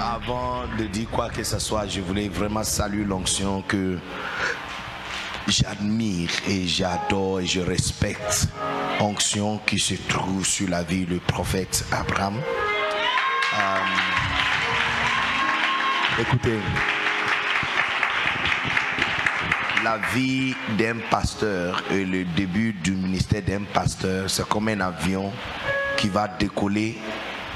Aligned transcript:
Avant 0.00 0.64
de 0.78 0.84
dire 0.84 1.08
quoi 1.10 1.28
que 1.30 1.42
ce 1.42 1.58
soit, 1.58 1.86
je 1.86 2.00
voulais 2.00 2.28
vraiment 2.28 2.62
saluer 2.62 3.04
l'onction 3.04 3.62
que 3.62 3.98
j'admire 5.48 6.30
et 6.48 6.66
j'adore 6.66 7.40
et 7.40 7.46
je 7.46 7.60
respecte. 7.60 8.48
Onction 9.00 9.58
qui 9.66 9.78
se 9.78 9.94
trouve 10.08 10.44
sur 10.44 10.68
la 10.68 10.82
vie 10.82 11.04
du 11.04 11.18
prophète 11.18 11.84
Abraham. 11.92 12.40
Euh, 13.54 13.78
écoutez, 16.20 16.58
la 19.84 19.98
vie 20.14 20.54
d'un 20.78 20.96
pasteur 21.10 21.82
et 21.90 22.04
le 22.04 22.24
début 22.24 22.72
du 22.72 22.92
ministère 22.92 23.42
d'un 23.42 23.64
pasteur, 23.64 24.30
c'est 24.30 24.48
comme 24.48 24.68
un 24.68 24.80
avion 24.80 25.30
qui 25.96 26.08
va 26.08 26.26
décoller 26.28 26.98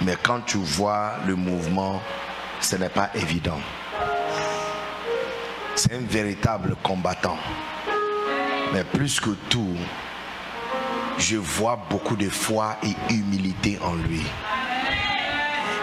mais 0.02 0.16
quand 0.23 0.41
tu 0.47 0.57
vois 0.57 1.13
le 1.27 1.35
mouvement, 1.37 2.01
ce 2.60 2.77
n'est 2.77 2.88
pas 2.88 3.10
évident. 3.14 3.60
C'est 5.74 5.95
un 5.95 6.07
véritable 6.07 6.76
combattant. 6.82 7.38
Mais 8.73 8.85
plus 8.85 9.18
que 9.18 9.30
tout, 9.48 9.76
je 11.18 11.37
vois 11.37 11.79
beaucoup 11.88 12.16
de 12.16 12.29
foi 12.29 12.76
et 12.82 13.12
humilité 13.12 13.79
en 13.82 13.95
lui. 13.95 14.23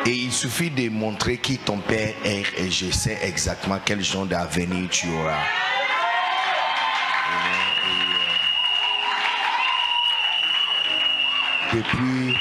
Et 0.05 0.11
il 0.11 0.31
suffit 0.31 0.69
de 0.69 0.89
montrer 0.89 1.37
qui 1.37 1.57
ton 1.57 1.79
père 1.79 2.13
est 2.23 2.45
et 2.57 2.71
je 2.71 2.91
sais 2.91 3.19
exactement 3.23 3.79
quel 3.83 4.01
genre 4.01 4.25
d'avenir 4.25 4.89
tu 4.89 5.07
auras. 5.09 5.43
Depuis 11.73 12.37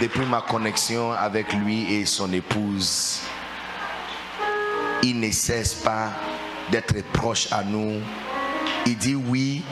depuis 0.00 0.24
ma 0.24 0.40
connexion 0.40 1.12
avec 1.12 1.52
lui 1.52 1.92
et 1.92 2.06
son 2.06 2.32
épouse, 2.32 3.20
il 5.02 5.20
ne 5.20 5.30
cesse 5.30 5.74
pas 5.74 6.08
d'être 6.70 7.02
proche 7.12 7.52
à 7.52 7.62
nous. 7.62 8.00
Il 8.86 8.96
dit 8.96 9.14
oui 9.14 9.62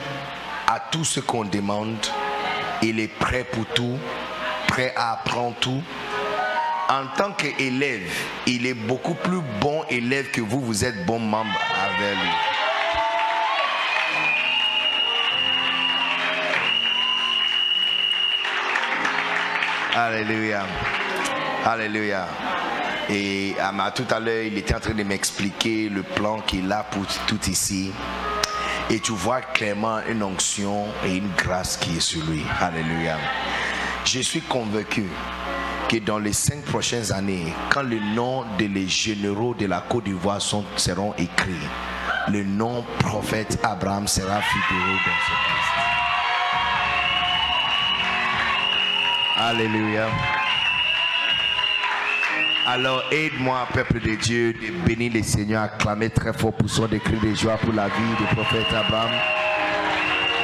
à 0.67 0.79
tout 0.79 1.03
ce 1.03 1.19
qu'on 1.19 1.45
demande. 1.45 2.05
Il 2.83 2.99
est 2.99 3.07
prêt 3.07 3.43
pour 3.43 3.65
tout, 3.73 3.97
prêt 4.67 4.93
à 4.95 5.13
apprendre 5.13 5.55
tout. 5.59 5.81
En 6.89 7.07
tant 7.17 7.31
qu'élève, 7.31 8.11
il 8.45 8.67
est 8.67 8.73
beaucoup 8.73 9.15
plus 9.15 9.41
bon 9.59 9.83
élève 9.89 10.29
que 10.31 10.41
vous, 10.41 10.61
vous 10.61 10.85
êtes 10.85 11.05
bon 11.05 11.19
membre 11.19 11.59
avec 11.75 12.15
lui. 12.15 12.48
Alléluia. 20.01 20.63
Alléluia. 21.65 22.25
Et 23.09 23.53
à 23.59 23.91
tout 23.91 24.05
à 24.09 24.19
l'heure, 24.21 24.43
il 24.45 24.57
était 24.57 24.73
en 24.73 24.79
train 24.79 24.93
de 24.93 25.03
m'expliquer 25.03 25.89
le 25.89 26.03
plan 26.03 26.39
qu'il 26.39 26.71
a 26.71 26.83
pour 26.83 27.05
tout 27.27 27.41
ici. 27.49 27.91
Et 28.89 29.01
tu 29.01 29.11
vois 29.11 29.41
clairement 29.41 29.99
une 30.07 30.23
onction 30.23 30.85
et 31.05 31.17
une 31.17 31.29
grâce 31.35 31.75
qui 31.75 31.97
est 31.97 31.99
sur 31.99 32.23
lui. 32.27 32.45
Alléluia. 32.61 33.17
Je 34.05 34.21
suis 34.21 34.41
convaincu 34.41 35.03
que 35.89 35.97
dans 35.97 36.19
les 36.19 36.33
cinq 36.33 36.63
prochaines 36.63 37.11
années, 37.11 37.53
quand 37.69 37.83
le 37.83 37.99
nom 38.15 38.45
des 38.57 38.87
généraux 38.87 39.53
de 39.53 39.65
la 39.65 39.81
Côte 39.81 40.05
d'Ivoire 40.05 40.41
seront 40.41 41.13
écrits, 41.17 41.67
le 42.29 42.45
nom 42.45 42.85
prophète 42.99 43.59
Abraham 43.63 44.07
sera 44.07 44.39
figuré 44.39 44.93
dans 45.05 45.83
ce. 45.83 45.88
Alléluia. 49.41 50.07
Alors 52.67 53.03
aide-moi, 53.09 53.65
peuple 53.73 54.01
de 54.01 54.15
Dieu, 54.15 54.51
de 54.51 54.69
bénir 54.85 55.13
le 55.13 55.23
Seigneur, 55.23 55.63
acclamer 55.63 56.09
très 56.09 56.33
fort 56.33 56.51
pour 56.51 56.69
son 56.69 56.87
décret 56.87 57.15
de 57.23 57.33
joie 57.33 57.55
pour 57.55 57.73
la 57.73 57.87
vie 57.87 58.15
du 58.17 58.35
prophète 58.35 58.67
Abraham 58.73 59.11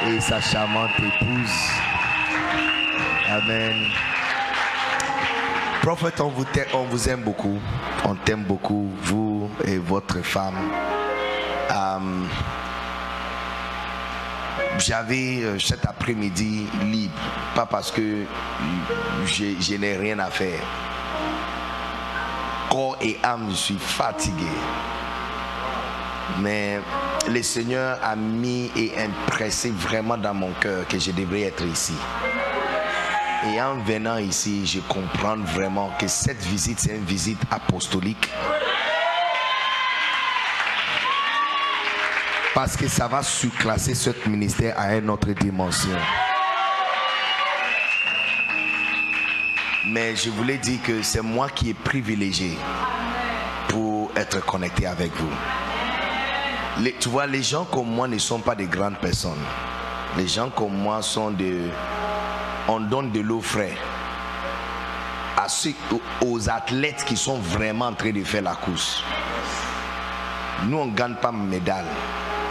et 0.08 0.18
sa 0.18 0.40
charmante 0.40 0.92
épouse. 0.98 1.70
Amen. 3.28 3.84
Prophète, 5.82 6.18
on 6.20 6.28
vous, 6.84 7.08
aime 7.08 7.22
beaucoup. 7.22 7.58
On 8.02 8.14
t'aime 8.14 8.44
beaucoup, 8.44 8.90
vous 9.02 9.50
et 9.62 9.76
votre 9.76 10.22
femme. 10.22 10.56
J'avais 14.78 15.42
euh, 15.42 15.58
cet 15.58 15.86
après-midi 15.86 16.66
libre, 16.84 17.14
pas 17.54 17.66
parce 17.66 17.90
que 17.90 18.24
je, 19.26 19.76
n'ai 19.76 19.96
rien 19.96 20.18
à 20.18 20.30
faire. 20.30 20.60
Corps 22.70 22.96
et 23.00 23.18
âme, 23.22 23.48
je 23.50 23.56
suis 23.56 23.78
fatigué. 23.78 24.46
Mais 26.40 26.80
le 27.28 27.42
Seigneur 27.42 27.98
a 28.02 28.16
mis 28.16 28.70
et 28.76 28.92
impressé 28.98 29.70
vraiment 29.70 30.18
dans 30.18 30.34
mon 30.34 30.50
cœur 30.60 30.86
que 30.88 30.98
je 30.98 31.12
devrais 31.12 31.42
être 31.42 31.64
ici. 31.64 31.94
Et 33.52 33.60
en 33.60 33.76
venant 33.76 34.18
ici, 34.18 34.66
je 34.66 34.80
comprends 34.80 35.36
vraiment 35.36 35.90
que 35.98 36.08
cette 36.08 36.42
visite, 36.44 36.80
c'est 36.80 36.96
une 36.96 37.04
visite 37.04 37.40
apostolique. 37.50 38.28
Parce 42.56 42.74
que 42.74 42.88
ça 42.88 43.06
va 43.06 43.22
surclasser 43.22 43.94
ce 43.94 44.08
ministère 44.26 44.80
à 44.80 44.96
une 44.96 45.10
autre 45.10 45.30
dimension. 45.32 45.94
Mais 49.88 50.16
je 50.16 50.30
voulais 50.30 50.56
dire 50.56 50.80
que 50.82 51.02
c'est 51.02 51.20
moi 51.20 51.50
qui 51.50 51.68
est 51.68 51.74
privilégié 51.74 52.56
pour 53.68 54.10
être 54.16 54.42
connecté 54.46 54.86
avec 54.86 55.12
vous. 55.16 56.88
tu 56.98 57.10
vois, 57.10 57.26
les 57.26 57.42
gens 57.42 57.66
comme 57.66 57.90
moi 57.90 58.08
ne 58.08 58.16
sont 58.16 58.40
pas 58.40 58.54
des 58.54 58.64
grandes 58.64 59.00
personnes. 59.00 59.44
Les 60.16 60.26
gens 60.26 60.48
comme 60.48 60.78
moi 60.78 61.02
sont 61.02 61.32
de... 61.32 61.68
On 62.68 62.80
donne 62.80 63.12
de 63.12 63.20
l'eau 63.20 63.42
frais 63.42 63.76
à 65.36 65.46
ceux, 65.50 65.74
aux 66.22 66.48
athlètes 66.48 67.04
qui 67.04 67.18
sont 67.18 67.36
vraiment 67.36 67.88
en 67.88 67.92
train 67.92 68.12
de 68.12 68.24
faire 68.24 68.40
la 68.40 68.54
course. 68.54 69.02
Nous, 70.64 70.78
on 70.78 70.86
ne 70.86 70.94
gagne 70.94 71.16
pas 71.16 71.32
médaille 71.32 71.84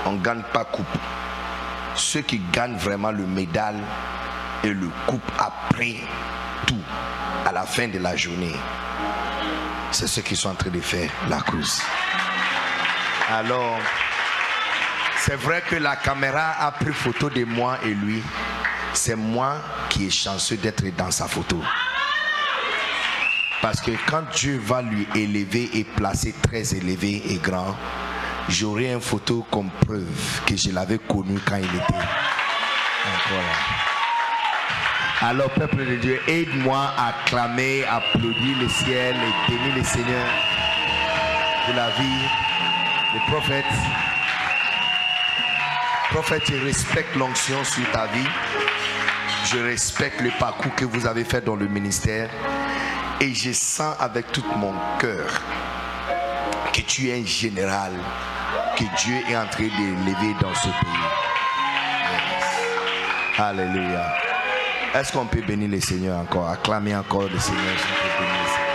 on 0.06 0.14
ne 0.14 0.20
gagne 0.22 0.44
pas 0.54 0.64
coupe. 0.66 0.86
Ceux 1.96 2.22
qui 2.22 2.40
gagnent 2.52 2.78
vraiment 2.78 3.12
le 3.12 3.26
médaille 3.26 3.82
et 4.64 4.70
le 4.70 4.90
coupe 5.08 5.32
après 5.38 5.96
tout, 6.68 6.82
à 7.46 7.52
la 7.52 7.64
fin 7.64 7.88
de 7.88 8.00
la 8.00 8.16
journée, 8.16 8.56
c'est 9.92 10.08
ceux 10.08 10.22
qui 10.22 10.36
sont 10.36 10.50
en 10.50 10.56
train 10.56 10.70
de 10.70 10.80
faire 10.80 11.10
la 11.30 11.42
course. 11.42 11.82
Alors, 13.30 13.80
c'est 15.18 15.36
vrai 15.36 15.64
que 15.68 15.76
la 15.76 15.96
caméra 15.96 16.54
a 16.60 16.72
pris 16.72 16.94
photo 16.94 17.30
de 17.30 17.44
moi 17.46 17.80
et 17.84 17.94
lui. 17.94 18.22
C'est 18.94 19.16
moi 19.16 19.58
qui 19.90 20.08
est 20.08 20.12
chanceux 20.12 20.58
d'être 20.58 20.84
dans 20.96 21.12
sa 21.12 21.28
photo. 21.28 21.62
Parce 23.62 23.82
que 23.82 23.92
quand 24.08 24.24
Dieu 24.36 24.62
va 24.64 24.82
lui 24.82 25.08
élever 25.16 25.70
et 25.74 25.84
placer 25.84 26.36
très 26.44 26.76
élevé 26.76 27.24
et 27.32 27.38
grand, 27.38 27.76
j'aurai 28.50 28.92
une 28.92 29.02
photo 29.02 29.46
comme 29.52 29.70
preuve 29.86 30.42
que 30.46 30.56
je 30.56 30.72
l'avais 30.72 30.98
connu 30.98 31.40
quand 31.46 31.58
il 31.58 31.66
était 31.66 31.94
encore 31.94 33.38
là. 33.38 33.86
Alors, 35.22 35.50
peuple 35.52 35.86
de 35.86 35.96
Dieu, 35.96 36.20
aide-moi 36.28 36.94
à 36.98 37.14
clamer, 37.26 37.84
applaudir 37.86 38.58
le 38.60 38.68
ciel 38.68 39.16
et 39.16 39.52
bénir 39.52 39.76
le 39.78 39.84
Seigneur 39.84 40.28
pour 41.66 41.74
la 41.74 41.90
vie 41.92 42.28
des 43.14 43.20
prophètes. 43.32 43.66
Prophète, 46.10 46.44
je 46.48 46.64
respecte 46.64 47.16
l'onction 47.16 47.64
sur 47.64 47.90
ta 47.92 48.08
vie. 48.08 48.28
Je 49.52 49.58
respecte 49.60 50.22
le 50.22 50.32
parcours 50.38 50.76
que 50.76 50.86
vous 50.86 51.08
avez 51.08 51.24
fait 51.24 51.44
dans 51.44 51.56
le 51.56 51.68
ministère. 51.68 52.30
Et 53.20 53.34
je 53.34 53.52
sens 53.54 53.96
avec 54.00 54.32
tout 54.32 54.46
mon 54.58 54.74
cœur 55.00 55.42
que 56.74 56.82
tu 56.82 57.10
es 57.10 57.22
un 57.22 57.26
général 57.26 57.94
que 58.78 58.84
Dieu 59.04 59.18
est 59.30 59.38
en 59.38 59.48
train 59.48 59.64
d'élever 59.64 60.36
dans 60.42 60.54
ce 60.54 60.68
pays. 60.68 61.06
Alléluia. 63.38 64.14
Est-ce 64.94 65.12
qu'on 65.12 65.26
peut 65.26 65.42
bénir 65.42 65.70
le 65.70 65.82
Seigneur 65.82 66.20
encore, 66.20 66.50
acclamer 66.50 66.96
encore 66.96 67.24
le 67.24 67.38
Seigneur, 67.38 67.64
le 67.64 67.78
Seigneur. 67.78 68.66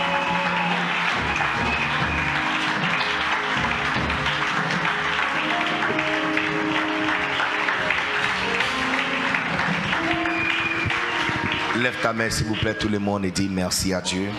Lève 11.81 11.95
ta 12.03 12.13
main, 12.13 12.29
s'il 12.29 12.45
vous 12.45 12.55
plaît, 12.55 12.75
tout 12.75 12.89
le 12.89 12.99
monde, 12.99 13.25
et 13.25 13.31
dis 13.31 13.49
merci 13.49 13.91
à 13.91 14.01
Dieu. 14.01 14.29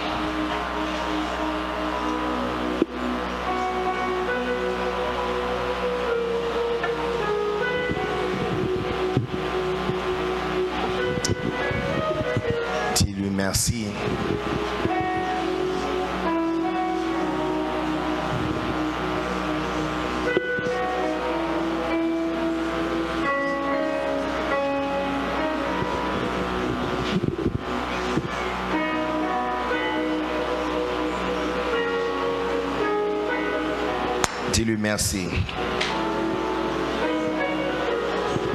Dis-lui 34.62 34.76
merci. 34.78 35.26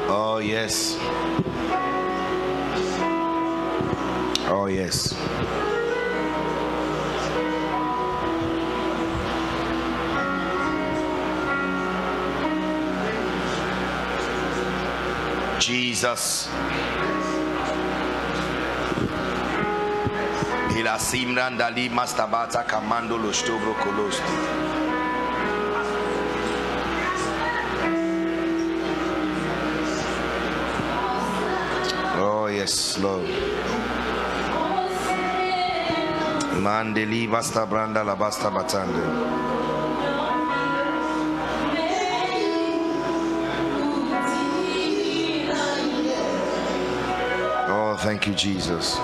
Oh 0.07 0.39
yes. 0.39 0.95
Oh 4.47 4.67
yes. 4.71 5.11
Jesus. 15.59 16.47
Ila 20.79 20.95
simran 21.03 21.59
dali 21.59 21.89
mastabata 21.91 22.63
kamando 22.63 23.17
lo 23.19 23.33
stovro 23.35 23.75
kolosti. 23.83 24.76
Yes, 32.67 32.97
Lord. 32.99 33.23
Mandeli 36.59 37.27
basta 37.27 37.65
branda 37.65 38.03
la 38.03 38.15
basta 38.15 38.49
batande. 38.49 39.03
Oh, 47.69 47.95
thank 48.01 48.27
you, 48.27 48.33
Jesus. 48.33 48.97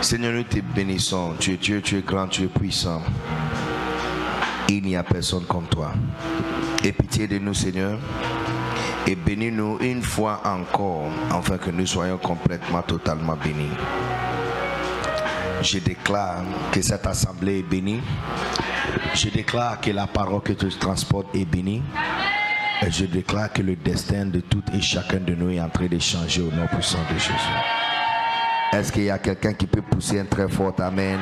Seigneur, 0.00 0.32
nous 0.32 0.42
te 0.42 0.58
bénissons. 0.60 1.34
Tu 1.38 1.52
es 1.52 1.56
Dieu, 1.56 1.80
tu 1.80 1.98
es 1.98 2.02
grand, 2.02 2.26
tu 2.26 2.42
es 2.42 2.48
puissant. 2.48 3.02
Il 4.68 4.82
n'y 4.82 4.96
a 4.96 5.04
personne 5.04 5.44
comme 5.44 5.66
toi. 5.66 5.92
Aie 6.82 6.90
pitié 6.90 7.28
de 7.28 7.38
nous, 7.38 7.54
Seigneur. 7.54 7.98
Et 9.06 9.14
bénis-nous 9.14 9.78
une 9.80 10.02
fois 10.02 10.40
encore, 10.44 11.08
afin 11.30 11.56
que 11.58 11.70
nous 11.70 11.86
soyons 11.86 12.18
complètement, 12.18 12.82
totalement 12.82 13.36
bénis. 13.36 13.70
Je 15.62 15.78
déclare 15.78 16.42
que 16.72 16.82
cette 16.82 17.06
assemblée 17.06 17.60
est 17.60 17.70
bénie. 17.70 18.00
Je 19.14 19.28
déclare 19.28 19.80
que 19.80 19.92
la 19.92 20.08
parole 20.08 20.40
que 20.42 20.52
tu 20.52 20.68
transportes 20.70 21.32
est 21.34 21.44
bénie. 21.44 21.82
Et 22.82 22.90
je 22.90 23.04
déclare 23.04 23.52
que 23.52 23.62
le 23.62 23.76
destin 23.76 24.26
de 24.26 24.40
tout 24.40 24.64
et 24.74 24.80
chacun 24.80 25.20
de 25.20 25.34
nous 25.34 25.50
est 25.50 25.60
en 25.60 25.68
train 25.68 25.86
de 25.86 25.98
changer 26.00 26.42
au 26.42 26.50
nom 26.50 26.66
puissant 26.66 26.98
de 27.08 27.18
Jésus. 27.18 27.79
Est-ce 28.72 28.92
qu'il 28.92 29.02
y 29.02 29.10
a 29.10 29.18
quelqu'un 29.18 29.52
qui 29.52 29.66
peut 29.66 29.82
pousser 29.82 30.20
un 30.20 30.24
très 30.24 30.48
fort 30.48 30.74
Amen? 30.78 31.18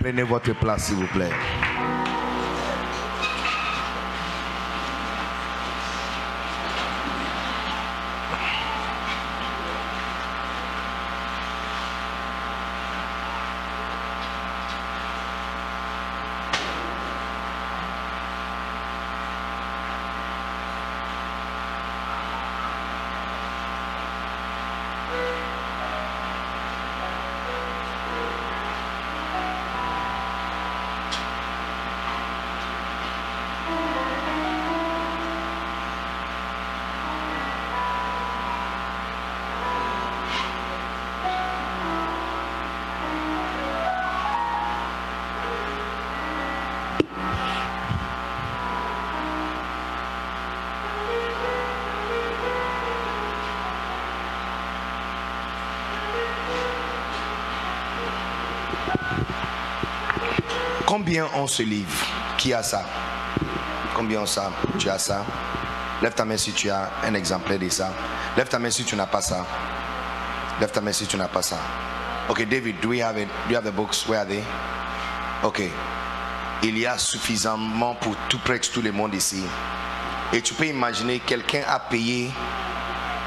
Prenez 0.00 0.22
votre 0.22 0.54
place, 0.54 0.86
s'il 0.86 0.96
vous 0.96 1.06
plaît. 1.08 1.30
Ont 61.38 61.46
ce 61.46 61.62
livre 61.62 61.94
Qui 62.36 62.52
a 62.52 62.64
ça? 62.64 62.82
Combien 63.94 64.26
ça? 64.26 64.50
Tu 64.76 64.88
as 64.90 64.98
ça? 64.98 65.24
Lève 66.02 66.12
ta 66.12 66.24
main 66.24 66.36
si 66.36 66.52
tu 66.52 66.68
as 66.68 66.90
un 67.04 67.14
exemplaire 67.14 67.60
de 67.60 67.68
ça. 67.68 67.92
Lève 68.36 68.48
ta 68.48 68.58
main 68.58 68.70
si 68.70 68.82
tu 68.84 68.96
n'as 68.96 69.06
pas 69.06 69.20
ça. 69.20 69.46
Lève 70.60 70.72
ta 70.72 70.80
main 70.80 70.92
si 70.92 71.06
tu 71.06 71.16
n'as 71.16 71.28
pas 71.28 71.42
ça. 71.42 71.58
Okay, 72.28 72.44
David, 72.44 72.80
do 72.80 72.88
we 72.88 73.00
have 73.00 73.16
it? 73.18 73.28
Do 73.46 73.50
you 73.50 73.56
have 73.56 73.64
the 73.64 73.70
books? 73.70 74.04
Where 74.08 74.18
are 74.18 74.26
they? 74.26 74.42
Okay. 75.44 75.70
Il 76.64 76.76
y 76.76 76.86
a 76.86 76.98
suffisamment 76.98 77.94
pour 77.94 78.16
tout 78.28 78.40
presque 78.40 78.72
tout 78.72 78.82
le 78.82 78.90
monde 78.90 79.14
ici. 79.14 79.44
Et 80.32 80.42
tu 80.42 80.54
peux 80.54 80.66
imaginer, 80.66 81.20
quelqu'un 81.20 81.62
a 81.68 81.78
payé 81.78 82.32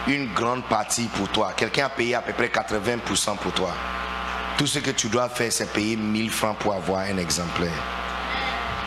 une 0.07 0.33
grande 0.33 0.65
partie 0.65 1.07
pour 1.15 1.29
toi. 1.29 1.53
Quelqu'un 1.55 1.85
a 1.85 1.89
payé 1.89 2.15
à 2.15 2.21
peu 2.21 2.33
près 2.33 2.47
80% 2.47 3.37
pour 3.37 3.53
toi. 3.53 3.73
Tout 4.57 4.67
ce 4.67 4.79
que 4.79 4.91
tu 4.91 5.07
dois 5.07 5.29
faire, 5.29 5.51
c'est 5.51 5.71
payer 5.71 5.95
1000 5.95 6.29
francs 6.29 6.57
pour 6.57 6.73
avoir 6.73 6.99
un 6.99 7.17
exemplaire. 7.17 8.00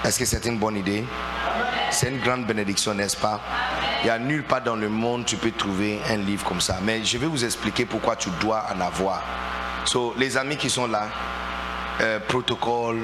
Est-ce 0.05 0.19
que 0.19 0.27
c'est 0.27 0.45
une 0.45 0.59
bonne 0.59 0.77
idée? 0.77 1.03
C'est 1.91 2.11
une 2.11 2.19
grande 2.19 2.45
bénédiction, 2.45 2.93
n'est-ce 2.93 3.17
pas? 3.17 3.41
Il 4.03 4.05
n'y 4.05 4.11
a 4.11 4.19
nulle 4.19 4.45
part 4.45 4.61
dans 4.61 4.77
le 4.77 4.91
monde 4.91 5.25
tu 5.25 5.37
peux 5.37 5.51
trouver 5.51 5.99
un 6.11 6.17
livre 6.17 6.45
comme 6.45 6.61
ça. 6.61 6.79
Mais 6.83 7.03
je 7.03 7.17
vais 7.17 7.27
vous 7.27 7.43
expliquer 7.43 7.87
pourquoi 7.87 8.15
tu 8.15 8.29
dois 8.39 8.67
en 8.75 8.83
avoir. 8.83 9.23
So, 9.87 10.15
les 10.19 10.37
amis 10.37 10.59
qui 10.59 10.69
sont 10.69 10.87
là, 10.87 11.09
euh, 12.03 12.21
protocole, 12.21 13.01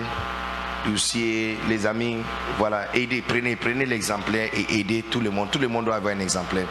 dossier, 0.84 1.58
les 1.70 1.86
amis, 1.86 2.18
voilà, 2.58 2.94
aidez, 2.94 3.22
prenez, 3.26 3.56
prenez 3.56 3.86
l'exemplaire 3.86 4.50
et 4.52 4.80
aidez 4.80 5.02
tout 5.02 5.20
le 5.20 5.30
monde. 5.30 5.50
Tout 5.50 5.58
le 5.58 5.68
monde 5.68 5.86
doit 5.86 5.96
avoir 5.96 6.14
un 6.14 6.20
exemplaire. 6.20 6.66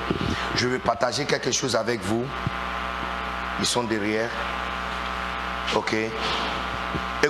Je 0.55 0.67
vais 0.67 0.79
partager 0.79 1.25
quelque 1.25 1.51
chose 1.51 1.75
avec 1.75 2.01
vous. 2.01 2.24
Ils 3.59 3.65
sont 3.65 3.83
derrière. 3.83 4.29
Ok? 5.75 5.95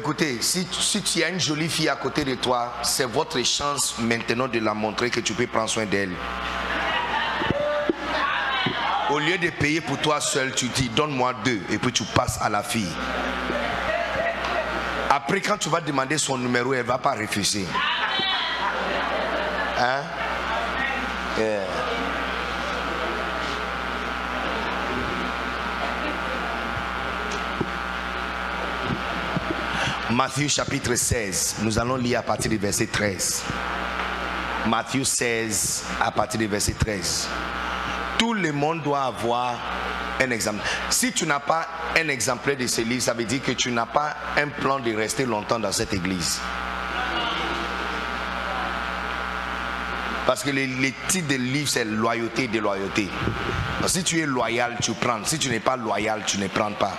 Écoutez, 0.09 0.41
si, 0.41 0.65
tu 1.03 1.23
as 1.23 1.29
une 1.29 1.39
jolie 1.39 1.69
fille 1.69 1.87
à 1.87 1.95
côté 1.95 2.25
de 2.25 2.33
toi, 2.33 2.73
c'est 2.81 3.05
votre 3.05 3.39
chance 3.43 3.93
maintenant 3.99 4.47
de 4.47 4.57
la 4.57 4.73
montrer 4.73 5.11
que 5.11 5.19
tu 5.19 5.33
peux 5.33 5.45
prendre 5.45 5.69
soin 5.69 5.85
d'elle. 5.85 6.09
Au 9.11 9.19
lieu 9.19 9.37
de 9.37 9.51
payer 9.51 9.81
pour 9.81 9.99
toi 9.99 10.19
seul, 10.19 10.55
tu 10.55 10.65
dis 10.69 10.89
donne-moi 10.89 11.35
deux 11.45 11.61
et 11.69 11.77
puis 11.77 11.91
tu 11.91 12.03
passes 12.05 12.41
à 12.41 12.49
la 12.49 12.63
fille. 12.63 12.89
Après, 15.11 15.41
quand 15.41 15.59
tu 15.59 15.69
vas 15.69 15.79
demander 15.79 16.17
son 16.17 16.39
numéro, 16.39 16.73
elle 16.73 16.79
ne 16.79 16.87
va 16.87 16.97
pas 16.97 17.13
refuser. 17.13 17.67
Hein? 19.77 20.01
Yeah. 21.37 21.68
Matthieu 30.19 30.49
chapitre 30.49 30.95
16, 30.95 31.59
nous 31.61 31.79
allons 31.79 31.95
lire 31.95 32.19
à 32.19 32.23
partir 32.23 32.51
du 32.51 32.57
verset 32.57 32.87
13. 32.87 33.41
Matthieu 34.67 35.05
16 35.05 35.83
à 36.01 36.11
partir 36.11 36.37
du 36.37 36.45
verset 36.45 36.73
13. 36.73 37.29
Tout 38.17 38.33
le 38.33 38.51
monde 38.51 38.81
doit 38.83 39.03
avoir 39.03 39.55
un 40.19 40.29
exemple. 40.31 40.59
Si 40.89 41.13
tu 41.13 41.25
n'as 41.25 41.39
pas 41.39 41.65
un 41.97 42.09
exemplaire 42.09 42.57
de 42.57 42.67
ce 42.67 42.81
livre, 42.81 43.01
ça 43.01 43.13
veut 43.13 43.23
dire 43.23 43.41
que 43.41 43.53
tu 43.53 43.71
n'as 43.71 43.85
pas 43.85 44.13
un 44.35 44.49
plan 44.49 44.81
de 44.81 44.93
rester 44.93 45.25
longtemps 45.25 45.57
dans 45.57 45.71
cette 45.71 45.93
église. 45.93 46.41
Parce 50.27 50.43
que 50.43 50.49
le, 50.49 50.65
le 50.65 50.91
titre 51.07 51.29
de 51.29 51.35
livre, 51.35 51.69
c'est 51.69 51.85
loyauté 51.85 52.43
et 52.43 52.47
déloyauté. 52.49 53.07
Si 53.87 54.03
tu 54.03 54.19
es 54.19 54.25
loyal, 54.25 54.75
tu 54.81 54.91
prends. 54.95 55.23
Si 55.23 55.39
tu 55.39 55.47
n'es 55.49 55.61
pas 55.61 55.77
loyal, 55.77 56.23
tu 56.27 56.39
ne 56.39 56.49
prends 56.49 56.73
pas. 56.73 56.97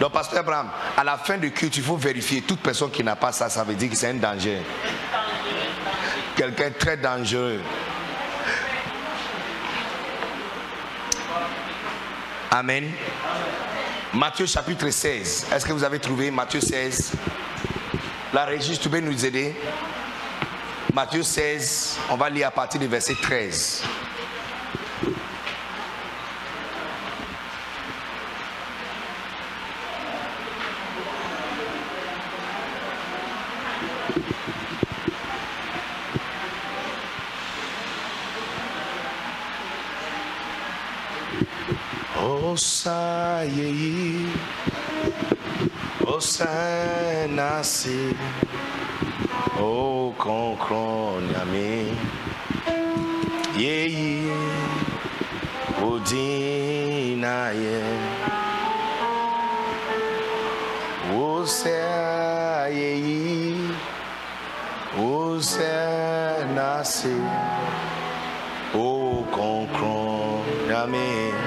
Donc, 0.00 0.12
Pasteur 0.12 0.40
Abraham, 0.40 0.68
à 0.96 1.04
la 1.04 1.16
fin 1.16 1.38
du 1.38 1.50
culte, 1.50 1.76
il 1.76 1.82
faut 1.82 1.96
vérifier. 1.96 2.42
Toute 2.42 2.60
personne 2.60 2.90
qui 2.90 3.02
n'a 3.02 3.16
pas 3.16 3.32
ça, 3.32 3.48
ça 3.48 3.64
veut 3.64 3.74
dire 3.74 3.90
que 3.90 3.96
c'est 3.96 4.10
un 4.10 4.14
danger. 4.14 4.60
Quelqu'un 6.36 6.70
très 6.78 6.96
dangereux. 6.96 7.60
Amen. 12.50 12.90
Matthieu 14.12 14.46
chapitre 14.46 14.88
16. 14.88 15.46
Est-ce 15.52 15.66
que 15.66 15.72
vous 15.72 15.84
avez 15.84 15.98
trouvé 15.98 16.30
Matthieu 16.30 16.60
16 16.60 17.12
La 18.32 18.44
régie, 18.44 18.78
tu 18.78 18.88
peux 18.88 19.00
nous 19.00 19.24
aider? 19.24 19.54
Matthieu 20.94 21.22
16, 21.22 21.98
on 22.10 22.16
va 22.16 22.30
lire 22.30 22.48
à 22.48 22.50
partir 22.50 22.80
du 22.80 22.86
verset 22.86 23.14
13. 23.20 23.82
yeye 43.46 44.26
Hosanna 46.04 47.62
se 47.64 48.14
o 49.58 50.12
konkron 50.18 51.22
yami 51.34 51.94
yeye 53.58 54.36
Odina 55.82 57.50
ye 57.62 57.80
Hosanna 61.10 62.68
yeye 62.68 63.54
Hosanna 64.96 66.84
se 66.84 67.16
o 68.74 69.24
konkron 69.30 70.42
yami 70.70 71.45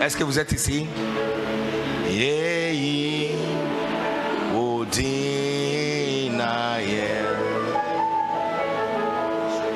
Est-ce 0.00 0.16
que 0.16 0.24
vous 0.24 0.38
êtes 0.38 0.52
ici? 0.52 0.86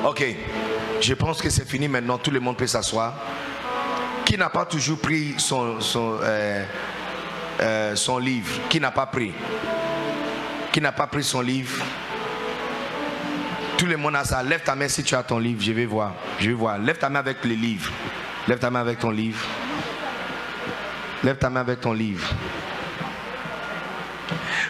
Ok. 0.05 0.25
Je 0.99 1.13
pense 1.13 1.41
que 1.41 1.49
c'est 1.49 1.67
fini 1.67 1.87
maintenant. 1.87 2.17
Tout 2.17 2.31
le 2.31 2.39
monde 2.39 2.57
peut 2.57 2.67
s'asseoir. 2.67 3.13
Qui 4.25 4.37
n'a 4.37 4.49
pas 4.49 4.65
toujours 4.65 4.97
pris 4.97 5.35
son, 5.37 5.77
euh, 6.23 6.65
euh, 7.61 7.95
son 7.95 8.17
livre? 8.17 8.51
Qui 8.69 8.79
n'a 8.79 8.91
pas 8.91 9.05
pris? 9.05 9.31
Qui 10.77 10.81
n'a 10.81 10.91
pas 10.91 11.07
pris 11.07 11.23
son 11.23 11.41
livre 11.41 11.83
Tout 13.79 13.87
le 13.87 13.97
monde 13.97 14.15
a 14.15 14.23
ça. 14.23 14.43
Lève 14.43 14.61
ta 14.61 14.75
main 14.75 14.87
si 14.87 15.01
tu 15.01 15.15
as 15.15 15.23
ton 15.23 15.39
livre. 15.39 15.59
Je 15.59 15.71
vais 15.71 15.87
voir. 15.87 16.13
Je 16.39 16.49
vais 16.49 16.53
voir. 16.53 16.77
Lève 16.77 16.99
ta 16.99 17.09
main 17.09 17.17
avec 17.17 17.43
le 17.45 17.55
livre. 17.55 17.91
Lève 18.47 18.59
ta 18.59 18.69
main 18.69 18.81
avec 18.81 18.99
ton 18.99 19.09
livre. 19.09 19.43
Lève 21.23 21.37
ta 21.37 21.49
main 21.49 21.61
avec 21.61 21.81
ton 21.81 21.93
livre. 21.93 22.29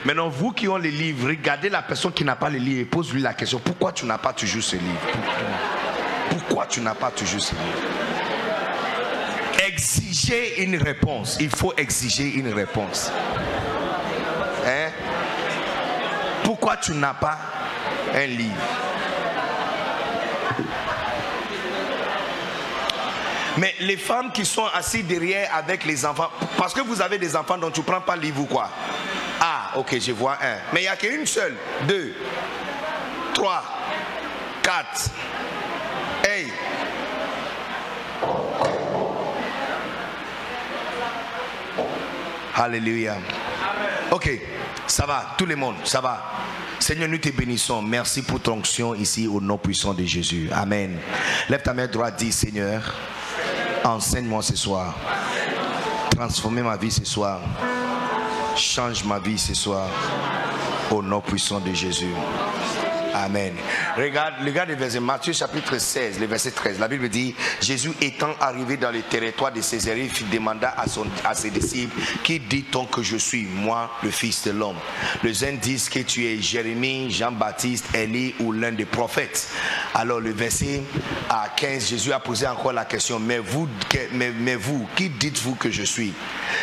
Maintenant, 0.05 0.29
vous 0.29 0.53
qui 0.53 0.69
ont 0.69 0.77
les 0.77 0.91
livres, 0.91 1.27
regardez 1.27 1.67
la 1.67 1.81
personne 1.81 2.13
qui 2.13 2.23
n'a 2.23 2.37
pas 2.37 2.49
les 2.49 2.59
livres 2.59 2.79
et 2.79 2.85
pose-lui 2.85 3.21
la 3.21 3.33
question 3.33 3.59
pourquoi 3.59 3.91
tu 3.91 4.05
n'as 4.05 4.17
pas 4.17 4.31
toujours 4.31 4.63
ce 4.63 4.77
livre? 4.77 5.07
Pourquoi 6.29 6.67
tu 6.67 6.79
n'as 6.79 6.95
pas 6.95 7.11
toujours 7.11 7.41
ce 7.41 7.51
livre? 7.51 7.81
Exigez 9.67 10.63
une 10.63 10.77
réponse. 10.77 11.35
Il 11.41 11.49
faut 11.49 11.73
exiger 11.75 12.29
une 12.35 12.53
réponse. 12.53 13.11
Hein 14.65 14.89
Pourquoi 16.67 16.83
tu 16.83 16.95
n'as 16.95 17.13
pas 17.13 17.37
un 18.13 18.25
livre? 18.25 18.53
Mais 23.55 23.73
les 23.79 23.95
femmes 23.95 24.33
qui 24.33 24.43
sont 24.43 24.65
assises 24.65 25.05
derrière 25.05 25.55
avec 25.55 25.85
les 25.85 26.05
enfants, 26.05 26.29
parce 26.57 26.73
que 26.73 26.81
vous 26.81 27.01
avez 27.01 27.17
des 27.17 27.37
enfants 27.37 27.57
dont 27.57 27.71
tu 27.71 27.79
ne 27.79 27.85
prends 27.85 28.01
pas 28.01 28.17
le 28.17 28.23
livre 28.23 28.41
ou 28.41 28.45
quoi? 28.47 28.69
Ah, 29.39 29.77
ok, 29.77 29.97
je 29.97 30.11
vois 30.11 30.33
un. 30.43 30.57
Mais 30.73 30.81
il 30.81 30.83
n'y 30.83 30.89
a 30.89 30.97
qu'une 30.97 31.25
seule, 31.25 31.55
deux, 31.83 32.13
trois, 33.33 33.63
quatre. 34.61 35.09
Hey. 36.27 36.51
Alléluia. 42.53 43.15
Ok, 44.11 44.29
ça 44.85 45.05
va, 45.05 45.27
tout 45.37 45.45
le 45.45 45.55
monde, 45.55 45.77
ça 45.85 46.01
va. 46.01 46.36
Seigneur, 46.79 47.09
nous 47.09 47.17
te 47.17 47.29
bénissons. 47.29 47.81
Merci 47.81 48.21
pour 48.21 48.39
ton 48.39 48.53
onction 48.53 48.93
ici 48.93 49.27
au 49.27 49.41
nom 49.41 49.57
puissant 49.57 49.93
de 49.93 50.03
Jésus. 50.03 50.49
Amen. 50.51 50.97
Lève 51.49 51.61
ta 51.61 51.73
main 51.73 51.87
droite, 51.87 52.15
dis 52.17 52.31
Seigneur, 52.31 52.95
enseigne-moi 53.83 54.41
ce 54.41 54.55
soir. 54.55 54.95
Transformez 56.11 56.61
ma 56.61 56.77
vie 56.77 56.91
ce 56.91 57.03
soir. 57.05 57.41
Change 58.55 59.03
ma 59.03 59.19
vie 59.19 59.37
ce 59.37 59.53
soir. 59.53 59.87
Au 60.91 61.01
nom 61.01 61.19
puissant 61.19 61.59
de 61.59 61.73
Jésus. 61.73 62.13
Amen. 63.25 63.53
Regarde, 63.97 64.35
regarde 64.45 64.69
le 64.69 64.75
verset 64.75 64.99
Matthieu 64.99 65.33
chapitre 65.33 65.79
16, 65.79 66.19
le 66.19 66.27
verset 66.27 66.51
13. 66.51 66.79
La 66.79 66.87
Bible 66.87 67.09
dit 67.09 67.33
Jésus 67.59 67.91
étant 67.99 68.29
arrivé 68.39 68.77
dans 68.77 68.91
le 68.91 69.01
territoire 69.01 69.51
de 69.51 69.59
Césarée, 69.61 70.07
il 70.19 70.29
demanda 70.29 70.75
à, 70.77 70.87
son, 70.87 71.07
à 71.23 71.33
ses 71.33 71.49
disciples 71.49 71.99
Qui 72.23 72.39
dit-on 72.39 72.85
que 72.85 73.01
je 73.01 73.17
suis, 73.17 73.45
moi, 73.45 73.89
le 74.03 74.11
Fils 74.11 74.43
de 74.43 74.51
l'homme? 74.51 74.75
Les 75.23 75.43
uns 75.43 75.53
disent 75.53 75.89
que 75.89 75.99
tu 75.99 76.25
es 76.25 76.39
Jérémie, 76.39 77.09
Jean-Baptiste, 77.09 77.95
Élie 77.95 78.35
ou 78.39 78.51
l'un 78.51 78.71
des 78.71 78.85
prophètes. 78.85 79.49
Alors, 79.95 80.19
le 80.19 80.31
verset 80.31 80.83
à 81.27 81.49
15, 81.55 81.89
Jésus 81.89 82.13
a 82.13 82.19
posé 82.19 82.45
encore 82.45 82.73
la 82.73 82.85
question 82.85 83.19
Mais 83.19 83.39
vous, 83.39 83.67
mais, 84.13 84.55
vous 84.55 84.87
qui 84.95 85.09
dites-vous 85.09 85.55
que 85.55 85.71
je 85.71 85.83
suis? 85.83 86.13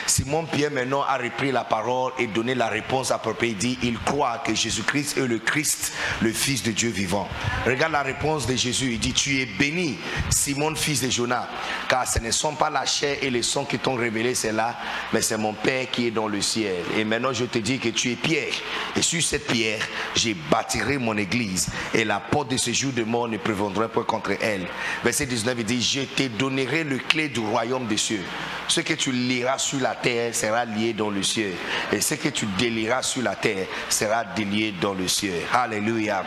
Simon 0.06 0.44
Pierre 0.44 0.70
maintenant 0.70 1.02
a 1.02 1.16
repris 1.16 1.50
la 1.50 1.64
parole 1.64 2.12
et 2.16 2.28
donné 2.28 2.54
la 2.54 2.68
réponse 2.68 3.11
appropriée. 3.11 3.52
Il 3.52 3.58
dit 3.58 3.78
Il 3.82 3.99
croit 3.99 4.38
que 4.38 4.54
Jésus-Christ 4.54 5.18
est 5.18 5.26
le 5.26 5.38
Christ, 5.38 5.92
le 6.20 6.32
Fils 6.32 6.43
de 6.44 6.72
Dieu 6.72 6.90
vivant. 6.90 7.26
Regarde 7.64 7.92
la 7.92 8.02
réponse 8.02 8.46
de 8.46 8.54
Jésus. 8.54 8.92
Il 8.92 8.98
dit 8.98 9.14
Tu 9.14 9.40
es 9.40 9.46
béni, 9.46 9.96
Simon, 10.28 10.74
fils 10.74 11.00
de 11.00 11.08
Jonas, 11.08 11.48
car 11.88 12.06
ce 12.06 12.18
ne 12.18 12.30
sont 12.30 12.54
pas 12.54 12.68
la 12.68 12.84
chair 12.84 13.16
et 13.22 13.30
le 13.30 13.42
sang 13.42 13.64
qui 13.64 13.78
t'ont 13.78 13.94
révélé 13.94 14.34
cela, 14.34 14.76
mais 15.12 15.22
c'est 15.22 15.38
mon 15.38 15.54
Père 15.54 15.90
qui 15.90 16.08
est 16.08 16.10
dans 16.10 16.28
le 16.28 16.42
ciel. 16.42 16.76
Et 16.98 17.04
maintenant, 17.04 17.32
je 17.32 17.46
te 17.46 17.58
dis 17.58 17.78
que 17.78 17.88
tu 17.88 18.12
es 18.12 18.16
Pierre. 18.16 18.52
Et 18.94 19.00
sur 19.00 19.22
cette 19.22 19.46
pierre, 19.46 19.80
j'ai 20.14 20.34
bâtirai 20.34 20.98
mon 20.98 21.16
église. 21.16 21.68
Et 21.94 22.04
la 22.04 22.20
porte 22.20 22.50
de 22.50 22.58
ce 22.58 22.72
jour 22.72 22.92
de 22.92 23.04
mort 23.04 23.28
ne 23.28 23.38
prévendra 23.38 23.88
pas 23.88 24.04
contre 24.04 24.32
elle. 24.42 24.66
Verset 25.02 25.26
19, 25.26 25.54
il 25.60 25.64
dit 25.64 25.82
Je 25.82 26.00
te 26.00 26.28
donnerai 26.28 26.84
le 26.84 26.98
clé 26.98 27.28
du 27.28 27.40
royaume 27.40 27.86
des 27.86 27.96
cieux. 27.96 28.24
Ce 28.68 28.80
que 28.80 28.94
tu 28.94 29.12
liras 29.12 29.58
sur 29.58 29.80
la 29.80 29.94
terre 29.94 30.34
sera 30.34 30.64
lié 30.66 30.92
dans 30.92 31.10
le 31.10 31.22
ciel. 31.22 31.52
Et 31.92 32.00
ce 32.00 32.14
que 32.14 32.28
tu 32.28 32.46
délieras 32.58 33.02
sur 33.02 33.22
la 33.22 33.34
terre 33.34 33.66
sera 33.88 34.24
délié 34.24 34.74
dans 34.80 34.94
le 34.94 35.08
ciel. 35.08 35.42
Alléluia. 35.52 36.22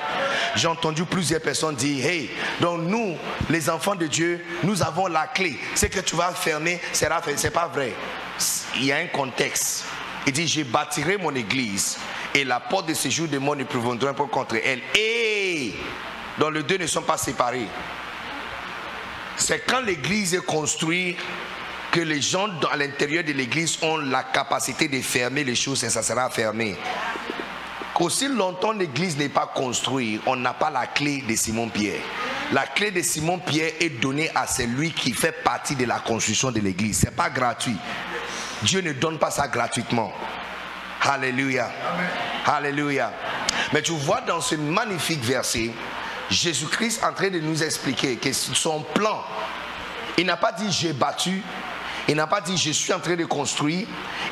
J'ai 0.55 0.67
entendu 0.67 1.05
plusieurs 1.05 1.41
personnes 1.41 1.75
dire, 1.75 2.05
hey, 2.05 2.29
donc 2.59 2.81
nous, 2.81 3.15
les 3.49 3.69
enfants 3.69 3.95
de 3.95 4.07
Dieu, 4.07 4.43
nous 4.63 4.81
avons 4.81 5.07
la 5.07 5.27
clé. 5.27 5.57
Ce 5.75 5.85
que 5.85 5.99
tu 5.99 6.15
vas 6.15 6.31
fermer. 6.31 6.79
C'est 6.91 7.51
pas 7.51 7.67
vrai. 7.67 7.93
Il 8.75 8.85
y 8.85 8.91
a 8.91 8.97
un 8.97 9.07
contexte. 9.07 9.85
Il 10.25 10.33
dit, 10.33 10.47
je 10.47 10.63
bâtirai 10.63 11.17
mon 11.17 11.33
église 11.35 11.97
et 12.33 12.43
la 12.43 12.59
porte 12.59 12.87
de 12.89 12.93
ce 12.93 13.09
jour 13.09 13.27
de 13.27 13.37
mort 13.37 13.55
ne 13.55 13.63
prévaudra 13.63 14.13
pas 14.13 14.25
contre 14.25 14.55
elle. 14.63 14.81
Et 14.95 15.73
dans 16.37 16.49
les 16.49 16.63
deux 16.63 16.77
ne 16.77 16.87
sont 16.87 17.01
pas 17.01 17.17
séparés. 17.17 17.67
C'est 19.37 19.65
quand 19.65 19.81
l'église 19.81 20.33
est 20.33 20.45
construite 20.45 21.17
que 21.91 22.01
les 22.01 22.21
gens 22.21 22.49
à 22.71 22.75
l'intérieur 22.75 23.23
de 23.23 23.31
l'église 23.31 23.77
ont 23.81 23.97
la 23.97 24.23
capacité 24.23 24.87
de 24.87 24.99
fermer 25.01 25.43
les 25.43 25.55
choses 25.55 25.83
et 25.83 25.89
ça 25.89 26.03
sera 26.03 26.29
fermé. 26.29 26.75
Qu'aussi 27.97 28.27
longtemps 28.27 28.73
l'église 28.73 29.17
n'est 29.17 29.27
pas 29.27 29.51
construite, 29.55 30.21
on 30.27 30.35
n'a 30.35 30.53
pas 30.53 30.69
la 30.69 30.85
clé 30.85 31.23
de 31.27 31.35
Simon-Pierre. 31.35 31.99
La 32.51 32.67
clé 32.67 32.91
de 32.91 33.01
Simon-Pierre 33.01 33.71
est 33.79 33.99
donnée 33.99 34.29
à 34.35 34.45
celui 34.45 34.91
qui 34.91 35.13
fait 35.13 35.31
partie 35.31 35.75
de 35.75 35.83
la 35.85 35.97
construction 35.97 36.51
de 36.51 36.59
l'église. 36.59 36.99
Ce 36.99 37.05
n'est 37.07 37.11
pas 37.11 37.31
gratuit. 37.31 37.75
Dieu 38.61 38.81
ne 38.81 38.93
donne 38.93 39.17
pas 39.17 39.31
ça 39.31 39.47
gratuitement. 39.47 40.13
Alléluia. 41.01 41.71
Alléluia. 42.45 43.11
Mais 43.73 43.81
tu 43.81 43.93
vois 43.93 44.21
dans 44.21 44.41
ce 44.41 44.53
magnifique 44.53 45.23
verset, 45.23 45.71
Jésus-Christ 46.29 47.03
en 47.03 47.13
train 47.13 47.31
de 47.31 47.39
nous 47.39 47.63
expliquer 47.63 48.17
que 48.17 48.31
son 48.31 48.81
plan, 48.93 49.23
il 50.19 50.27
n'a 50.27 50.37
pas 50.37 50.51
dit 50.51 50.71
j'ai 50.71 50.93
battu, 50.93 51.41
il 52.07 52.15
n'a 52.15 52.27
pas 52.27 52.41
dit 52.41 52.57
je 52.57 52.69
suis 52.73 52.93
en 52.93 52.99
train 52.99 53.15
de 53.15 53.25
construire, 53.25 53.87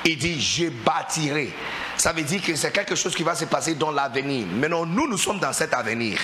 il 0.06 0.20
dit 0.20 0.40
je 0.40 0.70
bâtirai. 0.70 1.52
Ça 1.98 2.12
veut 2.12 2.24
dire 2.24 2.42
que 2.42 2.56
c'est 2.56 2.72
quelque 2.72 2.96
chose 2.96 3.16
qui 3.16 3.24
va 3.24 3.36
se 3.36 3.46
passer 3.46 3.76
dans 3.76 3.92
l'avenir. 3.92 4.46
Maintenant, 4.48 4.86
nous, 4.86 5.08
nous 5.08 5.18
sommes 5.18 5.40
dans 5.40 5.54
cet 5.54 5.74
avenir. 5.74 6.20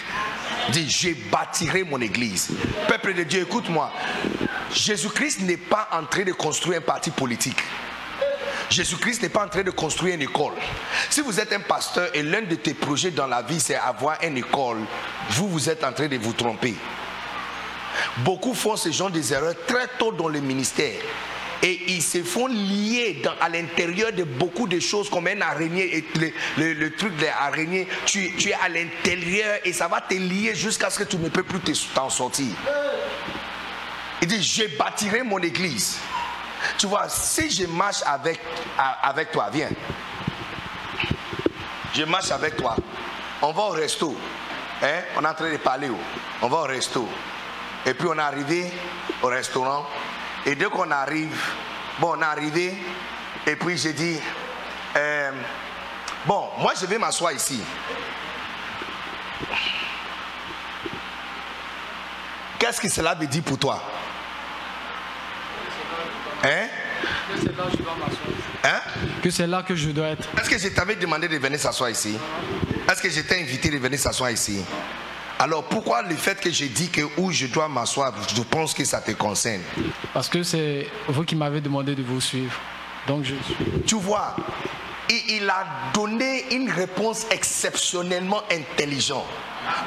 Je 0.72 1.30
bâtirai 1.32 1.84
mon 1.84 2.00
église. 2.02 2.50
Peuple 2.88 3.14
de 3.14 3.24
Dieu, 3.24 3.42
écoute-moi. 3.42 3.92
Jésus-Christ 4.74 5.42
n'est 5.42 5.58
pas 5.58 5.88
en 5.92 6.06
train 6.06 6.24
de 6.24 6.34
construire 6.34 6.80
un 6.80 6.82
parti 6.82 7.12
politique. 7.12 7.62
Jésus-Christ 8.70 9.22
n'est 9.24 9.30
pas 9.30 9.46
en 9.46 9.50
train 9.50 9.64
de 9.64 9.72
construire 9.72 10.16
une 10.16 10.22
école. 10.22 10.54
Si 11.10 11.22
vous 11.22 11.40
êtes 11.40 11.52
un 11.52 11.60
pasteur 11.60 12.10
et 12.14 12.24
l'un 12.24 12.42
de 12.42 12.56
tes 12.56 12.74
projets 12.74 13.12
dans 13.12 13.28
la 13.28 13.42
vie, 13.42 13.60
c'est 13.60 13.76
avoir 13.76 14.18
une 14.24 14.38
école, 14.38 14.80
vous, 15.32 15.50
vous 15.50 15.70
êtes 15.70 15.84
en 15.84 15.92
train 15.92 16.08
de 16.08 16.18
vous 16.18 16.34
tromper. 16.34 16.76
Beaucoup 18.20 18.54
font 18.54 18.78
ce 18.78 18.90
genre 18.92 19.12
des 19.12 19.34
erreurs 19.34 19.56
très 19.68 19.88
tôt 20.00 20.12
dans 20.12 20.30
le 20.30 20.40
ministère 20.40 21.02
et 21.64 21.80
ils 21.88 22.02
se 22.02 22.24
font 22.24 22.48
lier 22.48 23.22
à 23.40 23.50
l'intérieur 23.50 24.12
de 24.12 24.24
beaucoup 24.24 24.68
de 24.68 24.80
choses 24.80 25.10
comme 25.10 25.28
un 25.28 25.42
araignée. 25.42 25.98
Et 25.98 26.04
le, 26.58 26.96
truc 26.96 27.16
de 27.18 27.26
l'araignée, 27.26 27.88
tu, 28.06 28.26
es 28.50 28.54
à 28.54 28.68
l'intérieur 28.68 29.60
et 29.64 29.72
ça 29.72 29.88
va 29.88 30.02
te 30.02 30.16
lier 30.16 30.56
jusqu'à 30.56 30.90
ce 30.90 31.00
que 31.00 31.04
tu 31.04 31.18
ne 31.18 31.30
peux 31.30 31.44
plus 31.44 31.60
t'en 31.94 32.10
sortir. 32.10 32.48
Il 34.22 34.28
dit, 34.28 34.42
je 34.42 34.76
bâtirai 34.78 35.24
mon 35.24 35.40
église. 35.40 35.98
Tu 36.78 36.88
vois, 36.88 37.10
si 37.10 37.50
je 37.50 37.66
marche 37.66 38.02
avec, 38.06 38.40
avec 39.04 39.32
toi, 39.32 39.50
viens. 39.52 39.70
Je 41.94 42.04
marche 42.04 42.32
avec 42.32 42.56
toi. 42.56 42.76
On 43.42 43.52
va 43.52 43.64
au 43.64 43.70
resto. 43.70 44.16
Hein? 44.82 45.02
On 45.18 45.24
est 45.24 45.28
en 45.28 45.34
train 45.34 45.52
de 45.52 45.58
parler. 45.58 45.90
On 46.42 46.48
va 46.48 46.58
au 46.58 46.64
resto. 46.64 47.08
Et 47.86 47.94
puis 47.94 48.08
on 48.08 48.16
est 48.16 48.22
arrivé 48.22 48.72
au 49.22 49.28
restaurant. 49.28 49.88
Et 50.46 50.56
dès 50.56 50.66
qu'on 50.66 50.90
arrive, 50.90 51.38
bon, 52.00 52.16
on 52.18 52.22
est 52.22 52.26
arrivé, 52.26 52.74
et 53.46 53.56
puis 53.56 53.78
j'ai 53.78 53.94
dit, 53.94 54.20
euh, 54.96 55.32
bon, 56.26 56.50
moi 56.60 56.74
je 56.80 56.86
vais 56.86 56.98
m'asseoir 56.98 57.32
ici. 57.34 57.62
Qu'est-ce 62.58 62.82
que 62.82 62.90
cela 62.90 63.16
veut 63.16 63.28
dire 63.28 63.44
pour 63.44 63.58
toi? 63.58 63.82
Hein? 66.44 66.68
Que 67.28 67.40
c'est 67.40 67.56
là 67.58 67.64
que 67.66 67.72
je 67.72 67.84
dois 67.84 67.96
m'asseoir. 67.96 68.32
Hein? 68.64 68.82
Que 69.24 69.30
c'est 69.30 69.48
là 69.48 69.64
que 69.64 69.76
je 69.76 69.90
dois 69.90 70.08
être. 70.10 70.28
Est-ce 70.40 70.50
que 70.50 70.58
je 70.58 70.68
t'avais 70.70 70.96
demandé 70.96 71.28
de 71.28 71.38
venir 71.38 71.60
s'asseoir 71.60 71.90
ici? 71.90 72.18
Est-ce 72.90 73.02
que 73.02 73.10
je 73.10 73.22
t'ai 73.22 73.42
invité 73.42 73.70
de 73.70 73.78
venir 73.78 74.00
s'asseoir 74.00 74.32
ici? 74.32 74.64
Alors 75.42 75.64
pourquoi 75.64 76.04
le 76.04 76.16
fait 76.16 76.40
que 76.40 76.52
j'ai 76.52 76.68
dit 76.68 76.90
que 76.90 77.02
où 77.18 77.32
je 77.32 77.48
dois 77.48 77.68
m'asseoir, 77.68 78.14
je 78.36 78.44
pense 78.44 78.76
que 78.76 78.86
ça 78.86 79.02
te 79.02 79.10
concerne? 79.14 79.64
Parce 80.14 80.30
que 80.30 80.44
c'est 80.44 80.86
vous 81.08 81.24
qui 81.24 81.36
m'avez 81.36 81.62
demandé 81.62 81.96
de 81.96 82.04
vous 82.04 82.22
suivre. 82.22 82.54
Donc 83.08 83.24
je. 83.24 83.34
Tu 83.88 83.96
vois, 83.96 84.36
il 85.10 85.50
a 85.50 85.66
donné 85.96 86.54
une 86.54 86.70
réponse 86.70 87.26
exceptionnellement 87.32 88.44
intelligente. 88.52 89.26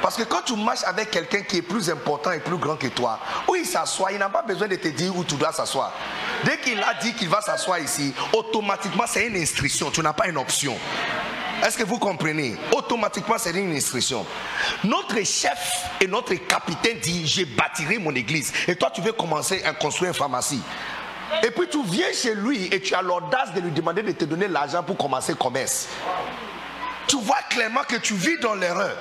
Parce 0.01 0.17
que 0.17 0.23
quand 0.23 0.41
tu 0.45 0.57
marches 0.57 0.83
avec 0.83 1.11
quelqu'un 1.11 1.43
qui 1.43 1.59
est 1.59 1.61
plus 1.61 1.89
important 1.89 2.33
et 2.33 2.39
plus 2.39 2.57
grand 2.57 2.75
que 2.75 2.87
toi, 2.87 3.17
où 3.47 3.55
il 3.55 3.65
s'assoit, 3.65 4.11
il 4.11 4.19
n'a 4.19 4.27
pas 4.27 4.41
besoin 4.41 4.67
de 4.67 4.75
te 4.75 4.89
dire 4.89 5.15
où 5.15 5.23
tu 5.23 5.35
dois 5.35 5.53
s'asseoir. 5.53 5.93
Dès 6.43 6.57
qu'il 6.57 6.81
a 6.81 6.95
dit 7.01 7.13
qu'il 7.13 7.29
va 7.29 7.39
s'asseoir 7.39 7.79
ici, 7.79 8.13
automatiquement 8.33 9.05
c'est 9.07 9.27
une 9.27 9.37
instruction, 9.37 9.89
tu 9.89 10.01
n'as 10.01 10.11
pas 10.11 10.27
une 10.27 10.37
option. 10.37 10.77
Est-ce 11.65 11.79
que 11.79 11.83
vous 11.83 11.97
comprenez? 11.97 12.55
Automatiquement, 12.73 13.37
c'est 13.39 13.51
une 13.51 13.75
instruction. 13.75 14.23
Notre 14.83 15.17
chef 15.25 15.85
et 15.99 16.05
notre 16.05 16.35
capitaine 16.35 16.99
dit, 16.99 17.25
je 17.25 17.43
bâtirai 17.43 17.97
mon 17.97 18.13
église. 18.13 18.53
Et 18.67 18.75
toi, 18.75 18.91
tu 18.93 19.01
veux 19.01 19.13
commencer 19.13 19.63
à 19.63 19.73
construire 19.73 20.09
une 20.09 20.17
pharmacie. 20.17 20.61
Et 21.41 21.49
puis 21.49 21.67
tu 21.67 21.83
viens 21.83 22.13
chez 22.13 22.35
lui 22.35 22.65
et 22.71 22.79
tu 22.79 22.93
as 22.93 23.01
l'audace 23.01 23.51
de 23.55 23.61
lui 23.61 23.71
demander 23.71 24.03
de 24.03 24.11
te 24.11 24.25
donner 24.25 24.47
l'argent 24.47 24.83
pour 24.83 24.95
commencer 24.95 25.31
le 25.31 25.39
commerce. 25.39 25.87
Tu 27.07 27.17
vois 27.17 27.41
clairement 27.49 27.81
que 27.81 27.95
tu 27.95 28.13
vis 28.13 28.37
dans 28.39 28.53
l'erreur. 28.53 28.95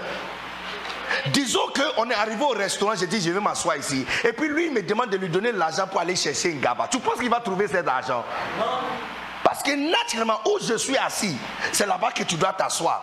Disons 1.34 1.68
qu'on 1.68 2.08
est 2.08 2.14
arrivé 2.14 2.42
au 2.42 2.48
restaurant, 2.48 2.94
j'ai 2.98 3.06
dit 3.06 3.20
je 3.20 3.30
vais 3.30 3.40
m'asseoir 3.40 3.76
ici. 3.76 4.06
Et 4.24 4.32
puis 4.32 4.48
lui, 4.48 4.66
il 4.66 4.72
me 4.72 4.82
demande 4.82 5.10
de 5.10 5.18
lui 5.18 5.28
donner 5.28 5.52
l'argent 5.52 5.86
pour 5.86 6.00
aller 6.00 6.16
chercher 6.16 6.50
une 6.50 6.60
gaba. 6.60 6.88
Tu 6.90 6.98
penses 6.98 7.18
qu'il 7.18 7.28
va 7.28 7.40
trouver 7.40 7.68
cet 7.68 7.86
argent? 7.86 8.24
parce 8.58 9.23
que 9.64 9.72
naturellement, 9.72 10.40
où 10.46 10.58
je 10.60 10.76
suis 10.76 10.96
assis, 10.96 11.36
c'est 11.72 11.86
là-bas 11.86 12.12
que 12.12 12.22
tu 12.22 12.36
dois 12.36 12.52
t'asseoir. 12.52 13.02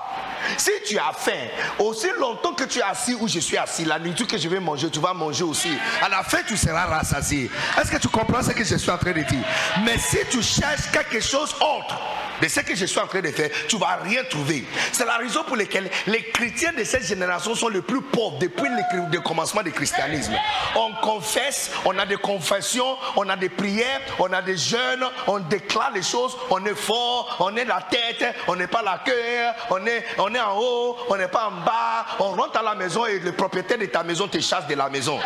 Si 0.57 0.71
tu 0.87 0.97
as 0.97 1.13
faim, 1.13 1.47
aussi 1.79 2.07
longtemps 2.19 2.53
que 2.53 2.63
tu 2.63 2.79
es 2.79 2.83
assis 2.83 3.15
où 3.19 3.27
je 3.27 3.39
suis 3.39 3.57
assis, 3.57 3.85
la 3.85 3.99
nourriture 3.99 4.27
que 4.27 4.37
je 4.37 4.47
vais 4.47 4.59
manger, 4.59 4.89
tu 4.89 4.99
vas 4.99 5.13
manger 5.13 5.43
aussi. 5.43 5.71
À 6.01 6.09
la 6.09 6.23
fin, 6.23 6.39
tu 6.47 6.57
seras 6.57 6.85
rassasié. 6.85 7.49
Est-ce 7.79 7.91
que 7.91 7.97
tu 7.97 8.07
comprends 8.07 8.41
ce 8.41 8.51
que 8.51 8.63
je 8.63 8.75
suis 8.75 8.89
en 8.91 8.97
train 8.97 9.11
de 9.11 9.21
dire? 9.21 9.43
Mais 9.85 9.97
si 9.97 10.17
tu 10.29 10.41
cherches 10.41 10.89
quelque 10.91 11.19
chose 11.19 11.55
autre, 11.55 11.99
de 12.41 12.47
ce 12.47 12.59
que 12.61 12.75
je 12.75 12.85
suis 12.85 12.99
en 12.99 13.05
train 13.05 13.21
de 13.21 13.31
faire, 13.31 13.49
tu 13.67 13.75
ne 13.75 13.81
vas 13.81 13.99
rien 14.03 14.23
trouver. 14.23 14.65
C'est 14.91 15.05
la 15.05 15.17
raison 15.17 15.43
pour 15.43 15.55
laquelle 15.55 15.89
les 16.07 16.23
chrétiens 16.31 16.73
de 16.73 16.83
cette 16.83 17.05
génération 17.05 17.53
sont 17.53 17.69
les 17.69 17.81
plus 17.81 18.01
pauvres 18.01 18.39
depuis 18.39 18.67
le 18.67 19.19
commencement 19.19 19.61
du 19.61 19.71
christianisme. 19.71 20.33
On 20.75 20.91
confesse, 21.01 21.69
on 21.85 21.97
a 21.99 22.05
des 22.05 22.17
confessions, 22.17 22.97
on 23.15 23.29
a 23.29 23.35
des 23.35 23.49
prières, 23.49 24.01
on 24.17 24.33
a 24.33 24.41
des 24.41 24.57
jeûnes, 24.57 25.05
on 25.27 25.39
déclare 25.39 25.91
les 25.93 26.01
choses, 26.01 26.35
on 26.51 26.63
est 26.65 26.75
fort, 26.75 27.37
on 27.39 27.55
est 27.55 27.65
la 27.65 27.81
tête, 27.81 28.23
on 28.47 28.55
n'est 28.55 28.67
pas 28.67 28.81
la 28.81 28.99
cœur, 29.03 29.55
on 29.69 29.85
est, 29.85 30.05
on 30.17 30.33
est 30.35 30.39
en 30.39 30.57
haut, 30.57 30.97
on 31.09 31.17
n'est 31.17 31.27
pas 31.27 31.47
en 31.47 31.63
bas, 31.65 32.05
on 32.19 32.31
rentre 32.31 32.59
à 32.59 32.63
la 32.63 32.75
maison 32.75 33.05
et 33.05 33.19
le 33.19 33.31
propriétaire 33.31 33.79
de 33.79 33.85
ta 33.85 34.03
maison 34.03 34.27
te 34.27 34.39
chasse 34.39 34.67
de 34.67 34.75
la 34.75 34.89
maison. 34.89 35.19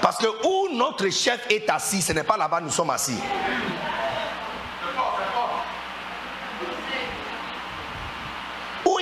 Parce 0.00 0.18
que 0.18 0.26
où 0.46 0.68
notre 0.72 1.08
chef 1.10 1.40
est 1.50 1.68
assis, 1.68 2.02
ce 2.02 2.12
n'est 2.12 2.22
pas 2.22 2.36
là-bas 2.36 2.60
nous 2.60 2.70
sommes 2.70 2.90
assis. 2.90 3.18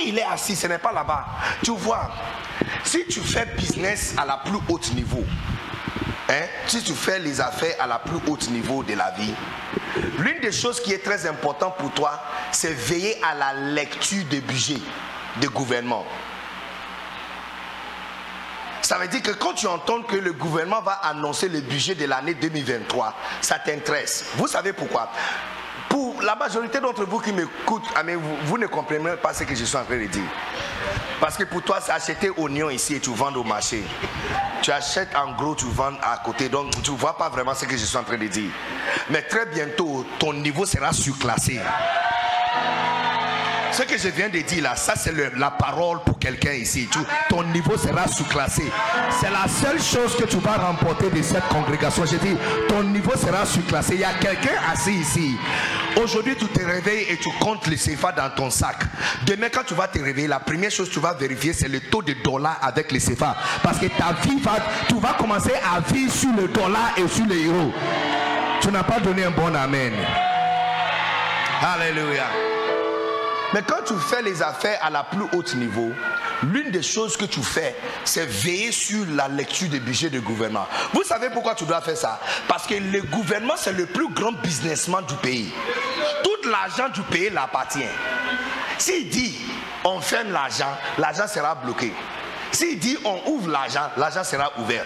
il 0.05 0.17
est 0.17 0.23
assis, 0.23 0.55
ce 0.55 0.67
n'est 0.67 0.77
pas 0.77 0.91
là-bas. 0.91 1.25
Tu 1.63 1.71
vois, 1.71 2.09
si 2.83 3.05
tu 3.05 3.19
fais 3.19 3.45
business 3.57 4.13
à 4.17 4.25
la 4.25 4.37
plus 4.37 4.59
haute 4.69 4.93
niveau, 4.93 5.23
hein, 6.29 6.43
si 6.67 6.83
tu 6.83 6.93
fais 6.93 7.19
les 7.19 7.41
affaires 7.41 7.75
à 7.79 7.87
la 7.87 7.99
plus 7.99 8.17
haute 8.27 8.49
niveau 8.49 8.83
de 8.83 8.93
la 8.93 9.11
vie, 9.11 9.33
l'une 10.19 10.39
des 10.41 10.51
choses 10.51 10.81
qui 10.81 10.93
est 10.93 11.03
très 11.03 11.25
importante 11.25 11.77
pour 11.77 11.91
toi, 11.91 12.23
c'est 12.51 12.73
veiller 12.73 13.17
à 13.23 13.35
la 13.35 13.53
lecture 13.53 14.23
des 14.25 14.41
budgets 14.41 14.81
de 15.41 15.47
gouvernement. 15.47 16.05
Ça 18.81 18.97
veut 18.97 19.07
dire 19.07 19.21
que 19.21 19.31
quand 19.31 19.53
tu 19.53 19.65
entends 19.65 20.01
que 20.01 20.17
le 20.17 20.33
gouvernement 20.33 20.81
va 20.81 20.99
annoncer 21.03 21.47
le 21.47 21.61
budget 21.61 21.95
de 21.95 22.05
l'année 22.05 22.33
2023, 22.33 23.15
ça 23.39 23.57
t'intéresse. 23.57 24.25
Vous 24.35 24.47
savez 24.47 24.73
pourquoi? 24.73 25.09
Pour 25.93 26.23
la 26.23 26.33
majorité 26.33 26.79
d'entre 26.79 27.05
vous 27.05 27.19
qui 27.19 27.31
m'écoutent, 27.31 27.83
ah, 27.95 28.01
vous, 28.45 28.57
ne 28.57 28.65
comprenez 28.65 29.15
pas 29.21 29.31
ce 29.31 29.43
que 29.43 29.53
je 29.53 29.63
suis 29.63 29.77
en 29.77 29.83
train 29.83 29.99
de 29.99 30.07
dire. 30.07 30.23
Parce 31.21 31.37
que 31.37 31.43
pour 31.43 31.61
toi, 31.61 31.77
c'est 31.79 31.91
acheter 31.91 32.31
oignon 32.35 32.71
ici 32.71 32.95
et 32.95 32.99
tu 32.99 33.11
vends 33.11 33.31
au 33.35 33.43
marché. 33.43 33.83
Tu 34.63 34.71
achètes 34.71 35.15
en 35.15 35.33
gros, 35.33 35.53
tu 35.53 35.65
vends 35.65 35.93
à 36.01 36.17
côté. 36.25 36.49
Donc, 36.49 36.71
tu 36.81 36.89
ne 36.89 36.97
vois 36.97 37.15
pas 37.15 37.29
vraiment 37.29 37.53
ce 37.53 37.65
que 37.65 37.77
je 37.77 37.85
suis 37.85 37.95
en 37.95 38.03
train 38.03 38.17
de 38.17 38.25
dire. 38.25 38.49
Mais 39.11 39.21
très 39.21 39.45
bientôt, 39.45 40.03
ton 40.17 40.33
niveau 40.33 40.65
sera 40.65 40.93
surclassé. 40.93 41.59
Ce 43.73 43.81
que 43.81 43.97
je 43.97 44.09
viens 44.09 44.29
de 44.29 44.37
dire 44.39 44.61
là, 44.61 44.75
ça 44.75 44.93
c'est 44.95 45.11
la 45.35 45.49
parole 45.49 45.97
pour 46.05 46.19
quelqu'un 46.19 46.51
ici. 46.51 46.87
ton 47.27 47.41
niveau 47.45 47.75
sera 47.75 48.07
sous-classé. 48.07 48.61
C'est 49.19 49.31
la 49.31 49.47
seule 49.47 49.81
chose 49.81 50.15
que 50.15 50.25
tu 50.25 50.37
vas 50.37 50.57
remporter 50.57 51.09
de 51.09 51.19
cette 51.23 51.47
congrégation. 51.47 52.05
Je 52.05 52.17
dis, 52.17 52.37
ton 52.69 52.83
niveau 52.83 53.13
sera 53.17 53.47
sous-classé. 53.47 53.95
Il 53.95 54.01
y 54.01 54.03
a 54.03 54.13
quelqu'un 54.13 54.61
assis 54.71 54.93
ici. 54.93 55.37
Aujourd'hui, 55.99 56.35
tu 56.35 56.45
te 56.45 56.63
réveilles 56.63 57.07
et 57.09 57.17
tu 57.17 57.29
comptes 57.39 57.65
les 57.65 57.77
CFA 57.77 58.11
dans 58.11 58.29
ton 58.29 58.51
sac. 58.51 58.77
Demain, 59.25 59.47
quand 59.51 59.63
tu 59.65 59.73
vas 59.73 59.87
te 59.87 59.97
réveiller, 59.97 60.27
la 60.27 60.39
première 60.39 60.69
chose 60.69 60.89
que 60.89 60.93
tu 60.93 60.99
vas 60.99 61.13
vérifier, 61.13 61.53
c'est 61.53 61.67
le 61.67 61.79
taux 61.79 62.03
de 62.03 62.13
dollar 62.23 62.59
avec 62.61 62.91
les 62.91 62.99
CFA. 62.99 63.35
Parce 63.63 63.79
que 63.79 63.87
ta 63.87 64.13
vie 64.21 64.39
va, 64.39 64.57
tu 64.87 64.99
vas 64.99 65.13
commencer 65.13 65.53
à 65.53 65.79
vivre 65.91 66.13
sur 66.13 66.31
le 66.37 66.47
dollar 66.47 66.93
et 66.95 67.07
sur 67.07 67.25
les 67.25 67.47
euros. 67.47 67.73
Tu 68.61 68.67
n'as 68.67 68.83
pas 68.83 68.99
donné 68.99 69.23
un 69.23 69.31
bon 69.31 69.53
amen. 69.55 69.93
Alléluia. 71.59 72.25
Mais 73.53 73.61
quand 73.61 73.83
tu 73.85 73.93
fais 73.95 74.21
les 74.21 74.41
affaires 74.41 74.79
à 74.81 74.89
la 74.89 75.03
plus 75.03 75.25
haute 75.31 75.53
niveau, 75.55 75.91
l'une 76.43 76.71
des 76.71 76.81
choses 76.81 77.15
que 77.15 77.25
tu 77.25 77.41
fais, 77.43 77.75
c'est 78.03 78.25
veiller 78.25 78.71
sur 78.71 79.05
la 79.11 79.27
lecture 79.27 79.69
des 79.69 79.79
budgets 79.79 80.09
du 80.09 80.21
gouvernement. 80.21 80.67
Vous 80.91 81.03
savez 81.03 81.29
pourquoi 81.29 81.53
tu 81.53 81.65
dois 81.65 81.81
faire 81.81 81.97
ça? 81.97 82.19
Parce 82.47 82.65
que 82.65 82.73
le 82.73 83.01
gouvernement, 83.03 83.53
c'est 83.55 83.73
le 83.73 83.85
plus 83.85 84.09
grand 84.09 84.31
businessman 84.31 85.05
du 85.05 85.13
pays. 85.15 85.53
Tout 86.23 86.49
l'argent 86.49 86.89
du 86.89 87.01
pays 87.03 87.29
l'appartient. 87.29 87.85
S'il 88.79 89.07
dit 89.09 89.37
on 89.83 89.99
ferme 89.99 90.31
l'argent, 90.31 90.75
l'argent 90.97 91.27
sera 91.27 91.55
bloqué. 91.55 91.93
S'il 92.51 92.79
dit 92.79 92.97
on 93.05 93.19
ouvre 93.31 93.51
l'argent, 93.51 93.89
l'argent 93.97 94.23
sera 94.23 94.51
ouvert. 94.57 94.85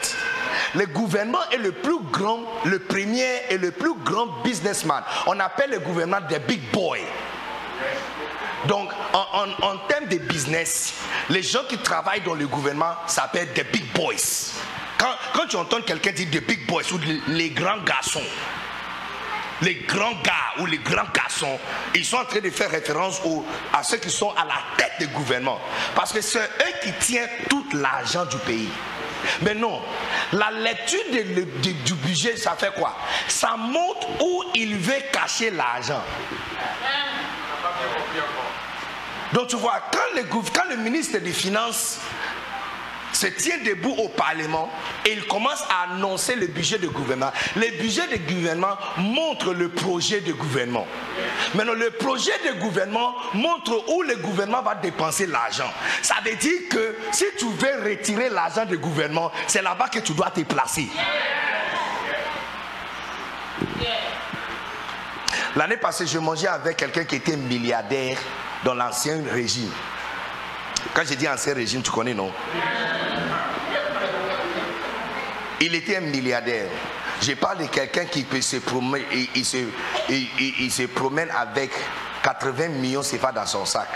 Le 0.76 0.86
gouvernement 0.88 1.50
est 1.52 1.58
le 1.58 1.72
plus 1.72 2.00
grand, 2.12 2.40
le 2.66 2.80
premier 2.80 3.44
et 3.50 3.58
le 3.58 3.72
plus 3.72 3.94
grand 4.04 4.28
businessman. 4.44 5.04
On 5.26 5.40
appelle 5.40 5.72
le 5.72 5.80
gouvernement 5.80 6.26
des 6.28 6.40
big 6.40 6.70
boys. 6.72 6.98
Donc, 8.68 8.92
en, 9.14 9.78
termes 9.88 10.08
de 10.08 10.18
business, 10.18 10.94
les 11.30 11.42
gens 11.42 11.64
qui 11.70 11.78
travaillent 11.78 12.22
dans 12.22 12.34
le 12.34 12.48
gouvernement 12.48 12.96
s'appellent 13.08 13.54
des 13.54 13.64
big 13.64 13.92
boys. 13.94 14.16
Quand, 14.98 15.48
tu 15.48 15.56
entends 15.56 15.82
quelqu'un 15.82 16.12
dire 16.12 16.28
des 16.30 16.42
big 16.42 16.66
boys 16.68 16.84
ou 16.92 17.00
les 17.28 17.50
grands 17.52 17.82
garçons, 17.84 18.24
les 19.62 19.76
grands 19.88 20.16
gars 20.24 20.60
ou 20.60 20.66
les 20.66 20.80
grands 20.80 21.08
garçons, 21.14 21.60
ils 21.96 22.06
sont 22.06 22.18
en 22.18 22.26
train 22.26 22.42
de 22.42 22.50
faire 22.50 22.70
référence 22.70 23.22
à 23.74 23.84
ceux 23.84 23.98
qui 23.98 24.10
sont 24.10 24.32
à 24.32 24.46
la 24.46 24.56
tête 24.78 24.94
du 25.00 25.08
gouvernement. 25.08 25.60
Parce 25.96 26.12
que 26.12 26.22
c'est 26.22 26.40
eux 26.40 26.74
qui 26.84 26.92
tiennent 26.94 27.30
tout 27.50 27.66
l'argent 27.74 28.26
du 28.26 28.38
pays. 28.38 28.70
Mais 29.42 29.56
non, 29.56 29.82
la 30.34 30.52
lecture 30.52 31.00
du 31.12 31.94
budget, 31.94 32.36
ça 32.36 32.56
fait 32.56 32.74
quoi? 32.74 32.96
Ça 33.28 33.56
montre 33.58 34.08
où 34.22 34.44
il 34.54 34.78
veut 34.78 35.02
cacher 35.12 35.52
l'argent. 35.52 36.04
Donc 39.34 39.48
tu 39.48 39.56
vois, 39.58 39.82
quand 39.92 40.70
le, 40.70 40.78
ministre 40.78 41.18
des 41.20 41.32
Finances 41.32 42.00
se 43.14 43.28
tient 43.28 43.58
debout 43.66 43.96
au 43.98 44.10
Parlement 44.10 44.70
et 45.06 45.14
il 45.14 45.26
commence 45.28 45.64
à 45.70 45.92
annoncer 45.92 46.36
le 46.36 46.48
budget 46.48 46.78
du 46.78 46.88
gouvernement. 46.88 47.32
Le 47.56 47.78
budget 47.82 48.08
du 48.08 48.20
gouvernement 48.34 48.78
montre 48.98 49.54
le 49.54 49.70
projet 49.70 50.22
du 50.22 50.34
gouvernement. 50.34 50.86
Maintenant, 51.56 51.74
le 51.74 51.90
projet 51.92 52.32
du 52.46 52.60
gouvernement 52.60 53.16
montre 53.34 53.86
où 53.92 54.04
le 54.04 54.16
gouvernement 54.18 54.62
va 54.62 54.76
dépenser 54.76 55.26
l'argent. 55.26 55.72
Ça 56.02 56.16
veut 56.24 56.36
dire 56.36 56.70
que 56.70 56.98
si 57.12 57.26
tu 57.38 57.46
veux 57.46 57.90
retirer 57.90 58.30
l'argent 58.30 58.66
du 58.66 58.78
gouvernement, 58.78 59.32
c'est 59.48 59.62
là-bas 59.62 59.90
que 59.90 60.00
tu 60.00 60.14
dois 60.14 60.30
te 60.30 60.42
placer. 60.42 60.88
L'année 65.58 65.78
passée, 65.78 66.06
je 66.06 66.20
mangeais 66.20 66.46
avec 66.46 66.78
quelqu'un 66.78 67.04
qui 67.04 67.16
était 67.16 67.36
milliardaire 67.36 68.20
dans 68.64 68.76
l'ancien 68.76 69.24
régime. 69.28 69.72
Quand 70.94 71.02
je 71.04 71.16
dis 71.16 71.28
ancien 71.28 71.56
régime, 71.56 71.82
tu 71.82 71.90
connais, 71.90 72.14
non? 72.14 72.32
Il 75.60 75.74
était 75.74 75.98
un 75.98 76.02
milliardaire. 76.02 76.68
Je 77.24 77.34
parle 77.34 77.58
de 77.58 77.66
quelqu'un 77.66 78.06
qui 78.06 78.22
peut 78.24 78.40
se 78.40 78.58
promène, 78.58 79.02
il, 79.34 79.44
se, 79.44 80.86
promène 80.86 81.32
avec 81.32 81.72
80 82.22 82.68
millions 82.68 83.02
CFA 83.02 83.32
dans 83.32 83.48
son 83.48 83.66
sac. 83.66 83.90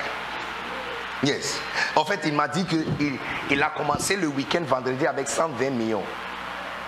Yes. 1.24 1.60
En 1.96 2.04
fait, 2.04 2.22
il 2.26 2.34
m'a 2.34 2.48
dit 2.48 2.66
qu'il 2.66 3.20
il 3.52 3.62
a 3.62 3.70
commencé 3.70 4.16
le 4.16 4.26
week-end 4.26 4.64
vendredi 4.68 5.06
avec 5.06 5.28
120 5.30 5.70
millions. 5.70 6.06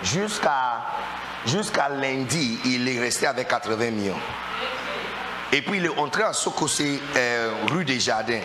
Jusqu'à 0.02 0.82
jusqu'à 1.46 1.90
lundi, 1.90 2.60
il 2.66 2.88
est 2.88 3.00
resté 3.00 3.28
avec 3.28 3.48
80 3.48 3.92
millions. 3.92 4.20
Et 5.52 5.62
puis 5.62 5.78
il 5.78 5.86
est 5.86 6.00
entré 6.00 6.24
à 6.24 6.34
Sokosé, 6.34 7.00
euh, 7.16 7.54
rue 7.72 7.86
des 7.86 8.00
Jardins, 8.00 8.42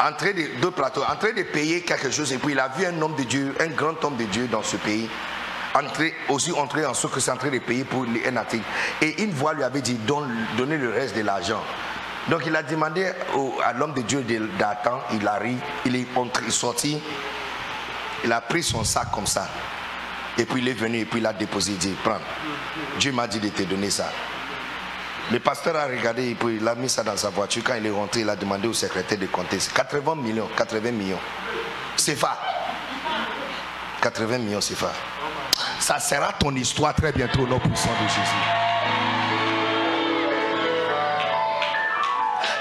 entré 0.00 0.32
de 0.32 0.60
deux 0.60 0.70
plateaux, 0.70 1.02
en 1.02 1.16
train 1.16 1.32
de 1.32 1.42
payer 1.42 1.82
quelque 1.82 2.10
chose. 2.10 2.32
Et 2.32 2.38
puis 2.38 2.52
il 2.52 2.60
a 2.60 2.68
vu 2.68 2.86
un 2.86 3.02
homme 3.02 3.16
de 3.16 3.24
Dieu, 3.24 3.54
un 3.60 3.68
grand 3.68 4.02
homme 4.04 4.16
de 4.16 4.24
Dieu 4.24 4.46
dans 4.46 4.62
ce 4.62 4.76
pays. 4.76 5.08
Entré, 5.74 6.14
aussi 6.28 6.52
entré 6.52 6.84
en 6.84 6.94
Sokosé, 6.94 7.30
en 7.30 7.36
train 7.36 7.50
de 7.50 7.58
payer 7.58 7.84
pour 7.84 8.04
un 8.04 8.36
article. 8.36 8.64
Et 9.00 9.22
une 9.22 9.32
voix 9.32 9.54
lui 9.54 9.64
avait 9.64 9.80
dit 9.80 9.98
donnez 10.56 10.76
le 10.76 10.90
reste 10.90 11.16
de 11.16 11.22
l'argent. 11.22 11.62
Donc 12.28 12.42
il 12.46 12.54
a 12.54 12.62
demandé 12.62 13.10
à 13.64 13.72
l'homme 13.72 13.94
de 13.94 14.02
Dieu 14.02 14.24
d'attendre, 14.58 15.02
il 15.12 15.26
arrive, 15.26 15.58
il 15.84 15.96
est 15.96 16.06
entré, 16.14 16.50
sorti, 16.50 17.00
il 18.24 18.32
a 18.32 18.40
pris 18.40 18.62
son 18.62 18.84
sac 18.84 19.10
comme 19.10 19.26
ça. 19.26 19.48
Et 20.38 20.44
puis 20.44 20.62
il 20.62 20.68
est 20.68 20.74
venu 20.74 20.98
et 20.98 21.04
puis 21.04 21.20
il 21.20 21.26
a 21.26 21.32
déposé, 21.32 21.72
il 21.72 21.78
dit, 21.78 21.94
prends. 22.02 22.18
Dieu 22.98 23.12
m'a 23.12 23.26
dit 23.26 23.40
de 23.40 23.48
te 23.48 23.62
donner 23.64 23.90
ça. 23.90 24.10
Le 25.30 25.38
pasteur 25.38 25.76
a 25.76 25.86
regardé 25.86 26.30
et 26.30 26.34
puis 26.34 26.56
il 26.56 26.66
a 26.66 26.74
mis 26.74 26.88
ça 26.88 27.02
dans 27.02 27.16
sa 27.16 27.30
voiture. 27.30 27.62
Quand 27.64 27.74
il 27.74 27.86
est 27.86 27.90
rentré, 27.90 28.20
il 28.20 28.28
a 28.30 28.36
demandé 28.36 28.66
au 28.66 28.72
secrétaire 28.72 29.18
de 29.18 29.26
compter. 29.26 29.58
80 29.74 30.16
millions, 30.16 30.48
80 30.56 30.90
millions. 30.90 31.20
C'est 31.96 32.16
fa. 32.16 32.38
80 34.00 34.38
millions, 34.38 34.60
c'est 34.60 34.74
fa. 34.74 34.92
Ça 35.78 36.00
sera 36.00 36.32
ton 36.32 36.54
histoire 36.54 36.94
très 36.94 37.12
bientôt 37.12 37.42
au 37.42 37.46
nom 37.46 37.58
puissant 37.58 37.90
de 38.02 38.08
Jésus. 38.08 38.20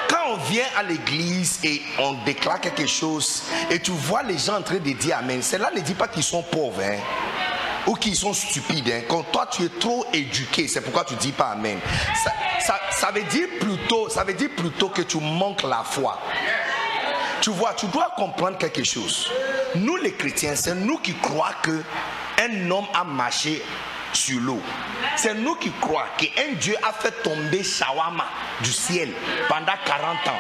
Quand 0.09 0.33
on 0.33 0.37
vient 0.37 0.65
à 0.77 0.83
l'église 0.83 1.59
et 1.63 1.81
on 1.99 2.13
déclare 2.25 2.59
quelque 2.59 2.85
chose 2.85 3.43
et 3.69 3.79
tu 3.79 3.91
vois 3.91 4.23
les 4.23 4.37
gens 4.37 4.57
en 4.57 4.61
train 4.61 4.75
de 4.75 4.91
dire 4.91 5.17
Amen, 5.17 5.41
cela 5.41 5.71
ne 5.73 5.79
dit 5.79 5.93
pas 5.93 6.09
qu'ils 6.09 6.23
sont 6.23 6.43
pauvres. 6.43 6.81
Hein 6.83 6.99
ou 7.87 7.95
qui 7.95 8.15
sont 8.15 8.33
stupides. 8.33 8.89
Hein. 8.89 9.01
Quand 9.07 9.23
toi 9.23 9.47
tu 9.51 9.63
es 9.63 9.69
trop 9.69 10.05
éduqué, 10.13 10.67
c'est 10.67 10.81
pourquoi 10.81 11.03
tu 11.03 11.15
dis 11.15 11.31
pas 11.31 11.49
Amen. 11.51 11.79
Ça, 12.59 13.11
veut 13.11 13.23
dire 13.23 13.47
plutôt, 13.59 14.09
ça 14.09 14.23
veut 14.23 14.33
dire 14.33 14.49
plutôt 14.55 14.89
que 14.89 15.01
tu 15.01 15.17
manques 15.19 15.63
la 15.63 15.83
foi. 15.83 16.19
Tu 17.41 17.49
vois, 17.49 17.73
tu 17.73 17.87
dois 17.87 18.11
comprendre 18.15 18.57
quelque 18.57 18.83
chose. 18.83 19.29
Nous 19.75 19.95
les 19.95 20.13
chrétiens, 20.13 20.55
c'est 20.55 20.75
nous 20.75 20.97
qui 20.99 21.13
croyons 21.15 21.55
que 21.63 21.81
un 22.39 22.71
homme 22.71 22.85
a 22.93 23.03
marché 23.03 23.63
sur 24.13 24.39
l'eau. 24.39 24.61
C'est 25.15 25.33
nous 25.33 25.55
qui 25.55 25.71
croyons 25.79 26.07
qu'un 26.17 26.53
Dieu 26.59 26.75
a 26.81 26.93
fait 26.93 27.11
tomber 27.23 27.63
Shawama 27.63 28.25
du 28.61 28.71
ciel 28.71 29.11
pendant 29.47 29.73
40 29.85 30.27
ans. 30.27 30.39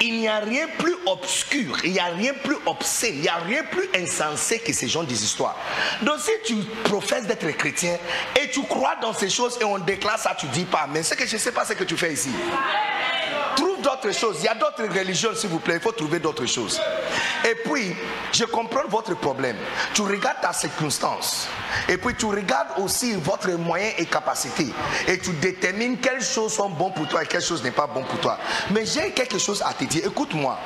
Il 0.00 0.18
n'y 0.18 0.28
a 0.28 0.38
rien 0.38 0.66
plus 0.78 0.96
obscur, 1.06 1.76
il 1.84 1.92
n'y 1.92 1.98
a 1.98 2.06
rien 2.06 2.32
plus 2.34 2.56
obscène, 2.66 3.14
il 3.14 3.20
n'y 3.22 3.28
a 3.28 3.36
rien 3.36 3.62
plus 3.64 3.88
insensé 3.94 4.58
que 4.58 4.72
ces 4.72 4.88
gens 4.88 5.02
des 5.02 5.22
histoires. 5.24 5.56
Donc 6.02 6.16
si 6.20 6.30
tu 6.44 6.54
professes 6.84 7.26
d'être 7.26 7.48
chrétien 7.56 7.96
et 8.40 8.50
tu 8.50 8.62
crois 8.62 8.96
dans 9.00 9.12
ces 9.12 9.30
choses 9.30 9.58
et 9.60 9.64
on 9.64 9.78
déclare 9.78 10.18
ça, 10.18 10.36
tu 10.38 10.46
dis 10.46 10.64
pas, 10.64 10.88
mais 10.92 11.02
ce 11.02 11.14
que 11.14 11.26
je 11.26 11.34
ne 11.34 11.40
sais 11.40 11.52
pas, 11.52 11.64
ce 11.64 11.74
que 11.74 11.84
tu 11.84 11.96
fais 11.96 12.12
ici. 12.12 12.30
Trouve 13.56 13.80
d'autres 13.82 14.12
choses. 14.12 14.36
Il 14.40 14.44
y 14.44 14.48
a 14.48 14.54
d'autres 14.54 14.86
religions, 14.86 15.34
s'il 15.34 15.50
vous 15.50 15.58
plaît. 15.58 15.76
Il 15.76 15.80
faut 15.80 15.92
trouver 15.92 16.18
d'autres 16.18 16.46
choses. 16.46 16.80
Et 17.44 17.54
puis, 17.54 17.94
je 18.32 18.44
comprends 18.44 18.86
votre 18.88 19.14
problème. 19.16 19.56
Tu 19.94 20.02
regardes 20.02 20.40
ta 20.40 20.52
circonstance. 20.52 21.48
Et 21.88 21.96
puis, 21.96 22.14
tu 22.14 22.26
regardes 22.26 22.78
aussi 22.78 23.14
votre 23.14 23.50
moyen 23.52 23.90
et 23.98 24.06
capacité. 24.06 24.68
Et 25.06 25.18
tu 25.18 25.30
détermines 25.32 25.98
quelles 25.98 26.22
choses 26.22 26.54
sont 26.54 26.70
bonnes 26.70 26.92
pour 26.92 27.08
toi 27.08 27.22
et 27.22 27.26
quelles 27.26 27.42
choses 27.42 27.62
n'est 27.62 27.70
pas 27.70 27.86
bon 27.86 28.02
pour 28.02 28.20
toi. 28.20 28.38
Mais 28.70 28.86
j'ai 28.86 29.10
quelque 29.10 29.38
chose 29.38 29.62
à 29.62 29.72
te 29.72 29.84
dire. 29.84 30.06
Écoute-moi. 30.06 30.58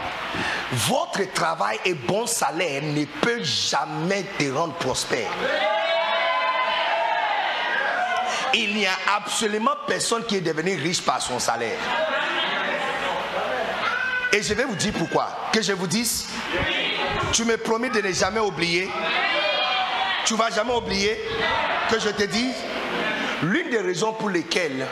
Votre 0.72 1.32
travail 1.32 1.78
et 1.84 1.94
bon 1.94 2.26
salaire 2.26 2.82
ne 2.82 3.04
peut 3.04 3.42
jamais 3.42 4.24
te 4.38 4.50
rendre 4.50 4.74
prospère 4.74 5.30
il 8.56 8.74
n'y 8.74 8.86
a 8.86 8.96
absolument 9.16 9.74
personne 9.86 10.24
qui 10.24 10.36
est 10.36 10.40
devenu 10.40 10.74
riche 10.76 11.02
par 11.02 11.20
son 11.20 11.38
salaire. 11.38 11.78
Et 14.36 14.42
je 14.42 14.52
vais 14.52 14.64
vous 14.64 14.76
dire 14.76 14.92
pourquoi. 14.92 15.28
Que 15.50 15.62
je 15.62 15.72
vous 15.72 15.86
dise, 15.86 16.26
tu 17.32 17.46
me 17.46 17.56
promis 17.56 17.88
de 17.88 18.02
ne 18.02 18.12
jamais 18.12 18.38
oublier. 18.40 18.86
Tu 20.26 20.34
vas 20.34 20.50
jamais 20.50 20.74
oublier 20.74 21.18
que 21.90 21.98
je 21.98 22.10
te 22.10 22.24
dis, 22.24 22.52
l'une 23.44 23.70
des 23.70 23.80
raisons 23.80 24.12
pour 24.12 24.28
lesquelles 24.28 24.86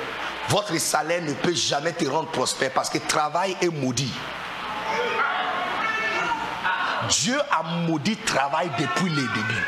votre 0.48 0.74
salaire 0.80 1.20
ne 1.20 1.34
peut 1.34 1.54
jamais 1.54 1.92
te 1.92 2.06
rendre 2.06 2.30
prospère 2.30 2.70
parce 2.70 2.88
que 2.88 2.96
travail 2.96 3.54
est 3.60 3.68
maudit. 3.68 4.14
Dieu 7.10 7.38
a 7.50 7.62
maudit 7.86 8.16
travail 8.16 8.70
depuis 8.78 9.10
le 9.10 9.22
début. 9.34 9.66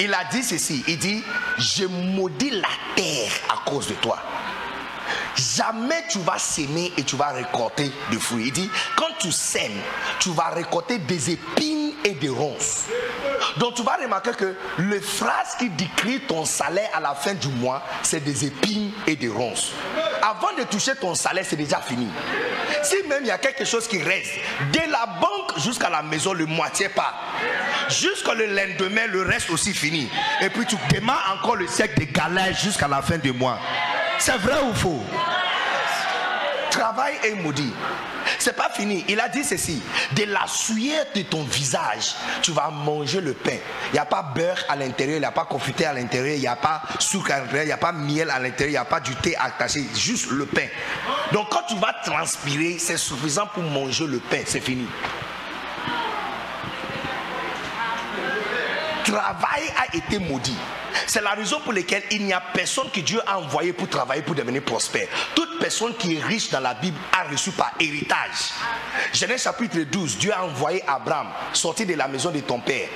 Il 0.00 0.12
a 0.12 0.24
dit 0.24 0.42
ceci, 0.42 0.82
il 0.88 0.98
dit, 0.98 1.22
je 1.58 1.84
maudis 1.84 2.50
la 2.50 2.68
terre 2.96 3.30
à 3.50 3.70
cause 3.70 3.86
de 3.86 3.94
toi. 3.94 4.18
Jamais 5.36 6.04
tu 6.08 6.18
vas 6.20 6.38
s'aimer 6.38 6.92
et 6.96 7.02
tu 7.02 7.16
vas 7.16 7.28
récolter 7.28 7.90
des 8.10 8.18
fruits. 8.18 8.46
Il 8.46 8.52
dit, 8.52 8.70
quand 8.96 9.10
tu 9.18 9.30
sèmes, 9.32 9.80
tu 10.18 10.30
vas 10.30 10.48
récolter 10.48 10.98
des 10.98 11.30
épines 11.30 11.92
et 12.04 12.12
des 12.12 12.28
ronces. 12.28 12.84
Donc 13.58 13.74
tu 13.74 13.82
vas 13.82 13.96
remarquer 14.02 14.32
que 14.32 14.56
les 14.78 15.00
phrases 15.00 15.56
qui 15.58 15.68
décrivent 15.70 16.26
ton 16.26 16.44
salaire 16.44 16.90
à 16.94 17.00
la 17.00 17.14
fin 17.14 17.34
du 17.34 17.48
mois, 17.48 17.82
c'est 18.02 18.22
des 18.22 18.46
épines 18.46 18.92
et 19.06 19.16
des 19.16 19.28
ronces. 19.28 19.72
Avant 20.22 20.52
de 20.58 20.64
toucher 20.64 20.94
ton 20.96 21.14
salaire, 21.14 21.44
c'est 21.46 21.56
déjà 21.56 21.80
fini. 21.80 22.08
Si 22.82 22.96
même 23.08 23.22
il 23.22 23.28
y 23.28 23.32
a 23.32 23.38
quelque 23.38 23.64
chose 23.64 23.86
qui 23.86 24.02
reste, 24.02 24.32
de 24.72 24.90
la 24.90 25.06
banque 25.06 25.58
jusqu'à 25.58 25.90
la 25.90 26.02
maison, 26.02 26.32
le 26.32 26.46
moitié 26.46 26.88
pas. 26.88 27.14
Jusqu'au 27.88 28.34
lendemain, 28.34 29.06
le 29.08 29.22
reste 29.22 29.50
aussi 29.50 29.74
fini. 29.74 30.08
Et 30.40 30.50
puis 30.50 30.66
tu 30.66 30.76
démarres 30.90 31.38
encore 31.38 31.56
le 31.56 31.66
siècle 31.66 32.00
de 32.00 32.04
galères 32.12 32.54
jusqu'à 32.56 32.88
la 32.88 33.02
fin 33.02 33.18
du 33.18 33.32
mois. 33.32 33.58
C'est 34.20 34.36
vrai 34.36 34.60
ou 34.68 34.74
faux? 34.74 35.02
Travail 36.70 37.14
est 37.24 37.34
maudit. 37.34 37.72
C'est 38.38 38.54
pas 38.54 38.68
fini. 38.68 39.02
Il 39.08 39.18
a 39.18 39.28
dit 39.30 39.42
ceci. 39.42 39.82
De 40.12 40.24
la 40.24 40.46
sueur 40.46 41.06
de 41.14 41.22
ton 41.22 41.42
visage, 41.42 42.14
tu 42.42 42.52
vas 42.52 42.68
manger 42.68 43.22
le 43.22 43.32
pain. 43.32 43.56
Il 43.88 43.92
n'y 43.94 43.98
a 43.98 44.04
pas 44.04 44.22
beurre 44.22 44.62
à 44.68 44.76
l'intérieur, 44.76 45.16
il 45.16 45.20
n'y 45.20 45.26
a 45.26 45.32
pas 45.32 45.46
confité 45.46 45.86
à 45.86 45.94
l'intérieur, 45.94 46.34
il 46.34 46.40
n'y 46.40 46.46
a 46.46 46.54
pas 46.54 46.82
sucre 46.98 47.32
à 47.32 47.38
l'intérieur, 47.38 47.64
il 47.64 47.68
n'y 47.68 47.72
a 47.72 47.78
pas 47.78 47.92
miel 47.92 48.30
à 48.30 48.38
l'intérieur, 48.38 48.68
il 48.68 48.72
n'y 48.72 48.76
a 48.76 48.84
pas 48.84 49.00
du 49.00 49.16
thé 49.16 49.36
attaché, 49.36 49.84
juste 49.94 50.30
le 50.30 50.44
pain. 50.44 50.68
Donc 51.32 51.48
quand 51.48 51.62
tu 51.66 51.76
vas 51.76 51.94
transpirer, 52.04 52.76
c'est 52.78 52.98
suffisant 52.98 53.46
pour 53.46 53.62
manger 53.62 54.06
le 54.06 54.18
pain. 54.18 54.42
C'est 54.44 54.60
fini. 54.60 54.86
Travail 59.04 59.72
a 59.78 59.96
été 59.96 60.18
maudit. 60.18 60.58
C'est 61.06 61.22
la 61.22 61.30
raison 61.30 61.60
pour 61.60 61.72
laquelle 61.72 62.02
il 62.10 62.24
n'y 62.24 62.32
a 62.32 62.40
personne 62.40 62.90
que 62.90 63.00
Dieu 63.00 63.20
a 63.26 63.38
envoyé 63.38 63.72
pour 63.72 63.88
travailler, 63.88 64.22
pour 64.22 64.34
devenir 64.34 64.62
prospère. 64.62 65.08
Toute 65.34 65.58
personne 65.58 65.94
qui 65.96 66.16
est 66.16 66.22
riche 66.22 66.50
dans 66.50 66.60
la 66.60 66.74
Bible 66.74 66.98
a 67.12 67.24
reçu 67.24 67.50
par 67.50 67.72
héritage. 67.78 68.52
Genèse 69.12 69.42
chapitre 69.42 69.78
12, 69.80 70.18
Dieu 70.18 70.32
a 70.32 70.44
envoyé 70.44 70.82
Abraham, 70.86 71.28
sorti 71.52 71.86
de 71.86 71.94
la 71.94 72.08
maison 72.08 72.30
de 72.30 72.40
ton 72.40 72.60
père. 72.60 72.88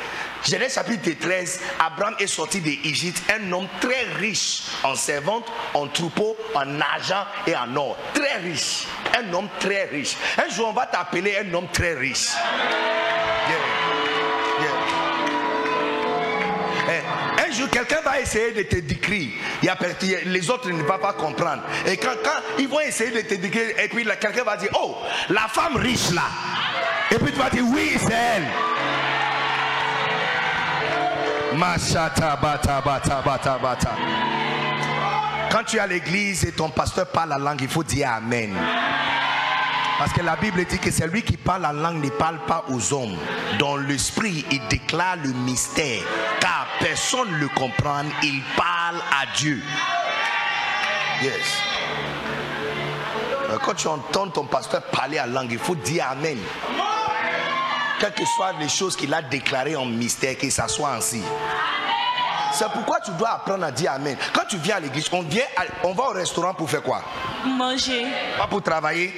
Genèse 0.44 0.74
chapitre 0.74 1.10
13, 1.18 1.60
Abraham 1.80 2.16
est 2.18 2.26
sorti 2.26 2.60
d'Égypte, 2.60 3.22
un 3.32 3.50
homme 3.52 3.68
très 3.80 4.04
riche 4.18 4.64
en 4.82 4.94
servantes, 4.94 5.50
en 5.72 5.88
troupeaux, 5.88 6.36
en 6.54 6.80
argent 6.80 7.24
et 7.46 7.56
en 7.56 7.74
or. 7.76 7.96
Très 8.12 8.36
riche. 8.38 8.84
Un 9.18 9.32
homme 9.32 9.48
très 9.58 9.84
riche. 9.84 10.16
Un 10.36 10.50
jour, 10.50 10.68
on 10.68 10.72
va 10.72 10.86
t'appeler 10.86 11.38
un 11.38 11.54
homme 11.54 11.68
très 11.72 11.94
riche. 11.94 12.28
Quelqu'un 17.70 18.00
va 18.04 18.20
essayer 18.20 18.52
de 18.52 18.62
te 18.62 18.76
décrire. 18.76 19.30
les 20.26 20.50
autres 20.50 20.70
ne 20.70 20.82
vont 20.82 20.98
pas 20.98 21.12
comprendre. 21.12 21.62
Et 21.86 21.96
quand, 21.96 22.10
ils 22.58 22.68
vont 22.68 22.80
essayer 22.80 23.10
de 23.10 23.20
te 23.28 23.34
décrire, 23.34 23.78
et 23.78 23.88
puis 23.88 24.04
quelqu'un 24.20 24.44
va 24.44 24.56
dire, 24.56 24.70
oh, 24.80 24.96
la 25.30 25.48
femme 25.48 25.76
riche 25.76 26.10
là. 26.12 26.22
Et 27.10 27.16
puis 27.16 27.32
tu 27.32 27.38
vas 27.38 27.50
dire, 27.50 27.64
oui, 27.66 27.92
c'est 27.98 28.12
elle. 28.12 28.44
Quand 35.50 35.62
tu 35.64 35.76
es 35.76 35.80
à 35.80 35.86
l'église 35.86 36.44
et 36.44 36.52
ton 36.52 36.68
pasteur 36.68 37.06
parle 37.06 37.28
la 37.28 37.38
langue, 37.38 37.60
il 37.60 37.68
faut 37.68 37.84
dire 37.84 38.10
Amen. 38.10 38.52
Parce 39.98 40.12
que 40.12 40.22
la 40.22 40.36
Bible 40.36 40.64
dit 40.64 40.78
que 40.78 40.90
celui 40.90 41.22
qui 41.22 41.36
parle 41.36 41.62
la 41.62 41.72
langue 41.72 42.02
ne 42.02 42.10
parle 42.10 42.38
pas 42.46 42.64
aux 42.68 42.92
hommes. 42.92 43.16
Dans 43.58 43.76
l'esprit, 43.76 44.44
il 44.50 44.60
déclare 44.68 45.16
le 45.16 45.30
mystère. 45.30 46.02
Car 46.40 46.66
personne 46.80 47.30
ne 47.30 47.38
le 47.38 47.48
comprend. 47.48 48.02
Il 48.22 48.42
parle 48.56 48.96
à 48.96 49.26
Dieu. 49.36 49.62
Yes. 51.22 51.62
Euh, 53.50 53.58
quand 53.64 53.74
tu 53.74 53.86
entends 53.86 54.28
ton 54.28 54.44
pasteur 54.44 54.82
parler 54.82 55.16
la 55.16 55.26
langue, 55.26 55.52
il 55.52 55.58
faut 55.58 55.76
dire 55.76 56.06
Amen. 56.10 56.38
Quelles 58.00 58.14
que 58.14 58.24
soient 58.24 58.52
les 58.58 58.68
choses 58.68 58.96
qu'il 58.96 59.14
a 59.14 59.22
déclarées 59.22 59.76
en 59.76 59.86
mystère, 59.86 60.36
que 60.36 60.50
ça 60.50 60.66
soit 60.66 60.92
ainsi. 60.92 61.22
C'est 62.54 62.68
pourquoi 62.70 63.00
tu 63.00 63.10
dois 63.12 63.30
apprendre 63.30 63.64
à 63.64 63.72
dire 63.72 63.90
Amen. 63.92 64.16
Quand 64.32 64.44
tu 64.48 64.56
viens 64.58 64.76
à 64.76 64.80
l'église, 64.80 65.08
on, 65.12 65.22
vient 65.22 65.42
on 65.82 65.92
va 65.92 66.04
au 66.04 66.12
restaurant 66.12 66.54
pour 66.54 66.70
faire 66.70 66.82
quoi? 66.82 67.02
Manger. 67.44 68.06
Pas 68.38 68.46
pour 68.46 68.62
travailler? 68.62 69.12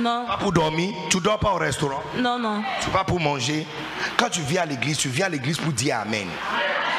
Non. 0.00 0.26
Pas 0.26 0.36
pour 0.36 0.52
dormir? 0.52 0.92
Tu 1.08 1.20
dors 1.20 1.38
pas 1.38 1.52
au 1.52 1.58
restaurant? 1.58 2.02
Non, 2.16 2.40
non. 2.40 2.64
Tu 2.80 2.90
pas 2.90 3.04
pour 3.04 3.20
manger? 3.20 3.64
Quand 4.16 4.28
tu 4.28 4.40
viens 4.40 4.62
à 4.62 4.66
l'église, 4.66 4.98
tu 4.98 5.08
viens 5.08 5.26
à 5.26 5.28
l'église 5.28 5.58
pour 5.58 5.72
dire 5.72 5.98
Amen. 6.00 6.26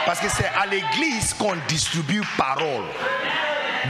Parce 0.06 0.22
que 0.22 0.30
c'est 0.30 0.50
à 0.58 0.66
l'église 0.66 1.34
qu'on 1.34 1.56
distribue 1.68 2.22
parole. 2.38 2.86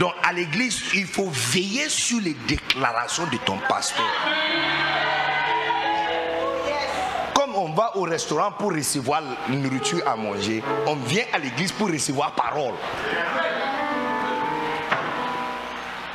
Donc 0.00 0.12
à 0.24 0.32
l'église, 0.32 0.80
il 0.94 1.06
faut 1.06 1.30
veiller 1.30 1.88
sur 1.88 2.20
les 2.20 2.34
déclarations 2.48 3.26
de 3.26 3.36
ton 3.38 3.58
pasteur 3.68 4.04
va 7.74 7.96
au 7.96 8.02
restaurant 8.02 8.52
pour 8.52 8.72
recevoir 8.72 9.22
nourriture 9.48 10.02
à 10.06 10.16
manger, 10.16 10.62
on 10.86 10.96
vient 10.96 11.24
à 11.32 11.38
l'église 11.38 11.72
pour 11.72 11.88
recevoir 11.88 12.32
parole. 12.32 12.74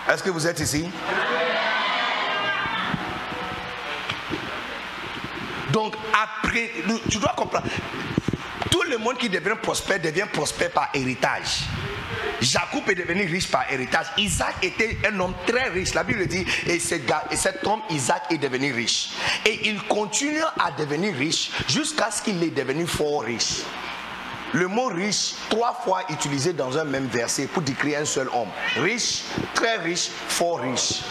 Est-ce 0.09 0.23
que 0.23 0.29
vous 0.31 0.47
êtes 0.47 0.59
ici? 0.59 0.89
Donc 5.71 5.93
après, 6.23 6.71
tu 7.09 7.19
dois 7.19 7.33
comprendre, 7.35 7.67
tout 8.71 8.81
le 8.89 8.97
monde 8.97 9.17
qui 9.17 9.29
devient 9.29 9.55
prospère 9.61 9.99
devient 9.99 10.25
prospère 10.31 10.71
par 10.71 10.89
héritage. 10.95 11.65
Jacob 12.41 12.89
est 12.89 12.95
devenu 12.95 13.25
riche 13.25 13.49
par 13.49 13.71
héritage. 13.71 14.07
Isaac 14.17 14.55
était 14.61 14.97
un 15.07 15.19
homme 15.19 15.33
très 15.45 15.69
riche. 15.69 15.93
La 15.93 16.03
Bible 16.03 16.25
dit, 16.27 16.45
et, 16.67 16.79
cet 16.79 17.65
homme, 17.65 17.81
Isaac, 17.89 18.23
est 18.31 18.37
devenu 18.37 18.73
riche. 18.73 19.09
Et 19.45 19.69
il 19.69 19.81
continue 19.83 20.43
à 20.59 20.71
devenir 20.71 21.13
riche 21.15 21.51
jusqu'à 21.67 22.11
ce 22.11 22.21
qu'il 22.21 22.41
est 22.43 22.49
devenu 22.49 22.87
fort 22.87 23.23
riche. 23.23 23.63
Le 24.53 24.67
mot 24.67 24.87
riche, 24.87 25.33
trois 25.49 25.73
fois 25.73 26.01
utilisé 26.09 26.53
dans 26.53 26.75
un 26.77 26.83
même 26.83 27.07
verset 27.07 27.45
pour 27.45 27.61
décrire 27.61 27.99
un 27.99 28.05
seul 28.05 28.27
homme. 28.29 28.49
Riche, 28.77 29.23
très 29.53 29.77
riche, 29.77 30.09
fort 30.27 30.61
riche. 30.61 31.01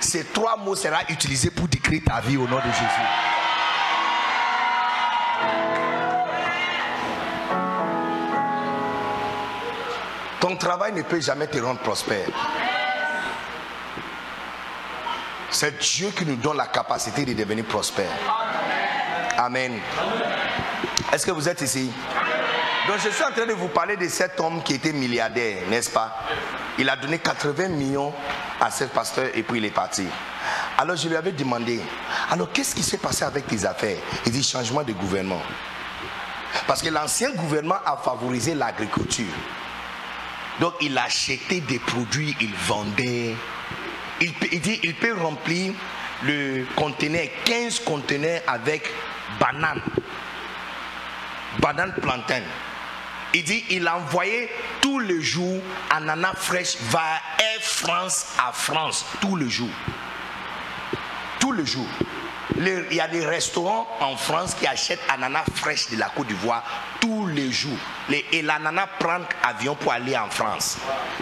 Ces 0.00 0.24
trois 0.26 0.56
mots 0.56 0.76
seront 0.76 0.96
utilisés 1.08 1.50
pour 1.50 1.68
décrire 1.68 2.02
ta 2.06 2.20
vie 2.20 2.36
au 2.36 2.46
nom 2.46 2.56
de 2.56 2.62
Jésus. 2.62 3.31
Travail 10.58 10.92
ne 10.92 11.02
peut 11.02 11.20
jamais 11.20 11.46
te 11.46 11.58
rendre 11.58 11.80
prospère. 11.80 12.26
C'est 15.50 15.78
Dieu 15.78 16.10
qui 16.16 16.24
nous 16.24 16.36
donne 16.36 16.56
la 16.56 16.66
capacité 16.66 17.24
de 17.24 17.34
devenir 17.34 17.64
prospère. 17.64 18.10
Amen. 19.36 19.78
Est-ce 21.12 21.26
que 21.26 21.30
vous 21.30 21.48
êtes 21.48 21.60
ici? 21.60 21.90
Donc 22.88 22.96
je 23.04 23.10
suis 23.10 23.22
en 23.22 23.30
train 23.30 23.46
de 23.46 23.52
vous 23.52 23.68
parler 23.68 23.96
de 23.96 24.08
cet 24.08 24.40
homme 24.40 24.62
qui 24.62 24.74
était 24.74 24.92
milliardaire, 24.92 25.68
n'est-ce 25.68 25.90
pas? 25.90 26.18
Il 26.78 26.88
a 26.88 26.96
donné 26.96 27.18
80 27.18 27.68
millions 27.68 28.12
à 28.60 28.70
ce 28.70 28.84
pasteur 28.84 29.26
et 29.34 29.42
puis 29.42 29.58
il 29.58 29.64
est 29.64 29.70
parti. 29.70 30.06
Alors 30.78 30.96
je 30.96 31.08
lui 31.08 31.16
avais 31.16 31.32
demandé, 31.32 31.80
alors 32.30 32.50
qu'est-ce 32.50 32.74
qui 32.74 32.82
s'est 32.82 32.98
passé 32.98 33.24
avec 33.24 33.46
tes 33.46 33.64
affaires? 33.64 33.98
Il 34.26 34.32
dit 34.32 34.42
changement 34.42 34.82
de 34.82 34.92
gouvernement. 34.92 35.42
Parce 36.66 36.82
que 36.82 36.88
l'ancien 36.88 37.30
gouvernement 37.32 37.78
a 37.84 37.96
favorisé 37.96 38.54
l'agriculture. 38.54 39.32
Donc 40.62 40.74
il 40.80 40.96
achetait 40.96 41.58
des 41.58 41.80
produits, 41.80 42.36
il 42.40 42.54
vendait. 42.54 43.34
Il, 44.20 44.60
dit 44.60 44.78
il 44.84 44.94
peut 44.94 45.12
remplir 45.12 45.72
le 46.22 46.64
conteneur, 46.76 47.26
15 47.44 47.80
conteneurs 47.80 48.42
avec 48.46 48.88
banane. 49.40 49.82
Banane 51.58 51.92
plantain. 52.00 52.42
Il 53.34 53.42
dit 53.42 53.64
il 53.70 53.88
envoyait 53.88 54.48
tous 54.80 55.00
les 55.00 55.20
jours 55.20 55.60
ananas 55.90 56.34
fraîche 56.36 56.76
vers 56.82 57.20
Air 57.40 57.60
France 57.60 58.36
à 58.38 58.52
France, 58.52 59.04
tous 59.20 59.34
les 59.34 59.50
jours. 59.50 59.68
Tous 61.40 61.50
les 61.50 61.66
jours. 61.66 61.90
Il 62.56 62.94
y 62.94 63.00
a 63.00 63.08
des 63.08 63.24
restaurants 63.24 63.86
en 64.00 64.16
France 64.16 64.54
qui 64.58 64.66
achètent 64.66 65.00
ananas 65.12 65.44
fraîche 65.54 65.90
de 65.90 65.96
la 65.98 66.06
Côte 66.10 66.26
d'Ivoire 66.28 66.62
tous 67.00 67.26
les 67.26 67.50
jours. 67.50 67.78
Les- 68.08 68.24
et 68.32 68.42
l'ananas 68.42 68.86
prend 68.98 69.18
avion 69.42 69.74
pour 69.74 69.92
aller 69.92 70.16
en 70.16 70.28
France. 70.30 70.78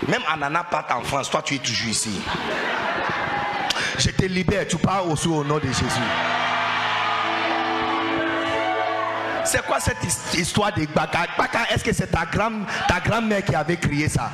Même 0.09 0.23
ananas 0.31 0.65
part 0.65 0.87
en 0.97 1.03
France, 1.03 1.31
toi 1.31 1.43
tu 1.43 1.55
es 1.55 1.59
toujours 1.59 1.89
ici. 1.89 2.21
Je 3.99 4.11
te 4.11 4.25
libère, 4.25 4.67
tu 4.67 4.77
pars 4.77 5.09
aussi 5.09 5.29
au 5.29 5.45
nom 5.45 5.59
de 5.59 5.67
Jésus. 5.67 5.85
C'est 9.45 9.65
quoi 9.67 9.81
cette 9.81 10.03
his- 10.05 10.39
histoire 10.41 10.73
de 10.73 10.85
Baka 10.87 11.27
Baka, 11.37 11.61
est-ce 11.71 11.83
que 11.85 11.93
c'est 11.93 12.07
ta, 12.09 12.25
grand, 12.27 12.51
ta 12.87 13.01
grand-mère 13.01 13.45
qui 13.45 13.55
avait 13.55 13.77
crié 13.77 14.09
ça? 14.09 14.31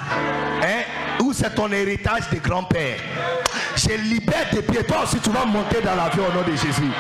Hein? 0.63 0.83
Ou 1.21 1.33
c'est 1.33 1.55
ton 1.55 1.71
héritage 1.73 2.29
de 2.31 2.39
grand-père? 2.39 2.99
Je 3.77 3.89
libère 3.97 4.49
tes 4.51 4.63
pieds. 4.63 4.85
Toi 4.85 5.03
aussi, 5.05 5.19
tu 5.21 5.31
vas 5.31 5.45
monter 5.45 5.81
dans 5.81 5.95
l'avion 5.95 6.25
au 6.29 6.33
nom 6.33 6.43
de 6.43 6.53
Jésus. 6.57 6.91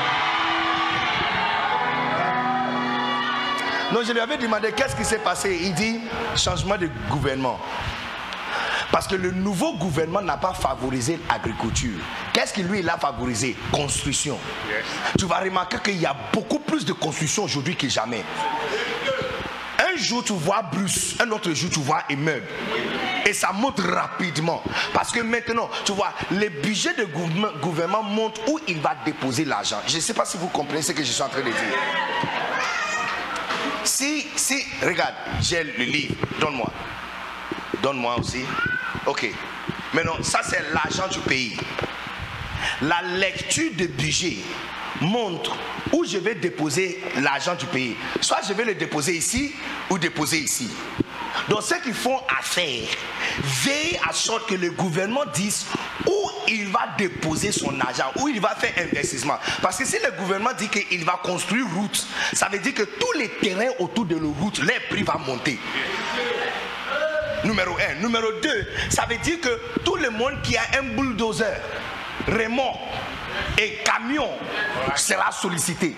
Non, 3.92 4.00
je 4.06 4.12
lui 4.12 4.20
avais 4.20 4.36
demandé 4.36 4.72
qu'est-ce 4.72 4.96
qui 4.96 5.04
s'est 5.04 5.18
passé? 5.18 5.58
Il 5.62 5.74
dit 5.74 6.00
changement 6.36 6.76
de 6.76 6.88
gouvernement. 7.08 7.58
Parce 8.92 9.06
que 9.06 9.16
le 9.16 9.30
nouveau 9.30 9.74
gouvernement 9.74 10.22
n'a 10.22 10.36
pas 10.36 10.54
favorisé 10.54 11.18
l'agriculture. 11.28 11.98
Qu'est-ce 12.32 12.52
qui 12.52 12.62
lui 12.62 12.80
il 12.80 12.88
a 12.88 12.96
favorisé? 12.96 13.56
Construction. 13.72 14.38
Tu 15.18 15.26
vas 15.26 15.40
remarquer 15.40 15.78
qu'il 15.82 16.00
y 16.00 16.06
a 16.06 16.16
beaucoup 16.32 16.60
plus 16.60 16.84
de 16.84 16.92
construction 16.92 17.44
aujourd'hui 17.44 17.76
que 17.76 17.88
jamais. 17.88 18.24
Un 19.78 19.96
jour 19.98 20.24
tu 20.24 20.32
vois 20.32 20.62
Bruce, 20.62 21.16
un 21.20 21.30
autre 21.30 21.52
jour 21.52 21.70
tu 21.70 21.80
vois 21.80 22.02
immeuble. 22.08 22.46
Et 23.26 23.32
ça 23.32 23.52
monte 23.52 23.80
rapidement. 23.80 24.62
Parce 24.94 25.10
que 25.10 25.20
maintenant, 25.20 25.68
tu 25.84 25.92
vois, 25.92 26.12
les 26.30 26.48
budgets 26.48 26.94
de 26.94 27.04
gouvernement, 27.60 28.02
montrent 28.02 28.40
où 28.48 28.60
il 28.68 28.80
va 28.80 28.94
déposer 29.04 29.44
l'argent. 29.44 29.78
Je 29.88 29.96
ne 29.96 30.00
sais 30.00 30.14
pas 30.14 30.24
si 30.24 30.36
vous 30.36 30.46
comprenez 30.48 30.82
ce 30.82 30.92
que 30.92 31.02
je 31.02 31.10
suis 31.10 31.22
en 31.22 31.28
train 31.28 31.40
de 31.40 31.46
dire. 31.46 31.54
Si, 33.82 34.26
si, 34.36 34.64
regarde, 34.82 35.14
j'ai 35.40 35.64
le 35.64 35.84
livre, 35.84 36.14
donne-moi. 36.40 36.70
Donne-moi 37.82 38.16
aussi. 38.18 38.44
Ok. 39.06 39.30
Maintenant, 39.94 40.22
ça 40.22 40.40
c'est 40.42 40.62
l'argent 40.72 41.08
du 41.08 41.20
pays. 41.20 41.56
La 42.82 43.02
lecture 43.02 43.70
de 43.76 43.86
budget 43.86 44.38
montre 45.00 45.56
où 45.92 46.04
je 46.04 46.18
vais 46.18 46.34
déposer 46.34 47.00
l'argent 47.16 47.54
du 47.54 47.66
pays. 47.66 47.96
Soit 48.20 48.40
je 48.48 48.52
vais 48.52 48.64
le 48.64 48.74
déposer 48.74 49.16
ici 49.16 49.54
ou 49.90 49.98
déposer 49.98 50.38
ici. 50.38 50.68
Donc 51.48 51.62
ceux 51.62 51.78
qui 51.78 51.92
font 51.92 52.18
affaire, 52.38 52.88
veillent 53.38 54.00
à 54.08 54.12
sorte 54.12 54.48
que 54.48 54.54
le 54.54 54.70
gouvernement 54.70 55.24
dise 55.32 55.66
où 56.06 56.30
il 56.48 56.66
va 56.68 56.88
déposer 56.98 57.52
son 57.52 57.78
argent, 57.80 58.10
où 58.16 58.28
il 58.28 58.40
va 58.40 58.54
faire 58.56 58.72
investissement. 58.88 59.38
Parce 59.62 59.78
que 59.78 59.84
si 59.84 59.96
le 60.02 60.10
gouvernement 60.18 60.54
dit 60.58 60.68
qu'il 60.68 61.04
va 61.04 61.20
construire 61.22 61.66
route, 61.74 62.06
ça 62.32 62.48
veut 62.48 62.58
dire 62.58 62.74
que 62.74 62.82
tous 62.82 63.12
les 63.18 63.28
terrains 63.28 63.70
autour 63.78 64.06
de 64.06 64.16
la 64.16 64.26
route, 64.26 64.58
les 64.60 64.80
prix 64.90 65.02
vont 65.02 65.18
monter. 65.20 65.58
Numéro 67.44 67.76
un. 67.78 67.94
Numéro 68.02 68.32
deux, 68.42 68.66
ça 68.90 69.06
veut 69.08 69.18
dire 69.18 69.40
que 69.40 69.80
tout 69.84 69.96
le 69.96 70.10
monde 70.10 70.40
qui 70.42 70.56
a 70.56 70.62
un 70.78 70.82
bulldozer, 70.82 71.60
remorque 72.26 72.80
et 73.58 73.78
camion 73.84 74.28
sera 74.94 75.30
sollicité. 75.30 75.94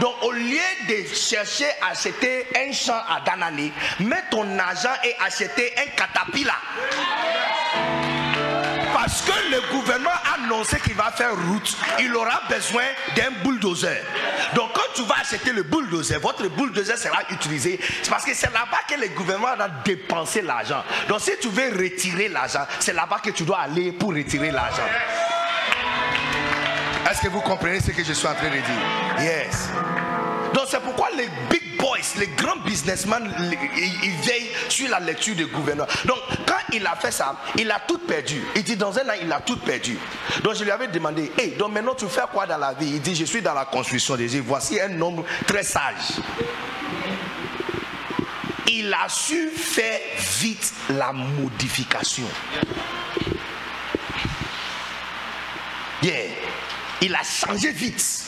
Donc 0.00 0.14
au 0.22 0.32
lieu 0.32 0.58
de 0.88 1.14
chercher 1.14 1.66
à 1.82 1.90
acheter 1.90 2.46
un 2.56 2.72
champ 2.72 3.00
à 3.08 3.20
Danané, 3.24 3.72
mets 4.00 4.24
ton 4.30 4.58
argent 4.58 4.94
et 5.04 5.14
acheter 5.24 5.72
un 5.78 5.90
caterpillar. 5.96 6.60
Parce 9.00 9.22
que 9.22 9.32
le 9.50 9.62
gouvernement 9.72 10.10
a 10.10 10.34
annoncé 10.34 10.78
qu'il 10.78 10.94
va 10.94 11.10
faire 11.10 11.34
route, 11.34 11.74
il 12.00 12.14
aura 12.14 12.42
besoin 12.50 12.82
d'un 13.16 13.30
bulldozer. 13.42 13.96
Donc 14.54 14.74
quand 14.74 14.92
tu 14.94 15.02
vas 15.04 15.14
acheter 15.22 15.52
le 15.52 15.62
bulldozer, 15.62 16.18
votre 16.18 16.46
bulldozer 16.48 16.98
sera 16.98 17.22
utilisé. 17.30 17.80
C'est 18.02 18.10
parce 18.10 18.26
que 18.26 18.34
c'est 18.34 18.52
là-bas 18.52 18.80
que 18.86 19.00
le 19.00 19.08
gouvernement 19.08 19.58
a 19.58 19.68
dépensé 19.86 20.42
l'argent. 20.42 20.84
Donc 21.08 21.20
si 21.22 21.30
tu 21.40 21.48
veux 21.48 21.70
retirer 21.82 22.28
l'argent, 22.28 22.66
c'est 22.78 22.92
là-bas 22.92 23.20
que 23.24 23.30
tu 23.30 23.44
dois 23.44 23.60
aller 23.60 23.90
pour 23.92 24.10
retirer 24.10 24.50
l'argent. 24.50 24.86
Est-ce 27.10 27.22
que 27.22 27.28
vous 27.28 27.40
comprenez 27.40 27.80
ce 27.80 27.92
que 27.92 28.04
je 28.04 28.12
suis 28.12 28.26
en 28.26 28.34
train 28.34 28.50
de 28.50 28.56
dire? 28.56 28.62
Yes. 29.18 29.70
Donc 30.52 30.64
c'est 30.68 30.80
pourquoi 30.80 31.08
les 31.16 31.30
big 31.48 31.69
boys, 32.00 32.20
les 32.20 32.26
grands 32.28 32.56
businessmen, 32.64 33.32
les- 33.50 33.58
ils, 33.76 34.04
ils 34.04 34.16
veillent 34.26 34.50
sur 34.68 34.88
la 34.88 35.00
lecture 35.00 35.34
du 35.34 35.46
gouvernement. 35.46 35.88
Donc 36.04 36.18
quand 36.46 36.54
il 36.72 36.86
a 36.86 36.96
fait 36.96 37.10
ça, 37.12 37.36
il 37.58 37.70
a 37.70 37.80
tout 37.80 37.98
perdu. 37.98 38.42
Il 38.56 38.62
dit 38.62 38.76
dans 38.76 38.96
un 38.98 39.02
an, 39.08 39.14
il 39.20 39.32
a 39.32 39.40
tout 39.40 39.56
perdu. 39.58 39.98
Donc 40.42 40.54
je 40.54 40.64
lui 40.64 40.70
avais 40.70 40.88
demandé, 40.88 41.30
hey, 41.38 41.52
donc 41.52 41.72
maintenant 41.72 41.94
tu 41.94 42.06
fais 42.06 42.20
quoi 42.32 42.46
dans 42.46 42.58
la 42.58 42.72
vie? 42.74 42.88
Il 42.94 43.00
dit, 43.00 43.14
je 43.14 43.24
suis 43.24 43.42
dans 43.42 43.54
la 43.54 43.64
construction 43.64 44.16
des 44.16 44.34
îles. 44.36 44.42
Voici 44.46 44.80
un 44.80 45.00
homme 45.00 45.22
très 45.46 45.62
sage. 45.62 46.18
Il 48.68 48.92
a 48.94 49.08
su 49.08 49.50
faire 49.50 49.98
vite 50.40 50.72
la 50.90 51.12
modification. 51.12 52.24
Yeah. 56.02 56.14
Il 57.02 57.14
a 57.14 57.22
changé 57.22 57.72
vite. 57.72 58.24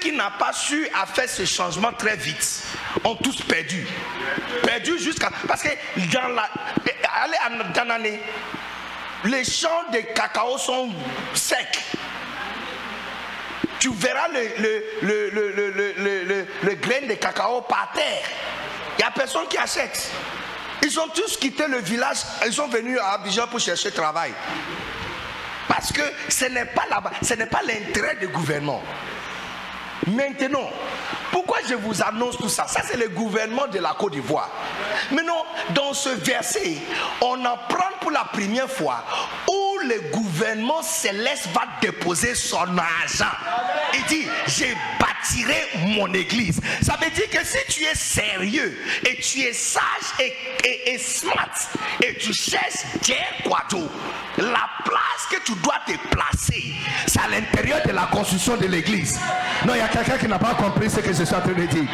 Qui 0.00 0.12
n'ont 0.12 0.24
pas 0.38 0.52
su 0.52 0.86
à 1.00 1.06
faire 1.06 1.28
ce 1.28 1.46
changement 1.46 1.90
très 1.92 2.16
vite 2.16 2.62
ont 3.04 3.14
tous 3.16 3.40
perdu. 3.42 3.86
Perdu 4.62 4.98
jusqu'à. 4.98 5.30
Parce 5.48 5.62
que 5.62 5.68
dans 6.12 6.28
la. 6.28 6.48
Allez 7.22 7.36
en 7.46 7.70
Danané, 7.72 8.20
les 9.24 9.44
champs 9.44 9.84
de 9.92 9.98
cacao 10.14 10.58
sont 10.58 10.90
secs. 11.32 11.78
Tu 13.78 13.90
verras 13.94 14.28
le, 14.28 14.40
le, 14.58 14.84
le, 15.02 15.30
le, 15.30 15.50
le, 15.52 15.70
le, 15.70 15.92
le- 15.96 16.24
le- 16.24 16.46
le 16.62 16.74
grain 16.74 17.06
de 17.08 17.14
cacao 17.14 17.62
par 17.62 17.90
terre. 17.94 18.22
Il 18.98 19.02
n'y 19.02 19.04
a 19.04 19.10
personne 19.10 19.46
qui 19.48 19.56
achète. 19.58 20.10
Ils 20.82 21.00
ont 21.00 21.08
tous 21.08 21.36
quitté 21.38 21.66
le 21.66 21.78
village, 21.78 22.18
ils 22.46 22.52
sont 22.52 22.68
venus 22.68 22.98
à 23.00 23.12
Abidjan 23.14 23.46
pour 23.46 23.60
chercher 23.60 23.90
travail. 23.90 24.32
Parce 25.66 25.90
que 25.92 26.02
ce 26.28 26.44
n'est 26.44 26.66
pas 26.66 26.84
là-bas, 26.90 27.12
ce 27.22 27.34
n'est 27.34 27.46
pas 27.46 27.62
l'intérêt 27.66 28.16
du 28.16 28.28
gouvernement. 28.28 28.82
Maintenant, 30.06 30.70
pourquoi 31.30 31.58
je 31.68 31.74
vous 31.74 32.02
annonce 32.02 32.36
tout 32.36 32.48
ça? 32.48 32.66
Ça, 32.68 32.82
c'est 32.84 32.96
le 32.96 33.08
gouvernement 33.08 33.66
de 33.66 33.78
la 33.78 33.94
Côte 33.98 34.12
d'Ivoire. 34.12 34.50
Maintenant, 35.10 35.44
dans 35.74 35.92
ce 35.94 36.10
verset, 36.10 36.76
on 37.20 37.44
apprend 37.44 37.88
pour 38.00 38.10
la 38.10 38.24
première 38.24 38.70
fois 38.70 39.02
où 39.48 39.78
le 39.88 40.10
gouvernement 40.10 40.82
céleste 40.82 41.48
va 41.54 41.62
déposer 41.80 42.34
son 42.34 42.78
argent. 42.78 43.34
Il 43.94 44.04
dit, 44.04 44.26
je 44.46 44.64
bâtirai 44.98 45.94
mon 45.96 46.12
église. 46.12 46.60
Ça 46.82 46.96
veut 47.00 47.10
dire 47.10 47.30
que 47.30 47.44
si 47.44 47.58
tu 47.68 47.84
es 47.84 47.94
sérieux 47.94 48.78
et 49.06 49.16
tu 49.16 49.40
es 49.40 49.52
sage 49.52 49.82
et, 50.20 50.98
smart 50.98 51.50
et 52.02 52.16
tu 52.16 52.32
cherches 52.32 52.84
Dieu 53.02 53.16
Quado, 53.44 53.90
la 54.38 54.68
place 54.84 55.26
que 55.30 55.42
tu 55.44 55.54
dois 55.56 55.80
te 55.86 55.92
placer, 56.08 56.74
c'est 57.06 57.20
à 57.20 57.28
l'intérieur 57.28 57.80
de 57.86 57.92
la 57.92 58.06
construction 58.06 58.56
de 58.56 58.66
l'église. 58.66 59.18
Non, 59.66 59.74
il 59.74 59.78
y 59.78 59.82
a 59.82 59.88
quelqu'un 59.94 60.18
qui 60.18 60.28
n'a 60.28 60.38
pas 60.38 60.54
compris 60.54 60.90
ce 60.90 61.00
que 61.00 61.12
je 61.12 61.24
suis 61.24 61.34
en 61.34 61.40
train 61.40 61.52
de 61.52 61.66
dire. 61.66 61.84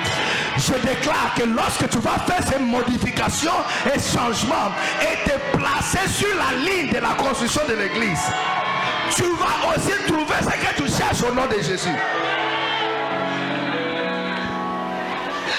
Je 0.57 0.73
déclare 0.87 1.35
que 1.37 1.45
lorsque 1.45 1.89
tu 1.89 1.99
vas 1.99 2.19
faire 2.27 2.43
ces 2.47 2.59
modifications 2.59 3.61
et 3.87 3.99
changements 3.99 4.73
et 5.03 5.29
te 5.29 5.57
placer 5.57 6.09
sur 6.09 6.29
la 6.37 6.57
ligne 6.65 6.91
de 6.91 6.99
la 6.99 7.15
construction 7.15 7.63
de 7.69 7.75
l'église, 7.75 8.21
tu 9.15 9.23
vas 9.23 9.75
aussi 9.75 9.93
trouver 10.07 10.35
ce 10.41 10.47
que 10.47 10.83
tu 10.83 10.89
cherches 10.91 11.23
au 11.31 11.35
nom 11.35 11.47
de 11.47 11.63
Jésus. 11.63 11.97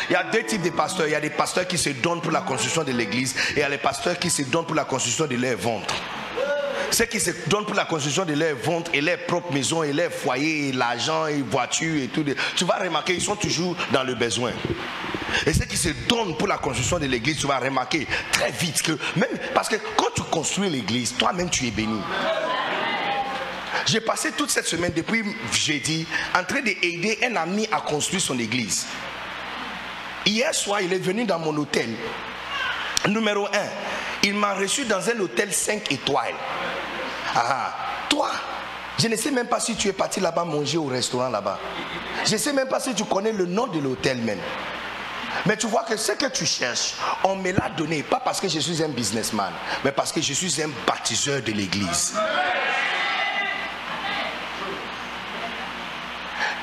Il 0.09 0.13
y 0.13 0.15
a 0.15 0.24
deux 0.24 0.43
types 0.43 0.61
de 0.61 0.72
pasteurs. 0.72 1.07
Il 1.07 1.11
y 1.11 1.15
a 1.15 1.22
des 1.22 1.30
pasteurs 1.30 1.68
qui 1.68 1.78
se 1.78 1.89
donnent 1.89 2.22
pour 2.22 2.32
la 2.32 2.41
construction 2.41 2.84
de 2.84 2.91
l'église 2.91 3.34
et 3.51 3.57
il 3.57 3.59
y 3.59 3.63
a 3.63 3.70
les 3.70 3.78
pasteurs 3.78 4.20
qui 4.20 4.30
se 4.30 4.41
donnent 4.41 4.65
pour 4.65 4.76
la 4.76 4.84
construction 4.84 5.26
de 5.26 5.36
leur 5.36 5.57
ventre. 5.57 5.95
Ceux 6.91 7.05
qui 7.05 7.21
se 7.21 7.31
donnent 7.47 7.65
pour 7.65 7.75
la 7.75 7.85
construction 7.85 8.25
de 8.25 8.33
leur 8.33 8.55
ventre 8.57 8.91
et 8.93 9.01
leur 9.01 9.17
propre 9.25 9.53
maison 9.53 9.81
et 9.81 9.93
leur 9.93 10.11
foyer 10.11 10.69
et 10.69 10.71
l'argent 10.73 11.25
et 11.25 11.41
voiture 11.41 12.03
et 12.03 12.07
tout. 12.09 12.23
Tu 12.55 12.65
vas 12.65 12.79
remarquer, 12.79 13.13
ils 13.13 13.21
sont 13.21 13.37
toujours 13.37 13.75
dans 13.91 14.03
le 14.03 14.13
besoin. 14.13 14.51
Et 15.45 15.53
ceux 15.53 15.65
qui 15.65 15.77
se 15.77 15.89
donnent 16.09 16.35
pour 16.35 16.49
la 16.49 16.57
construction 16.57 16.99
de 16.99 17.05
l'église, 17.05 17.37
tu 17.37 17.47
vas 17.47 17.59
remarquer 17.59 18.05
très 18.33 18.51
vite 18.51 18.81
que 18.81 18.91
même 19.15 19.29
parce 19.53 19.69
que 19.69 19.77
quand 19.95 20.09
tu 20.13 20.21
construis 20.23 20.69
l'église, 20.69 21.15
toi-même 21.15 21.49
tu 21.49 21.65
es 21.65 21.71
béni. 21.71 22.01
J'ai 23.85 24.01
passé 24.01 24.31
toute 24.33 24.49
cette 24.49 24.67
semaine 24.67 24.91
depuis 24.93 25.23
jeudi 25.53 26.05
en 26.37 26.43
train 26.43 26.61
d'aider 26.61 27.19
un 27.23 27.35
ami 27.37 27.67
à 27.71 27.79
construire 27.79 28.21
son 28.21 28.37
église. 28.37 28.85
Hier 30.25 30.53
soir, 30.53 30.81
il 30.81 30.91
est 30.93 30.99
venu 30.99 31.25
dans 31.25 31.39
mon 31.39 31.55
hôtel. 31.55 31.89
Numéro 33.07 33.47
1, 33.47 33.49
il 34.23 34.35
m'a 34.35 34.53
reçu 34.53 34.85
dans 34.85 35.09
un 35.09 35.19
hôtel 35.19 35.51
5 35.51 35.91
étoiles. 35.91 36.35
Ah, 37.36 37.73
toi, 38.09 38.29
je 38.99 39.07
ne 39.07 39.15
sais 39.15 39.32
même 39.32 39.47
pas 39.47 39.59
si 39.59 39.75
tu 39.75 39.88
es 39.88 39.93
parti 39.93 40.19
là-bas 40.19 40.43
manger 40.43 40.77
au 40.77 40.86
restaurant 40.86 41.29
là-bas. 41.29 41.59
Je 42.25 42.34
ne 42.34 42.38
sais 42.38 42.53
même 42.53 42.67
pas 42.67 42.79
si 42.79 42.93
tu 42.93 43.03
connais 43.05 43.32
le 43.32 43.45
nom 43.45 43.67
de 43.67 43.79
l'hôtel 43.79 44.17
même. 44.17 44.39
Mais 45.45 45.57
tu 45.57 45.67
vois 45.67 45.84
que 45.84 45.97
ce 45.97 46.11
que 46.11 46.27
tu 46.27 46.45
cherches, 46.45 46.95
on 47.23 47.36
me 47.36 47.51
l'a 47.51 47.69
donné, 47.69 48.03
pas 48.03 48.19
parce 48.19 48.39
que 48.39 48.47
je 48.47 48.59
suis 48.59 48.84
un 48.84 48.89
businessman, 48.89 49.51
mais 49.84 49.91
parce 49.91 50.11
que 50.11 50.21
je 50.21 50.34
suis 50.34 50.61
un 50.61 50.69
baptiseur 50.86 51.41
de 51.41 51.51
l'église. 51.51 52.13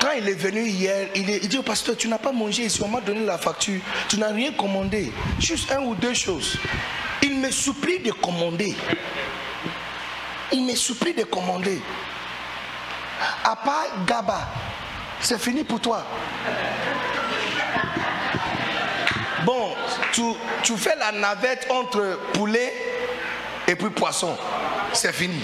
Quand 0.00 0.12
il 0.16 0.28
est 0.28 0.34
venu 0.34 0.64
hier, 0.68 1.08
il, 1.16 1.28
il 1.28 1.48
dit 1.48 1.58
au 1.58 1.62
pasteur, 1.62 1.96
tu 1.96 2.08
n'as 2.08 2.18
pas 2.18 2.30
mangé 2.30 2.66
ici, 2.66 2.80
on 2.82 2.88
m'a 2.88 3.00
donné 3.00 3.24
la 3.24 3.38
facture, 3.38 3.80
tu 4.08 4.16
n'as 4.18 4.32
rien 4.32 4.52
commandé, 4.52 5.12
juste 5.40 5.72
un 5.72 5.80
ou 5.80 5.94
deux 5.96 6.14
choses. 6.14 6.56
Il 7.22 7.40
me 7.40 7.50
supplie 7.50 7.98
de 7.98 8.12
commander. 8.12 8.76
Il 10.52 10.64
me 10.64 10.74
supplie 10.74 11.14
de 11.14 11.24
commander. 11.24 11.80
À 13.44 13.56
part 13.56 13.86
Gaba, 14.06 14.48
c'est 15.20 15.40
fini 15.40 15.64
pour 15.64 15.80
toi. 15.80 16.02
Bon, 19.44 19.74
tu, 20.12 20.22
tu 20.62 20.76
fais 20.76 20.96
la 20.96 21.12
navette 21.12 21.66
entre 21.70 22.18
poulet 22.34 22.72
et 23.66 23.74
puis 23.74 23.90
poisson. 23.90 24.36
C'est 24.92 25.12
fini. 25.12 25.42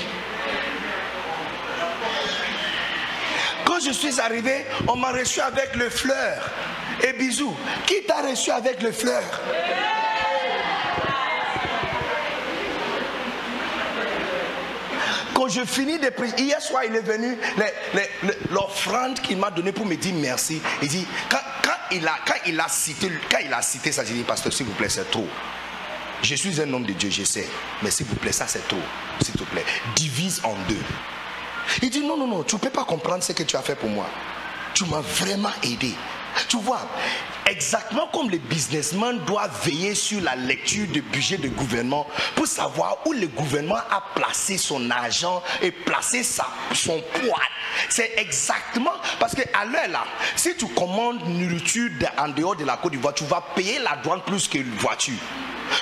Quand 3.65 3.81
je 3.81 3.93
suis 3.93 4.21
arrivé, 4.21 4.67
on 4.87 4.97
m'a 4.97 5.11
reçu 5.13 5.41
avec 5.41 5.75
le 5.75 5.91
fleur 5.91 6.51
et 7.03 7.13
bisous. 7.13 7.57
Qui 7.87 8.03
t'a 8.05 8.23
reçu 8.23 8.51
avec 8.51 8.83
le 8.83 8.93
fleur? 8.93 9.23
Quand 15.35 15.49
je 15.49 15.65
finis 15.65 15.99
de 15.99 16.11
prier, 16.11 16.33
hier 16.39 16.63
soir 16.63 16.85
il 16.85 16.95
est 16.95 17.01
venu, 17.01 17.37
l'offrande 18.51 19.21
qu'il 19.21 19.37
m'a 19.37 19.51
donnée 19.51 19.73
pour 19.73 19.85
me 19.85 19.97
dire 19.97 20.15
merci. 20.15 20.63
Il 20.81 20.89
dit, 20.89 21.07
quand, 21.29 21.39
quand 21.63 21.97
il, 21.97 22.07
a, 22.07 22.15
quand, 22.27 22.35
il 22.47 22.59
a 22.59 22.69
cité, 22.69 23.11
quand 23.31 23.39
il 23.45 23.53
a 23.53 23.61
cité 23.61 23.91
ça, 23.93 24.05
j'ai 24.05 24.15
dit, 24.15 24.23
pasteur, 24.23 24.53
s'il 24.53 24.67
vous 24.67 24.75
plaît, 24.75 24.89
c'est 24.89 25.11
trop. 25.11 25.27
Je 26.23 26.35
suis 26.37 26.61
un 26.61 26.73
homme 26.73 26.87
de 26.87 26.93
Dieu, 26.93 27.11
je 27.11 27.25
sais. 27.25 27.47
Mais 27.83 27.91
s'il 27.91 28.07
vous 28.07 28.15
plaît, 28.15 28.33
ça 28.33 28.47
c'est 28.47 28.67
trop. 28.67 28.79
S'il 29.21 29.35
te 29.35 29.45
plaît, 29.45 29.65
divise 29.95 30.41
en 30.45 30.55
deux. 30.69 30.83
Il 31.83 31.91
dit 31.91 32.01
non, 32.01 32.17
non, 32.17 32.27
non, 32.27 32.43
tu 32.43 32.55
ne 32.55 32.61
peux 32.61 32.71
pas 32.71 32.85
comprendre 32.85 33.23
ce 33.23 33.33
que 33.33 33.43
tu 33.43 33.57
as 33.57 33.63
fait 33.63 33.75
pour 33.75 33.91
moi. 33.91 34.07
Tu 34.73 34.85
m'as 34.87 35.01
vraiment 35.01 35.53
aidé. 35.63 35.95
Tu 36.49 36.57
vois, 36.59 36.81
exactement 37.47 38.09
comme 38.13 38.31
les 38.31 38.39
businessmen 38.39 39.19
doivent 39.27 39.65
veiller 39.65 39.95
sur 39.95 40.21
la 40.21 40.37
lecture 40.37 40.87
du 40.89 41.03
budget 41.03 41.37
de 41.37 41.49
gouvernement 41.49 42.07
pour 42.35 42.47
savoir 42.47 42.99
où 43.07 43.13
le 43.13 43.27
gouvernement 43.29 43.77
a 43.91 44.03
placé 44.15 44.59
son 44.59 44.91
argent 44.91 45.43
et 45.63 45.71
placé 45.71 46.23
sa, 46.23 46.47
son 46.73 47.01
poids. 47.01 47.41
C'est 47.89 48.13
exactement 48.17 48.93
parce 49.19 49.35
que 49.35 49.43
à 49.53 49.65
l'heure 49.65 49.89
là, 49.89 50.05
si 50.37 50.57
tu 50.57 50.67
commandes 50.69 51.27
nourriture 51.27 51.91
en 52.19 52.29
dehors 52.29 52.57
de 52.57 52.65
la 52.65 52.77
Côte 52.77 52.93
d'Ivoire, 52.93 53.15
tu 53.15 53.25
vas 53.25 53.43
payer 53.55 53.79
la 53.79 53.97
douane 53.97 54.23
plus 54.23 54.49
que 54.49 54.59
une 54.59 54.75
voiture. 54.77 55.15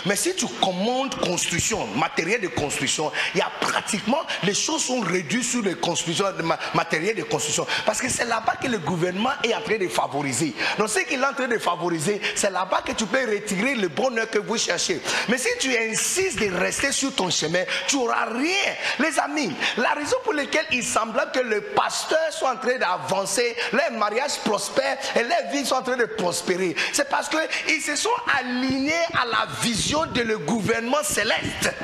Mais 0.07 0.17
si 0.17 0.35
tu 0.35 0.47
commandes 0.61 1.15
construction, 1.21 1.87
matériel 1.97 2.41
de 2.41 2.49
construction, 2.49 3.11
il 3.35 3.39
y 3.39 3.41
a 3.43 3.51
pratiquement, 3.61 4.21
les 4.43 4.55
choses 4.55 4.85
sont 4.85 5.01
réduites 5.01 5.45
sur 5.45 5.63
les 5.63 5.75
constructions, 5.75 6.27
le 6.37 6.43
ma- 6.43 6.59
matériel 6.75 7.17
de 7.17 7.23
construction. 7.23 7.67
Parce 7.87 8.01
que 8.01 8.09
c'est 8.09 8.25
là-bas 8.25 8.55
que 8.63 8.69
le 8.69 8.79
gouvernement 8.79 9.31
est 9.45 9.55
en 9.55 9.61
train 9.61 9.79
de 9.79 9.89
favoriser. 9.89 10.55
Donc 10.79 10.89
ce 10.89 11.01
qu'il 11.01 11.21
est 11.21 11.27
en 11.27 11.33
train 11.35 11.49
de 11.49 11.59
favoriser, 11.59 12.21
c'est 12.35 12.51
là-bas 12.51 12.83
que 12.85 12.93
tu 12.93 13.07
peux 13.07 13.21
retirer 13.31 13.75
le 13.75 13.89
bonheur 13.89 14.29
que 14.31 14.39
vous 14.39 14.59
cherchez. 14.59 15.01
Mais 15.29 15.39
si 15.39 15.49
tu 15.61 15.77
insistes 15.77 16.39
de 16.39 16.53
rester 16.57 16.93
sur 16.93 17.15
ton 17.15 17.31
chemin, 17.31 17.63
tu 17.87 17.97
n'auras 17.97 18.27
rien. 18.27 18.75
Les 18.99 19.19
amis, 19.19 19.53
la 19.77 19.91
raison 19.91 20.17
pour 20.25 20.33
laquelle 20.33 20.67
il 20.73 20.83
semblait 20.85 21.23
que 21.33 21.41
les 21.41 21.61
pasteurs 21.61 22.33
sont 22.33 22.47
en 22.47 22.57
train 22.57 22.79
d'avancer, 22.79 23.55
leurs 23.73 23.93
mariages 23.93 24.39
prospèrent 24.45 24.99
et 25.17 25.23
leurs 25.23 25.51
vies 25.53 25.65
sont 25.67 25.77
en 25.77 25.83
train 25.83 25.97
de 25.97 26.05
prospérer, 26.07 26.75
c'est 26.93 27.09
parce 27.09 27.29
qu'ils 27.29 27.81
se 27.83 27.97
sont 27.97 28.11
alignés 28.39 28.93
à 29.15 29.25
la 29.27 29.47
vision 29.73 30.05
de 30.05 30.21
le 30.21 30.37
gouvernement 30.37 31.03
céleste. 31.03 31.75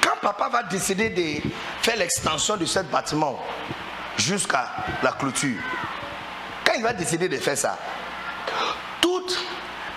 Quand 0.00 0.16
papa 0.22 0.48
va 0.48 0.62
décider 0.62 1.10
de 1.10 1.40
faire 1.82 1.96
l'extension 1.96 2.56
de 2.56 2.66
ce 2.66 2.78
bâtiment 2.80 3.36
jusqu'à 4.16 4.70
la 5.02 5.10
clôture, 5.10 5.60
quand 6.64 6.74
il 6.76 6.84
va 6.84 6.92
décider 6.92 7.28
de 7.28 7.36
faire 7.36 7.58
ça, 7.58 7.76
tout 9.00 9.26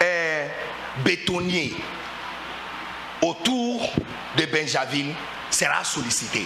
euh, 0.01 0.47
bétonnier 1.05 1.76
autour 3.22 3.89
de 4.38 4.45
Benjaville 4.45 5.13
sera 5.49 5.84
sollicité. 5.84 6.45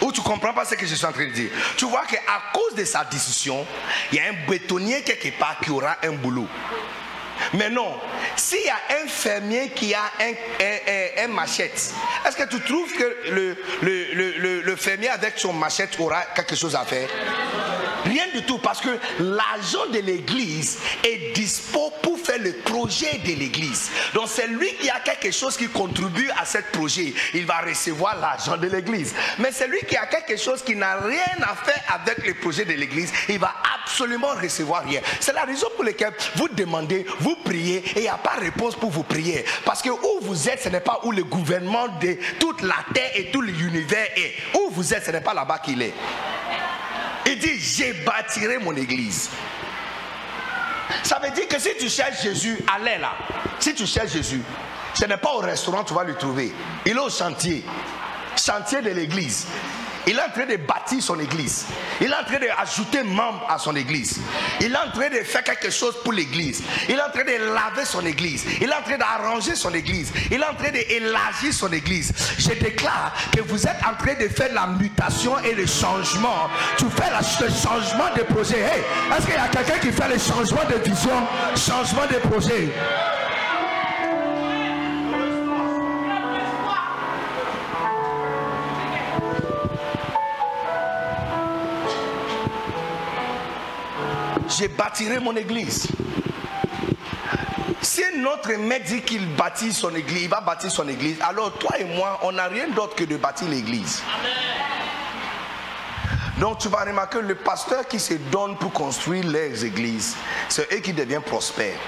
Ou 0.00 0.12
tu 0.12 0.20
comprends 0.20 0.52
pas 0.52 0.64
ce 0.64 0.74
que 0.74 0.86
je 0.86 0.94
suis 0.94 1.06
en 1.06 1.12
train 1.12 1.26
de 1.26 1.32
dire? 1.32 1.50
Tu 1.76 1.86
vois 1.86 2.04
qu'à 2.06 2.20
cause 2.52 2.74
de 2.74 2.84
sa 2.84 3.04
décision, 3.04 3.66
il 4.12 4.18
y 4.18 4.20
a 4.20 4.24
un 4.28 4.48
bétonnier 4.48 5.02
quelque 5.02 5.36
part 5.38 5.58
qui 5.60 5.70
aura 5.70 5.96
un 6.02 6.12
boulot. 6.12 6.48
Mais 7.54 7.70
non, 7.70 7.94
s'il 8.36 8.62
y 8.64 8.68
a 8.68 9.02
un 9.02 9.08
fermier 9.08 9.70
qui 9.70 9.94
a 9.94 10.02
un, 10.20 11.24
un- 11.24 11.28
machette, 11.28 11.92
est-ce 12.26 12.36
que 12.36 12.48
tu 12.48 12.60
trouves 12.60 12.92
que 12.92 13.16
le, 13.30 13.56
le- 13.82 14.12
le- 14.38 14.60
le- 14.62 14.76
fermier 14.76 15.08
avec 15.08 15.34
son 15.38 15.52
machette 15.52 15.98
aura 15.98 16.22
quelque 16.34 16.54
chose 16.56 16.74
à 16.74 16.84
faire? 16.84 17.08
Rien 18.04 18.24
du 18.34 18.42
tout, 18.44 18.58
parce 18.58 18.80
que 18.82 18.90
l'argent 19.18 19.86
de 19.90 19.98
l'église 19.98 20.78
est 21.02 21.32
dispo 21.34 21.90
pour 22.02 22.18
faire 22.20 22.38
le 22.38 22.52
projet 22.52 23.18
de 23.24 23.32
l'église. 23.32 23.90
Donc 24.12 24.28
c'est 24.28 24.46
lui 24.46 24.74
qui 24.74 24.90
a 24.90 25.00
quelque 25.00 25.30
chose 25.30 25.56
qui 25.56 25.68
contribue 25.68 26.28
à 26.38 26.44
ce 26.44 26.58
projet. 26.72 27.14
Il 27.32 27.46
va 27.46 27.60
recevoir 27.66 28.20
l'argent 28.20 28.58
de 28.58 28.68
l'église. 28.68 29.14
Mais 29.38 29.52
celui 29.52 29.78
qui 29.86 29.96
a 29.96 30.04
quelque 30.04 30.36
chose 30.36 30.62
qui 30.62 30.76
n'a 30.76 30.96
rien 30.96 31.42
à 31.42 31.54
faire 31.56 31.82
avec 31.94 32.26
le 32.26 32.34
projet 32.34 32.66
de 32.66 32.74
l'église, 32.74 33.10
il 33.30 33.38
va 33.38 33.54
absolument 33.82 34.34
recevoir 34.40 34.84
rien. 34.84 35.00
C'est 35.20 35.32
la 35.32 35.44
raison 35.44 35.68
pour 35.74 35.84
laquelle 35.84 36.12
vous 36.36 36.48
demandez, 36.48 37.06
vous 37.20 37.33
priez 37.34 37.76
et 37.76 37.96
il 37.96 38.02
n'y 38.02 38.08
a 38.08 38.16
pas 38.16 38.36
de 38.36 38.44
réponse 38.44 38.74
pour 38.74 38.90
vous 38.90 39.02
prier. 39.02 39.44
Parce 39.64 39.82
que 39.82 39.90
où 39.90 40.20
vous 40.22 40.48
êtes, 40.48 40.62
ce 40.62 40.68
n'est 40.68 40.80
pas 40.80 41.00
où 41.04 41.12
le 41.12 41.24
gouvernement 41.24 41.88
de 42.00 42.16
toute 42.38 42.62
la 42.62 42.76
terre 42.92 43.10
et 43.14 43.30
tout 43.30 43.40
l'univers 43.40 44.08
est. 44.16 44.34
Où 44.58 44.70
vous 44.70 44.94
êtes, 44.94 45.04
ce 45.04 45.10
n'est 45.10 45.20
pas 45.20 45.34
là-bas 45.34 45.58
qu'il 45.58 45.82
est. 45.82 45.94
Il 47.26 47.38
dit, 47.38 47.58
j'ai 47.58 47.92
bâtirai 47.92 48.58
mon 48.58 48.74
église. 48.76 49.30
Ça 51.02 51.18
veut 51.18 51.30
dire 51.30 51.48
que 51.48 51.58
si 51.58 51.70
tu 51.78 51.88
cherches 51.88 52.22
Jésus, 52.22 52.58
allez 52.74 52.98
là. 52.98 53.12
Si 53.58 53.74
tu 53.74 53.86
cherches 53.86 54.12
Jésus, 54.12 54.42
ce 54.94 55.06
n'est 55.06 55.16
pas 55.16 55.32
au 55.32 55.38
restaurant 55.38 55.82
que 55.82 55.88
tu 55.88 55.94
vas 55.94 56.04
le 56.04 56.14
trouver. 56.14 56.52
Il 56.84 56.92
est 56.92 57.00
au 57.00 57.10
chantier. 57.10 57.64
Chantier 58.36 58.82
de 58.82 58.90
l'église. 58.90 59.46
Il 60.06 60.18
est 60.18 60.22
en 60.22 60.30
train 60.30 60.46
de 60.46 60.56
bâtir 60.56 61.02
son 61.02 61.18
église. 61.18 61.66
Il 62.00 62.08
est 62.08 62.14
en 62.14 62.24
train 62.24 62.38
d'ajouter 62.38 63.02
membres 63.02 63.46
à 63.48 63.58
son 63.58 63.74
église. 63.74 64.20
Il 64.60 64.72
est 64.72 64.76
en 64.76 64.90
train 64.90 65.08
de 65.08 65.22
faire 65.24 65.42
quelque 65.42 65.70
chose 65.70 65.94
pour 66.02 66.12
l'église. 66.12 66.62
Il 66.88 66.96
est 66.96 67.02
en 67.02 67.10
train 67.10 67.24
de 67.24 67.54
laver 67.54 67.84
son 67.84 68.04
église. 68.04 68.44
Il 68.60 68.70
est 68.70 68.74
en 68.74 68.82
train 68.82 68.98
d'arranger 68.98 69.54
son 69.54 69.72
église. 69.72 70.12
Il 70.30 70.40
est 70.40 70.44
en 70.44 70.54
train 70.54 70.70
d'élargir 70.70 71.52
son 71.52 71.72
église. 71.72 72.12
Je 72.38 72.50
déclare 72.50 73.12
que 73.34 73.40
vous 73.42 73.66
êtes 73.66 73.80
en 73.86 73.94
train 73.94 74.14
de 74.14 74.28
faire 74.28 74.52
la 74.52 74.66
mutation 74.66 75.38
et 75.40 75.54
le 75.54 75.66
changement. 75.66 76.48
Tu 76.76 76.84
fais 76.90 77.10
le 77.10 77.48
changement 77.50 78.10
de 78.16 78.22
projet. 78.22 78.60
Est-ce 79.16 79.26
qu'il 79.26 79.34
y 79.34 79.38
a 79.38 79.48
quelqu'un 79.48 79.78
qui 79.78 79.92
fait 79.92 80.08
le 80.08 80.18
changement 80.18 80.64
de 80.68 80.88
vision, 80.88 81.26
changement 81.56 82.06
de 82.10 82.18
projet? 82.28 82.68
Je 94.58 94.66
bâtirai 94.66 95.18
mon 95.18 95.34
église. 95.36 95.88
Si 97.82 98.02
notre 98.16 98.52
maître 98.52 98.86
dit 98.86 99.02
qu'il 99.02 99.26
bâtit 99.34 99.72
son 99.72 99.94
église, 99.94 100.22
il 100.22 100.28
va 100.28 100.40
bâtir 100.40 100.70
son 100.70 100.88
église, 100.88 101.16
alors 101.20 101.52
toi 101.58 101.78
et 101.78 101.84
moi, 101.84 102.20
on 102.22 102.32
n'a 102.32 102.46
rien 102.46 102.68
d'autre 102.68 102.94
que 102.94 103.04
de 103.04 103.16
bâtir 103.16 103.48
l'église. 103.48 104.02
Donc 106.38 106.58
tu 106.58 106.68
vas 106.68 106.84
remarquer 106.84 107.20
le 107.20 107.34
pasteur 107.34 107.86
qui 107.86 108.00
se 108.00 108.14
donne 108.14 108.56
pour 108.56 108.72
construire 108.72 109.26
les 109.26 109.64
églises, 109.64 110.16
c'est 110.48 110.72
eux 110.72 110.78
qui 110.78 110.92
deviennent 110.92 111.22
prospères. 111.22 111.78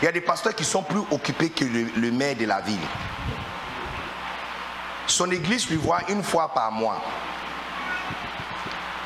Il 0.00 0.04
y 0.04 0.08
a 0.08 0.12
des 0.12 0.20
pasteurs 0.20 0.54
qui 0.54 0.64
sont 0.64 0.82
plus 0.82 1.02
occupés 1.10 1.50
que 1.50 1.64
le, 1.64 1.86
le 1.96 2.10
maire 2.10 2.36
de 2.36 2.46
la 2.46 2.60
ville. 2.60 2.78
Son 5.06 5.30
église 5.30 5.68
lui 5.68 5.76
voit 5.76 6.00
une 6.08 6.22
fois 6.22 6.52
par 6.52 6.72
mois. 6.72 7.02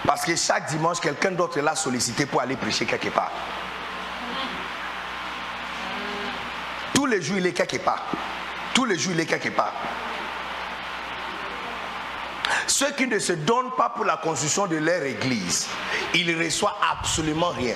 Parce 0.09 0.25
que 0.25 0.35
chaque 0.37 0.71
dimanche, 0.71 1.01
quelqu'un 1.01 1.33
d'autre 1.33 1.61
l'a 1.61 1.77
sollicité 1.77 2.25
pour 2.25 2.41
aller 2.41 2.57
prêcher 2.57 2.87
quelque 2.87 3.11
part. 3.11 3.31
Tous 6.95 7.05
les 7.05 7.21
jours, 7.21 7.37
il 7.37 7.47
est 7.47 7.53
quelque 7.53 7.77
part. 7.77 8.07
Tous 8.73 8.87
les 8.87 8.99
jours, 8.99 9.13
il 9.15 9.21
est 9.21 9.27
quelque 9.27 9.51
part. 9.51 9.75
Ceux 12.67 12.91
qui 12.93 13.07
ne 13.07 13.19
se 13.19 13.35
donnent 13.35 13.73
pas 13.77 13.91
pour 13.91 14.07
la 14.07 14.17
construction 14.17 14.67
de 14.67 14.77
leur 14.77 15.03
église, 15.03 15.67
ils 16.15 16.27
ne 16.27 16.43
reçoivent 16.43 16.73
absolument 16.91 17.51
rien. 17.51 17.75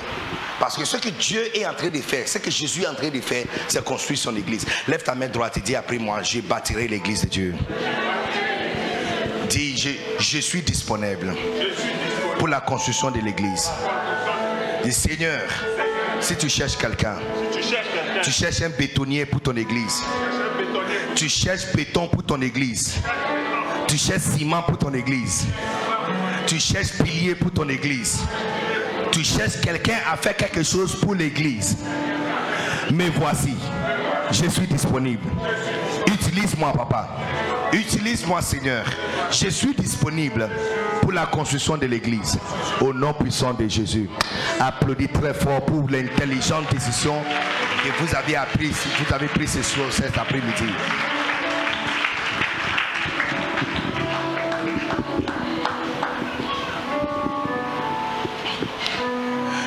Parce 0.58 0.78
que 0.78 0.86
ce 0.86 0.96
que 0.96 1.10
Dieu 1.10 1.54
est 1.54 1.66
en 1.66 1.74
train 1.74 1.90
de 1.90 2.00
faire, 2.00 2.26
ce 2.26 2.38
que 2.38 2.50
Jésus 2.50 2.84
est 2.84 2.88
en 2.88 2.94
train 2.94 3.10
de 3.10 3.20
faire, 3.20 3.44
c'est 3.68 3.84
construire 3.84 4.18
son 4.18 4.34
église. 4.34 4.64
Lève 4.88 5.02
ta 5.02 5.14
main 5.14 5.28
droite 5.28 5.58
et 5.58 5.60
dis 5.60 5.76
après 5.76 5.98
moi, 5.98 6.22
je 6.22 6.40
bâtirai 6.40 6.88
l'église 6.88 7.24
de 7.24 7.28
Dieu. 7.28 7.54
Dis, 9.50 9.76
je, 9.76 9.90
je 10.18 10.38
suis 10.38 10.62
disponible 10.62 11.34
pour 12.42 12.48
la 12.48 12.60
construction 12.60 13.08
de 13.12 13.20
l'église. 13.20 13.70
Dis, 14.82 14.92
Seigneur, 14.92 15.42
si 16.18 16.34
tu 16.34 16.48
cherches 16.48 16.76
quelqu'un, 16.76 17.14
tu 18.20 18.32
cherches 18.32 18.62
un 18.62 18.68
bétonnier 18.68 19.26
pour 19.26 19.40
ton 19.40 19.54
église. 19.54 20.02
Tu 21.14 21.28
cherches 21.28 21.72
béton 21.72 22.08
pour 22.08 22.24
ton 22.24 22.42
église. 22.42 22.96
Tu 23.86 23.96
cherches 23.96 24.22
ciment 24.22 24.60
pour 24.62 24.76
ton 24.76 24.92
église. 24.92 25.46
Tu 26.48 26.58
cherches 26.58 26.98
pilier 27.00 27.36
pour 27.36 27.52
ton 27.52 27.68
église. 27.68 28.18
Tu 29.12 29.22
cherches 29.22 29.60
quelqu'un 29.60 29.98
à 30.12 30.16
faire 30.16 30.36
quelque 30.36 30.64
chose 30.64 30.96
pour 30.96 31.14
l'église. 31.14 31.76
Mais 32.90 33.08
voici, 33.10 33.54
je 34.32 34.48
suis 34.48 34.66
disponible. 34.66 35.28
Utilise-moi, 36.08 36.72
papa. 36.72 37.08
Utilise-moi, 37.72 38.42
Seigneur. 38.42 38.84
Je 39.30 39.48
suis 39.48 39.74
disponible 39.74 40.48
pour 41.00 41.12
la 41.12 41.24
construction 41.26 41.78
de 41.78 41.86
l'église. 41.86 42.38
Au 42.80 42.92
nom 42.92 43.14
puissant 43.14 43.54
de 43.54 43.66
Jésus. 43.66 44.10
Applaudis 44.60 45.08
très 45.08 45.32
fort 45.32 45.64
pour 45.64 45.88
l'intelligente 45.88 46.70
décision 46.70 47.14
que 47.82 48.02
vous 48.02 48.14
avez 48.14 48.36
appris, 48.36 48.68
vous 48.68 49.14
avez 49.14 49.26
pris 49.26 49.48
ce 49.48 49.62
soir, 49.62 49.90
cet 49.90 50.16
après-midi. 50.18 50.72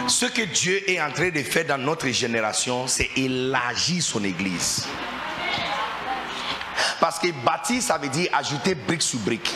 Ce 0.08 0.28
que 0.28 0.44
Dieu 0.44 0.90
est 0.90 1.02
en 1.02 1.12
train 1.12 1.30
de 1.30 1.40
faire 1.40 1.66
dans 1.66 1.78
notre 1.78 2.08
génération, 2.10 2.88
c'est 2.88 3.10
élargir 3.18 4.02
son 4.02 4.24
église. 4.24 4.88
Parce 7.00 7.20
que 7.20 7.28
bâtir, 7.32 7.82
ça 7.82 7.98
veut 7.98 8.10
dire 8.10 8.30
ajouter 8.34 8.76
brique 8.76 9.02
sur 9.02 9.20
brique. 9.20 9.52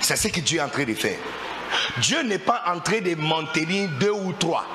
C'est 0.00 0.16
ce 0.16 0.28
que 0.28 0.40
Dieu 0.40 0.58
est 0.58 0.62
en 0.62 0.68
train 0.68 0.84
de 0.84 0.94
faire. 0.94 1.18
Dieu 1.98 2.22
n'est 2.22 2.38
pas 2.38 2.62
en 2.66 2.80
train 2.80 3.00
de 3.00 3.14
maintenir 3.14 3.88
deux 4.00 4.10
ou 4.10 4.32
trois. 4.32 4.66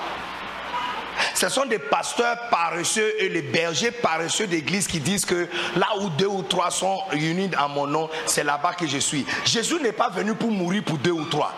Ce 1.34 1.50
sont 1.50 1.66
des 1.66 1.80
pasteurs 1.80 2.50
paresseux 2.50 3.14
et 3.20 3.30
les 3.30 3.42
bergers 3.42 3.92
paresseux 3.92 4.48
d'église 4.48 4.88
qui 4.88 5.00
disent 5.00 5.26
que 5.26 5.48
là 5.76 5.88
où 6.00 6.10
deux 6.10 6.28
ou 6.28 6.44
trois 6.44 6.72
sont 6.72 7.00
unis 7.14 7.52
à 7.58 7.68
mon 7.68 7.88
nom, 7.88 8.10
c'est 8.26 8.44
là-bas 8.44 8.74
que 8.74 8.88
je 8.88 8.98
suis. 8.98 9.26
Jésus 9.46 9.80
n'est 9.82 9.92
pas 9.92 10.10
venu 10.10 10.34
pour 10.36 10.52
mourir 10.52 10.84
pour 10.84 10.98
deux 10.98 11.12
ou 11.12 11.26
trois. 11.26 11.54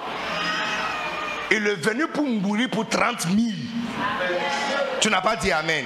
Il 1.51 1.65
est 1.65 1.75
venu 1.75 2.07
pour 2.07 2.25
mourir 2.25 2.69
pour 2.69 2.87
30 2.87 3.21
000. 3.21 3.37
Tu 5.01 5.09
n'as 5.09 5.21
pas 5.21 5.35
dit 5.35 5.51
Amen. 5.51 5.85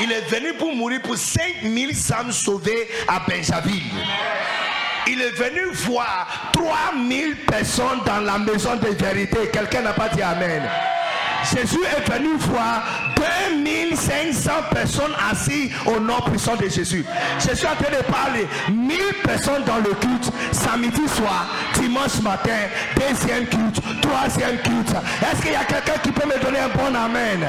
Il 0.00 0.12
est 0.12 0.28
venu 0.30 0.54
pour 0.54 0.74
mourir 0.74 1.02
pour 1.02 1.16
5 1.16 1.42
000 1.62 1.90
âmes 2.18 2.32
sauvées 2.32 2.88
à 3.08 3.20
Benjaville. 3.28 3.82
Il 5.08 5.20
est 5.20 5.30
venu 5.30 5.72
voir 5.72 6.50
3 6.52 6.66
000 7.08 7.32
personnes 7.46 8.00
dans 8.06 8.20
la 8.20 8.38
maison 8.38 8.76
de 8.76 8.88
vérité. 8.88 9.48
Quelqu'un 9.52 9.82
n'a 9.82 9.92
pas 9.92 10.08
dit 10.08 10.22
Amen. 10.22 10.62
Jésus 11.44 11.80
est 11.96 12.10
venu 12.10 12.36
voir 12.38 12.82
2500 13.16 14.50
personnes 14.70 15.14
assises 15.30 15.70
au 15.86 15.98
nom 15.98 16.20
puissant 16.20 16.56
de 16.56 16.68
Jésus. 16.68 17.04
Je 17.38 17.54
suis 17.54 17.66
en 17.66 17.74
train 17.74 17.96
de 17.96 18.02
parler 18.04 18.46
1000 18.70 18.98
personnes 19.24 19.64
dans 19.64 19.78
le 19.78 19.94
culte, 19.94 20.30
samedi 20.52 21.08
soir, 21.08 21.46
dimanche 21.74 22.20
matin, 22.22 22.68
deuxième 22.96 23.46
culte, 23.46 23.80
troisième 24.02 24.58
culte. 24.58 24.94
Est-ce 25.22 25.42
qu'il 25.42 25.52
y 25.52 25.56
a 25.56 25.64
quelqu'un 25.64 25.98
qui 26.02 26.10
peut 26.10 26.26
me 26.26 26.38
donner 26.42 26.58
un 26.58 26.68
bon 26.68 26.94
amen? 26.94 27.46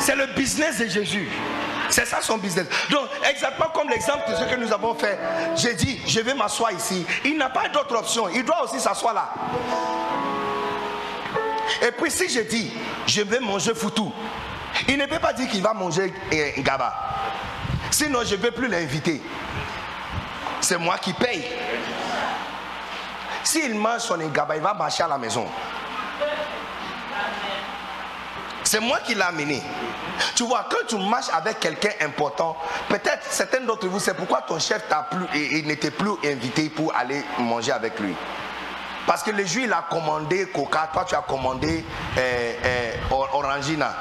C'est 0.00 0.16
le 0.16 0.26
business 0.28 0.78
de 0.78 0.86
Jésus. 0.86 1.28
C'est 1.90 2.06
ça 2.06 2.20
son 2.22 2.38
business. 2.38 2.66
Donc, 2.90 3.08
exactement 3.28 3.68
comme 3.74 3.88
l'exemple 3.90 4.30
de 4.30 4.34
ce 4.34 4.44
que 4.44 4.56
nous 4.56 4.72
avons 4.72 4.94
fait, 4.94 5.18
j'ai 5.56 5.74
dit, 5.74 6.00
je 6.06 6.20
vais 6.20 6.34
m'asseoir 6.34 6.72
ici. 6.72 7.04
Il 7.24 7.36
n'a 7.36 7.50
pas 7.50 7.68
d'autre 7.68 7.96
option. 7.96 8.28
Il 8.28 8.44
doit 8.44 8.64
aussi 8.64 8.80
s'asseoir 8.80 9.14
là. 9.14 9.28
Et 11.82 11.92
puis, 11.92 12.10
si 12.10 12.28
je 12.28 12.40
dis, 12.40 12.72
je 13.06 13.22
vais 13.22 13.40
manger 13.40 13.74
foutou, 13.74 14.12
il 14.88 14.96
ne 14.96 15.06
peut 15.06 15.18
pas 15.18 15.32
dire 15.32 15.48
qu'il 15.48 15.62
va 15.62 15.72
manger 15.72 16.14
un 16.32 16.62
gaba. 16.62 16.94
Sinon, 17.90 18.20
je 18.24 18.36
ne 18.36 18.40
vais 18.40 18.50
plus 18.50 18.68
l'inviter. 18.68 19.20
C'est 20.60 20.78
moi 20.78 20.96
qui 20.98 21.12
paye. 21.12 21.44
S'il 23.42 23.74
mange 23.74 24.00
son 24.00 24.16
gaba, 24.28 24.56
il 24.56 24.62
va 24.62 24.74
marcher 24.74 25.02
à 25.02 25.08
la 25.08 25.18
maison. 25.18 25.46
C'est 28.70 28.78
moi 28.78 29.00
qui 29.04 29.16
l'ai 29.16 29.22
amené. 29.22 29.60
Tu 30.36 30.44
vois, 30.44 30.64
quand 30.70 30.86
tu 30.86 30.96
marches 30.96 31.28
avec 31.32 31.58
quelqu'un 31.58 31.90
important, 32.02 32.56
peut-être 32.88 33.26
certains 33.28 33.62
d'entre 33.62 33.88
vous, 33.88 33.98
c'est 33.98 34.14
pourquoi 34.14 34.42
ton 34.42 34.60
chef 34.60 34.86
t'a 34.88 35.08
plus 35.10 35.26
et, 35.34 35.62
n'était 35.62 35.90
plus 35.90 36.12
invité 36.24 36.70
pour 36.70 36.94
aller 36.94 37.20
manger 37.40 37.72
avec 37.72 37.98
lui. 37.98 38.14
Parce 39.08 39.24
que 39.24 39.32
le 39.32 39.44
jour 39.44 39.64
il 39.64 39.72
a 39.72 39.84
commandé 39.90 40.46
Coca, 40.54 40.88
toi 40.92 41.04
tu 41.04 41.16
as 41.16 41.22
commandé 41.22 41.84
euh, 42.16 42.52
euh, 42.64 42.92
Orangina. 43.32 43.92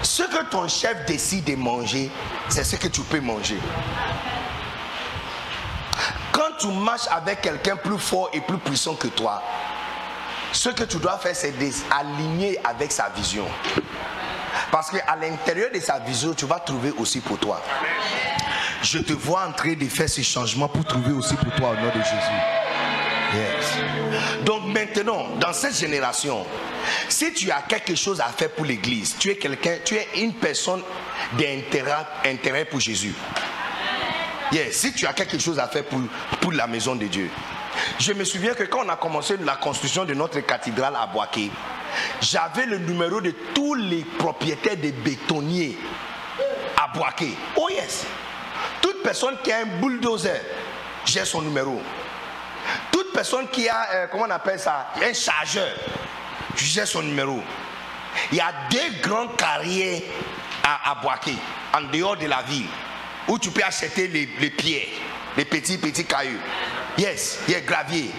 Ce 0.00 0.22
que 0.22 0.44
ton 0.44 0.66
chef 0.68 1.04
décide 1.04 1.44
de 1.44 1.54
manger, 1.54 2.10
c'est 2.48 2.64
ce 2.64 2.76
que 2.76 2.88
tu 2.88 3.02
peux 3.02 3.20
manger. 3.20 3.58
Quand 6.32 6.56
tu 6.58 6.68
marches 6.68 7.08
avec 7.10 7.42
quelqu'un 7.42 7.76
plus 7.76 7.98
fort 7.98 8.30
et 8.32 8.40
plus 8.40 8.56
puissant 8.56 8.94
que 8.94 9.08
toi, 9.08 9.42
ce 10.54 10.68
que 10.68 10.84
tu 10.84 10.98
dois 10.98 11.18
faire, 11.18 11.34
c'est 11.34 11.52
d'aligner 11.58 12.58
avec 12.64 12.92
sa 12.92 13.08
vision. 13.10 13.46
Parce 14.70 14.90
qu'à 14.90 15.16
l'intérieur 15.16 15.70
de 15.74 15.80
sa 15.80 15.98
vision, 15.98 16.32
tu 16.32 16.46
vas 16.46 16.60
trouver 16.60 16.92
aussi 16.96 17.20
pour 17.20 17.38
toi. 17.38 17.60
Je 18.82 18.98
te 18.98 19.12
vois 19.12 19.46
en 19.48 19.52
train 19.52 19.72
de 19.72 19.86
faire 19.86 20.08
ce 20.08 20.22
changement 20.22 20.68
pour 20.68 20.84
trouver 20.84 21.12
aussi 21.12 21.34
pour 21.34 21.52
toi 21.54 21.70
au 21.70 21.74
nom 21.74 21.88
de 21.88 22.02
Jésus. 22.02 22.40
Yes. 23.34 24.44
Donc 24.44 24.66
maintenant, 24.66 25.26
dans 25.40 25.52
cette 25.52 25.76
génération, 25.76 26.46
si 27.08 27.32
tu 27.32 27.50
as 27.50 27.62
quelque 27.62 27.96
chose 27.96 28.20
à 28.20 28.26
faire 28.26 28.50
pour 28.50 28.64
l'église, 28.64 29.16
tu 29.18 29.30
es 29.30 29.36
quelqu'un, 29.36 29.78
tu 29.84 29.96
es 29.96 30.06
une 30.18 30.34
personne 30.34 30.82
d'intérêt 31.32 32.06
intérêt 32.24 32.64
pour 32.64 32.78
Jésus. 32.78 33.14
Yes. 34.52 34.76
Si 34.76 34.92
tu 34.92 35.04
as 35.06 35.12
quelque 35.12 35.38
chose 35.38 35.58
à 35.58 35.66
faire 35.66 35.84
pour, 35.84 36.00
pour 36.40 36.52
la 36.52 36.68
maison 36.68 36.94
de 36.94 37.06
Dieu, 37.06 37.28
je 37.98 38.12
me 38.12 38.24
souviens 38.24 38.54
que 38.54 38.64
quand 38.64 38.84
on 38.84 38.88
a 38.88 38.96
commencé 38.96 39.36
la 39.38 39.56
construction 39.56 40.04
de 40.04 40.14
notre 40.14 40.40
cathédrale 40.40 40.96
à 40.96 41.06
Boaké, 41.06 41.50
j'avais 42.20 42.66
le 42.66 42.78
numéro 42.78 43.20
de 43.20 43.30
tous 43.54 43.74
les 43.74 44.04
propriétaires 44.18 44.76
des 44.76 44.92
bétonniers 44.92 45.78
à 46.76 46.88
Boaké. 46.96 47.36
Oh 47.56 47.68
yes. 47.70 48.06
Toute 48.80 49.02
personne 49.02 49.36
qui 49.42 49.52
a 49.52 49.58
un 49.58 49.80
bulldozer, 49.80 50.40
j'ai 51.04 51.24
son 51.24 51.42
numéro. 51.42 51.80
Toute 52.90 53.12
personne 53.12 53.48
qui 53.48 53.68
a, 53.68 53.88
euh, 53.92 54.06
comment 54.10 54.24
on 54.26 54.30
appelle 54.30 54.58
ça, 54.58 54.88
un 55.02 55.12
chargeur, 55.12 55.68
j'ai 56.56 56.86
son 56.86 57.02
numéro. 57.02 57.40
Il 58.32 58.38
y 58.38 58.40
a 58.40 58.52
deux 58.70 59.00
grandes 59.02 59.36
carrières 59.36 60.02
à, 60.62 60.90
à 60.90 60.94
Boaké, 60.96 61.34
en 61.74 61.82
dehors 61.82 62.16
de 62.16 62.26
la 62.26 62.42
ville, 62.42 62.66
où 63.28 63.38
tu 63.38 63.50
peux 63.50 63.62
acheter 63.62 64.08
les, 64.08 64.28
les 64.40 64.50
pierres, 64.50 64.88
les 65.36 65.44
petits, 65.44 65.78
petits 65.78 66.04
cailloux. 66.06 66.38
Yes, 66.96 67.40
il 67.48 67.54
y 67.54 67.56
a 67.56 67.60
gravier. 67.60 68.10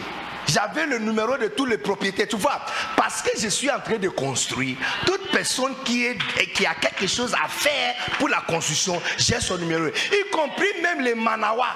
J'avais 0.47 0.85
le 0.85 0.99
numéro 0.99 1.37
de 1.37 1.47
tous 1.47 1.65
les 1.65 1.77
propriétaires. 1.77 2.27
Tu 2.27 2.35
vois, 2.35 2.61
parce 2.95 3.21
que 3.21 3.31
je 3.39 3.47
suis 3.47 3.69
en 3.71 3.79
train 3.79 3.97
de 3.97 4.09
construire, 4.09 4.77
toute 5.05 5.31
personne 5.31 5.73
qui, 5.83 6.05
est, 6.05 6.17
qui 6.53 6.65
a 6.65 6.75
quelque 6.75 7.07
chose 7.07 7.33
à 7.33 7.47
faire 7.47 7.95
pour 8.19 8.29
la 8.29 8.41
construction, 8.41 9.01
j'ai 9.17 9.39
son 9.39 9.57
numéro. 9.57 9.87
Y 9.87 10.29
compris 10.31 10.81
même 10.81 11.01
les 11.01 11.15
Manawa. 11.15 11.67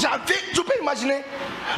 J'avais, 0.00 0.34
tu 0.54 0.62
peux 0.62 0.74
imaginer 0.80 1.22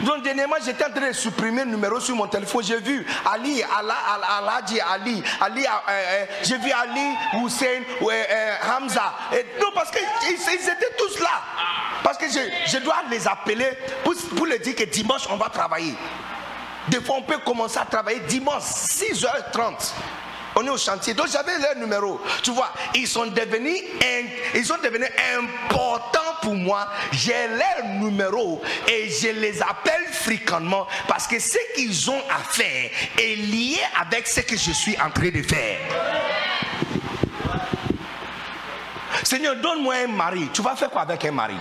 Donc 0.00 0.22
dernièrement, 0.22 0.56
j'étais 0.64 0.84
en 0.84 0.90
train 0.90 1.08
de 1.08 1.12
supprimer 1.12 1.64
le 1.64 1.70
numéro 1.70 2.00
sur 2.00 2.16
mon 2.16 2.26
téléphone. 2.26 2.64
J'ai 2.64 2.78
vu 2.80 3.06
Ali, 3.24 3.62
Aladji 3.62 4.80
Ali, 4.80 5.22
Ali, 5.40 5.64
euh, 5.64 5.68
euh, 5.88 6.26
j'ai 6.42 6.58
vu 6.58 6.70
Ali, 6.72 7.14
Hussein, 7.44 7.82
euh, 8.02 8.54
Hamza. 8.76 9.14
Et, 9.32 9.46
non, 9.60 9.68
parce 9.74 9.90
qu'ils 9.90 10.34
étaient 10.34 10.94
tous 10.98 11.20
là. 11.20 11.42
Parce 12.02 12.18
que 12.18 12.26
je, 12.26 12.40
je 12.70 12.78
dois 12.78 13.02
les 13.10 13.26
appeler 13.26 13.70
pour, 14.04 14.14
pour 14.36 14.46
leur 14.46 14.58
dire 14.58 14.74
que 14.74 14.84
dimanche, 14.84 15.26
on 15.30 15.36
va 15.36 15.48
travailler. 15.48 15.94
Des 16.88 17.00
fois, 17.00 17.16
on 17.18 17.22
peut 17.22 17.38
commencer 17.38 17.78
à 17.78 17.84
travailler 17.84 18.20
dimanche, 18.20 18.62
6h30. 18.62 19.92
On 20.54 20.66
est 20.66 20.70
au 20.70 20.78
chantier. 20.78 21.14
Donc 21.14 21.28
j'avais 21.28 21.58
leur 21.58 21.76
numéro. 21.76 22.20
Tu 22.42 22.50
vois, 22.50 22.72
ils 22.94 23.06
sont 23.06 23.26
devenus, 23.26 23.82
ils 24.54 24.64
sont 24.64 24.78
devenus 24.82 25.10
importants 25.36 26.20
pour 26.42 26.54
moi. 26.54 26.88
J'ai 27.12 27.48
leur 27.48 27.84
numéro 28.00 28.60
et 28.86 29.08
je 29.10 29.28
les 29.28 29.62
appelle 29.62 30.06
fréquemment 30.12 30.86
parce 31.06 31.26
que 31.26 31.38
ce 31.38 31.58
qu'ils 31.74 32.10
ont 32.10 32.22
à 32.30 32.42
faire 32.50 32.90
est 33.18 33.36
lié 33.36 33.78
avec 34.00 34.26
ce 34.26 34.40
que 34.40 34.56
je 34.56 34.72
suis 34.72 34.96
en 35.00 35.10
train 35.10 35.30
de 35.30 35.42
faire. 35.42 35.78
Seigneur, 39.22 39.56
donne-moi 39.56 39.94
un 40.04 40.06
mari. 40.06 40.48
Tu 40.52 40.62
vas 40.62 40.74
faire 40.76 40.90
quoi 40.90 41.02
avec 41.02 41.24
un 41.24 41.32
mari? 41.32 41.56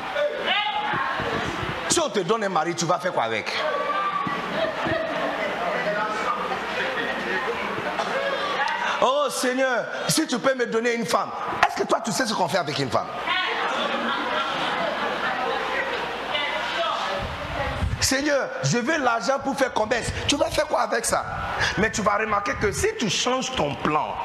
Si 1.89 1.99
on 1.99 2.09
te 2.09 2.19
donne 2.19 2.43
un 2.43 2.49
mari, 2.49 2.75
tu 2.75 2.85
vas 2.85 2.99
faire 2.99 3.13
quoi 3.13 3.23
avec? 3.23 3.51
Oh 9.01 9.27
Seigneur, 9.29 9.85
si 10.07 10.25
tu 10.27 10.39
peux 10.39 10.55
me 10.55 10.65
donner 10.65 10.95
une 10.95 11.05
femme, 11.05 11.29
est-ce 11.67 11.81
que 11.81 11.87
toi 11.87 11.99
tu 12.03 12.11
sais 12.11 12.25
ce 12.25 12.33
qu'on 12.33 12.47
fait 12.47 12.57
avec 12.57 12.77
une 12.79 12.89
femme? 12.89 13.07
Seigneur, 17.99 18.47
je 18.63 18.77
veux 18.77 18.97
l'argent 18.99 19.37
pour 19.43 19.57
faire 19.57 19.73
commerce. 19.73 20.07
Tu 20.27 20.37
vas 20.37 20.49
faire 20.49 20.65
quoi 20.67 20.81
avec 20.81 21.03
ça? 21.03 21.25
Mais 21.77 21.91
tu 21.91 22.01
vas 22.01 22.17
remarquer 22.17 22.53
que 22.53 22.71
si 22.71 22.87
tu 22.97 23.09
changes 23.09 23.53
ton 23.55 23.75
plan 23.75 24.15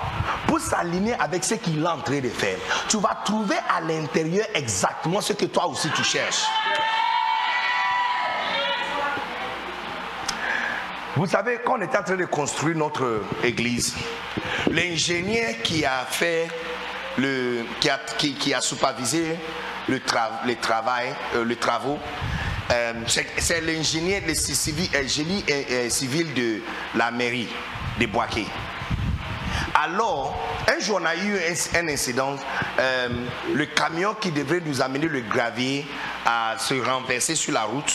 pour 0.46 0.60
s'aligner 0.60 1.14
avec 1.18 1.42
ce 1.42 1.54
qu'il 1.54 1.82
est 1.82 1.88
en 1.88 1.98
train 1.98 2.20
de 2.20 2.28
faire, 2.28 2.58
tu 2.88 2.98
vas 2.98 3.18
trouver 3.24 3.56
à 3.76 3.80
l'intérieur 3.80 4.46
exactement 4.54 5.20
ce 5.20 5.32
que 5.32 5.46
toi 5.46 5.66
aussi 5.66 5.90
tu 5.90 6.04
cherches. 6.04 6.44
Vous 11.16 11.26
savez, 11.26 11.60
quand 11.64 11.78
on 11.78 11.82
était 11.82 11.98
en 11.98 12.04
train 12.04 12.16
de 12.16 12.24
construire 12.24 12.76
notre 12.76 13.22
église, 13.42 13.96
l'ingénieur 14.72 15.54
qui 15.62 15.84
a 15.84 16.06
fait 16.08 16.48
le, 17.18 17.64
qui 17.78 17.90
a, 17.90 18.00
qui, 18.18 18.54
a 18.54 18.60
supervisé 18.60 19.36
le, 19.88 20.00
le 20.46 20.56
travail, 20.56 21.14
euh, 21.34 21.44
les 21.44 21.56
travaux, 21.56 21.98
euh, 22.70 22.92
c'est 23.06 23.60
l'ingénieur 23.60 24.22
civil, 24.34 24.88
euh, 24.94 25.88
civil 25.90 26.32
de 26.32 26.62
la 26.94 27.10
mairie 27.10 27.48
de 28.00 28.06
Boaké. 28.06 28.46
Alors, 29.74 30.38
un 30.68 30.80
jour, 30.80 31.00
on 31.02 31.04
a 31.04 31.14
eu 31.16 31.36
un, 31.74 31.88
incident. 31.88 32.36
le 33.54 33.64
camion 33.66 34.14
qui 34.14 34.30
devrait 34.30 34.62
nous 34.64 34.80
amener 34.80 35.08
le 35.08 35.20
gravier 35.20 35.86
a 36.24 36.56
se 36.58 36.74
renversé 36.74 37.34
sur 37.34 37.52
la 37.52 37.64
route. 37.64 37.94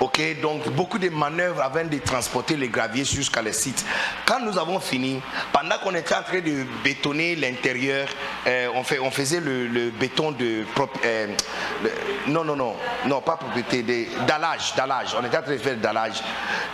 Ok, 0.00 0.20
donc 0.40 0.68
beaucoup 0.74 0.98
de 0.98 1.08
manœuvres 1.08 1.60
avant 1.60 1.84
de 1.84 1.98
transporter 1.98 2.56
les 2.56 2.68
graviers 2.68 3.04
jusqu'à 3.04 3.42
le 3.42 3.52
site. 3.52 3.84
Quand 4.26 4.38
nous 4.38 4.56
avons 4.56 4.78
fini, 4.78 5.20
pendant 5.52 5.76
qu'on 5.78 5.92
était 5.96 6.14
en 6.14 6.22
train 6.22 6.40
de 6.40 6.64
bétonner 6.84 7.34
l'intérieur, 7.34 8.06
euh, 8.46 8.68
on, 8.74 9.10
faisait 9.10 9.40
le, 9.40 9.90
béton 9.90 10.30
de. 10.30 10.64
Euh, 11.04 11.26
non, 12.28 12.44
non, 12.44 12.54
non, 12.54 12.76
non, 13.06 13.20
pas 13.20 13.36
propriété, 13.36 14.08
d'allage, 14.24 14.72
d'allage. 14.76 15.16
On 15.20 15.24
était 15.24 15.36
en 15.36 15.42
train 15.42 15.52
de 15.52 15.58
faire 15.58 15.76
d'allage. 15.76 16.22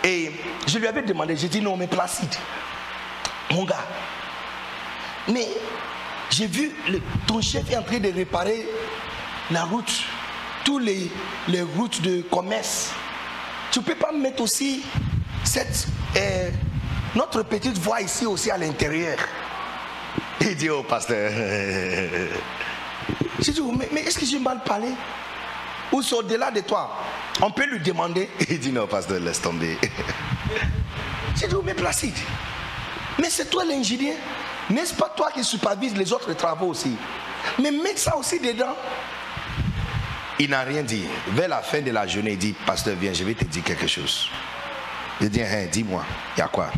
Et 0.03 0.31
je 0.67 0.77
lui 0.77 0.85
avais 0.85 1.01
demandé, 1.01 1.35
j'ai 1.35 1.47
dit 1.47 1.61
non, 1.61 1.75
mais 1.77 1.87
Placide, 1.87 2.35
mon 3.49 3.63
gars, 3.63 3.85
mais 5.27 5.47
j'ai 6.29 6.45
vu 6.45 6.71
ton 7.25 7.41
chef 7.41 7.71
est 7.71 7.77
en 7.77 7.81
train 7.81 7.99
de 7.99 8.11
réparer 8.11 8.67
la 9.49 9.63
route, 9.63 10.03
tous 10.63 10.77
les, 10.77 11.09
les 11.47 11.63
routes 11.63 12.03
de 12.03 12.21
commerce 12.21 12.91
tu 13.75 13.81
ne 13.81 13.85
peux 13.87 13.95
pas 13.95 14.13
mettre 14.13 14.41
aussi 14.41 14.81
cette, 15.43 15.87
euh, 16.15 16.49
notre 17.13 17.43
petite 17.43 17.77
voix 17.77 17.99
ici 17.99 18.25
aussi 18.25 18.49
à 18.49 18.57
l'intérieur. 18.57 19.17
Il 20.39 20.55
dit 20.55 20.69
au 20.69 20.81
pasteur, 20.81 21.29
j'ai 23.39 23.51
dit, 23.51 23.61
mais, 23.91 23.99
est-ce 23.99 24.17
que 24.17 24.25
j'ai 24.25 24.39
mal 24.39 24.63
parlé? 24.63 24.87
Ou 25.91 26.01
c'est 26.01 26.15
au-delà 26.15 26.51
de 26.51 26.61
toi? 26.61 26.89
On 27.41 27.51
peut 27.51 27.65
lui 27.65 27.81
demander. 27.81 28.29
Il 28.49 28.61
dit, 28.61 28.71
non, 28.71 28.87
pasteur, 28.87 29.19
laisse 29.19 29.41
tomber. 29.41 29.77
J'ai 31.35 31.49
dit, 31.49 31.55
mais 31.65 31.73
Placide, 31.73 32.15
mais 33.19 33.29
c'est 33.29 33.49
toi 33.49 33.65
l'ingénieur. 33.65 34.15
N'est-ce 34.69 34.93
pas 34.93 35.09
toi 35.09 35.31
qui 35.33 35.43
supervise 35.43 35.97
les 35.97 36.13
autres 36.13 36.31
travaux 36.31 36.67
aussi? 36.67 36.95
Mais 37.61 37.71
mets 37.71 37.97
ça 37.97 38.15
aussi 38.15 38.39
dedans. 38.39 38.73
Il 40.37 40.49
n'a 40.49 40.61
rien 40.61 40.83
dit. 40.83 41.05
Vers 41.29 41.47
la 41.47 41.61
fin 41.61 41.81
de 41.81 41.91
la 41.91 42.05
journée, 42.05 42.31
il 42.33 42.37
dit, 42.37 42.53
pasteur, 42.65 42.95
viens, 42.99 43.13
je 43.13 43.23
vais 43.23 43.33
te 43.33 43.45
dire 43.45 43.63
quelque 43.63 43.87
chose. 43.87 44.29
Je 45.21 45.27
dis, 45.27 45.41
hein, 45.41 45.67
dis-moi, 45.71 46.03
il 46.35 46.39
y 46.39 46.43
a 46.43 46.47
quoi? 46.47 46.69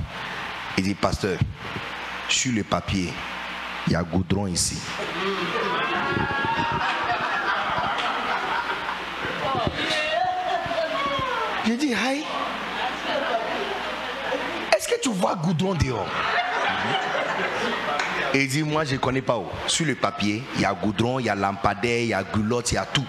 Il 0.78 0.84
dit, 0.84 0.94
pasteur, 0.94 1.40
sur 2.30 2.54
le 2.54 2.64
papier, 2.64 3.12
il 3.88 3.94
y 3.94 3.96
a 3.96 4.04
goudron 4.04 4.46
ici. 4.46 4.78
Je 11.66 11.74
dis, 11.74 11.94
hey, 11.94 12.24
est-ce 14.76 14.88
que 14.88 15.02
tu 15.02 15.10
vois 15.10 15.36
goudron 15.36 15.74
dehors? 15.74 16.08
Et 18.34 18.44
il 18.44 18.48
dit, 18.50 18.64
moi 18.64 18.84
je 18.84 18.94
ne 18.94 19.00
connais 19.00 19.22
pas 19.22 19.38
où. 19.38 19.46
Sur 19.68 19.86
le 19.86 19.96
papier, 19.96 20.44
il 20.56 20.62
y 20.62 20.66
a 20.66 20.74
goudron, 20.74 21.20
il 21.20 21.26
y 21.26 21.30
a 21.30 21.36
lampadaire, 21.36 22.02
il 22.02 22.08
y 22.08 22.14
a 22.14 22.24
gulotte, 22.24 22.72
il 22.72 22.76
y 22.76 22.78
a 22.78 22.86
tout. 22.86 23.06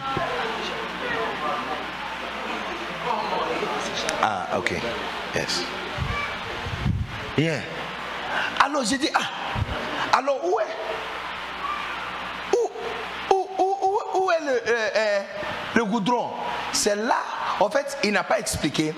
Ah, 4.22 4.48
ok. 4.56 4.74
Yes. 5.34 5.64
Yeah. 7.36 7.60
Alors 8.64 8.84
j'ai 8.84 8.98
dit, 8.98 9.08
ah, 9.14 10.18
alors 10.18 10.44
où 10.44 10.58
est 10.60 10.64
Où, 12.56 13.34
où, 13.34 13.48
est 14.30 14.44
le, 14.44 14.52
euh, 14.52 14.88
euh, 14.96 15.20
le 15.74 15.84
goudron? 15.84 16.30
C'est 16.72 16.96
là. 16.96 17.18
En 17.60 17.70
fait, 17.70 17.98
il 18.04 18.12
n'a 18.12 18.22
pas 18.22 18.38
expliqué, 18.38 18.94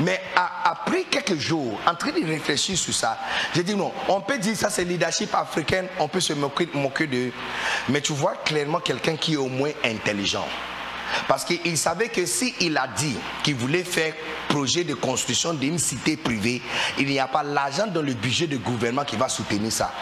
mais 0.00 0.20
après 0.36 1.04
quelques 1.04 1.38
jours, 1.38 1.80
en 1.86 1.94
train 1.94 2.10
de 2.10 2.26
réfléchir 2.26 2.76
sur 2.76 2.92
ça, 2.92 3.16
j'ai 3.54 3.62
dit 3.62 3.74
non, 3.74 3.90
on 4.08 4.20
peut 4.20 4.36
dire 4.36 4.54
ça 4.54 4.68
c'est 4.68 4.84
leadership 4.84 5.34
africain, 5.34 5.86
on 5.98 6.08
peut 6.08 6.20
se 6.20 6.34
moquer, 6.34 6.68
moquer 6.74 7.06
d'eux, 7.06 7.32
mais 7.88 8.02
tu 8.02 8.12
vois 8.12 8.34
clairement 8.44 8.80
quelqu'un 8.80 9.16
qui 9.16 9.32
est 9.32 9.38
au 9.38 9.48
moins 9.48 9.70
intelligent. 9.82 10.46
Parce 11.28 11.44
qu'il 11.44 11.76
savait 11.76 12.08
que 12.08 12.26
s'il 12.26 12.76
a 12.76 12.86
dit 12.88 13.16
qu'il 13.42 13.54
voulait 13.54 13.84
faire 13.84 14.14
projet 14.48 14.84
de 14.84 14.94
construction 14.94 15.54
d'une 15.54 15.78
cité 15.78 16.16
privée, 16.16 16.62
il 16.98 17.06
n'y 17.06 17.18
a 17.18 17.26
pas 17.26 17.42
l'argent 17.42 17.86
dans 17.86 18.02
le 18.02 18.14
budget 18.14 18.46
du 18.46 18.58
gouvernement 18.58 19.04
qui 19.04 19.16
va 19.16 19.28
soutenir 19.28 19.72
ça. 19.72 19.92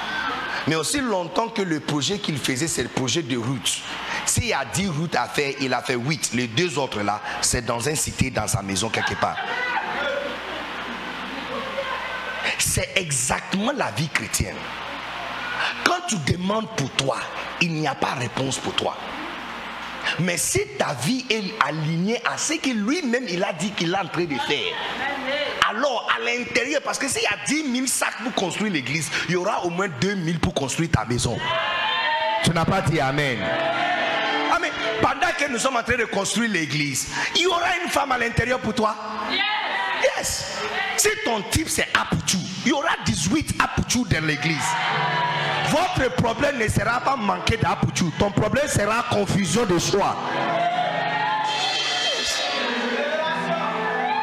Mais 0.67 0.75
aussi 0.75 1.01
longtemps 1.01 1.49
que 1.49 1.63
le 1.63 1.81
projet 1.81 2.19
qu'il 2.19 2.39
faisait, 2.39 2.69
c'est 2.69 2.83
le 2.83 2.89
projet 2.89 3.23
de 3.23 3.37
route. 3.37 3.81
S'il 4.27 4.47
y 4.47 4.53
a 4.53 4.65
10 4.65 4.89
routes 4.89 5.17
à 5.17 5.27
faire, 5.27 5.55
il 5.61 5.73
a 5.73 5.83
fait 5.83 5.95
8. 5.95 6.33
Les 6.35 6.49
deux 6.49 6.79
autres 6.79 7.01
là, 7.01 7.21
c'est 7.41 7.65
dans 7.65 7.81
une 7.81 7.97
cité, 7.97 8.31
dans 8.31 8.47
sa 8.47 8.63
maison 8.63 8.89
quelque 8.89 9.15
part. 9.15 9.37
C'est 12.59 12.93
exactement 12.97 13.73
la 13.73 13.91
vie 13.93 14.09
chrétienne. 14.09 14.57
Quand 15.85 16.01
tu 16.09 16.17
demandes 16.33 16.69
pour 16.77 16.91
toi, 16.91 17.17
il 17.61 17.73
n'y 17.73 17.87
a 17.87 17.95
pas 17.95 18.15
réponse 18.15 18.59
pour 18.59 18.75
toi. 18.75 18.97
Mais 20.21 20.37
si 20.37 20.61
ta 20.79 20.95
vie 20.95 21.25
est 21.31 21.43
alignée 21.67 22.21
à 22.25 22.37
ce 22.37 22.55
que 22.55 22.71
lui-même 22.71 23.27
il 23.29 23.43
a 23.43 23.53
dit 23.53 23.71
qu'il 23.73 23.93
est 23.93 23.99
en 23.99 24.07
train 24.07 24.25
de 24.25 24.35
faire, 24.35 24.75
alors 25.69 26.09
à 26.15 26.21
l'intérieur, 26.25 26.81
parce 26.83 26.99
que 26.99 27.09
s'il 27.09 27.23
y 27.23 27.27
a 27.27 27.37
10 27.47 27.73
000 27.75 27.87
sacs 27.87 28.23
pour 28.25 28.35
construire 28.35 28.73
l'église, 28.73 29.11
il 29.29 29.33
y 29.33 29.37
aura 29.37 29.65
au 29.65 29.71
moins 29.71 29.89
2 30.01 30.17
000 30.25 30.39
pour 30.39 30.55
construire 30.55 30.91
ta 30.91 31.05
maison. 31.05 31.39
Tu 32.45 32.51
n'as 32.51 32.65
pas 32.65 32.81
dit 32.81 33.01
Amen. 33.01 33.39
Amen. 34.55 34.71
Pendant 35.01 35.33
que 35.39 35.51
nous 35.51 35.59
sommes 35.59 35.77
en 35.77 35.83
train 35.83 35.97
de 35.97 36.05
construire 36.05 36.51
l'église, 36.51 37.09
il 37.37 37.43
y 37.43 37.47
aura 37.47 37.77
une 37.83 37.91
femme 37.91 38.13
à 38.13 38.19
l'intérieur 38.19 38.59
pour 38.61 38.75
toi. 38.75 38.95
Yes. 40.03 40.59
Si 40.97 41.09
ton 41.25 41.43
type 41.51 41.69
c'est 41.69 41.89
Apuchu, 41.95 42.39
il 42.65 42.71
y 42.71 42.73
aura 42.73 42.97
18 43.05 43.55
Apuchu 43.59 44.05
dans 44.11 44.25
l'église. 44.25 44.57
Votre 45.71 46.15
problème 46.17 46.59
ne 46.59 46.69
sera 46.69 47.01
pas 47.01 47.17
manquer 47.17 47.57
d'Apuchu. 47.57 48.07
Ton 48.19 48.31
problème 48.31 48.67
sera 48.69 49.05
confusion 49.11 49.65
de 49.67 49.79
choix. 49.79 50.17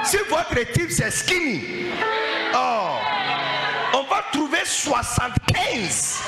Si 0.03 0.17
votre 0.29 0.71
type 0.71 0.91
c'est 0.91 1.11
skinny, 1.11 1.87
oh, 2.55 2.95
on 3.93 4.03
va 4.03 4.23
trouver 4.31 4.59
75. 4.63 6.21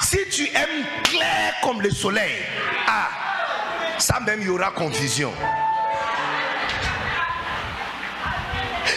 Si 0.00 0.18
tu 0.30 0.44
aimes 0.56 0.86
clair 1.04 1.54
comme 1.62 1.82
le 1.82 1.90
soleil, 1.90 2.38
ah, 2.86 3.27
ça 3.98 4.20
même 4.20 4.40
il 4.40 4.46
y 4.46 4.50
aura 4.50 4.70
confusion. 4.70 5.32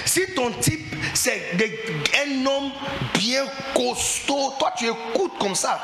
Si 0.06 0.26
ton 0.34 0.52
type, 0.52 0.94
c'est 1.14 1.52
un 2.26 2.46
homme 2.46 2.72
bien 3.14 3.46
costaud, 3.74 4.54
toi 4.60 4.74
tu 4.78 4.86
écoutes 4.86 5.38
comme 5.40 5.56
ça. 5.56 5.80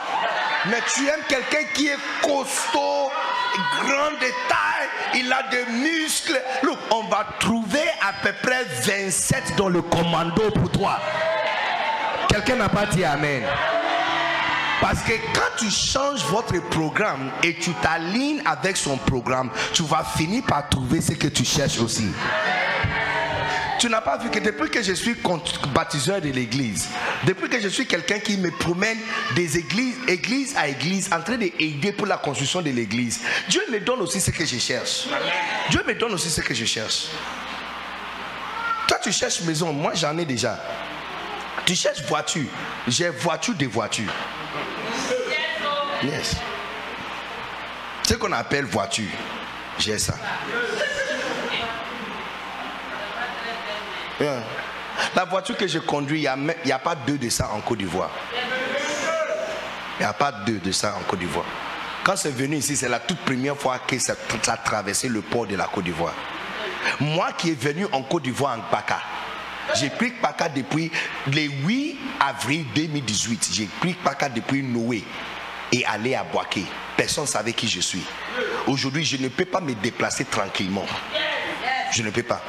Mais 0.65 0.79
tu 0.93 1.07
aimes 1.07 1.23
quelqu'un 1.29 1.63
qui 1.73 1.87
est 1.87 1.97
costaud, 2.21 3.11
grand 3.81 4.11
de 4.19 4.27
taille, 4.49 4.89
il 5.15 5.31
a 5.31 5.43
des 5.43 5.65
muscles. 5.71 6.41
Look, 6.63 6.77
on 6.91 7.03
va 7.03 7.25
trouver 7.39 7.83
à 8.01 8.13
peu 8.21 8.33
près 8.41 8.65
27 8.65 9.55
dans 9.55 9.69
le 9.69 9.81
commando 9.81 10.51
pour 10.51 10.71
toi. 10.71 10.99
Quelqu'un 12.27 12.55
n'a 12.55 12.69
pas 12.69 12.85
dit 12.87 13.05
Amen. 13.05 13.43
Parce 14.81 15.01
que 15.01 15.13
quand 15.33 15.57
tu 15.57 15.71
changes 15.71 16.23
votre 16.25 16.59
programme 16.69 17.31
et 17.43 17.55
tu 17.55 17.71
t'alignes 17.81 18.41
avec 18.45 18.77
son 18.77 18.97
programme, 18.97 19.49
tu 19.73 19.83
vas 19.83 20.03
finir 20.03 20.43
par 20.43 20.69
trouver 20.69 21.01
ce 21.01 21.13
que 21.13 21.27
tu 21.27 21.43
cherches 21.43 21.79
aussi. 21.79 22.07
Tu 23.79 23.89
n'as 23.89 24.01
pas 24.01 24.17
vu 24.17 24.29
que 24.31 24.39
depuis 24.39 24.69
que 24.69 24.81
je 24.81 24.93
suis 24.93 25.15
baptiseur 25.73 26.19
de 26.19 26.29
l'église, 26.29 26.87
depuis 27.25 27.47
que 27.47 27.59
je 27.59 27.67
suis 27.67 27.85
quelqu'un 27.85 28.17
qui 28.19 28.37
me 28.37 28.49
promène 28.49 28.97
des 29.35 29.57
églises, 29.57 29.95
église 30.07 30.55
à 30.57 30.67
église, 30.67 31.09
en 31.13 31.21
train 31.21 31.37
d'aider 31.37 31.91
pour 31.91 32.07
la 32.07 32.17
construction 32.17 32.61
de 32.61 32.71
l'église, 32.71 33.21
Dieu 33.49 33.61
me 33.71 33.79
donne 33.79 34.01
aussi 34.01 34.19
ce 34.19 34.31
que 34.31 34.45
je 34.45 34.57
cherche. 34.57 35.07
Dieu 35.69 35.83
me 35.87 35.93
donne 35.93 36.13
aussi 36.13 36.29
ce 36.29 36.41
que 36.41 36.55
je 36.55 36.65
cherche. 36.65 37.07
Toi, 38.87 38.97
tu 39.03 39.11
cherches 39.11 39.41
maison, 39.41 39.71
moi 39.73 39.93
j'en 39.93 40.17
ai 40.17 40.25
déjà. 40.25 40.59
Tu 41.67 41.75
cherches 41.75 42.01
voiture, 42.03 42.47
j'ai 42.87 43.09
voiture 43.09 43.53
des 43.53 43.65
voitures. 43.65 44.13
Yes. 46.01 46.37
Ce 48.07 48.13
qu'on 48.13 48.31
appelle 48.31 48.63
voiture, 48.63 49.09
j'ai 49.77 49.99
ça. 49.99 50.13
La 55.13 55.25
voiture 55.25 55.57
que 55.57 55.67
je 55.67 55.79
conduis, 55.79 56.21
il 56.21 56.53
n'y 56.63 56.71
a, 56.71 56.79
pas 56.79 56.95
deux 56.95 57.17
de 57.17 57.29
ça 57.29 57.49
en 57.51 57.59
Côte 57.59 57.79
d'Ivoire. 57.79 58.11
Il 59.99 60.03
n'y 60.03 60.05
a 60.05 60.13
pas 60.13 60.31
deux 60.31 60.59
de 60.59 60.71
ça 60.71 60.95
en 60.97 61.03
Côte 61.03 61.19
d'Ivoire. 61.19 61.45
Quand 62.05 62.15
c'est 62.15 62.31
venu 62.31 62.55
ici, 62.55 62.77
c'est 62.77 62.87
la 62.87 63.01
toute 63.01 63.19
première 63.19 63.57
fois 63.57 63.79
que 63.79 63.99
ça, 63.99 64.13
a 64.47 64.55
traversé 64.55 65.09
le 65.09 65.19
port 65.21 65.45
de 65.45 65.57
la 65.57 65.65
Côte 65.65 65.83
d'Ivoire. 65.83 66.13
Moi 67.01 67.33
qui 67.37 67.51
est 67.51 67.61
venu 67.61 67.85
en 67.91 68.03
Côte 68.03 68.23
d'Ivoire 68.23 68.57
en 68.57 68.61
Paka, 68.71 69.01
j'ai 69.75 69.89
pris 69.89 70.11
Paka 70.11 70.49
depuis 70.49 70.91
le 71.27 71.41
8 71.41 71.97
avril 72.19 72.65
2018. 72.75 73.49
J'ai 73.53 73.65
pris 73.79 73.93
Paka 73.93 74.29
depuis 74.29 74.63
Noé 74.63 75.03
et 75.71 75.85
aller 75.85 76.15
à 76.15 76.23
Boaké. 76.23 76.63
Personne 76.95 77.25
ne 77.25 77.29
savait 77.29 77.53
qui 77.53 77.67
je 77.67 77.79
suis. 77.79 78.03
Aujourd'hui, 78.65 79.03
je 79.03 79.17
ne 79.17 79.27
peux 79.27 79.45
pas 79.45 79.61
me 79.61 79.73
déplacer 79.75 80.25
tranquillement. 80.25 80.85
Je 81.91 82.01
ne 82.01 82.09
peux 82.09 82.23
pas. 82.23 82.41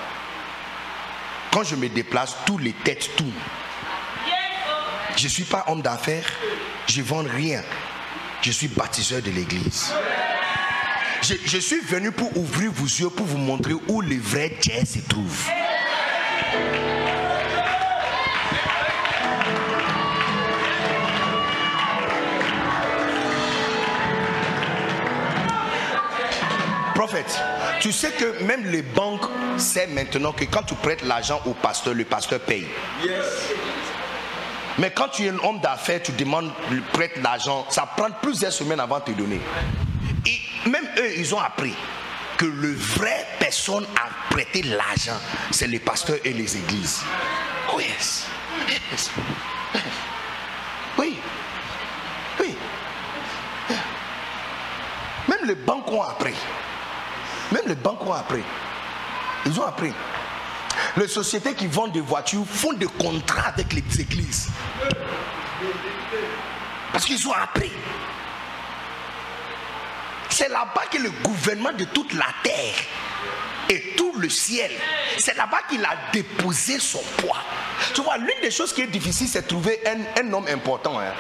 Quand 1.52 1.64
je 1.64 1.76
me 1.76 1.88
déplace, 1.88 2.36
tous 2.46 2.58
les 2.58 2.72
têtes 2.72 3.10
tournent. 3.16 3.32
Je 5.16 5.24
ne 5.24 5.28
suis 5.28 5.44
pas 5.44 5.64
homme 5.68 5.82
d'affaires. 5.82 6.30
Je 6.86 7.00
ne 7.00 7.06
vends 7.06 7.24
rien. 7.24 7.62
Je 8.40 8.52
suis 8.52 8.68
baptiseur 8.68 9.20
de 9.20 9.30
l'église. 9.30 9.92
Je, 11.22 11.34
je, 11.44 11.58
suis 11.58 11.80
venu 11.80 12.12
pour 12.12 12.34
ouvrir 12.36 12.70
vos 12.70 12.84
yeux, 12.84 13.10
pour 13.10 13.26
vous 13.26 13.38
montrer 13.38 13.74
où 13.88 14.00
le 14.00 14.16
vrai 14.18 14.56
Dieu 14.60 14.84
se 14.86 15.00
trouve. 15.00 15.48
Prophète, 27.08 27.40
tu 27.80 27.90
sais 27.90 28.10
que 28.10 28.42
même 28.44 28.66
les 28.66 28.82
banques 28.82 29.24
savent 29.56 29.88
maintenant 29.94 30.30
que 30.30 30.44
quand 30.44 30.62
tu 30.62 30.74
prêtes 30.74 31.00
l'argent 31.00 31.40
au 31.46 31.54
pasteur, 31.54 31.94
le 31.94 32.04
pasteur 32.04 32.38
paye. 32.38 32.66
Mais 34.76 34.90
quand 34.90 35.08
tu 35.08 35.24
es 35.24 35.30
un 35.30 35.38
homme 35.38 35.58
d'affaires, 35.58 36.02
tu 36.02 36.12
demandes, 36.12 36.50
prête 36.92 37.16
l'argent, 37.22 37.66
ça 37.70 37.88
prend 37.96 38.10
plusieurs 38.20 38.52
semaines 38.52 38.80
avant 38.80 38.98
de 38.98 39.04
te 39.04 39.10
donner. 39.12 39.40
Et 40.26 40.68
même 40.68 40.86
eux, 40.98 41.16
ils 41.16 41.34
ont 41.34 41.40
appris 41.40 41.72
que 42.36 42.44
le 42.44 42.74
vrai 42.74 43.26
personne 43.38 43.86
à 43.96 44.10
prêter 44.30 44.60
l'argent, 44.64 45.18
c'est 45.50 45.66
les 45.66 45.78
pasteurs 45.78 46.18
et 46.26 46.34
les 46.34 46.58
églises. 46.58 47.00
Oh 47.74 47.80
yes. 47.80 48.26
Oui. 50.98 51.18
Oui. 52.38 52.54
Même 55.26 55.46
les 55.46 55.54
banques 55.54 55.90
ont 55.90 56.02
appris. 56.02 56.34
Même 57.52 57.62
les 57.66 57.74
banques 57.74 58.04
ont 58.04 58.12
appris. 58.12 58.42
Ils 59.46 59.60
ont 59.60 59.66
appris. 59.66 59.92
Les 60.96 61.08
sociétés 61.08 61.54
qui 61.54 61.66
vendent 61.66 61.92
des 61.92 62.00
voitures 62.00 62.44
font 62.46 62.72
des 62.72 62.86
contrats 62.86 63.48
avec 63.48 63.72
les 63.72 64.00
églises. 64.00 64.48
Parce 66.92 67.04
qu'ils 67.04 67.26
ont 67.28 67.32
appris. 67.32 67.70
C'est 70.28 70.48
là-bas 70.48 70.84
que 70.90 70.98
le 70.98 71.10
gouvernement 71.22 71.72
de 71.72 71.84
toute 71.84 72.12
la 72.12 72.26
terre 72.42 72.74
et 73.70 73.94
tout 73.96 74.12
le 74.18 74.28
ciel, 74.28 74.70
c'est 75.18 75.36
là-bas 75.36 75.60
qu'il 75.68 75.84
a 75.84 75.96
déposé 76.12 76.78
son 76.78 77.02
poids. 77.18 77.42
Tu 77.94 78.02
vois, 78.02 78.16
l'une 78.18 78.40
des 78.42 78.50
choses 78.50 78.72
qui 78.72 78.82
est 78.82 78.86
difficile, 78.86 79.28
c'est 79.28 79.46
trouver 79.46 79.80
un, 79.86 80.32
homme 80.32 80.46
important. 80.48 80.98
Hein. 80.98 81.12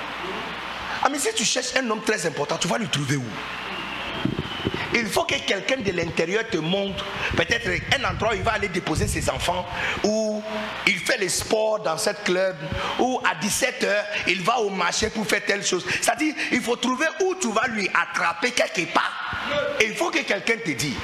Ah, 1.02 1.08
mais 1.10 1.18
si 1.18 1.32
tu 1.34 1.44
cherches 1.44 1.74
un 1.76 1.88
homme 1.90 2.02
très 2.02 2.26
important, 2.26 2.56
tu 2.56 2.68
vas 2.68 2.78
le 2.78 2.88
trouver 2.88 3.16
où? 3.16 3.24
Il 4.94 5.06
faut 5.06 5.24
que 5.24 5.38
quelqu'un 5.46 5.78
de 5.78 5.92
l'intérieur 5.92 6.48
te 6.48 6.58
montre 6.58 7.04
peut-être 7.36 7.68
un 7.98 8.10
endroit 8.10 8.32
où 8.32 8.36
il 8.36 8.42
va 8.42 8.52
aller 8.52 8.68
déposer 8.68 9.06
ses 9.06 9.28
enfants, 9.30 9.66
ou 10.04 10.42
il 10.86 10.98
fait 10.98 11.18
le 11.18 11.28
sport 11.28 11.80
dans 11.80 11.98
cette 11.98 12.24
club, 12.24 12.56
ou 12.98 13.20
à 13.24 13.34
17h, 13.44 14.04
il 14.28 14.42
va 14.42 14.60
au 14.60 14.70
marché 14.70 15.10
pour 15.10 15.26
faire 15.26 15.44
telle 15.44 15.64
chose. 15.64 15.84
C'est-à-dire, 16.00 16.34
il 16.52 16.60
faut 16.60 16.76
trouver 16.76 17.06
où 17.24 17.34
tu 17.34 17.52
vas 17.52 17.66
lui 17.68 17.88
attraper 17.88 18.50
quelque 18.52 18.92
part. 18.92 19.12
Et 19.80 19.86
il 19.86 19.94
faut 19.94 20.10
que 20.10 20.22
quelqu'un 20.22 20.56
te 20.56 20.70
dise. 20.70 20.96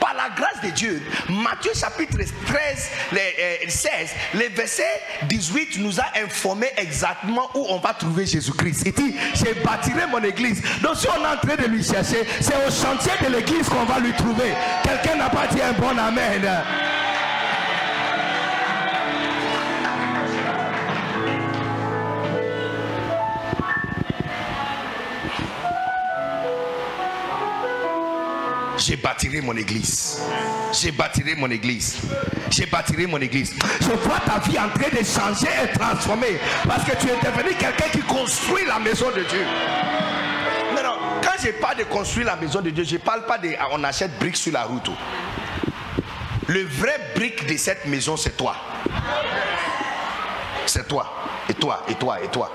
Par 0.00 0.14
la 0.14 0.30
grâce 0.34 0.60
de 0.62 0.70
Dieu, 0.70 1.02
Matthieu 1.28 1.72
chapitre 1.74 2.18
13, 2.46 2.90
les, 3.12 3.68
16, 3.68 3.90
euh, 3.92 4.38
le 4.38 4.54
verset 4.54 5.02
18 5.28 5.78
nous 5.78 6.00
a 6.00 6.04
informé 6.22 6.68
exactement 6.76 7.50
où 7.54 7.66
on 7.68 7.78
va 7.78 7.94
trouver 7.94 8.26
Jésus-Christ. 8.26 8.82
Il 8.86 8.92
dit, 8.92 9.14
je 9.34 9.62
bâtirai 9.64 10.06
mon 10.10 10.22
église. 10.22 10.62
Donc 10.82 10.96
si 10.96 11.06
on 11.08 11.24
est 11.24 11.28
en 11.28 11.36
train 11.36 11.56
de 11.56 11.68
lui 11.68 11.82
chercher, 11.82 12.26
c'est 12.40 12.54
au 12.56 12.70
chantier 12.70 13.12
de 13.24 13.32
l'église 13.32 13.68
qu'on 13.68 13.84
va 13.84 13.98
lui 14.00 14.12
trouver. 14.14 14.52
Quelqu'un 14.82 15.16
n'a 15.16 15.30
pas 15.30 15.46
dit 15.46 15.60
un 15.60 15.72
bon 15.72 15.96
amen. 15.98 16.48
J'ai 28.80 28.96
bâtirai 28.96 29.42
mon 29.42 29.54
église. 29.56 30.22
J'ai 30.72 30.90
bâtirai 30.90 31.34
mon 31.34 31.50
église. 31.50 31.98
J'ai 32.50 32.64
bâtirai 32.64 33.06
mon 33.06 33.18
église. 33.18 33.54
Je 33.78 33.90
vois 33.90 34.18
ta 34.20 34.38
vie 34.38 34.58
en 34.58 34.70
train 34.70 34.88
de 34.88 35.04
changer 35.04 35.48
et 35.62 35.78
transformer. 35.78 36.40
Parce 36.66 36.84
que 36.84 36.96
tu 36.96 37.08
es 37.08 37.16
devenu 37.16 37.54
quelqu'un 37.56 37.90
qui 37.92 38.00
construit 38.00 38.64
la 38.66 38.78
maison 38.78 39.10
de 39.10 39.22
Dieu. 39.22 39.44
Non, 40.74 40.82
non. 40.82 40.96
Quand 41.22 41.42
je 41.44 41.50
parle 41.60 41.76
de 41.76 41.84
construire 41.84 42.28
la 42.28 42.36
maison 42.36 42.62
de 42.62 42.70
Dieu, 42.70 42.84
je 42.84 42.94
ne 42.94 43.00
parle 43.00 43.26
pas 43.26 43.36
de 43.36 43.50
on 43.70 43.84
achète 43.84 44.18
briques 44.18 44.38
sur 44.38 44.54
la 44.54 44.62
route. 44.62 44.90
Le 46.46 46.64
vrai 46.64 47.12
brique 47.14 47.46
de 47.46 47.56
cette 47.58 47.84
maison, 47.86 48.16
c'est 48.16 48.34
toi. 48.36 48.56
C'est 50.64 50.88
toi. 50.88 51.12
Et 51.50 51.54
toi, 51.54 51.84
et 51.86 51.94
toi, 51.94 52.22
et 52.22 52.28
toi. 52.28 52.50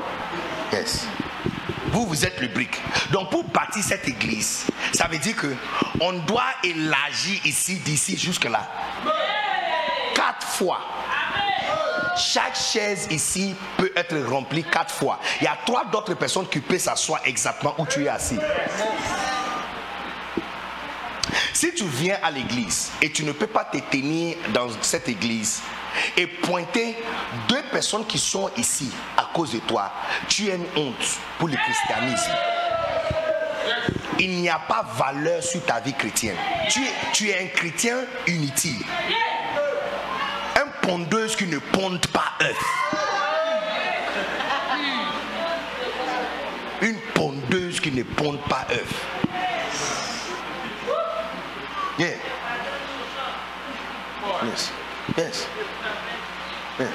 Yes. 0.73 1.05
Vous, 1.95 2.05
vous 2.07 2.25
êtes 2.25 2.41
le 2.41 2.49
brique. 2.49 2.81
Donc 3.11 3.29
pour 3.29 3.45
bâtir 3.45 3.81
cette 3.81 4.05
église, 4.05 4.65
ça 4.91 5.07
veut 5.07 5.17
dire 5.17 5.33
que 5.33 5.55
on 6.01 6.11
doit 6.11 6.43
élargir 6.61 7.39
ici, 7.45 7.75
d'ici 7.75 8.17
jusque-là. 8.17 8.67
Quatre 10.13 10.45
fois. 10.45 10.81
Chaque 12.17 12.57
chaise 12.57 13.07
ici 13.11 13.55
peut 13.77 13.93
être 13.95 14.17
remplie 14.29 14.65
quatre 14.65 14.93
fois. 14.93 15.21
Il 15.39 15.45
y 15.45 15.47
a 15.47 15.57
trois 15.65 15.85
d'autres 15.85 16.15
personnes 16.15 16.49
qui 16.49 16.59
peuvent 16.59 16.79
s'asseoir 16.79 17.21
exactement 17.23 17.75
où 17.77 17.85
tu 17.85 18.03
es 18.03 18.09
assis. 18.09 18.39
Si 21.55 21.73
tu 21.73 21.85
viens 21.85 22.17
à 22.21 22.31
l'église 22.31 22.91
et 23.01 23.09
tu 23.09 23.23
ne 23.23 23.31
peux 23.31 23.47
pas 23.47 23.63
te 23.63 23.77
tenir 23.77 24.35
dans 24.53 24.67
cette 24.81 25.07
église 25.07 25.61
et 26.17 26.27
pointer 26.27 26.97
deux 27.47 27.61
personnes 27.71 28.05
qui 28.05 28.19
sont 28.19 28.51
ici 28.57 28.91
à 29.15 29.29
cause 29.33 29.53
de 29.53 29.59
toi, 29.59 29.89
tu 30.27 30.49
es 30.49 30.55
une 30.55 30.65
honte 30.75 31.17
pour 31.39 31.47
le 31.47 31.55
christianisme. 31.55 32.31
Il 34.19 34.31
n'y 34.31 34.49
a 34.49 34.59
pas 34.59 34.85
valeur 34.97 35.41
sur 35.41 35.63
ta 35.63 35.79
vie 35.79 35.93
chrétienne. 35.93 36.35
Tu 37.13 37.29
es, 37.29 37.41
un 37.41 37.47
chrétien 37.47 37.99
inutile. 38.27 38.83
Un 40.57 40.67
pondeuse 40.85 41.37
qui 41.37 41.45
ne 41.47 41.59
ponde 41.59 42.05
pas 42.07 42.33
œuf. 42.41 42.65
Une 46.81 46.99
pondeuse 47.13 47.79
qui 47.79 47.93
ne 47.93 48.03
ponde 48.03 48.41
pas 48.49 48.67
œuf. 48.71 50.04
Yeah. 51.97 52.15
Yes. 54.43 54.71
Yes. 55.17 55.47
Yes. 56.79 56.89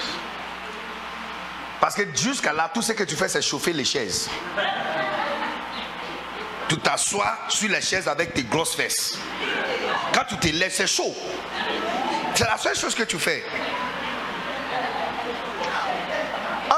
Parce 1.81 1.95
que 1.95 2.03
jusqu'à 2.15 2.53
là, 2.53 2.71
tout 2.73 2.83
ce 2.83 2.93
que 2.93 3.05
tu 3.05 3.17
fais, 3.17 3.29
c'est 3.29 3.41
chauffer 3.41 3.73
les 3.73 3.85
chaises. 3.85 4.29
Tu 6.69 6.79
t'assois 6.79 7.39
sur 7.49 7.71
les 7.71 7.81
chaises 7.81 8.07
avec 8.07 8.35
tes 8.35 8.43
grosses 8.45 8.75
fesses. 8.75 9.19
Quand 10.13 10.25
tu 10.29 10.37
te 10.37 10.49
lèves, 10.49 10.73
c'est 10.73 10.87
chaud. 10.87 11.15
C'est 12.35 12.45
la 12.45 12.59
seule 12.59 12.77
chose 12.77 12.95
que 12.95 13.03
tu 13.05 13.19
fais. 13.19 13.45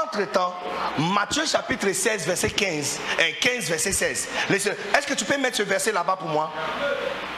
Entre-temps, 0.03 0.55
Matthieu 0.97 1.45
chapitre 1.45 1.91
16, 1.91 2.25
verset 2.25 2.49
15, 2.51 2.99
et 3.19 3.33
15, 3.33 3.65
verset 3.65 3.91
16. 3.91 4.27
Est-ce 4.49 5.07
que 5.07 5.13
tu 5.13 5.25
peux 5.25 5.37
mettre 5.37 5.57
ce 5.57 5.63
verset 5.63 5.91
là-bas 5.91 6.15
pour 6.15 6.29
moi? 6.29 6.51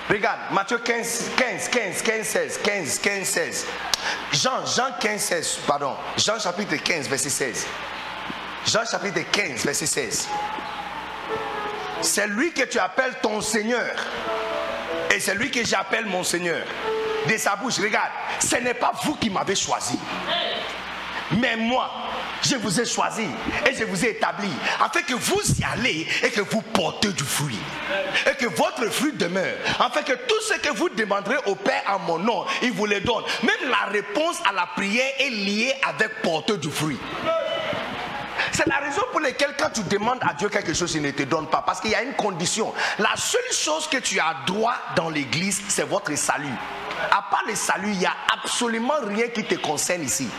Regarde, 0.09 0.39
Matthieu 0.51 0.77
15, 0.77 1.31
15, 1.35 1.67
15, 1.69 2.01
15, 2.03 2.27
16, 2.27 2.57
15, 2.59 2.99
15, 2.99 3.27
16. 3.27 3.65
Jean, 4.33 4.65
Jean 4.65 4.91
15, 4.99 5.19
16, 5.19 5.59
pardon. 5.65 5.95
Jean 6.17 6.37
chapitre 6.39 6.75
15, 6.75 7.07
verset 7.07 7.29
16. 7.29 7.65
Jean 8.67 8.85
chapitre 8.85 9.21
15, 9.31 9.65
verset 9.65 9.87
16. 9.87 10.27
C'est 12.01 12.27
lui 12.27 12.53
que 12.53 12.65
tu 12.65 12.77
appelles 12.77 13.15
ton 13.21 13.41
Seigneur. 13.41 13.95
Et 15.13 15.19
c'est 15.19 15.33
lui 15.33 15.49
que 15.49 15.65
j'appelle 15.65 16.05
mon 16.05 16.23
Seigneur. 16.23 16.63
De 17.27 17.35
sa 17.37 17.55
bouche, 17.55 17.79
regarde, 17.79 18.11
ce 18.39 18.57
n'est 18.57 18.75
pas 18.75 18.91
vous 19.03 19.15
qui 19.15 19.31
m'avez 19.31 19.55
choisi. 19.55 19.97
Mais 21.31 21.55
moi, 21.55 21.89
je 22.41 22.55
vous 22.55 22.79
ai 22.79 22.85
choisi 22.85 23.27
et 23.65 23.73
je 23.75 23.83
vous 23.83 24.05
ai 24.05 24.09
établi 24.11 24.49
afin 24.79 25.01
que 25.01 25.13
vous 25.13 25.41
y 25.59 25.63
allez 25.63 26.07
et 26.23 26.29
que 26.29 26.41
vous 26.41 26.61
portez 26.61 27.09
du 27.09 27.23
fruit. 27.23 27.59
Et 28.29 28.35
que 28.35 28.47
votre 28.47 28.85
fruit 28.91 29.13
demeure. 29.13 29.55
Afin 29.79 30.01
que 30.03 30.13
tout 30.13 30.41
ce 30.47 30.55
que 30.59 30.69
vous 30.75 30.89
demanderez 30.89 31.37
au 31.47 31.55
Père 31.55 31.83
en 31.87 31.99
mon 31.99 32.19
nom, 32.19 32.45
il 32.61 32.71
vous 32.71 32.85
le 32.85 32.99
donne. 33.01 33.23
Même 33.43 33.69
la 33.69 33.91
réponse 33.91 34.37
à 34.47 34.53
la 34.53 34.67
prière 34.75 35.11
est 35.19 35.29
liée 35.29 35.73
avec 35.87 36.21
porter 36.21 36.57
du 36.57 36.69
fruit. 36.69 36.99
C'est 38.51 38.67
la 38.67 38.77
raison 38.77 39.01
pour 39.11 39.19
laquelle 39.19 39.53
quand 39.57 39.69
tu 39.73 39.83
demandes 39.83 40.19
à 40.21 40.33
Dieu 40.33 40.49
quelque 40.49 40.73
chose, 40.73 40.93
il 40.95 41.01
ne 41.01 41.11
te 41.11 41.23
donne 41.23 41.47
pas. 41.47 41.63
Parce 41.65 41.81
qu'il 41.81 41.91
y 41.91 41.95
a 41.95 42.03
une 42.03 42.13
condition. 42.13 42.73
La 42.99 43.15
seule 43.15 43.51
chose 43.51 43.87
que 43.87 43.97
tu 43.97 44.19
as 44.19 44.35
droit 44.45 44.75
dans 44.95 45.09
l'église, 45.09 45.61
c'est 45.67 45.87
votre 45.87 46.15
salut. 46.15 46.53
À 47.11 47.23
part 47.29 47.43
le 47.47 47.55
salut, 47.55 47.91
il 47.91 47.99
n'y 47.99 48.05
a 48.05 48.15
absolument 48.33 48.93
rien 49.05 49.27
qui 49.27 49.43
te 49.43 49.55
concerne 49.55 50.03
ici. 50.03 50.29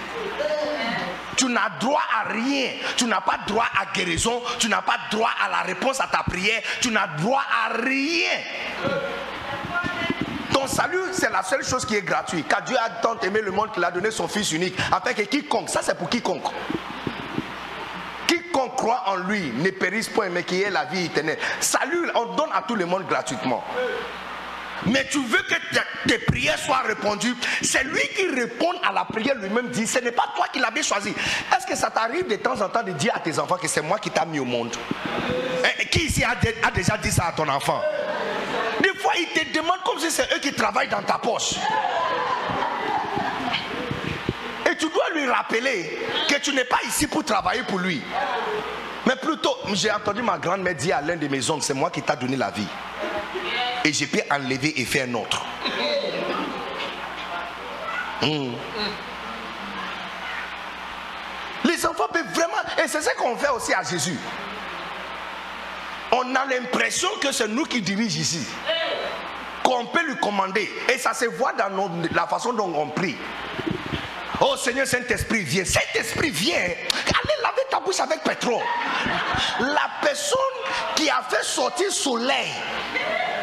Tu 1.36 1.46
n'as 1.46 1.68
droit 1.80 2.02
à 2.18 2.28
rien. 2.28 2.70
Tu 2.96 3.06
n'as 3.06 3.20
pas 3.20 3.38
droit 3.46 3.66
à 3.78 3.92
guérison. 3.94 4.42
Tu 4.58 4.68
n'as 4.68 4.82
pas 4.82 4.96
droit 5.10 5.30
à 5.44 5.48
la 5.48 5.58
réponse 5.62 6.00
à 6.00 6.06
ta 6.06 6.22
prière. 6.22 6.62
Tu 6.80 6.90
n'as 6.90 7.06
droit 7.18 7.42
à 7.42 7.74
rien. 7.76 8.30
Ton 10.52 10.66
salut, 10.66 10.98
c'est 11.12 11.30
la 11.30 11.42
seule 11.42 11.64
chose 11.64 11.84
qui 11.84 11.96
est 11.96 12.02
gratuite. 12.02 12.48
Car 12.48 12.62
Dieu 12.62 12.76
a 12.78 12.88
tant 12.88 13.18
aimé 13.20 13.40
le 13.42 13.50
monde 13.50 13.72
qu'il 13.72 13.84
a 13.84 13.90
donné 13.90 14.10
son 14.10 14.26
Fils 14.26 14.52
unique. 14.52 14.76
Afin 14.90 15.12
que 15.12 15.22
quiconque, 15.22 15.68
ça 15.68 15.80
c'est 15.82 15.96
pour 15.96 16.08
quiconque. 16.08 16.46
Quiconque 18.26 18.76
croit 18.76 19.04
en 19.06 19.16
lui 19.16 19.52
ne 19.54 19.70
périsse 19.70 20.08
point, 20.08 20.30
mais 20.30 20.44
qui 20.44 20.62
ait 20.62 20.70
la 20.70 20.86
vie 20.86 21.04
éternelle. 21.04 21.38
Salut, 21.60 22.10
on 22.14 22.34
donne 22.34 22.50
à 22.54 22.62
tout 22.62 22.74
le 22.74 22.86
monde 22.86 23.06
gratuitement 23.06 23.62
mais 24.84 25.06
tu 25.10 25.18
veux 25.24 25.42
que 25.42 25.54
tes 26.06 26.18
prières 26.18 26.58
soient 26.58 26.82
répondues, 26.86 27.34
c'est 27.62 27.84
lui 27.84 28.02
qui 28.14 28.28
répond 28.28 28.72
à 28.86 28.92
la 28.92 29.04
prière 29.04 29.34
lui-même 29.36 29.68
dit, 29.68 29.86
ce 29.86 29.98
n'est 30.00 30.12
pas 30.12 30.28
toi 30.36 30.46
qui 30.52 30.58
l'avais 30.58 30.82
choisi. 30.82 31.10
Est-ce 31.10 31.66
que 31.66 31.76
ça 31.76 31.90
t'arrive 31.90 32.26
de 32.28 32.36
temps 32.36 32.60
en 32.60 32.68
temps 32.68 32.82
de 32.82 32.92
dire 32.92 33.12
à 33.14 33.20
tes 33.20 33.38
enfants 33.38 33.56
que 33.56 33.68
c'est 33.68 33.82
moi 33.82 33.98
qui 33.98 34.10
t'ai 34.10 34.24
mis 34.26 34.38
au 34.38 34.44
monde? 34.44 34.76
Eh, 35.80 35.86
Qui 35.86 36.06
ici 36.06 36.22
a, 36.24 36.34
déjà 36.70 36.96
dit 36.98 37.10
ça 37.10 37.26
à 37.28 37.32
ton 37.32 37.48
enfant? 37.48 37.80
Des 38.82 38.94
fois, 39.00 39.12
il 39.16 39.26
te 39.28 39.52
demande 39.56 39.78
comme 39.84 39.98
si 39.98 40.10
c'est 40.10 40.30
eux 40.34 40.38
qui 40.40 40.52
travaillent 40.52 40.88
dans 40.88 41.02
ta 41.02 41.18
poche. 41.18 41.54
Et 44.70 44.76
tu 44.76 44.88
dois 44.90 45.10
lui 45.14 45.26
rappeler 45.30 45.98
que 46.28 46.38
tu 46.38 46.52
n'es 46.52 46.64
pas 46.64 46.80
ici 46.86 47.06
pour 47.06 47.24
travailler 47.24 47.62
pour 47.62 47.78
lui. 47.78 48.02
Mais 49.06 49.16
plutôt, 49.16 49.56
j'ai 49.72 49.90
entendu 49.90 50.22
ma 50.22 50.36
grand-mère 50.36 50.74
dire 50.74 50.96
à 50.98 51.00
l'un 51.00 51.16
de 51.16 51.28
mes 51.28 51.48
oncles, 51.50 51.62
c'est 51.62 51.74
moi 51.74 51.90
qui 51.90 52.02
t'ai 52.02 52.16
donné 52.16 52.36
la 52.36 52.50
vie 52.50 52.66
et 53.86 53.92
je 53.92 54.04
peux 54.04 54.20
enlever 54.30 54.80
et 54.80 54.84
faire 54.84 55.06
un 55.08 55.14
autre. 55.14 55.46
Hmm. 58.20 58.54
Les 61.64 61.86
enfants 61.86 62.08
peuvent 62.12 62.32
vraiment, 62.34 62.62
et 62.82 62.88
c'est 62.88 63.00
ce 63.00 63.10
qu'on 63.16 63.36
fait 63.36 63.48
aussi 63.50 63.72
à 63.72 63.84
Jésus. 63.84 64.18
On 66.10 66.34
a 66.34 66.46
l'impression 66.46 67.08
que 67.20 67.30
c'est 67.30 67.46
nous 67.46 67.64
qui 67.64 67.80
dirigeons 67.80 68.20
ici. 68.20 68.46
Qu'on 69.62 69.86
peut 69.86 70.04
lui 70.04 70.16
commander. 70.16 70.68
Et 70.92 70.98
ça 70.98 71.14
se 71.14 71.26
voit 71.26 71.52
dans 71.52 71.90
la 72.12 72.26
façon 72.26 72.52
dont 72.52 72.72
on 72.74 72.88
prie. 72.88 73.16
Oh 74.40 74.56
Seigneur 74.56 74.86
Saint-Esprit, 74.86 75.42
viens. 75.42 75.64
Saint-Esprit, 75.64 76.30
viens. 76.30 76.56
Allez 76.56 77.34
laver 77.42 77.62
ta 77.70 77.80
bouche 77.80 78.00
avec 78.00 78.22
pétrole. 78.22 78.62
La 79.60 79.90
personne 80.02 80.38
qui 80.94 81.08
a 81.08 81.22
fait 81.28 81.44
sortir 81.44 81.90
soleil 81.90 82.52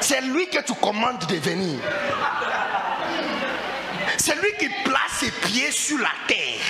c'est 0.04 0.22
lui 0.22 0.47
que 0.49 0.60
tu 0.60 0.74
commandes 0.74 1.26
de 1.28 1.36
venir. 1.38 1.80
C'est 4.18 4.36
lui 4.36 4.54
qui 4.60 4.70
place 4.84 5.20
ses 5.20 5.32
pieds 5.32 5.72
sur 5.72 5.97
la 5.97 6.12
terre. 6.28 6.62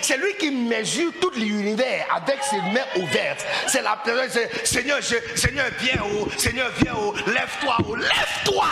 C'est 0.00 0.16
lui 0.16 0.34
qui 0.38 0.50
mesure 0.50 1.12
tout 1.20 1.32
l'univers 1.36 2.06
avec 2.14 2.42
ses 2.42 2.56
mains 2.56 2.86
ouvertes. 2.96 3.44
C'est 3.66 3.82
la 3.82 4.00
Seigneur, 4.64 4.98
Seigneur, 5.34 5.66
viens 5.80 6.02
haut. 6.02 6.28
Seigneur, 6.38 6.70
viens 6.80 6.94
haut. 6.94 7.14
Lève-toi 7.26 7.76
haut. 7.86 7.96
Lève-toi. 7.96 8.66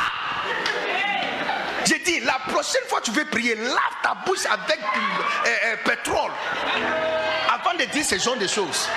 J'ai 1.85 1.99
dit, 1.99 2.21
la 2.21 2.39
prochaine 2.49 2.83
fois 2.87 3.01
que 3.01 3.07
tu 3.07 3.11
veux 3.13 3.25
prier, 3.25 3.55
lave 3.57 3.77
ta 4.03 4.15
bouche 4.27 4.47
avec 4.47 4.79
du 4.79 5.01
euh, 5.01 5.51
euh, 5.67 5.77
pétrole. 5.85 6.33
Avant 7.53 7.77
de 7.77 7.85
dire 7.85 8.05
ce 8.05 8.19
genre 8.19 8.37
de 8.37 8.47
choses. 8.47 8.89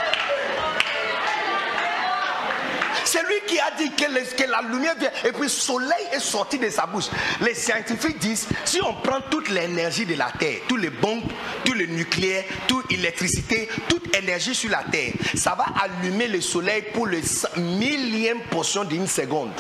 C'est 3.12 3.28
lui 3.28 3.42
qui 3.46 3.60
a 3.60 3.72
dit 3.78 3.92
que, 3.92 4.50
la 4.50 4.62
lumière 4.62 4.96
vient. 4.98 5.12
Et 5.26 5.34
puis 5.34 5.42
le 5.42 5.50
soleil 5.50 6.08
est 6.14 6.22
sorti 6.22 6.58
de 6.58 6.70
sa 6.70 6.86
bouche. 6.86 7.10
Les 7.42 7.54
scientifiques 7.54 8.20
disent, 8.20 8.48
si 8.64 8.82
on 8.82 8.94
prend 8.94 9.20
toute 9.30 9.50
l'énergie 9.50 10.06
de 10.06 10.16
la 10.16 10.32
Terre, 10.40 10.60
tous 10.70 10.78
les 10.78 10.90
bombes, 10.90 11.30
tout 11.66 11.74
le 11.74 11.88
nucléaire, 11.88 12.46
toute 12.70 12.90
l'électricité, 12.90 13.68
toute 13.90 14.16
énergie 14.16 14.56
sur 14.56 14.72
la 14.72 14.86
Terre, 14.90 15.12
ça 15.36 15.56
va 15.56 15.66
allumer 15.84 16.30
le 16.30 16.40
soleil 16.40 16.84
pour 16.94 17.06
le 17.06 17.20
millième 17.58 18.40
portion 18.44 18.86
d'une 18.86 19.08
seconde. 19.08 19.52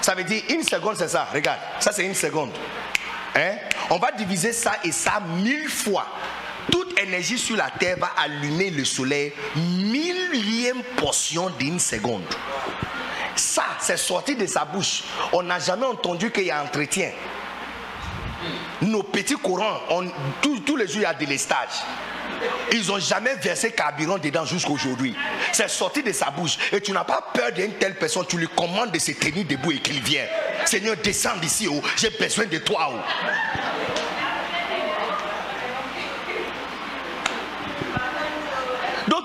Ça 0.00 0.14
veut 0.14 0.22
dire 0.22 0.44
une 0.48 0.62
seconde, 0.62 0.94
c'est 0.96 1.08
ça. 1.08 1.26
Regarde, 1.34 1.58
ça 1.80 1.90
c'est 1.90 2.04
une 2.04 2.14
seconde. 2.14 2.52
Hein? 3.34 3.56
On 3.90 3.98
va 3.98 4.12
diviser 4.12 4.52
ça 4.52 4.74
et 4.84 4.92
ça 4.92 5.20
mille 5.42 5.68
fois 5.68 6.06
énergie 6.98 7.38
sur 7.38 7.56
la 7.56 7.70
terre 7.70 7.96
va 7.98 8.12
allumer 8.16 8.70
le 8.70 8.84
soleil 8.84 9.32
millième 9.56 10.82
portion 10.96 11.50
d'une 11.50 11.78
seconde. 11.78 12.24
Ça, 13.36 13.64
c'est 13.80 13.96
sorti 13.96 14.36
de 14.36 14.46
sa 14.46 14.64
bouche. 14.64 15.02
On 15.32 15.42
n'a 15.42 15.58
jamais 15.58 15.86
entendu 15.86 16.30
qu'il 16.30 16.44
y 16.44 16.50
a 16.50 16.62
entretien. 16.62 17.10
Nos 18.82 19.02
petits 19.02 19.34
courants, 19.34 19.80
tous 20.42 20.76
les 20.76 20.86
jours, 20.86 20.96
il 20.98 21.02
y 21.02 21.06
a 21.06 21.14
des 21.14 21.26
lestages. 21.26 21.82
Ils 22.72 22.86
n'ont 22.86 22.98
jamais 22.98 23.34
versé 23.36 23.70
carburant 23.72 24.18
dedans 24.18 24.44
jusqu'à 24.44 24.70
aujourd'hui. 24.70 25.14
C'est 25.52 25.68
sorti 25.68 26.02
de 26.02 26.12
sa 26.12 26.30
bouche. 26.30 26.58
Et 26.72 26.80
tu 26.80 26.92
n'as 26.92 27.04
pas 27.04 27.24
peur 27.32 27.52
d'une 27.52 27.72
telle 27.74 27.96
personne. 27.96 28.26
Tu 28.28 28.36
lui 28.36 28.48
commandes 28.48 28.90
de 28.90 28.98
se 28.98 29.12
tenir 29.12 29.44
debout 29.46 29.72
et 29.72 29.78
qu'il 29.78 30.00
vienne. 30.00 30.28
Seigneur, 30.64 30.96
descends 31.02 31.36
d'ici. 31.40 31.68
Oh. 31.68 31.80
J'ai 31.96 32.10
besoin 32.10 32.46
de 32.46 32.58
toi. 32.58 32.90
Oh. 32.92 32.98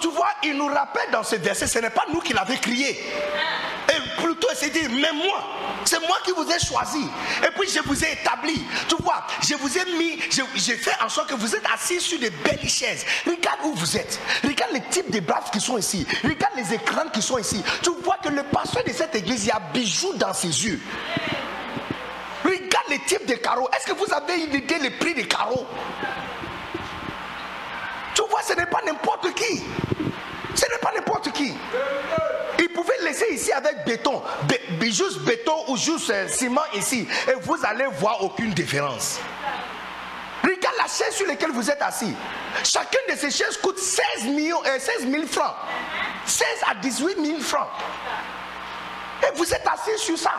Tu 0.02 0.08
vois, 0.10 0.30
il 0.44 0.56
nous 0.56 0.68
rappelle 0.68 1.12
dans 1.12 1.24
ce 1.24 1.36
verset, 1.36 1.68
ce 1.68 1.80
n'est 1.80 1.90
pas 1.90 2.06
nous 2.14 2.20
qui 2.20 2.34
l'avons 2.34 2.56
crié. 2.58 3.00
Et 3.90 4.22
plutôt, 4.22 4.50
c'est 4.54 4.70
dire, 4.70 4.90
mais 4.92 5.12
moi, 5.14 5.44
c'est 5.84 6.00
moi 6.00 6.18
qui 6.24 6.32
vous 6.32 6.48
ai 6.50 6.60
choisi. 6.60 7.08
Et 7.44 7.52
puis 7.60 7.70
je 7.70 7.80
vous 7.82 8.04
ai 8.04 8.14
établi. 8.14 8.64
Tu 8.88 8.96
vois, 9.02 9.26
je 9.42 9.56
vous 9.56 9.78
ai 9.78 9.86
mis, 9.98 10.20
j'ai 10.56 10.76
fait 10.76 10.96
en 11.04 11.10
sorte 11.10 11.30
que 11.30 11.36
vous 11.36 11.56
êtes 11.56 11.66
assis 11.74 12.00
sur 12.00 12.20
des 12.20 12.30
belles 12.30 12.70
chaises. 12.70 13.06
Regarde 13.26 13.60
où 13.64 13.74
vous 13.74 13.98
êtes. 13.98 14.20
Regarde 14.44 14.74
les 14.74 14.84
types 14.90 15.10
de 15.12 15.20
braves 15.20 15.50
qui 15.52 15.60
sont 15.60 15.78
ici. 15.78 16.06
Regarde 16.24 16.54
les 16.56 16.74
écrans 16.74 17.10
qui 17.12 17.22
sont 17.22 17.38
ici. 17.38 17.64
Tu 17.82 17.90
vois 18.04 18.18
que 18.24 18.30
le 18.30 18.44
pasteur 18.44 18.84
de 18.84 18.92
cette 18.92 19.16
église, 19.16 19.46
il 19.46 19.48
y 19.48 19.52
a 19.52 19.60
bijoux 19.74 20.14
dans 20.16 20.34
ses 20.34 20.66
yeux. 20.66 20.80
Regarde 22.44 22.90
les 22.90 23.00
types 23.00 23.26
de 23.26 23.36
carreaux. 23.36 23.70
Est-ce 23.76 23.92
que 23.92 23.98
vous 23.98 24.14
avez 24.14 24.44
une 24.44 24.54
idée 24.54 24.80
le 24.80 24.98
prix 24.98 25.14
des 25.14 25.28
carreaux? 25.28 25.66
Ce 28.48 28.54
n'est 28.54 28.66
pas 28.66 28.82
n'importe 28.86 29.34
qui. 29.34 29.64
Ce 30.56 30.66
n'est 30.66 30.78
pas 30.82 30.92
n'importe 30.96 31.32
qui. 31.32 31.54
Il 32.60 32.70
pouvait 32.70 32.98
laisser 33.04 33.28
ici 33.32 33.52
avec 33.52 33.86
béton, 33.86 34.22
juste 34.92 35.20
béton 35.20 35.64
ou 35.68 35.78
juste 35.78 36.10
euh, 36.10 36.28
ciment 36.28 36.66
ici, 36.74 37.08
et 37.28 37.34
vous 37.42 37.58
allez 37.64 37.86
voir 38.00 38.24
aucune 38.24 38.52
différence. 38.52 39.20
Regarde 40.44 40.76
la 40.78 40.88
chaise 40.88 41.14
sur 41.16 41.28
laquelle 41.28 41.52
vous 41.52 41.70
êtes 41.70 41.82
assis. 41.82 42.14
Chacune 42.64 43.14
de 43.14 43.16
ces 43.16 43.32
chaises 43.32 43.58
coûte 43.58 43.78
16, 43.78 44.26
millions, 44.26 44.62
16 44.64 45.10
000 45.10 45.26
francs. 45.28 45.54
16 46.26 46.48
à 46.70 46.76
18 46.76 47.26
000 47.26 47.40
francs. 47.42 47.68
Et 49.24 49.36
vous 49.36 49.54
êtes 49.54 49.68
assis 49.68 49.98
sur 49.98 50.18
ça. 50.18 50.34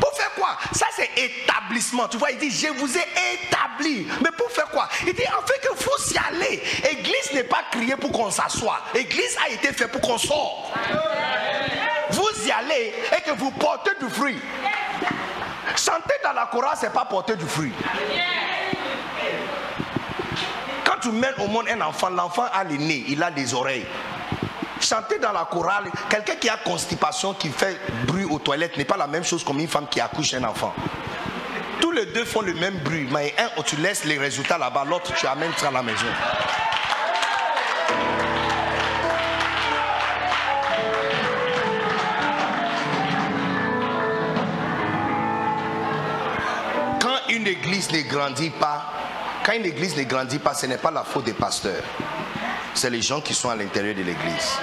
Pour 0.00 0.12
faire 0.14 0.32
quoi? 0.34 0.56
Ça, 0.72 0.86
c'est 0.94 1.10
établissement. 1.16 2.08
Tu 2.08 2.16
vois, 2.16 2.30
il 2.30 2.38
dit, 2.38 2.50
je 2.50 2.68
vous 2.68 2.96
ai 2.96 3.06
établi. 3.34 4.06
Mais 4.22 4.30
pour 4.36 4.50
faire 4.50 4.68
quoi? 4.70 4.88
Il 5.06 5.14
dit, 5.14 5.24
en 5.28 5.46
fait, 5.46 5.60
que 5.60 5.74
vous 5.74 6.14
y 6.14 6.18
allez. 6.18 6.62
Église 6.90 7.32
n'est 7.34 7.44
pas 7.44 7.64
créée 7.70 7.96
pour 7.96 8.12
qu'on 8.12 8.30
s'assoie. 8.30 8.80
Église 8.94 9.36
a 9.46 9.50
été 9.50 9.72
faite 9.72 9.92
pour 9.92 10.00
qu'on 10.00 10.18
sorte. 10.18 10.72
Vous 12.10 12.46
y 12.46 12.50
allez 12.50 12.92
et 13.16 13.20
que 13.22 13.32
vous 13.32 13.50
portez 13.52 13.92
du 14.00 14.08
fruit. 14.10 14.38
Chanter 15.76 16.14
dans 16.24 16.32
la 16.32 16.46
chorale, 16.46 16.76
c'est 16.80 16.92
pas 16.92 17.04
porter 17.04 17.36
du 17.36 17.46
fruit. 17.46 17.72
Quand 20.84 20.98
tu 21.00 21.10
mènes 21.10 21.34
au 21.38 21.46
monde 21.46 21.68
un 21.68 21.80
enfant, 21.82 22.10
l'enfant 22.10 22.46
a 22.52 22.64
les 22.64 22.78
nez, 22.78 23.04
il 23.08 23.22
a 23.22 23.30
des 23.30 23.54
oreilles. 23.54 23.86
Chanter 24.80 25.18
dans 25.18 25.32
la 25.32 25.44
chorale, 25.44 25.84
quelqu'un 26.08 26.36
qui 26.36 26.48
a 26.48 26.56
constipation, 26.56 27.34
qui 27.34 27.50
fait 27.50 27.78
bruit 28.06 28.24
aux 28.24 28.38
toilettes, 28.38 28.76
n'est 28.78 28.84
pas 28.84 28.96
la 28.96 29.06
même 29.06 29.22
chose 29.22 29.44
comme 29.44 29.58
une 29.60 29.68
femme 29.68 29.86
qui 29.88 30.00
accouche 30.00 30.32
un 30.34 30.44
enfant. 30.44 30.74
Tous 31.80 31.92
les 31.92 32.06
deux 32.06 32.24
font 32.24 32.40
le 32.40 32.54
même 32.54 32.78
bruit, 32.78 33.06
mais 33.12 33.34
un, 33.38 33.62
tu 33.62 33.76
laisses 33.76 34.04
les 34.04 34.18
résultats 34.18 34.56
là-bas, 34.58 34.84
l'autre, 34.88 35.12
tu 35.14 35.26
amènes 35.26 35.52
ça 35.56 35.68
à 35.68 35.70
la 35.70 35.82
maison. 35.82 36.06
Quand 47.00 47.28
une 47.28 47.46
église 47.46 47.92
ne 47.92 48.00
grandit 48.02 48.50
pas, 48.50 48.92
quand 49.44 49.52
une 49.52 49.66
église 49.66 49.96
ne 49.96 50.04
grandit 50.04 50.38
pas, 50.38 50.54
ce 50.54 50.66
n'est 50.66 50.78
pas 50.78 50.90
la 50.90 51.04
faute 51.04 51.24
des 51.24 51.34
pasteurs. 51.34 51.82
C'est 52.74 52.90
les 52.90 53.02
gens 53.02 53.20
qui 53.20 53.34
sont 53.34 53.50
à 53.50 53.56
l'intérieur 53.56 53.94
de 53.94 54.02
l'église. 54.02 54.58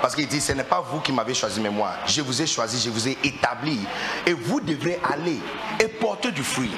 Parce 0.00 0.16
qu'il 0.16 0.26
dit, 0.26 0.40
ce 0.40 0.52
n'est 0.52 0.64
pas 0.64 0.80
vous 0.80 1.00
qui 1.00 1.12
m'avez 1.12 1.32
choisi, 1.32 1.60
mais 1.60 1.70
moi. 1.70 1.92
Je 2.06 2.22
vous 2.22 2.42
ai 2.42 2.46
choisi, 2.46 2.82
je 2.84 2.90
vous 2.90 3.08
ai 3.08 3.16
établi. 3.22 3.78
Et 4.26 4.32
vous 4.32 4.60
devrez 4.60 4.98
aller 5.12 5.38
et 5.78 5.86
porter 5.86 6.32
du 6.32 6.42
fruit. 6.42 6.72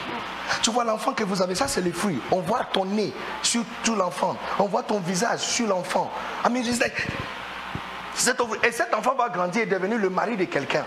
Tu 0.62 0.70
vois 0.70 0.84
l'enfant 0.84 1.14
que 1.14 1.24
vous 1.24 1.40
avez, 1.40 1.54
ça 1.54 1.66
c'est 1.66 1.80
le 1.80 1.90
fruit. 1.90 2.20
On 2.30 2.40
voit 2.40 2.64
ton 2.64 2.84
nez 2.84 3.12
sur 3.42 3.62
tout 3.82 3.94
l'enfant. 3.94 4.36
On 4.58 4.64
voit 4.64 4.82
ton 4.82 5.00
visage 5.00 5.40
sur 5.40 5.66
l'enfant. 5.66 6.12
Et 6.54 8.72
cet 8.72 8.94
enfant 8.94 9.14
va 9.14 9.30
grandir 9.30 9.62
et 9.62 9.66
devenir 9.66 9.98
le 9.98 10.10
mari 10.10 10.36
de 10.36 10.44
quelqu'un. 10.44 10.84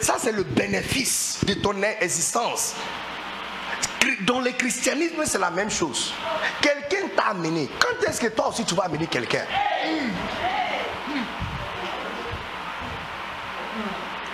Ça 0.00 0.16
c'est 0.18 0.32
le 0.32 0.42
bénéfice 0.42 1.40
de 1.46 1.54
ton 1.54 1.74
existence. 2.00 2.74
Dans 4.20 4.40
le 4.40 4.50
christianisme, 4.50 5.22
c'est 5.24 5.38
la 5.38 5.50
même 5.50 5.70
chose. 5.70 6.12
Quelqu'un 6.60 7.08
t'a 7.16 7.30
amené. 7.30 7.68
Quand 7.78 8.08
est-ce 8.08 8.20
que 8.20 8.28
toi 8.28 8.48
aussi 8.48 8.64
tu 8.64 8.74
vas 8.74 8.84
amener 8.84 9.06
quelqu'un? 9.06 9.44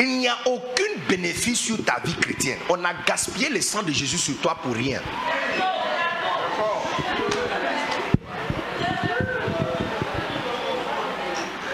Il 0.01 0.19
n'y 0.19 0.29
a 0.29 0.37
aucun 0.47 0.83
bénéfice 1.09 1.61
sur 1.61 1.85
ta 1.85 2.01
vie 2.05 2.15
chrétienne. 2.17 2.59
On 2.69 2.85
a 2.85 2.93
gaspillé 3.07 3.49
le 3.49 3.61
sang 3.61 3.83
de 3.83 3.93
Jésus 3.93 4.19
sur 4.19 4.37
toi 4.39 4.57
pour 4.61 4.75
rien. 4.75 5.01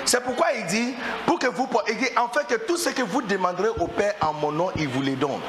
C'est 0.05 0.23
pourquoi 0.25 0.49
il 0.53 0.67
dit, 0.67 0.95
pour 1.25 1.39
que 1.39 1.47
vous, 1.47 1.69
en 2.17 2.29
fait, 2.29 2.67
tout 2.67 2.77
ce 2.77 2.91
que 2.91 3.03
vous 3.03 3.23
demanderez 3.23 3.69
au 3.79 3.87
Père 3.87 4.15
en 4.21 4.33
mon 4.33 4.51
nom, 4.51 4.71
il 4.77 4.89
vous 4.89 5.03
les 5.03 5.15
donne. 5.15 5.41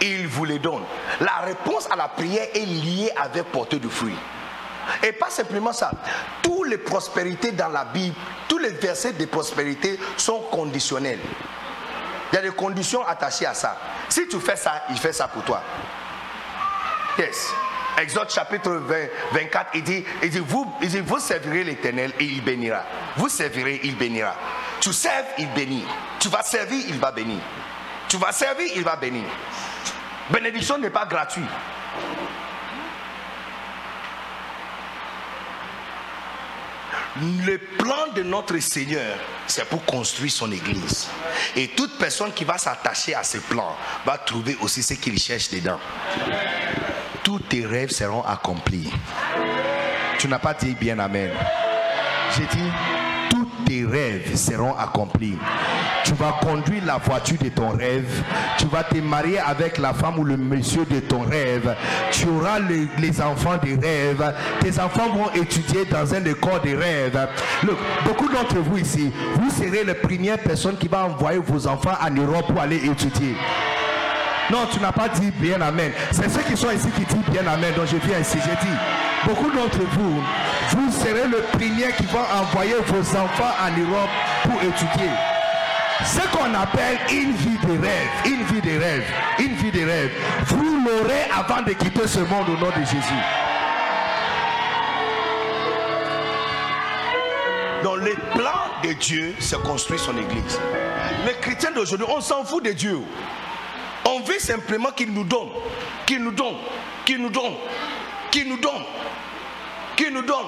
Il 0.00 0.26
vous 0.26 0.44
les 0.44 0.58
donne. 0.58 0.82
La 1.20 1.44
réponse 1.44 1.88
à 1.90 1.96
la 1.96 2.08
prière 2.08 2.48
est 2.54 2.64
liée 2.64 3.10
avec 3.16 3.44
porter 3.44 3.78
du 3.78 3.88
fruit. 3.88 4.16
Et 5.02 5.12
pas 5.12 5.30
simplement 5.30 5.72
ça. 5.72 5.90
Toutes 6.42 6.68
les 6.68 6.78
prospérités 6.78 7.52
dans 7.52 7.68
la 7.68 7.84
Bible, 7.84 8.16
tous 8.48 8.58
les 8.58 8.70
versets 8.70 9.12
de 9.12 9.24
prospérité 9.26 9.98
sont 10.16 10.40
conditionnels. 10.50 11.20
Il 12.32 12.36
y 12.36 12.38
a 12.38 12.42
des 12.42 12.50
conditions 12.50 13.06
attachées 13.06 13.46
à 13.46 13.54
ça. 13.54 13.76
Si 14.08 14.26
tu 14.28 14.38
fais 14.40 14.56
ça, 14.56 14.84
il 14.90 14.96
fait 14.96 15.12
ça 15.12 15.28
pour 15.28 15.42
toi. 15.42 15.62
Yes. 17.18 17.52
Exode 17.98 18.30
chapitre 18.30 18.70
20, 18.70 18.96
24, 19.32 19.70
il 19.74 19.82
dit, 19.82 20.04
il 20.22 20.30
dit, 20.30 20.38
vous, 20.38 20.72
il 20.80 20.88
dit, 20.88 21.00
vous 21.00 21.18
servirez 21.18 21.64
l'éternel 21.64 22.12
et 22.18 22.24
il 22.24 22.42
bénira. 22.42 22.84
Vous 23.16 23.28
servirez, 23.28 23.80
il 23.82 23.96
bénira. 23.96 24.34
Tu 24.80 24.92
serves, 24.92 25.26
il 25.38 25.48
bénit. 25.52 25.84
Tu 26.18 26.28
vas 26.28 26.42
servir, 26.42 26.82
il 26.88 26.98
va 26.98 27.10
bénir. 27.10 27.40
Tu 28.10 28.16
vas 28.16 28.32
servir, 28.32 28.66
il 28.74 28.82
va 28.82 28.96
bénir. 28.96 29.22
Bénédiction 30.30 30.76
n'est 30.78 30.90
pas 30.90 31.06
gratuite. 31.06 31.44
Le 37.46 37.56
plan 37.56 38.08
de 38.12 38.24
notre 38.24 38.58
Seigneur, 38.58 39.16
c'est 39.46 39.64
pour 39.68 39.84
construire 39.84 40.32
son 40.32 40.50
Église. 40.50 41.08
Et 41.54 41.68
toute 41.68 41.98
personne 41.98 42.32
qui 42.32 42.44
va 42.44 42.58
s'attacher 42.58 43.14
à 43.14 43.22
ce 43.22 43.38
plan 43.38 43.76
va 44.04 44.18
trouver 44.18 44.56
aussi 44.60 44.82
ce 44.82 44.94
qu'il 44.94 45.16
cherche 45.16 45.48
dedans. 45.50 45.78
Tous 47.22 47.38
tes 47.38 47.64
rêves 47.64 47.90
seront 47.90 48.24
accomplis. 48.24 48.90
Tu 50.18 50.26
n'as 50.26 50.40
pas 50.40 50.54
dit 50.54 50.74
bien 50.74 50.98
Amen. 50.98 51.30
J'ai 52.36 52.46
dit, 52.46 52.70
tes 53.70 53.84
rêves 53.84 54.34
seront 54.34 54.74
accomplis. 54.76 55.38
Tu 56.04 56.12
vas 56.14 56.40
conduire 56.42 56.84
la 56.84 56.96
voiture 56.96 57.38
de 57.40 57.50
ton 57.50 57.68
rêve. 57.68 58.24
Tu 58.58 58.66
vas 58.66 58.82
te 58.82 58.98
marier 58.98 59.38
avec 59.38 59.78
la 59.78 59.94
femme 59.94 60.18
ou 60.18 60.24
le 60.24 60.36
monsieur 60.36 60.84
de 60.84 60.98
ton 60.98 61.20
rêve. 61.20 61.76
Tu 62.10 62.26
auras 62.26 62.58
les, 62.58 62.88
les 62.98 63.20
enfants 63.20 63.58
des 63.62 63.76
rêves. 63.76 64.34
Tes 64.60 64.80
enfants 64.80 65.10
vont 65.14 65.30
étudier 65.40 65.84
dans 65.84 66.12
un 66.12 66.24
école 66.24 66.60
des 66.64 66.74
rêves. 66.74 67.28
Look, 67.62 67.76
beaucoup 68.04 68.28
d'entre 68.28 68.56
vous 68.56 68.78
ici, 68.78 69.12
vous 69.36 69.50
serez 69.50 69.84
la 69.84 69.94
première 69.94 70.38
personne 70.38 70.76
qui 70.76 70.88
va 70.88 71.04
envoyer 71.04 71.38
vos 71.38 71.68
enfants 71.68 71.94
en 72.04 72.10
Europe 72.10 72.46
pour 72.48 72.60
aller 72.60 72.84
étudier. 72.84 73.36
Non, 74.50 74.66
tu 74.72 74.80
n'as 74.80 74.90
pas 74.90 75.08
dit 75.08 75.30
bien 75.30 75.60
Amen. 75.60 75.92
C'est 76.10 76.28
ceux 76.28 76.42
qui 76.42 76.56
sont 76.56 76.72
ici 76.72 76.88
qui 76.96 77.04
disent 77.04 77.30
bien 77.30 77.46
Amen. 77.46 77.72
Donc 77.76 77.86
je 77.86 77.96
viens 78.04 78.18
ici. 78.18 78.38
J'ai 78.44 78.66
dit, 78.66 78.74
beaucoup 79.26 79.50
d'entre 79.50 79.78
vous, 79.92 80.22
vous 80.70 80.92
serez 80.92 81.26
le 81.28 81.42
premier 81.52 81.92
qui 81.96 82.06
va 82.06 82.40
envoyer 82.40 82.74
vos 82.86 83.16
enfants 83.16 83.54
en 83.60 83.80
Europe 83.80 84.10
pour 84.44 84.62
étudier. 84.62 85.10
Ce 86.04 86.20
qu'on 86.28 86.54
appelle 86.54 86.98
une 87.12 87.32
vie 87.32 87.58
de 87.62 87.78
rêve, 87.78 88.08
une 88.24 88.42
vie 88.44 88.60
de 88.62 88.78
rêve, 88.78 89.04
une 89.38 89.54
vie 89.54 89.70
de 89.70 89.84
rêve, 89.84 90.10
vous 90.46 90.80
l'aurez 90.84 91.24
avant 91.30 91.62
de 91.62 91.72
quitter 91.72 92.06
ce 92.06 92.20
monde 92.20 92.48
au 92.48 92.56
nom 92.56 92.70
de 92.70 92.84
Jésus. 92.84 93.22
Dans 97.82 97.96
le 97.96 98.14
plan 98.34 98.60
de 98.82 98.92
Dieu, 98.94 99.34
se 99.38 99.56
construit 99.56 99.98
son 99.98 100.16
église. 100.16 100.58
Les 101.26 101.34
chrétiens 101.34 101.70
d'aujourd'hui, 101.70 102.06
on 102.10 102.20
s'en 102.20 102.44
fout 102.44 102.64
de 102.64 102.72
Dieu. 102.72 103.00
On 104.06 104.20
veut 104.20 104.38
simplement 104.38 104.90
qu'il 104.90 105.12
nous 105.12 105.24
donne, 105.24 105.48
qu'il 106.06 106.22
nous 106.22 106.32
donne, 106.32 106.56
qu'il 107.04 107.20
nous 107.20 107.30
donne, 107.30 107.54
qu'il 108.30 108.48
nous 108.48 108.58
donne, 108.58 108.84
qu'il 109.96 110.12
nous 110.12 110.22
donne? 110.22 110.46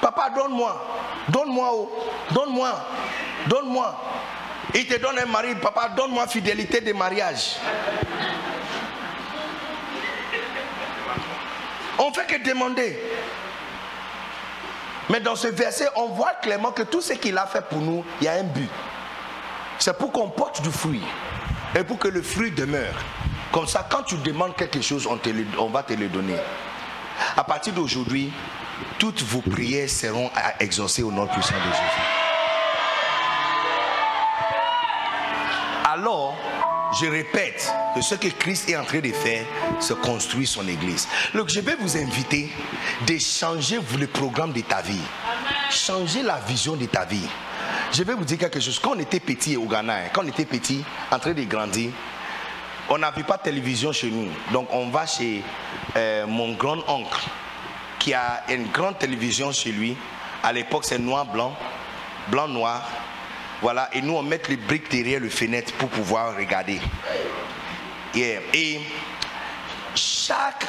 Papa, 0.00 0.30
donne-moi, 0.30 0.84
donne-moi, 1.28 1.70
donne-moi, 2.30 2.86
donne-moi. 3.46 4.04
Il 4.74 4.86
te 4.86 5.00
donne 5.00 5.18
un 5.18 5.26
mari, 5.26 5.54
papa, 5.54 5.88
donne-moi 5.88 6.26
fidélité 6.26 6.80
de 6.80 6.92
mariage. 6.92 7.56
On 11.98 12.12
fait 12.12 12.26
que 12.26 12.48
demander. 12.48 13.00
Mais 15.08 15.20
dans 15.20 15.36
ce 15.36 15.48
verset, 15.48 15.88
on 15.96 16.08
voit 16.08 16.34
clairement 16.42 16.72
que 16.72 16.82
tout 16.82 17.00
ce 17.00 17.12
qu'il 17.14 17.38
a 17.38 17.46
fait 17.46 17.62
pour 17.62 17.78
nous, 17.78 18.04
il 18.20 18.24
y 18.24 18.28
a 18.28 18.32
un 18.34 18.42
but. 18.42 18.68
C'est 19.78 19.96
pour 19.96 20.10
qu'on 20.12 20.28
porte 20.28 20.62
du 20.62 20.70
fruit 20.70 21.02
et 21.74 21.84
pour 21.84 21.98
que 21.98 22.08
le 22.08 22.22
fruit 22.22 22.50
demeure. 22.50 22.94
Comme 23.52 23.66
ça, 23.66 23.86
quand 23.88 24.02
tu 24.02 24.16
demandes 24.16 24.56
quelque 24.56 24.80
chose, 24.80 25.06
on, 25.06 25.16
te 25.16 25.30
on 25.58 25.68
va 25.68 25.82
te 25.82 25.92
le 25.94 26.08
donner. 26.08 26.36
À 27.36 27.44
partir 27.44 27.72
d'aujourd'hui, 27.72 28.32
toutes 28.98 29.22
vos 29.22 29.40
prières 29.40 29.88
seront 29.88 30.30
à- 30.34 30.62
exaucées 30.62 31.02
au 31.02 31.10
nom 31.12 31.26
puissant 31.26 31.54
de 31.54 31.72
Jésus. 31.72 32.06
Alors, 35.84 36.36
je 37.00 37.06
répète 37.06 37.72
que 37.94 38.00
ce 38.02 38.14
que 38.14 38.28
Christ 38.28 38.68
est 38.68 38.76
en 38.76 38.84
train 38.84 39.00
de 39.00 39.12
faire, 39.12 39.44
c'est 39.80 39.98
construire 40.00 40.48
son 40.48 40.66
église. 40.68 41.08
Donc, 41.34 41.48
je 41.48 41.60
vais 41.60 41.74
vous 41.76 41.96
inviter 41.96 42.50
de 43.06 43.18
changer 43.18 43.78
le 43.98 44.06
programme 44.06 44.52
de 44.52 44.60
ta 44.60 44.82
vie. 44.82 45.00
Changer 45.70 46.22
la 46.22 46.38
vision 46.46 46.76
de 46.76 46.86
ta 46.86 47.04
vie. 47.04 47.26
Je 47.92 48.02
vais 48.02 48.14
vous 48.14 48.24
dire 48.24 48.38
quelque 48.38 48.60
chose. 48.60 48.78
Quand 48.78 48.92
on 48.96 48.98
était 49.00 49.20
petit 49.20 49.56
au 49.56 49.64
Ghana, 49.64 49.94
hein, 49.94 50.08
quand 50.12 50.22
on 50.24 50.28
était 50.28 50.44
petit, 50.44 50.84
en 51.10 51.18
train 51.18 51.32
de 51.32 51.42
grandir, 51.44 51.90
on 52.88 52.98
n'avait 52.98 53.22
pas 53.22 53.36
de 53.36 53.42
télévision 53.42 53.92
chez 53.92 54.10
nous. 54.10 54.28
Donc, 54.52 54.68
on 54.72 54.88
va 54.88 55.06
chez 55.06 55.42
euh, 55.96 56.26
mon 56.26 56.52
grand-oncle 56.54 57.26
qui 57.98 58.14
a 58.14 58.44
une 58.48 58.66
grande 58.68 58.98
télévision 58.98 59.52
chez 59.52 59.72
lui. 59.72 59.96
À 60.42 60.52
l'époque, 60.52 60.84
c'est 60.84 60.98
noir-blanc, 60.98 61.56
blanc-noir. 62.28 62.88
Voilà, 63.62 63.88
et 63.92 64.02
nous, 64.02 64.14
on 64.14 64.22
met 64.22 64.40
les 64.48 64.56
briques 64.56 64.90
derrière 64.90 65.20
le 65.20 65.30
fenêtre 65.30 65.72
pour 65.74 65.88
pouvoir 65.88 66.36
regarder. 66.36 66.80
Et 68.14 68.80
chaque 69.94 70.66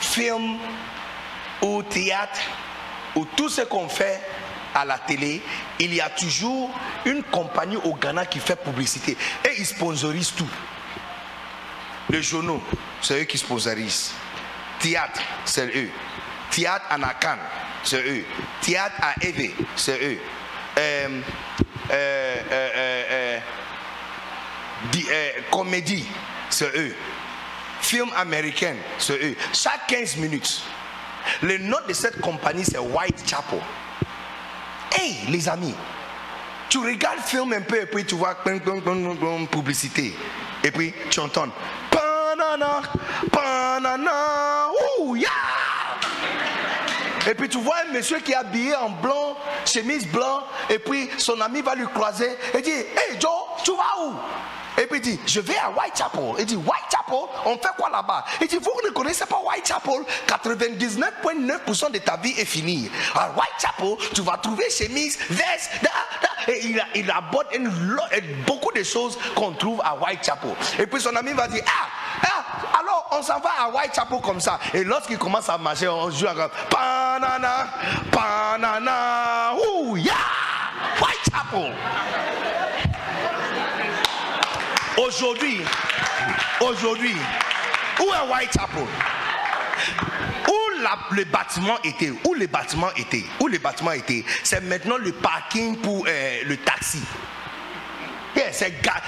film 0.00 0.58
ou 1.62 1.82
théâtre 1.82 2.40
ou 3.14 3.24
tout 3.36 3.48
ce 3.48 3.62
qu'on 3.62 3.88
fait, 3.88 4.20
à 4.74 4.84
la 4.84 4.98
télé, 4.98 5.42
il 5.78 5.94
y 5.94 6.00
a 6.00 6.10
toujours 6.10 6.70
une 7.04 7.22
compagnie 7.22 7.76
au 7.76 7.94
Ghana 7.94 8.26
qui 8.26 8.38
fait 8.38 8.56
publicité. 8.56 9.16
Et 9.44 9.58
ils 9.58 9.66
sponsorisent 9.66 10.34
tout. 10.36 10.48
Les 12.10 12.22
journaux, 12.22 12.62
c'est 13.02 13.20
eux 13.20 13.24
qui 13.24 13.36
sponsorisent. 13.36 14.12
Théâtre, 14.80 15.20
c'est 15.44 15.66
eux. 15.76 15.90
Théâtre 16.50 16.86
à 16.88 16.96
Nakan, 16.96 17.36
c'est 17.84 18.02
eux. 18.02 18.24
Théâtre 18.62 18.96
à 19.02 19.14
Eve, 19.20 19.52
c'est 19.76 20.02
eux. 20.02 20.18
Euh, 20.78 21.20
euh, 21.90 22.36
euh, 25.10 25.30
comédie, 25.50 26.06
c'est 26.48 26.74
eux. 26.76 26.94
Film 27.80 28.10
américain, 28.16 28.76
c'est 28.98 29.22
eux. 29.22 29.36
Chaque 29.52 29.86
15 29.88 30.16
minutes, 30.16 30.62
le 31.42 31.58
nom 31.58 31.78
de 31.86 31.92
cette 31.92 32.20
compagnie, 32.20 32.64
c'est 32.64 32.78
Whitechapel. 32.78 33.60
Hey, 34.96 35.18
les 35.28 35.48
amis, 35.48 35.74
tu 36.68 36.78
regardes 36.78 37.18
le 37.18 37.22
film 37.22 37.52
un 37.52 37.60
peu 37.60 37.82
et 37.82 37.86
puis 37.86 38.04
tu 38.04 38.14
vois 38.14 38.34
publicité. 39.50 40.14
Et 40.64 40.70
puis 40.70 40.92
tu 41.10 41.20
entends 41.20 41.48
Et 47.28 47.34
puis 47.34 47.48
tu 47.48 47.58
vois 47.58 47.76
un 47.88 47.92
monsieur 47.92 48.20
qui 48.20 48.32
est 48.32 48.36
habillé 48.36 48.74
en 48.76 48.90
blanc, 48.90 49.36
chemise 49.66 50.06
blanc, 50.06 50.44
et 50.70 50.78
puis 50.78 51.10
son 51.18 51.40
ami 51.40 51.60
va 51.60 51.74
lui 51.74 51.86
croiser 51.86 52.30
et 52.54 52.62
dit 52.62 52.70
Hey 52.70 53.20
Joe, 53.20 53.30
tu 53.64 53.72
vas 53.72 54.02
où? 54.02 54.14
Et 54.78 54.86
puis 54.86 54.98
il 54.98 55.02
dit, 55.02 55.20
je 55.26 55.40
vais 55.40 55.56
à 55.56 55.70
Whitechapel. 55.70 56.34
Il 56.38 56.46
dit, 56.46 56.56
Whitechapel, 56.56 57.28
on 57.44 57.56
fait 57.56 57.74
quoi 57.76 57.90
là-bas? 57.90 58.24
Il 58.40 58.46
dit, 58.46 58.58
vous 58.58 58.70
ne 58.86 58.90
connaissez 58.90 59.26
pas 59.26 59.40
Whitechapel? 59.44 60.04
99,9% 60.26 61.90
de 61.90 61.98
ta 61.98 62.16
vie 62.16 62.34
est 62.38 62.44
finie. 62.44 62.90
À 63.14 63.30
Whitechapel, 63.30 63.96
tu 64.14 64.22
vas 64.22 64.36
trouver 64.36 64.70
chemise, 64.70 65.18
veste, 65.28 65.70
et 66.46 66.66
il, 66.66 66.82
il 66.94 67.10
aborde 67.10 67.48
beaucoup 68.46 68.72
de 68.72 68.82
choses 68.82 69.18
qu'on 69.34 69.52
trouve 69.52 69.80
à 69.84 69.96
Whitechapel. 69.96 70.50
Et 70.78 70.86
puis 70.86 71.00
son 71.00 71.14
ami 71.16 71.32
va 71.32 71.48
dire, 71.48 71.64
ah, 71.66 71.88
ah 72.22 72.78
alors 72.78 73.08
on 73.12 73.22
s'en 73.22 73.40
va 73.40 73.50
à 73.60 73.68
Whitechapel 73.68 74.20
comme 74.20 74.40
ça. 74.40 74.60
Et 74.72 74.84
lorsqu'il 74.84 75.18
commence 75.18 75.48
à 75.48 75.58
marcher, 75.58 75.88
on 75.88 76.10
joue 76.10 76.26
encore, 76.26 76.50
panana, 76.70 77.66
panana, 78.12 79.54
ouh, 79.54 79.96
yeah, 79.96 80.14
Whitechapel. 81.00 81.74
Aujourd'hui, 84.98 85.60
aujourd'hui, 86.60 87.14
où 88.00 88.02
est 88.02 88.32
Whitechapel 88.32 88.82
Où 90.48 91.14
le 91.14 91.24
bâtiment 91.24 91.78
était? 91.84 92.12
Où 92.24 92.34
le 92.34 92.48
bâtiment 92.48 92.90
était? 92.96 93.24
Où 93.38 93.46
le 93.46 93.58
bâtiment 93.58 93.92
était? 93.92 94.24
C'est 94.42 94.60
maintenant 94.62 94.96
le 94.96 95.12
parking 95.12 95.76
pour 95.78 96.04
euh, 96.08 96.40
le 96.46 96.56
taxi. 96.56 97.00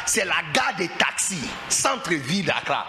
c'est 0.07 0.25
la 0.25 0.43
gare 0.53 0.77
des 0.79 0.89
taxis, 0.89 1.51
centre-ville 1.69 2.47
d'Accra. 2.47 2.87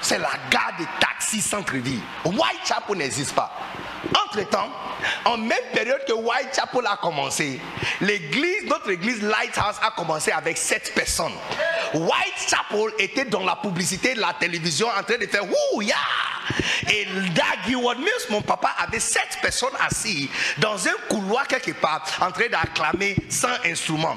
C'est 0.00 0.18
la 0.18 0.30
gare 0.50 0.72
des 0.76 0.86
taxis 0.98 1.40
centre-ville. 1.40 2.00
Whitechapel 2.24 2.96
n'existe 2.96 3.34
pas. 3.36 3.52
Entre-temps, 4.24 4.68
en 5.24 5.36
même 5.36 5.58
période 5.72 6.04
que 6.06 6.12
Whitechapel 6.12 6.86
a 6.86 6.96
commencé, 6.96 7.60
l'église, 8.00 8.64
notre 8.66 8.90
église 8.90 9.22
Lighthouse 9.22 9.76
a 9.80 9.90
commencé 9.92 10.32
avec 10.32 10.58
sept 10.58 10.92
personnes. 10.94 11.32
Whitechapel 11.94 12.92
était 12.98 13.26
dans 13.26 13.44
la 13.44 13.56
publicité 13.56 14.14
de 14.14 14.20
la 14.20 14.34
télévision 14.38 14.88
en 14.88 15.02
train 15.02 15.18
de 15.18 15.26
faire 15.26 15.44
Ouh, 15.44 15.82
yeah! 15.82 15.96
Et 16.90 17.06
Dag 17.30 17.68
Mills, 17.68 18.26
mon 18.30 18.42
papa, 18.42 18.74
avait 18.78 18.98
sept 18.98 19.38
personnes 19.40 19.74
assises 19.80 20.28
dans 20.58 20.86
un 20.88 20.92
couloir 21.08 21.46
quelque 21.46 21.72
part 21.72 22.04
en 22.20 22.30
train 22.32 22.48
d'acclamer 22.48 23.16
sans 23.28 23.54
instrument. 23.64 24.16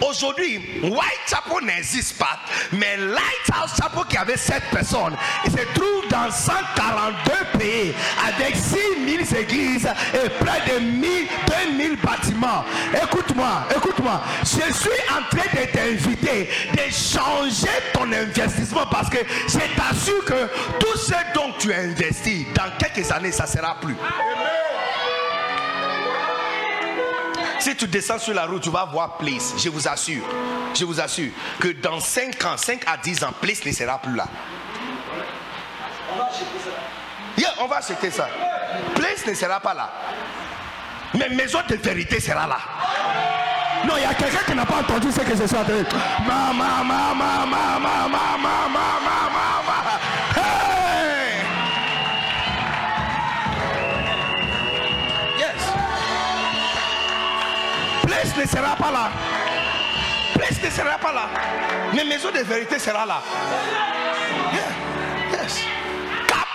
Aujourd'hui, 0.00 0.80
Whitechapel 0.82 1.64
n'existe 1.64 2.18
pas, 2.18 2.38
mais 2.72 2.96
Lighthouse 2.96 3.76
Chapel 3.78 4.04
qui 4.08 4.16
avait 4.16 4.36
sept 4.36 4.62
personnes, 4.70 5.16
se 5.44 5.78
trouve 5.78 6.08
dans 6.08 6.30
142 6.30 7.58
pays 7.58 7.94
avec 8.26 8.56
6000 8.56 9.25
églises 9.34 9.88
et 10.14 10.28
près 10.28 10.62
de 10.70 10.80
1000, 10.80 11.26
2000 11.68 11.96
bâtiments. 11.96 12.64
Écoute-moi, 13.02 13.64
écoute-moi. 13.74 14.20
Je 14.42 14.72
suis 14.72 14.90
en 15.10 15.22
train 15.34 15.48
de 15.52 15.66
t'inviter 15.72 16.48
de 16.72 16.92
changer 16.92 17.68
ton 17.92 18.10
investissement 18.12 18.86
parce 18.90 19.08
que 19.10 19.18
je 19.48 19.58
t'assure 19.76 20.24
que 20.24 20.48
tout 20.78 20.96
ce 20.96 21.14
dont 21.34 21.52
tu 21.58 21.72
investis, 21.72 22.46
dans 22.54 22.70
quelques 22.78 23.10
années, 23.10 23.32
ça 23.32 23.46
sera 23.46 23.76
plus. 23.80 23.96
Si 27.58 27.74
tu 27.74 27.88
descends 27.88 28.18
sur 28.18 28.34
la 28.34 28.46
route, 28.46 28.62
tu 28.62 28.70
vas 28.70 28.84
voir 28.84 29.16
Place. 29.16 29.54
Je 29.58 29.68
vous 29.68 29.88
assure. 29.88 30.22
Je 30.74 30.84
vous 30.84 31.00
assure 31.00 31.30
que 31.58 31.68
dans 31.68 31.98
5 31.98 32.44
ans, 32.44 32.56
5 32.56 32.82
à 32.86 32.96
10 32.96 33.24
ans, 33.24 33.32
Place 33.40 33.64
ne 33.64 33.72
sera 33.72 33.98
plus 33.98 34.14
là. 34.14 34.28
On 37.58 37.66
va 37.66 37.76
acheter 37.78 38.10
ça. 38.10 38.28
Place 38.94 39.26
ne 39.26 39.34
sera 39.34 39.60
pas 39.60 39.74
là. 39.74 39.90
Mais 41.14 41.28
maison 41.30 41.58
de 41.68 41.76
vérité 41.76 42.20
sera 42.20 42.46
là. 42.46 42.58
Non, 43.86 43.94
il 43.96 44.02
y 44.02 44.06
a 44.06 44.14
quelqu'un 44.14 44.44
qui 44.46 44.54
n'a 44.54 44.64
pas 44.66 44.78
entendu 44.80 45.12
ce 45.12 45.20
que 45.20 45.30
je 45.36 45.46
suis 45.46 45.56
en 45.56 45.64
train 45.64 45.78
de 45.78 45.86
Mama, 46.26 46.82
mama, 46.82 47.14
mama, 47.14 47.78
mama, 47.78 48.08
mama, 48.08 49.16
mama. 49.32 50.00
Hey! 50.36 51.44
Yes. 55.38 55.62
Place 58.06 58.36
ne 58.36 58.46
sera 58.46 58.76
pas 58.76 58.90
là. 58.90 59.10
Place 60.34 60.62
ne 60.62 60.70
sera 60.70 60.98
pas 60.98 61.12
là. 61.12 61.28
Mais 61.94 62.04
maison 62.04 62.30
de 62.30 62.38
vérité 62.40 62.78
sera 62.78 63.06
là. 63.06 63.22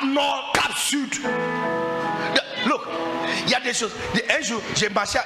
Nord, 0.06 0.52
Cap 0.54 0.76
Sud. 0.76 1.16
Look, 2.66 2.82
il 3.45 3.49
y 3.52 3.56
a 3.56 3.60
des 3.60 3.74
choses. 3.74 3.91
Un 4.30 4.41
jour, 4.41 4.62
j'ai 4.76 4.89
marché, 4.89 5.20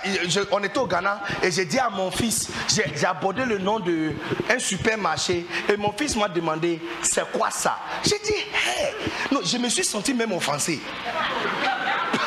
on 0.51 0.63
était 0.63 0.77
au 0.77 0.87
Ghana 0.87 1.21
et 1.43 1.51
j'ai 1.51 1.65
dit 1.65 1.79
à 1.79 1.89
mon 1.89 2.09
fils, 2.11 2.49
j'ai 2.67 3.05
abordé 3.05 3.43
le 3.45 3.57
nom 3.57 3.79
d'un 3.79 4.59
supermarché 4.59 5.45
et 5.67 5.75
mon 5.75 5.91
fils 5.91 6.15
m'a 6.15 6.29
demandé 6.29 6.79
c'est 7.01 7.29
quoi 7.31 7.51
ça? 7.51 7.77
J'ai 8.03 8.19
dit, 8.19 8.33
hey, 8.33 8.93
non, 9.31 9.41
je 9.43 9.57
me 9.57 9.67
suis 9.67 9.83
senti 9.83 10.13
même 10.13 10.31
offensé. 10.31 10.81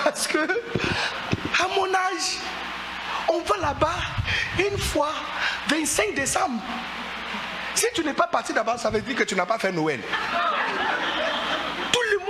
Parce 0.04 0.26
que, 0.26 0.38
à 0.38 1.68
mon 1.74 1.86
âge, 1.86 2.38
on 3.28 3.40
va 3.40 3.56
là-bas 3.56 3.96
une 4.58 4.78
fois, 4.78 5.12
25 5.68 6.14
décembre. 6.14 6.60
Si 7.74 7.86
tu 7.94 8.04
n'es 8.04 8.12
pas 8.12 8.26
parti 8.26 8.52
d'abord, 8.52 8.78
ça 8.78 8.90
veut 8.90 9.00
dire 9.00 9.14
que 9.14 9.24
tu 9.24 9.34
n'as 9.34 9.46
pas 9.46 9.58
fait 9.58 9.72
Noël. 9.72 10.00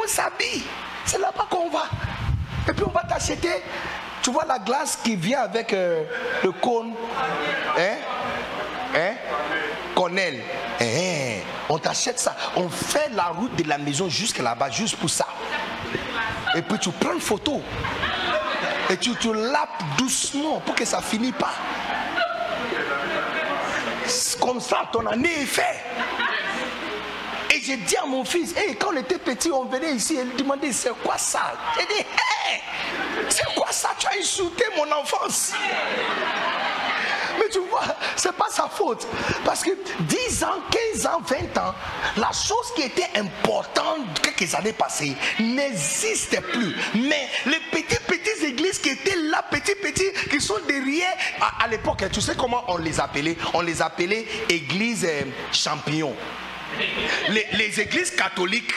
S'habille. 0.09 0.63
C'est 1.05 1.19
là-bas 1.19 1.47
qu'on 1.51 1.69
va. 1.69 1.85
Et 2.69 2.73
puis 2.73 2.85
on 2.85 2.91
va 2.91 3.03
t'acheter, 3.03 3.63
tu 4.23 4.31
vois 4.31 4.45
la 4.47 4.59
glace 4.59 4.99
qui 5.03 5.17
vient 5.17 5.41
avec 5.41 5.73
euh, 5.73 6.05
le 6.43 6.53
cône. 6.53 6.93
Hein? 7.79 7.97
Hein? 8.95 9.15
Cornel. 9.95 10.41
Hein? 10.81 11.41
On 11.69 11.79
t'achète 11.79 12.19
ça. 12.19 12.35
On 12.57 12.69
fait 12.69 13.11
la 13.15 13.27
route 13.27 13.55
de 13.57 13.69
la 13.69 13.79
maison 13.79 14.09
jusqu'à 14.09 14.43
là-bas, 14.43 14.71
juste 14.71 14.97
pour 14.97 15.11
ça. 15.11 15.27
Et 16.55 16.63
puis 16.63 16.79
tu 16.79 16.91
prends 16.91 17.13
une 17.13 17.21
photo. 17.21 17.63
Et 18.91 18.97
tu 18.97 19.15
te 19.15 19.29
lapes 19.29 19.83
doucement 19.99 20.61
pour 20.61 20.75
que 20.75 20.85
ça 20.85 21.01
finisse 21.01 21.35
pas. 21.39 21.53
Comme 24.41 24.61
ça, 24.61 24.89
ton 24.91 25.07
année 25.07 25.43
est 25.43 25.47
faite. 25.47 25.85
Et 27.59 27.61
j'ai 27.65 27.77
dit 27.77 27.97
à 27.97 28.07
mon 28.07 28.25
fils, 28.25 28.55
quand 28.79 28.91
on 28.93 28.97
était 28.97 29.19
petit, 29.19 29.51
on 29.51 29.65
venait 29.65 29.95
ici 29.95 30.15
et 30.15 30.21
il 30.21 30.37
demandait 30.37 30.71
c'est 30.71 30.93
quoi 31.03 31.19
ça? 31.19 31.55
J'ai 31.77 31.87
dit, 31.87 32.01
hey, 32.01 32.61
c'est 33.29 33.53
quoi 33.55 33.73
ça? 33.73 33.91
Tu 33.99 34.07
as 34.07 34.21
insulté 34.21 34.65
mon 34.77 34.91
enfance. 34.93 35.55
Mais 37.37 37.49
tu 37.51 37.59
vois, 37.69 37.83
c'est 38.15 38.33
pas 38.33 38.49
sa 38.49 38.69
faute. 38.69 39.09
Parce 39.45 39.65
que 39.65 39.71
10 40.01 40.45
ans, 40.45 40.61
15 40.93 41.07
ans, 41.07 41.21
20 41.27 41.59
ans, 41.59 41.75
la 42.17 42.31
chose 42.31 42.73
qui 42.77 42.83
était 42.83 43.09
importante 43.17 44.21
quelques 44.23 44.55
années 44.55 44.73
passées 44.73 45.17
n'existe 45.41 46.41
plus. 46.53 46.77
Mais 46.95 47.29
les 47.47 47.61
petites, 47.73 48.07
petites 48.07 48.43
églises 48.45 48.79
qui 48.79 48.91
étaient 48.91 49.17
là, 49.17 49.43
petits, 49.51 49.75
petits, 49.75 50.13
qui 50.31 50.41
sont 50.41 50.59
derrière, 50.69 51.17
à, 51.61 51.67
l'époque, 51.67 52.05
tu 52.13 52.21
sais 52.21 52.37
comment 52.37 52.63
on 52.69 52.77
les 52.77 53.01
appelait? 53.01 53.37
On 53.53 53.63
les 53.63 53.83
appelait 53.83 54.27
églises 54.49 55.05
euh, 55.09 55.25
champignons 55.53 56.15
les, 57.31 57.81
églises 57.81 58.11
catholiques 58.11 58.75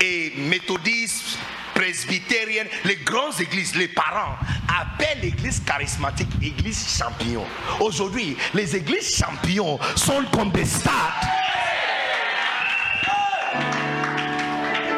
et 0.00 0.32
méthodistes, 0.36 1.38
presbytériennes, 1.74 2.68
les 2.84 2.96
grandes 2.96 3.40
églises, 3.40 3.74
les 3.76 3.88
parents 3.88 4.36
appellent 4.68 5.20
l'église 5.22 5.60
charismatique 5.64 6.28
église 6.42 6.96
champignon. 6.98 7.44
Aujourd'hui, 7.80 8.36
les 8.54 8.76
églises 8.76 9.16
champions 9.16 9.78
sont 9.96 10.24
comme 10.32 10.50
des 10.50 10.64
stades. 10.64 10.92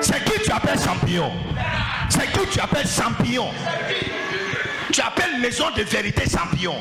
C'est 0.00 0.24
qui 0.24 0.42
tu 0.42 0.50
appelles 0.50 0.80
champignon 0.80 1.32
C'est 2.08 2.30
qui 2.32 2.46
tu 2.50 2.60
appelles 2.60 2.88
champignon 2.88 3.50
Tu 4.92 5.00
appelles 5.00 5.40
maison 5.40 5.70
de 5.76 5.82
vérité 5.82 6.24
champion. 6.28 6.74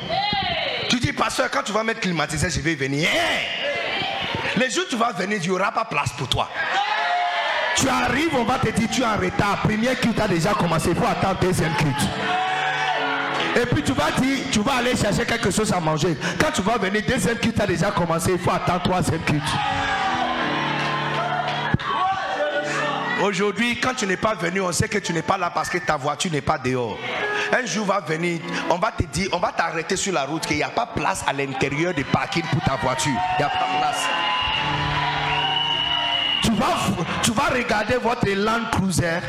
Tu 0.89 0.99
dis, 0.99 1.13
pasteur, 1.13 1.49
quand 1.49 1.63
tu 1.63 1.71
vas 1.71 1.83
mettre 1.83 2.01
climatiseur, 2.01 2.49
je 2.49 2.59
vais 2.59 2.75
venir. 2.75 3.07
Hey! 3.07 3.61
Les 4.57 4.69
jours 4.69 4.83
où 4.85 4.89
tu 4.89 4.95
vas 4.97 5.11
venir, 5.11 5.39
il 5.41 5.49
n'y 5.49 5.55
aura 5.55 5.71
pas 5.71 5.85
place 5.85 6.11
pour 6.17 6.27
toi. 6.27 6.49
Tu 7.75 7.87
arrives, 7.87 8.35
on 8.35 8.43
va 8.43 8.59
te 8.59 8.69
dire, 8.69 8.89
tu 8.91 9.01
es 9.01 9.05
en 9.05 9.17
retard. 9.17 9.61
Premier 9.63 9.95
culte 9.95 10.19
a 10.19 10.27
déjà 10.27 10.53
commencé, 10.53 10.89
il 10.89 10.95
faut 10.95 11.05
attendre 11.05 11.39
deuxième 11.39 11.73
culte. 11.75 12.07
Et 13.55 13.65
puis 13.65 13.83
tu 13.83 13.91
vas 13.93 14.11
dire, 14.11 14.39
tu 14.51 14.59
vas 14.59 14.75
aller 14.75 14.95
chercher 14.95 15.25
quelque 15.25 15.51
chose 15.51 15.71
à 15.73 15.79
manger. 15.79 16.17
Quand 16.39 16.51
tu 16.53 16.61
vas 16.61 16.77
venir, 16.77 17.01
deuxième 17.07 17.37
culte 17.37 17.59
a 17.59 17.67
déjà 17.67 17.91
commencé, 17.91 18.31
il 18.33 18.39
faut 18.39 18.51
attendre 18.51 18.83
troisième 18.83 19.21
culte. 19.21 19.41
Aujourd'hui, 23.23 23.79
quand 23.79 23.93
tu 23.93 24.07
n'es 24.07 24.17
pas 24.17 24.33
venu, 24.33 24.61
on 24.61 24.71
sait 24.71 24.89
que 24.89 24.97
tu 24.97 25.13
n'es 25.13 25.21
pas 25.21 25.37
là 25.37 25.51
parce 25.51 25.69
que 25.69 25.77
ta 25.77 25.95
voiture 25.95 26.31
n'est 26.31 26.41
pas 26.41 26.57
dehors. 26.57 26.97
Un 27.53 27.65
jour 27.65 27.85
va 27.85 27.99
venir, 27.99 28.41
on 28.69 28.77
va 28.77 28.91
te 28.91 29.03
dire, 29.03 29.29
on 29.33 29.37
va 29.37 29.51
t'arrêter 29.51 29.95
sur 29.95 30.13
la 30.13 30.23
route 30.23 30.45
qu'il 30.45 30.57
n'y 30.57 30.63
a 30.63 30.69
pas 30.69 30.87
place 30.87 31.23
à 31.27 31.33
l'intérieur 31.33 31.93
du 31.93 32.03
parking 32.03 32.43
pour 32.51 32.61
ta 32.63 32.77
voiture. 32.77 33.11
Il 33.11 33.37
n'y 33.39 33.43
a 33.43 33.49
pas 33.49 33.67
place. 33.79 34.40
Tu 36.41 36.51
vas, 36.51 36.75
tu 37.23 37.31
vas 37.31 37.49
regarder 37.53 37.95
votre 37.95 38.29
Land 38.29 38.69
Cruiser 38.71 39.19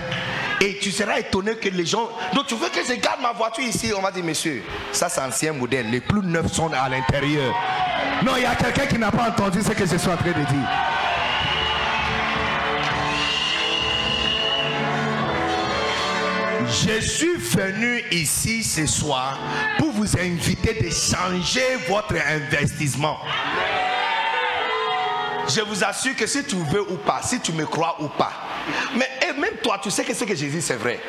et 0.61 0.79
tu 0.79 0.91
seras 0.91 1.19
étonné 1.19 1.57
que 1.57 1.69
les 1.69 1.85
gens. 1.85 2.09
Donc 2.35 2.47
tu 2.47 2.55
veux 2.55 2.69
que 2.69 2.81
je 2.87 2.95
garde 3.01 3.21
ma 3.21 3.33
voiture 3.33 3.65
ici? 3.65 3.93
On 3.97 4.01
va 4.01 4.11
dire, 4.11 4.25
monsieur, 4.25 4.63
ça 4.93 5.09
c'est 5.09 5.21
ancien 5.21 5.53
modèle. 5.53 5.91
Les 5.91 6.01
plus 6.01 6.23
neufs 6.23 6.53
sont 6.53 6.71
à 6.73 6.89
l'intérieur. 6.89 7.55
Non, 8.25 8.33
il 8.37 8.43
y 8.43 8.47
a 8.47 8.55
quelqu'un 8.55 8.87
qui 8.87 8.99
n'a 8.99 9.11
pas 9.11 9.29
entendu 9.29 9.61
ce 9.63 9.73
que 9.73 9.85
je 9.85 9.97
suis 9.97 10.09
en 10.09 10.17
train 10.17 10.31
de 10.31 10.45
dire. 10.45 10.69
Je 16.69 17.01
suis 17.01 17.37
venu 17.37 18.03
ici 18.11 18.63
ce 18.63 18.87
soir 18.87 19.39
pour 19.79 19.91
vous 19.91 20.17
inviter 20.17 20.75
de 20.75 20.91
changer 20.91 21.77
votre 21.89 22.15
investissement. 22.29 23.19
Je 25.49 25.61
vous 25.61 25.85
assure 25.85 26.17
que 26.17 26.27
si 26.27 26.45
tu 26.45 26.57
veux 26.57 26.83
ou 26.83 26.97
pas, 26.97 27.21
si 27.23 27.41
tu 27.41 27.53
me 27.53 27.67
crois 27.67 27.97
ou 28.01 28.09
pas, 28.09 28.33
mais 28.95 29.09
même 29.39 29.57
toi, 29.63 29.79
tu 29.83 29.91
sais 29.91 30.05
que 30.05 30.15
ce 30.15 30.25
que 30.25 30.33
dit, 30.33 30.63
c'est 30.63 30.77
vrai. 30.77 31.01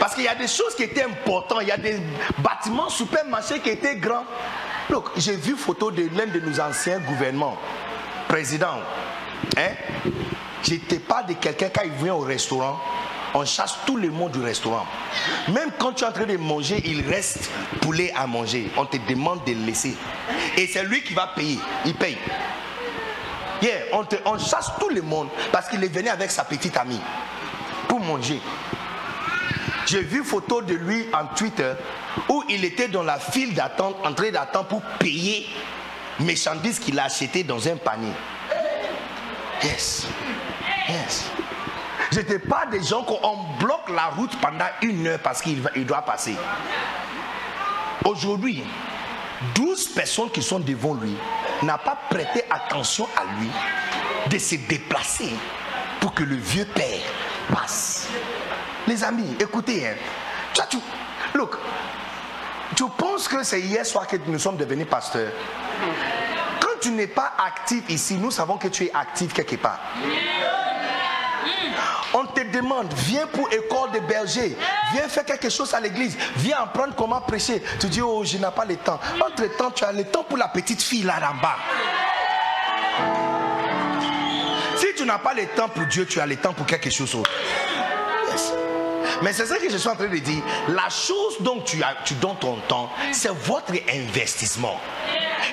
Parce 0.00 0.14
qu'il 0.14 0.24
y 0.24 0.28
a 0.28 0.34
des 0.34 0.48
choses 0.48 0.74
qui 0.74 0.82
étaient 0.82 1.04
importantes, 1.04 1.58
il 1.62 1.68
y 1.68 1.72
a 1.72 1.76
des 1.76 2.00
bâtiments 2.38 2.88
supermarchés 2.88 3.60
qui 3.60 3.70
étaient 3.70 3.96
grands. 3.96 4.24
Donc, 4.90 5.04
j'ai 5.16 5.36
vu 5.36 5.54
photo 5.54 5.90
de 5.90 6.08
l'un 6.16 6.26
de 6.26 6.40
nos 6.40 6.60
anciens 6.60 6.98
gouvernements, 6.98 7.56
président. 8.26 8.80
Je 10.62 10.74
te 10.74 10.96
parle 10.96 11.26
de 11.26 11.34
quelqu'un 11.34 11.68
quand 11.72 11.82
il 11.84 11.92
vient 11.92 12.14
au 12.14 12.20
restaurant, 12.20 12.80
on 13.34 13.44
chasse 13.44 13.76
tout 13.86 13.96
le 13.96 14.10
monde 14.10 14.32
du 14.32 14.40
restaurant. 14.40 14.86
Même 15.48 15.70
quand 15.78 15.92
tu 15.92 16.04
es 16.04 16.06
en 16.06 16.12
train 16.12 16.24
de 16.24 16.36
manger, 16.36 16.82
il 16.84 17.06
reste 17.06 17.50
poulet 17.80 18.12
à 18.16 18.26
manger. 18.26 18.70
On 18.76 18.86
te 18.86 18.96
demande 19.08 19.44
de 19.44 19.52
le 19.52 19.66
laisser. 19.66 19.94
Et 20.56 20.66
c'est 20.66 20.82
lui 20.82 21.02
qui 21.02 21.14
va 21.14 21.28
payer. 21.28 21.58
Il 21.84 21.94
paye. 21.94 22.16
Yeah, 23.60 24.02
on, 24.24 24.38
chasse 24.38 24.72
tout 24.78 24.88
le 24.88 25.02
monde 25.02 25.28
parce 25.50 25.68
qu'il 25.68 25.82
est 25.82 25.92
venu 25.92 26.08
avec 26.08 26.30
sa 26.30 26.44
petite 26.44 26.76
amie 26.76 27.00
pour 27.88 28.00
manger. 28.00 28.40
J'ai 29.86 30.02
vu 30.02 30.22
photo 30.22 30.62
de 30.62 30.74
lui 30.74 31.06
en 31.12 31.26
Twitter 31.34 31.72
où 32.28 32.44
il 32.48 32.64
était 32.64 32.88
dans 32.88 33.02
la 33.02 33.18
file 33.18 33.54
d'attente, 33.54 33.96
en 34.04 34.12
train 34.12 34.30
d'attendre 34.30 34.68
pour 34.68 34.82
payer 34.98 35.48
marchandises 36.20 36.78
qu'il 36.78 36.98
a 36.98 37.04
achetées 37.04 37.42
dans 37.42 37.66
un 37.68 37.76
panier. 37.76 38.12
Yes. 39.62 40.06
Yes. 40.88 41.24
Te 42.10 42.38
parle 42.38 42.70
des 42.70 42.82
gens 42.82 43.02
qu'on 43.02 43.36
bloque 43.60 43.90
la 43.90 44.06
route 44.06 44.36
pendant 44.40 44.66
une 44.82 45.06
heure 45.06 45.18
parce 45.20 45.42
qu'il 45.42 45.62
doit 45.86 46.02
passer. 46.02 46.36
Aujourd'hui, 48.04 48.64
12 49.54 49.88
personnes 49.88 50.30
qui 50.30 50.42
sont 50.42 50.58
devant 50.58 50.94
lui 50.94 51.14
n'ont 51.62 51.78
pas 51.84 51.98
prêté 52.10 52.42
attention 52.50 53.08
à 53.16 53.24
lui 53.40 53.50
de 54.30 54.38
se 54.38 54.56
déplacer 54.56 55.32
pour 56.00 56.14
que 56.14 56.22
le 56.22 56.36
vieux 56.36 56.66
père 56.66 57.00
passe. 57.52 58.08
Les 58.86 59.02
amis, 59.04 59.36
écoutez, 59.38 59.86
hein, 59.86 59.94
tu, 60.52 60.60
vois, 60.60 60.66
tu, 60.70 60.78
look, 61.34 61.56
tu 62.76 62.84
penses 62.96 63.28
que 63.28 63.42
c'est 63.42 63.60
hier 63.60 63.84
soir 63.84 64.06
que 64.06 64.16
nous 64.26 64.38
sommes 64.38 64.56
devenus 64.56 64.86
pasteurs? 64.88 65.32
Quand 66.60 66.80
tu 66.80 66.90
n'es 66.90 67.06
pas 67.06 67.32
actif 67.38 67.82
ici, 67.88 68.14
nous 68.14 68.30
savons 68.30 68.56
que 68.56 68.68
tu 68.68 68.84
es 68.84 68.92
actif 68.94 69.32
quelque 69.32 69.56
part. 69.56 69.80
On 72.14 72.24
te 72.24 72.40
demande, 72.40 72.92
viens 72.94 73.26
pour 73.26 73.52
école 73.52 73.92
de 73.92 74.00
berger, 74.00 74.56
viens 74.92 75.08
faire 75.08 75.24
quelque 75.24 75.50
chose 75.50 75.74
à 75.74 75.80
l'église, 75.80 76.16
viens 76.36 76.58
apprendre 76.58 76.94
comment 76.96 77.20
prêcher. 77.20 77.62
Tu 77.80 77.86
dis, 77.88 78.00
oh, 78.00 78.24
je 78.24 78.38
n'ai 78.38 78.50
pas 78.54 78.64
le 78.64 78.76
temps. 78.76 78.98
Entre 79.20 79.46
temps, 79.56 79.70
tu 79.70 79.84
as 79.84 79.92
le 79.92 80.04
temps 80.04 80.24
pour 80.24 80.38
la 80.38 80.48
petite 80.48 80.82
fille 80.82 81.02
là 81.02 81.16
en 81.16 81.40
bas. 81.40 81.56
Si 84.76 84.86
tu 84.96 85.04
n'as 85.04 85.18
pas 85.18 85.34
le 85.34 85.46
temps 85.46 85.68
pour 85.68 85.84
Dieu, 85.86 86.06
tu 86.06 86.20
as 86.20 86.26
le 86.26 86.36
temps 86.36 86.52
pour 86.52 86.66
quelque 86.66 86.90
chose 86.90 87.12
d'autre. 87.12 87.30
Yes. 88.30 88.52
Mais 89.22 89.32
c'est 89.32 89.46
ça 89.46 89.58
que 89.58 89.68
je 89.68 89.76
suis 89.76 89.88
en 89.88 89.96
train 89.96 90.06
de 90.06 90.18
dire. 90.18 90.42
La 90.68 90.88
chose 90.88 91.36
dont 91.40 91.60
tu, 91.60 91.82
tu 92.04 92.14
donnes 92.14 92.38
ton 92.38 92.56
temps, 92.68 92.90
c'est 93.12 93.32
votre 93.32 93.72
investissement. 93.92 94.80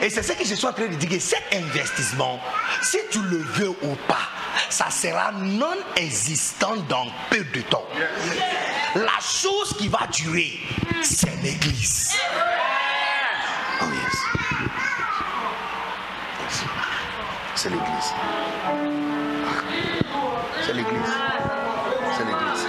Et 0.02 0.10
c'est 0.10 0.24
ce 0.24 0.34
que 0.34 0.45
je 0.45 0.56
suis 0.56 0.66
en 0.66 0.74
train 0.74 0.88
de 0.88 0.95
dire. 0.95 1.22
Cet 1.22 1.44
investissement, 1.53 2.40
si 2.82 2.98
tu 3.12 3.22
le 3.22 3.38
veux 3.38 3.70
ou 3.70 3.95
pas, 4.07 4.30
ça 4.70 4.90
sera 4.90 5.32
non 5.32 5.78
existant 5.95 6.76
dans 6.90 7.07
peu 7.30 7.44
de 7.44 7.62
temps. 7.62 7.86
La 8.95 9.20
chose 9.22 9.76
qui 9.78 9.88
va 9.88 10.07
durer, 10.12 10.60
c'est 11.02 11.36
l'église. 11.41 12.16
Oh 13.82 13.86
yes. 13.86 14.16
Yes. 16.41 16.64
C'est 17.56 17.70
l'église. 17.70 18.14
C'est 20.66 20.74
l'église. 20.74 21.14
C'est 22.18 22.26
l'église. 22.26 22.68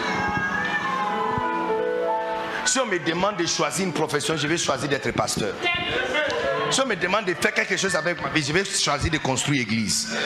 Si 2.66 2.80
on 2.80 2.86
me 2.86 2.98
demande 2.98 3.36
de 3.36 3.46
choisir 3.46 3.86
une 3.86 3.92
profession, 3.92 4.36
je 4.36 4.46
vais 4.46 4.58
choisir 4.58 4.88
d'être 4.88 5.10
pasteur. 5.12 5.54
Si 6.70 6.80
on 6.80 6.86
me 6.86 6.96
demande 6.96 7.24
de 7.26 7.34
faire 7.34 7.54
quelque 7.54 7.76
chose 7.76 7.94
avec 7.94 8.20
ma 8.22 8.28
vie, 8.28 8.42
je 8.42 8.52
vais 8.52 8.64
choisir 8.64 9.10
de 9.10 9.18
construire 9.18 9.62
église. 9.62 10.16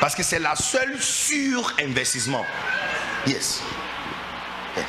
Parce 0.00 0.14
que 0.14 0.22
c'est 0.22 0.38
la 0.38 0.56
seule 0.56 1.00
sur 1.00 1.72
investissement. 1.80 2.44
Yes. 3.26 3.62
Yes. 4.76 4.84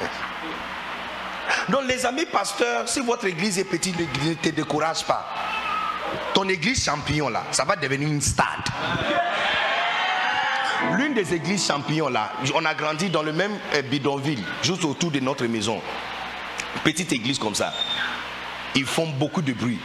Yes. 0.00 0.10
Donc 1.68 1.82
les 1.86 2.04
amis 2.06 2.26
pasteurs, 2.26 2.88
si 2.88 3.00
votre 3.00 3.26
église 3.26 3.58
est 3.58 3.64
petite, 3.64 3.98
ne 3.98 4.34
te 4.34 4.48
décourage 4.48 5.04
pas. 5.04 5.28
Ton 6.34 6.48
église 6.48 6.84
champignon 6.84 7.28
là, 7.28 7.44
ça 7.50 7.64
va 7.64 7.76
devenir 7.76 8.08
une 8.08 8.20
stade. 8.20 8.46
L'une 10.92 11.14
des 11.14 11.34
églises 11.34 11.66
champignons 11.66 12.08
là, 12.08 12.32
on 12.54 12.64
a 12.64 12.74
grandi 12.74 13.10
dans 13.10 13.22
le 13.22 13.32
même 13.32 13.58
euh, 13.74 13.82
bidonville, 13.82 14.44
juste 14.62 14.84
autour 14.84 15.10
de 15.10 15.20
notre 15.20 15.46
maison. 15.46 15.80
Petite 16.84 17.12
église 17.12 17.38
comme 17.38 17.54
ça. 17.54 17.72
Ils 18.76 18.84
font 18.84 19.08
beaucoup 19.08 19.40
de 19.40 19.54
bruit. 19.54 19.80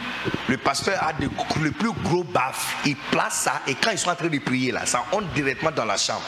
Le 0.48 0.58
pasteur 0.58 1.02
a 1.02 1.12
le 1.18 1.70
plus 1.70 1.92
gros 2.04 2.24
baffes. 2.24 2.76
Il 2.84 2.94
place 2.96 3.40
ça 3.44 3.62
et 3.66 3.74
quand 3.74 3.90
ils 3.90 3.98
sont 3.98 4.10
en 4.10 4.14
train 4.14 4.28
de 4.28 4.38
prier 4.38 4.70
là, 4.70 4.84
ça 4.84 5.04
entre 5.12 5.28
directement 5.28 5.70
dans 5.70 5.86
la 5.86 5.96
chambre. 5.96 6.22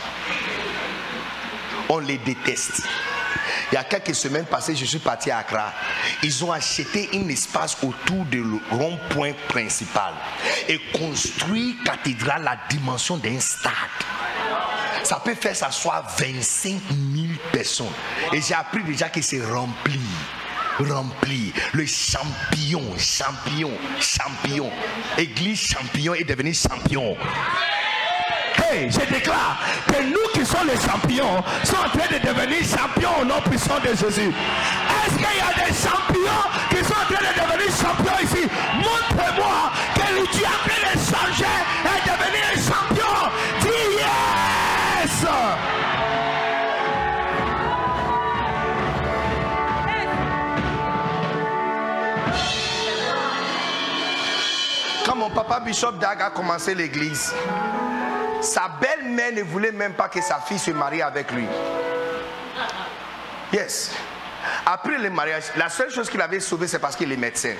On 1.91 1.99
les 1.99 2.16
déteste. 2.16 2.82
Il 3.70 3.74
y 3.74 3.78
a 3.78 3.85
quelques 3.85 4.15
semaines 4.15 4.47
passées, 4.47 4.74
je 4.74 4.85
suis 4.86 4.99
parti 4.99 5.31
à 5.31 5.39
Accra. 5.39 5.73
Ils 6.23 6.45
ont 6.45 6.53
acheté 6.53 7.11
un 7.12 7.28
espace 7.28 7.77
autour 7.82 8.24
du 8.24 8.43
rond-point 8.70 9.32
principal 9.49 10.15
et 10.66 10.81
construit 10.99 11.77
cathédrale 11.85 12.49
à 12.49 12.55
la 12.55 12.59
dimension 12.70 13.19
d'un 13.19 13.39
stade. 13.41 13.73
Ça 15.03 15.20
peut 15.23 15.35
faire 15.35 15.55
s'asseoir 15.55 16.07
25 16.19 16.81
000 16.91 17.27
personnes. 17.53 17.86
Et 18.32 18.41
j'ai 18.41 18.55
appris 18.55 18.82
déjà 18.82 19.11
que 19.11 19.20
c'est 19.20 19.45
rempli. 19.45 20.01
Rempli. 20.79 21.53
Le 21.73 21.87
champion, 21.87 22.83
champion, 22.99 23.71
champion. 24.01 24.71
Église 25.17 25.61
champion 25.61 26.15
est 26.15 26.25
devenu 26.25 26.53
champion. 26.53 27.17
Hey, 28.57 28.91
je 28.91 29.01
déclare 29.13 29.59
que 29.87 30.03
nous 30.03 30.29
qui 30.33 30.45
sommes 30.45 30.67
les 30.67 30.81
champions 30.81 31.43
sommes 31.63 31.85
en 31.85 31.89
train 31.89 32.09
de 32.09 32.19
devenir 32.19 32.59
champions 32.63 33.21
au 33.21 33.25
nom 33.25 33.41
puissant 33.43 33.79
de 33.81 33.89
Jésus. 33.89 34.33
Est-ce 34.33 35.17
qu'il 35.17 35.23
y 35.23 35.41
a 35.41 35.67
des 35.67 35.75
champions 35.75 36.45
qui 36.71 36.85
sont 36.85 36.95
en 36.95 37.07
train 37.13 37.23
de 37.23 37.35
devenir 37.41 37.71
champions 37.77 38.19
ici? 38.23 38.49
Montre-moi 38.79 39.73
que 39.95 40.01
tu 40.33 40.43
es 40.43 40.47
en 40.47 40.51
train 40.67 40.83
de 40.83 40.99
changer 40.99 41.57
et 41.85 42.01
devenir 42.09 42.45
un 42.53 42.57
champion. 42.57 42.94
Papa 55.35 55.61
Bishop 55.61 55.93
Dag 55.93 56.23
a 56.23 56.31
commencé 56.31 56.74
l'église, 56.74 57.35
sa 58.40 58.69
belle-mère 58.81 59.32
ne 59.32 59.43
voulait 59.43 59.73
même 59.73 59.94
pas 59.94 60.09
que 60.09 60.23
sa 60.23 60.39
fille 60.39 60.59
se 60.59 60.70
marie 60.70 61.02
avec 61.02 61.32
lui. 61.32 61.47
Yes. 63.52 63.93
Après 64.65 64.98
le 64.98 65.11
mariage, 65.11 65.44
la 65.56 65.69
seule 65.69 65.90
chose 65.90 66.09
qu'il 66.09 66.20
avait 66.20 66.40
sauvé, 66.40 66.69
c'est 66.69 66.78
parce 66.78 66.94
qu'il 66.94 67.11
est 67.11 67.16
médecin. 67.16 67.55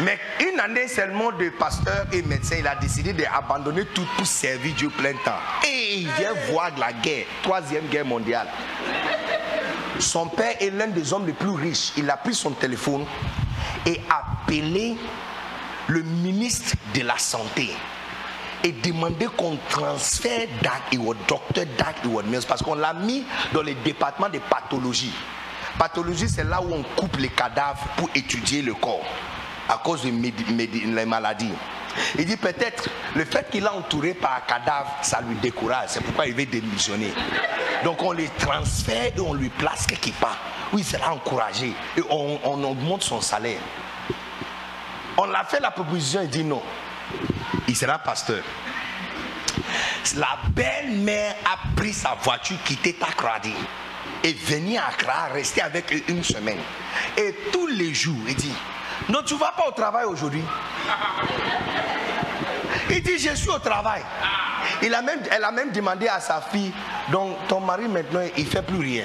Mais 0.00 0.18
une 0.40 0.58
année 0.58 0.88
seulement 0.88 1.30
de 1.32 1.48
pasteur 1.50 2.06
et 2.12 2.22
médecin, 2.22 2.56
il 2.58 2.66
a 2.66 2.74
décidé 2.74 3.12
d'abandonner 3.12 3.84
tout 3.86 4.06
pour 4.16 4.26
servir 4.26 4.74
Dieu 4.74 4.90
plein 4.90 5.12
temps. 5.24 5.38
Et 5.66 5.94
il 5.98 6.08
vient 6.12 6.32
voir 6.50 6.70
la 6.76 6.92
guerre, 6.92 7.26
troisième 7.42 7.86
guerre 7.86 8.04
mondiale. 8.04 8.48
Son 10.00 10.26
père 10.26 10.56
est 10.60 10.70
l'un 10.70 10.88
des 10.88 11.12
hommes 11.12 11.26
les 11.26 11.32
plus 11.32 11.50
riches. 11.50 11.92
Il 11.96 12.10
a 12.10 12.16
pris 12.16 12.34
son 12.34 12.50
téléphone 12.50 13.06
et 13.86 14.00
appelé 14.10 14.96
le 15.88 16.02
ministre 16.02 16.74
de 16.94 17.02
la 17.02 17.18
Santé 17.18 17.70
et 18.62 18.72
demandé 18.72 19.26
qu'on 19.36 19.58
transfère 19.68 20.46
Doug 20.62 20.72
Eward, 21.00 21.18
docteur 21.28 21.66
Doug 21.78 21.94
Eward 22.10 22.26
Mills, 22.26 22.46
parce 22.48 22.62
qu'on 22.62 22.74
l'a 22.74 22.94
mis 22.94 23.24
dans 23.52 23.62
le 23.62 23.74
département 23.74 24.28
de 24.28 24.38
pathologie. 24.38 25.12
Pathologie, 25.78 26.28
c'est 26.28 26.44
là 26.44 26.62
où 26.62 26.72
on 26.72 26.82
coupe 26.96 27.16
les 27.16 27.28
cadavres 27.28 27.86
pour 27.96 28.08
étudier 28.14 28.62
le 28.62 28.74
corps 28.74 29.04
à 29.68 29.78
cause 29.78 30.02
des 30.02 31.06
maladies. 31.06 31.52
Il 32.18 32.24
dit 32.24 32.36
peut-être 32.36 32.88
le 33.14 33.24
fait 33.24 33.48
qu'il 33.50 33.66
a 33.66 33.74
entouré 33.74 34.14
par 34.14 34.36
un 34.36 34.40
cadavre, 34.40 34.90
ça 35.02 35.20
lui 35.20 35.36
décourage. 35.36 35.90
C'est 35.90 36.02
pourquoi 36.02 36.26
il 36.26 36.34
veut 36.34 36.46
démissionner. 36.46 37.12
Donc 37.84 38.02
on 38.02 38.12
les 38.12 38.28
transfère 38.38 39.12
et 39.16 39.20
on 39.20 39.34
lui 39.34 39.48
place 39.48 39.86
quelque 39.86 40.10
part. 40.18 40.38
Oui, 40.72 40.80
il 40.80 40.84
sera 40.84 41.12
encouragé. 41.12 41.72
Et 41.96 42.02
on, 42.10 42.40
on 42.44 42.64
augmente 42.64 43.02
son 43.02 43.20
salaire. 43.20 43.60
On 45.16 45.26
l'a 45.26 45.44
fait 45.44 45.60
la 45.60 45.70
proposition, 45.70 46.22
il 46.22 46.28
dit 46.28 46.44
non. 46.44 46.62
Il 47.68 47.76
sera 47.76 47.98
pasteur. 47.98 48.42
La 50.16 50.38
belle-mère 50.50 51.34
a 51.44 51.58
pris 51.76 51.92
sa 51.92 52.16
voiture, 52.22 52.56
quitté 52.64 52.94
Takradi 52.94 53.54
et 54.22 54.32
venu 54.32 54.76
à 54.76 54.86
Accra, 54.88 55.26
rester 55.32 55.60
avec 55.60 55.92
eux 55.92 56.02
une 56.08 56.24
semaine. 56.24 56.58
Et 57.16 57.34
tous 57.52 57.66
les 57.66 57.92
jours, 57.94 58.16
il 58.26 58.34
dit, 58.34 58.52
non, 59.08 59.22
tu 59.24 59.34
ne 59.34 59.38
vas 59.38 59.52
pas 59.56 59.68
au 59.68 59.72
travail 59.72 60.04
aujourd'hui. 60.04 60.42
Il 62.90 63.02
dit, 63.02 63.18
je 63.18 63.34
suis 63.34 63.50
au 63.50 63.58
travail. 63.58 64.02
Elle 64.82 64.94
a 64.94 65.50
même 65.52 65.72
demandé 65.72 66.08
à 66.08 66.20
sa 66.20 66.40
fille, 66.40 66.72
donc 67.10 67.36
ton 67.48 67.60
mari 67.60 67.86
maintenant, 67.86 68.22
il 68.36 68.44
ne 68.44 68.50
fait 68.50 68.62
plus 68.62 68.78
rien. 68.78 69.04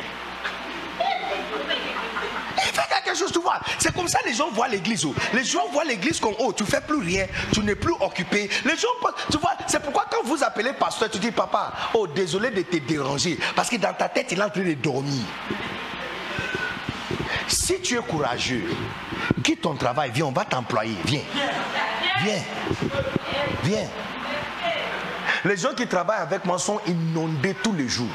Chose, 3.15 3.31
tu 3.31 3.39
vois. 3.39 3.59
C'est 3.77 3.93
comme 3.93 4.07
ça 4.07 4.19
les 4.25 4.33
gens 4.33 4.49
voient 4.51 4.67
l'église. 4.67 5.05
Oh. 5.05 5.13
Les 5.33 5.43
gens 5.43 5.67
voient 5.71 5.83
l'église 5.83 6.19
comme, 6.19 6.35
oh, 6.39 6.53
tu 6.53 6.63
fais 6.63 6.81
plus 6.81 6.99
rien, 6.99 7.25
tu 7.51 7.61
n'es 7.61 7.75
plus 7.75 7.93
occupé. 7.99 8.49
Les 8.65 8.75
gens, 8.75 8.87
tu 9.31 9.37
vois, 9.37 9.53
c'est 9.67 9.81
pourquoi 9.81 10.05
quand 10.09 10.23
vous 10.23 10.43
appelez 10.43 10.73
pasteur, 10.73 11.09
tu 11.09 11.19
dis, 11.19 11.31
papa, 11.31 11.73
oh, 11.93 12.07
désolé 12.07 12.51
de 12.51 12.61
te 12.61 12.77
déranger. 12.77 13.37
Parce 13.55 13.69
que 13.69 13.77
dans 13.77 13.93
ta 13.93 14.09
tête, 14.09 14.27
il 14.31 14.39
est 14.39 14.43
en 14.43 14.49
train 14.49 14.63
de 14.63 14.73
dormir. 14.73 15.23
Si 17.47 17.79
tu 17.81 17.95
es 17.97 18.01
courageux, 18.01 18.69
quitte 19.43 19.61
ton 19.61 19.75
travail, 19.75 20.11
viens, 20.13 20.25
on 20.25 20.31
va 20.31 20.45
t'employer. 20.45 20.95
Viens. 21.05 21.21
Viens. 22.23 22.43
Viens. 23.63 23.87
Les 25.45 25.57
gens 25.57 25.73
qui 25.73 25.87
travaillent 25.87 26.21
avec 26.21 26.45
moi 26.45 26.59
sont 26.59 26.79
inondés 26.85 27.55
tous 27.63 27.73
les 27.73 27.87
jours. 27.87 28.07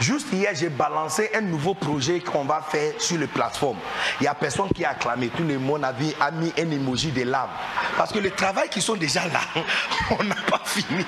Juste 0.00 0.28
hier, 0.32 0.50
j'ai 0.54 0.68
balancé 0.68 1.30
un 1.34 1.40
nouveau 1.40 1.74
projet 1.74 2.20
qu'on 2.20 2.44
va 2.44 2.62
faire 2.62 2.92
sur 2.98 3.18
les 3.18 3.26
plateformes. 3.26 3.78
Il 4.20 4.24
n'y 4.24 4.28
a 4.28 4.34
personne 4.34 4.68
qui 4.74 4.84
a 4.84 4.90
acclamé. 4.90 5.28
Tout 5.28 5.42
le 5.42 5.58
monde 5.58 5.84
a 5.84 5.92
mis, 5.92 6.14
un 6.20 6.70
emoji 6.70 7.10
de 7.10 7.24
larmes. 7.24 7.50
Parce 7.96 8.12
que 8.12 8.18
les 8.18 8.30
travails 8.30 8.68
qui 8.68 8.80
sont 8.80 8.94
déjà 8.94 9.26
là, 9.26 9.40
on 10.18 10.22
n'a 10.22 10.36
pas 10.48 10.62
fini. 10.64 11.04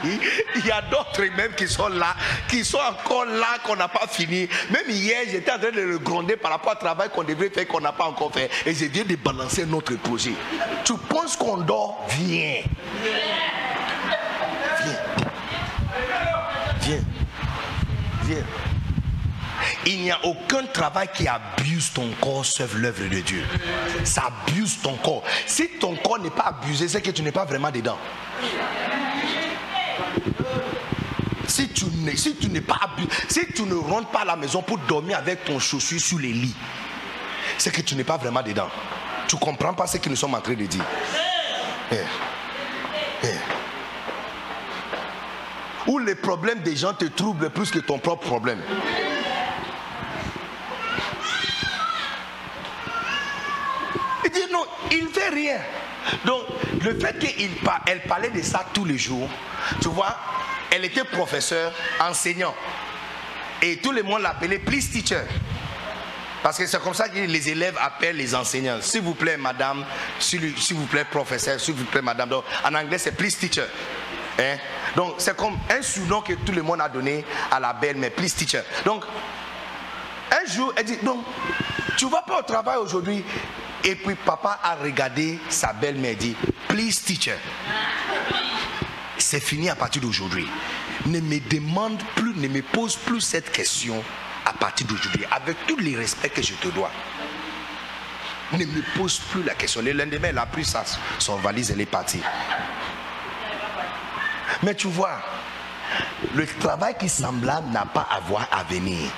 Il 0.57 0.67
y 0.67 0.71
a 0.71 0.83
d'autres 0.83 1.23
même 1.37 1.53
qui 1.55 1.69
sont 1.69 1.89
là, 1.89 2.17
qui 2.49 2.65
sont 2.65 2.79
encore 2.79 3.27
là, 3.27 3.59
qu'on 3.65 3.77
n'a 3.77 3.89
pas 3.89 4.07
fini. 4.09 4.49
Même 4.71 4.89
hier, 4.89 5.21
j'étais 5.31 5.53
en 5.53 5.59
train 5.59 5.71
de 5.71 5.81
le 5.81 5.99
gronder 5.99 6.37
par 6.37 6.51
rapport 6.51 6.73
au 6.73 6.77
travail 6.77 7.11
qu'on 7.11 7.25
devait 7.25 7.51
faire, 7.51 7.69
qu'on 7.69 7.81
n'a 7.81 7.93
pas 7.93 8.05
encore 8.05 8.33
fait. 8.33 8.51
Et 8.67 8.75
je 8.75 8.87
viens 8.87 9.05
de 9.05 9.17
balancer 9.17 9.67
notre 9.67 9.95
projet. 9.97 10.33
Tu 10.85 10.95
penses 10.95 11.37
qu'on 11.37 11.59
dort? 11.59 12.05
Viens. 12.09 12.63
Viens. 14.83 14.97
Viens. 16.81 17.05
Viens. 18.25 18.70
Il 19.87 20.03
n'y 20.03 20.11
a 20.11 20.19
aucun 20.25 20.65
travail 20.67 21.09
qui 21.15 21.27
abuse 21.27 21.93
ton 21.93 22.11
corps 22.21 22.45
sauf 22.45 22.75
l'œuvre 22.75 23.09
de 23.09 23.21
Dieu. 23.21 23.45
Ça 24.05 24.31
abuse 24.47 24.79
ton 24.83 24.97
corps. 24.97 25.23
Si 25.47 25.69
ton 25.81 25.97
corps 25.97 26.19
n'est 26.19 26.31
pas 26.31 26.55
abusé, 26.61 26.89
c'est 26.89 27.01
que 27.01 27.11
tu 27.11 27.23
n'es 27.23 27.33
pas 27.33 27.45
vraiment 27.45 27.71
dedans. 27.71 27.99
Si 31.47 31.69
tu 31.69 32.49
n'es 32.49 32.61
pas 32.61 32.81
abusé, 32.83 33.09
si 33.29 33.47
tu 33.53 33.63
ne 33.63 33.75
rentres 33.75 34.11
pas 34.11 34.21
à 34.21 34.25
la 34.25 34.37
maison 34.37 34.63
pour 34.63 34.79
dormir 34.79 35.19
avec 35.19 35.45
ton 35.45 35.59
chaussure 35.59 36.01
sur 36.01 36.19
les 36.19 36.33
lits, 36.33 36.55
c'est 37.59 37.73
que 37.73 37.83
tu 37.83 37.95
n'es 37.95 38.05
pas 38.05 38.17
vraiment 38.17 38.43
dedans. 38.43 38.69
Tu 39.27 39.37
comprends 39.37 39.75
pas 39.75 39.87
ce 39.87 39.99
que 39.99 40.09
nous 40.09 40.17
sommes 40.17 40.35
en 40.35 40.41
train 40.41 40.55
de 40.55 40.67
dire. 40.67 40.85
Eh. 41.93 41.97
Eh. 43.25 43.29
Où 45.87 45.99
les 45.99 46.15
problèmes 46.15 46.61
des 46.61 46.77
gens 46.77 46.95
te 46.95 47.05
troublent 47.07 47.51
plus 47.51 47.71
que 47.71 47.79
ton 47.81 47.99
propre 47.99 48.27
problème. 48.27 48.63
Il 54.91 55.05
ne 55.05 55.09
fait 55.09 55.29
rien. 55.29 55.59
Donc, 56.25 56.43
le 56.83 56.99
fait 56.99 57.19
qu'elle 57.19 58.03
parlait 58.03 58.31
de 58.31 58.43
ça 58.43 58.65
tous 58.73 58.85
les 58.85 58.99
jours, 58.99 59.29
tu 59.81 59.89
vois, 59.89 60.17
elle 60.71 60.85
était 60.85 61.05
professeure, 61.05 61.73
enseignant. 62.01 62.55
Et 63.63 63.77
tout 63.79 63.93
le 63.93 64.03
monde 64.03 64.23
l'appelait 64.23 64.59
please 64.59 64.91
teacher. 64.91 65.23
Parce 66.43 66.57
que 66.57 66.67
c'est 66.67 66.81
comme 66.81 66.95
ça 66.95 67.09
que 67.09 67.19
les 67.19 67.49
élèves 67.51 67.77
appellent 67.79 68.17
les 68.17 68.35
enseignants. 68.35 68.81
S'il 68.81 69.03
vous 69.03 69.15
plaît, 69.15 69.37
madame, 69.37 69.85
s'il 70.19 70.55
vous 70.71 70.87
plaît, 70.87 71.05
professeur, 71.05 71.61
s'il 71.61 71.75
vous 71.75 71.85
plaît, 71.85 72.01
madame. 72.01 72.31
Donc, 72.31 72.45
en 72.65 72.75
anglais, 72.75 72.97
c'est 72.97 73.13
please 73.13 73.37
teacher. 73.37 73.67
Hein? 74.39 74.57
Donc, 74.97 75.17
c'est 75.19 75.37
comme 75.37 75.59
un 75.69 75.83
surnom 75.83 76.23
que 76.23 76.33
tout 76.33 76.53
le 76.53 76.63
monde 76.63 76.81
a 76.81 76.89
donné 76.89 77.25
à 77.51 77.61
la 77.61 77.75
belle, 77.75 77.97
mais 77.97 78.09
please 78.09 78.35
teacher. 78.35 78.63
Donc, 78.87 79.05
un 80.31 80.51
jour, 80.51 80.73
elle 80.77 80.85
dit, 80.85 80.97
donc, 81.03 81.25
tu 81.99 82.07
ne 82.07 82.11
vas 82.11 82.23
pas 82.23 82.39
au 82.39 82.43
travail 82.43 82.79
aujourd'hui. 82.79 83.23
Et 83.85 83.95
puis 83.95 84.15
papa 84.15 84.59
a 84.63 84.77
regardé 84.77 85.39
sa 85.49 85.73
belle-mère 85.73 86.13
et 86.13 86.17
dit, 86.17 86.37
please 86.69 87.03
teacher, 87.05 87.37
c'est 89.17 89.41
fini 89.41 89.71
à 89.71 89.75
partir 89.75 90.03
d'aujourd'hui. 90.03 90.47
Ne 91.07 91.21
me 91.21 91.39
demande 91.49 91.99
plus, 92.15 92.35
ne 92.35 92.49
me 92.49 92.63
pose 92.63 92.97
plus 92.97 93.21
cette 93.21 93.51
question 93.53 94.03
à 94.45 94.53
partir 94.53 94.87
d'aujourd'hui, 94.87 95.25
avec 95.31 95.57
tous 95.67 95.79
les 95.79 95.97
respects 95.97 96.33
que 96.33 96.43
je 96.43 96.55
te 96.55 96.69
dois. 96.69 96.91
Ne 98.53 98.65
me 98.65 98.83
pose 98.97 99.19
plus 99.31 99.43
la 99.45 99.55
question. 99.55 99.81
Le 99.81 99.93
lendemain, 99.93 100.29
elle 100.29 100.39
a 100.39 100.47
pris 100.47 100.65
sa, 100.65 100.85
son 101.19 101.37
valise, 101.37 101.71
elle 101.71 101.81
est 101.81 101.87
partie. 101.87 102.21
Mais 104.63 104.75
tu 104.75 104.89
vois, 104.89 105.23
le 106.35 106.47
travail 106.47 106.97
qui 106.99 107.09
semblable 107.09 107.71
n'a 107.71 107.87
pas 107.87 108.07
à 108.11 108.21
voir 108.21 108.47
à 108.51 108.65
venir. 108.65 109.09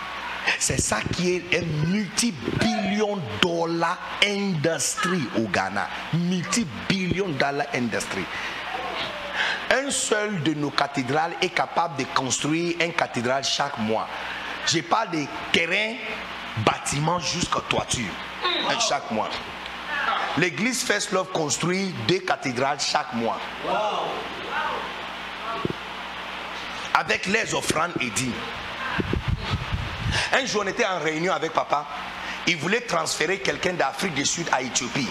C'est 0.59 0.81
ça 0.81 0.99
qui 1.15 1.37
est 1.37 1.59
un 1.59 1.87
multi-billion 1.89 3.19
dollar 3.41 3.99
industrie 4.25 5.29
au 5.37 5.43
Ghana. 5.43 5.89
Multi-billion 6.15 7.29
dollar 7.29 7.67
industrie. 7.75 8.25
Un 9.71 9.91
seul 9.91 10.43
de 10.43 10.55
nos 10.55 10.71
cathédrales 10.71 11.33
est 11.41 11.49
capable 11.49 11.97
de 11.97 12.05
construire 12.15 12.77
une 12.81 12.93
cathédrale 12.93 13.45
chaque 13.45 13.79
mois. 13.79 14.07
Je 14.67 14.81
parle 14.81 15.11
des 15.11 15.29
terrains, 15.53 15.95
bâtiments 16.59 17.19
jusqu'à 17.19 17.61
toiture. 17.69 18.13
Chaque 18.89 19.11
mois. 19.11 19.29
L'église 20.39 20.83
First 20.83 21.13
Love 21.13 21.31
construit 21.33 21.95
deux 22.09 22.21
cathédrales 22.21 22.81
chaque 22.81 23.13
mois. 23.15 23.39
Avec 26.95 27.27
les 27.27 27.55
offrandes 27.55 27.93
et 28.01 28.11
dîmes. 28.11 28.33
Un 30.33 30.47
jour, 30.47 30.63
on 30.65 30.69
était 30.69 30.87
en 30.87 30.99
réunion 30.99 31.33
avec 31.33 31.53
papa. 31.53 31.87
Il 32.47 32.57
voulait 32.57 32.81
transférer 32.81 33.39
quelqu'un 33.39 33.73
d'Afrique 33.75 34.15
du 34.15 34.27
Sud 34.27 34.49
à 34.53 34.63
Éthiopie. 34.63 35.09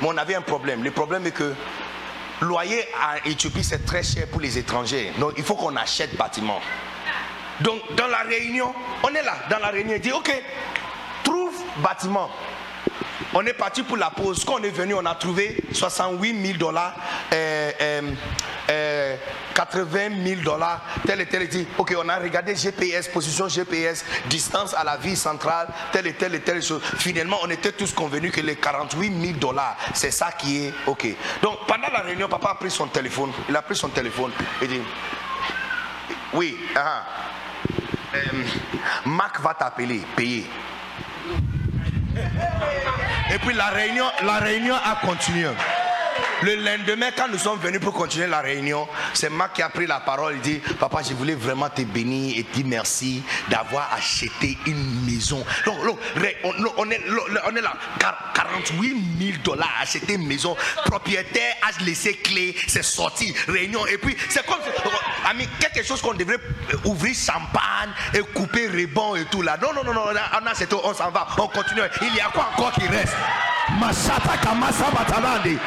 Mais 0.00 0.08
on 0.08 0.16
avait 0.16 0.34
un 0.34 0.40
problème. 0.42 0.82
Le 0.82 0.90
problème 0.90 1.26
est 1.26 1.32
que 1.32 1.54
loyer 2.40 2.86
à 3.00 3.26
Éthiopie, 3.28 3.64
c'est 3.64 3.84
très 3.84 4.02
cher 4.02 4.26
pour 4.28 4.40
les 4.40 4.56
étrangers. 4.58 5.12
Donc, 5.18 5.34
il 5.36 5.44
faut 5.44 5.54
qu'on 5.54 5.76
achète 5.76 6.16
bâtiment. 6.16 6.60
Donc, 7.60 7.80
dans 7.94 8.06
la 8.06 8.20
réunion, 8.20 8.74
on 9.02 9.08
est 9.08 9.22
là, 9.22 9.36
dans 9.50 9.58
la 9.58 9.68
réunion, 9.68 9.94
il 9.96 10.00
dit, 10.00 10.12
OK, 10.12 10.32
trouve 11.22 11.54
bâtiment. 11.78 12.30
On 13.34 13.44
est 13.46 13.52
parti 13.52 13.82
pour 13.82 13.96
la 13.96 14.10
pause. 14.10 14.44
Quand 14.44 14.60
on 14.60 14.62
est 14.62 14.70
venu, 14.70 14.94
on 14.94 15.06
a 15.06 15.14
trouvé 15.14 15.56
68 15.72 16.46
000 16.46 16.58
dollars, 16.58 16.94
80 19.54 20.08
000 20.24 20.40
dollars, 20.42 20.80
tel 21.06 21.20
et 21.20 21.26
tel 21.26 21.42
et 21.42 21.48
dit. 21.48 21.66
Ok, 21.78 21.94
on 22.02 22.08
a 22.08 22.18
regardé 22.18 22.54
GPS, 22.54 23.08
position 23.08 23.48
GPS, 23.48 24.04
distance 24.28 24.74
à 24.74 24.84
la 24.84 24.96
ville 24.96 25.16
centrale, 25.16 25.68
tel 25.92 26.06
et 26.06 26.14
tel 26.14 26.34
et 26.34 26.40
telle 26.40 26.62
chose. 26.62 26.80
Finalement, 26.96 27.38
on 27.42 27.50
était 27.50 27.72
tous 27.72 27.92
convenus 27.92 28.32
que 28.32 28.40
les 28.40 28.56
48 28.56 29.20
000 29.20 29.38
dollars, 29.38 29.76
c'est 29.94 30.10
ça 30.10 30.32
qui 30.32 30.66
est 30.66 30.74
ok. 30.86 31.08
Donc, 31.42 31.66
pendant 31.66 31.88
la 31.92 32.00
réunion, 32.00 32.28
papa 32.28 32.50
a 32.50 32.54
pris 32.54 32.70
son 32.70 32.86
téléphone. 32.86 33.32
Il 33.48 33.56
a 33.56 33.62
pris 33.62 33.76
son 33.76 33.88
téléphone 33.88 34.32
et 34.62 34.66
dit 34.66 34.80
Oui, 36.32 36.58
uh 36.74 36.78
euh, 38.12 38.20
va 39.40 39.54
t'appeler, 39.54 40.00
payer. 40.16 40.46
Et 43.32 43.38
puis 43.38 43.54
la 43.54 43.68
réunion, 43.68 44.06
la 44.24 44.38
réunion 44.38 44.74
a 44.74 45.06
continué. 45.06 45.46
Le 46.42 46.54
lendemain, 46.56 47.10
quand 47.14 47.28
nous 47.28 47.38
sommes 47.38 47.58
venus 47.58 47.80
pour 47.80 47.92
continuer 47.92 48.26
la 48.26 48.40
réunion, 48.40 48.88
c'est 49.12 49.28
Marc 49.28 49.56
qui 49.56 49.62
a 49.62 49.68
pris 49.68 49.86
la 49.86 50.00
parole. 50.00 50.36
Il 50.36 50.40
dit 50.40 50.60
Papa, 50.78 51.02
je 51.06 51.12
voulais 51.14 51.34
vraiment 51.34 51.68
te 51.68 51.82
bénir 51.82 52.38
et 52.38 52.42
dire 52.42 52.64
merci 52.66 53.22
d'avoir 53.48 53.92
acheté 53.92 54.56
une 54.66 55.04
maison. 55.04 55.44
Non, 55.66 55.76
on, 56.78 56.90
est, 56.90 57.00
on 57.46 57.56
est 57.56 57.60
là, 57.60 57.74
48 58.34 58.96
000 59.18 59.38
dollars, 59.44 59.68
acheter 59.82 60.14
une 60.14 60.26
maison. 60.26 60.56
Propriétaire 60.86 61.56
a 61.62 61.84
laissé 61.84 62.14
clé, 62.14 62.56
c'est 62.66 62.84
sorti, 62.84 63.34
réunion. 63.46 63.86
Et 63.86 63.98
puis, 63.98 64.16
c'est 64.30 64.44
comme, 64.46 64.60
ami, 65.28 65.46
quelque 65.60 65.86
chose 65.86 66.00
qu'on 66.00 66.14
devrait 66.14 66.40
ouvrir 66.84 67.14
champagne 67.14 67.90
et 68.14 68.20
couper 68.32 68.68
rebond 68.68 69.14
et 69.16 69.26
tout 69.26 69.42
là. 69.42 69.58
Non, 69.60 69.74
non, 69.74 69.84
non, 69.84 69.92
non, 69.92 70.04
on 70.84 70.94
s'en 70.94 71.10
va, 71.10 71.26
on 71.36 71.48
continue. 71.48 71.82
Il 72.00 72.14
y 72.14 72.20
a 72.20 72.30
quoi 72.32 72.48
encore 72.56 72.72
qui 72.72 72.86
reste? 72.86 73.14
Masata 73.78 74.36
Kamasa 74.42 74.90
Batalande. 74.90 75.58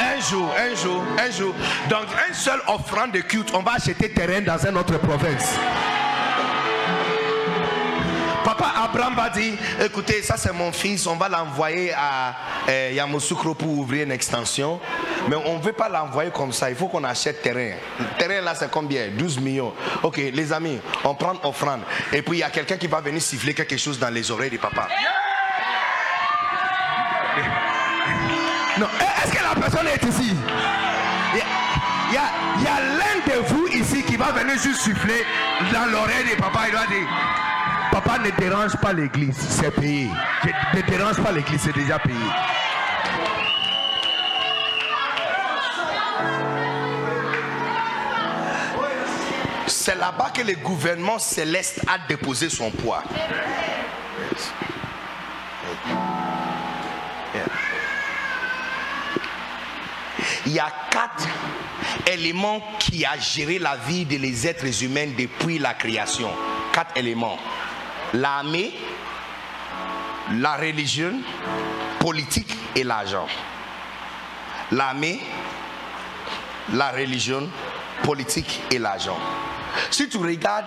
Un 0.00 0.30
jour, 0.30 0.54
un 0.56 0.74
jour, 0.74 1.02
un 1.18 1.30
jour, 1.30 1.54
dans 1.90 1.96
un 1.98 2.32
seul 2.32 2.60
offrande 2.68 3.12
de 3.12 3.20
culte, 3.20 3.50
on 3.54 3.60
va 3.62 3.72
acheter 3.72 4.08
terrain 4.10 4.40
dans 4.40 4.58
une 4.66 4.78
autre 4.78 4.98
province. 4.98 5.58
Papa 8.44 8.74
Abraham 8.84 9.14
va 9.14 9.30
dire, 9.30 9.54
écoutez, 9.80 10.22
ça 10.22 10.36
c'est 10.36 10.52
mon 10.52 10.70
fils, 10.70 11.06
on 11.06 11.16
va 11.16 11.30
l'envoyer 11.30 11.94
à 11.94 12.34
euh, 12.68 12.90
Yamoussoukro 12.92 13.54
pour 13.54 13.70
ouvrir 13.70 14.04
une 14.04 14.12
extension. 14.12 14.78
Mais 15.28 15.36
on 15.36 15.56
ne 15.56 15.62
veut 15.62 15.72
pas 15.72 15.88
l'envoyer 15.88 16.30
comme 16.30 16.52
ça, 16.52 16.68
il 16.68 16.76
faut 16.76 16.88
qu'on 16.88 17.04
achète 17.04 17.40
terrain. 17.40 17.72
Le 17.98 18.18
terrain 18.18 18.42
là 18.42 18.54
c'est 18.54 18.70
combien? 18.70 19.08
12 19.08 19.40
millions. 19.40 19.72
Ok, 20.02 20.18
les 20.18 20.52
amis, 20.52 20.78
on 21.04 21.14
prend 21.14 21.34
offrande. 21.42 21.80
Et 22.12 22.20
puis 22.20 22.38
il 22.38 22.40
y 22.40 22.42
a 22.42 22.50
quelqu'un 22.50 22.76
qui 22.76 22.86
va 22.86 23.00
venir 23.00 23.22
siffler 23.22 23.54
quelque 23.54 23.78
chose 23.78 23.98
dans 23.98 24.10
les 24.10 24.30
oreilles 24.30 24.50
de 24.50 24.58
papa. 24.58 24.88
Non, 28.78 28.86
est-ce 29.24 29.32
que 29.32 29.42
la 29.42 29.60
personne 29.60 29.86
est 29.86 30.04
ici? 30.04 30.34
Il 32.10 32.14
y 32.14 32.66
a, 32.66 32.80
l'un 32.98 33.34
de 33.34 33.46
vous 33.46 33.66
ici 33.68 34.02
qui 34.02 34.16
va 34.16 34.32
venir 34.32 34.58
juste 34.58 34.82
siffler 34.82 35.24
dans 35.72 35.86
l'oreille 35.90 36.24
de 36.30 36.40
papa. 36.40 36.64
Il 36.66 36.72
doit 36.72 36.86
dire 36.86 37.08
Papa 37.90 38.18
ne 38.18 38.30
dérange 38.30 38.76
pas 38.76 38.92
l'église, 38.92 39.36
c'est 39.36 39.70
payé. 39.70 40.10
Ne 40.74 40.80
dérange 40.82 41.22
pas 41.22 41.32
l'église, 41.32 41.60
c'est 41.62 41.74
déjà 41.74 41.98
payé. 41.98 42.16
C'est 49.66 49.94
là-bas 49.96 50.30
que 50.30 50.42
le 50.42 50.54
gouvernement 50.54 51.18
céleste 51.18 51.80
a 51.86 51.98
déposé 52.08 52.48
son 52.48 52.70
poids. 52.70 53.02
Il 60.46 60.52
y 60.52 60.58
a 60.58 60.70
quatre 60.90 61.26
éléments 62.06 62.62
qui 62.78 63.04
a 63.04 63.18
géré 63.18 63.58
la 63.58 63.76
vie 63.76 64.04
des 64.04 64.46
êtres 64.46 64.82
humains 64.82 65.08
depuis 65.18 65.58
la 65.58 65.74
création. 65.74 66.30
Quatre 66.72 66.96
éléments 66.96 67.38
l'armée, 68.12 68.72
la 70.32 70.56
religion, 70.56 71.12
politique 71.98 72.54
et 72.74 72.84
l'argent. 72.84 73.26
L'armée, 74.72 75.20
la 76.72 76.90
religion, 76.90 77.48
politique 78.02 78.60
et 78.70 78.78
l'argent. 78.78 79.18
Si 79.90 80.08
tu 80.08 80.18
regardes 80.18 80.66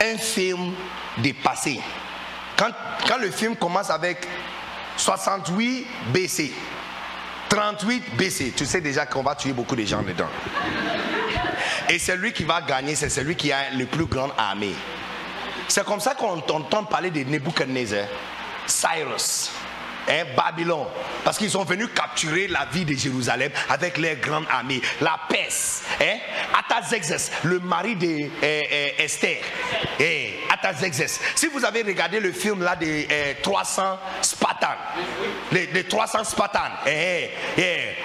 un 0.00 0.18
film 0.18 0.72
dépassé, 1.18 1.80
quand, 2.56 2.70
quand 3.06 3.18
le 3.18 3.30
film 3.30 3.56
commence 3.56 3.90
avec 3.90 4.26
68 4.96 5.86
BC, 6.12 6.52
38 7.48 8.16
BC, 8.16 8.52
tu 8.56 8.66
sais 8.66 8.80
déjà 8.80 9.06
qu'on 9.06 9.22
va 9.22 9.34
tuer 9.34 9.52
beaucoup 9.52 9.76
de 9.76 9.84
gens 9.84 10.02
dedans. 10.02 10.28
Et 11.88 11.98
celui 11.98 12.32
qui 12.32 12.44
va 12.44 12.62
gagner, 12.62 12.94
c'est 12.94 13.10
celui 13.10 13.36
qui 13.36 13.52
a 13.52 13.70
le 13.70 13.86
plus 13.86 14.06
grand 14.06 14.30
armée. 14.36 14.74
C'est 15.68 15.84
comme 15.84 16.00
ça 16.00 16.14
qu'on 16.14 16.38
entend 16.38 16.84
parler 16.84 17.10
de 17.10 17.24
Nebuchadnezzar, 17.24 18.06
Cyrus, 18.66 19.50
hein, 20.08 20.24
Babylone, 20.36 20.86
parce 21.24 21.38
qu'ils 21.38 21.50
sont 21.50 21.64
venus 21.64 21.88
capturer 21.94 22.48
la 22.48 22.66
vie 22.66 22.84
de 22.84 22.94
Jérusalem 22.94 23.50
avec 23.68 23.98
leurs 23.98 24.16
grandes 24.16 24.46
armées. 24.50 24.80
La 25.00 25.18
Perse, 25.28 25.82
hein, 26.00 26.18
le 27.44 27.60
mari 27.60 27.96
de 27.96 28.06
eh, 28.06 28.94
eh, 28.98 29.08
eh. 30.00 30.40
Si 31.34 31.46
vous 31.46 31.64
avez 31.64 31.82
regardé 31.82 32.20
le 32.20 32.32
film 32.32 32.62
là 32.62 32.76
des 32.76 33.06
300 33.42 33.98
Spartans, 34.22 34.76
les, 35.52 35.84
300 35.84 36.24
Spartans, 36.24 36.60
eh, 36.86 37.30
eh, 37.58 37.96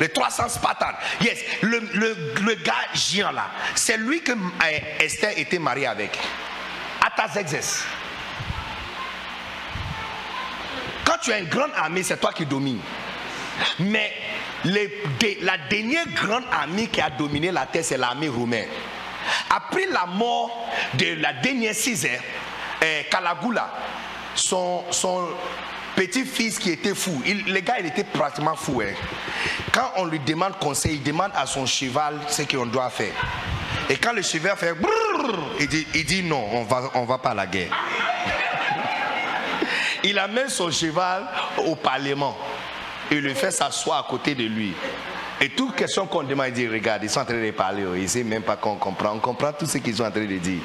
les 0.00 0.08
300 0.08 0.48
Spartans. 0.48 0.94
Yes, 1.20 1.38
le, 1.62 1.80
le 1.80 2.54
gars 2.62 2.72
géant 2.94 3.32
là, 3.32 3.46
c'est 3.74 3.96
lui 3.96 4.22
que 4.22 4.32
Esther 5.00 5.38
était 5.38 5.58
mariée 5.58 5.86
avec. 5.86 6.18
Atazexes. 7.18 7.84
Quand 11.04 11.18
tu 11.22 11.32
as 11.32 11.38
une 11.38 11.48
grande 11.48 11.70
armée, 11.76 12.02
c'est 12.02 12.18
toi 12.18 12.32
qui 12.32 12.46
domines. 12.46 12.80
Mais 13.80 14.12
la 14.64 15.58
dernière 15.70 16.06
grande 16.08 16.44
armée 16.52 16.86
qui 16.86 17.00
a 17.00 17.10
dominé 17.10 17.50
la 17.50 17.66
terre, 17.66 17.84
c'est 17.84 17.96
l'armée 17.96 18.28
romaine. 18.28 18.68
Après 19.50 19.86
la 19.86 20.06
mort 20.06 20.68
de 20.94 21.20
la 21.20 21.32
dernière 21.32 21.74
César, 21.74 22.20
eh, 22.82 23.04
Calagula, 23.10 23.70
son, 24.34 24.84
petit-fils 25.98 26.60
qui 26.60 26.70
était 26.70 26.94
fou, 26.94 27.20
le 27.26 27.60
gars 27.60 27.80
il 27.80 27.86
était 27.86 28.04
pratiquement 28.04 28.54
fou. 28.54 28.80
Hein. 28.80 28.94
Quand 29.72 29.90
on 29.96 30.04
lui 30.04 30.20
demande 30.20 30.56
conseil, 30.60 30.94
il 30.94 31.02
demande 31.02 31.32
à 31.34 31.44
son 31.44 31.66
cheval 31.66 32.20
ce 32.28 32.42
qu'on 32.42 32.66
doit 32.66 32.88
faire. 32.88 33.12
Et 33.90 33.96
quand 33.96 34.12
le 34.12 34.22
cheval 34.22 34.56
fait 34.56 34.74
il 35.58 35.66
dit, 35.66 35.86
il 35.94 36.04
dit 36.04 36.22
non, 36.22 36.44
on 36.52 36.62
va, 36.62 36.90
va 37.04 37.18
pas 37.18 37.30
à 37.30 37.34
la 37.34 37.46
guerre. 37.46 37.72
Il 40.04 40.16
amène 40.20 40.48
son 40.48 40.70
cheval 40.70 41.26
au 41.66 41.74
parlement 41.74 42.38
et 43.10 43.20
le 43.20 43.34
fait 43.34 43.50
s'asseoir 43.50 43.98
à 43.98 44.08
côté 44.08 44.36
de 44.36 44.44
lui. 44.44 44.74
Et 45.40 45.48
toute 45.48 45.74
question 45.74 46.06
qu'on 46.06 46.22
demande, 46.22 46.48
il 46.48 46.52
dit 46.52 46.68
Regarde, 46.68 47.02
ils 47.02 47.10
sont 47.10 47.20
en 47.20 47.24
train 47.24 47.42
de 47.42 47.50
parler, 47.50 47.82
ils 47.96 48.02
ne 48.02 48.06
savent 48.06 48.24
même 48.24 48.42
pas 48.42 48.56
qu'on 48.56 48.76
comprend. 48.76 49.14
On 49.14 49.18
comprend 49.18 49.52
tout 49.52 49.66
ce 49.66 49.78
qu'ils 49.78 49.96
sont 49.96 50.04
en 50.04 50.10
train 50.10 50.26
de 50.26 50.38
dire. 50.38 50.60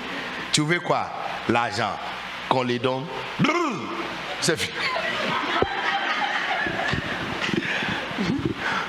Tu 0.52 0.62
veux 0.62 0.80
quoi? 0.80 1.10
L'argent. 1.50 1.92
Qu'on 2.50 2.64
les 2.64 2.78
donne. 2.78 3.06
C'est 4.42 4.60
fini. 4.60 4.74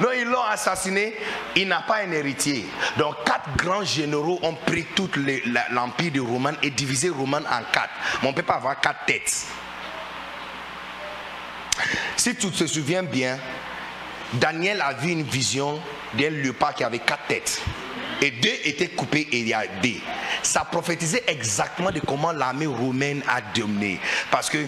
Non, 0.00 0.08
ils 0.16 0.24
l'ont 0.24 0.42
assassiné, 0.42 1.14
il 1.54 1.68
n'a 1.68 1.82
pas 1.82 1.98
un 1.98 2.10
héritier. 2.10 2.66
Donc 2.98 3.24
quatre 3.24 3.56
grands 3.56 3.84
généraux 3.84 4.38
ont 4.42 4.54
pris 4.54 4.84
tout 4.94 5.10
l'empire 5.70 6.12
de 6.12 6.20
Roman 6.20 6.52
et 6.62 6.70
divisé 6.70 7.08
Roman 7.08 7.38
en 7.38 7.62
quatre. 7.72 7.92
Mais 8.22 8.28
on 8.28 8.30
ne 8.32 8.36
peut 8.36 8.42
pas 8.42 8.54
avoir 8.54 8.80
quatre 8.80 9.04
têtes. 9.06 9.46
Si 12.16 12.34
tu 12.36 12.50
te 12.50 12.66
souviens 12.66 13.02
bien, 13.02 13.38
Daniel 14.32 14.80
a 14.80 14.94
vu 14.94 15.10
une 15.10 15.22
vision 15.22 15.80
d'un 16.14 16.30
léopard 16.30 16.74
qui 16.74 16.84
avait 16.84 16.98
quatre 16.98 17.26
têtes. 17.26 17.62
Et 18.20 18.30
deux 18.30 18.54
étaient 18.64 18.88
coupés 18.88 19.28
et 19.32 19.40
il 19.40 19.48
y 19.48 19.54
a 19.54 19.66
deux. 19.82 20.00
Ça 20.42 20.64
prophétisait 20.64 21.24
exactement 21.26 21.90
de 21.90 22.00
comment 22.00 22.32
l'armée 22.32 22.66
romaine 22.66 23.22
a 23.28 23.40
dominé. 23.40 24.00
Parce 24.30 24.48
que 24.48 24.58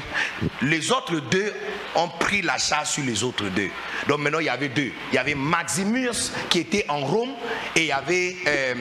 les 0.62 0.90
autres 0.92 1.20
deux 1.20 1.54
ont 1.94 2.08
pris 2.08 2.42
la 2.42 2.58
charge 2.58 2.88
sur 2.88 3.04
les 3.04 3.22
autres 3.22 3.48
deux. 3.48 3.70
Donc 4.08 4.18
maintenant, 4.18 4.40
il 4.40 4.46
y 4.46 4.50
avait 4.50 4.68
deux. 4.68 4.92
Il 5.10 5.14
y 5.14 5.18
avait 5.18 5.34
Maximus 5.34 6.32
qui 6.50 6.60
était 6.60 6.84
en 6.88 7.00
Rome 7.00 7.34
et 7.74 7.82
il 7.82 7.86
y 7.86 7.92
avait 7.92 8.36
euh, 8.46 8.74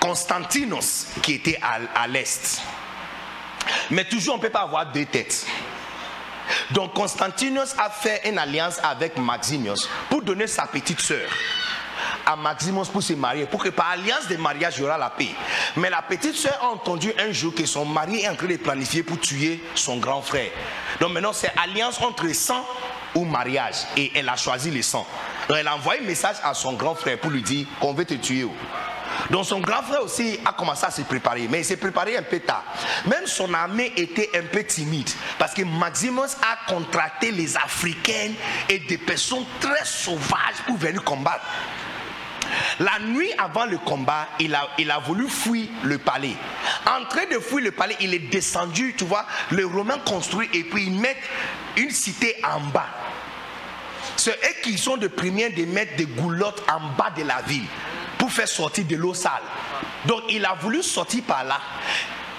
Constantinos 0.00 1.08
qui 1.22 1.32
était 1.34 1.58
à, 1.62 2.06
l'est. 2.06 2.60
Mais 3.90 4.04
toujours, 4.04 4.34
on 4.34 4.36
ne 4.38 4.42
peut 4.42 4.50
pas 4.50 4.62
avoir 4.62 4.92
deux 4.92 5.06
têtes. 5.06 5.46
Donc 6.72 6.92
Constantinos 6.92 7.74
a 7.78 7.88
fait 7.88 8.28
une 8.28 8.38
alliance 8.38 8.78
avec 8.82 9.16
Maximus 9.16 9.88
pour 10.10 10.22
donner 10.22 10.46
sa 10.46 10.66
petite 10.66 11.00
sœur 11.00 11.30
à 12.26 12.36
Maximus 12.36 12.86
pour 12.92 13.02
se 13.02 13.12
marier, 13.14 13.46
pour 13.46 13.62
que 13.62 13.68
par 13.68 13.90
alliance 13.90 14.28
de 14.28 14.36
mariage, 14.36 14.74
il 14.76 14.82
y 14.82 14.84
aura 14.84 14.98
la 14.98 15.10
paix. 15.10 15.34
Mais 15.76 15.90
la 15.90 16.02
petite 16.02 16.34
soeur 16.34 16.58
a 16.62 16.68
entendu 16.68 17.12
un 17.18 17.32
jour 17.32 17.54
que 17.54 17.66
son 17.66 17.84
mari 17.84 18.22
est 18.22 18.28
en 18.28 18.36
train 18.36 18.46
de 18.46 18.56
planifier 18.56 19.02
pour 19.02 19.20
tuer 19.20 19.62
son 19.74 19.98
grand 19.98 20.22
frère. 20.22 20.50
Donc 21.00 21.12
maintenant, 21.12 21.32
c'est 21.32 21.52
alliance 21.62 22.00
entre 22.00 22.32
sang 22.34 22.64
ou 23.14 23.24
mariage. 23.24 23.76
Et 23.96 24.12
elle 24.14 24.28
a 24.28 24.36
choisi 24.36 24.70
le 24.70 24.82
sang. 24.82 25.06
Donc 25.48 25.58
elle 25.58 25.68
a 25.68 25.74
envoyé 25.74 26.02
un 26.02 26.06
message 26.06 26.36
à 26.42 26.54
son 26.54 26.72
grand 26.74 26.94
frère 26.94 27.18
pour 27.18 27.30
lui 27.30 27.42
dire 27.42 27.66
qu'on 27.80 27.92
veut 27.92 28.04
te 28.04 28.14
tuer. 28.14 28.46
Donc 29.30 29.44
son 29.44 29.60
grand 29.60 29.82
frère 29.82 30.02
aussi 30.02 30.38
a 30.44 30.52
commencé 30.52 30.84
à 30.84 30.90
se 30.90 31.02
préparer, 31.02 31.46
mais 31.48 31.60
il 31.60 31.64
s'est 31.64 31.76
préparé 31.76 32.16
un 32.16 32.22
peu 32.22 32.40
tard. 32.40 32.64
Même 33.06 33.26
son 33.26 33.52
armée 33.54 33.92
était 33.96 34.30
un 34.34 34.42
peu 34.42 34.64
timide, 34.64 35.08
parce 35.38 35.54
que 35.54 35.62
Maximus 35.62 36.34
a 36.42 36.70
contracté 36.70 37.30
les 37.30 37.56
Africaines 37.56 38.34
et 38.68 38.80
des 38.80 38.98
personnes 38.98 39.44
très 39.60 39.84
sauvages 39.84 40.62
pour 40.66 40.76
venir 40.76 41.02
combattre. 41.04 41.44
La 42.80 42.98
nuit 43.00 43.30
avant 43.38 43.66
le 43.66 43.78
combat, 43.78 44.28
il 44.40 44.54
a, 44.54 44.98
voulu 44.98 45.28
fuir 45.28 45.68
le 45.82 45.98
palais. 45.98 46.34
En 46.86 47.04
train 47.06 47.26
de 47.26 47.38
fuir 47.38 47.64
le 47.64 47.70
palais, 47.70 47.96
il 48.00 48.14
est 48.14 48.30
descendu, 48.30 48.94
tu 48.96 49.04
vois, 49.04 49.26
les 49.50 49.64
Romains 49.64 49.98
construisent 49.98 50.50
et 50.52 50.64
puis 50.64 50.84
ils 50.86 51.00
mettent 51.00 51.16
une 51.76 51.90
cité 51.90 52.36
en 52.44 52.60
bas. 52.60 52.86
C'est 54.16 54.32
eux 54.32 54.62
qui 54.62 54.78
sont 54.78 54.96
de 54.96 55.08
premiers 55.08 55.50
de 55.50 55.64
mettre 55.64 55.96
des 55.96 56.06
goulottes 56.06 56.62
en 56.70 56.80
bas 56.96 57.10
de 57.16 57.22
la 57.22 57.42
ville 57.42 57.66
pour 58.18 58.30
faire 58.30 58.48
sortir 58.48 58.84
de 58.84 58.96
l'eau 58.96 59.14
sale. 59.14 59.42
Donc 60.06 60.22
il 60.28 60.44
a 60.44 60.54
voulu 60.54 60.82
sortir 60.82 61.22
par 61.24 61.44
là. 61.44 61.58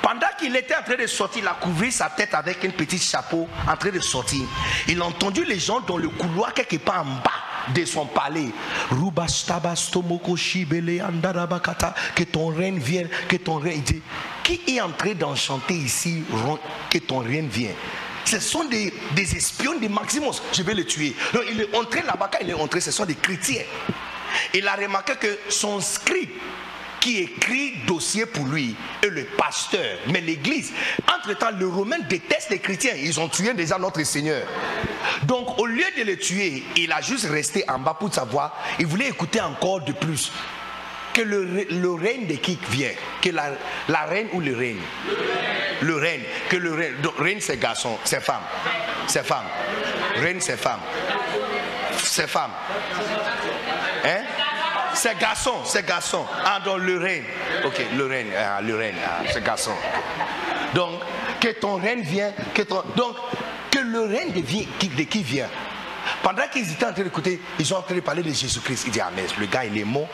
Pendant 0.02 0.28
qu'il 0.38 0.56
était 0.56 0.76
en 0.76 0.84
train 0.84 0.96
de 0.96 1.08
sortir, 1.08 1.42
il 1.44 1.48
a 1.48 1.54
couvert 1.54 1.92
sa 1.92 2.10
tête 2.10 2.34
avec 2.34 2.64
un 2.64 2.70
petit 2.70 3.00
chapeau 3.00 3.50
en 3.68 3.76
train 3.76 3.90
de 3.90 4.00
sortir. 4.00 4.42
Il 4.88 5.02
a 5.02 5.06
entendu 5.06 5.44
les 5.44 5.60
gens 5.60 5.80
dans 5.80 5.98
le 5.98 6.10
couloir 6.10 6.54
quelque 6.54 6.78
part 6.78 7.02
en 7.02 7.22
bas 7.24 7.45
de 7.74 7.86
son 7.86 8.06
palais. 8.06 8.52
Que 12.16 12.24
ton 12.24 12.48
règne 12.48 12.80
vienne, 12.80 13.10
que 13.28 13.36
ton 13.38 13.56
règne. 13.56 13.84
Qui 14.44 14.62
est 14.68 14.82
en 14.82 14.92
train 14.92 15.14
d'enchanter 15.14 15.76
ici 15.76 16.24
que 16.90 16.98
ton 17.00 17.20
règne 17.20 17.48
vienne 17.48 17.76
ce 18.26 18.40
sont 18.40 18.66
des, 18.66 18.92
espions 19.16 19.78
de 19.80 19.88
Maximus. 19.88 20.42
Je 20.52 20.64
vais 20.64 20.74
les 20.74 20.86
tuer. 20.86 21.16
Donc 21.34 21.44
il 21.50 21.62
est 21.62 21.76
entré 21.76 22.02
là-bas, 22.02 22.30
il 22.42 22.50
est 22.50 22.54
entré, 22.54 22.82
ce 22.82 22.92
sont 22.92 23.06
des 23.06 23.16
chrétiens. 23.16 23.62
Il 24.54 24.68
a 24.68 24.76
remarqué 24.76 25.14
que 25.20 25.40
son 25.50 25.80
scribe 25.80 26.30
qui 27.06 27.20
écrit 27.20 27.76
dossier 27.86 28.26
pour 28.26 28.48
lui 28.48 28.76
est 29.04 29.10
le 29.10 29.26
pasteur, 29.26 30.00
mais 30.08 30.22
l'église. 30.22 30.74
Entre-temps, 31.16 31.52
les 31.52 31.66
Romains 31.66 32.00
détestent 32.10 32.50
les 32.50 32.58
chrétiens. 32.58 32.94
Ils 32.98 33.20
ont 33.20 33.30
tué 33.30 33.54
déjà 33.54 33.78
notre 33.78 34.02
Seigneur. 34.02 34.42
Donc, 35.22 35.60
au 35.60 35.68
lieu 35.68 35.86
de 35.96 36.02
le 36.02 36.18
tuer, 36.18 36.64
il 36.76 36.92
a 36.92 37.02
juste 37.02 37.28
resté 37.30 37.64
en 37.70 37.78
bas 37.78 37.94
pour 37.94 38.12
savoir. 38.12 38.58
Il 38.80 38.88
voulait 38.88 39.10
écouter 39.10 39.40
encore 39.40 39.82
de 39.82 39.92
plus. 39.92 40.32
Que 41.14 41.22
le, 41.22 41.94
règne 41.94 42.26
de 42.26 42.34
qui 42.34 42.58
vient? 42.72 42.90
Que 43.22 43.30
la, 43.30 43.52
la, 43.88 44.06
reine 44.06 44.30
ou 44.34 44.42
le 44.42 44.58
règne? 44.58 44.82
Le 45.82 45.96
règne. 45.98 46.24
Que 46.50 46.58
le 46.58 46.74
règne. 46.74 46.96
Donc, 47.04 47.20
règne, 47.20 47.40
c'est 47.40 47.60
garçon, 47.60 48.00
c'est 48.04 48.24
femme. 48.24 48.42
C'est 49.06 49.24
femme. 49.24 49.46
Règne, 50.16 50.40
c'est 50.40 50.58
femme. 50.58 50.80
C'est 52.00 52.28
femme. 52.28 52.52
Hein? 54.06 54.24
C'est 54.96 55.18
garçon, 55.20 55.54
c'est 55.66 55.86
garçon. 55.86 56.26
Ah, 56.44 56.60
donc 56.64 56.80
le 56.80 56.98
règne. 56.98 57.24
Ok, 57.66 57.82
le 57.96 58.06
règne, 58.06 58.32
ah, 58.38 58.62
le 58.62 58.76
règne, 58.76 58.96
ah, 59.06 59.24
c'est 59.32 59.44
garçon. 59.44 59.74
Donc, 60.74 61.02
que 61.40 61.50
ton 61.50 61.76
règne 61.76 62.02
vienne, 62.02 62.34
que 62.54 62.64
ton, 62.64 62.82
donc, 62.96 63.16
que 63.70 63.80
le 63.80 64.02
règne 64.02 64.32
de, 64.32 64.42
de 64.42 65.04
qui 65.04 65.24
vient. 65.24 65.50
Pendant 66.24 66.48
qu'ils 66.48 66.72
étaient 66.72 66.86
en 66.86 66.94
train 66.94 67.04
d'écouter, 67.04 67.40
ils 67.60 67.66
sont 67.66 67.76
en 67.76 67.82
train 67.82 67.96
de 67.96 68.00
parler 68.00 68.24
de 68.24 68.32
Jésus-Christ. 68.32 68.84
Il 68.88 68.92
dit, 68.92 69.00
ah, 69.00 69.12
mais 69.16 69.26
le 69.40 69.46
gars, 69.46 69.66
il 69.66 69.78
est 69.78 69.84
mort, 69.84 70.08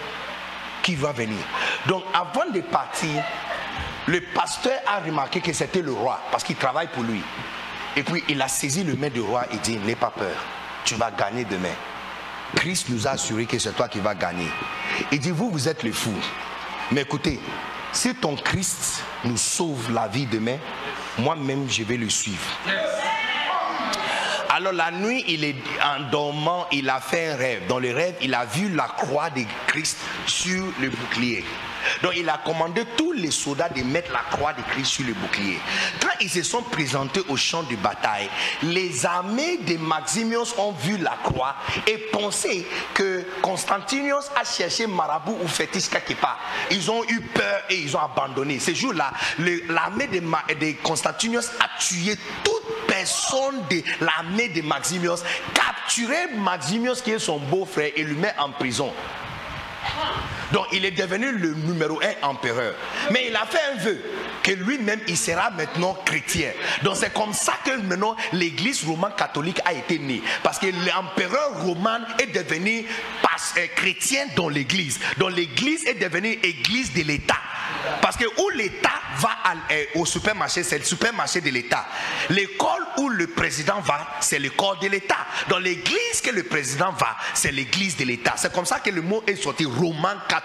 qui 0.82 0.95
va 0.95 1.12
venir 1.12 1.38
Donc, 1.86 2.03
avant 2.14 2.49
de 2.52 2.62
partir, 2.62 3.24
le 4.08 4.22
pasteur 4.34 4.80
a 4.88 4.99
remarqué 4.99 5.41
que 5.41 5.53
c'était 5.53 5.82
le 5.82 5.94
roi, 5.94 6.20
parce 6.32 6.44
qu'il 6.44 6.56
travaille 6.56 6.88
pour 6.88 7.03
lui. 7.03 7.22
Et 7.95 8.03
puis, 8.03 8.24
il 8.30 8.41
a 8.41 8.48
saisi 8.48 8.84
le 8.84 8.95
maître 8.95 9.14
du 9.14 9.22
roi 9.22 9.45
et 9.52 9.58
dit, 9.58 9.78
n'aie 9.78 9.95
pas 9.95 10.12
peur, 10.12 10.36
tu 10.86 10.95
vas 10.95 11.12
gagner 11.12 11.45
demain. 11.45 11.76
Christ 12.56 12.90
nous 12.90 13.07
a 13.07 13.11
assuré 13.11 13.45
que 13.45 13.57
c'est 13.57 13.73
toi 13.73 13.88
qui 13.88 13.99
vas 13.99 14.15
gagner. 14.15 14.48
Il 15.11 15.19
dit, 15.19 15.32
vous, 15.32 15.49
vous 15.49 15.68
êtes 15.68 15.84
les 15.84 15.91
fous. 15.91 16.19
Mais 16.91 17.02
écoutez, 17.02 17.40
si 17.94 18.14
ton 18.15 18.36
Christ 18.36 19.03
nous 19.23 19.38
sauve 19.38 19.91
la 19.94 20.07
vie 20.07 20.26
demain, 20.26 20.57
moi-même, 21.18 21.69
je 21.69 21.84
vais 21.84 21.98
le 21.98 22.10
suivre. 22.10 22.57
Alors 24.49 24.73
la 24.73 24.91
nuit, 24.91 25.23
il 25.28 25.45
est 25.45 25.56
en 25.82 26.10
dormant, 26.11 26.68
il 26.72 26.90
a 26.90 26.99
fait 26.99 27.30
un 27.30 27.36
rêve. 27.38 27.68
Dans 27.68 27.80
le 27.80 27.94
rêve, 27.94 28.15
il 28.22 28.34
a 28.34 28.45
vu 28.45 28.69
la 28.76 28.84
croix 28.84 29.30
de 29.30 29.44
Christ 29.68 29.98
sur 30.26 30.65
le 30.82 30.90
bouclier. 30.90 31.45
Donc 32.02 32.14
il 32.16 32.28
a 32.30 32.40
commandé 32.44 32.84
tous 32.98 33.12
les 33.12 33.32
soldats 33.32 33.70
de 33.70 33.82
mettre 33.84 34.12
la 34.12 34.24
croix 34.30 34.53
de 34.53 34.62
Christ 34.72 34.91
sur 34.91 35.06
le 35.06 35.14
bouclier. 35.14 35.60
Quand 36.02 36.10
ils 36.20 36.30
se 36.30 36.44
sont 36.44 36.64
présentés 36.64 37.22
au 37.30 37.38
champ 37.38 37.64
de 37.64 37.76
bataille, 37.76 38.30
les 38.64 39.06
armées 39.06 39.58
de 39.58 39.78
Maximius 39.78 40.56
ont 40.58 40.72
vu 40.72 40.98
la 40.98 41.18
croix 41.24 41.56
et 41.88 41.98
pensé 42.12 42.68
que 42.94 43.26
Constantinius 43.41 44.30
a 44.40 44.44
cherché 44.44 44.88
marabout 44.88 45.38
ou 45.41 45.48
fétiche 45.48 45.90
quelque 45.90 46.14
part. 46.14 46.40
Ils 46.70 46.90
ont 46.91 47.03
eu 47.06 47.22
peur 47.22 47.62
et 47.70 47.76
ils 47.76 47.95
ont 47.95 48.02
abandonné. 48.02 48.60
Ce 48.60 48.74
jour-là, 48.74 49.12
l'armée 49.70 50.08
de, 50.08 50.20
de 50.20 50.26
a 51.62 51.80
tué 51.80 52.16
toute 52.44 52.88
personne 52.88 53.64
de 53.70 53.82
l'armée 54.03 54.49
de 54.49 54.62
Maximius, 54.62 55.24
capturé 55.53 56.36
Maximius 56.38 57.02
qui 57.02 57.12
est 57.12 57.20
son 57.20 57.40
beau-frère 57.40 57.91
et 57.95 58.03
lui 58.03 58.16
met 58.16 58.34
en 58.38 58.52
prison. 58.52 58.94
Donc 60.53 60.68
il 60.72 60.86
est 60.86 60.91
devenu 60.91 61.32
le 61.32 61.53
numéro 61.53 61.99
un 62.02 62.28
empereur. 62.28 62.73
Mais 63.11 63.28
il 63.28 63.36
a 63.36 63.45
fait 63.45 63.60
un 63.73 63.78
vœu 63.78 64.02
que 64.44 64.52
lui-même, 64.52 64.99
il 65.07 65.18
sera 65.18 65.52
maintenant 65.52 65.98
chrétien. 66.06 66.52
Donc 66.84 66.98
c'est 66.98 67.14
comme 67.14 67.34
ça 67.34 67.53
que 67.64 67.78
maintenant 67.82 68.15
l'église 68.34 68.84
romane 68.86 69.14
catholique 69.15 69.60
a 69.65 69.73
été 69.73 69.99
née. 69.99 70.22
Parce 70.44 70.60
que 70.60 70.68
l'empereur 70.68 71.64
romain 71.64 72.02
est 72.19 72.28
devenu 72.28 72.86
euh, 73.57 73.68
chrétien 73.76 74.26
dans 74.36 74.49
l'église. 74.49 74.99
Donc 75.18 75.36
l'église 75.36 75.86
est 75.86 75.95
devenue 75.95 76.40
église 76.44 76.94
de 76.94 77.02
l'État. 77.03 77.38
Parce 78.02 78.15
que 78.18 78.26
où 78.41 78.49
l'État 78.49 78.90
va 79.18 79.30
euh, 79.72 79.84
au 79.95 80.06
supermarché, 80.06 80.64
c'est 80.64 80.78
le 80.78 80.84
supermarché 80.84 81.41
de 81.41 81.49
l'État. 81.49 81.86
L'école 82.30 82.86
où 82.98 83.10
le 83.10 83.28
président 83.28 83.80
va, 83.82 84.07
c'est 84.19 84.40
l'école 84.40 84.80
de 84.80 84.88
l'État. 84.88 85.18
Dans 85.49 85.60
l'église 85.60 86.22
que 86.23 86.30
le 86.30 86.44
président 86.44 86.91
va, 86.91 87.18
c'est 87.34 87.52
l'église 87.52 87.98
de 87.98 88.06
l'État. 88.06 88.34
C'est 88.38 88.53
comme 88.53 88.65
ça 88.65 88.80
que 88.80 88.90
le 88.90 89.02
mot 89.02 89.23
est 89.28 89.36
sorti 89.36 89.65
roman 89.65 90.14
catholique. 90.28 90.40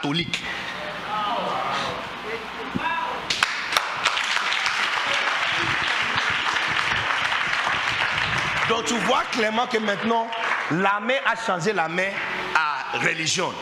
Donc 8.69 8.85
tu 8.85 8.95
vois 8.99 9.23
clairement 9.31 9.67
que 9.67 9.79
maintenant, 9.79 10.27
la 10.73 10.99
main 11.01 11.15
a 11.25 11.37
changé 11.37 11.73
la 11.73 11.89
main 11.89 12.11
à 12.55 12.99
religion. 12.99 13.53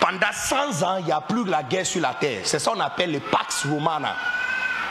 Pendant 0.00 0.32
100 0.32 0.82
ans, 0.82 0.96
il 0.98 1.06
n'y 1.06 1.12
a 1.12 1.20
plus 1.20 1.44
la 1.44 1.62
guerre 1.62 1.86
sur 1.86 2.00
la 2.00 2.14
terre. 2.14 2.40
C'est 2.44 2.58
ça 2.58 2.72
qu'on 2.72 2.80
appelle 2.80 3.12
le 3.12 3.20
Pax 3.20 3.66
Romana. 3.66 4.16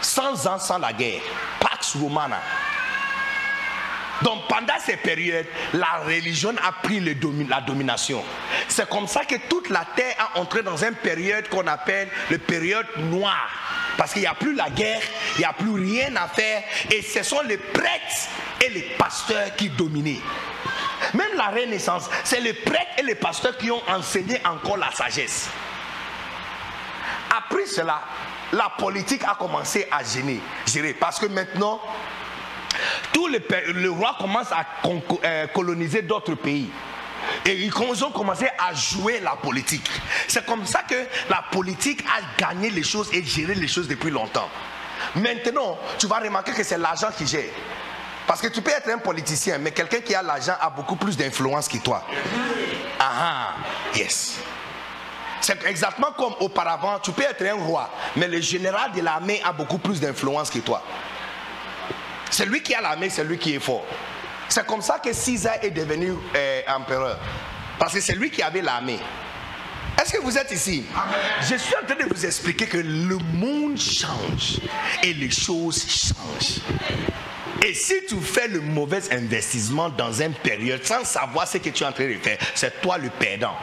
100 0.01 0.47
ans 0.47 0.59
sans 0.59 0.77
la 0.77 0.93
guerre. 0.93 1.21
Pax 1.59 1.95
Romana. 1.95 2.39
Donc 4.21 4.47
pendant 4.47 4.79
ces 4.79 4.97
périodes, 4.97 5.47
la 5.73 6.03
religion 6.05 6.53
a 6.63 6.71
pris 6.71 6.99
la 6.99 7.61
domination. 7.61 8.23
C'est 8.67 8.87
comme 8.87 9.07
ça 9.07 9.25
que 9.25 9.35
toute 9.49 9.69
la 9.69 9.85
terre 9.95 10.15
a 10.19 10.39
entré 10.39 10.61
dans 10.63 10.77
une 10.77 10.95
période 10.95 11.49
qu'on 11.49 11.67
appelle 11.67 12.07
la 12.29 12.37
période 12.37 12.85
noire. 12.97 13.49
Parce 13.97 14.13
qu'il 14.13 14.21
n'y 14.21 14.27
a 14.27 14.33
plus 14.33 14.55
la 14.55 14.69
guerre, 14.69 15.01
il 15.35 15.39
n'y 15.39 15.45
a 15.45 15.53
plus 15.53 15.71
rien 15.71 16.15
à 16.15 16.27
faire. 16.27 16.63
Et 16.91 17.01
ce 17.01 17.23
sont 17.23 17.41
les 17.41 17.57
prêtres 17.57 18.29
et 18.61 18.69
les 18.69 18.81
pasteurs 18.97 19.55
qui 19.55 19.69
dominaient. 19.69 20.21
Même 21.13 21.35
la 21.35 21.47
Renaissance, 21.47 22.09
c'est 22.23 22.39
les 22.39 22.53
prêtres 22.53 22.93
et 22.97 23.03
les 23.03 23.15
pasteurs 23.15 23.57
qui 23.57 23.69
ont 23.71 23.81
enseigné 23.89 24.39
encore 24.45 24.77
la 24.77 24.91
sagesse. 24.91 25.49
Après 27.35 27.65
cela, 27.65 28.01
la 28.51 28.71
politique 28.77 29.23
a 29.23 29.35
commencé 29.35 29.87
à 29.91 30.03
gêner, 30.03 30.39
parce 30.99 31.19
que 31.19 31.25
maintenant, 31.25 31.81
les, 33.33 33.73
le 33.73 33.91
roi 33.91 34.15
commence 34.19 34.51
à 34.51 34.65
euh, 35.23 35.47
coloniser 35.47 36.01
d'autres 36.01 36.35
pays. 36.35 36.69
Et 37.45 37.53
ils 37.53 38.03
ont 38.03 38.11
commencé 38.11 38.47
à 38.57 38.73
jouer 38.73 39.19
la 39.21 39.31
politique. 39.31 39.89
C'est 40.27 40.45
comme 40.45 40.65
ça 40.65 40.83
que 40.83 40.95
la 41.29 41.43
politique 41.51 42.03
a 42.05 42.21
gagné 42.41 42.69
les 42.69 42.83
choses 42.83 43.09
et 43.13 43.23
géré 43.23 43.55
les 43.55 43.67
choses 43.67 43.87
depuis 43.87 44.09
longtemps. 44.11 44.49
Maintenant, 45.15 45.77
tu 45.97 46.07
vas 46.07 46.19
remarquer 46.19 46.51
que 46.51 46.63
c'est 46.63 46.77
l'argent 46.77 47.09
qui 47.17 47.25
gère. 47.25 47.49
Parce 48.27 48.41
que 48.41 48.47
tu 48.47 48.61
peux 48.61 48.71
être 48.71 48.89
un 48.89 48.99
politicien, 48.99 49.57
mais 49.57 49.71
quelqu'un 49.71 49.99
qui 49.99 50.15
a 50.15 50.21
l'argent 50.21 50.55
a 50.59 50.69
beaucoup 50.69 50.95
plus 50.95 51.17
d'influence 51.17 51.67
que 51.67 51.77
toi. 51.77 52.05
Ah, 52.99 53.55
yes. 53.95 54.37
C'est 55.41 55.61
exactement 55.65 56.13
comme 56.17 56.35
auparavant, 56.39 56.99
tu 56.99 57.11
peux 57.11 57.23
être 57.23 57.45
un 57.45 57.55
roi, 57.55 57.89
mais 58.15 58.29
le 58.29 58.39
général 58.39 58.93
de 58.93 59.01
l'armée 59.01 59.41
a 59.43 59.51
beaucoup 59.51 59.77
plus 59.77 59.99
d'influence 59.99 60.49
que 60.49 60.59
toi. 60.59 60.81
C'est 62.33 62.47
lui 62.47 62.63
qui 62.63 62.73
a 62.73 62.81
l'armée, 62.81 63.11
c'est 63.11 63.23
lui 63.23 63.37
qui 63.37 63.53
est 63.53 63.59
fort. 63.59 63.85
C'est 64.49 64.65
comme 64.65 64.81
ça 64.81 64.97
que 64.97 65.13
César 65.13 65.57
est 65.61 65.69
devenu 65.69 66.13
euh, 66.35 66.61
empereur. 66.67 67.19
Parce 67.77 67.93
que 67.93 67.99
c'est 68.01 68.15
lui 68.15 68.31
qui 68.31 68.41
avait 68.41 68.63
l'armée. 68.63 68.97
Est-ce 70.01 70.13
que 70.13 70.17
vous 70.19 70.35
êtes 70.35 70.51
ici? 70.51 70.83
Je 71.41 71.55
suis 71.55 71.75
en 71.75 71.85
train 71.85 71.95
de 71.95 72.11
vous 72.11 72.25
expliquer 72.25 72.65
que 72.65 72.79
le 72.79 73.19
monde 73.35 73.77
change 73.79 74.57
et 75.03 75.13
les 75.13 75.29
choses 75.29 75.85
changent. 75.87 76.61
Et 77.63 77.75
si 77.75 78.03
tu 78.09 78.19
fais 78.19 78.47
le 78.47 78.61
mauvais 78.61 79.13
investissement 79.13 79.89
dans 79.89 80.11
une 80.19 80.33
période 80.33 80.83
sans 80.83 81.05
savoir 81.05 81.47
ce 81.47 81.59
que 81.59 81.69
tu 81.69 81.83
es 81.83 81.85
en 81.85 81.91
train 81.91 82.07
de 82.07 82.17
faire, 82.17 82.39
c'est 82.55 82.81
toi 82.81 82.97
le 82.97 83.11
perdant. 83.11 83.55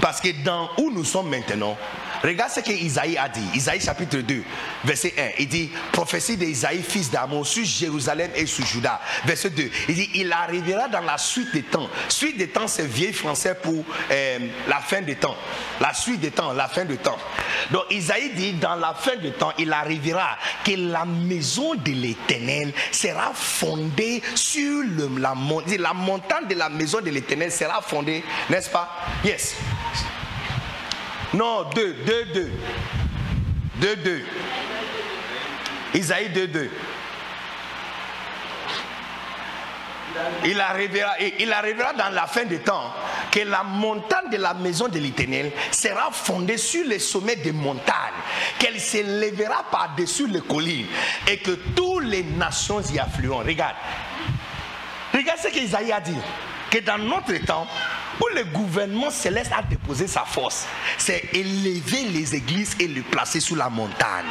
Parce 0.00 0.20
que 0.20 0.28
dans 0.42 0.70
où 0.78 0.90
nous 0.90 1.04
sommes 1.04 1.30
maintenant, 1.30 1.78
regarde 2.22 2.50
ce 2.50 2.60
que 2.60 2.72
Isaïe 2.72 3.16
a 3.16 3.28
dit. 3.28 3.44
Isaïe 3.54 3.80
chapitre 3.80 4.18
2, 4.18 4.42
verset 4.84 5.14
1. 5.18 5.22
Il 5.40 5.48
dit, 5.48 5.70
prophétie 5.92 6.36
d'Isaïe, 6.36 6.82
fils 6.82 7.10
d'Amon, 7.10 7.44
sur 7.44 7.64
Jérusalem 7.64 8.30
et 8.34 8.46
sur 8.46 8.64
Juda. 8.66 9.00
Verset 9.24 9.50
2. 9.50 9.70
Il 9.88 9.94
dit, 9.94 10.10
il 10.14 10.32
arrivera 10.32 10.88
dans 10.88 11.00
la 11.00 11.18
suite 11.18 11.52
des 11.52 11.62
temps. 11.62 11.88
Suite 12.08 12.36
des 12.38 12.48
temps, 12.48 12.66
c'est 12.66 12.86
vieil 12.86 13.12
français 13.12 13.54
pour 13.54 13.84
euh, 14.10 14.38
la 14.68 14.78
fin 14.80 15.02
des 15.02 15.16
temps. 15.16 15.36
La 15.80 15.94
suite 15.94 16.20
des 16.20 16.30
temps, 16.30 16.52
la 16.52 16.68
fin 16.68 16.84
des 16.84 16.96
temps. 16.96 17.18
Donc 17.70 17.84
Isaïe 17.90 18.30
dit, 18.34 18.52
dans 18.54 18.76
la 18.76 18.94
fin 18.94 19.16
des 19.16 19.32
temps, 19.32 19.52
il 19.58 19.72
arrivera 19.72 20.36
que 20.64 20.72
la 20.72 21.04
maison 21.04 21.74
de 21.74 21.92
l'Éternel 21.92 22.72
sera 22.92 23.32
fondée 23.34 24.22
sur 24.34 24.82
la, 25.18 25.34
la 25.78 25.92
montagne 25.94 26.46
de 26.48 26.54
la 26.54 26.68
maison 26.68 27.00
de 27.00 27.10
l'Éternel 27.10 27.52
sera 27.52 27.80
fondée, 27.82 28.24
n'est-ce 28.50 28.70
pas? 28.70 28.88
Yes. 29.24 29.56
Non, 31.36 31.64
2, 31.74 31.92
2, 32.06 32.24
2. 32.32 32.50
2, 33.76 33.96
2. 33.96 34.24
Isaïe 35.94 36.30
2, 36.30 36.46
2. 36.46 36.70
Il 40.46 40.58
arrivera, 40.58 41.12
il 41.38 41.52
arrivera 41.52 41.92
dans 41.92 42.08
la 42.08 42.26
fin 42.26 42.44
des 42.44 42.60
temps 42.60 42.90
que 43.30 43.40
la 43.40 43.62
montagne 43.62 44.30
de 44.30 44.38
la 44.38 44.54
maison 44.54 44.88
de 44.88 44.98
l'Éternel 44.98 45.52
sera 45.70 46.10
fondée 46.10 46.56
sur 46.56 46.86
les 46.86 46.98
sommets 46.98 47.36
des 47.36 47.52
montagnes, 47.52 48.14
qu'elle 48.58 48.80
s'élèvera 48.80 49.66
par-dessus 49.70 50.28
les 50.28 50.40
collines 50.40 50.86
et 51.28 51.36
que 51.36 51.50
toutes 51.50 52.04
les 52.04 52.22
nations 52.22 52.80
y 52.80 52.98
afflueront. 52.98 53.40
Regarde. 53.40 53.76
Regarde 55.12 55.38
ce 55.38 55.48
qu'Isaïe 55.48 55.92
a 55.92 56.00
dit. 56.00 56.16
Que 56.70 56.78
dans 56.78 56.98
notre 56.98 57.36
temps, 57.44 57.66
où 58.20 58.26
le 58.34 58.44
gouvernement 58.44 59.10
céleste 59.10 59.52
a 59.56 59.62
déposé 59.62 60.06
sa 60.06 60.24
force, 60.24 60.66
c'est 60.98 61.28
élever 61.32 62.04
les 62.10 62.34
églises 62.34 62.76
et 62.80 62.88
les 62.88 63.02
placer 63.02 63.40
sur 63.40 63.56
la 63.56 63.68
montagne. 63.68 64.26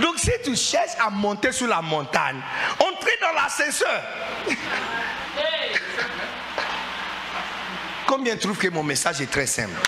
Donc 0.00 0.18
si 0.18 0.30
tu 0.44 0.56
cherches 0.56 0.96
à 0.98 1.10
monter 1.10 1.52
sur 1.52 1.66
la 1.66 1.82
montagne, 1.82 2.40
entrez 2.78 3.18
dans 3.20 3.32
l'ascenseur. 3.32 4.02
Combien 8.06 8.36
trouvent 8.36 8.58
que 8.58 8.68
mon 8.68 8.82
message 8.82 9.20
est 9.20 9.30
très 9.30 9.46
simple? 9.46 9.80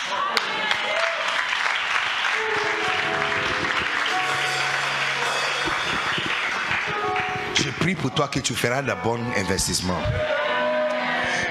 Je 7.55 7.71
prie 7.71 7.95
pour 7.95 8.11
toi 8.13 8.29
que 8.29 8.41
tu 8.41 8.55
feras 8.55 8.83
le 8.83 8.95
bon 9.03 9.21
investissement. 9.37 10.01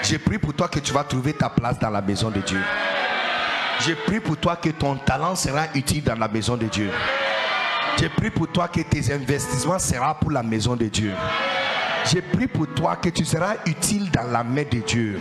Je 0.04 0.18
prie 0.18 0.38
pour 0.38 0.54
toi 0.54 0.68
que 0.68 0.80
tu 0.80 0.92
vas 0.92 1.04
trouver 1.04 1.34
ta 1.34 1.50
place 1.50 1.80
dans 1.80 1.90
la 1.90 2.02
maison 2.02 2.30
de 2.30 2.42
Dieu. 2.42 2.60
Je 3.80 3.94
prie 3.94 4.20
pour 4.20 4.38
toi 4.38 4.58
que 4.58 4.70
ton 4.70 4.96
talent 4.96 5.36
sera 5.36 5.66
utile 5.74 6.04
dans 6.04 6.20
la 6.20 6.28
maison 6.28 6.58
de 6.58 6.66
Dieu. 6.66 6.90
Je 8.00 8.08
prie 8.08 8.30
pour 8.30 8.52
toi 8.52 8.68
que 8.68 8.82
tes 8.82 9.14
investissements 9.14 9.80
seront 9.80 10.14
pour 10.20 10.32
la 10.32 10.44
maison 10.44 10.76
de 10.76 10.88
Dieu. 10.88 11.14
Je 12.06 12.20
prie 12.20 12.48
pour 12.48 12.68
toi 12.74 12.98
que 12.98 13.10
tu 13.10 13.24
seras 13.24 13.56
utile 13.66 14.12
dans 14.12 14.30
la 14.30 14.44
main 14.44 14.64
de 14.70 14.80
Dieu. 14.80 15.20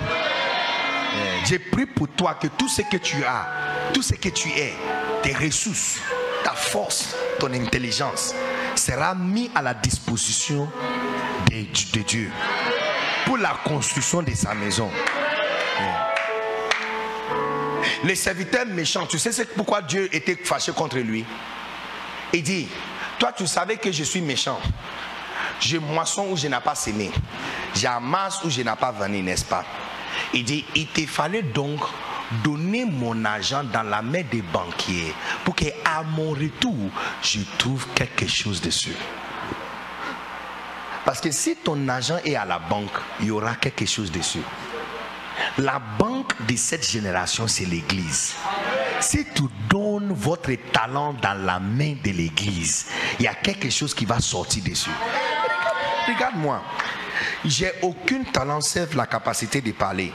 Je 1.44 1.56
prie 1.70 1.86
pour 1.86 2.09
toi 2.09 2.34
que 2.34 2.48
tout 2.48 2.68
ce 2.68 2.82
que 2.82 2.96
tu 2.96 3.22
as, 3.24 3.46
tout 3.92 4.02
ce 4.02 4.14
que 4.14 4.30
tu 4.30 4.48
es, 4.48 4.74
tes 5.22 5.32
ressources, 5.32 5.98
ta 6.42 6.52
force, 6.52 7.14
ton 7.38 7.52
intelligence, 7.52 8.34
sera 8.74 9.14
mis 9.14 9.48
à 9.54 9.62
la 9.62 9.74
disposition 9.74 10.68
de, 11.50 11.98
de 11.98 12.02
Dieu 12.02 12.30
pour 13.26 13.38
la 13.38 13.56
construction 13.64 14.22
de 14.22 14.34
sa 14.34 14.54
maison. 14.54 14.90
Les 18.04 18.14
serviteurs 18.14 18.66
méchants, 18.66 19.06
tu 19.06 19.18
sais 19.18 19.44
pourquoi 19.44 19.82
Dieu 19.82 20.08
était 20.14 20.36
fâché 20.36 20.72
contre 20.72 20.98
lui? 20.98 21.24
Il 22.32 22.42
dit, 22.42 22.68
toi 23.18 23.32
tu 23.32 23.46
savais 23.46 23.76
que 23.76 23.92
je 23.92 24.04
suis 24.04 24.20
méchant. 24.20 24.60
Je 25.60 25.78
moisson 25.78 26.26
où 26.30 26.36
je 26.36 26.48
n'ai 26.48 26.60
pas 26.60 26.74
semé. 26.74 27.10
J'amasse 27.74 28.42
où 28.44 28.50
je 28.50 28.62
n'ai 28.62 28.76
pas 28.78 28.90
venu, 28.90 29.22
n'est-ce 29.22 29.44
pas? 29.44 29.64
Il 30.34 30.44
dit, 30.44 30.64
il 30.74 30.88
te 30.88 31.06
fallait 31.06 31.42
donc 31.42 31.80
donner 32.42 32.84
mon 32.84 33.24
argent 33.24 33.62
dans 33.62 33.82
la 33.82 34.02
main 34.02 34.22
des 34.30 34.42
banquiers 34.42 35.14
pour 35.44 35.54
qu'à 35.54 36.02
mon 36.16 36.30
retour, 36.30 36.90
je 37.22 37.40
trouve 37.58 37.86
quelque 37.94 38.26
chose 38.26 38.60
dessus. 38.60 38.96
Parce 41.04 41.20
que 41.20 41.30
si 41.30 41.56
ton 41.56 41.88
argent 41.88 42.18
est 42.24 42.36
à 42.36 42.44
la 42.44 42.58
banque, 42.58 42.96
il 43.20 43.26
y 43.26 43.30
aura 43.30 43.54
quelque 43.56 43.86
chose 43.86 44.10
dessus. 44.10 44.42
La 45.58 45.80
banque 45.98 46.34
de 46.46 46.56
cette 46.56 46.88
génération, 46.88 47.48
c'est 47.48 47.64
l'Église. 47.64 48.34
Si 49.00 49.24
tu 49.34 49.42
donnes 49.68 50.12
votre 50.12 50.52
talent 50.72 51.14
dans 51.14 51.34
la 51.44 51.58
main 51.58 51.96
de 52.04 52.10
l'Église, 52.10 52.86
il 53.18 53.24
y 53.24 53.28
a 53.28 53.34
quelque 53.34 53.68
chose 53.70 53.94
qui 53.94 54.04
va 54.04 54.20
sortir 54.20 54.62
dessus. 54.62 54.90
Regarde-moi, 56.06 56.62
j'ai 57.44 57.72
aucun 57.82 58.22
talent 58.24 58.60
sauf 58.60 58.94
la 58.94 59.06
capacité 59.06 59.60
de 59.60 59.72
parler. 59.72 60.12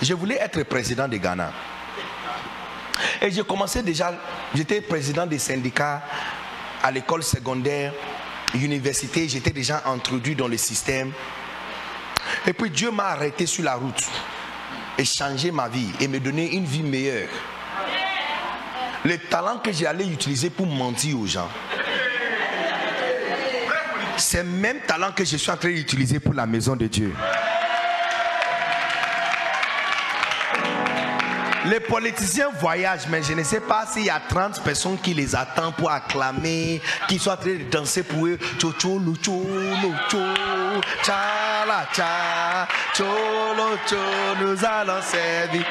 Je 0.00 0.14
voulais 0.14 0.36
être 0.36 0.62
président 0.62 1.08
de 1.08 1.16
Ghana. 1.18 1.52
Et 3.20 3.30
j'ai 3.30 3.44
commencé 3.44 3.82
déjà, 3.82 4.12
j'étais 4.54 4.80
président 4.80 5.26
des 5.26 5.38
syndicats 5.38 6.02
à 6.82 6.90
l'école 6.90 7.22
secondaire 7.22 7.92
université, 8.54 9.28
j'étais 9.28 9.50
déjà 9.50 9.82
introduit 9.86 10.34
dans 10.34 10.48
le 10.48 10.56
système. 10.56 11.12
Et 12.46 12.52
puis 12.52 12.70
Dieu 12.70 12.90
m'a 12.90 13.04
arrêté 13.04 13.46
sur 13.46 13.64
la 13.64 13.74
route 13.74 14.04
et 14.98 15.04
changé 15.04 15.50
ma 15.50 15.68
vie 15.68 15.90
et 16.00 16.08
me 16.08 16.20
donné 16.20 16.54
une 16.54 16.64
vie 16.64 16.82
meilleure. 16.82 17.28
Le 19.04 19.18
talent 19.18 19.58
que 19.58 19.72
j'allais 19.72 20.06
utiliser 20.06 20.50
pour 20.50 20.66
mentir 20.66 21.18
aux 21.18 21.26
gens, 21.26 21.48
c'est 24.16 24.42
le 24.42 24.48
même 24.48 24.80
talent 24.86 25.10
que 25.12 25.24
je 25.24 25.36
suis 25.36 25.50
en 25.50 25.56
train 25.56 25.70
d'utiliser 25.70 26.20
pour 26.20 26.34
la 26.34 26.46
maison 26.46 26.76
de 26.76 26.86
Dieu. 26.86 27.12
Les 31.66 31.78
politiciens 31.78 32.50
voyagent, 32.58 33.06
mais 33.08 33.22
je 33.22 33.34
ne 33.34 33.44
sais 33.44 33.60
pas 33.60 33.86
s'il 33.86 34.04
y 34.04 34.10
a 34.10 34.20
30 34.28 34.62
personnes 34.62 34.98
qui 34.98 35.14
les 35.14 35.34
attendent 35.36 35.76
pour 35.76 35.90
acclamer, 35.90 36.82
qui 37.08 37.18
sont 37.18 37.30
en 37.30 37.36
train 37.36 37.54
de 37.54 37.70
danser 37.70 38.02
pour 38.02 38.26
eux. 38.26 38.38
nous 44.40 44.64
allons 44.64 45.02
servir. 45.02 45.64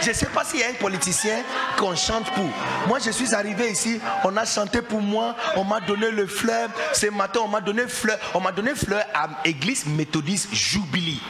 Je 0.00 0.08
ne 0.08 0.14
sais 0.14 0.26
pas 0.26 0.44
s'il 0.44 0.60
y 0.60 0.62
a 0.62 0.68
un 0.68 0.74
politicien 0.74 1.42
qu'on 1.76 1.96
chante 1.96 2.30
pour. 2.32 2.48
Moi, 2.86 2.98
je 3.04 3.10
suis 3.10 3.34
arrivé 3.34 3.72
ici, 3.72 4.00
on 4.22 4.36
a 4.36 4.44
chanté 4.44 4.82
pour 4.82 5.00
moi, 5.00 5.34
on 5.56 5.64
m'a 5.64 5.80
donné 5.80 6.12
le 6.12 6.28
fleur. 6.28 6.68
Ce 6.92 7.06
matin, 7.06 7.40
on 7.44 7.48
m'a 7.48 7.60
donné 7.60 7.88
fleur. 7.88 8.18
On 8.34 8.40
m'a 8.40 8.52
donné 8.52 8.74
fleur 8.74 9.04
à 9.12 9.28
l'église 9.44 9.84
méthodiste 9.86 10.54
Jubilee. 10.54 11.20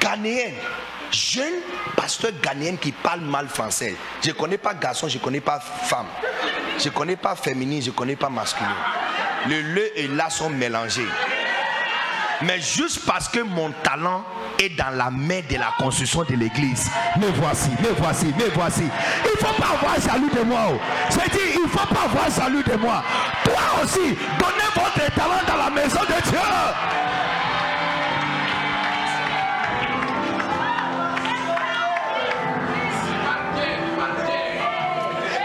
Ghanéenne 0.00 0.54
jeune 1.12 1.60
pasteur 1.96 2.32
ghanéen 2.42 2.76
qui 2.76 2.92
parle 2.92 3.20
mal 3.20 3.48
français. 3.48 3.96
Je 4.22 4.28
ne 4.28 4.34
connais 4.34 4.58
pas 4.58 4.74
garçon, 4.74 5.08
je 5.08 5.18
ne 5.18 5.22
connais 5.22 5.40
pas 5.40 5.60
femme. 5.60 6.06
Je 6.78 6.88
ne 6.88 6.94
connais 6.94 7.16
pas 7.16 7.36
féminin, 7.36 7.80
je 7.80 7.90
ne 7.90 7.94
connais 7.94 8.16
pas 8.16 8.28
masculin. 8.28 8.74
Le 9.48 9.60
le 9.60 9.98
et 9.98 10.08
là 10.08 10.30
sont 10.30 10.50
mélangés. 10.50 11.08
Mais 12.42 12.60
juste 12.60 13.06
parce 13.06 13.28
que 13.28 13.40
mon 13.40 13.70
talent 13.84 14.24
est 14.58 14.70
dans 14.70 14.90
la 14.96 15.10
main 15.10 15.40
de 15.48 15.56
la 15.56 15.72
construction 15.78 16.24
de 16.24 16.34
l'église. 16.34 16.90
Me 17.16 17.26
voici, 17.36 17.70
me 17.80 17.88
voici, 17.98 18.26
me 18.26 18.50
voici. 18.54 18.82
Il 19.24 19.30
ne 19.30 19.46
faut 19.46 19.62
pas 19.62 19.68
avoir 19.74 20.00
jaloux 20.00 20.30
de 20.30 20.42
moi. 20.42 20.60
Oh. 20.70 20.80
Je 21.10 21.30
dis, 21.30 21.38
il 21.54 21.62
ne 21.62 21.68
faut 21.68 21.94
pas 21.94 22.02
avoir 22.04 22.30
jaloux 22.30 22.62
de 22.62 22.76
moi. 22.76 23.02
Toi 23.44 23.82
aussi, 23.82 24.16
donnez 24.38 24.70
votre 24.74 25.14
talent 25.14 25.42
dans 25.46 25.56
la 25.56 25.70
maison 25.70 26.00
de 26.00 26.30
Dieu. 26.30 26.38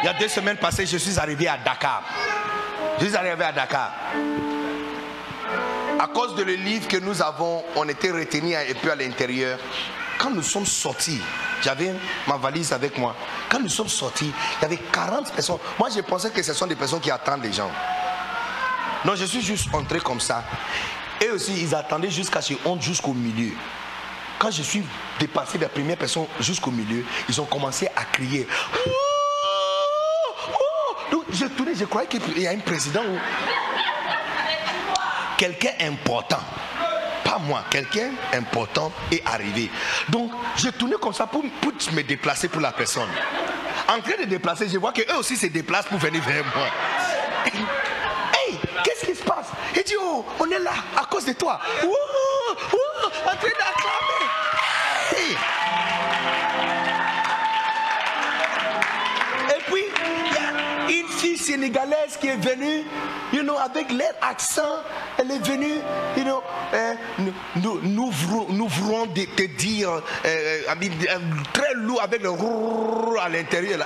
Y 0.08 0.10
a 0.10 0.14
deux 0.14 0.30
semaines 0.30 0.56
passées, 0.56 0.86
je 0.86 0.96
suis 0.98 1.20
arrivé 1.20 1.50
à 1.50 1.58
Dakar. 1.58 2.02
Je 2.98 3.08
suis 3.08 3.16
arrivé 3.16 3.44
à 3.44 3.52
Dakar. 3.52 3.92
À 6.00 6.08
cause 6.08 6.36
de 6.36 6.44
le 6.44 6.54
livre 6.54 6.88
que 6.88 6.96
nous 6.96 7.22
avons, 7.22 7.62
on 7.76 7.90
était 7.90 8.12
retenus 8.12 8.56
un 8.56 8.74
peu 8.82 8.90
à 8.90 8.96
l'intérieur. 8.96 9.60
Quand 10.18 10.30
nous 10.30 10.44
sommes 10.44 10.66
sortis, 10.66 11.20
j'avais 11.62 11.94
ma 12.26 12.38
valise 12.38 12.72
avec 12.72 12.98
moi. 12.98 13.18
Quand 13.50 13.60
nous 13.60 13.68
sommes 13.68 13.90
sortis, 13.90 14.32
il 14.32 14.62
y 14.62 14.66
avait 14.66 14.78
40 14.78 15.34
personnes. 15.34 15.58
Moi, 15.78 15.90
je 15.94 16.00
pensais 16.00 16.30
que 16.30 16.42
ce 16.42 16.54
sont 16.54 16.68
des 16.68 16.76
personnes 16.76 17.02
qui 17.02 17.12
attendent 17.12 17.44
les 17.44 17.52
gens. 17.52 17.70
Non, 19.04 19.14
je 19.14 19.26
suis 19.26 19.42
juste 19.42 19.68
entré 19.74 20.00
comme 20.00 20.22
ça. 20.22 20.46
Et 21.20 21.30
aussi, 21.32 21.54
ils 21.62 21.76
attendaient 21.76 22.10
jusqu'à 22.10 22.40
ce 22.40 22.54
qu'on 22.54 22.80
jusqu'au 22.80 23.14
milieu. 23.14 23.52
Quand 24.40 24.52
je 24.52 24.62
suis 24.62 24.84
dépassé 25.20 25.58
de 25.58 25.64
la 25.64 25.70
première 25.70 25.98
personne 25.98 26.28
jusqu'au 26.40 26.72
milieu, 26.72 27.04
ils 27.28 27.42
ont 27.42 27.46
commencé 27.46 27.90
à 27.94 28.06
crier 28.06 28.48
je 31.32 31.46
tournais, 31.46 31.76
je 31.76 31.86
croyais 31.86 32.08
qu'il 32.08 32.40
y 32.40 32.48
a 32.48 32.52
un 32.52 32.60
président 32.60 33.04
quelqu'un 35.38 35.72
important. 35.82 36.40
Pas 37.24 37.38
moi, 37.38 37.64
quelqu'un 37.70 38.12
important 38.34 38.92
est 39.12 39.22
arrivé. 39.26 39.70
Donc, 40.10 40.32
j'ai 40.58 40.72
tourné 40.72 40.96
comme 41.00 41.14
ça 41.14 41.28
pour, 41.28 41.44
me 41.44 42.02
déplacer 42.02 42.48
pour 42.50 42.62
la 42.62 42.72
personne. 42.72 43.10
En 43.88 44.02
train 44.02 44.18
de 44.20 44.26
déplacer, 44.26 44.68
je 44.68 44.78
vois 44.78 44.92
qu'eux 44.92 45.16
aussi 45.18 45.38
se 45.38 45.46
déplacent 45.48 45.86
pour 45.86 46.00
venir 46.00 46.22
vers 46.24 46.44
moi. 46.56 46.68
Hey, 47.46 48.58
qu'est-ce 48.84 49.06
qui 49.06 49.16
se 49.16 49.24
passe? 49.24 49.48
Il 49.76 49.84
dit, 49.84 49.94
oh, 50.00 50.26
on 50.40 50.50
est 50.50 50.60
là 50.60 50.74
à 50.98 51.06
cause 51.06 51.26
de 51.26 51.34
toi. 51.34 51.60
Wouh, 51.84 51.90
wouh, 51.90 53.08
en 53.26 53.36
train 53.36 53.48
d'acclamer. 53.48 54.28
Hey. 55.16 55.38
Sénégalaise 61.36 62.18
qui 62.20 62.28
est 62.28 62.38
venue, 62.38 62.84
you 63.34 63.42
know, 63.42 63.58
avec 63.58 63.92
leur 63.92 64.14
accent. 64.22 64.84
Elle 65.18 65.32
est 65.32 65.46
venue, 65.46 65.80
you 66.16 66.24
know, 66.24 66.42
euh, 66.74 66.94
nous, 67.20 67.34
nous, 67.56 67.82
nous, 67.84 68.12
voulons- 68.12 68.48
te 69.36 69.44
dire, 69.58 69.90
euh, 69.90 70.02
euh, 70.26 71.20
très 71.54 71.74
lourd 71.76 72.02
avec 72.02 72.22
le 72.22 72.30
à 73.22 73.28
l'intérieur. 73.30 73.80
là. 73.80 73.86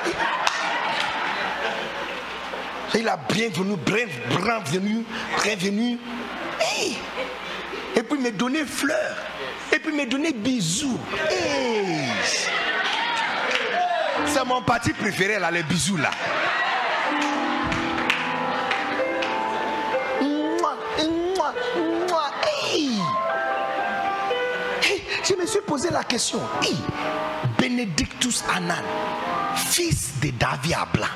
Il 2.94 3.08
a 3.08 3.16
bienvenu, 3.18 3.78
bienvenu, 3.78 5.06
bienvenu. 5.44 5.98
Hey. 6.60 6.98
Et 7.96 8.04
puis 8.04 8.20
me 8.20 8.32
donner 8.32 8.66
fleurs. 8.66 9.16
Et 9.74 9.80
puis 9.80 9.94
me 9.94 10.06
donner 10.06 10.34
bisous. 10.34 11.00
C'est 14.26 14.46
mon 14.46 14.62
parti 14.62 14.92
préféré 14.94 15.40
là, 15.40 15.50
les 15.52 15.64
bisous 15.64 15.98
là. 15.98 16.12
Je 25.24 25.36
me 25.36 25.46
suis 25.46 25.62
posé 25.62 25.90
la 25.92 26.04
question. 26.04 26.40
Benedictus 27.58 28.44
Anan, 28.54 28.84
fils 29.56 30.20
de 30.22 30.32
David 30.32 30.74
Abla, 30.74 31.08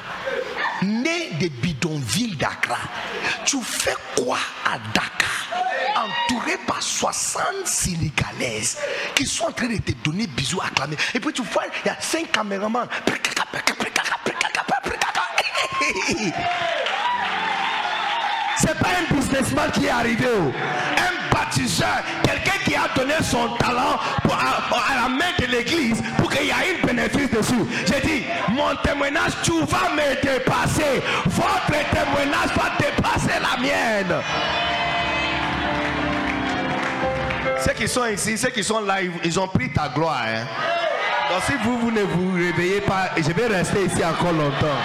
né 0.83 1.31
de 1.39 1.47
bidonville 1.47 2.37
d'Accra, 2.37 2.77
tu 3.45 3.57
fais 3.61 3.95
quoi 4.15 4.37
à 4.63 4.77
Dakar, 4.93 5.47
entouré 5.95 6.57
par 6.67 6.81
60 6.81 7.43
Sénégalaises 7.65 8.77
qui 9.15 9.25
sont 9.25 9.45
en 9.45 9.51
train 9.51 9.67
de 9.67 9.77
te 9.77 9.91
donner 10.03 10.27
bisous, 10.27 10.61
acclamer. 10.61 10.97
Et 11.13 11.19
puis 11.19 11.33
tu 11.33 11.41
vois, 11.41 11.63
il 11.83 11.87
y 11.87 11.89
a 11.89 11.97
5 11.99 12.31
caméramans. 12.31 12.87
C'est 18.65 18.77
pas 18.79 18.89
un 18.99 19.13
businessman 19.15 19.69
qui 19.71 19.85
est 19.85 19.89
arrivé, 19.89 20.25
oh. 20.39 20.51
un 20.97 21.35
bâtisseur, 21.35 21.97
quelqu'un 22.23 22.57
qui 22.63 22.75
a 22.75 22.87
donné 22.95 23.13
son 23.21 23.49
talent 23.57 23.99
pour- 24.23 24.33
à, 24.35 25.01
la 25.03 25.09
main 25.09 25.31
de 25.39 25.45
l'église 25.45 26.01
pour 26.17 26.29
qu'il 26.31 26.45
y 26.47 26.49
ait 26.49 26.77
une 26.81 26.85
bénéfice 26.87 27.29
dessus. 27.29 27.65
J'ai 27.85 28.01
dit, 28.01 28.25
mon 28.49 28.75
témoignage, 28.83 29.33
tu 29.43 29.51
vas 29.51 29.89
me 29.95 30.21
dépasser. 30.21 31.01
Votre 31.25 31.67
témoignage 31.91 32.49
va 32.55 32.71
dépasser 32.79 33.39
la 33.41 33.61
mienne. 33.61 34.21
Ceux 37.63 37.73
qui 37.73 37.87
sont 37.87 38.05
ici, 38.05 38.37
ceux 38.37 38.49
qui 38.49 38.63
sont 38.63 38.81
là, 38.81 39.01
ils- 39.01 39.11
ils 39.23 39.39
ont 39.39 39.47
pris 39.47 39.69
ta 39.71 39.89
gloire. 39.89 40.23
hein. 40.27 40.45
Donc 41.31 41.41
si 41.47 41.53
vous, 41.63 41.77
vous 41.79 41.91
ne 41.91 42.01
vous 42.03 42.33
réveillez 42.33 42.81
pas, 42.81 43.09
je 43.17 43.31
vais 43.31 43.47
rester 43.47 43.85
ici 43.85 44.03
encore 44.05 44.31
longtemps. 44.33 44.77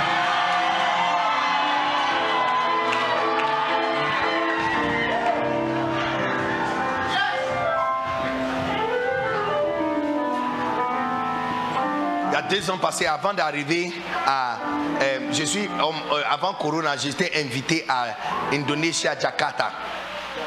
Deux 12.50 12.68
ans 12.70 12.78
passés, 12.78 13.06
avant 13.06 13.32
d'arriver 13.32 13.92
à. 14.26 14.58
euh, 15.00 15.20
je 15.32 15.44
suis. 15.44 15.66
euh, 15.66 16.22
avant 16.28 16.52
Corona, 16.54 16.96
j'étais 16.96 17.30
invité 17.40 17.84
à 17.88 18.06
Indonésie, 18.52 19.08
à 19.08 19.18
Jakarta. 19.18 19.72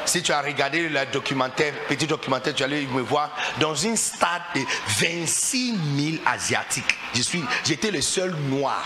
Si 0.04 0.22
tu 0.22 0.32
as 0.32 0.42
regardé 0.42 0.88
le 0.88 1.06
documentaire, 1.06 1.72
petit 1.88 2.06
documentaire, 2.06 2.54
tu 2.54 2.62
allais 2.62 2.82
me 2.82 3.00
voir 3.00 3.30
dans 3.58 3.74
une 3.74 3.96
stade 3.96 4.42
de 4.54 4.60
26 4.98 5.74
000 5.96 6.22
Asiatiques. 6.26 6.96
Je 7.14 7.22
suis, 7.22 7.42
j'étais 7.64 7.90
le 7.90 8.02
seul 8.02 8.34
noir. 8.48 8.82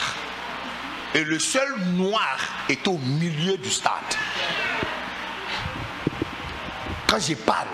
Et 1.15 1.24
le 1.24 1.39
seul 1.39 1.74
noir 1.95 2.36
est 2.69 2.86
au 2.86 2.99
milieu 2.99 3.57
du 3.57 3.70
stade. 3.70 3.93
Quand 7.07 7.19
je 7.19 7.35
parle, 7.35 7.66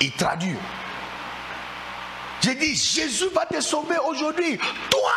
il 0.00 0.12
traduit. 0.12 0.56
J'ai 2.40 2.54
dit, 2.54 2.74
Jésus 2.74 3.28
va 3.34 3.46
te 3.46 3.60
sauver 3.60 3.98
aujourd'hui. 4.06 4.58
Toi, 4.90 5.12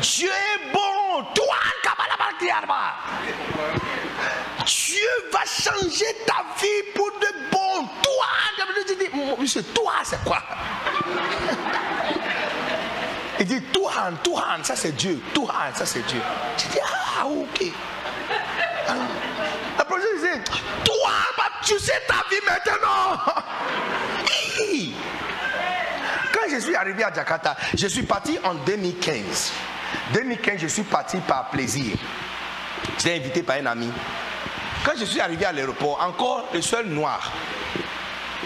Dieu 0.00 0.28
est 0.28 0.72
bon. 0.72 1.24
Toi, 1.34 1.56
Dieu 4.66 5.08
va 5.32 5.40
changer 5.44 6.06
ta 6.26 6.44
vie 6.60 6.82
pour 6.94 7.10
de 7.20 7.50
bon. 7.50 7.86
Toi, 8.02 8.26
j'ai 8.88 8.96
dit, 8.96 9.10
monsieur, 9.38 9.62
toi, 9.62 9.92
c'est 10.02 10.22
quoi? 10.24 10.42
Il 13.38 13.46
dit, 13.46 13.62
Tuhan, 13.72 14.12
Tuhan, 14.22 14.62
ça 14.62 14.76
c'est 14.76 14.92
Dieu. 14.92 15.20
Tuhan, 15.34 15.72
ça 15.74 15.84
c'est 15.86 16.06
Dieu. 16.06 16.20
J'ai 16.56 16.68
dit, 16.68 16.78
ah, 16.82 17.26
ok. 17.26 17.72
La 19.76 19.84
prochaine 19.84 20.14
disait, 20.16 20.44
toi, 20.84 20.94
bah, 21.03 21.03
tu 21.64 21.78
sais 21.78 22.00
ta 22.06 22.24
vie 22.30 22.40
maintenant. 22.46 23.20
Quand 26.32 26.50
je 26.50 26.58
suis 26.60 26.74
arrivé 26.74 27.04
à 27.04 27.12
Jakarta, 27.12 27.56
je 27.74 27.86
suis 27.86 28.02
parti 28.02 28.38
en 28.44 28.54
2015. 28.54 29.52
2015, 30.12 30.60
je 30.60 30.66
suis 30.66 30.82
parti 30.82 31.18
par 31.18 31.50
plaisir. 31.50 31.96
J'étais 32.98 33.16
invité 33.16 33.42
par 33.42 33.56
un 33.56 33.66
ami. 33.66 33.90
Quand 34.84 34.92
je 34.98 35.04
suis 35.04 35.20
arrivé 35.20 35.46
à 35.46 35.52
l'aéroport, 35.52 36.00
encore 36.02 36.48
le 36.52 36.60
seul 36.60 36.86
noir, 36.86 37.32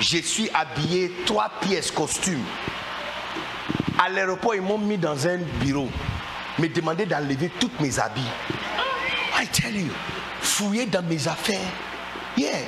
je 0.01 0.19
suis 0.19 0.49
habillé 0.55 1.13
trois 1.27 1.51
pièces 1.61 1.91
costume. 1.91 2.45
À 3.99 4.09
l'aéroport, 4.09 4.55
ils 4.55 4.63
m'ont 4.63 4.79
mis 4.79 4.99
dans 4.99 5.27
un 5.27 5.39
bureau, 5.61 5.89
me 6.59 6.69
demandaient 6.69 7.07
d'enlever 7.07 7.51
toutes 7.59 7.81
mes 7.81 7.99
habits. 7.99 8.21
I 9.41 9.47
tell 9.49 9.77
you, 9.77 9.91
fouiller 10.41 10.87
dans 10.87 11.03
mes 11.03 11.27
affaires. 11.27 11.59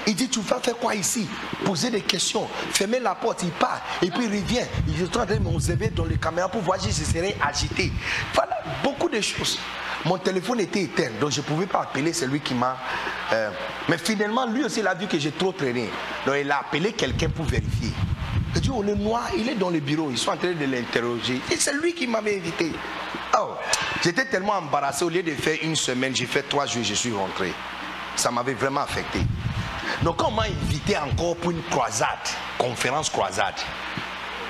Il 0.07 0.15
dit, 0.15 0.29
tu 0.29 0.41
vas 0.41 0.59
faire 0.59 0.77
quoi 0.77 0.95
ici? 0.95 1.29
Poser 1.65 1.91
des 1.91 2.01
questions, 2.01 2.49
fermer 2.73 2.99
la 2.99 3.15
porte, 3.15 3.43
il 3.43 3.51
part, 3.51 3.81
et 4.03 4.11
puis 4.11 4.25
il 4.25 4.31
revient. 4.31 4.67
Il 4.89 5.01
est 5.01 5.17
en 5.17 5.27
train 5.27 5.37
de 5.37 5.39
m'observer 5.39 5.89
dans 5.89 6.05
les 6.05 6.17
caméras 6.17 6.49
pour 6.49 6.63
voir 6.63 6.81
si 6.81 6.89
je 6.89 7.05
serais 7.05 7.37
agité. 7.41 7.93
Voilà, 8.35 8.59
beaucoup 8.83 9.09
de 9.09 9.21
choses. 9.21 9.59
Mon 10.05 10.17
téléphone 10.17 10.61
était 10.61 10.83
éteint, 10.83 11.11
donc 11.21 11.31
je 11.31 11.41
ne 11.41 11.45
pouvais 11.45 11.67
pas 11.67 11.83
appeler 11.83 12.13
celui 12.13 12.41
qui 12.41 12.55
m'a... 12.55 12.79
euh, 13.33 13.51
mais 13.89 13.99
finalement, 13.99 14.47
lui 14.47 14.65
aussi, 14.65 14.81
il 14.81 14.87
a 14.87 14.95
vu 14.95 15.07
que 15.07 15.19
j'ai 15.19 15.33
trop 15.33 15.53
traîné. 15.53 15.91
Donc 16.25 16.37
il 16.41 16.51
a 16.51 16.61
appelé 16.61 16.93
quelqu'un 16.93 17.29
pour 17.29 17.45
vérifier. 17.45 17.91
Il 18.55 18.61
dit, 18.63 18.71
oh, 18.73 18.83
le 18.83 18.95
noir, 18.95 19.29
il 19.37 19.49
est 19.49 19.55
dans 19.55 19.71
le 19.71 19.81
bureau, 19.81 20.11
ils 20.11 20.19
sont 20.19 20.31
en 20.31 20.37
train 20.37 20.55
de 20.55 20.65
l'interroger. 20.65 21.41
Et 21.53 21.57
c'est 21.57 21.75
lui 21.75 21.93
qui 21.93 22.07
m'avait 22.07 22.39
invité. 22.39 22.73
Oh, 23.39 23.51
j'étais 24.03 24.25
tellement 24.25 24.55
embarrassé, 24.55 25.05
au 25.05 25.11
lieu 25.11 25.23
de 25.23 25.33
faire 25.33 25.59
une 25.63 25.77
semaine, 25.77 26.17
j'ai 26.17 26.27
fait 26.27 26.43
trois 26.43 26.67
jours, 26.67 26.83
je 26.83 26.95
suis 26.95 27.13
rentré. 27.13 27.53
Ça 28.17 28.31
m'avait 28.31 28.55
vraiment 28.55 28.81
affecté. 28.81 29.21
Donc 30.03 30.17
quand 30.17 30.29
on 30.29 30.33
m'a 30.33 30.45
invité 30.45 30.97
encore 30.97 31.37
pour 31.37 31.51
une 31.51 31.63
croisade, 31.65 32.09
conférence 32.59 33.11
croisade, 33.11 33.55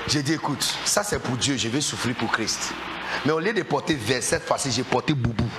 j'ai 0.07 0.23
dit, 0.23 0.33
écoute, 0.33 0.63
ça 0.85 1.03
c'est 1.03 1.19
pour 1.19 1.37
Dieu, 1.37 1.57
je 1.57 1.67
vais 1.67 1.81
souffrir 1.81 2.15
pour 2.15 2.31
Christ. 2.31 2.73
Mais 3.25 3.31
au 3.31 3.39
lieu 3.39 3.53
de 3.53 3.63
porter 3.63 3.95
vers 3.95 4.23
cette 4.23 4.45
fois-ci, 4.45 4.71
j'ai 4.71 4.83
porté 4.83 5.13
boubou. 5.13 5.49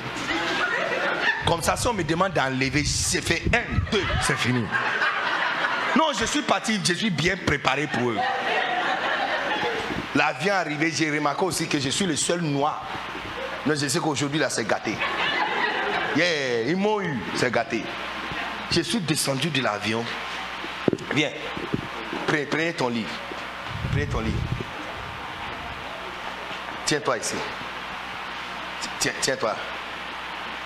Comme 1.46 1.62
ça, 1.62 1.76
si 1.76 1.86
on 1.86 1.92
me 1.92 2.04
demande 2.04 2.32
d'enlever, 2.32 2.84
j'ai 2.84 3.20
fait 3.20 3.42
un, 3.52 3.90
deux, 3.90 4.04
c'est 4.22 4.38
fini. 4.38 4.64
Non, 5.96 6.06
je 6.18 6.24
suis 6.24 6.42
parti, 6.42 6.80
je 6.82 6.94
suis 6.94 7.10
bien 7.10 7.36
préparé 7.36 7.86
pour 7.86 8.10
eux. 8.10 8.18
L'avion 10.14 10.54
arrivé, 10.54 10.92
j'ai 10.94 11.10
remarqué 11.10 11.44
aussi 11.44 11.66
que 11.68 11.78
je 11.78 11.88
suis 11.88 12.06
le 12.06 12.16
seul 12.16 12.40
noir. 12.40 12.82
Non, 13.66 13.74
je 13.74 13.86
sais 13.86 13.98
qu'aujourd'hui, 13.98 14.38
là, 14.38 14.50
c'est 14.50 14.66
gâté. 14.66 14.96
Yeah, 16.16 16.68
ils 16.68 16.76
m'ont 16.76 17.00
eu, 17.00 17.18
c'est 17.34 17.50
gâté. 17.50 17.84
Je 18.72 18.80
suis 18.80 19.00
descendu 19.00 19.50
de 19.50 19.60
l'avion. 19.62 20.04
Viens, 21.14 21.30
prenez, 22.26 22.72
ton 22.72 22.88
livre. 22.88 23.10
Prenez 23.90 24.06
ton 24.06 24.20
livre. 24.20 24.38
Tiens-toi 26.86 27.18
ici. 27.18 27.34
Tiens, 28.98 29.12
tiens-toi. 29.20 29.54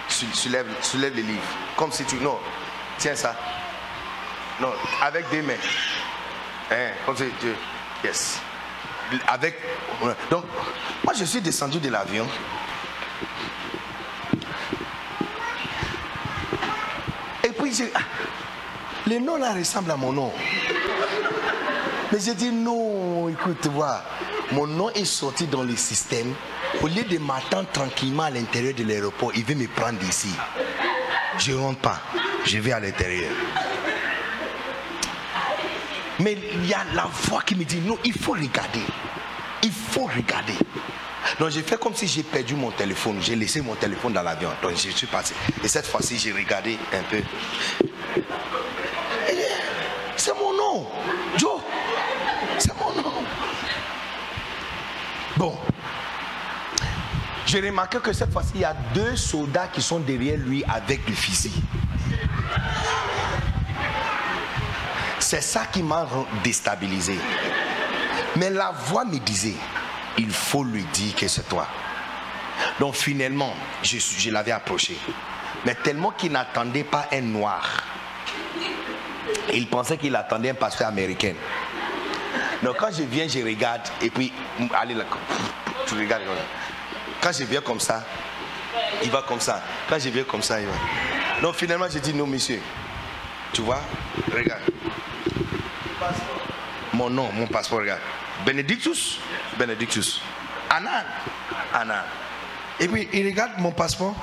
Sou- 0.08 0.32
Soulève, 0.32 0.66
soulève 0.82 1.16
le 1.16 1.22
livre. 1.22 1.42
Comme 1.76 1.90
si 1.90 2.04
tu. 2.04 2.16
Non, 2.16 2.38
tiens 2.98 3.16
ça. 3.16 3.34
Non, 4.60 4.72
avec 5.02 5.28
deux 5.30 5.42
mains. 5.42 5.54
Hein, 6.70 6.90
comme 7.04 7.16
si 7.16 7.24
tu. 7.40 7.48
Yes. 8.04 8.40
Avec. 9.26 9.58
Donc, 10.30 10.44
moi, 11.04 11.12
je 11.18 11.24
suis 11.24 11.40
descendu 11.40 11.80
de 11.80 11.88
l'avion. 11.88 12.26
Ah, 17.94 18.00
le 19.08 19.18
nom 19.18 19.36
là 19.36 19.52
ressemble 19.52 19.90
à 19.90 19.96
mon 19.96 20.12
nom. 20.12 20.32
Mais 22.12 22.18
j'ai 22.20 22.34
dit 22.34 22.52
non, 22.52 23.28
écoute, 23.28 23.66
vois, 23.66 24.02
mon 24.52 24.66
nom 24.66 24.90
est 24.90 25.04
sorti 25.04 25.46
dans 25.46 25.64
le 25.64 25.74
système. 25.74 26.32
Au 26.82 26.86
lieu 26.86 27.02
de 27.02 27.18
m'attendre 27.18 27.68
tranquillement 27.72 28.24
à 28.24 28.30
l'intérieur 28.30 28.74
de 28.74 28.84
l'aéroport, 28.84 29.32
il 29.34 29.44
veut 29.44 29.56
me 29.56 29.66
prendre 29.66 30.00
ici. 30.08 30.30
Je 31.38 31.52
ne 31.52 31.56
rentre 31.58 31.80
pas, 31.80 32.00
je 32.44 32.58
vais 32.58 32.72
à 32.72 32.78
l'intérieur. 32.78 33.32
Mais 36.20 36.38
il 36.54 36.66
y 36.66 36.74
a 36.74 36.84
la 36.94 37.08
voix 37.24 37.42
qui 37.42 37.56
me 37.56 37.64
dit 37.64 37.80
non, 37.80 37.98
il 38.04 38.12
faut 38.12 38.32
regarder. 38.32 38.80
Il 39.62 39.72
faut 39.72 40.04
regarder. 40.04 40.54
Donc 41.38 41.50
j'ai 41.50 41.62
fait 41.62 41.78
comme 41.78 41.94
si 41.94 42.06
j'ai 42.06 42.22
perdu 42.22 42.54
mon 42.54 42.70
téléphone. 42.70 43.18
J'ai 43.20 43.36
laissé 43.36 43.60
mon 43.60 43.74
téléphone 43.74 44.12
dans 44.12 44.22
l'avion. 44.22 44.50
Donc 44.62 44.72
je 44.72 44.90
suis 44.90 45.06
passé. 45.06 45.34
Et 45.62 45.68
cette 45.68 45.86
fois-ci, 45.86 46.18
j'ai 46.18 46.32
regardé 46.32 46.78
un 46.92 47.02
peu. 47.10 47.22
C'est 50.16 50.34
mon 50.34 50.52
nom. 50.52 50.86
Joe. 51.36 51.60
C'est 52.58 52.74
mon 52.78 53.02
nom. 53.02 53.12
Bon. 55.36 55.58
J'ai 57.46 57.60
remarqué 57.60 57.98
que 57.98 58.12
cette 58.12 58.32
fois-ci, 58.32 58.52
il 58.56 58.60
y 58.62 58.64
a 58.64 58.74
deux 58.94 59.14
soldats 59.14 59.68
qui 59.68 59.80
sont 59.80 60.00
derrière 60.00 60.38
lui 60.38 60.64
avec 60.64 61.08
le 61.08 61.14
fusil. 61.14 61.52
C'est 65.20 65.42
ça 65.42 65.66
qui 65.66 65.82
m'a 65.82 66.08
déstabilisé. 66.42 67.18
Mais 68.36 68.50
la 68.50 68.72
voix 68.72 69.04
me 69.04 69.18
disait, 69.18 69.54
il 70.18 70.30
faut 70.30 70.64
lui 70.64 70.84
dire 70.84 71.14
que 71.14 71.28
c'est 71.28 71.48
toi. 71.48 71.66
Donc 72.80 72.94
finalement, 72.94 73.54
je, 73.82 73.98
je 73.98 74.30
l'avais 74.30 74.52
approché. 74.52 74.96
Mais 75.64 75.74
tellement 75.74 76.10
qu'il 76.10 76.32
n'attendait 76.32 76.84
pas 76.84 77.06
un 77.12 77.20
noir. 77.20 77.82
Il 79.52 79.68
pensait 79.68 79.96
qu'il 79.96 80.14
attendait 80.16 80.50
un 80.50 80.54
pasteur 80.54 80.88
américain. 80.88 81.34
Donc 82.62 82.76
quand 82.78 82.90
je 82.90 83.02
viens, 83.02 83.28
je 83.28 83.44
regarde 83.44 83.82
et 84.00 84.10
puis, 84.10 84.32
allez 84.74 84.94
là, 84.94 85.04
tu 85.86 85.94
regardes. 85.94 86.22
Quand 87.20 87.32
je 87.32 87.44
viens 87.44 87.60
comme 87.60 87.80
ça, 87.80 88.04
il 89.02 89.10
va 89.10 89.22
comme 89.22 89.40
ça. 89.40 89.62
Quand 89.88 89.98
je 89.98 90.08
viens 90.08 90.24
comme 90.24 90.42
ça, 90.42 90.60
il 90.60 90.66
va. 90.66 90.72
Donc 91.42 91.54
finalement, 91.56 91.86
j'ai 91.90 92.00
dit 92.00 92.14
non, 92.14 92.26
monsieur. 92.26 92.60
Tu 93.52 93.62
vois, 93.62 93.80
regarde. 94.34 94.62
Mon 96.92 97.10
nom, 97.10 97.30
mon 97.32 97.46
passeport, 97.46 97.80
regarde. 97.80 98.00
Benedictus, 98.44 99.18
Benedictus. 99.58 100.20
Anan, 100.70 101.04
Anan. 101.72 102.02
Et 102.80 102.88
puis 102.88 103.08
il 103.12 103.26
regarde 103.26 103.52
mon 103.58 103.72
passeport. 103.72 104.14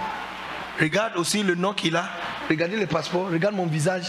Regarde 0.80 1.18
aussi 1.18 1.44
le 1.44 1.56
nom 1.56 1.74
qu'il 1.74 1.96
a. 1.96 2.10
Regardez 2.50 2.78
le 2.78 2.86
passeport. 2.88 3.30
Regarde 3.32 3.56
mon 3.56 3.66
visage. 3.66 4.06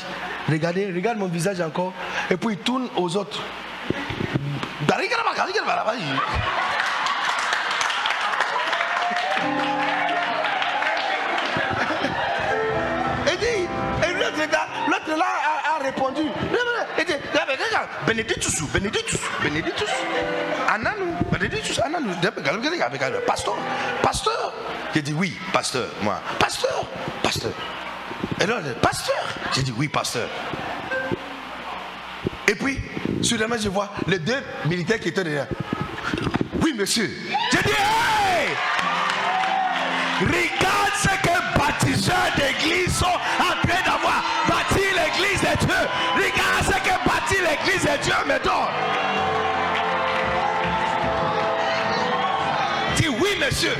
Regardez, 0.48 0.86
regarde 0.86 1.18
mon 1.18 1.28
visage 1.28 1.60
encore. 1.60 1.92
Et 2.30 2.36
puis 2.36 2.54
il 2.54 2.58
tourne 2.58 2.88
aux 2.96 3.16
autres. 3.16 3.40
Et 13.26 13.36
dit, 13.36 13.46
et 13.46 14.12
l'autre 14.14 14.38
là, 14.50 14.66
l'autre 14.88 15.16
là 15.16 15.24
a, 15.24 15.76
a 15.76 15.82
répondu. 15.82 16.22
Dit, 17.74 18.06
Benedictus, 18.06 18.62
Benedictus, 18.72 19.20
Benedictus. 19.42 19.90
Ananou, 20.68 21.16
Benedictus, 21.32 21.80
Ananou. 21.80 22.10
Pasteur, 23.26 23.56
pasteur. 24.02 24.52
J'ai 24.94 25.02
dit 25.02 25.12
oui, 25.12 25.36
pasteur, 25.52 25.88
moi. 26.00 26.20
Pasteur, 26.38 26.86
pasteur. 27.22 27.50
Et 28.40 28.46
là, 28.46 28.60
pasteur. 28.80 29.16
J'ai 29.52 29.62
dit 29.62 29.74
oui, 29.76 29.88
pasteur. 29.88 30.28
Et 32.46 32.54
puis, 32.54 32.80
soudainement, 33.22 33.56
je 33.58 33.68
vois 33.68 33.90
les 34.06 34.18
deux 34.20 34.40
militaires 34.66 35.00
qui 35.00 35.08
étaient 35.08 35.24
derrière. 35.24 35.48
Oui, 36.62 36.74
monsieur. 36.78 37.10
J'ai 37.50 37.58
dit, 37.58 37.70
hey! 37.70 38.48
Regarde 40.20 40.94
ce 40.96 41.08
que 41.08 41.58
bâtisseurs 41.58 42.30
d'église 42.36 42.94
sont 42.96 43.06
en 43.06 43.66
train 43.66 43.82
d'avoir 43.84 44.22
bâti 44.48 44.84
l'église 44.94 45.40
de 45.40 45.66
Dieu. 45.66 45.74
Regarde 47.84 48.02
ce 48.02 48.08
que 48.08 48.14
bâti 48.14 48.14
l'église 48.14 48.14
de 48.14 48.14
Dieu 48.14 48.14
me 48.26 48.38
donne. 48.44 48.54
Dis 52.96 53.08
oui, 53.08 53.30
monsieur. 53.38 53.76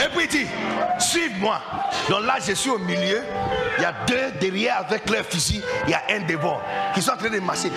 Et 0.00 0.16
puis 0.16 0.28
dit, 0.28 0.46
suive-moi. 0.98 1.60
Donc 2.08 2.24
là, 2.24 2.36
je 2.46 2.52
suis 2.52 2.70
au 2.70 2.78
milieu. 2.78 3.22
Il 3.78 3.82
y 3.82 3.84
a 3.84 3.92
deux 4.06 4.30
derrière 4.40 4.78
avec 4.78 5.08
leur 5.10 5.24
fusil. 5.24 5.62
Il 5.84 5.90
y 5.90 5.94
a 5.94 6.02
un 6.10 6.20
devant 6.20 6.60
qui 6.94 7.02
sont 7.02 7.12
en 7.12 7.16
train 7.16 7.30
de 7.30 7.40
marcher. 7.40 7.70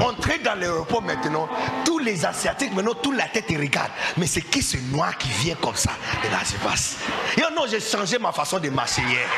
Entrez 0.00 0.38
dans 0.38 0.54
l'aéroport 0.58 1.02
maintenant. 1.02 1.48
Tous 1.84 1.98
les 1.98 2.24
Asiatiques, 2.24 2.74
maintenant, 2.74 2.94
toute 2.94 3.16
la 3.16 3.28
tête, 3.28 3.46
ils 3.48 3.58
regardent. 3.58 3.92
Mais 4.16 4.26
c'est 4.26 4.42
qui 4.42 4.62
ce 4.62 4.78
noir 4.90 5.16
qui 5.18 5.28
vient 5.28 5.56
comme 5.56 5.76
ça 5.76 5.92
Et 6.24 6.30
là, 6.30 6.38
je 6.44 6.56
passe. 6.66 6.96
Et 7.36 7.40
non, 7.54 7.64
j'ai 7.68 7.80
changé 7.80 8.18
ma 8.18 8.32
façon 8.32 8.58
de 8.58 8.70
marcher 8.70 9.02
hier. 9.02 9.28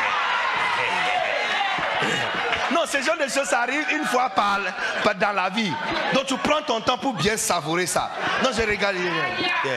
Non, 2.73 2.81
ce 2.87 2.99
genre 3.03 3.17
de 3.17 3.31
choses, 3.31 3.49
ça 3.49 3.61
arrive 3.61 3.85
une 3.93 4.05
fois 4.05 4.29
par, 4.31 4.61
dans 5.19 5.33
la 5.33 5.49
vie. 5.51 5.73
Donc 6.15 6.27
tu 6.27 6.37
prends 6.37 6.63
ton 6.63 6.81
temps 6.81 6.99
pour 6.99 7.15
bien 7.15 7.37
savourer 7.37 7.87
ça. 7.87 8.11
Non, 8.43 8.51
je 8.53 8.63
regarde. 8.63 8.97
Yeah. 8.97 9.73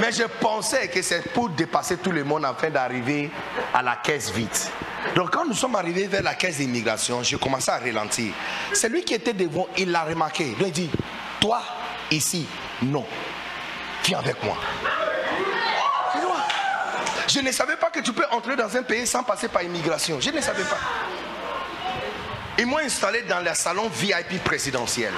Mais 0.00 0.12
je 0.12 0.24
pensais 0.24 0.88
que 0.88 1.02
c'est 1.02 1.32
pour 1.32 1.50
dépasser 1.50 1.98
tout 1.98 2.12
le 2.12 2.24
monde 2.24 2.44
afin 2.44 2.70
d'arriver 2.70 3.30
à 3.74 3.82
la 3.82 3.96
caisse 3.96 4.30
vite. 4.30 4.70
Donc 5.14 5.30
quand 5.30 5.44
nous 5.44 5.54
sommes 5.54 5.76
arrivés 5.76 6.06
vers 6.06 6.22
la 6.22 6.34
caisse 6.34 6.56
d'immigration, 6.56 7.22
j'ai 7.22 7.38
commencé 7.38 7.70
à 7.70 7.78
ralentir. 7.78 8.32
Celui 8.72 9.04
qui 9.04 9.14
était 9.14 9.32
devant, 9.32 9.66
il 9.76 9.90
l'a 9.90 10.04
remarqué. 10.04 10.56
Donc 10.58 10.68
il 10.68 10.72
dit, 10.72 10.90
toi, 11.40 11.60
ici, 12.10 12.46
non. 12.82 13.06
Viens 14.04 14.18
avec 14.18 14.42
moi. 14.42 14.56
Je 17.28 17.40
ne 17.40 17.50
savais 17.50 17.76
pas 17.76 17.90
que 17.90 18.00
tu 18.00 18.12
peux 18.12 18.24
entrer 18.30 18.54
dans 18.54 18.74
un 18.76 18.82
pays 18.82 19.06
sans 19.06 19.22
passer 19.22 19.48
par 19.48 19.62
immigration. 19.62 20.20
Je 20.20 20.30
ne 20.30 20.40
savais 20.40 20.62
pas. 20.62 20.78
Ils 22.58 22.66
m'ont 22.66 22.78
installé 22.78 23.22
dans 23.22 23.40
le 23.40 23.52
salon 23.54 23.88
VIP 23.88 24.42
présidentiel. 24.42 25.12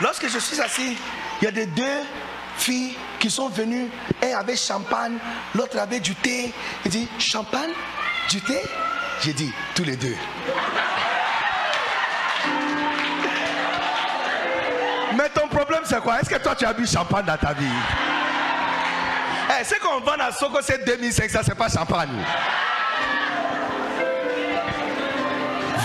Lorsque 0.00 0.28
je 0.28 0.38
suis 0.38 0.60
assis, 0.60 0.96
il 1.40 1.44
y 1.44 1.48
a 1.48 1.50
des 1.50 1.66
deux 1.66 2.02
filles 2.58 2.96
qui 3.18 3.30
sont 3.30 3.48
venues. 3.48 3.88
Un 4.22 4.36
avait 4.38 4.56
champagne, 4.56 5.18
l'autre 5.54 5.78
avait 5.78 6.00
du 6.00 6.14
thé. 6.14 6.52
Il 6.84 6.90
dit 6.90 7.08
champagne, 7.18 7.70
du 8.30 8.40
thé? 8.40 8.60
J'ai 9.22 9.32
dit 9.32 9.52
tous 9.74 9.84
les 9.84 9.96
deux. 9.96 10.16
Mais 15.16 15.28
ton 15.30 15.48
problème 15.48 15.82
c'est 15.86 16.00
quoi? 16.00 16.20
Est-ce 16.20 16.28
que 16.30 16.36
toi 16.36 16.54
tu 16.54 16.66
as 16.66 16.72
bu 16.72 16.86
champagne 16.86 17.24
dans 17.24 17.36
ta 17.38 17.52
vie? 17.54 17.64
Eh, 19.60 19.64
Ce 19.64 19.74
qu'on 19.76 20.00
vend 20.00 20.20
à 20.20 20.30
Soko 20.30 20.58
c'est 20.62 20.84
2500, 20.84 21.38
c'est 21.46 21.54
pas 21.56 21.68
champagne. 21.70 22.10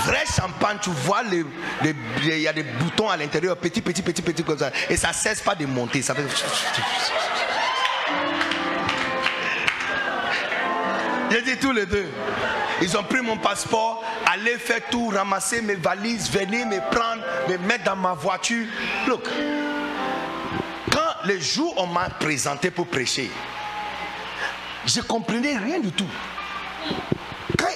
Vrai 0.05 0.23
champagne, 0.25 0.77
tu 0.81 0.89
vois, 0.89 1.23
il 1.23 2.39
y 2.39 2.47
a 2.47 2.53
des 2.53 2.63
boutons 2.63 3.09
à 3.09 3.17
l'intérieur, 3.17 3.57
petit, 3.57 3.81
petit, 3.81 4.01
petit, 4.01 4.21
petit, 4.21 4.43
comme 4.43 4.59
ça. 4.59 4.71
Et 4.89 4.97
ça 4.97 5.09
ne 5.09 5.13
cesse 5.13 5.41
pas 5.41 5.55
de 5.55 5.65
monter. 5.65 6.01
Ça 6.01 6.15
fait... 6.15 6.23
J'ai 11.31 11.41
dit 11.43 11.57
tous 11.57 11.71
les 11.71 11.85
deux. 11.85 12.07
Ils 12.81 12.97
ont 12.97 13.03
pris 13.03 13.21
mon 13.21 13.37
passeport, 13.37 14.03
allaient 14.25 14.57
faire 14.57 14.81
tout, 14.89 15.09
ramasser 15.09 15.61
mes 15.61 15.75
valises, 15.75 16.29
venir 16.31 16.65
me 16.65 16.79
prendre, 16.89 17.21
me 17.47 17.57
mettre 17.59 17.83
dans 17.85 17.95
ma 17.95 18.13
voiture. 18.13 18.65
Look, 19.07 19.27
quand 20.91 21.25
le 21.25 21.39
jour 21.39 21.73
où 21.77 21.81
on 21.81 21.87
m'a 21.87 22.09
présenté 22.09 22.71
pour 22.71 22.87
prêcher, 22.87 23.29
je 24.85 24.99
comprenais 25.01 25.57
rien 25.57 25.79
du 25.79 25.91
tout. 25.91 26.09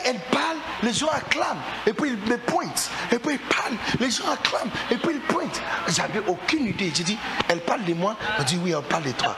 Elle 0.05 0.19
parle, 0.31 0.57
les 0.83 0.93
gens 0.93 1.09
acclament. 1.09 1.61
Et 1.87 1.93
puis 1.93 2.11
ils 2.11 2.31
me 2.31 2.37
pointent. 2.37 2.91
Et 3.11 3.17
puis 3.17 3.33
ils 3.33 3.39
parlent. 3.39 3.75
Les 3.99 4.11
gens 4.11 4.29
acclament. 4.31 4.69
Et 4.91 4.97
puis 4.97 5.15
ils 5.15 5.21
pointent. 5.21 5.61
J'avais 5.87 6.21
aucune 6.27 6.67
idée. 6.67 6.91
J'ai 6.93 7.03
dit, 7.03 7.17
elle 7.49 7.61
parle 7.61 7.83
de 7.83 7.93
moi. 7.95 8.15
Elle 8.37 8.45
dit, 8.45 8.59
oui, 8.63 8.71
elle 8.71 8.83
parle 8.83 9.03
de 9.03 9.11
toi. 9.11 9.35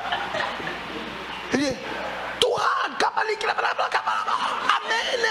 Elle 1.54 1.60
dit, 1.60 1.76
toi, 2.42 2.62
Amen. 4.84 5.26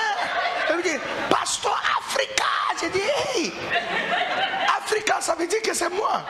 Elle 0.71 0.83
dit, 0.83 0.99
Pasteur 1.29 1.83
Africa. 1.99 2.45
J'ai 2.81 2.89
dit, 2.91 3.03
hey, 3.35 3.53
Africa, 4.79 5.21
ça 5.21 5.35
veut 5.35 5.47
dire 5.47 5.63
que 5.63 5.75
c'est 5.75 5.91
moi. 5.91 6.23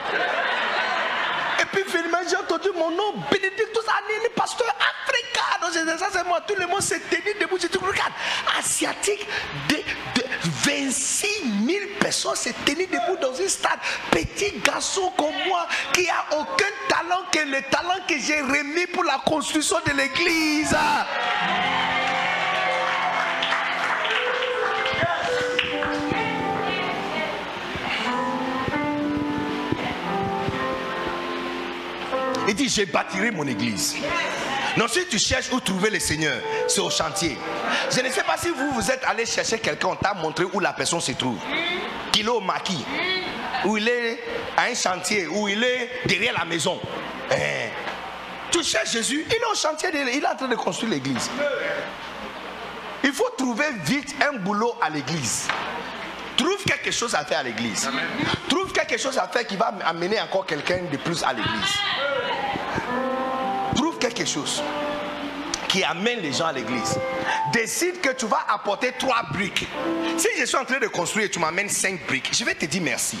Et 1.67 1.75
puis 1.75 1.83
finalement, 1.89 2.19
j'ai 2.29 2.37
entendu 2.37 2.69
mon 2.75 2.91
nom, 2.91 3.13
Bénédictus 3.29 3.83
Anini, 3.99 4.29
pasteur 4.35 4.67
Africa. 4.67 5.41
Donc 5.61 5.99
ça 5.99 6.07
c'est 6.11 6.23
moi. 6.23 6.39
Tout 6.47 6.55
le 6.57 6.67
monde 6.67 6.81
s'est 6.81 6.99
tenu 6.99 7.33
debout. 7.39 7.57
J'ai 7.59 7.67
dit, 7.67 7.77
regarde, 7.77 8.13
asiatique, 8.57 9.27
de, 9.69 9.75
de 9.75 10.25
26 10.63 11.27
000 11.65 11.79
personnes 11.99 12.35
s'est 12.35 12.55
tenu 12.65 12.85
debout 12.87 13.17
dans 13.21 13.33
un 13.33 13.47
stade. 13.47 13.79
Petit 14.11 14.59
garçon 14.63 15.11
comme 15.17 15.35
moi, 15.47 15.67
qui 15.93 16.07
a 16.09 16.37
aucun 16.37 16.65
talent 16.87 17.23
que 17.31 17.39
le 17.39 17.61
talent 17.63 17.99
que 18.07 18.17
j'ai 18.17 18.41
remis 18.41 18.87
pour 18.87 19.03
la 19.03 19.21
construction 19.25 19.77
de 19.85 19.91
l'église. 19.91 20.75
Il 32.47 32.55
dit, 32.55 32.69
je 32.69 32.83
bâtirai 32.83 33.31
mon 33.31 33.45
église. 33.45 33.95
Non, 34.77 34.87
si 34.87 35.05
tu 35.07 35.17
cherches 35.17 35.51
où 35.51 35.59
trouver 35.59 35.89
le 35.89 35.99
Seigneur, 35.99 36.39
c'est 36.67 36.81
au 36.81 36.89
chantier. 36.89 37.37
Je 37.91 37.99
ne 37.99 38.09
sais 38.09 38.23
pas 38.23 38.37
si 38.37 38.49
vous, 38.49 38.71
vous 38.71 38.91
êtes 38.91 39.03
allé 39.05 39.25
chercher 39.25 39.59
quelqu'un, 39.59 39.89
on 39.89 39.95
t'a 39.95 40.13
montré 40.13 40.45
où 40.53 40.59
la 40.59 40.71
personne 40.71 41.01
se 41.01 41.11
trouve. 41.13 41.39
Qu'il 42.11 42.25
est 42.25 42.29
au 42.29 42.39
maquis, 42.39 42.85
où 43.65 43.75
il 43.77 43.87
est 43.87 44.23
à 44.55 44.63
un 44.63 44.75
chantier, 44.75 45.27
où 45.27 45.47
il 45.47 45.63
est 45.63 45.89
derrière 46.05 46.33
la 46.37 46.45
maison. 46.45 46.79
Eh, 47.31 47.69
tu 48.51 48.63
cherches 48.63 48.91
Jésus, 48.91 49.25
il 49.27 49.33
est 49.33 49.51
au 49.51 49.55
chantier, 49.55 49.89
il 49.93 50.23
est 50.23 50.27
en 50.27 50.35
train 50.35 50.47
de 50.47 50.55
construire 50.55 50.93
l'église. 50.93 51.29
Il 53.03 53.13
faut 53.13 53.29
trouver 53.37 53.65
vite 53.83 54.15
un 54.27 54.37
boulot 54.37 54.75
à 54.81 54.89
l'église. 54.89 55.47
Trouve 56.37 56.63
quelque 56.63 56.91
chose 56.91 57.15
à 57.15 57.25
faire 57.25 57.39
à 57.39 57.43
l'église. 57.43 57.89
Trouve 58.47 58.71
quelque 58.71 58.97
chose 58.97 59.17
à 59.17 59.27
faire 59.27 59.45
qui 59.45 59.57
va 59.57 59.73
amener 59.85 60.21
encore 60.21 60.45
quelqu'un 60.45 60.81
de 60.91 60.97
plus 60.97 61.23
à 61.23 61.33
l'église. 61.33 61.73
Trouve 63.75 63.97
quelque 63.97 64.25
chose 64.25 64.61
qui 65.67 65.83
amène 65.83 66.19
les 66.19 66.31
gens 66.31 66.45
à 66.45 66.53
l'église. 66.53 66.97
Décide 67.51 67.99
que 68.01 68.11
tu 68.11 68.25
vas 68.25 68.45
apporter 68.47 68.93
trois 68.97 69.23
briques. 69.33 69.67
Si 70.17 70.27
je 70.39 70.45
suis 70.45 70.55
en 70.57 70.63
train 70.65 70.79
de 70.79 70.87
construire 70.87 71.25
et 71.25 71.29
tu 71.29 71.39
m'amènes 71.39 71.69
cinq 71.69 72.05
briques, 72.07 72.29
je 72.31 72.45
vais 72.45 72.55
te 72.55 72.65
dire 72.65 72.81
merci. 72.81 73.17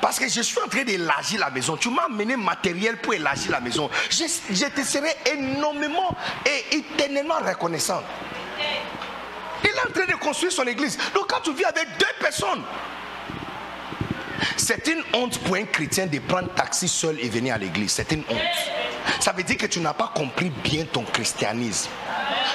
Parce 0.00 0.18
que 0.18 0.28
je 0.28 0.42
suis 0.42 0.60
en 0.60 0.68
train 0.68 0.84
d'élargir 0.84 1.40
la 1.40 1.50
maison. 1.50 1.76
Tu 1.76 1.90
m'as 1.90 2.04
amené 2.04 2.36
matériel 2.36 2.98
pour 2.98 3.14
élargir 3.14 3.50
la 3.50 3.60
maison. 3.60 3.90
Je, 4.10 4.24
je 4.50 4.66
te 4.66 4.82
serai 4.82 5.12
énormément 5.32 6.16
et 6.46 6.76
éternellement 6.76 7.38
reconnaissant. 7.44 8.02
Il 9.64 9.70
est 9.70 9.88
en 9.88 9.92
train 9.92 10.06
de 10.06 10.18
construire 10.18 10.52
son 10.52 10.66
église. 10.66 10.98
Donc 11.14 11.28
quand 11.28 11.40
tu 11.40 11.52
vis 11.52 11.64
avec 11.64 11.86
deux 11.98 12.06
personnes, 12.20 12.62
c'est 14.56 14.86
une 14.86 15.02
honte 15.14 15.38
pour 15.38 15.56
un 15.56 15.64
chrétien 15.64 16.06
de 16.06 16.18
prendre 16.20 16.52
taxi 16.54 16.88
seul 16.88 17.18
et 17.20 17.28
venir 17.28 17.54
à 17.54 17.58
l'église. 17.58 17.92
C'est 17.92 18.12
une 18.12 18.22
honte. 18.28 19.20
Ça 19.20 19.32
veut 19.32 19.42
dire 19.42 19.56
que 19.56 19.66
tu 19.66 19.80
n'as 19.80 19.94
pas 19.94 20.12
compris 20.14 20.50
bien 20.50 20.84
ton 20.84 21.02
christianisme. 21.02 21.90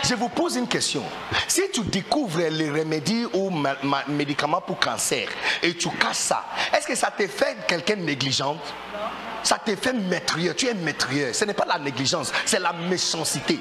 Je 0.07 0.15
vous 0.15 0.29
pose 0.29 0.55
une 0.55 0.67
question. 0.67 1.03
Si 1.47 1.61
tu 1.73 1.81
découvres 1.81 2.41
les 2.49 2.69
remèdes 2.69 3.27
ou 3.33 3.51
médicaments 4.07 4.61
pour 4.61 4.79
cancer 4.79 5.27
et 5.61 5.75
tu 5.75 5.89
casses 5.89 6.19
ça, 6.19 6.45
est-ce 6.73 6.87
que 6.87 6.95
ça 6.95 7.11
te 7.11 7.25
fait 7.27 7.57
quelqu'un 7.67 7.95
négligent? 7.95 8.57
Ça 9.43 9.57
te 9.57 9.75
fait 9.75 9.93
maîtrieux. 9.93 10.53
Tu 10.55 10.67
es 10.67 10.73
maîtrieux. 10.73 11.33
Ce 11.33 11.43
n'est 11.45 11.53
pas 11.53 11.65
la 11.65 11.79
négligence, 11.79 12.31
c'est 12.45 12.59
la 12.59 12.73
méchanceté. 12.73 13.59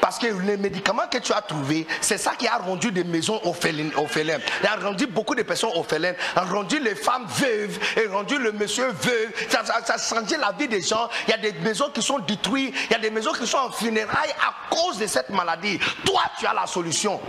Parce 0.00 0.18
que 0.18 0.26
les 0.26 0.56
médicaments 0.56 1.06
que 1.10 1.18
tu 1.18 1.32
as 1.32 1.42
trouvés, 1.42 1.86
c'est 2.00 2.18
ça 2.18 2.32
qui 2.38 2.46
a 2.46 2.56
rendu 2.56 2.90
des 2.90 3.04
maisons 3.04 3.40
orphelines. 3.44 3.92
orphelines. 3.96 4.40
Il 4.62 4.66
a 4.66 4.76
rendu 4.76 5.06
beaucoup 5.06 5.34
de 5.34 5.42
personnes 5.42 5.70
orphelines, 5.74 6.14
a 6.34 6.42
rendu 6.42 6.78
les 6.78 6.94
femmes 6.94 7.26
veuves, 7.26 7.78
et 7.96 8.06
rendu 8.06 8.38
le 8.38 8.52
monsieur 8.52 8.88
veuve. 8.88 9.30
Ça, 9.48 9.62
a 9.62 9.98
changé 9.98 10.36
la 10.36 10.52
vie 10.52 10.68
des 10.68 10.80
gens. 10.80 11.08
Il 11.26 11.30
y 11.30 11.34
a 11.34 11.38
des 11.38 11.52
maisons 11.60 11.90
qui 11.90 12.02
sont 12.02 12.18
détruites, 12.18 12.74
il 12.88 12.92
y 12.92 12.96
a 12.96 12.98
des 12.98 13.10
maisons 13.10 13.32
qui 13.32 13.46
sont 13.46 13.58
en 13.58 13.70
funérailles 13.70 14.34
à 14.40 14.74
cause 14.74 14.98
de 14.98 15.06
cette 15.06 15.30
maladie. 15.30 15.78
Toi, 16.04 16.22
tu 16.38 16.46
as 16.46 16.54
la 16.54 16.66
solution. 16.66 17.20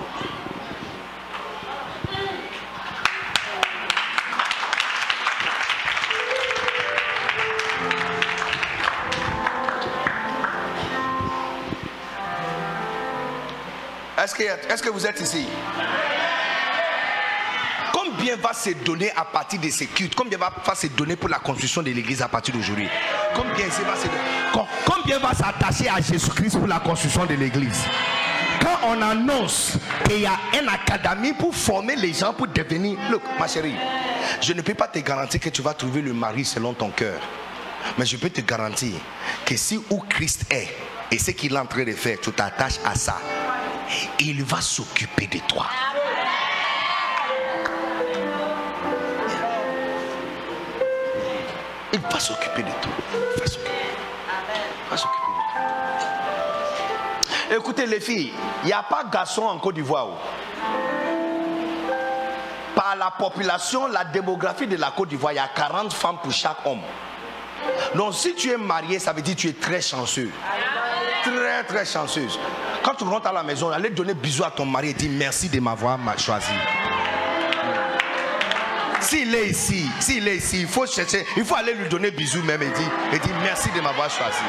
Est-ce 14.23 14.35
que, 14.35 14.43
est-ce 14.43 14.83
que 14.83 14.89
vous 14.89 15.05
êtes 15.05 15.19
ici? 15.21 15.45
Combien 17.93 18.35
va 18.35 18.53
se 18.53 18.69
donner 18.71 19.11
à 19.15 19.25
partir 19.25 19.59
de 19.59 19.69
ces 19.69 19.87
cultes? 19.87 20.13
Combien 20.15 20.37
va, 20.37 20.51
se 20.75 20.87
donner 20.87 21.15
pour 21.15 21.29
la 21.29 21.39
construction 21.39 21.81
de 21.81 21.89
l'église 21.89 22.21
à 22.21 22.27
partir 22.27 22.53
d'aujourd'hui? 22.53 22.87
Combien, 23.33 23.65
va 23.67 23.95
se 23.95 24.05
donner? 24.05 24.19
Com- 24.53 24.65
Combien 24.85 25.17
va 25.19 25.33
s'attacher 25.33 25.89
à 25.89 25.99
Jésus-Christ 25.99 26.57
pour 26.57 26.67
la 26.67 26.79
construction 26.79 27.25
de 27.25 27.33
l'église? 27.33 27.83
Quand 28.61 28.87
on 28.89 29.01
annonce 29.01 29.73
qu'il 30.05 30.21
y 30.21 30.25
a 30.27 30.37
une 30.61 30.69
académie 30.69 31.33
pour 31.33 31.55
former 31.55 31.95
les 31.95 32.13
gens 32.13 32.31
pour 32.33 32.47
devenir. 32.47 32.99
Look, 33.09 33.23
ma 33.39 33.47
chérie, 33.47 33.75
je 34.39 34.53
ne 34.53 34.61
peux 34.61 34.75
pas 34.75 34.87
te 34.87 34.99
garantir 34.99 35.39
que 35.39 35.49
tu 35.49 35.63
vas 35.63 35.73
trouver 35.73 36.01
le 36.01 36.13
mari 36.13 36.45
selon 36.45 36.73
ton 36.73 36.91
cœur. 36.91 37.19
Mais 37.97 38.05
je 38.05 38.17
peux 38.17 38.29
te 38.29 38.41
garantir 38.41 38.93
que 39.43 39.57
si 39.57 39.81
où 39.89 39.99
Christ 40.07 40.43
est 40.51 40.67
et 41.09 41.17
ce 41.17 41.31
qu'il 41.31 41.53
est 41.55 41.57
en 41.57 41.65
train 41.65 41.83
de 41.83 41.91
faire, 41.93 42.17
tu 42.21 42.31
t'attaches 42.31 42.79
à 42.85 42.93
ça, 42.93 43.17
il 44.19 44.43
va 44.43 44.61
s'occuper 44.61 45.27
de 45.27 45.39
toi. 45.47 45.67
Il 51.93 51.99
va 51.99 52.19
s'occuper 52.19 52.63
de 52.63 52.71
toi. 52.81 52.91
Il 53.13 53.39
va 53.39 53.47
s'occuper. 53.47 53.69
De 54.89 54.95
toi. 57.47 57.57
Écoutez 57.57 57.85
les 57.85 57.99
filles, 57.99 58.31
il 58.63 58.67
n'y 58.67 58.73
a 58.73 58.83
pas 58.83 59.03
garçon 59.03 59.43
en 59.43 59.59
Côte 59.59 59.75
d'Ivoire. 59.75 60.07
oh. 60.07 60.17
Par 62.75 62.95
la 62.95 63.11
population, 63.11 63.87
la 63.87 64.05
démographie 64.05 64.67
de 64.67 64.77
la 64.77 64.91
Côte 64.91 65.09
d'Ivoire, 65.09 65.33
il 65.33 65.37
y 65.37 65.39
a 65.39 65.49
40 65.53 65.91
femmes 65.93 66.19
pour 66.23 66.31
chaque 66.31 66.65
homme. 66.65 66.81
Donc 67.95 68.13
si 68.13 68.33
tu 68.35 68.51
es 68.51 68.57
marié, 68.57 68.99
ça 68.99 69.11
veut 69.11 69.21
dire 69.21 69.35
que 69.35 69.41
tu 69.41 69.49
es 69.49 69.53
très 69.53 69.81
chanceux. 69.81 70.31
Très 71.23 71.63
très 71.65 71.85
chanceuse. 71.85 72.39
Quand 72.83 72.95
tu 72.95 73.03
rentres 73.03 73.27
à 73.27 73.31
la 73.33 73.43
maison, 73.43 73.69
allez 73.69 73.89
donner 73.91 74.13
bisous 74.13 74.43
à 74.43 74.51
ton 74.51 74.65
mari 74.65 74.89
et 74.89 74.93
dire 74.93 75.11
merci 75.13 75.49
de 75.49 75.59
m'avoir 75.59 75.97
ma- 75.97 76.17
choisi. 76.17 76.47
S'il 79.01 79.33
est 79.35 79.49
ici, 79.49 79.85
s'il 79.99 80.27
est 80.27 80.37
ici, 80.37 80.61
il 80.61 80.67
faut 80.67 80.85
chercher, 80.85 81.25
il 81.35 81.43
faut 81.43 81.55
aller 81.55 81.73
lui 81.73 81.89
donner 81.89 82.11
bisous 82.11 82.41
même 82.43 82.61
et 82.61 82.67
dire, 82.69 82.91
et 83.13 83.19
dire 83.19 83.35
merci 83.43 83.69
de 83.75 83.81
m'avoir 83.81 84.09
choisi. 84.09 84.43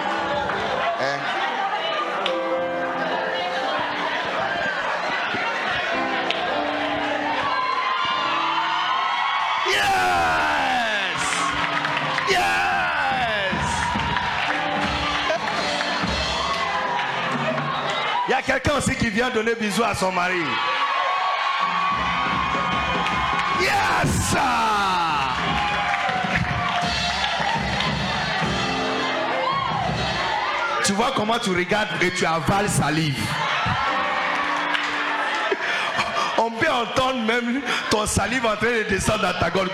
Quelqu'un 18.47 18.77
aussi 18.79 18.95
qui 18.97 19.11
vient 19.11 19.31
donner 19.31 19.55
bisous 19.55 19.85
à 19.85 19.95
son 19.95 20.13
mari. 20.13 20.43
Yes! 23.61 24.37
Tu 30.85 30.93
vois 30.93 31.13
comment 31.15 31.39
tu 31.39 31.51
regardes 31.51 32.03
et 32.03 32.11
tu 32.11 32.27
avales 32.27 32.69
salive. 32.69 33.19
On 36.39 36.51
peut 36.51 36.71
entendre 36.71 37.21
même 37.25 37.63
ton 37.89 38.05
salive 38.05 38.45
en 38.45 38.57
train 38.57 38.67
de 38.67 38.83
descendre 38.89 39.23
dans 39.23 39.39
ta 39.39 39.51
gorge. 39.51 39.69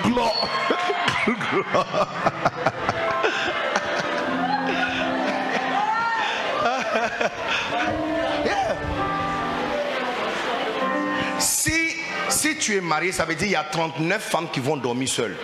Tu 12.59 12.77
es 12.77 12.81
marié, 12.81 13.13
ça 13.13 13.25
veut 13.25 13.35
dire 13.35 13.45
qu'il 13.45 13.53
y 13.53 13.57
a 13.57 13.65
39 13.65 14.23
femmes 14.23 14.49
qui 14.51 14.61
vont 14.61 14.77
dormir 14.77 15.09
seules. 15.09 15.37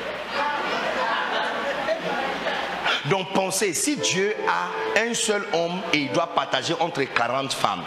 Donc 3.06 3.32
pensez, 3.34 3.74
si 3.74 3.96
Dieu 3.96 4.34
a 4.48 5.00
un 5.00 5.12
seul 5.14 5.44
homme 5.52 5.80
et 5.92 5.98
il 5.98 6.12
doit 6.12 6.28
partager 6.34 6.74
entre 6.80 7.02
40 7.02 7.52
femmes, 7.52 7.82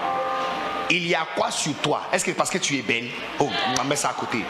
il 0.90 1.08
y 1.08 1.16
a 1.16 1.28
quoi 1.36 1.52
sur 1.52 1.74
toi? 1.76 2.04
Est-ce 2.14 2.24
que 2.24 2.32
parce 2.32 2.50
que 2.50 2.60
tu 2.60 2.78
es 2.78 2.82
belle? 2.82 3.10
Oh, 3.40 3.50
on 3.80 3.84
met 3.84 3.96
ça 3.96 4.10
à 4.10 4.14
côté. 4.14 4.46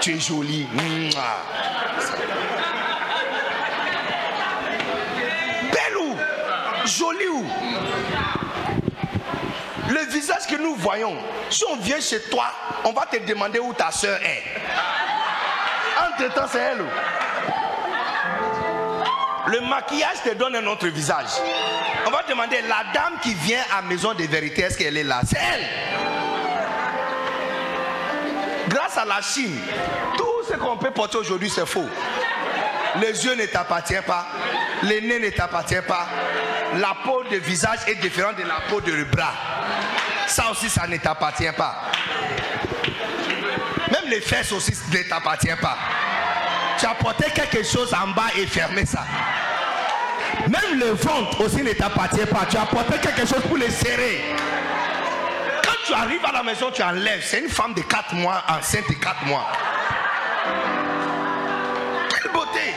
Tu 0.00 0.14
es 0.14 0.20
jolie. 0.20 0.66
Que 10.48 10.56
nous 10.56 10.74
voyons, 10.76 11.16
si 11.50 11.64
on 11.70 11.76
vient 11.76 12.00
chez 12.00 12.22
toi, 12.30 12.46
on 12.84 12.92
va 12.92 13.06
te 13.06 13.18
demander 13.18 13.58
où 13.58 13.72
ta 13.74 13.90
soeur 13.90 14.18
est. 14.22 14.42
Entre-temps, 16.00 16.46
c'est 16.50 16.58
elle. 16.58 16.84
le 19.46 19.60
maquillage 19.60 20.22
te 20.24 20.34
donne 20.34 20.56
un 20.56 20.66
autre 20.66 20.88
visage. 20.88 21.28
On 22.06 22.10
va 22.10 22.22
demander 22.28 22.62
la 22.62 22.84
dame 22.92 23.18
qui 23.22 23.34
vient 23.34 23.62
à 23.76 23.82
Maison 23.82 24.14
de 24.14 24.24
Vérité, 24.24 24.62
est-ce 24.62 24.78
qu'elle 24.78 24.96
est 24.96 25.04
là? 25.04 25.20
C'est 25.26 25.38
elle. 25.38 25.66
Grâce 28.68 28.98
à 28.98 29.04
la 29.04 29.20
Chine, 29.22 29.58
tout 30.16 30.42
ce 30.48 30.54
qu'on 30.56 30.76
peut 30.76 30.90
porter 30.90 31.18
aujourd'hui, 31.18 31.50
c'est 31.50 31.66
faux. 31.66 31.88
Les 33.00 33.24
yeux 33.24 33.34
ne 33.34 33.46
t'appartiennent 33.46 34.02
pas, 34.02 34.26
les 34.82 35.00
nez 35.00 35.18
ne 35.18 35.30
t'appartiennent 35.30 35.82
pas, 35.82 36.06
la 36.76 36.94
peau 37.04 37.22
de 37.30 37.36
visage 37.36 37.80
est 37.86 37.96
différente 37.96 38.36
de 38.36 38.42
la 38.42 38.60
peau 38.68 38.80
de 38.80 39.04
bras. 39.04 39.34
Ça 40.28 40.50
aussi, 40.50 40.68
ça 40.68 40.86
ne 40.86 40.96
t'appartient 40.98 41.50
pas. 41.56 41.82
Même 43.90 44.10
les 44.10 44.20
fesses 44.20 44.52
aussi 44.52 44.72
ne 44.92 45.02
t'appartiennent 45.08 45.56
pas. 45.56 45.76
Tu 46.78 46.86
as 46.86 46.94
porté 46.94 47.30
quelque 47.30 47.64
chose 47.64 47.92
en 47.94 48.08
bas 48.08 48.28
et 48.36 48.46
fermé 48.46 48.84
ça. 48.84 49.04
Même 50.46 50.78
le 50.78 50.90
ventre 50.90 51.40
aussi 51.40 51.62
ne 51.62 51.72
t'appartient 51.72 52.26
pas. 52.26 52.46
Tu 52.48 52.56
as 52.56 52.62
apporté 52.62 52.98
quelque 52.98 53.26
chose 53.26 53.42
pour 53.48 53.56
les 53.56 53.70
serrer. 53.70 54.36
Quand 55.64 55.86
tu 55.86 55.92
arrives 55.94 56.24
à 56.24 56.32
la 56.32 56.42
maison, 56.42 56.70
tu 56.70 56.82
enlèves. 56.82 57.24
C'est 57.24 57.40
une 57.40 57.48
femme 57.48 57.74
de 57.74 57.80
4 57.80 58.14
mois, 58.14 58.42
enceinte 58.48 58.88
de 58.88 58.94
4 58.94 59.24
mois. 59.26 59.46
Quelle 62.10 62.32
beauté 62.32 62.74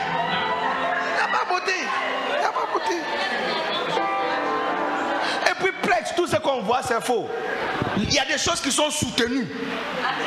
ce 6.32 6.36
qu'on 6.38 6.62
voit, 6.62 6.80
c'est 6.82 7.00
faux. 7.02 7.28
Il 7.98 8.12
y 8.12 8.18
a 8.18 8.24
des 8.24 8.38
choses 8.38 8.60
qui 8.60 8.72
sont 8.72 8.90
soutenues. 8.90 9.48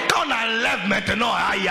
Quand 0.08 0.22
on 0.28 0.32
enlève 0.32 0.88
maintenant, 0.88 1.32
aïe. 1.52 1.70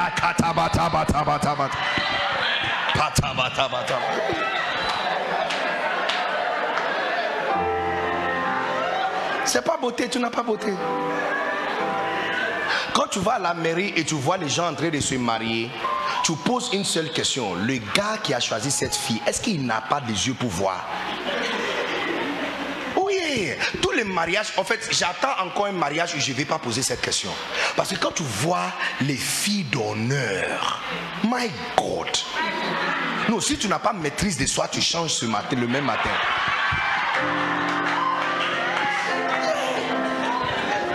C'est 9.44 9.64
pas 9.64 9.76
beauté, 9.76 10.08
tu 10.08 10.18
n'as 10.18 10.30
pas 10.30 10.42
beauté. 10.42 10.74
Quand 12.92 13.06
tu 13.08 13.20
vas 13.20 13.34
à 13.34 13.38
la 13.38 13.54
mairie 13.54 13.92
et 13.96 14.04
tu 14.04 14.14
vois 14.14 14.36
les 14.36 14.48
gens 14.48 14.68
en 14.68 14.74
train 14.74 14.88
de 14.88 14.98
se 15.00 15.14
marier, 15.14 15.70
tu 16.24 16.32
poses 16.44 16.70
une 16.72 16.84
seule 16.84 17.10
question. 17.10 17.54
Le 17.54 17.76
gars 17.94 18.18
qui 18.22 18.34
a 18.34 18.40
choisi 18.40 18.70
cette 18.70 18.96
fille, 18.96 19.20
est-ce 19.26 19.40
qu'il 19.40 19.64
n'a 19.64 19.80
pas 19.80 20.00
des 20.00 20.26
yeux 20.26 20.34
pour 20.34 20.50
voir? 20.50 20.84
Tous 23.80 23.90
les 23.92 24.04
mariages, 24.04 24.52
en 24.56 24.64
fait, 24.64 24.88
j'attends 24.90 25.44
encore 25.44 25.66
un 25.66 25.72
mariage 25.72 26.14
où 26.14 26.20
je 26.20 26.30
ne 26.30 26.36
vais 26.36 26.44
pas 26.44 26.58
poser 26.58 26.82
cette 26.82 27.00
question. 27.00 27.30
Parce 27.76 27.90
que 27.90 27.96
quand 27.96 28.12
tu 28.12 28.22
vois 28.22 28.72
les 29.00 29.16
filles 29.16 29.64
d'honneur, 29.64 30.80
my 31.24 31.50
God. 31.76 32.08
Non, 33.28 33.40
si 33.40 33.56
tu 33.56 33.68
n'as 33.68 33.78
pas 33.78 33.92
maîtrise 33.92 34.36
de 34.36 34.46
soi, 34.46 34.68
tu 34.68 34.80
changes 34.80 35.12
ce 35.14 35.26
matin, 35.26 35.56
le 35.56 35.66
même 35.66 35.84
matin. 35.84 36.10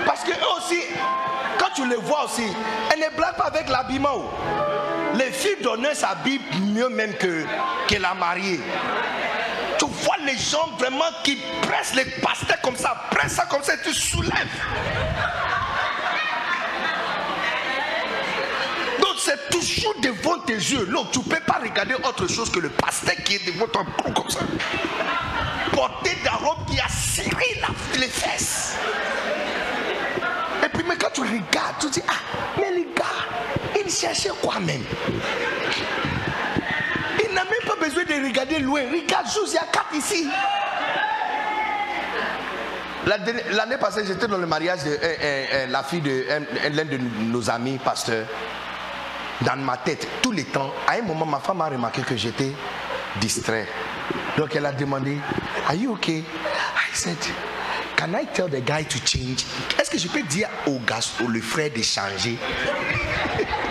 Parce 0.05 0.23
que 0.23 0.31
eux 0.31 0.57
aussi, 0.57 0.81
quand 1.57 1.69
tu 1.75 1.87
les 1.87 1.95
vois 1.95 2.25
aussi, 2.25 2.43
elles 2.91 2.99
ne 2.99 3.15
blaguent 3.15 3.37
pas 3.37 3.45
avec 3.45 3.69
l'habillement. 3.69 4.29
Les 5.15 5.31
filles 5.31 5.61
d'honneur 5.61 5.95
s'habillent 5.95 6.41
mieux 6.61 6.89
même 6.89 7.13
que 7.15 7.45
la 7.99 8.13
mariée. 8.13 8.59
Vois 10.03 10.17
les 10.25 10.37
gens 10.37 10.69
vraiment 10.77 11.11
qui 11.23 11.37
pressent 11.61 11.95
les 11.95 12.05
pasteurs 12.05 12.61
comme 12.61 12.75
ça, 12.75 12.95
pressent 13.11 13.35
ça 13.35 13.45
comme 13.45 13.63
ça 13.63 13.73
et 13.73 13.77
tu 13.83 13.93
soulèves. 13.93 14.31
Donc 18.99 19.15
c'est 19.17 19.49
toujours 19.49 19.95
devant 20.01 20.39
tes 20.39 20.53
yeux. 20.53 20.85
Donc 20.87 21.11
tu 21.11 21.19
ne 21.19 21.23
peux 21.23 21.39
pas 21.41 21.59
regarder 21.61 21.95
autre 21.95 22.27
chose 22.27 22.49
que 22.49 22.59
le 22.59 22.69
pasteur 22.69 23.15
qui 23.25 23.35
est 23.35 23.45
devant 23.45 23.67
toi 23.67 23.83
comme 24.15 24.29
ça. 24.29 24.39
Porter 25.71 26.17
ta 26.23 26.31
robe 26.31 26.65
qui 26.69 26.79
a 26.79 26.87
serré 26.87 27.61
les 27.97 28.07
fesses. 28.07 28.75
Et 30.63 30.69
puis, 30.69 30.83
mais 30.87 30.95
quand 30.97 31.09
tu 31.13 31.21
regardes, 31.21 31.79
tu 31.79 31.89
dis, 31.89 32.01
ah, 32.07 32.13
mais 32.57 32.71
les 32.71 32.87
gars, 32.95 33.83
ils 33.83 33.91
cherchaient 33.91 34.29
quoi 34.41 34.59
même? 34.59 34.83
Besoin 37.79 38.03
de 38.03 38.25
regarder 38.27 38.59
loin. 38.59 38.81
Regarde, 38.91 39.25
juste, 39.27 39.49
il 39.51 39.55
y 39.55 39.57
a 39.57 39.65
quatre 39.71 39.93
ici. 39.95 40.27
L'année 43.51 43.77
passée, 43.77 44.03
j'étais 44.05 44.27
dans 44.27 44.37
le 44.37 44.45
mariage 44.45 44.83
de 44.83 44.89
euh, 44.91 44.97
euh, 45.01 45.45
euh, 45.53 45.67
la 45.67 45.83
fille 45.83 46.01
de 46.01 46.25
un- 46.29 46.69
l'un 46.69 46.85
de 46.85 46.97
nos 46.97 47.49
amis 47.49 47.79
pasteurs. 47.83 48.25
Dans 49.41 49.55
ma 49.55 49.77
tête, 49.77 50.05
tous 50.21 50.31
les 50.33 50.43
temps, 50.43 50.73
à 50.87 50.93
un 50.93 51.01
moment, 51.01 51.25
ma 51.25 51.39
femme 51.39 51.61
a 51.61 51.69
remarqué 51.69 52.01
que 52.01 52.15
j'étais 52.17 52.51
distrait. 53.21 53.67
Donc 54.37 54.53
elle 54.55 54.65
a 54.65 54.71
demandé, 54.73 55.17
Are 55.67 55.75
you 55.75 55.93
okay? 55.93 56.19
I 56.19 56.93
said, 56.95 57.17
Can 57.95 58.13
I 58.13 58.25
tell 58.33 58.49
the 58.49 58.61
guy 58.63 58.83
to 58.83 58.97
change? 59.05 59.45
Est-ce 59.79 59.89
que 59.89 59.97
je 59.97 60.07
peux 60.07 60.21
dire 60.23 60.49
au 60.67 60.79
gars, 60.79 60.99
au 61.23 61.27
le 61.27 61.41
frère 61.41 61.69
de 61.75 61.81
changer? 61.81 62.37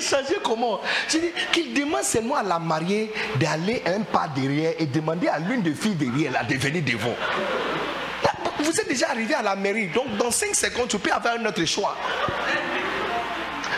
Changer 0.00 0.36
comment 0.42 0.80
J'ai 1.08 1.20
dit 1.20 1.32
qu'il 1.52 1.74
demande 1.74 2.02
seulement 2.02 2.36
à 2.36 2.42
la 2.42 2.58
mariée 2.58 3.12
d'aller 3.36 3.82
un 3.86 4.00
pas 4.00 4.28
derrière 4.34 4.72
et 4.78 4.86
demander 4.86 5.28
à 5.28 5.38
l'une 5.38 5.62
des 5.62 5.74
filles 5.74 5.94
derrière 5.94 6.32
là, 6.32 6.44
de 6.44 6.54
venir 6.54 6.82
devant. 6.84 7.14
Vous 8.58 8.80
êtes 8.80 8.88
déjà 8.88 9.10
arrivé 9.10 9.34
à 9.34 9.42
la 9.42 9.56
mairie, 9.56 9.88
donc 9.88 10.16
dans 10.16 10.30
5 10.30 10.54
secondes, 10.54 10.88
tu 10.88 10.98
peux 10.98 11.12
avoir 11.12 11.34
un 11.34 11.44
autre 11.44 11.64
choix. 11.64 11.96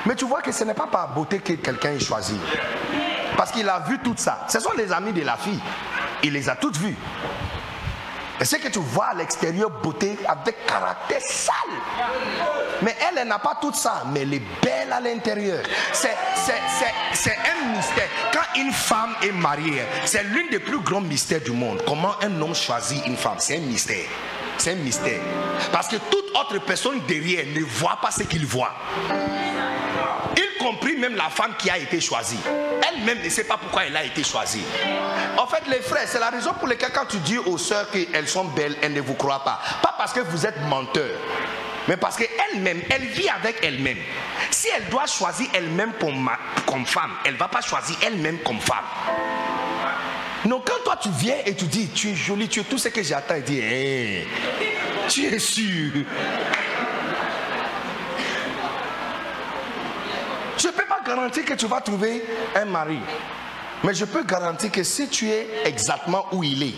Mais 0.05 0.15
tu 0.15 0.25
vois 0.25 0.41
que 0.41 0.53
ce 0.53 0.65
n'est 0.65 0.75
pas 0.75 0.87
par 0.87 1.13
beauté 1.13 1.39
que 1.39 1.55
quelqu'un 1.55 1.93
est 1.93 2.01
choisi. 2.01 2.37
Parce 3.37 3.51
qu'il 3.51 3.69
a 3.69 3.81
vu 3.81 3.99
tout 3.99 4.15
ça. 4.17 4.47
Ce 4.49 4.61
sont 4.61 4.73
les 4.77 4.93
amis 4.93 5.13
de 5.13 5.23
la 5.23 5.37
fille. 5.37 5.61
Il 6.23 6.33
les 6.33 6.49
a 6.49 6.55
toutes 6.55 6.77
vues. 6.77 6.97
Et 8.41 8.45
c'est 8.45 8.59
que 8.59 8.69
tu 8.69 8.79
vois 8.79 9.07
à 9.07 9.15
l'extérieur 9.15 9.71
beauté 9.71 10.19
avec 10.27 10.67
caractère 10.67 11.21
sale. 11.21 11.55
Mais 12.83 12.95
elle, 13.01 13.19
elle 13.19 13.29
n'a 13.29 13.39
pas 13.39 13.57
tout 13.61 13.73
ça, 13.73 14.03
mais 14.13 14.23
elle 14.23 14.35
est 14.35 14.43
belle 14.63 14.93
à 14.93 15.01
l'intérieur. 15.01 15.63
C'est, 15.93 16.11
un 16.11 17.75
mystère. 17.75 18.09
Quand 18.33 18.61
une 18.61 18.73
femme 18.73 19.15
est 19.23 19.33
mariée, 19.33 19.83
c'est 20.05 20.23
l'un 20.23 20.49
des 20.51 20.59
plus 20.59 20.81
grands 20.81 21.01
mystères 21.01 21.41
du 21.41 21.53
monde. 21.53 21.83
Comment 21.87 22.15
un 22.23 22.41
homme 22.41 22.55
choisit 22.55 23.07
une 23.07 23.17
femme, 23.17 23.37
c'est 23.39 23.57
un 23.57 23.61
mystère. 23.61 24.07
C'est 24.59 24.73
un 24.73 24.77
mystère. 24.77 25.21
Parce 25.73 25.89
que 25.89 25.97
toute 25.97 26.31
autre 26.35 26.59
personne 26.65 27.01
derrière 27.07 27.47
ne 27.47 27.65
voit 27.65 27.99
pas 28.01 28.11
ce 28.11 28.23
qu'il 28.23 28.47
voit. 28.47 28.73
Compris 30.67 30.97
même 30.97 31.15
la 31.15 31.29
femme 31.31 31.55
qui 31.57 31.71
a 31.71 31.79
été 31.79 32.01
choisie. 32.01 32.39
Elle-même 32.89 33.23
ne 33.23 33.29
sait 33.29 33.45
pas 33.45 33.57
pourquoi 33.57 33.85
elle 33.85 33.97
a 33.97 34.03
été 34.03 34.25
choisie. 34.25 34.65
En 35.39 35.47
fait, 35.47 35.63
les 35.69 35.81
frères, 35.81 36.09
c'est 36.09 36.19
la 36.19 36.31
raison 36.31 36.55
pour 36.55 36.67
laquelle 36.67 36.91
quand 36.93 37.07
tu 37.09 37.19
dis 37.19 37.39
aux 37.39 37.59
sœurs 37.59 37.89
qu'elles 37.91 38.29
sont 38.29 38.47
belles, 38.47 38.77
elles 38.83 38.93
ne 38.93 39.01
vous 39.01 39.15
croient 39.15 39.45
pas. 39.45 39.61
Pas 39.81 39.95
parce 39.97 40.13
que 40.13 40.21
vous 40.21 40.45
êtes 40.45 40.61
menteurs, 40.63 41.21
mais 41.87 41.97
parce 41.97 42.17
qu'elle-même, 42.17 42.83
elle 42.91 43.05
vit 43.05 43.29
avec 43.29 43.59
elle-même. 43.63 43.99
Si 44.51 44.67
elle 44.77 44.89
doit 44.89 45.07
choisir 45.07 45.47
elle-même 45.55 45.93
comme, 46.01 46.87
femme, 46.87 47.13
elle 47.25 47.35
ne 47.35 47.39
va 47.39 47.49
pas 47.49 47.61
choisir 47.61 47.97
elle-même 48.05 48.39
comme 48.39 48.61
femme. 48.61 48.85
Non, 50.47 50.61
quand 50.65 50.83
toi 50.85 50.97
tu 51.01 51.11
viens 51.11 51.37
et 51.45 51.55
tu 51.55 51.67
dis, 51.67 51.89
tu 51.91 52.11
es 52.11 52.15
jolie, 52.15 52.49
tu 52.49 52.61
es 52.61 52.65
tout 52.65 52.79
ce 52.79 52.89
que 52.89 53.03
j'attends, 53.03 53.37
et 53.37 53.43
dis, 53.43 53.61
Hey, 53.61 54.27
tu 55.09 55.27
es 55.27 55.39
sûr. 55.39 55.93
Je 60.59 60.69
ne 60.69 60.73
peux 60.73 60.85
pas 60.85 61.01
garantir 61.07 61.45
que 61.45 61.55
tu 61.55 61.67
vas 61.67 61.81
trouver 61.81 62.25
un 62.55 62.65
mari. 62.65 62.99
Mais 63.85 63.95
je 63.95 64.05
peux 64.05 64.25
garantir 64.25 64.73
que 64.73 64.83
si 64.83 65.09
tu 65.09 65.29
es 65.29 65.49
exactement 65.65 66.27
où 66.33 66.43
il 66.43 66.63
est 66.63 66.75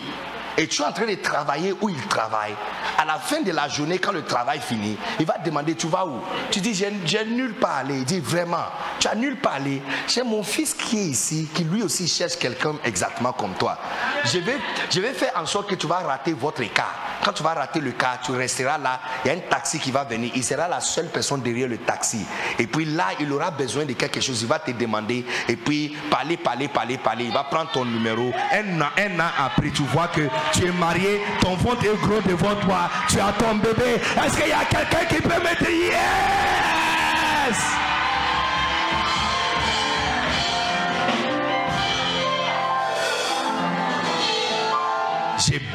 et 0.57 0.67
tu 0.67 0.83
es 0.83 0.85
en 0.85 0.93
train 0.93 1.07
de 1.07 1.15
travailler 1.15 1.73
où 1.81 1.89
il 1.89 2.01
travaille, 2.09 2.55
à 2.99 3.05
la 3.05 3.15
fin 3.15 3.41
de 3.43 3.53
la 3.53 3.69
journée, 3.69 4.01
quand 4.01 4.11
le 4.11 4.25
travail 4.25 4.59
finit, 4.59 4.99
il 5.21 5.25
va 5.25 5.35
te 5.35 5.45
demander 5.45 5.77
Tu 5.77 5.87
vas 5.87 6.05
où? 6.05 6.21
Tu 6.51 6.61
dis 6.61 6.75
J'ai 6.75 7.25
nulle 7.25 7.55
part 7.55 7.77
aller. 7.77 7.99
Il 7.99 8.05
dit 8.05 8.19
Vraiment, 8.19 8.65
tu 8.99 9.07
as 9.07 9.15
nulle 9.15 9.37
part 9.37 9.55
aller. 9.55 9.81
J'ai 10.09 10.25
mon 10.25 10.43
fils 10.43 10.75
qui 10.75 10.99
est 10.99 11.05
ici, 11.05 11.49
qui 11.55 11.63
lui 11.63 11.85
aussi 11.85 12.09
cherche 12.09 12.37
quelqu'un 12.37 12.75
exactement 12.85 13.33
comme 13.33 13.55
toi. 13.55 13.79
Je 14.25 14.41
vais, 14.41 14.57
je 14.91 15.01
vais 15.01 15.13
faire 15.13 15.33
en 15.37 15.47
sorte 15.47 15.71
que 15.71 15.77
tu 15.77 15.87
vas 15.87 15.99
rater 15.99 16.33
votre 16.33 16.61
écart. 16.63 17.08
Quand 17.25 17.33
tu 17.33 17.43
vas 17.43 17.55
rater 17.55 17.81
le 17.81 17.93
cas, 17.93 18.19
tu 18.23 18.33
resteras 18.33 18.79
là. 18.79 19.01
Il 19.25 19.29
y 19.29 19.31
a 19.31 19.35
un 19.35 19.41
taxi 19.41 19.79
qui 19.79 19.91
va 19.91 20.05
venir. 20.05 20.31
Il 20.35 20.45
sera 20.45 20.69
la 20.69 20.81
seule 20.81 21.09
personne 21.09 21.41
derrière 21.41 21.69
le 21.69 21.79
taxi. 21.79 22.25
Et 22.59 22.67
puis 22.67 22.85
là, 22.85 23.07
il 23.21 23.33
aura 23.33 23.51
besoin 23.51 23.85
de 23.85 23.93
quelque 23.93 24.21
chose. 24.21 24.43
Il 24.43 24.49
va 24.49 24.59
te 24.59 24.71
demander. 24.71 25.25
Et 25.49 25.57
puis, 25.57 25.97
parler, 26.11 26.37
parler, 26.37 26.69
parler, 26.69 26.99
parler. 26.99 27.25
Il 27.25 27.33
va 27.33 27.45
prendre 27.45 27.71
ton 27.71 27.85
numéro. 27.85 28.33
Un 28.53 28.81
an, 28.81 29.31
après, 29.39 29.71
tu 29.71 29.83
vois 29.83 30.09
que 30.09 30.23
tu 30.53 30.67
es 30.67 30.73
marié. 30.73 31.21
Ton 31.41 31.55
ventre 31.57 31.85
est 31.85 32.07
gros 32.07 32.21
devant 32.21 32.55
toi. 32.57 32.91
Tu 33.09 33.19
as 33.21 33.33
ton 33.39 33.57
bébé. 33.57 34.01
Est-ce 34.25 34.37
qu'il 34.37 34.49
y 34.49 34.53
a 34.53 34.65
quelqu'un 34.65 35.05
qui 35.09 35.21
peut 35.21 35.29
me 35.29 35.59
dire 35.59 35.91
yes? 35.93 36.58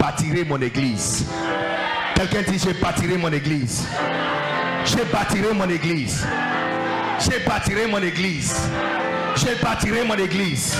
Bâtirai 0.03 0.43
mon 0.43 0.59
église. 0.61 1.25
Quelqu'un 2.13 2.41
dit, 2.41 2.59
je 2.59 2.71
bâtirai 2.77 3.15
mon 3.15 3.31
église. 3.31 3.87
Je 4.83 4.97
bâtirai 5.09 5.53
mon 5.53 5.69
église. 5.69 6.27
Je 7.21 7.47
bâtirai 7.47 7.87
mon 7.87 7.99
église. 7.99 8.53
Je 9.37 9.63
bâtirai 9.63 10.03
mon 10.03 10.15
église. 10.15 10.75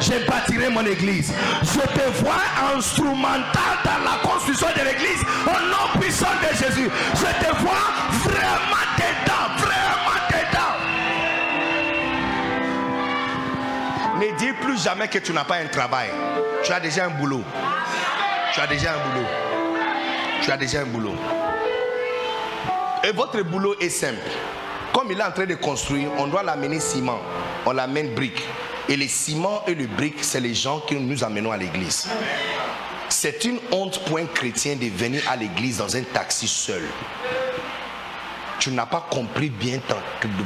Je 0.00 0.26
bâtirai 0.26 0.68
mon 0.68 0.84
église. 0.84 1.32
Je 1.62 1.78
te 1.78 2.10
vois 2.20 2.42
instrumental 2.74 3.76
dans 3.84 4.02
la 4.04 4.18
construction 4.28 4.66
de 4.76 4.82
l'église 4.82 5.22
au 5.46 5.58
nom 5.70 6.00
puissant 6.00 6.34
de 6.42 6.48
Jésus. 6.56 6.90
Je 7.14 7.46
te 7.46 7.50
vois 7.62 7.86
vraiment 8.24 8.86
dedans, 8.98 9.48
vraiment 9.58 10.18
dedans. 10.34 10.74
Ne 14.18 14.36
dis 14.36 14.52
plus 14.60 14.82
jamais 14.82 15.06
que 15.06 15.18
tu 15.18 15.32
n'as 15.32 15.44
pas 15.44 15.58
un 15.58 15.68
travail. 15.68 16.08
Tu 16.64 16.72
as 16.72 16.80
déjà 16.80 17.04
un 17.04 17.10
boulot. 17.10 17.44
Tu 18.56 18.62
as 18.62 18.66
déjà 18.68 18.94
un 18.94 19.10
boulot. 19.10 19.26
Tu 20.40 20.50
as 20.50 20.56
déjà 20.56 20.80
un 20.80 20.86
boulot. 20.86 21.14
Et 23.04 23.12
votre 23.12 23.42
boulot 23.42 23.74
est 23.78 23.90
simple. 23.90 24.30
Comme 24.94 25.12
il 25.12 25.20
est 25.20 25.22
en 25.22 25.30
train 25.30 25.44
de 25.44 25.56
construire, 25.56 26.08
on 26.16 26.26
doit 26.26 26.42
l'amener 26.42 26.80
ciment, 26.80 27.20
on 27.66 27.72
l'amène 27.72 28.14
brique. 28.14 28.42
Et 28.88 28.96
les 28.96 29.08
ciments 29.08 29.62
et 29.66 29.74
le 29.74 29.86
brique, 29.86 30.24
c'est 30.24 30.40
les 30.40 30.54
gens 30.54 30.80
que 30.80 30.94
nous 30.94 31.22
amenons 31.22 31.52
à 31.52 31.58
l'église. 31.58 32.08
C'est 33.10 33.44
une 33.44 33.58
honte 33.72 34.02
pour 34.06 34.16
un 34.16 34.24
chrétien 34.24 34.74
de 34.76 34.86
venir 34.86 35.22
à 35.30 35.36
l'église 35.36 35.76
dans 35.76 35.94
un 35.94 36.02
taxi 36.04 36.48
seul. 36.48 36.84
Tu 38.58 38.70
n'as 38.70 38.86
pas 38.86 39.06
compris 39.10 39.50
bien 39.50 39.80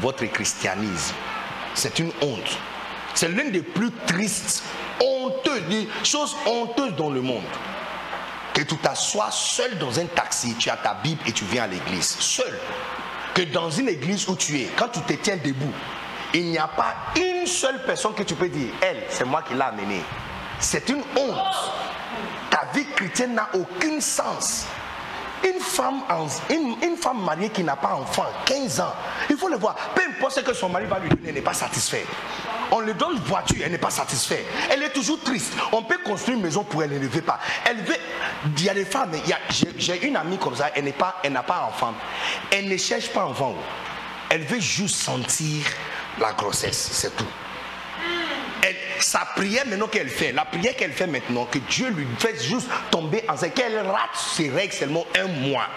votre 0.00 0.24
christianisme. 0.24 1.14
C'est 1.74 2.00
une 2.00 2.10
honte. 2.22 2.58
C'est 3.14 3.28
l'une 3.28 3.52
des 3.52 3.62
plus 3.62 3.92
tristes, 4.08 4.64
honteuses, 5.00 5.86
choses 6.02 6.36
honteuses 6.44 6.96
dans 6.96 7.10
le 7.10 7.20
monde. 7.20 7.44
Que 8.54 8.62
tu 8.62 8.76
t'assois 8.76 9.30
seul 9.30 9.78
dans 9.78 9.98
un 9.98 10.06
taxi, 10.06 10.54
tu 10.58 10.70
as 10.70 10.76
ta 10.76 10.94
Bible 10.94 11.20
et 11.26 11.32
tu 11.32 11.44
viens 11.44 11.64
à 11.64 11.66
l'église. 11.66 12.16
Seul. 12.18 12.58
Que 13.34 13.42
dans 13.42 13.70
une 13.70 13.88
église 13.88 14.28
où 14.28 14.36
tu 14.36 14.58
es, 14.60 14.68
quand 14.76 14.88
tu 14.88 15.00
te 15.00 15.12
tiens 15.14 15.36
debout, 15.36 15.72
il 16.34 16.46
n'y 16.46 16.58
a 16.58 16.68
pas 16.68 16.94
une 17.16 17.46
seule 17.46 17.82
personne 17.84 18.14
que 18.14 18.22
tu 18.22 18.34
peux 18.34 18.48
dire, 18.48 18.72
elle, 18.80 19.04
c'est 19.08 19.24
moi 19.24 19.42
qui 19.42 19.54
l'ai 19.54 19.62
amenée. 19.62 20.02
C'est 20.58 20.88
une 20.88 21.02
honte. 21.16 21.72
Ta 22.50 22.66
vie 22.74 22.86
chrétienne 22.94 23.34
n'a 23.34 23.48
aucun 23.54 24.00
sens. 24.00 24.66
Une 25.44 25.60
femme, 25.60 26.02
une, 26.50 26.96
femme 26.96 27.22
mariée 27.22 27.48
qui 27.48 27.64
n'a 27.64 27.76
pas 27.76 27.94
enfant, 27.94 28.26
15 28.44 28.80
ans, 28.80 28.92
il 29.28 29.36
faut 29.36 29.48
le 29.48 29.56
voir. 29.56 29.74
Peu 29.94 30.02
importe 30.02 30.34
ce 30.34 30.40
que 30.40 30.52
son 30.52 30.68
mari 30.68 30.86
va 30.86 30.98
lui 30.98 31.08
donner, 31.08 31.28
elle 31.28 31.34
n'est 31.34 31.40
pas 31.40 31.54
satisfaite. 31.54 32.06
On 32.70 32.80
lui 32.80 32.94
donne 32.94 33.16
voiture, 33.20 33.62
elle 33.64 33.72
n'est 33.72 33.78
pas 33.78 33.90
satisfaite. 33.90 34.44
Elle 34.70 34.82
est 34.82 34.90
toujours 34.90 35.20
triste. 35.20 35.52
On 35.72 35.82
peut 35.82 35.98
construire 36.04 36.36
une 36.36 36.44
maison 36.44 36.62
pour 36.62 36.82
elle, 36.82 36.92
elle 36.92 37.00
ne 37.00 37.08
veut 37.08 37.22
pas. 37.22 37.40
Elle 37.64 37.78
veut. 37.78 37.96
Il 38.56 38.64
y 38.64 38.68
a 38.68 38.74
des 38.74 38.84
femmes, 38.84 39.12
j'ai 39.76 40.06
une 40.06 40.16
amie 40.16 40.38
comme 40.38 40.56
ça, 40.56 40.70
elle 40.74 40.84
n'a 40.84 40.92
pas, 40.92 41.16
elle 41.22 41.32
pas 41.32 41.68
enfant. 41.68 41.94
Elle 42.50 42.68
ne 42.68 42.76
cherche 42.76 43.08
pas 43.08 43.24
enfant. 43.24 43.54
Elle 44.28 44.42
veut 44.42 44.60
juste 44.60 44.96
sentir 44.96 45.64
la 46.18 46.32
grossesse, 46.32 46.90
c'est 46.92 47.16
tout 47.16 47.26
sa 49.02 49.20
prière 49.36 49.66
maintenant 49.66 49.88
qu'elle 49.88 50.08
fait, 50.08 50.32
la 50.32 50.44
prière 50.44 50.76
qu'elle 50.76 50.92
fait 50.92 51.06
maintenant, 51.06 51.46
que 51.46 51.58
Dieu 51.58 51.88
lui 51.90 52.06
fait 52.18 52.42
juste 52.42 52.68
tomber 52.90 53.24
en 53.28 53.36
qu'elle 53.36 53.78
rate 53.78 54.16
ses 54.16 54.50
règles 54.50 54.72
seulement 54.72 55.06
un 55.18 55.26
mois. 55.26 55.68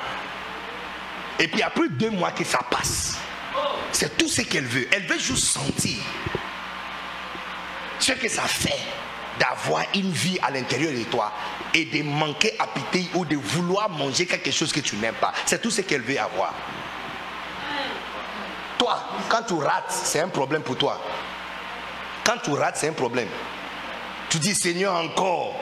Et 1.39 1.47
puis 1.47 1.61
après 1.61 1.89
deux 1.89 2.11
mois 2.11 2.31
que 2.31 2.43
ça 2.43 2.59
passe. 2.69 3.17
C'est 3.91 4.17
tout 4.17 4.27
ce 4.27 4.41
qu'elle 4.41 4.65
veut. 4.65 4.87
Elle 4.91 5.05
veut 5.05 5.19
juste 5.19 5.45
sentir 5.45 5.97
ce 7.99 8.11
que 8.13 8.27
ça 8.27 8.43
fait 8.43 8.79
d'avoir 9.39 9.83
une 9.95 10.11
vie 10.11 10.37
à 10.41 10.51
l'intérieur 10.51 10.91
de 10.91 11.03
toi 11.03 11.31
et 11.73 11.85
de 11.85 12.03
manquer 12.03 12.53
appétit 12.59 13.09
ou 13.15 13.25
de 13.25 13.35
vouloir 13.35 13.89
manger 13.89 14.25
quelque 14.25 14.51
chose 14.51 14.71
que 14.71 14.79
tu 14.79 14.95
n'aimes 14.97 15.15
pas. 15.15 15.33
C'est 15.45 15.61
tout 15.61 15.71
ce 15.71 15.81
qu'elle 15.81 16.01
veut 16.01 16.19
avoir. 16.19 16.53
Toi, 18.77 18.99
quand 19.29 19.43
tu 19.43 19.53
rates, 19.53 19.91
c'est 19.91 20.19
un 20.19 20.27
problème 20.27 20.61
pour 20.61 20.77
toi. 20.77 20.99
Quand 22.23 22.37
tu 22.43 22.51
rates, 22.51 22.77
c'est 22.77 22.89
un 22.89 22.93
problème. 22.93 23.27
Tu 24.29 24.39
dis 24.39 24.55
Seigneur 24.55 24.95
encore. 24.95 25.59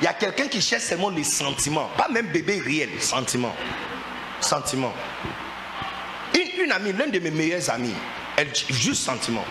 Il 0.00 0.04
y 0.04 0.08
a 0.08 0.14
quelqu'un 0.14 0.48
qui 0.48 0.60
cherche 0.60 0.82
seulement 0.82 1.10
les 1.10 1.22
sentiments, 1.24 1.88
pas 1.96 2.08
même 2.08 2.26
bébé 2.26 2.60
réel, 2.64 2.90
sentiments. 3.00 3.54
Sentiments. 4.40 4.92
Une, 6.34 6.64
une 6.64 6.72
amie, 6.72 6.92
l'un 6.92 7.06
de 7.06 7.18
mes 7.20 7.30
meilleurs 7.30 7.70
amis, 7.70 7.94
elle 8.36 8.52
juste 8.70 9.04
sentiments. 9.04 9.44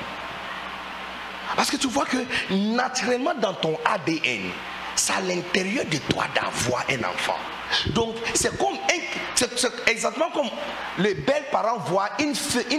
Parce 1.55 1.71
que 1.71 1.77
tu 1.77 1.87
vois 1.87 2.05
que 2.05 2.17
naturellement 2.49 3.33
dans 3.35 3.53
ton 3.53 3.77
ADN, 3.85 4.49
c'est 4.95 5.13
à 5.13 5.21
l'intérieur 5.21 5.85
de 5.85 5.97
toi 5.97 6.25
d'avoir 6.35 6.83
un 6.89 7.09
enfant. 7.09 7.37
Donc, 7.87 8.15
c'est 8.33 8.57
comme 8.57 8.77
exactement 9.87 10.29
comme 10.31 10.49
les 10.97 11.13
belles 11.13 11.45
parents 11.51 11.77
voient 11.77 12.09
une, 12.19 12.35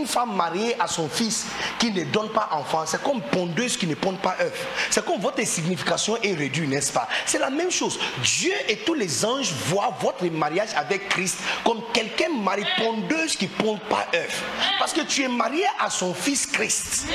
femme 0.07 0.35
mariée 0.37 0.77
à 0.79 0.87
son 0.87 1.09
fils 1.09 1.47
qui 1.79 1.91
ne 1.91 2.05
donne 2.05 2.29
pas 2.31 2.49
enfant. 2.53 2.85
C'est 2.87 3.03
comme 3.03 3.21
pondeuse 3.23 3.77
qui 3.77 3.87
ne 3.87 3.95
pond 3.95 4.15
pas 4.15 4.37
œuf. 4.41 4.67
C'est 4.91 5.05
comme 5.05 5.21
votre 5.21 5.45
signification 5.47 6.17
est 6.23 6.35
réduite, 6.35 6.69
n'est-ce 6.69 6.93
pas? 6.93 7.09
C'est 7.27 7.39
la 7.39 7.51
même 7.51 7.71
chose. 7.71 7.99
Dieu 8.23 8.53
et 8.69 8.79
tous 8.79 8.95
les 8.95 9.25
anges 9.25 9.53
voient 9.67 9.95
votre 10.01 10.25
mariage 10.27 10.71
avec 10.77 11.09
Christ 11.09 11.39
comme 11.65 11.83
quelqu'un 11.93 12.29
marié 12.43 12.67
pondeuse 12.79 13.37
qui 13.37 13.47
ne 13.47 13.51
pond 13.51 13.79
pas 13.89 14.07
œuf. 14.15 14.43
Parce 14.79 14.93
que 14.93 15.03
tu 15.03 15.23
es 15.23 15.29
marié 15.29 15.65
à 15.81 15.91
son 15.91 16.15
fils 16.15 16.47
Christ. 16.47 17.07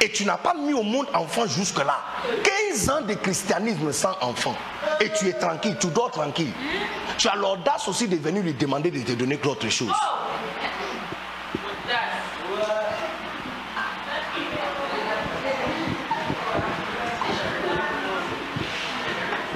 Et 0.00 0.10
tu 0.10 0.24
n'as 0.24 0.36
pas 0.36 0.54
mis 0.54 0.74
au 0.74 0.82
monde 0.82 1.06
enfant 1.14 1.46
jusque-là. 1.46 1.98
15 2.70 2.90
ans 2.90 3.00
de 3.00 3.14
christianisme 3.14 3.92
sans 3.92 4.16
enfant 4.20 4.54
et 5.00 5.10
tu 5.10 5.28
es 5.28 5.32
tranquille, 5.32 5.76
tu 5.80 5.88
dors 5.88 6.10
tranquille. 6.10 6.52
Tu 7.16 7.28
as 7.28 7.34
l'audace 7.34 7.88
aussi 7.88 8.06
de 8.06 8.16
venir 8.16 8.42
lui 8.42 8.54
demander 8.54 8.67
de 8.68 9.02
te 9.02 9.12
donner 9.12 9.36
d'autres 9.36 9.68
choses. 9.70 9.92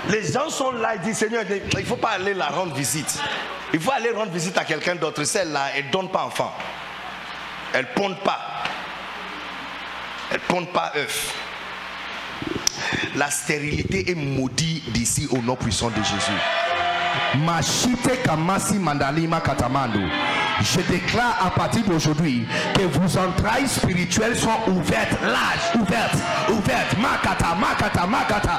Les 0.08 0.30
gens 0.30 0.50
sont 0.50 0.72
là, 0.72 0.94
ils 0.96 1.00
disent 1.00 1.18
Seigneur, 1.18 1.44
il 1.48 1.78
ne 1.78 1.84
faut 1.84 1.96
pas 1.96 2.10
aller 2.10 2.34
la 2.34 2.48
rendre 2.48 2.74
visite. 2.74 3.18
Il 3.72 3.80
faut 3.80 3.92
aller 3.92 4.10
rendre 4.10 4.32
visite 4.32 4.58
à 4.58 4.64
quelqu'un 4.64 4.94
d'autre. 4.94 5.24
Celle-là, 5.24 5.68
elle 5.74 5.86
ne 5.86 5.90
donne 5.90 6.10
pas 6.10 6.24
enfant. 6.24 6.52
Elle 7.72 7.86
ne 7.86 7.94
ponde 7.94 8.18
pas. 8.18 8.40
Elle 10.30 10.40
ne 10.40 10.42
ponde 10.46 10.72
pas 10.72 10.92
œuf. 10.96 11.34
La 13.16 13.30
stérilité 13.30 14.10
est 14.10 14.14
maudite 14.14 14.90
d'ici 14.92 15.28
au 15.30 15.38
nom 15.38 15.56
puissant 15.56 15.90
de 15.90 16.02
Jésus. 16.02 16.32
Kamasi. 18.24 18.78
Je 20.60 20.80
déclare 20.82 21.36
à 21.44 21.50
partir 21.50 21.82
d'aujourd'hui 21.84 22.46
que 22.74 22.82
vos 22.82 23.18
entrailles 23.18 23.66
spirituelles 23.66 24.36
sont 24.36 24.50
ouvertes, 24.68 25.18
larges, 25.22 25.80
ouvertes, 25.80 26.18
ouvertes. 26.50 26.96
Makata, 26.98 27.54
makata, 27.54 28.06
makata. 28.06 28.51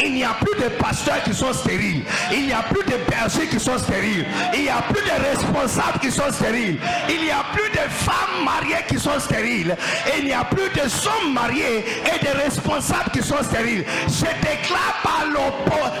Il 0.00 0.12
n'y 0.12 0.24
a 0.24 0.36
plus 0.40 0.62
de 0.62 0.68
pasteurs 0.68 1.22
qui 1.22 1.34
sont 1.34 1.52
stériles. 1.52 2.04
Il 2.32 2.46
n'y 2.46 2.52
a 2.52 2.62
plus 2.62 2.84
de 2.84 2.96
bergers 3.08 3.46
qui 3.48 3.58
sont 3.58 3.78
stériles. 3.78 4.26
Il 4.54 4.62
n'y 4.62 4.68
a 4.68 4.82
plus 4.82 5.02
de 5.02 5.28
responsables 5.30 5.98
qui 6.00 6.10
sont 6.10 6.30
stériles. 6.30 6.78
Il 7.08 7.22
n'y 7.22 7.30
a 7.30 7.44
plus 7.52 7.70
de 7.70 7.88
femmes 7.90 8.44
mariées 8.44 8.84
qui 8.88 8.98
sont 8.98 9.18
stériles. 9.18 9.76
Il 10.18 10.24
n'y 10.26 10.32
a 10.32 10.44
plus 10.44 10.68
de 10.70 10.80
hommes 10.80 11.32
mariés 11.32 11.84
et 12.04 12.24
de 12.24 12.30
responsables 12.42 13.10
qui 13.12 13.22
sont 13.22 13.42
stériles. 13.42 13.84
Je 14.08 14.26
déclare 14.40 15.00
par 15.02 15.24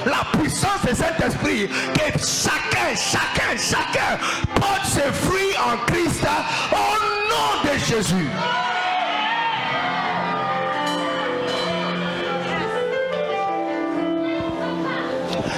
la 0.06 0.38
puissance 0.38 0.82
de 0.88 0.94
cet 0.94 1.20
esprit 1.20 1.68
que 1.68 2.18
chacun, 2.18 2.94
chacun, 2.94 3.56
chacun 3.56 4.18
porte 4.54 4.86
ses 4.86 5.12
fruits 5.26 5.54
en 5.58 5.76
Christ 5.92 6.26
au 6.72 6.76
nom 7.30 7.72
de 7.72 7.78
Jésus. 7.78 8.25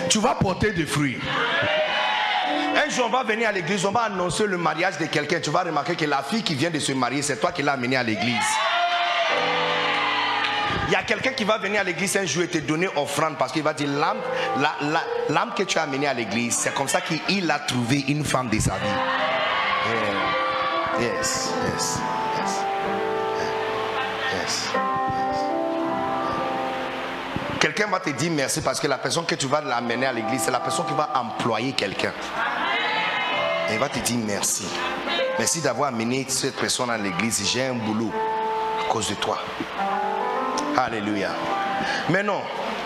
Tu 0.09 0.19
vas 0.19 0.35
porter 0.35 0.73
des 0.73 0.87
fruits. 0.87 1.19
Un 2.77 2.89
jour, 2.91 3.07
on 3.07 3.11
va 3.11 3.25
venir 3.25 3.49
à 3.49 3.53
l'église, 3.53 3.85
on 3.85 3.93
va 3.93 4.03
annoncer 4.03 4.47
le 4.47 4.57
mariage 4.57 4.99
de 4.99 5.07
quelqu'un. 5.07 5.41
Tu 5.41 5.51
vas 5.51 5.63
remarquer 5.63 5.97
que 5.97 6.05
la 6.07 6.23
fille 6.23 6.43
qui 6.43 6.55
vient 6.55 6.71
de 6.71 6.79
se 6.79 6.93
marier, 6.93 7.23
c'est 7.23 7.37
toi 7.39 7.53
qui 7.53 7.63
l'as 7.63 7.73
amenée 7.73 7.97
à 7.97 8.03
l'église. 8.03 8.37
Il 10.89 10.93
y 10.93 10.97
a 10.97 11.03
quelqu'un 11.03 11.33
qui 11.33 11.45
va 11.45 11.59
venir 11.59 11.83
à 11.83 11.85
l'église 11.85 12.17
un 12.17 12.25
jour 12.25 12.45
et 12.45 12.49
te 12.49 12.59
donner 12.59 12.89
offrande 12.97 13.37
parce 13.39 13.53
qu'il 13.53 13.63
va 13.63 13.75
dire 13.75 13.91
l'âme, 13.91 15.51
que 15.55 15.63
tu 15.65 15.79
as 15.79 15.83
amenée 15.83 16.07
à 16.07 16.15
l'église, 16.15 16.57
c'est 16.57 16.73
comme 16.73 16.89
ça 16.89 17.03
qu'il 17.03 17.51
a 17.51 17.59
trouvé 17.59 18.07
une 18.09 18.25
femme 18.25 18.49
de 18.49 18.59
sa 18.59 18.73
vie. 18.73 18.89
Yes, 20.99 21.53
yes, 21.65 22.01
Quelqu'un 27.61 27.89
va 27.89 28.01
te 28.01 28.11
dire 28.11 28.31
merci 28.31 28.61
parce 28.61 28.79
que 28.79 28.87
la 28.87 28.99
personne 28.99 29.27
que 29.27 29.35
tu 29.35 29.47
vas 29.47 29.61
l'amener 29.61 30.07
à 30.07 30.13
l'église, 30.13 30.43
c'est 30.43 30.51
la 30.51 30.61
personne 30.61 30.87
qui 30.87 30.95
va 30.95 31.11
employer 31.15 31.73
quelqu'un. 31.73 32.13
Il 33.71 33.79
va 33.79 33.89
te 33.89 33.99
dire 33.99 34.19
merci. 34.25 34.67
Merci 35.39 35.61
d'avoir 35.61 35.89
amené 35.89 36.25
cette 36.29 36.57
personne 36.57 36.91
à 36.91 36.97
l'église. 36.97 37.43
J'ai 37.53 37.67
un 37.67 37.75
boulot 37.75 38.13
à 38.81 38.91
cause 38.91 39.09
de 39.09 39.15
toi. 39.15 39.39
Alléluia. 40.77 41.31
Maintenant, 42.09 42.43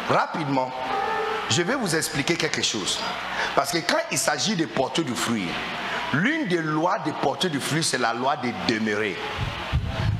rapidement, 0.09 0.71
je 1.51 1.63
vais 1.63 1.75
vous 1.75 1.95
expliquer 1.95 2.37
quelque 2.37 2.63
chose. 2.63 2.99
Parce 3.55 3.71
que 3.71 3.79
quand 3.79 4.01
il 4.11 4.19
s'agit 4.19 4.57
de 4.57 4.67
porter 4.67 5.05
du 5.05 5.15
fruit, 5.15 5.49
l'une 6.15 6.49
des 6.49 6.63
lois 6.63 6.99
de 7.01 7.13
porter 7.13 7.49
du 7.51 7.61
fruit, 7.61 7.85
c'est 7.85 7.99
la 7.99 8.15
loi 8.15 8.37
de 8.37 8.51
demeurer. 8.73 9.17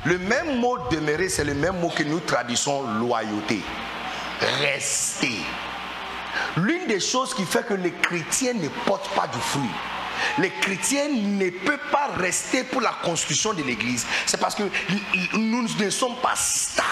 Le 0.05 0.17
même 0.17 0.59
mot 0.59 0.77
demeurer, 0.89 1.29
c'est 1.29 1.43
le 1.43 1.53
même 1.53 1.79
mot 1.79 1.89
que 1.89 2.03
nous 2.03 2.19
traduisons 2.19 2.83
loyauté. 2.99 3.61
Rester. 4.59 5.39
L'une 6.57 6.87
des 6.87 6.99
choses 6.99 7.33
qui 7.33 7.45
fait 7.45 7.65
que 7.65 7.73
les 7.73 7.91
chrétiens 7.91 8.53
ne 8.53 8.67
portent 8.85 9.13
pas 9.15 9.27
du 9.27 9.39
fruit, 9.39 9.69
les 10.39 10.49
chrétiens 10.49 11.07
ne 11.09 11.49
peuvent 11.49 11.89
pas 11.91 12.09
rester 12.17 12.63
pour 12.63 12.81
la 12.81 12.93
construction 13.03 13.53
de 13.53 13.63
l'église, 13.63 14.05
c'est 14.25 14.39
parce 14.39 14.55
que 14.55 14.63
nous 15.33 15.67
ne 15.79 15.89
sommes 15.89 16.15
pas 16.17 16.35
stables. 16.35 16.89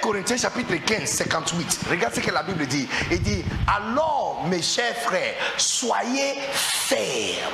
Corinthiens 0.00 0.38
chapitre 0.38 0.74
15, 0.74 1.08
58. 1.08 1.80
Regarde 1.90 2.14
ce 2.14 2.20
que 2.20 2.30
la 2.30 2.42
Bible 2.42 2.66
dit. 2.66 2.88
Il 3.10 3.22
dit, 3.22 3.44
alors 3.66 4.44
mes 4.48 4.62
chers 4.62 4.96
frères, 4.96 5.34
soyez 5.56 6.34
fermes, 6.52 7.52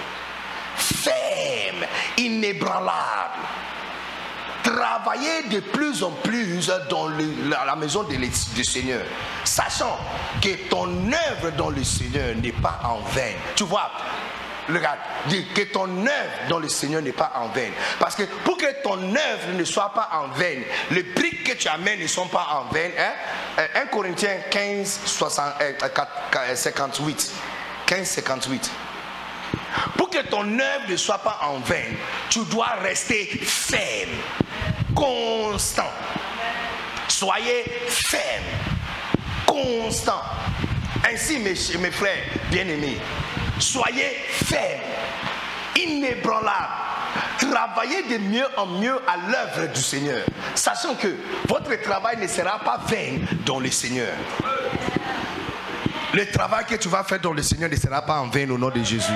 fermes, 0.77 1.87
inébranlables. 2.19 3.43
Travaillez 4.63 5.45
de 5.49 5.61
plus 5.61 6.03
en 6.03 6.11
plus 6.11 6.71
dans 6.91 7.09
la, 7.09 7.77
maison 7.77 8.03
de 8.03 8.17
du 8.17 8.65
Seigneur, 8.65 9.03
sachant 9.45 9.97
que 10.43 10.69
ton 10.69 10.89
œuvre 11.13 11.53
dans 11.57 11.71
le 11.71 11.85
Seigneur 11.85 12.35
n'est 12.35 12.51
pas 12.51 12.81
en 12.83 12.99
vain. 12.99 13.33
Tu 13.55 13.63
vois, 13.63 13.93
regarde, 14.69 14.99
que 15.55 15.63
ton 15.63 15.89
œuvre 15.89 16.49
dans 16.49 16.59
le 16.59 16.69
Seigneur 16.69 17.03
n'est 17.03 17.13
pas 17.13 17.33
en 17.37 17.49
vain. 17.49 17.71
Parce 17.99 18.17
que 18.17 18.25
pour 18.45 18.57
que 18.57 18.83
ton 18.83 18.99
œuvre 19.15 19.53
ne 19.57 19.65
soit 19.65 19.93
pas 19.93 20.11
en 20.13 20.29
vain, 20.37 20.63
les 20.91 21.03
briques 21.03 21.45
que 21.45 21.53
tu 21.53 21.69
amènes 21.69 22.01
ne 22.01 22.07
sont 22.07 22.27
pas 22.27 22.47
en 22.53 22.73
vain. 22.73 22.91
Hein? 22.99 23.13
Euh, 23.59 23.83
1 23.83 23.87
Corinthiens 23.87 24.37
15, 24.51 25.01
60, 25.05 25.45
euh, 25.61 25.73
4, 25.95 26.09
euh, 26.51 26.57
58. 26.57 27.33
15, 27.87 28.07
58. 28.09 28.71
Pour 29.97 30.11
que 30.11 30.23
ton 30.27 30.43
œuvre 30.59 30.89
ne 30.89 30.97
soit 30.97 31.19
pas 31.19 31.41
en 31.43 31.59
vain, 31.59 31.85
tu 32.31 32.41
dois 32.47 32.77
rester 32.83 33.25
ferme, 33.27 34.11
constant. 34.95 35.91
Soyez 37.09 37.65
ferme, 37.89 38.45
constant. 39.47 40.23
Ainsi, 41.11 41.39
mes, 41.39 41.55
frères 41.91 42.23
bien-aimés, 42.51 42.99
soyez 43.59 44.17
fermes, 44.29 44.83
inébranlables. 45.77 46.87
Travaillez 47.39 48.03
de 48.03 48.19
mieux 48.19 48.47
en 48.57 48.67
mieux 48.67 48.99
à 49.07 49.17
l'œuvre 49.17 49.73
du 49.73 49.81
Seigneur, 49.81 50.25
sachant 50.55 50.95
que 50.95 51.15
votre 51.49 51.81
travail 51.81 52.17
ne 52.21 52.27
sera 52.27 52.59
pas 52.59 52.81
vain 52.87 53.19
dans 53.45 53.61
le 53.61 53.71
Seigneur. 53.71 54.13
Le 56.13 56.31
travail 56.31 56.65
que 56.65 56.77
tu 56.77 56.89
vas 56.89 57.05
faire 57.05 57.21
dans 57.21 57.33
le 57.33 57.43
Seigneur 57.43 57.71
ne 57.71 57.77
sera 57.77 58.03
pas 58.03 58.19
en 58.21 58.29
vain 58.29 58.49
au 58.51 58.59
nom 58.59 58.71
de 58.71 58.83
Jésus. 58.83 59.13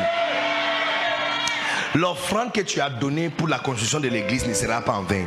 L'offrande 1.95 2.53
que 2.53 2.61
tu 2.61 2.81
as 2.81 2.89
donnée 2.89 3.31
pour 3.31 3.49
la 3.49 3.59
construction 3.59 3.99
de 3.99 4.09
l'église 4.09 4.47
ne 4.47 4.55
sera 4.55 4.81
pas 4.81 4.93
en 4.93 5.03
vain. 5.03 5.25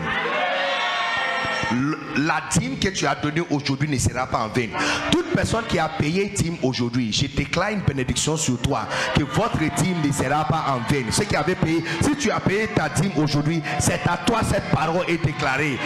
La 2.15 2.41
dîme 2.52 2.80
que 2.80 2.90
tu 2.90 3.06
as 3.06 3.15
donnée 3.15 3.41
aujourd'hui 3.49 3.90
ne 3.90 3.98
sera 3.98 4.27
pas 4.27 4.40
en 4.40 4.48
vain. 4.48 4.68
Toute 5.11 5.34
personne 5.34 5.65
qui 5.68 5.77
a 5.77 5.90
payé 5.90 6.30
dîme 6.30 6.57
aujourd'hui, 6.61 7.11
je 7.11 7.27
déclare 7.27 7.72
une 7.72 7.81
bénédiction 7.81 8.38
sur 8.38 8.61
toi 8.61 8.88
que 9.15 9.23
votre 9.23 9.57
dîme 9.57 10.02
ne 10.06 10.11
sera 10.11 10.45
pas 10.45 10.65
en 10.69 10.77
vain. 10.90 11.03
Ceux 11.11 11.26
qui 11.26 11.35
avaient 11.35 11.56
payé, 11.56 11.84
si 12.02 12.15
tu 12.15 12.31
as 12.31 12.40
payé 12.40 12.68
ta 12.68 12.88
dîme 12.88 13.11
aujourd'hui, 13.18 13.61
c'est 13.80 14.02
à 14.07 14.18
toi 14.26 14.40
cette 14.48 14.69
parole 14.69 15.06
est 15.10 15.23
déclarée. 15.23 15.77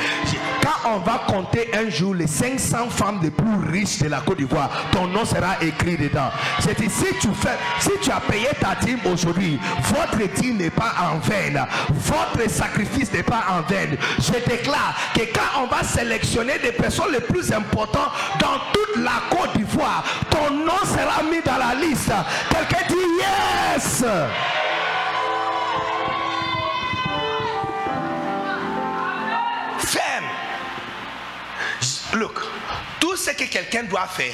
On 0.95 0.99
va 0.99 1.21
compter 1.27 1.69
un 1.73 1.89
jour 1.89 2.13
les 2.13 2.27
500 2.27 2.89
femmes 2.89 3.19
les 3.21 3.31
plus 3.31 3.71
riches 3.71 3.99
de 3.99 4.09
la 4.09 4.21
Côte 4.21 4.37
d'Ivoire, 4.37 4.69
ton 4.91 5.07
nom 5.07 5.25
sera 5.25 5.61
écrit 5.61 5.97
dedans. 5.97 6.29
C'est 6.59 6.77
si 6.77 7.05
tu 7.19 7.27
fais, 7.33 7.57
si 7.79 7.91
tu 8.01 8.11
as 8.11 8.19
payé 8.19 8.47
ta 8.59 8.75
dîme 8.85 8.99
aujourd'hui, 9.11 9.59
votre 9.83 10.27
dîme 10.35 10.57
n'est 10.57 10.69
pas 10.69 10.93
en 10.99 11.17
vain. 11.19 11.65
Votre 11.89 12.49
sacrifice 12.49 13.11
n'est 13.11 13.23
pas 13.23 13.43
en 13.49 13.61
vain. 13.61 13.97
Je 14.19 14.33
déclare 14.49 14.95
que 15.13 15.21
quand 15.33 15.63
on 15.63 15.67
va 15.67 15.83
sélectionner 15.83 16.59
des 16.59 16.71
personnes 16.71 17.11
les 17.11 17.21
plus 17.21 17.51
importantes 17.51 18.11
dans 18.39 18.59
toute 18.73 19.03
la 19.03 19.21
Côte 19.29 19.55
d'Ivoire, 19.57 20.03
ton 20.29 20.53
nom 20.53 20.79
sera 20.83 21.23
mis 21.23 21.41
dans 21.41 21.57
la 21.57 21.75
liste. 21.79 22.11
Quelqu'un 22.49 22.87
dit 22.87 22.95
yes. 23.19 24.03
Look, 32.17 32.41
tout 32.99 33.15
ce 33.15 33.29
que 33.29 33.43
quelqu'un 33.43 33.83
doit 33.83 34.07
faire, 34.07 34.33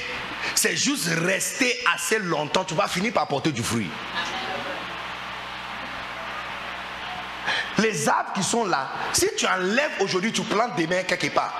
c'est 0.55 0.77
juste 0.77 1.07
rester 1.07 1.77
assez 1.93 2.17
longtemps. 2.17 2.63
Tu 2.63 2.75
vas 2.75 2.87
finir 2.87 3.11
par 3.11 3.27
porter 3.27 3.51
du 3.51 3.61
fruit. 3.61 3.89
Les 7.79 8.07
arbres 8.07 8.33
qui 8.33 8.43
sont 8.43 8.65
là, 8.65 8.87
si 9.13 9.27
tu 9.37 9.45
enlèves 9.45 9.91
aujourd'hui, 9.99 10.31
tu 10.31 10.41
plantes 10.41 10.77
demain 10.77 11.03
quelque 11.03 11.29
part. 11.29 11.53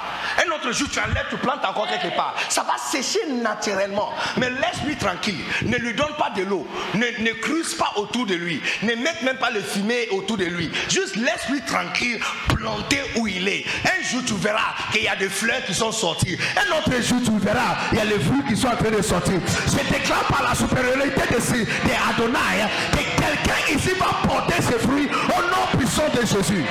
Un 0.46 0.52
autre 0.52 0.72
jour, 0.72 0.88
tu 0.92 1.00
enlèves, 1.00 1.26
tu 1.30 1.38
plantes 1.38 1.64
encore 1.66 1.88
quelque 1.88 2.16
part. 2.16 2.36
Ça 2.50 2.64
va 2.64 2.74
sécher 2.78 3.20
naturellement. 3.42 4.12
Mais 4.38 4.50
laisse-lui 4.50 4.96
tranquille. 4.96 5.44
Ne 5.64 5.78
lui 5.78 5.94
donne 5.94 6.16
pas 6.18 6.32
de 6.36 6.44
l'eau. 6.44 6.68
Ne, 6.94 7.24
ne 7.24 7.32
creuse 7.34 7.76
pas 7.76 7.92
autour 7.96 8.26
de 8.26 8.36
lui. 8.36 8.62
Ne 8.84 8.96
mette 8.96 9.22
même 9.24 9.38
pas 9.38 9.52
le 9.52 9.62
fumier 9.62 10.10
autour 10.12 10.38
de 10.38 10.46
lui. 10.46 10.72
Juste 10.90 11.16
laisse-lui 11.16 11.62
tranquille, 11.62 12.20
planter 12.48 13.02
où 13.16 13.28
il 13.28 13.48
est. 13.48 13.66
Un 13.86 14.04
jour, 14.04 14.22
tu 14.26 14.36
verras 14.36 14.74
qu'il 14.92 15.04
y 15.04 15.08
a 15.08 15.16
des 15.16 15.30
fleurs 15.30 15.64
qui 15.66 15.74
sont 15.74 15.92
sorties. 15.92 16.38
Un 16.58 16.78
autre 16.78 17.02
jour, 17.02 17.20
tu 17.24 17.38
verras, 17.40 17.76
il 17.92 17.98
y 17.98 18.02
a 18.02 18.06
les 18.06 18.20
fruits 18.20 18.44
qui 18.48 18.56
sont 18.56 18.68
en 18.68 18.76
train 18.76 18.92
de 18.92 19.02
sortir. 19.02 19.40
Je 19.68 19.92
déclare 19.92 20.24
par 20.26 20.44
la 20.44 20.56
supériorité 20.56 21.22
de, 21.30 21.36
de 21.36 21.94
Adonai 22.10 22.68
que 22.92 23.23
quelqu'un 23.36 23.76
ici 23.76 23.92
va 24.00 24.28
porter 24.28 24.62
ses 24.62 24.80
fruits 24.80 25.08
au 25.08 25.42
nom 25.42 25.78
puissant 25.78 26.10
de 26.10 26.26
Jésus. 26.26 26.66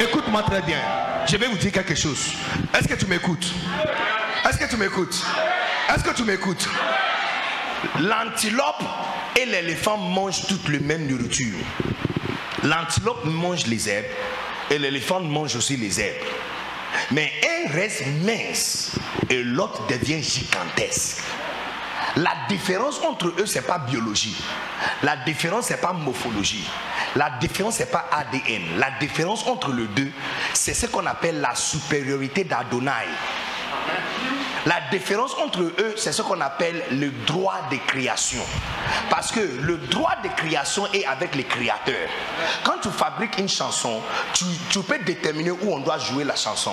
Écoute-moi 0.00 0.42
très 0.42 0.62
bien. 0.62 0.78
Je 1.26 1.36
vais 1.36 1.46
vous 1.46 1.56
dire 1.56 1.72
quelque 1.72 1.94
chose. 1.94 2.32
Est-ce 2.74 2.88
que 2.88 2.94
tu 2.94 3.06
m'écoutes? 3.06 3.46
Est-ce 4.48 4.58
que 4.58 4.68
tu 4.68 4.76
m'écoutes? 4.76 5.24
Est-ce 5.92 6.04
que 6.04 6.14
tu 6.14 6.24
m'écoutes? 6.24 6.68
L'antilope 8.00 8.82
et 9.40 9.46
l'éléphant 9.46 9.96
mangent 9.96 10.46
toutes 10.46 10.68
la 10.68 10.78
même 10.80 11.06
nourriture. 11.06 11.56
L'antilope 12.62 13.24
mange 13.24 13.66
les 13.66 13.88
herbes 13.88 14.06
et 14.70 14.78
l'éléphant 14.78 15.20
mange 15.20 15.56
aussi 15.56 15.76
les 15.76 16.00
herbes. 16.00 16.16
Mais 17.10 17.32
un 17.44 17.72
reste 17.72 18.04
mince 18.22 18.92
et 19.28 19.42
l'autre 19.42 19.86
devient 19.86 20.22
gigantesque. 20.22 21.22
La 22.14 22.32
différence 22.48 23.00
entre 23.02 23.32
eux, 23.38 23.46
c'est 23.46 23.66
pas 23.66 23.78
biologie. 23.78 24.36
La 25.02 25.16
différence, 25.16 25.66
c'est 25.66 25.80
pas 25.80 25.92
morphologie. 25.92 26.66
La 27.16 27.30
différence, 27.40 27.76
c'est 27.76 27.90
pas 27.90 28.06
ADN. 28.12 28.78
La 28.78 28.90
différence 29.00 29.46
entre 29.46 29.72
les 29.72 29.86
deux, 29.88 30.10
c'est 30.54 30.74
ce 30.74 30.86
qu'on 30.86 31.04
appelle 31.06 31.40
la 31.40 31.54
supériorité 31.54 32.44
d'Adonai. 32.44 32.90
La 34.66 34.80
différence 34.90 35.32
entre 35.34 35.60
eux, 35.60 35.94
c'est 35.96 36.10
ce 36.10 36.22
qu'on 36.22 36.40
appelle 36.40 36.82
le 36.90 37.10
droit 37.24 37.68
de 37.70 37.76
création. 37.86 38.42
Parce 39.08 39.30
que 39.30 39.38
le 39.38 39.76
droit 39.76 40.16
de 40.24 40.28
création 40.28 40.88
est 40.92 41.04
avec 41.04 41.36
les 41.36 41.44
créateurs. 41.44 42.08
Quand 42.64 42.78
tu 42.82 42.88
fabriques 42.88 43.38
une 43.38 43.48
chanson, 43.48 44.02
tu, 44.34 44.80
peux 44.80 44.98
déterminer 44.98 45.52
où 45.52 45.72
on 45.72 45.78
doit 45.78 45.98
jouer 45.98 46.24
la 46.24 46.34
chanson. 46.34 46.72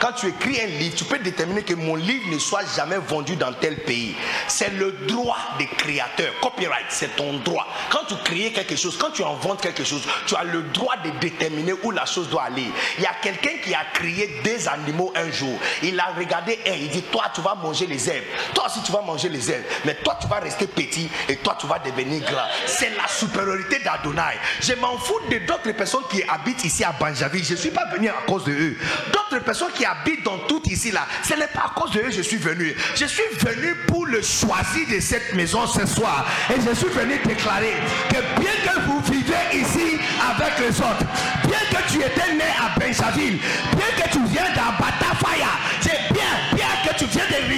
Quand 0.00 0.12
tu 0.12 0.26
écris 0.26 0.60
un 0.60 0.66
livre, 0.66 0.94
tu 0.94 1.04
peux 1.04 1.18
déterminer 1.18 1.62
que 1.62 1.72
mon 1.72 1.96
livre 1.96 2.30
ne 2.30 2.38
soit 2.38 2.64
jamais 2.76 2.98
vendu 2.98 3.36
dans 3.36 3.54
tel 3.54 3.84
pays. 3.84 4.14
C'est 4.46 4.74
le 4.74 4.92
droit 5.08 5.38
des 5.58 5.66
créateurs. 5.66 6.34
Copyright, 6.42 6.86
c'est 6.90 7.16
ton 7.16 7.38
droit. 7.38 7.66
Quand 7.88 8.04
tu 8.06 8.16
crées 8.16 8.52
quelque 8.52 8.76
chose, 8.76 8.98
quand 8.98 9.12
tu 9.12 9.24
inventes 9.24 9.62
quelque 9.62 9.84
chose, 9.84 10.02
tu 10.26 10.36
as 10.36 10.44
le 10.44 10.60
droit 10.64 10.96
de 10.98 11.08
déterminer 11.18 11.72
où 11.84 11.90
la 11.90 12.04
chose 12.04 12.28
doit 12.28 12.42
aller. 12.42 12.70
Il 12.98 13.04
y 13.04 13.06
a 13.06 13.14
quelqu'un 13.22 13.56
qui 13.64 13.74
a 13.74 13.84
créé 13.94 14.42
des 14.44 14.68
animaux 14.68 15.10
un 15.16 15.30
jour. 15.30 15.58
Il 15.82 15.98
a 15.98 16.12
regardé 16.18 16.58
un, 16.66 16.72
il 16.72 16.90
dit, 16.90 17.02
toi 17.02 17.29
tu 17.34 17.40
vas 17.40 17.54
manger 17.54 17.86
les 17.86 18.08
herbes. 18.08 18.24
Toi 18.54 18.66
aussi 18.66 18.82
tu 18.82 18.92
vas 18.92 19.02
manger 19.02 19.28
les 19.28 19.50
herbes. 19.50 19.64
Mais 19.84 19.94
toi 19.94 20.18
tu 20.20 20.26
vas 20.26 20.40
rester 20.40 20.66
petit 20.66 21.08
et 21.28 21.36
toi 21.36 21.56
tu 21.58 21.66
vas 21.66 21.78
devenir 21.78 22.20
grand. 22.22 22.46
C'est 22.66 22.90
la 22.96 23.08
supériorité 23.08 23.78
d'Adonai. 23.80 24.38
Je 24.60 24.74
m'en 24.74 24.98
fous 24.98 25.20
de 25.30 25.38
d'autres 25.46 25.72
personnes 25.72 26.04
qui 26.10 26.22
habitent 26.22 26.64
ici 26.64 26.84
à 26.84 26.92
Banjaville. 26.92 27.44
Je 27.44 27.52
ne 27.52 27.58
suis 27.58 27.70
pas 27.70 27.86
venu 27.86 28.08
à 28.08 28.22
cause 28.26 28.44
de 28.44 28.52
eux. 28.52 28.76
D'autres 29.12 29.44
personnes 29.44 29.72
qui 29.74 29.84
habitent 29.84 30.24
dans 30.24 30.38
tout 30.40 30.62
ici 30.66 30.90
là, 30.90 31.06
ce 31.22 31.34
n'est 31.34 31.46
pas 31.48 31.66
à 31.66 31.80
cause 31.80 31.90
de 31.92 32.00
eux 32.00 32.04
que 32.04 32.12
je 32.12 32.22
suis 32.22 32.36
venu. 32.36 32.76
Je 32.94 33.04
suis 33.06 33.22
venu 33.38 33.74
pour 33.86 34.06
le 34.06 34.22
choisir 34.22 34.88
de 34.90 35.00
cette 35.00 35.34
maison 35.34 35.66
ce 35.66 35.86
soir. 35.86 36.26
Et 36.50 36.60
je 36.60 36.74
suis 36.74 36.88
venu 36.88 37.18
déclarer 37.24 37.74
que 38.08 38.40
bien 38.40 38.52
que 38.64 38.80
vous 38.86 39.00
vivez 39.12 39.34
ici 39.54 39.98
avec 40.20 40.58
les 40.58 40.80
autres, 40.80 41.06
bien 41.46 41.58
que 41.70 41.92
tu 41.92 41.98
étais 41.98 42.34
né 42.34 42.44
à 42.58 42.78
Benjaville, 42.78 43.38
bien 43.76 44.04
que 44.04 44.10
tu 44.10 44.18
viens 44.26 44.48
d'Abatafaya, 44.50 45.48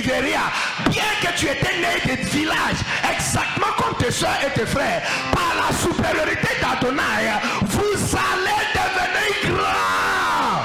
bien 0.02 1.02
que 1.20 1.38
tu 1.38 1.46
étais 1.46 1.78
né 1.78 2.16
de 2.16 2.28
village, 2.28 2.78
exactement 3.10 3.72
comme 3.76 3.96
tes 3.98 4.10
soeurs 4.10 4.38
et 4.46 4.50
tes 4.58 4.66
frères, 4.66 5.02
par 5.32 5.54
la 5.56 5.76
supériorité 5.76 6.48
d'Adonai, 6.60 7.30
vous 7.62 8.16
allez 8.16 8.64
devenir 8.74 9.56
grands. 9.56 10.62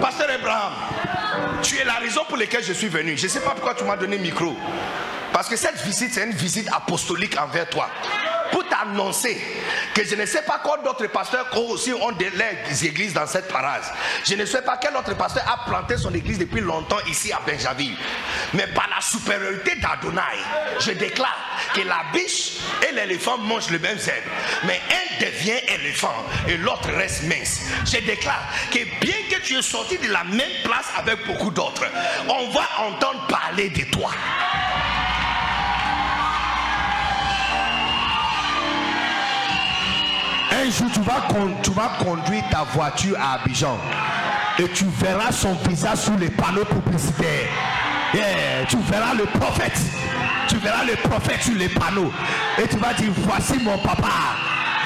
Pasteur 0.00 0.28
Abraham, 0.34 0.72
tu 1.62 1.78
es 1.78 1.84
la 1.84 1.94
raison 1.94 2.22
pour 2.28 2.36
laquelle 2.36 2.64
je 2.64 2.72
suis 2.72 2.88
venu. 2.88 3.16
Je 3.16 3.24
ne 3.24 3.28
sais 3.28 3.40
pas 3.40 3.50
pourquoi 3.50 3.74
tu 3.74 3.84
m'as 3.84 3.96
donné 3.96 4.18
micro. 4.18 4.56
Parce 5.32 5.48
que 5.48 5.56
cette 5.56 5.80
visite, 5.82 6.14
c'est 6.14 6.24
une 6.24 6.32
visite 6.32 6.68
apostolique 6.72 7.36
envers 7.40 7.68
toi. 7.68 7.88
Pour 8.54 8.68
ta 8.68 8.84
annoncer 8.84 9.40
que 9.94 10.04
je 10.04 10.14
ne 10.14 10.26
sais 10.26 10.42
pas 10.42 10.58
quoi 10.58 10.78
d'autres 10.78 11.06
pasteurs 11.08 11.46
aussi 11.56 11.92
ont 11.92 12.12
des 12.12 12.86
églises 12.86 13.12
dans 13.12 13.26
cette 13.26 13.48
parade. 13.48 13.82
Je 14.24 14.34
ne 14.34 14.44
sais 14.44 14.62
pas 14.62 14.76
quel 14.80 14.96
autre 14.96 15.16
pasteur 15.16 15.44
a 15.48 15.68
planté 15.68 15.96
son 15.96 16.14
église 16.14 16.38
depuis 16.38 16.60
longtemps 16.60 17.00
ici 17.08 17.32
à 17.32 17.40
Benjaville. 17.46 17.96
Mais 18.52 18.66
par 18.68 18.88
la 18.94 19.00
supériorité 19.00 19.76
d'Adonai, 19.76 20.20
je 20.80 20.92
déclare 20.92 21.36
que 21.74 21.80
la 21.80 22.02
biche 22.12 22.58
et 22.88 22.92
l'éléphant 22.92 23.38
mangent 23.38 23.70
le 23.70 23.78
même 23.78 23.98
zèbre. 23.98 24.28
Mais 24.64 24.80
un 24.90 25.24
devient 25.24 25.60
éléphant 25.68 26.14
et 26.48 26.56
l'autre 26.56 26.90
reste 26.90 27.24
mince. 27.24 27.60
Je 27.84 27.98
déclare 28.04 28.46
que 28.70 28.84
bien 29.00 29.16
que 29.30 29.40
tu 29.42 29.56
es 29.56 29.62
sorti 29.62 29.98
de 29.98 30.12
la 30.12 30.24
même 30.24 30.62
place 30.62 30.90
avec 30.96 31.26
beaucoup 31.26 31.50
d'autres, 31.50 31.86
on 32.28 32.50
va 32.50 32.68
entendre 32.78 33.26
parler 33.26 33.70
de 33.70 33.84
toi. 33.90 34.10
Un 40.64 40.70
jour, 40.70 40.86
tu 40.94 41.00
vas, 41.00 41.22
tu 41.62 41.70
vas 41.72 41.90
conduire 42.02 42.42
ta 42.50 42.64
voiture 42.64 43.18
à 43.20 43.34
Abidjan 43.34 43.78
et 44.58 44.66
tu 44.68 44.86
verras 44.98 45.30
son 45.30 45.52
visage 45.68 45.98
sur 45.98 46.16
les 46.16 46.30
panneaux 46.30 46.64
publicitaires. 46.64 47.50
Tu 48.66 48.78
verras 48.90 49.12
le 49.12 49.24
prophète. 49.24 49.78
Tu 50.48 50.56
verras 50.56 50.84
le 50.84 50.94
prophète 51.06 51.42
sur 51.42 51.54
les 51.54 51.68
panneaux. 51.68 52.10
Et 52.56 52.66
tu 52.66 52.78
vas 52.78 52.94
dire, 52.94 53.10
voici 53.18 53.58
mon 53.62 53.76
papa. 53.76 54.08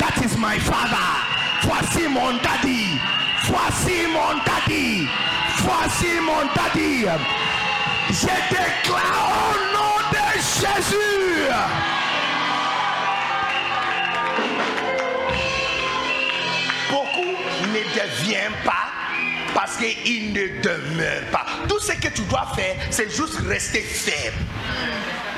That 0.00 0.20
is 0.20 0.36
my 0.36 0.59
father. 0.59 0.96
Voici 1.62 2.09
mon 2.09 2.32
daddy. 2.42 2.98
Voici 3.44 4.09
mon 4.12 4.34
daddy. 4.44 5.06
Voici 5.59 6.20
mon 6.20 6.44
daddy. 6.56 7.05
Je 8.10 8.26
déclare 8.50 9.30
au 9.30 9.76
nom 9.76 9.98
de 10.10 10.40
Jésus. 10.40 11.98
Ne 18.03 18.09
devient 18.09 18.55
pas 18.65 18.89
parce 19.55 19.77
qu'il 19.77 20.33
ne 20.33 20.61
demeure 20.62 21.23
pas. 21.33 21.45
Tout 21.69 21.81
ce 21.81 21.93
que 21.93 22.09
tu 22.09 22.23
dois 22.23 22.47
faire, 22.55 22.77
c'est 22.91 23.11
juste 23.11 23.39
rester 23.47 23.81
ferme, 23.81 24.37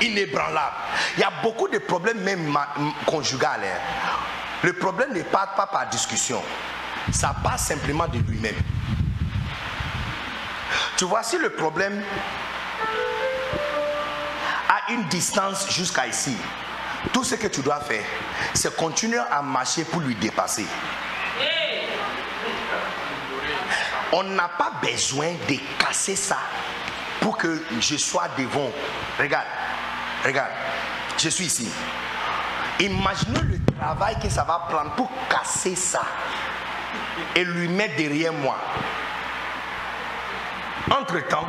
inébranlable. 0.01 0.75
Il 1.17 1.21
y 1.21 1.23
a 1.23 1.31
beaucoup 1.41 1.67
de 1.67 1.77
problèmes, 1.79 2.21
même 2.21 2.57
conjugaux. 3.05 3.45
Hein. 3.45 4.19
Le 4.63 4.73
problème 4.73 5.13
ne 5.13 5.23
part 5.23 5.55
pas 5.55 5.65
par 5.65 5.89
discussion, 5.89 6.41
ça 7.11 7.35
part 7.43 7.57
simplement 7.57 8.07
de 8.07 8.19
lui-même. 8.19 8.55
Tu 10.97 11.05
vois, 11.05 11.23
si 11.23 11.37
le 11.37 11.49
problème 11.49 12.03
a 14.69 14.91
une 14.91 15.03
distance 15.05 15.67
jusqu'à 15.71 16.05
ici, 16.05 16.37
tout 17.11 17.23
ce 17.23 17.35
que 17.35 17.47
tu 17.47 17.61
dois 17.61 17.79
faire, 17.79 18.03
c'est 18.53 18.75
continuer 18.75 19.17
à 19.31 19.41
marcher 19.41 19.83
pour 19.83 20.01
lui 20.01 20.13
dépasser. 20.15 20.67
On 24.13 24.23
n'a 24.23 24.49
pas 24.49 24.73
besoin 24.81 25.31
de 25.47 25.55
casser 25.79 26.15
ça 26.15 26.37
pour 27.21 27.37
que 27.37 27.63
je 27.79 27.95
sois 27.95 28.27
devant. 28.37 28.69
Regarde, 29.17 29.47
regarde, 30.25 30.51
je 31.17 31.29
suis 31.29 31.45
ici. 31.45 31.71
Imaginez 32.79 33.39
le 33.41 33.59
travail 33.79 34.19
que 34.19 34.27
ça 34.27 34.43
va 34.43 34.65
prendre 34.69 34.91
pour 34.95 35.09
casser 35.29 35.75
ça 35.75 36.01
et 37.35 37.43
lui 37.43 37.67
mettre 37.69 37.95
derrière 37.95 38.33
moi. 38.33 38.57
Entre-temps, 40.89 41.47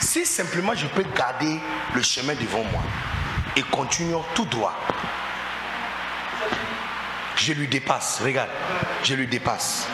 si 0.00 0.26
simplement 0.26 0.74
je 0.74 0.86
peux 0.86 1.04
garder 1.16 1.60
le 1.94 2.02
chemin 2.02 2.34
devant 2.34 2.64
moi 2.64 2.82
et 3.56 3.62
continuer 3.62 4.18
tout 4.34 4.44
droit, 4.44 4.74
je 7.36 7.52
lui 7.52 7.68
dépasse. 7.68 8.20
Regarde, 8.22 8.50
je 9.02 9.14
lui 9.14 9.26
dépasse 9.26 9.88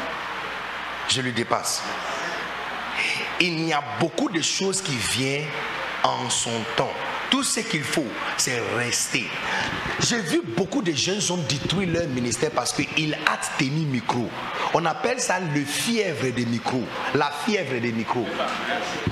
je 1.11 1.21
lui 1.21 1.33
dépasse. 1.33 1.83
Il 3.41 3.67
y 3.67 3.73
a 3.73 3.83
beaucoup 3.99 4.29
de 4.29 4.41
choses 4.41 4.81
qui 4.81 4.95
viennent 4.97 5.47
en 6.03 6.31
son 6.31 6.63
temps. 6.77 6.93
Tout 7.31 7.43
ce 7.43 7.61
qu'il 7.61 7.85
faut, 7.85 8.07
c'est 8.37 8.61
rester. 8.77 9.27
J'ai 10.01 10.21
vu 10.21 10.43
beaucoup 10.57 10.83
de 10.83 10.93
jeunes 10.93 11.21
ont 11.31 11.43
détruit 11.49 11.87
leur 11.87 12.09
ministère 12.09 12.51
parce 12.51 12.73
qu'ils 12.73 13.15
hâtent 13.27 13.51
tenir 13.59 13.87
micro. 13.87 14.29
On 14.75 14.85
appelle 14.85 15.21
ça 15.21 15.39
le 15.39 15.65
fièvre 15.65 16.29
des 16.35 16.45
micros. 16.45 16.85
La 17.15 17.31
fièvre 17.45 17.81
des 17.81 17.93
micros. 17.93 18.27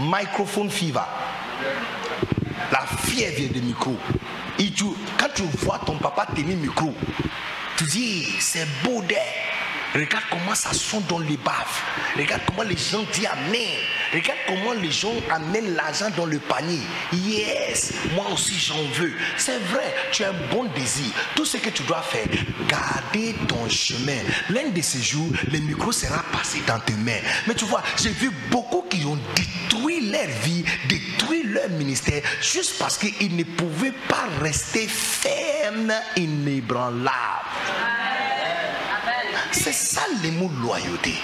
Microphone 0.01 0.70
fever. 0.70 1.01
La 2.73 2.85
fièvre 3.05 3.53
des 3.53 3.61
micros. 3.61 3.97
Quand 5.19 5.29
tu 5.35 5.43
vois 5.59 5.81
ton 5.87 5.97
papa 5.99 6.27
tenir 6.35 6.57
micro, 6.57 6.93
tu 7.77 7.85
dis, 7.85 8.25
c'est 8.41 8.66
beau 8.83 9.01
d'air. 9.03 9.23
Regarde 9.94 10.24
comment 10.31 10.55
ça 10.55 10.73
sonne 10.73 11.02
dans 11.09 11.19
les 11.19 11.36
baffes. 11.36 11.82
Regarde 12.16 12.43
comment 12.47 12.62
les 12.62 12.77
gens 12.77 13.05
disent 13.12 13.27
Amen. 13.27 13.78
Regarde 14.12 14.39
comment 14.47 14.73
les 14.73 14.90
gens 14.90 15.15
amènent 15.31 15.74
l'argent 15.74 16.10
dans 16.16 16.27
le 16.27 16.39
panier. 16.39 16.81
Yes, 17.12 17.93
moi 18.15 18.27
aussi 18.32 18.55
j'en 18.55 18.82
veux. 18.94 19.12
C'est 19.36 19.59
vrai, 19.59 19.94
tu 20.12 20.24
as 20.24 20.31
un 20.31 20.35
bon 20.52 20.65
désir. 20.74 21.12
Tout 21.35 21.44
ce 21.44 21.56
que 21.56 21.70
tu 21.70 21.82
dois 21.85 22.02
faire, 22.02 22.27
garder 22.69 23.35
ton 23.48 23.69
chemin. 23.69 24.19
L'un 24.51 24.69
de 24.69 24.81
ces 24.82 25.01
jours, 25.02 25.31
le 25.51 25.59
micro 25.59 25.93
sera 25.93 26.23
passé 26.32 26.62
dans 26.66 26.81
tes 26.81 26.94
mains. 26.94 27.20
Mais 27.47 27.55
tu 27.55 27.65
vois, 27.65 27.82
j'ai 27.97 28.10
vu 28.10 28.31
beaucoup 28.51 28.85
qui 28.90 29.05
ont 29.06 29.19
détruit 29.35 30.10
leur 30.10 30.28
vie, 30.43 30.65
détruit 30.89 31.44
leur 31.44 31.69
ministère, 31.70 32.23
juste 32.40 32.78
parce 32.78 32.98
qu'ils 32.98 33.36
ne 33.36 33.44
pouvaient 33.44 33.94
pas 34.09 34.27
rester 34.40 34.86
fermes, 34.86 35.94
inébranlables. 36.16 37.09
C'est 39.61 39.73
ça 39.73 40.03
le 40.23 40.31
mot 40.31 40.49
loyauté. 40.63 41.15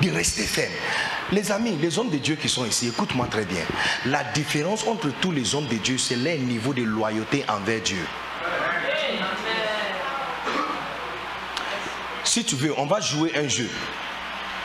De 0.00 0.10
rester 0.10 0.44
ferme. 0.44 0.72
Les 1.30 1.52
amis, 1.52 1.76
les 1.76 1.98
hommes 1.98 2.08
de 2.08 2.16
Dieu 2.16 2.36
qui 2.36 2.48
sont 2.48 2.64
ici, 2.64 2.88
écoute-moi 2.88 3.26
très 3.26 3.44
bien. 3.44 3.62
La 4.06 4.24
différence 4.24 4.86
entre 4.86 5.10
tous 5.20 5.30
les 5.30 5.54
hommes 5.54 5.66
de 5.66 5.76
Dieu, 5.76 5.98
c'est 5.98 6.16
leur 6.16 6.38
niveau 6.38 6.72
de 6.72 6.82
loyauté 6.82 7.44
envers 7.48 7.82
Dieu. 7.82 8.02
Si 12.24 12.44
tu 12.44 12.56
veux, 12.56 12.72
on 12.78 12.86
va 12.86 13.00
jouer 13.00 13.36
un 13.36 13.46
jeu. 13.46 13.68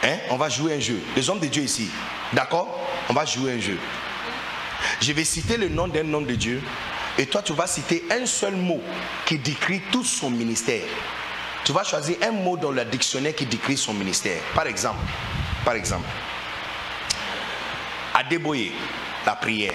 Hein? 0.04 0.18
On 0.30 0.38
va 0.38 0.48
jouer 0.48 0.76
un 0.76 0.80
jeu. 0.80 1.00
Les 1.18 1.30
hommes 1.30 1.40
de 1.40 1.48
Dieu 1.48 1.64
ici. 1.64 1.90
D'accord? 2.32 2.80
On 3.10 3.14
va 3.14 3.26
jouer 3.26 3.56
un 3.56 3.60
jeu. 3.60 3.78
Je 5.02 5.12
vais 5.12 5.26
citer 5.26 5.58
le 5.58 5.68
nom 5.68 5.90
d'un 5.90 6.14
homme 6.14 6.26
de 6.26 6.36
Dieu. 6.36 6.62
Et 7.18 7.26
toi, 7.26 7.42
tu 7.42 7.52
vas 7.52 7.68
citer 7.68 8.06
un 8.10 8.26
seul 8.26 8.56
mot 8.56 8.82
qui 9.26 9.38
décrit 9.38 9.82
tout 9.92 10.06
son 10.06 10.30
ministère 10.30 10.84
tu 11.66 11.74
vas 11.74 11.84
choisir 11.84 12.18
un 12.22 12.32
mot 12.32 12.56
dans 12.56 12.72
le 12.72 12.86
dictionnaire 12.86 13.34
qui 13.34 13.46
décrit 13.46 13.76
son 13.76 13.94
ministère. 13.94 14.40
Par 14.54 14.68
exemple, 14.68 15.00
par 15.66 15.74
exemple, 15.74 16.08
Adeboye, 18.14 18.72
la 19.26 19.36
prière. 19.36 19.74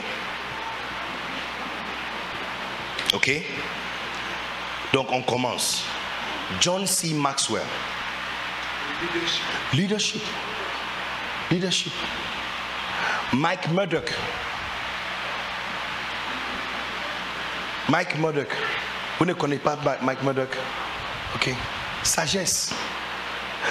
Ok? 3.13 3.31
Donc 4.93 5.11
on 5.11 5.21
commence. 5.23 5.85
John 6.61 6.87
C. 6.87 7.13
Maxwell. 7.13 7.63
Leadership. 9.73 10.23
Leadership. 11.51 11.93
Mike 13.33 13.69
Murdoch. 13.73 14.13
Mike 17.89 18.17
Murdoch. 18.17 18.49
Vous 19.19 19.25
ne 19.25 19.33
connaissez 19.33 19.61
pas 19.61 19.77
Mike 20.03 20.23
Murdoch 20.23 20.57
Ok. 21.35 21.51
Sagesse. 22.03 22.71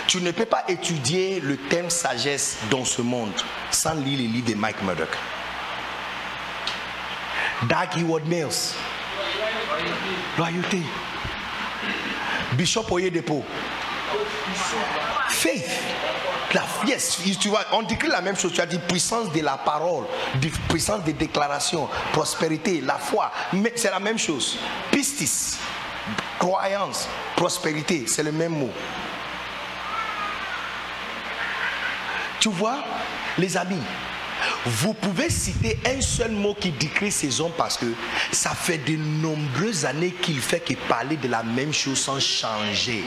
Tu 0.08 0.22
ne 0.22 0.32
peux 0.32 0.46
pas 0.46 0.64
étudier 0.68 1.40
le 1.40 1.58
thème 1.58 1.90
sagesse 1.90 2.58
dans 2.70 2.86
ce 2.86 3.02
monde 3.02 3.34
sans 3.72 3.94
lire 3.94 4.20
les 4.20 4.28
livres 4.28 4.50
de 4.50 4.56
Mike 4.56 4.82
Murdoch. 4.84 5.18
Doug 7.64 7.98
Heward 7.98 8.26
Mills. 8.26 8.76
Loyauté. 10.38 10.82
Bishop 12.54 12.86
Oyedepo. 12.90 13.44
Faith. 15.30 15.70
La, 16.54 16.64
yes, 16.88 17.20
tu 17.40 17.50
vois, 17.50 17.64
on 17.74 17.84
décrit 17.84 18.08
la 18.08 18.22
même 18.22 18.36
chose. 18.36 18.54
Tu 18.54 18.62
as 18.62 18.66
dit 18.66 18.80
puissance 18.80 19.32
de 19.32 19.42
la 19.42 19.58
parole, 19.58 20.06
puissance 20.68 21.04
des 21.04 21.14
déclarations, 21.14 21.88
prospérité, 22.12 22.82
la 22.82 22.98
foi. 22.98 23.32
C'est 23.76 23.92
la 23.92 24.00
même 24.00 24.18
chose. 24.18 24.58
Pistis 24.92 25.58
croyance, 26.38 27.08
prospérité, 27.36 28.06
c'est 28.08 28.24
le 28.24 28.32
même 28.32 28.58
mot. 28.58 28.72
Tu 32.40 32.50
vois, 32.50 32.84
les 33.38 33.58
amis, 33.58 33.82
vous 34.66 34.94
pouvez 34.94 35.30
citer 35.30 35.78
un 35.86 36.02
seul 36.02 36.32
mot 36.32 36.54
qui 36.54 36.72
décrit 36.72 37.12
ces 37.12 37.42
hommes 37.42 37.52
parce 37.58 37.78
que 37.78 37.94
ça 38.32 38.52
fait 38.52 38.78
de 38.78 38.96
nombreuses 38.96 39.86
années 39.86 40.12
qu'il 40.12 40.40
fait 40.40 40.60
que 40.60 40.74
parler 40.88 41.18
de 41.18 41.28
la 41.28 41.44
même 41.44 41.74
chose 41.74 42.00
sans 42.00 42.20
changer. 42.20 43.04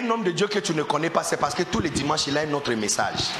Un 0.00 0.10
homme 0.10 0.24
de 0.24 0.30
Dieu 0.30 0.46
que 0.46 0.58
tu 0.58 0.74
ne 0.74 0.82
connais 0.82 1.10
pas, 1.10 1.22
c'est 1.22 1.36
parce 1.36 1.54
que 1.54 1.62
tous 1.62 1.80
les 1.80 1.90
dimanches, 1.90 2.26
il 2.26 2.36
a 2.36 2.42
un 2.42 2.52
autre 2.52 2.72
message. 2.74 3.30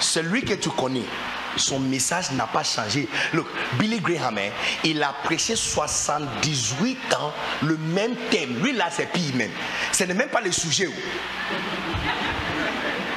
Celui 0.00 0.42
que 0.42 0.54
tu 0.54 0.70
connais, 0.70 1.04
son 1.56 1.80
message 1.80 2.30
n'a 2.32 2.46
pas 2.46 2.62
changé. 2.62 3.08
Look, 3.32 3.46
Billy 3.78 4.00
Graham, 4.00 4.38
hein, 4.38 4.50
il 4.84 5.02
a 5.02 5.14
prêché 5.24 5.56
78 5.56 7.14
ans 7.14 7.32
le 7.62 7.76
même 7.76 8.14
thème. 8.30 8.62
Lui, 8.62 8.72
là, 8.72 8.88
c'est 8.90 9.10
pire 9.12 9.34
même. 9.34 9.50
Ce 9.92 10.04
n'est 10.04 10.14
même 10.14 10.28
pas 10.28 10.40
le 10.40 10.52
sujet. 10.52 10.88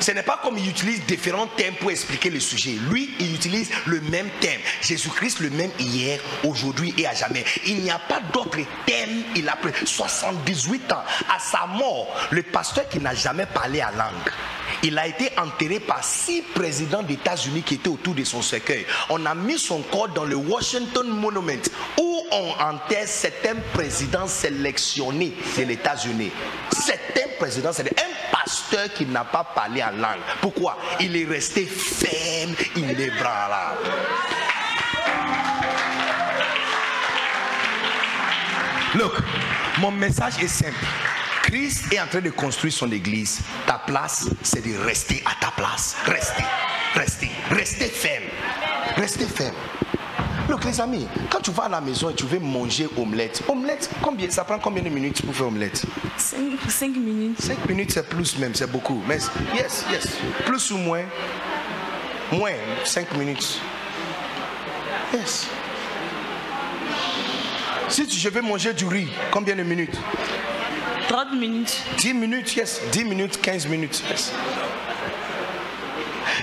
Ce 0.01 0.11
n'est 0.11 0.23
pas 0.23 0.39
comme 0.41 0.57
il 0.57 0.67
utilise 0.67 1.05
différents 1.05 1.45
thèmes 1.45 1.75
pour 1.75 1.91
expliquer 1.91 2.31
le 2.31 2.39
sujet. 2.39 2.71
Lui, 2.89 3.13
il 3.19 3.35
utilise 3.35 3.69
le 3.85 4.01
même 4.01 4.29
thème. 4.39 4.59
Jésus-Christ 4.81 5.39
le 5.41 5.51
même 5.51 5.69
hier, 5.77 6.19
aujourd'hui 6.43 6.91
et 6.97 7.05
à 7.05 7.13
jamais. 7.13 7.45
Il 7.67 7.81
n'y 7.81 7.91
a 7.91 7.99
pas 7.99 8.19
d'autre 8.33 8.57
thème. 8.87 9.23
Il 9.35 9.47
a 9.47 9.55
pris 9.55 9.71
78 9.85 10.91
ans. 10.91 11.03
À 11.29 11.39
sa 11.39 11.67
mort, 11.67 12.07
le 12.31 12.41
pasteur 12.41 12.89
qui 12.89 12.99
n'a 12.99 13.13
jamais 13.13 13.45
parlé 13.45 13.79
à 13.79 13.91
langue. 13.91 14.31
Il 14.83 14.97
a 14.97 15.05
été 15.05 15.29
enterré 15.37 15.79
par 15.79 16.03
six 16.03 16.41
présidents 16.41 17.03
des 17.03 17.13
États-Unis 17.13 17.61
qui 17.61 17.75
étaient 17.75 17.89
autour 17.89 18.15
de 18.15 18.23
son 18.23 18.41
cercueil. 18.41 18.87
On 19.09 19.23
a 19.27 19.35
mis 19.35 19.59
son 19.59 19.83
corps 19.83 20.09
dans 20.09 20.25
le 20.25 20.35
Washington 20.35 21.07
Monument 21.07 21.61
où 21.99 22.23
on 22.31 22.51
enterre 22.59 23.07
certains 23.07 23.55
présidents 23.73 24.27
sélectionnés 24.27 25.33
de 25.57 25.63
les 25.63 25.73
États-Unis. 25.73 26.31
Certains 26.71 27.29
présidents, 27.37 27.71
c'est 27.73 27.87
un 27.87 28.11
pasteur 28.31 28.91
qui 28.93 29.05
n'a 29.05 29.25
pas 29.25 29.43
parlé 29.43 29.81
langue. 29.91 30.21
Pourquoi? 30.41 30.77
Il 30.99 31.15
est 31.15 31.25
resté 31.25 31.65
ferme, 31.65 32.55
inébranlable. 32.75 33.79
Look, 38.95 39.13
mon 39.79 39.91
message 39.91 40.33
est 40.41 40.47
simple. 40.47 40.85
Christ 41.43 41.91
est 41.93 41.99
en 41.99 42.07
train 42.07 42.21
de 42.21 42.29
construire 42.29 42.73
son 42.73 42.91
église. 42.91 43.39
Ta 43.65 43.81
place, 43.85 44.29
c'est 44.43 44.65
de 44.65 44.77
rester 44.85 45.23
à 45.25 45.43
ta 45.43 45.51
place. 45.51 45.95
Rester, 46.05 46.43
rester, 46.93 47.31
rester 47.49 47.85
ferme. 47.85 48.25
Rester 48.97 49.25
ferme. 49.25 49.55
Look, 50.51 50.65
les 50.65 50.81
amis, 50.81 51.07
quand 51.29 51.39
tu 51.39 51.49
vas 51.51 51.63
à 51.63 51.69
la 51.69 51.79
maison 51.79 52.09
et 52.09 52.13
tu 52.13 52.25
veux 52.25 52.37
manger 52.37 52.85
omelette, 52.97 53.41
omelette, 53.47 53.89
combien, 54.01 54.29
ça 54.29 54.43
prend 54.43 54.59
combien 54.59 54.83
de 54.83 54.89
minutes 54.89 55.25
pour 55.25 55.33
faire 55.33 55.47
omelette? 55.47 55.85
5, 56.17 56.97
minutes. 56.97 57.41
5 57.41 57.69
minutes, 57.69 57.91
c'est 57.93 58.09
plus 58.09 58.37
même, 58.37 58.53
c'est 58.53 58.69
beaucoup. 58.69 59.01
Mais 59.07 59.19
yes, 59.55 59.85
yes. 59.89 60.09
Plus 60.45 60.71
ou 60.71 60.77
moins? 60.77 61.03
Moins, 62.33 62.51
5 62.83 63.13
minutes. 63.17 63.61
Yes. 65.13 65.47
Si 67.87 68.19
je 68.19 68.27
veux 68.27 68.41
manger 68.41 68.73
du 68.73 68.87
riz, 68.87 69.07
combien 69.31 69.55
de 69.55 69.63
minutes? 69.63 69.97
30 71.07 71.33
minutes. 71.39 71.81
10 71.97 72.13
minutes, 72.13 72.57
yes. 72.57 72.81
10 72.91 73.05
minutes, 73.05 73.39
15 73.41 73.67
minutes, 73.67 74.03
yes. 74.09 74.33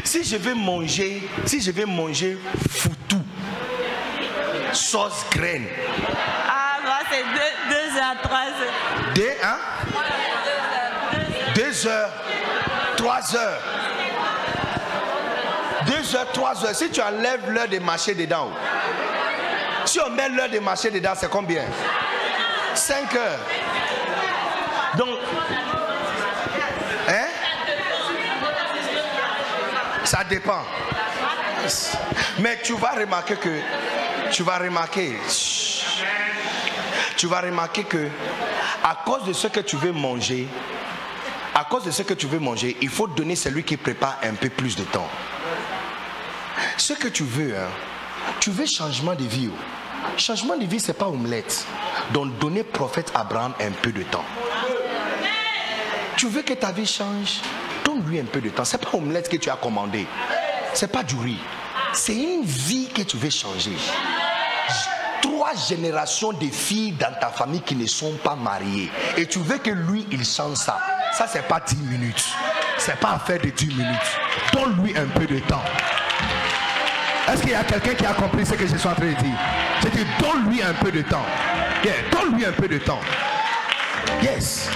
Si 0.02 0.24
je 0.24 0.38
veux 0.38 0.54
manger, 0.54 1.28
si 1.44 1.60
je 1.60 1.70
vais 1.70 1.84
manger 1.84 2.38
foutou, 2.70 3.17
sauce 4.88 5.26
graine. 5.30 5.66
Ah, 6.48 6.78
moi 6.82 6.98
c'est 7.10 7.22
2 7.22 7.98
heures, 7.98 8.16
3 8.22 8.38
heures. 8.38 9.14
2 9.14 9.22
hein? 9.42 9.58
2 11.54 11.86
heures, 11.86 12.10
3 12.96 13.36
heures. 13.36 13.62
2 15.86 16.16
heures, 16.16 16.32
3 16.32 16.64
heures. 16.64 16.74
Si 16.74 16.90
tu 16.90 17.02
enlèves 17.02 17.50
l'heure 17.50 17.68
de 17.68 17.78
marcher 17.78 18.14
dedans, 18.14 18.50
si 19.84 20.00
on 20.00 20.10
met 20.10 20.30
l'heure 20.30 20.48
de 20.48 20.58
marcher 20.58 20.90
dedans, 20.90 21.12
c'est 21.14 21.28
combien? 21.28 21.64
5 22.74 23.14
heures. 23.14 23.38
Donc, 24.96 25.18
hein? 27.08 27.26
Ça 30.04 30.24
dépend. 30.24 30.62
Mais 32.38 32.58
tu 32.62 32.74
vas 32.74 32.92
remarquer 32.92 33.36
que, 33.36 33.60
tu 34.32 34.42
vas 34.42 34.58
remarquer, 34.58 35.16
tu 37.16 37.26
vas 37.26 37.40
remarquer 37.40 37.84
que, 37.84 38.08
à 38.84 38.96
cause 39.04 39.24
de 39.24 39.32
ce 39.32 39.48
que 39.48 39.60
tu 39.60 39.76
veux 39.76 39.92
manger, 39.92 40.46
à 41.54 41.64
cause 41.64 41.84
de 41.84 41.90
ce 41.90 42.02
que 42.02 42.14
tu 42.14 42.26
veux 42.26 42.38
manger, 42.38 42.76
il 42.80 42.88
faut 42.88 43.06
donner 43.06 43.36
celui 43.36 43.64
qui 43.64 43.76
prépare 43.76 44.18
un 44.22 44.34
peu 44.34 44.48
plus 44.48 44.76
de 44.76 44.84
temps. 44.84 45.08
Ce 46.76 46.92
que 46.92 47.08
tu 47.08 47.24
veux, 47.24 47.56
hein, 47.56 47.68
tu 48.40 48.50
veux 48.50 48.66
changement 48.66 49.14
de 49.14 49.24
vie. 49.24 49.48
oh. 49.52 49.56
Changement 50.16 50.56
de 50.56 50.64
vie, 50.64 50.80
c'est 50.80 50.94
pas 50.94 51.08
omelette. 51.08 51.66
Donc, 52.12 52.38
donner 52.38 52.62
prophète 52.62 53.12
Abraham 53.14 53.54
un 53.60 53.70
peu 53.70 53.92
de 53.92 54.02
temps. 54.04 54.24
Tu 56.16 56.28
veux 56.28 56.42
que 56.42 56.54
ta 56.54 56.72
vie 56.72 56.86
change? 56.86 57.40
Donne-lui 57.84 58.20
un 58.20 58.24
peu 58.24 58.40
de 58.40 58.48
temps. 58.50 58.64
C'est 58.64 58.78
pas 58.78 58.96
omelette 58.96 59.28
que 59.28 59.36
tu 59.36 59.50
as 59.50 59.56
commandé. 59.56 60.06
C'est 60.74 60.90
pas 60.90 61.02
du 61.02 61.16
riz. 61.16 61.38
C'est 61.92 62.14
une 62.14 62.44
vie 62.44 62.88
que 62.88 63.02
tu 63.02 63.16
veux 63.16 63.30
changer. 63.30 63.76
Trois 65.22 65.54
générations 65.68 66.32
de 66.32 66.46
filles 66.46 66.92
dans 66.92 67.12
ta 67.20 67.28
famille 67.28 67.60
qui 67.60 67.74
ne 67.74 67.86
sont 67.86 68.14
pas 68.22 68.36
mariées. 68.36 68.90
Et 69.16 69.26
tu 69.26 69.38
veux 69.40 69.58
que 69.58 69.70
lui, 69.70 70.06
il 70.10 70.24
change 70.24 70.56
ça. 70.56 70.78
Ça, 71.16 71.26
c'est 71.26 71.46
pas 71.46 71.60
10 71.60 71.76
minutes. 71.76 72.24
C'est 72.78 72.98
pas 73.00 73.12
affaire 73.12 73.40
de 73.40 73.50
10 73.50 73.66
minutes. 73.66 74.18
Donne-lui 74.52 74.96
un 74.96 75.06
peu 75.06 75.26
de 75.26 75.38
temps. 75.40 75.62
Est-ce 77.30 77.42
qu'il 77.42 77.50
y 77.50 77.54
a 77.54 77.64
quelqu'un 77.64 77.94
qui 77.94 78.06
a 78.06 78.14
compris 78.14 78.46
ce 78.46 78.54
que 78.54 78.66
je 78.66 78.76
suis 78.76 78.88
en 78.88 78.94
train 78.94 79.04
de 79.04 79.10
dire? 79.10 79.38
Je 79.82 79.88
dis, 79.88 80.06
donne-lui 80.20 80.62
un 80.62 80.72
peu 80.74 80.90
de 80.90 81.02
temps. 81.02 81.26
Yeah, 81.84 81.94
donne-lui 82.10 82.46
un 82.46 82.52
peu 82.52 82.68
de 82.68 82.78
temps. 82.78 83.00
Yes. 84.22 84.68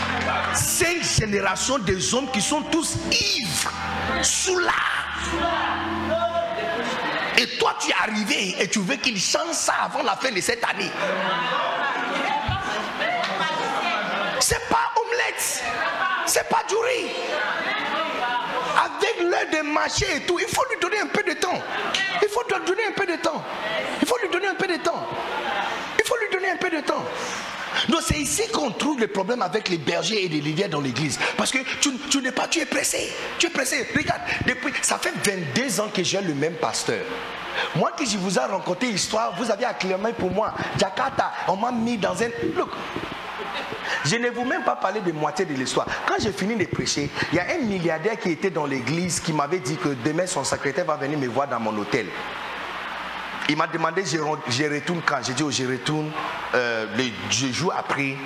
Cinq 0.55 1.03
générations 1.03 1.79
des 1.79 2.15
hommes 2.15 2.31
qui 2.31 2.43
sont 2.43 2.63
tous 2.71 2.97
ivres, 3.11 3.73
sous. 4.23 4.59
Toi, 7.59 7.75
tu 7.81 7.91
es 7.91 7.95
arrivé 7.95 8.57
et 8.59 8.69
tu 8.69 8.81
veux 8.81 8.97
qu'il 8.97 9.19
change 9.21 9.53
ça 9.53 9.75
avant 9.85 10.03
la 10.03 10.17
fin 10.17 10.31
de 10.31 10.41
cette 10.41 10.65
année. 10.65 10.91
C'est 14.41 14.69
pas 14.69 14.91
omelette. 14.97 15.63
C'est 16.27 16.49
pas 16.49 16.63
du 16.69 16.75
riz. 16.75 17.11
Avec 18.77 19.21
l'heure 19.21 19.63
de 19.63 19.69
marché 19.69 20.07
et 20.17 20.21
tout, 20.21 20.39
il 20.39 20.47
faut 20.47 20.65
lui 20.71 20.81
donner 20.81 21.01
un 21.01 21.07
peu 21.07 21.23
de 21.23 21.35
temps. 21.35 21.61
Il 22.23 22.29
faut 22.29 22.43
lui 22.43 22.67
donner 22.67 22.85
un 22.87 22.93
peu 22.93 23.07
de 23.07 23.17
temps. 23.17 23.43
Il 24.01 24.09
faut 24.09 24.17
lui 24.23 24.29
donner 24.31 24.49
un 24.49 24.55
peu 24.55 24.67
de 24.67 24.77
temps. 24.77 25.07
Il 25.99 26.05
faut 26.05 26.17
lui 26.17 26.29
donner 26.33 26.51
un 26.51 26.57
peu 26.57 26.71
de 26.71 26.81
temps. 26.81 27.05
Donc 27.93 28.01
c'est 28.07 28.19
ici 28.19 28.43
qu'on 28.51 28.71
trouve 28.71 28.99
le 28.99 29.07
problème 29.07 29.43
avec 29.43 29.69
les 29.69 29.77
bergers 29.77 30.25
et 30.25 30.29
les 30.29 30.41
leaders 30.41 30.71
dans 30.71 30.81
l'église. 30.81 31.19
Parce 31.37 31.53
que 31.53 31.59
tu, 32.09 32.23
n'es 32.23 32.33
pas, 32.33 32.49
tu 32.49 32.59
es 32.59 32.65
pressé. 32.65 33.13
Tu 33.39 33.49
es 33.49 33.51
pressé. 33.51 33.87
Regarde, 33.95 34.23
depuis, 34.47 34.73
ça 34.81 34.97
fait 34.97 35.13
22 35.23 35.79
ans 35.79 35.89
que 35.95 36.03
j'ai 36.03 36.23
le 36.23 36.33
même 36.33 36.55
pasteur. 36.55 37.05
Moi 37.77 37.93
qui 37.95 38.07
je 38.07 38.17
vous 38.17 38.39
ai 38.39 38.45
rencontré 38.45 38.89
histoire, 38.89 39.35
vous 39.37 39.51
avez 39.51 39.67
acclamé 39.67 40.15
pour 40.15 40.31
moi. 40.31 40.55
Jakarta, 40.79 41.33
on 41.49 41.57
m'a 41.57 41.71
mis 41.71 41.99
dans 41.99 42.15
un... 42.23 42.29
Look, 42.57 42.71
je 44.07 44.17
ne 44.17 44.31
vous 44.31 44.45
même 44.45 44.65
pas 44.65 44.77
parlé 44.77 45.01
de 45.03 45.13
moitié 45.13 45.45
de 45.45 45.53
l'histoire. 45.53 45.87
Quand 46.07 46.15
j'ai 46.19 46.33
fini 46.33 46.57
de 46.57 46.65
prêcher, 46.65 47.11
il 47.31 47.37
y 47.37 47.41
a 47.41 47.45
un 47.55 47.59
milliardaire 47.59 48.19
qui 48.19 48.31
était 48.31 48.51
dans 48.51 48.65
l'église 48.65 49.21
qui 49.21 49.35
m'avait 49.35 49.61
dit 49.61 49.77
que 49.77 49.91
demain 50.03 50.27
son 50.27 50.45
secrétaire 50.45 50.87
va 50.87 50.97
venir 50.97 51.19
me 51.19 51.27
voir 51.27 51.47
dans 51.47 51.61
mon 51.61 51.77
hôtel. 51.77 52.07
Il 53.49 53.57
m'a 53.57 53.67
demandé 53.67 54.05
je, 54.05 54.19
re- 54.19 54.39
je 54.49 54.65
retourne 54.65 55.03
quand? 55.05 55.19
J'ai 55.25 55.35
dit 55.35 55.43
oh, 55.43 55.51
je 55.51 55.65
retourne 55.67 56.11
euh, 56.55 56.87
le 56.97 57.05
je 57.31 57.49
joue 57.53 57.71
après 57.77 58.17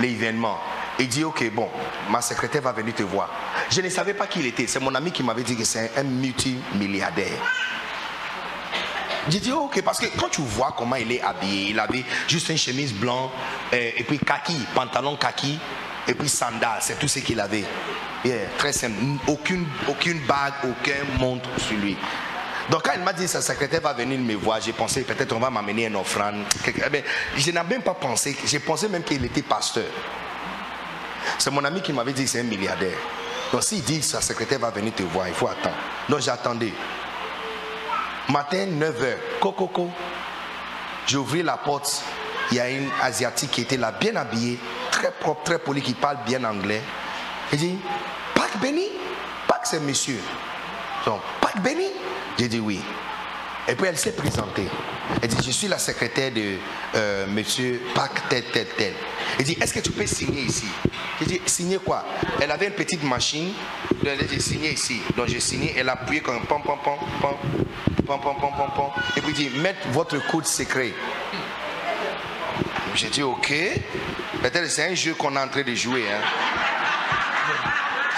l'événement. 0.00 0.58
Il 0.98 1.08
dit 1.08 1.24
ok 1.24 1.50
bon, 1.52 1.68
ma 2.10 2.20
secrétaire 2.20 2.62
va 2.62 2.72
venir 2.72 2.94
te 2.94 3.02
voir. 3.02 3.28
Je 3.70 3.80
ne 3.80 3.88
savais 3.88 4.14
pas 4.14 4.26
qui 4.26 4.40
il 4.40 4.46
était. 4.46 4.66
C'est 4.66 4.80
mon 4.80 4.94
ami 4.94 5.12
qui 5.12 5.22
m'avait 5.22 5.42
dit 5.42 5.56
que 5.56 5.64
c'est 5.64 5.92
un 5.96 6.02
multimilliardaire. 6.02 7.38
J'ai 9.28 9.40
dit 9.40 9.52
ok 9.52 9.80
parce 9.82 9.98
que 10.00 10.06
quand 10.18 10.28
tu 10.28 10.42
vois 10.42 10.74
comment 10.76 10.96
il 10.96 11.10
est 11.12 11.22
habillé, 11.22 11.70
il 11.70 11.78
avait 11.80 12.04
juste 12.28 12.48
une 12.50 12.58
chemise 12.58 12.92
blanche 12.92 13.30
euh, 13.72 13.90
et 13.96 14.04
puis 14.04 14.18
kaki, 14.18 14.56
pantalon 14.74 15.16
kaki 15.16 15.58
et 16.06 16.14
puis 16.14 16.28
sandales, 16.28 16.78
c'est 16.80 16.98
tout 16.98 17.08
ce 17.08 17.20
qu'il 17.20 17.40
avait. 17.40 17.64
Très 18.58 18.72
simple, 18.72 18.94
aucune, 19.26 19.66
aucune 19.88 20.18
bague, 20.26 20.54
aucun 20.64 21.18
montre 21.18 21.48
sur 21.58 21.76
lui. 21.76 21.96
Donc 22.70 22.82
quand 22.82 22.92
il 22.94 23.02
m'a 23.02 23.12
dit 23.12 23.28
sa 23.28 23.42
secrétaire 23.42 23.80
va 23.82 23.92
venir 23.92 24.18
me 24.18 24.34
voir, 24.34 24.60
j'ai 24.60 24.72
pensé 24.72 25.02
peut-être 25.02 25.32
on 25.34 25.38
va 25.38 25.50
m'amener 25.50 25.86
une 25.86 25.96
offrande. 25.96 26.44
quelque- 26.64 26.82
eh 26.86 26.90
ben, 26.90 27.02
je 27.36 27.50
n'ai 27.50 27.62
même 27.62 27.82
pas 27.82 27.94
pensé, 27.94 28.36
j'ai 28.46 28.58
pensé 28.58 28.88
même 28.88 29.02
qu'il 29.02 29.22
était 29.24 29.42
pasteur. 29.42 29.84
C'est 31.38 31.50
mon 31.50 31.64
ami 31.64 31.82
qui 31.82 31.92
m'avait 31.92 32.12
dit 32.12 32.26
c'est 32.26 32.40
un 32.40 32.44
milliardaire. 32.44 32.96
Donc 33.52 33.62
s'il 33.62 33.82
dit 33.82 34.02
sa 34.02 34.20
secrétaire 34.20 34.58
va 34.58 34.70
venir 34.70 34.94
te 34.94 35.02
voir, 35.02 35.28
il 35.28 35.34
faut 35.34 35.46
attendre. 35.48 35.76
Donc 36.08 36.20
j'attendais. 36.20 36.72
Matin, 38.28 38.66
9h, 38.66 39.16
coco. 39.40 39.90
J'ai 41.06 41.18
ouvert 41.18 41.44
la 41.44 41.56
porte. 41.58 42.02
Il 42.50 42.56
y 42.56 42.60
a 42.60 42.70
une 42.70 42.88
Asiatique 43.02 43.50
qui 43.50 43.60
était 43.62 43.76
là, 43.76 43.92
bien 43.92 44.16
habillée, 44.16 44.58
très 44.90 45.10
propre, 45.10 45.42
très 45.44 45.58
polie, 45.58 45.82
qui 45.82 45.92
parle 45.94 46.18
bien 46.26 46.42
anglais. 46.44 46.80
Il 47.52 47.58
dit 47.58 47.78
Pâques 48.34 48.58
béni 48.60 48.86
Pâques, 49.46 49.66
c'est 49.66 49.80
monsieur. 49.80 50.18
Donc, 51.04 51.20
Béni 51.62 51.86
J'ai 52.38 52.48
dit 52.48 52.60
oui. 52.60 52.80
Et 53.68 53.74
puis 53.74 53.86
elle 53.86 53.96
s'est 53.96 54.12
présentée. 54.12 54.66
Elle 55.22 55.28
dit, 55.28 55.36
je 55.44 55.50
suis 55.50 55.68
la 55.68 55.78
secrétaire 55.78 56.32
de 56.32 56.56
euh, 56.94 57.26
monsieur 57.26 57.80
Pac 57.94 58.28
tel, 58.28 58.44
tel, 58.52 58.66
tel. 58.76 58.92
Elle 59.38 59.44
dit, 59.44 59.56
est-ce 59.60 59.72
que 59.72 59.80
tu 59.80 59.90
peux 59.90 60.06
signer 60.06 60.42
ici? 60.42 60.66
J'ai 61.20 61.26
dit, 61.26 61.40
signer 61.46 61.78
quoi? 61.78 62.04
Elle 62.40 62.50
avait 62.50 62.66
une 62.66 62.72
petite 62.72 63.02
machine. 63.02 63.52
Elle 64.02 64.20
a 64.20 64.24
dit, 64.24 64.40
signer 64.40 64.72
ici. 64.72 65.00
Donc 65.16 65.28
j'ai 65.28 65.40
signé. 65.40 65.74
Elle 65.76 65.88
a 65.88 65.92
appuyé 65.92 66.20
comme 66.20 66.40
pom, 66.46 66.62
pom, 66.62 66.78
pom, 66.82 66.98
pom, 67.20 67.36
pom, 68.06 68.20
pom, 68.20 68.36
pom, 68.40 68.50
pom, 68.56 68.70
pom. 68.74 68.90
Et 69.16 69.20
puis 69.20 69.32
dit, 69.32 69.50
mettre 69.60 69.88
votre 69.88 70.18
code 70.26 70.46
secret. 70.46 70.92
J'ai 72.94 73.08
dit, 73.08 73.22
ok. 73.22 73.52
Peut-être 74.42 74.68
c'est 74.70 74.90
un 74.90 74.94
jeu 74.94 75.14
qu'on 75.14 75.34
est 75.36 75.40
en 75.40 75.48
train 75.48 75.62
de 75.62 75.74
jouer. 75.74 76.04
Hein. 76.10 76.20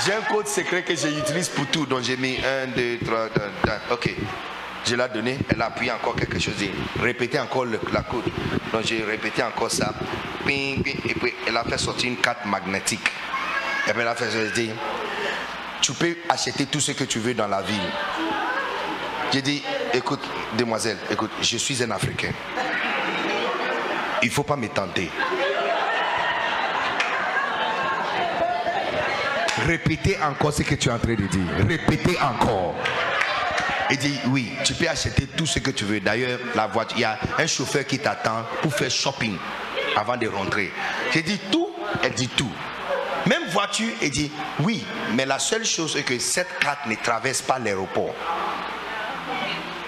J'ai 0.04 0.12
un 0.12 0.20
code 0.22 0.46
secret 0.46 0.82
que 0.82 0.94
j'utilise 0.94 1.48
pour 1.48 1.66
tout. 1.66 1.86
Donc 1.86 2.02
j'ai 2.02 2.16
mis 2.16 2.36
1, 2.36 2.66
2, 2.76 2.98
3, 3.04 3.28
4, 3.64 3.92
ok. 3.92 4.14
Je 4.84 4.94
l'ai 4.94 5.08
donné, 5.08 5.38
elle 5.48 5.60
a 5.62 5.66
appuyé 5.66 5.90
encore 5.90 6.14
quelque 6.14 6.38
chose, 6.38 6.54
répété 7.00 7.40
encore 7.40 7.64
la 7.64 8.02
code. 8.02 8.24
Donc 8.72 8.84
j'ai 8.84 9.02
répété 9.02 9.42
encore 9.42 9.70
ça. 9.70 9.92
et 10.46 10.76
puis 10.82 11.34
elle 11.46 11.56
a 11.56 11.64
fait 11.64 11.78
sortir 11.78 12.08
une 12.10 12.18
carte 12.18 12.44
magnétique. 12.44 13.10
Et 13.88 13.90
elle 13.90 14.06
a 14.06 14.14
fait 14.14 14.52
dit, 14.54 14.70
tu 15.80 15.92
peux 15.92 16.16
acheter 16.28 16.66
tout 16.66 16.80
ce 16.80 16.92
que 16.92 17.04
tu 17.04 17.18
veux 17.18 17.34
dans 17.34 17.48
la 17.48 17.62
ville. 17.62 17.90
J'ai 19.32 19.42
dit, 19.42 19.62
écoute, 19.92 20.22
demoiselle, 20.56 20.98
écoute, 21.10 21.30
je 21.40 21.56
suis 21.56 21.82
un 21.82 21.90
Africain. 21.90 22.32
Il 24.22 24.28
ne 24.28 24.32
faut 24.32 24.44
pas 24.44 24.56
me 24.56 24.68
tenter. 24.68 25.10
Répétez 29.64 30.18
encore 30.22 30.52
ce 30.52 30.62
que 30.62 30.74
tu 30.74 30.88
es 30.88 30.92
en 30.92 30.98
train 30.98 31.14
de 31.14 31.26
dire. 31.26 31.46
Répétez 31.66 32.18
encore. 32.20 32.74
Il 33.90 33.96
dit 33.98 34.18
oui, 34.26 34.52
tu 34.64 34.74
peux 34.74 34.88
acheter 34.88 35.26
tout 35.36 35.46
ce 35.46 35.60
que 35.60 35.70
tu 35.70 35.84
veux. 35.84 36.00
D'ailleurs, 36.00 36.38
la 36.54 36.66
voiture, 36.66 36.98
il 36.98 37.02
y 37.02 37.04
a 37.04 37.18
un 37.38 37.46
chauffeur 37.46 37.86
qui 37.86 37.98
t'attend 37.98 38.44
pour 38.60 38.74
faire 38.74 38.90
shopping 38.90 39.36
avant 39.96 40.16
de 40.16 40.26
rentrer. 40.26 40.72
J'ai 41.12 41.22
dit 41.22 41.38
tout, 41.50 41.70
elle 42.02 42.12
dit 42.12 42.28
tout. 42.28 42.50
Même 43.26 43.48
voiture, 43.50 43.92
elle 44.02 44.10
dit 44.10 44.30
oui, 44.60 44.84
mais 45.14 45.24
la 45.24 45.38
seule 45.38 45.64
chose 45.64 45.96
est 45.96 46.02
que 46.02 46.18
cette 46.18 46.58
carte 46.58 46.86
ne 46.86 46.94
traverse 46.96 47.42
pas 47.42 47.58
l'aéroport. 47.58 48.14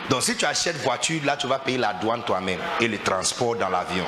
Donc 0.08 0.22
si 0.22 0.36
tu 0.36 0.44
achètes 0.44 0.76
voiture, 0.82 1.20
là 1.24 1.36
tu 1.36 1.46
vas 1.46 1.58
payer 1.58 1.78
la 1.78 1.92
douane 1.92 2.22
toi-même 2.24 2.60
et 2.80 2.88
le 2.88 2.98
transport 2.98 3.56
dans 3.56 3.68
l'avion. 3.68 4.06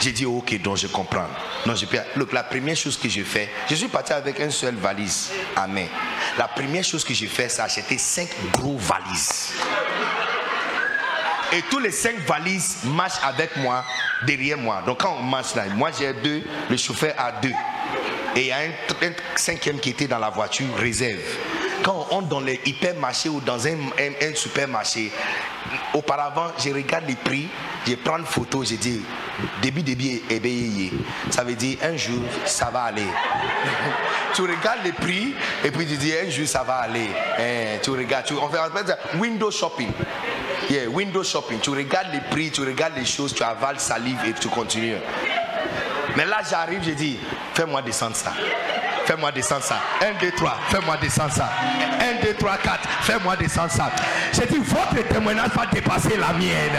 J'ai 0.00 0.12
dit 0.12 0.26
ok, 0.26 0.60
donc 0.60 0.76
je 0.76 0.88
comprends. 0.88 1.28
Non, 1.64 1.74
je 1.74 1.86
la 2.32 2.42
première 2.42 2.76
chose 2.76 2.96
que 2.98 3.08
j'ai 3.08 3.22
fait, 3.22 3.48
je 3.68 3.74
suis 3.74 3.88
parti 3.88 4.12
avec 4.12 4.38
une 4.40 4.50
seule 4.50 4.74
valise 4.74 5.30
à 5.56 5.66
main. 5.66 5.86
La 6.36 6.48
première 6.48 6.84
chose 6.84 7.04
que 7.04 7.14
j'ai 7.14 7.28
fait, 7.28 7.48
c'est 7.48 7.62
acheter 7.62 7.98
cinq 7.98 8.28
gros 8.52 8.76
valises. 8.76 9.52
Et 11.52 11.62
tous 11.70 11.78
les 11.78 11.90
cinq 11.90 12.16
valises 12.26 12.78
marchent 12.84 13.22
avec 13.22 13.56
moi, 13.58 13.84
derrière 14.26 14.58
moi. 14.58 14.82
Donc 14.86 15.00
quand 15.00 15.16
on 15.18 15.22
marche 15.22 15.54
là, 15.54 15.66
moi 15.66 15.90
j'ai 15.96 16.12
deux, 16.14 16.42
le 16.68 16.76
chauffeur 16.76 17.14
a 17.18 17.32
deux. 17.32 17.54
Et 18.34 18.40
il 18.40 18.46
y 18.46 18.52
a 18.52 18.58
un, 18.58 19.12
cinquième 19.36 19.78
qui 19.78 19.90
était 19.90 20.06
dans 20.08 20.18
la 20.18 20.30
voiture 20.30 20.74
réserve. 20.76 21.20
Quand 21.82 22.06
on 22.10 22.16
entre 22.16 22.28
dans 22.28 22.40
les 22.40 22.60
hypermarchés 22.64 23.28
ou 23.28 23.40
dans 23.40 23.66
un, 23.66 23.76
supermarché, 24.34 25.10
auparavant, 25.94 26.48
je 26.58 26.70
regarde 26.70 27.04
les 27.08 27.16
prix, 27.16 27.48
je 27.86 27.94
prends 27.94 28.18
une 28.18 28.24
photo, 28.24 28.62
je 28.64 28.76
dis 28.76 29.02
début, 29.60 29.82
début, 29.82 30.22
éveillé. 30.30 30.92
Ça 31.30 31.42
veut 31.42 31.54
dire 31.54 31.78
un 31.82 31.96
jour, 31.96 32.20
ça 32.44 32.70
va 32.70 32.82
aller. 32.84 33.02
tu 34.34 34.42
regardes 34.42 34.84
les 34.84 34.92
prix 34.92 35.34
et 35.64 35.70
puis 35.70 35.86
tu 35.86 35.96
dis 35.96 36.12
un 36.14 36.30
jour, 36.30 36.46
ça 36.46 36.62
va 36.62 36.74
aller. 36.74 37.08
Eh, 37.38 37.80
tu 37.82 37.90
regardes, 37.90 38.26
tu, 38.26 38.34
on 38.34 38.48
fait 38.48 38.58
window 39.18 39.50
shopping. 39.50 39.90
Yeah, 40.70 40.88
window 40.88 41.24
shopping. 41.24 41.58
Tu 41.60 41.70
regardes 41.70 42.12
les 42.12 42.20
prix, 42.20 42.50
tu 42.50 42.60
regardes 42.60 42.96
les 42.96 43.04
choses, 43.04 43.34
tu 43.34 43.42
avales 43.42 43.80
salive 43.80 44.20
et 44.26 44.32
tu 44.32 44.48
continues. 44.48 44.96
Mais 46.16 46.26
là, 46.26 46.38
j'arrive, 46.48 46.82
je 46.84 46.90
dis, 46.90 47.18
fais-moi 47.54 47.82
descendre 47.82 48.16
ça. 48.16 48.32
Fais-moi 49.04 49.32
descendre 49.32 49.64
ça. 49.64 49.80
1, 50.00 50.20
2, 50.20 50.30
3, 50.32 50.56
fais-moi 50.68 50.96
descendre 50.98 51.32
ça. 51.32 51.50
1, 52.22 52.24
2, 52.24 52.34
3, 52.34 52.56
4, 52.58 52.88
fais-moi 53.02 53.36
descendre 53.36 53.70
ça. 53.70 53.90
J'ai 54.32 54.46
dit, 54.46 54.58
votre 54.58 55.08
témoignage 55.08 55.50
va 55.54 55.66
dépasser 55.66 56.16
la 56.16 56.32
mienne. 56.32 56.78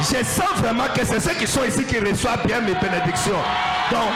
je 0.00 0.24
sens 0.24 0.56
vraiment 0.56 0.86
que 0.94 1.04
c'est 1.04 1.20
ceux 1.20 1.34
qui 1.34 1.46
sont 1.46 1.64
ici 1.64 1.84
qui 1.84 1.98
reçoivent 1.98 2.46
bien 2.46 2.60
mes 2.60 2.74
bénédictions. 2.74 3.42
Donc, 3.90 4.08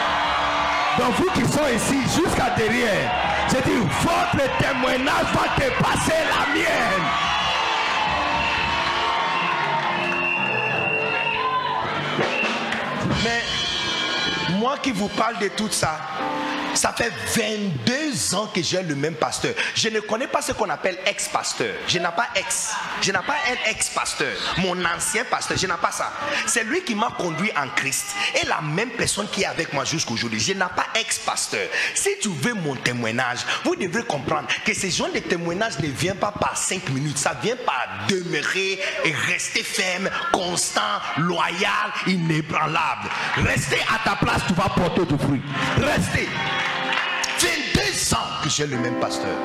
donc 0.99 1.15
vous 1.17 1.31
qui 1.35 1.53
sont 1.53 1.69
ici 1.75 2.01
jusqu'à 2.03 2.51
derrière, 2.57 3.11
je 3.49 3.57
dis, 3.57 3.79
votre 4.03 4.59
témoignage 4.59 5.27
va 5.35 5.55
dépasser 5.59 6.23
la 6.31 6.55
mienne. 6.55 7.42
Mais 13.25 13.43
moi 14.59 14.77
qui 14.83 14.91
vous 14.93 15.09
parle 15.09 15.39
de 15.39 15.49
tout 15.49 15.69
ça, 15.71 16.01
ça 16.75 16.93
fait 16.93 17.13
22 17.37 18.35
ans 18.35 18.47
que 18.47 18.63
j'ai 18.63 18.83
le 18.83 18.95
même 18.95 19.15
pasteur. 19.15 19.55
Je 19.75 19.89
ne 19.89 20.01
connais 20.01 20.27
pas 20.27 20.43
ce 20.43 20.53
qu'on 20.53 20.69
appelle 20.69 20.99
ex-pasteur. 21.07 21.75
Je 21.87 21.99
n'ai 21.99 22.05
pas 22.05 22.29
ex. 22.35 22.73
Je 23.01 23.13
n'ai 23.13 23.19
pas 23.19 23.37
un 23.51 23.71
ex-pasteur. 23.71 24.33
Mon 24.59 24.77
ancien 24.85 25.25
pasteur, 25.25 25.57
je 25.59 25.67
n'ai 25.67 25.73
pas 25.81 25.93
ça. 25.93 26.13
C'est 26.47 26.65
lui 26.65 26.83
qui 26.83 26.95
m'a 26.95 27.11
conduit 27.17 27.51
en 27.57 27.69
Christ. 27.77 28.15
Et 28.43 28.47
la 28.47 28.61
même 28.61 28.91
personne 28.91 29.29
qui 29.29 29.43
est 29.43 29.47
avec 29.47 29.73
moi 29.73 29.85
jusqu'aujourd'hui. 29.85 30.41
Je 30.41 30.53
n'ai 30.53 30.59
pas 30.61 30.87
ex-pasteur. 30.99 31.69
Si 31.95 32.11
tu 32.21 32.29
veux 32.29 32.55
mon 32.55 32.75
témoignage, 32.77 33.41
vous 33.65 33.77
devrez 33.77 34.05
comprendre 34.05 34.49
que 34.65 34.75
ce 34.75 34.89
genre 34.89 35.13
de 35.13 35.21
témoignage 35.21 35.79
ne 35.79 35.89
vient 35.89 36.17
pas 36.17 36.33
par 36.33 36.57
5 36.57 36.89
minutes. 36.91 37.19
Ça 37.19 37.37
vient 37.43 37.57
par 37.65 37.87
demeurer 38.09 38.79
et 39.05 39.13
rester 39.29 39.63
ferme, 39.63 40.09
constant, 40.33 40.81
loyal, 41.19 41.93
inébranlable. 42.07 43.09
Rester 43.37 43.81
à 43.89 44.09
ta 44.09 44.17
place, 44.17 44.43
tu 44.47 44.55
vas 44.55 44.69
porter 44.69 45.05
du 45.05 45.19
fruit. 45.19 45.43
Restez. 45.79 46.29
22 47.43 48.15
ans 48.15 48.43
que 48.45 48.49
j'ai 48.49 48.67
le 48.69 48.79
même 48.79 49.01
pasteur. 49.01 49.37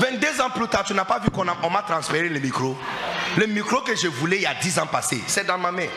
22 0.00 0.40
ans 0.40 0.48
plus 0.48 0.66
tard, 0.68 0.84
tu 0.84 0.94
n'as 0.94 1.04
pas 1.04 1.18
vu 1.18 1.28
qu'on 1.30 1.44
m'a 1.44 1.82
transféré 1.82 2.28
le 2.30 2.40
micro. 2.40 2.74
Le 3.36 3.46
micro 3.46 3.82
que 3.82 3.94
je 3.94 4.08
voulais 4.08 4.36
il 4.36 4.42
y 4.42 4.46
a 4.46 4.54
10 4.54 4.78
ans 4.78 4.86
passé, 4.86 5.22
c'est 5.26 5.46
dans 5.46 5.58
ma 5.58 5.70
main. 5.70 5.88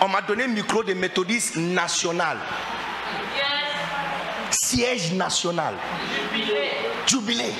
On 0.00 0.08
m'a 0.08 0.22
donné 0.22 0.46
le 0.46 0.52
micro 0.54 0.82
de 0.82 0.94
méthodiste 0.94 1.56
national. 1.56 2.38
Siège 4.50 5.12
national. 5.12 5.74
Jubilé. 7.06 7.52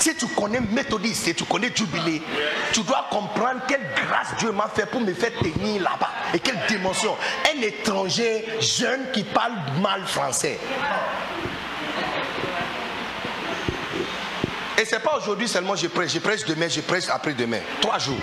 Si 0.00 0.14
tu 0.14 0.26
connais 0.28 0.60
méthodiste 0.60 1.28
et 1.28 1.34
tu 1.34 1.44
connais 1.44 1.72
jubilé, 1.74 2.22
tu 2.72 2.82
dois 2.82 3.06
comprendre 3.10 3.62
quelle 3.66 3.86
grâce 3.94 4.36
Dieu 4.38 4.52
m'a 4.52 4.68
fait 4.68 4.86
pour 4.86 5.00
me 5.00 5.12
faire 5.12 5.32
tenir 5.38 5.82
là-bas. 5.82 6.10
Et 6.34 6.38
quelle 6.38 6.58
dimension. 6.68 7.16
Un 7.52 7.62
étranger 7.62 8.44
jeune 8.60 9.10
qui 9.12 9.24
parle 9.24 9.54
mal 9.82 10.06
français. 10.06 10.58
Et 14.80 14.84
c'est 14.84 15.00
pas 15.00 15.16
aujourd'hui 15.16 15.48
seulement 15.48 15.74
je 15.74 15.88
prêche, 15.88 16.12
je 16.12 16.20
prêche 16.20 16.44
demain, 16.44 16.68
je 16.68 16.80
prêche 16.80 17.08
après-demain. 17.08 17.60
Trois 17.80 17.98
jours. 17.98 18.20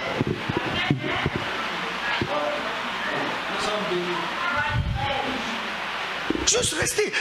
Juste 6.48 6.76
rester. 6.76 7.12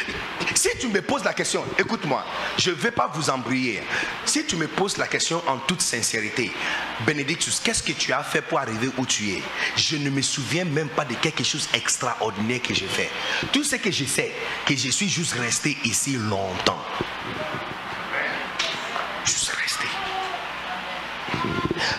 Si 0.55 0.69
tu 0.79 0.89
me 0.89 1.01
poses 1.01 1.25
la 1.25 1.33
question, 1.33 1.65
écoute-moi, 1.79 2.25
je 2.59 2.71
ne 2.71 2.75
vais 2.77 2.91
pas 2.91 3.11
vous 3.15 3.31
embrouiller. 3.31 3.83
Si 4.25 4.45
tu 4.45 4.57
me 4.57 4.69
poses 4.69 4.99
la 4.99 5.07
question 5.07 5.43
en 5.47 5.59
toute 5.59 5.81
sincérité, 5.81 6.53
Bénédictus, 7.07 7.61
qu'est-ce 7.61 7.83
que 7.83 7.93
tu 7.93 8.13
as 8.13 8.23
fait 8.23 8.43
pour 8.43 8.59
arriver 8.59 8.91
où 8.99 9.07
tu 9.07 9.31
es? 9.31 9.43
Je 9.77 9.97
ne 9.97 10.11
me 10.11 10.23
souviens 10.23 10.65
même 10.65 10.89
pas 10.89 11.05
de 11.05 11.15
quelque 11.15 11.43
chose 11.43 11.69
d'extraordinaire 11.73 12.61
que 12.63 12.75
j'ai 12.75 12.87
fait. 12.87 13.11
Tout 13.53 13.65
ce 13.65 13.77
que 13.77 13.91
je 13.91 14.05
sais, 14.05 14.33
que 14.67 14.77
je 14.77 14.91
suis 14.91 15.09
juste 15.09 15.33
resté 15.35 15.77
ici 15.85 16.17
longtemps. 16.17 16.85
Juste 19.25 19.51
resté. 19.51 19.87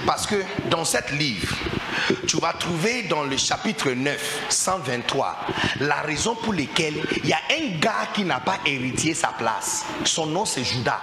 Parce 0.06 0.28
que 0.28 0.36
dans 0.70 0.86
cette 0.86 1.12
livre, 1.12 1.56
tu 2.28 2.38
vas 2.38 2.54
trouver 2.54 3.04
dans 3.04 3.24
le 3.24 3.38
chapitre 3.38 3.92
9, 3.92 4.46
123, 4.50 5.38
la 5.80 6.02
raison 6.02 6.36
pour 6.36 6.54
laquelle 6.54 6.96
il 7.24 7.30
y 7.30 7.34
a 7.34 7.40
un 7.52 7.80
gars 7.80 8.08
qui 8.14 8.24
n'a 8.24 8.40
pas 8.40 8.58
hérité 8.66 9.14
sa 9.14 9.30
place. 9.30 9.86
Son 10.04 10.28
nom 10.28 10.46
c'est 10.46 10.64
Judas. 10.64 11.02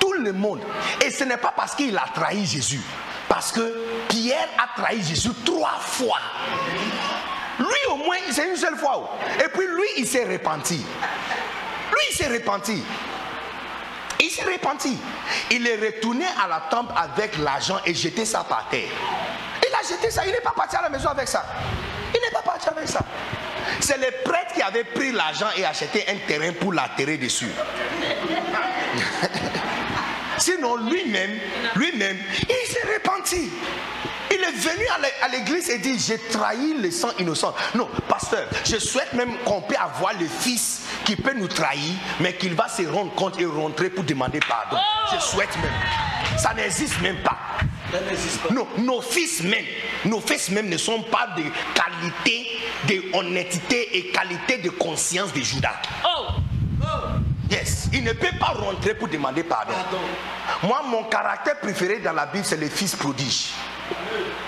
Tout 0.00 0.14
le 0.14 0.32
monde. 0.32 0.60
Et 1.04 1.10
ce 1.10 1.24
n'est 1.24 1.36
pas 1.36 1.52
parce 1.56 1.74
qu'il 1.74 1.96
a 1.96 2.06
trahi 2.12 2.44
Jésus. 2.44 2.82
Parce 3.28 3.52
que 3.52 3.74
Pierre 4.08 4.48
a 4.58 4.80
trahi 4.80 5.02
Jésus 5.02 5.30
trois 5.44 5.78
fois. 5.80 6.18
Lui 7.58 7.92
au 7.92 7.96
moins, 7.96 8.16
c'est 8.32 8.48
une 8.48 8.56
seule 8.56 8.76
fois. 8.76 9.16
Et 9.38 9.48
puis 9.48 9.66
lui, 9.66 9.88
il 9.98 10.06
s'est 10.06 10.24
repenti. 10.24 10.76
Lui, 10.76 12.00
il 12.10 12.16
s'est 12.16 12.28
repenti. 12.28 12.82
Il 14.20 14.30
s'est 14.30 14.44
repenti. 14.44 14.96
Il 15.50 15.66
est 15.66 15.76
retourné 15.76 16.24
à 16.42 16.48
la 16.48 16.60
temple 16.70 16.94
avec 16.96 17.36
l'argent 17.38 17.80
et 17.84 17.94
jeté 17.94 18.24
ça 18.24 18.44
par 18.48 18.68
terre. 18.68 18.88
Il 19.66 19.74
a 19.74 19.82
jeté 19.82 20.10
ça. 20.10 20.24
Il 20.26 20.32
n'est 20.32 20.40
pas 20.40 20.52
parti 20.52 20.76
à 20.76 20.82
la 20.82 20.88
maison 20.88 21.08
avec 21.08 21.28
ça. 21.28 21.44
Il 22.14 22.20
n'est 22.20 22.32
pas 22.32 22.42
parti 22.42 22.68
avec 22.68 22.88
ça. 22.88 23.00
C'est 23.80 23.98
les 23.98 24.10
prêtres 24.10 24.54
qui 24.54 24.62
avaient 24.62 24.84
pris 24.84 25.12
l'argent 25.12 25.48
et 25.56 25.64
acheté 25.64 26.04
un 26.08 26.16
terrain 26.26 26.52
pour 26.52 26.72
l'atterrer 26.72 27.16
dessus. 27.16 27.50
Sinon, 30.38 30.76
lui-même, 30.76 31.38
lui-même, 31.76 32.18
il 32.42 32.72
s'est 32.72 32.86
repenti. 32.94 33.50
Est 34.46 34.52
venu 34.52 34.84
à 35.22 35.28
l'église 35.28 35.70
et 35.70 35.78
dit, 35.78 35.98
j'ai 35.98 36.18
trahi 36.18 36.74
le 36.74 36.90
sang 36.90 37.08
innocent. 37.18 37.54
Non, 37.74 37.88
pasteur, 38.08 38.46
je 38.64 38.76
souhaite 38.76 39.12
même 39.14 39.38
qu'on 39.44 39.62
puisse 39.62 39.78
avoir 39.78 40.12
le 40.18 40.26
fils 40.26 40.82
qui 41.04 41.16
peut 41.16 41.32
nous 41.34 41.48
trahir, 41.48 41.94
mais 42.20 42.34
qu'il 42.34 42.54
va 42.54 42.68
se 42.68 42.82
rendre 42.82 43.14
compte 43.14 43.40
et 43.40 43.46
rentrer 43.46 43.88
pour 43.88 44.04
demander 44.04 44.40
pardon. 44.40 44.76
Je 45.14 45.20
souhaite 45.20 45.56
même. 45.56 46.38
Ça 46.38 46.52
n'existe 46.52 47.00
même 47.00 47.22
pas. 47.22 47.38
Non, 48.50 48.66
nos 48.78 49.00
fils 49.00 49.42
même, 49.42 49.64
nos 50.04 50.20
fils 50.20 50.50
même 50.50 50.68
ne 50.68 50.76
sont 50.76 51.02
pas 51.02 51.28
de 51.36 51.44
qualité, 51.74 52.46
de 52.88 53.16
honnêteté 53.16 53.96
et 53.96 54.10
qualité 54.10 54.58
de 54.58 54.70
conscience 54.70 55.32
de 55.32 55.40
Judas. 55.40 55.80
Oh. 56.04 56.26
oh. 56.82 56.86
Yes, 57.54 57.88
il 57.92 58.02
ne 58.02 58.12
peut 58.12 58.36
pas 58.40 58.46
rentrer 58.46 58.94
pour 58.94 59.06
demander 59.06 59.44
pardon. 59.44 59.74
Moi, 60.64 60.82
mon 60.88 61.04
caractère 61.04 61.60
préféré 61.60 62.00
dans 62.00 62.12
la 62.12 62.26
Bible, 62.26 62.44
c'est 62.44 62.56
le 62.56 62.68
fils 62.68 62.96
prodige. 62.96 63.50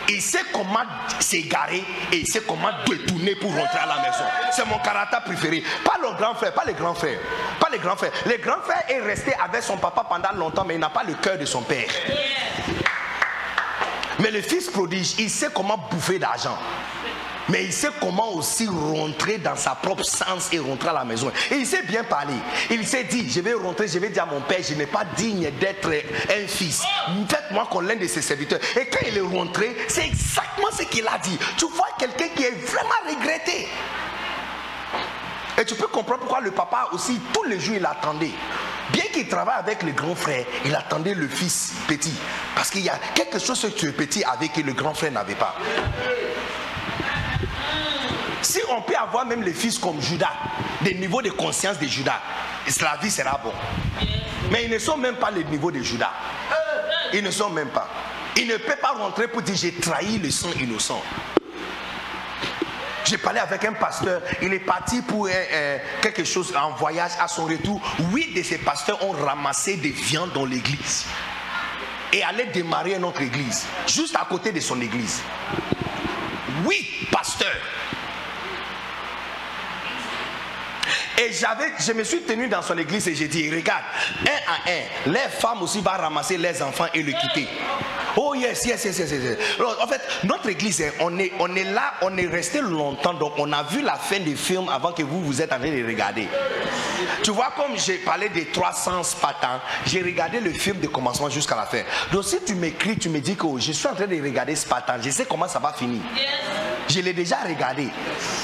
Il 0.08 0.20
sait 0.20 0.42
comment 0.52 0.82
s'égarer 1.20 1.84
et 2.12 2.16
il 2.16 2.26
sait 2.26 2.42
comment 2.42 2.70
détourner 2.84 3.36
pour 3.36 3.50
rentrer 3.54 3.78
à 3.78 3.86
la 3.86 3.96
maison. 3.98 4.24
C'est 4.50 4.66
mon 4.66 4.78
caractère 4.78 5.22
préféré. 5.22 5.62
Pas 5.84 5.98
le 6.02 6.16
grand 6.16 6.34
frère, 6.34 6.52
pas 6.52 6.64
les 6.66 6.72
grands 6.72 6.94
frères. 6.94 7.20
Pas 7.60 7.68
les 7.70 7.78
grands 7.78 7.94
frères. 7.94 8.10
Le 8.24 8.38
grand 8.38 8.60
frère 8.62 8.82
est 8.88 9.00
resté 9.00 9.34
avec 9.34 9.62
son 9.62 9.76
papa 9.76 10.04
pendant 10.08 10.32
longtemps, 10.32 10.64
mais 10.64 10.74
il 10.74 10.80
n'a 10.80 10.90
pas 10.90 11.04
le 11.04 11.14
cœur 11.14 11.38
de 11.38 11.44
son 11.44 11.62
père. 11.62 11.86
Mais 14.18 14.32
le 14.32 14.42
fils 14.42 14.68
prodige, 14.68 15.14
il 15.18 15.30
sait 15.30 15.50
comment 15.54 15.78
bouffer 15.90 16.18
d'argent. 16.18 16.58
Mais 17.48 17.64
il 17.64 17.72
sait 17.72 17.88
comment 18.00 18.34
aussi 18.34 18.66
rentrer 18.66 19.38
dans 19.38 19.56
sa 19.56 19.70
propre 19.74 20.04
sens 20.04 20.48
et 20.52 20.58
rentrer 20.58 20.88
à 20.88 20.94
la 20.94 21.04
maison. 21.04 21.30
Et 21.50 21.56
il 21.56 21.66
sait 21.66 21.82
bien 21.82 22.04
parler. 22.04 22.34
Il 22.70 22.86
s'est 22.86 23.04
dit, 23.04 23.30
je 23.30 23.40
vais 23.40 23.54
rentrer, 23.54 23.86
je 23.88 23.98
vais 23.98 24.08
dire 24.08 24.24
à 24.24 24.26
mon 24.26 24.40
père, 24.40 24.58
je 24.68 24.74
n'ai 24.74 24.86
pas 24.86 25.04
digne 25.16 25.50
d'être 25.60 25.88
un 25.88 26.46
fils. 26.48 26.82
Faites-moi 27.28 27.68
qu'on 27.70 27.80
l'un 27.80 27.96
de 27.96 28.06
ses 28.06 28.22
serviteurs. 28.22 28.58
Et 28.80 28.86
quand 28.86 29.06
il 29.06 29.16
est 29.16 29.20
rentré, 29.20 29.76
c'est 29.88 30.06
exactement 30.06 30.70
ce 30.76 30.82
qu'il 30.84 31.06
a 31.06 31.18
dit. 31.18 31.38
Tu 31.56 31.66
vois 31.66 31.88
quelqu'un 31.98 32.28
qui 32.34 32.42
est 32.42 32.66
vraiment 32.66 32.90
regretté. 33.08 33.68
Et 35.58 35.64
tu 35.64 35.74
peux 35.74 35.86
comprendre 35.86 36.20
pourquoi 36.20 36.40
le 36.40 36.50
papa 36.50 36.90
aussi, 36.92 37.18
tous 37.32 37.44
les 37.44 37.58
jours, 37.58 37.76
il 37.76 37.86
attendait. 37.86 38.32
Bien 38.90 39.04
qu'il 39.12 39.26
travaille 39.26 39.58
avec 39.58 39.82
le 39.82 39.92
grand 39.92 40.14
frère, 40.14 40.44
il 40.64 40.74
attendait 40.74 41.14
le 41.14 41.28
fils 41.28 41.72
petit. 41.88 42.12
Parce 42.54 42.70
qu'il 42.70 42.82
y 42.82 42.90
a 42.90 42.98
quelque 43.14 43.38
chose 43.38 43.60
que 43.62 43.68
tu 43.68 43.88
es 43.88 43.92
petit 43.92 44.22
avec 44.24 44.52
que 44.52 44.60
le 44.60 44.74
grand 44.74 44.94
frère 44.94 45.12
n'avait 45.12 45.34
pas. 45.34 45.56
Si 48.46 48.60
on 48.70 48.80
peut 48.80 48.94
avoir 48.94 49.26
même 49.26 49.42
les 49.42 49.52
fils 49.52 49.76
comme 49.76 50.00
Judas, 50.00 50.32
des 50.82 50.94
niveaux 50.94 51.20
de 51.20 51.30
conscience 51.30 51.80
de 51.80 51.86
Judas, 51.88 52.20
la 52.80 52.96
vie 53.02 53.10
sera 53.10 53.40
bon. 53.42 53.52
Mais 54.52 54.66
ils 54.66 54.70
ne 54.70 54.78
sont 54.78 54.96
même 54.96 55.16
pas 55.16 55.32
les 55.32 55.42
niveaux 55.42 55.72
de 55.72 55.82
Judas. 55.82 56.12
Ils 57.12 57.24
ne 57.24 57.30
sont 57.32 57.50
même 57.50 57.70
pas. 57.70 57.88
Il 58.36 58.46
ne 58.46 58.56
peut 58.58 58.76
pas 58.80 58.92
rentrer 58.92 59.26
pour 59.26 59.42
dire 59.42 59.56
j'ai 59.56 59.72
trahi 59.72 60.18
le 60.18 60.30
sang 60.30 60.50
innocent. 60.60 61.02
J'ai 63.04 63.18
parlé 63.18 63.40
avec 63.40 63.64
un 63.64 63.72
pasteur, 63.72 64.22
il 64.40 64.52
est 64.52 64.60
parti 64.60 65.02
pour 65.02 65.26
euh, 65.26 65.30
euh, 65.30 65.78
quelque 66.00 66.22
chose 66.22 66.54
en 66.56 66.70
voyage. 66.70 67.12
À 67.20 67.26
son 67.26 67.46
retour, 67.46 67.80
huit 68.12 68.32
de 68.32 68.44
ces 68.44 68.58
pasteurs 68.58 69.04
ont 69.04 69.10
ramassé 69.12 69.76
des 69.76 69.90
viandes 69.90 70.32
dans 70.32 70.44
l'église 70.44 71.06
et 72.12 72.22
allaient 72.22 72.46
démarrer 72.46 72.96
notre 73.00 73.22
église, 73.22 73.66
juste 73.88 74.14
à 74.14 74.24
côté 74.24 74.52
de 74.52 74.60
son 74.60 74.80
église. 74.80 75.22
Huit 76.64 77.10
pasteurs. 77.10 77.50
Et 81.18 81.32
j'avais, 81.32 81.72
je 81.78 81.92
me 81.92 82.04
suis 82.04 82.22
tenu 82.22 82.48
dans 82.48 82.62
son 82.62 82.76
église 82.76 83.08
et 83.08 83.14
j'ai 83.14 83.28
dit, 83.28 83.50
regarde, 83.50 83.82
un 84.22 84.52
à 84.52 84.70
un, 84.70 85.10
les 85.12 85.30
femmes 85.30 85.62
aussi 85.62 85.80
vont 85.80 85.90
ramasser 85.90 86.36
les 86.36 86.62
enfants 86.62 86.86
et 86.92 87.02
le 87.02 87.12
quitter. 87.12 87.48
Oh 88.18 88.34
yes, 88.34 88.64
yes, 88.64 88.84
yes, 88.84 88.98
yes, 88.98 89.10
yes. 89.10 89.36
en 89.82 89.86
fait, 89.86 90.00
notre 90.24 90.48
église, 90.48 90.80
hein, 90.82 90.90
on 91.00 91.18
est, 91.18 91.32
on 91.38 91.54
est 91.54 91.64
là, 91.64 91.94
on 92.00 92.16
est 92.16 92.26
resté 92.26 92.60
longtemps, 92.62 93.12
donc 93.12 93.34
on 93.36 93.52
a 93.52 93.62
vu 93.62 93.82
la 93.82 93.96
fin 93.96 94.18
du 94.20 94.36
film 94.36 94.68
avant 94.70 94.92
que 94.92 95.02
vous 95.02 95.22
vous 95.22 95.42
êtes 95.42 95.52
en 95.52 95.58
train 95.58 95.70
de 95.70 95.86
regarder. 95.86 96.26
Tu 97.22 97.30
vois, 97.30 97.52
comme 97.56 97.76
j'ai 97.76 97.98
parlé 97.98 98.28
des 98.30 98.46
300 98.46 99.02
Spartans, 99.02 99.60
j'ai 99.86 100.02
regardé 100.02 100.40
le 100.40 100.50
film 100.50 100.80
de 100.80 100.86
commencement 100.86 101.28
jusqu'à 101.28 101.56
la 101.56 101.66
fin. 101.66 101.82
Donc 102.10 102.24
si 102.24 102.38
tu 102.44 102.54
m'écris, 102.54 102.96
tu 102.98 103.08
me 103.10 103.20
dis 103.20 103.36
que 103.36 103.46
je 103.58 103.72
suis 103.72 103.86
en 103.86 103.94
train 103.94 104.06
de 104.06 104.22
regarder 104.22 104.56
Spartan, 104.56 104.94
je 105.02 105.10
sais 105.10 105.26
comment 105.26 105.48
ça 105.48 105.58
va 105.58 105.72
finir. 105.72 106.00
Je 106.88 107.00
l'ai 107.00 107.12
déjà 107.12 107.38
regardé. 107.46 107.88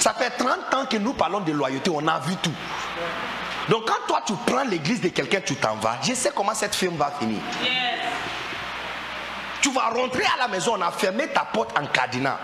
Ça 0.01 0.15
fait 0.15 0.31
30 0.31 0.75
ans 0.75 0.87
que 0.91 0.97
nous 0.97 1.15
parlons 1.15 1.41
de 1.41 1.53
loyauté, 1.53 1.91
on 1.91 2.07
a 2.07 2.19
vu 2.21 2.35
tout. 2.43 2.53
Donc 3.69 3.87
quand 3.87 4.07
toi 4.07 4.23
tu 4.27 4.33
prends 4.47 4.65
l'église 4.65 5.01
de 5.01 5.09
quelqu'un, 5.09 5.41
tu 5.41 5.57
t'en 5.57 5.77
vas, 5.77 5.99
je 6.03 6.15
sais 6.15 6.31
comment 6.35 6.55
cette 6.55 6.75
film 6.75 6.97
va 6.97 7.13
finir. 7.19 7.41
Tu 9.61 9.71
vas 9.71 9.91
rentrer 9.91 10.25
à 10.25 10.39
la 10.39 10.49
maison, 10.49 10.75
on 10.77 10.83
a 10.83 10.91
fermé 10.91 11.29
ta 11.29 11.45
porte 11.45 11.79
en 11.79 11.87
cadenas. 11.87 12.39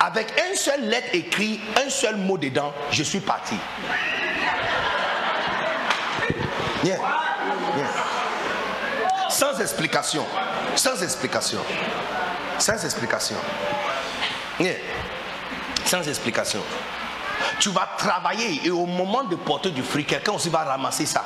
Avec 0.00 0.32
un 0.40 0.56
seul 0.56 0.88
lettre 0.88 1.10
écrit, 1.12 1.60
un 1.84 1.88
seul 1.88 2.16
mot 2.16 2.36
dedans, 2.36 2.72
je 2.90 3.04
suis 3.04 3.20
parti. 3.20 3.54
Sans 9.28 9.60
explication. 9.60 10.26
Sans 10.74 11.00
explication. 11.02 11.60
Sans 12.58 12.84
explication. 12.84 13.36
Sans 15.86 16.08
explication. 16.08 16.62
Tu 17.58 17.70
vas 17.70 17.88
travailler 17.96 18.60
et 18.64 18.70
au 18.70 18.86
moment 18.86 19.24
de 19.24 19.36
porter 19.36 19.70
du 19.70 19.82
fruit, 19.82 20.04
quelqu'un 20.04 20.32
aussi 20.32 20.48
va 20.48 20.64
ramasser 20.64 21.06
ça. 21.06 21.24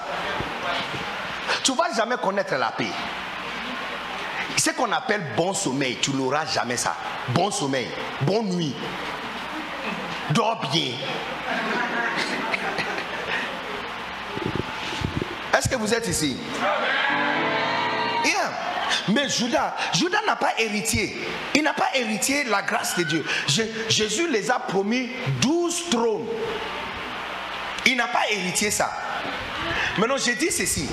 Tu 1.62 1.73
ne 1.73 1.76
vas 1.76 1.94
jamais 1.94 2.17
connaître 2.17 2.55
la 2.55 2.70
paix. 2.70 2.91
Ce 4.57 4.70
qu'on 4.70 4.91
appelle 4.93 5.35
bon 5.36 5.52
sommeil, 5.52 5.99
tu 6.01 6.10
n'auras 6.12 6.47
jamais 6.47 6.76
ça. 6.76 6.94
Bon 7.28 7.51
sommeil, 7.51 7.89
bonne 8.23 8.49
nuit. 8.49 8.75
Dors 10.31 10.60
bien. 10.73 10.93
Est-ce 15.57 15.68
que 15.68 15.76
vous 15.76 15.93
êtes 15.94 16.09
ici? 16.09 16.36
Mais 19.09 19.29
Judas, 19.29 19.75
n'a 20.27 20.37
pas 20.37 20.53
héritier. 20.59 21.17
Il 21.55 21.63
n'a 21.63 21.75
pas 21.75 21.89
héritié 21.95 22.45
la 22.45 22.63
grâce 22.63 22.97
de 22.97 23.05
Dieu. 23.05 23.25
Jésus 23.89 24.29
les 24.31 24.51
a 24.51 24.59
promis 24.59 25.11
douze 25.41 25.89
trônes. 25.91 26.27
Il 27.87 27.97
n'a 27.97 28.09
pas 28.09 28.29
héritié 28.31 28.71
ça. 28.71 28.91
Maintenant, 29.99 30.17
je 30.17 30.33
dis 30.33 30.51
ceci. 30.51 30.89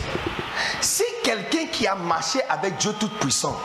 Si 0.79 1.03
quelqu'un 1.23 1.65
qui 1.71 1.87
a 1.87 1.95
marché 1.95 2.39
avec 2.47 2.77
Dieu 2.77 2.93
Tout-Puissant 2.99 3.59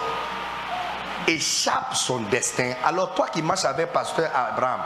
échappe 1.26 1.94
son 1.94 2.20
destin, 2.20 2.72
alors 2.84 3.14
toi 3.14 3.28
qui 3.28 3.42
marches 3.42 3.66
avec 3.66 3.92
Pasteur 3.92 4.30
Abraham, 4.34 4.80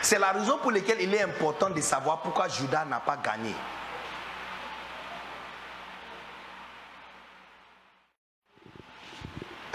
c'est 0.00 0.18
la 0.20 0.30
raison 0.30 0.58
pour 0.58 0.70
laquelle 0.70 1.00
il 1.00 1.12
est 1.12 1.22
important 1.22 1.68
de 1.70 1.80
savoir 1.80 2.20
pourquoi 2.20 2.46
Judas 2.48 2.84
n'a 2.84 3.00
pas 3.00 3.16
gagné. 3.16 3.52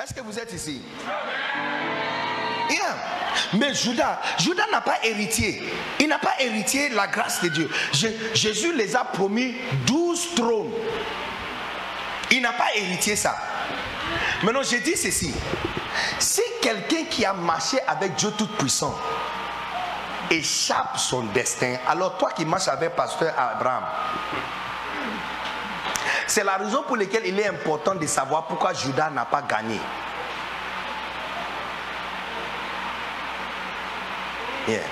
Est-ce 0.02 0.14
que 0.14 0.22
vous 0.22 0.40
êtes 0.40 0.52
ici? 0.54 0.82
Mais 3.54 3.74
Judas, 3.74 4.20
Judas 4.40 4.66
n'a 4.72 4.82
pas 4.82 4.98
héritier. 5.04 5.62
Il 6.00 6.08
n'a 6.08 6.20
pas 6.20 6.34
héritié 6.40 6.90
la 6.90 7.08
grâce 7.08 7.42
de 7.42 7.50
Dieu. 7.50 7.70
Jésus 8.34 8.74
les 8.76 8.96
a 8.96 9.04
promis 9.04 9.56
douze 9.86 10.34
trônes. 10.36 10.72
Il 12.32 12.42
n'a 12.42 12.54
pas 12.54 12.74
héritié 12.76 13.16
ça. 13.16 13.36
Maintenant, 14.42 14.64
je 14.64 14.78
dis 14.78 14.96
ceci. 14.96 15.34
Si 16.18 16.42
quelqu'un 16.62 17.04
qui 17.10 17.26
a 17.26 17.34
marché 17.34 17.78
avec 17.88 18.16
Dieu 18.16 18.32
Tout-Puissant 18.38 18.98
échappe 20.30 20.98
son 20.98 21.24
destin, 21.26 21.76
alors 21.88 22.18
toi 22.18 22.32
qui 22.32 22.46
marches 22.46 22.70
avec 22.70 22.96
Pasteur 22.96 23.34
Abraham, 23.38 23.84
c'est 26.32 26.46
la 26.46 26.56
raison 26.56 26.84
pour 26.84 26.96
laquelle 26.96 27.26
il 27.26 27.38
est 27.38 27.48
important 27.48 27.94
de 27.94 28.08
savoir 28.08 28.46
pourquoi 28.46 28.72
Judas 28.72 29.10
n'a 29.10 29.26
pas 29.26 29.42
gagné. 29.42 29.78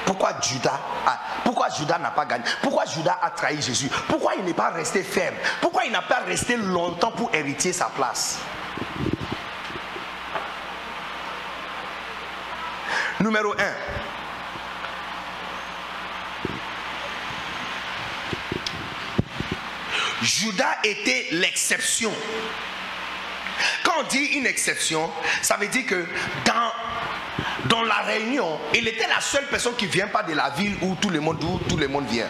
Pourquoi 0.06 0.34
Judas 0.42 0.80
pourquoi 1.46 1.70
Judas 1.70 1.98
n'a 1.98 2.12
pas 2.12 2.26
gagné? 2.26 2.44
Pourquoi 2.62 2.86
Judas 2.86 3.18
a 3.22 3.30
trahi 3.30 3.62
Jésus? 3.62 3.90
Pourquoi 4.10 4.36
il 4.36 4.44
n'est 4.44 4.54
pas 4.54 4.70
resté 4.70 5.02
ferme? 5.02 5.36
Pourquoi 5.62 5.86
il 5.86 5.92
n'a 5.94 6.02
pas 6.02 6.20
resté 6.20 6.58
longtemps 6.58 7.12
pour 7.12 7.34
hériter 7.34 7.72
sa 7.72 7.86
place? 7.86 8.40
Numéro 13.22 13.54
1. 13.54 13.56
Judas 20.22 20.78
était 20.84 21.28
l'exception. 21.32 22.12
Quand 23.84 23.94
on 24.00 24.04
dit 24.04 24.26
une 24.38 24.46
exception, 24.46 25.10
ça 25.42 25.58
veut 25.58 25.68
dire 25.68 25.86
que 25.86 26.06
dans 27.66 27.84
la 27.84 28.02
réunion, 28.06 28.60
il 28.74 28.88
était 28.88 29.08
la 29.08 29.22
seule 29.22 29.48
personne 29.48 29.76
qui 29.76 29.86
vient 29.86 30.08
pas 30.08 30.24
de 30.24 30.34
la 30.34 30.50
ville 30.52 30.76
où 30.82 30.96
tout 30.96 31.10
le 31.10 31.20
monde, 31.20 31.44
où 31.44 31.60
tout 31.68 31.78
le 31.78 31.88
monde 31.88 32.08
vient. 32.08 32.28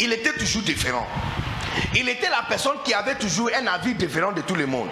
Il 0.00 0.12
était 0.12 0.32
toujours 0.34 0.62
différent. 0.62 1.06
Il 1.94 2.08
était 2.08 2.28
la 2.28 2.44
personne 2.48 2.76
qui 2.84 2.94
avait 2.94 3.16
toujours 3.16 3.50
un 3.54 3.66
avis 3.66 3.94
différent 3.94 4.32
de 4.32 4.40
tout 4.40 4.54
le 4.54 4.66
monde. 4.66 4.88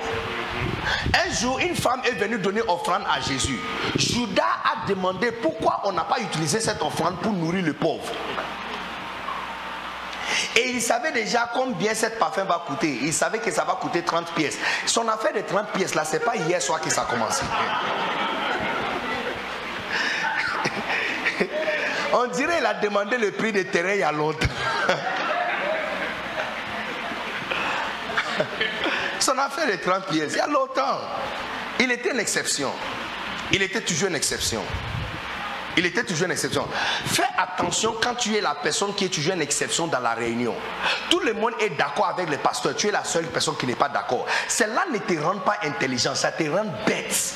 Un 1.14 1.32
jour, 1.34 1.58
une 1.60 1.74
femme 1.74 2.02
est 2.04 2.12
venue 2.12 2.38
donner 2.38 2.60
offrande 2.68 3.02
à 3.10 3.20
Jésus. 3.20 3.58
Judas 3.96 4.42
a 4.64 4.86
demandé 4.86 5.32
pourquoi 5.32 5.80
on 5.84 5.92
n'a 5.92 6.04
pas 6.04 6.20
utilisé 6.20 6.60
cette 6.60 6.82
offrande 6.82 7.16
pour 7.20 7.32
nourrir 7.32 7.64
le 7.64 7.72
pauvre. 7.72 8.12
Et 10.56 10.70
il 10.70 10.80
savait 10.82 11.12
déjà 11.12 11.50
combien 11.52 11.94
cette 11.94 12.18
parfum 12.18 12.44
va 12.44 12.64
coûter. 12.66 12.98
Il 13.02 13.12
savait 13.12 13.38
que 13.38 13.50
ça 13.50 13.64
va 13.64 13.74
coûter 13.74 14.02
30 14.02 14.32
pièces. 14.34 14.58
Son 14.86 15.06
affaire 15.08 15.32
de 15.32 15.40
30 15.40 15.72
pièces, 15.72 15.94
là, 15.94 16.04
c'est 16.04 16.24
pas 16.24 16.36
hier 16.36 16.60
soir 16.62 16.80
que 16.80 16.90
ça 16.90 17.02
a 17.02 17.04
commencé. 17.04 17.42
On 22.12 22.26
dirait 22.28 22.56
qu'il 22.56 22.66
a 22.66 22.74
demandé 22.74 23.18
le 23.18 23.32
prix 23.32 23.52
des 23.52 23.66
terrains 23.66 23.94
il 23.94 24.00
y 24.00 24.02
a 24.02 24.12
longtemps. 24.12 24.46
Son 29.20 29.38
affaire 29.38 29.66
de 29.66 29.76
30 29.76 30.06
pièces, 30.06 30.32
il 30.32 30.38
y 30.38 30.40
a 30.40 30.46
longtemps. 30.46 31.00
Il 31.80 31.90
était 31.90 32.10
une 32.12 32.20
exception. 32.20 32.70
Il 33.52 33.62
était 33.62 33.80
toujours 33.80 34.08
une 34.08 34.16
exception. 34.16 34.62
Il 35.76 35.86
était 35.86 36.04
toujours 36.04 36.26
une 36.26 36.32
exception. 36.32 36.66
Fais 37.06 37.24
attention 37.36 37.94
quand 38.00 38.14
tu 38.14 38.36
es 38.36 38.40
la 38.40 38.54
personne 38.54 38.94
qui 38.94 39.06
est 39.06 39.08
toujours 39.08 39.34
une 39.34 39.42
exception 39.42 39.86
dans 39.86 40.00
la 40.00 40.14
réunion. 40.14 40.54
Tout 41.10 41.20
le 41.20 41.34
monde 41.34 41.54
est 41.60 41.70
d'accord 41.70 42.06
avec 42.06 42.30
le 42.30 42.36
pasteur. 42.36 42.76
Tu 42.76 42.88
es 42.88 42.92
la 42.92 43.04
seule 43.04 43.26
personne 43.26 43.56
qui 43.56 43.66
n'est 43.66 43.74
pas 43.74 43.88
d'accord. 43.88 44.26
Cela 44.48 44.84
ne 44.92 44.98
te 44.98 45.18
rend 45.20 45.38
pas 45.38 45.58
intelligent, 45.64 46.14
ça 46.14 46.32
te 46.32 46.44
rend 46.44 46.66
bête. 46.86 47.34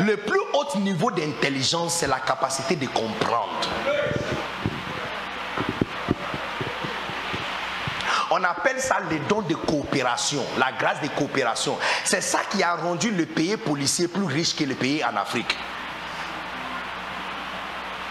Le 0.00 0.16
plus 0.16 0.40
haut 0.52 0.78
niveau 0.78 1.10
d'intelligence, 1.10 1.96
c'est 1.98 2.06
la 2.06 2.20
capacité 2.20 2.76
de 2.76 2.86
comprendre. 2.86 3.60
On 8.34 8.42
appelle 8.44 8.80
ça 8.80 8.96
les 9.10 9.18
dons 9.18 9.42
de 9.42 9.54
coopération, 9.54 10.42
la 10.56 10.72
grâce 10.72 11.02
de 11.02 11.08
coopération. 11.08 11.76
C'est 12.02 12.22
ça 12.22 12.40
qui 12.50 12.62
a 12.62 12.76
rendu 12.76 13.10
le 13.10 13.26
pays 13.26 13.58
policier 13.58 14.08
plus 14.08 14.24
riche 14.24 14.56
que 14.56 14.64
le 14.64 14.74
pays 14.74 15.04
en 15.04 15.14
Afrique. 15.16 15.54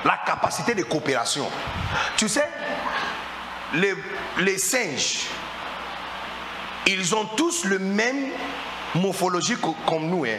La 0.06 0.20
capacité 0.24 0.76
de 0.76 0.84
coopération. 0.84 1.50
Tu 2.18 2.30
sais, 2.30 2.48
les, 3.74 3.96
les 4.42 4.60
singes, 4.60 5.26
ils 6.86 7.16
ont 7.16 7.26
tous 7.36 7.66
le 7.66 7.80
même 7.80 8.28
morphologie 8.94 9.58
comme 9.88 10.06
nous. 10.08 10.26
Hein. 10.26 10.38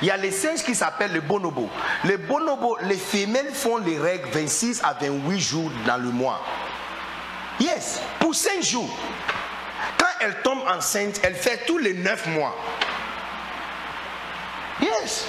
Il 0.00 0.06
y 0.06 0.12
a 0.12 0.16
les 0.16 0.30
singes 0.30 0.62
qui 0.62 0.76
s'appellent 0.76 1.12
les 1.12 1.20
bonobos. 1.20 1.70
Les 2.04 2.18
bonobos, 2.18 2.78
les 2.82 2.98
femelles 2.98 3.52
font 3.52 3.78
les 3.78 3.98
règles 3.98 4.28
26 4.28 4.80
à 4.84 4.92
28 4.92 5.40
jours 5.40 5.72
dans 5.84 5.96
le 5.96 6.10
mois. 6.10 6.40
Yes, 7.60 8.00
pour 8.18 8.34
5 8.34 8.62
jours. 8.62 8.90
Quand 9.98 10.06
elle 10.20 10.40
tombe 10.42 10.62
enceinte, 10.68 11.20
elle 11.22 11.34
fait 11.34 11.64
tous 11.66 11.78
les 11.78 11.94
9 11.94 12.26
mois. 12.28 12.54
Yes. 14.80 15.28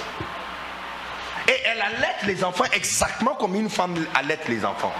Et 1.48 1.60
elle 1.64 1.80
allaite 1.80 2.22
les 2.24 2.42
enfants 2.42 2.64
exactement 2.72 3.34
comme 3.34 3.54
une 3.54 3.70
femme 3.70 3.94
allaite 4.14 4.48
les 4.48 4.64
enfants. 4.64 4.92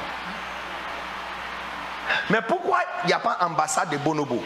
Mais 2.31 2.41
pourquoi 2.47 2.79
il 3.05 3.09
n'y 3.09 3.13
a 3.13 3.19
pas 3.19 3.39
ambassade 3.41 3.91
de 3.91 3.97
bonobo 3.97 4.43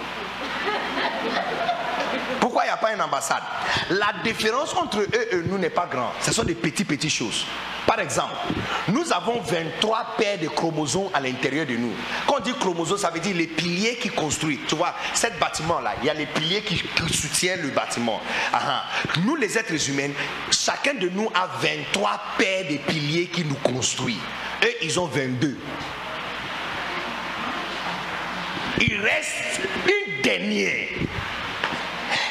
pourquoi 2.40 2.64
il 2.64 2.68
n'y 2.68 2.69
a 2.69 2.69
pas 2.80 2.92
une 2.94 3.02
ambassade 3.02 3.42
La 3.90 4.12
différence 4.24 4.74
entre 4.74 5.00
eux 5.00 5.08
et 5.32 5.36
nous 5.36 5.58
n'est 5.58 5.70
pas 5.70 5.86
grande. 5.86 6.12
Ce 6.20 6.32
sont 6.32 6.44
des 6.44 6.54
petites, 6.54 6.88
petites 6.88 7.10
choses. 7.12 7.44
Par 7.86 7.98
exemple, 7.98 8.34
nous 8.88 9.12
avons 9.12 9.40
23 9.40 10.14
paires 10.16 10.38
de 10.38 10.48
chromosomes 10.48 11.08
à 11.12 11.20
l'intérieur 11.20 11.66
de 11.66 11.76
nous. 11.76 11.92
Quand 12.26 12.36
on 12.38 12.40
dit 12.40 12.52
chromosomes, 12.52 12.98
ça 12.98 13.10
veut 13.10 13.20
dire 13.20 13.34
les 13.34 13.46
piliers 13.46 13.96
qui 13.96 14.10
construisent. 14.10 14.60
Tu 14.68 14.76
vois, 14.76 14.94
cet 15.14 15.38
bâtiment-là, 15.38 15.94
il 16.00 16.06
y 16.06 16.10
a 16.10 16.14
les 16.14 16.26
piliers 16.26 16.62
qui, 16.62 16.82
soutiennent 17.12 17.62
le 17.62 17.70
bâtiment. 17.70 18.20
Nous, 19.24 19.34
les 19.36 19.58
êtres 19.58 19.88
humains, 19.88 20.10
chacun 20.50 20.94
de 20.94 21.08
nous 21.08 21.30
a 21.34 21.48
23 21.60 22.20
paires 22.38 22.66
de 22.70 22.76
piliers 22.76 23.26
qui 23.26 23.44
nous 23.44 23.56
construisent. 23.56 24.18
Eux, 24.64 24.74
ils 24.82 25.00
ont 25.00 25.06
22. 25.06 25.58
Il 28.80 29.00
reste 29.00 29.60
une 29.86 30.22
dernière 30.22 30.88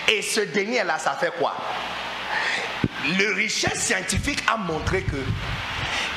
et 0.07 0.21
ce 0.21 0.41
dernier-là, 0.41 0.97
ça 0.99 1.17
fait 1.19 1.33
quoi? 1.37 1.55
Le 3.17 3.33
richesse 3.33 3.81
scientifique 3.81 4.43
a 4.47 4.57
montré 4.57 5.01
que 5.03 5.17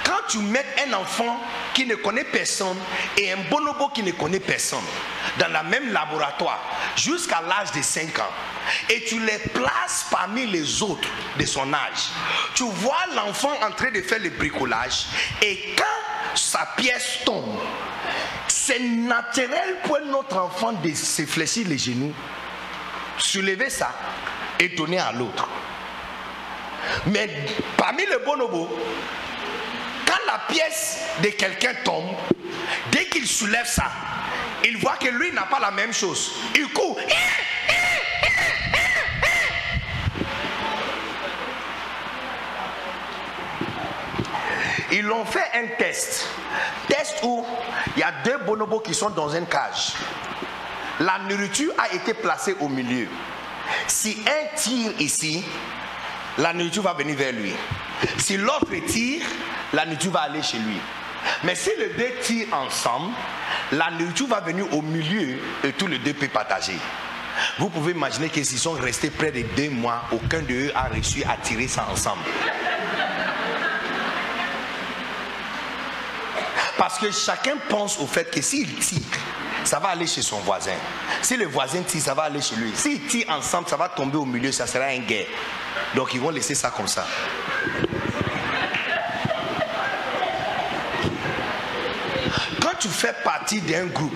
quand 0.05 0.29
tu 0.29 0.39
mets 0.39 0.65
un 0.87 0.95
enfant 0.95 1.41
qui 1.75 1.87
ne 1.87 1.95
connaît 1.95 2.25
personne 2.25 2.77
et 3.17 3.33
un 3.33 3.37
bonobo 3.51 3.89
qui 3.89 4.03
ne 4.03 4.13
connaît 4.13 4.41
personne 4.41 4.85
dans 5.39 5.49
le 5.49 5.69
même 5.69 5.93
laboratoire 5.93 6.61
jusqu'à 6.97 7.41
l'âge 7.41 7.73
de 7.73 7.83
5 7.83 8.19
ans 8.19 8.33
et 8.91 9.05
tu 9.05 9.19
les 9.21 9.39
places 9.39 10.07
parmi 10.11 10.47
les 10.47 10.83
autres 10.83 11.09
de 11.39 11.47
son 11.47 11.73
âge, 11.73 12.11
tu 12.55 12.65
vois 12.65 13.05
l'enfant 13.15 13.53
en 13.65 13.71
train 13.71 13.91
de 13.91 14.03
faire 14.03 14.19
le 14.19 14.31
bricolage 14.31 15.07
et 15.41 15.75
quand 15.77 16.37
sa 16.37 16.67
pièce 16.77 17.19
tombe, 17.25 17.59
c'est 18.49 18.81
naturel 18.81 19.79
pour 19.85 20.01
notre 20.01 20.37
enfant 20.37 20.73
de 20.73 20.95
se 20.95 21.25
fléchir 21.27 21.67
les 21.69 21.79
genoux 21.79 22.15
soulever 23.19 23.71
ça 23.71 23.93
et 24.59 24.69
donner 24.71 24.99
à 24.99 25.13
l'autre. 25.13 25.49
Mais 27.07 27.29
parmi 27.77 28.05
les 28.07 28.25
bonobos, 28.25 28.69
quand 30.07 30.19
la 30.27 30.41
pièce 30.53 31.01
de 31.23 31.29
quelqu'un 31.29 31.75
tombe, 31.85 32.15
dès 32.91 33.07
qu'il 33.07 33.27
soulève 33.27 33.67
ça, 33.67 33.91
il 34.65 34.77
voit 34.79 34.97
que 34.97 35.09
lui 35.09 35.33
n'a 35.33 35.43
pas 35.43 35.61
la 35.61 35.71
même 35.71 35.93
chose. 35.93 36.33
Il 36.55 36.73
court. 36.73 36.99
Ils 44.93 45.03
l'ont 45.03 45.25
fait 45.25 45.51
un 45.55 45.67
test. 45.79 46.29
Test 46.87 47.21
où 47.23 47.45
il 47.97 48.01
y 48.01 48.03
a 48.03 48.13
deux 48.25 48.39
bonobos 48.39 48.81
qui 48.81 48.93
sont 48.93 49.09
dans 49.11 49.31
une 49.31 49.47
cage. 49.47 49.95
La 51.01 51.19
nourriture 51.29 51.73
a 51.79 51.93
été 51.95 52.15
placée 52.15 52.55
au 52.61 52.69
milieu. 52.69 53.09
Si 53.87 54.23
un 54.27 54.57
tire 54.57 54.93
ici, 55.01 55.43
la 56.39 56.53
nourriture 56.53 56.83
va 56.83 56.95
venir 56.95 57.17
vers 57.17 57.33
lui. 57.33 57.53
Si 58.19 58.37
l'autre 58.37 58.75
tire, 58.87 59.27
la 59.73 59.85
nourriture 59.85 60.13
va 60.13 60.21
aller 60.21 60.43
chez 60.43 60.59
lui. 60.59 60.77
Mais 61.45 61.55
si 61.55 61.71
les 61.79 61.91
deux 61.91 62.15
tirent 62.21 62.53
ensemble, 62.53 63.13
la 63.73 63.91
nourriture 63.91 64.27
va 64.27 64.41
venir 64.41 64.73
au 64.73 64.83
milieu 64.83 65.39
et 65.65 65.73
tous 65.73 65.87
les 65.87 65.99
deux 65.99 66.15
peuvent 66.15 66.29
partager. 66.29 66.77
Vous 67.59 67.71
pouvez 67.71 67.93
imaginer 67.93 68.29
que 68.29 68.43
s'ils 68.43 68.59
sont 68.59 68.73
restés 68.73 69.11
près 69.11 69.33
de 69.33 69.43
deux 69.57 69.71
mois, 69.71 70.03
aucun 70.13 70.41
d'eux 70.41 70.71
a 70.75 70.85
réussi 70.85 71.25
à 71.25 71.37
tirer 71.37 71.69
ça 71.69 71.87
ensemble. 71.91 72.23
Parce 76.77 76.99
que 76.99 77.11
chacun 77.11 77.55
pense 77.69 77.99
au 77.99 78.07
fait 78.07 78.31
que 78.31 78.43
s'il 78.43 78.75
tire, 78.75 79.01
ça 79.65 79.79
va 79.79 79.89
aller 79.89 80.07
chez 80.07 80.23
son 80.23 80.39
voisin. 80.41 80.75
Si 81.23 81.37
le 81.37 81.47
voisin 81.47 81.83
tire, 81.83 82.03
ça 82.03 82.15
va 82.15 82.25
aller 82.25 82.41
chez 82.41 82.57
lui. 82.57 82.73
S'ils 82.75 83.07
tirent 83.07 83.31
ensemble, 83.31 83.69
ça 83.69 83.77
va 83.77 83.89
tomber 83.89 84.17
au 84.17 84.25
milieu, 84.25 84.53
ça 84.53 84.67
sera 84.67 84.87
un 84.87 84.99
guerre. 84.99 85.27
Donc 85.95 86.15
ils 86.15 86.21
vont 86.21 86.31
laisser 86.31 86.55
ça 86.55 86.71
comme 86.71 86.89
ça. 86.89 87.07
Quand 92.61 92.79
tu 92.79 92.89
fais 92.89 93.15
partie 93.25 93.61
d'un 93.61 93.87
groupe 93.87 94.13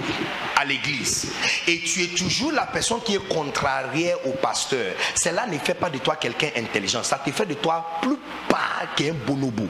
à 0.57 0.65
l'église 0.65 1.33
et 1.66 1.81
tu 1.81 2.05
es 2.05 2.08
toujours 2.08 2.52
la 2.52 2.66
personne 2.66 3.00
qui 3.05 3.15
est 3.15 3.28
contrariée 3.28 4.15
au 4.25 4.31
pasteur, 4.33 4.94
cela 5.15 5.47
ne 5.47 5.58
fait 5.58 5.75
pas 5.75 5.91
de 5.91 5.99
toi 5.99 6.16
quelqu'un 6.16 6.50
intelligent. 6.57 7.02
Ça 7.02 7.18
te 7.25 7.31
fait 7.31 7.47
de 7.47 7.55
toi 7.55 7.84
plus 8.02 8.16
pas 8.49 8.86
qu'un 8.97 9.12
bonobo. 9.26 9.68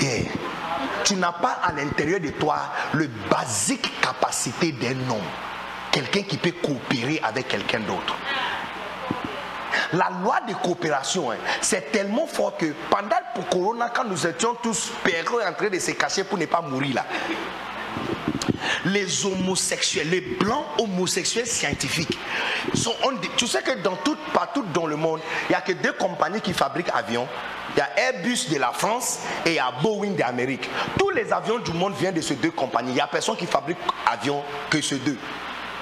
Yeah 0.00 0.41
tu 1.04 1.16
n'as 1.16 1.32
pas 1.32 1.58
à 1.62 1.72
l'intérieur 1.72 2.20
de 2.20 2.30
toi 2.30 2.58
le 2.94 3.08
basique 3.30 4.00
capacité 4.00 4.72
d'un 4.72 5.10
homme. 5.10 5.20
Quelqu'un 5.90 6.22
qui 6.22 6.36
peut 6.38 6.52
coopérer 6.62 7.20
avec 7.22 7.48
quelqu'un 7.48 7.80
d'autre. 7.80 8.16
La 9.92 10.10
loi 10.22 10.40
de 10.48 10.54
coopération, 10.54 11.30
hein, 11.30 11.36
c'est 11.60 11.92
tellement 11.92 12.26
fort 12.26 12.56
que 12.56 12.66
pendant 12.88 13.16
le 13.36 13.42
Corona, 13.50 13.90
quand 13.90 14.04
nous 14.04 14.26
étions 14.26 14.54
tous 14.62 14.90
perdus 15.04 15.46
en 15.46 15.52
train 15.52 15.68
de 15.68 15.78
se 15.78 15.90
cacher 15.92 16.24
pour 16.24 16.38
ne 16.38 16.46
pas 16.46 16.62
mourir 16.62 16.94
là, 16.94 17.06
les 18.86 19.26
homosexuels, 19.26 20.08
les 20.08 20.20
blancs 20.20 20.64
homosexuels 20.78 21.46
scientifiques, 21.46 22.18
sont, 22.74 22.94
tu 23.36 23.46
sais 23.46 23.62
que 23.62 23.82
dans 23.82 23.96
tout, 23.96 24.16
partout 24.32 24.64
dans 24.72 24.86
le 24.86 24.96
monde, 24.96 25.20
il 25.48 25.52
n'y 25.52 25.56
a 25.56 25.60
que 25.60 25.72
deux 25.72 25.92
compagnies 25.92 26.40
qui 26.40 26.52
fabriquent 26.52 26.90
avions. 26.94 27.28
Il 27.74 27.78
y 27.78 27.82
a 27.82 27.98
Airbus 27.98 28.50
de 28.50 28.58
la 28.58 28.72
France 28.72 29.20
et 29.46 29.50
il 29.50 29.54
y 29.54 29.58
a 29.58 29.72
Boeing 29.82 30.12
d'Amérique. 30.12 30.68
Tous 30.98 31.10
les 31.10 31.32
avions 31.32 31.58
du 31.58 31.72
monde 31.72 31.94
viennent 31.94 32.14
de 32.14 32.20
ces 32.20 32.34
deux 32.34 32.50
compagnies. 32.50 32.90
Il 32.90 32.94
n'y 32.94 33.00
a 33.00 33.06
personne 33.06 33.36
qui 33.36 33.46
fabrique 33.46 33.78
avions 34.06 34.42
que 34.68 34.80
ces 34.80 34.98
deux. 34.98 35.18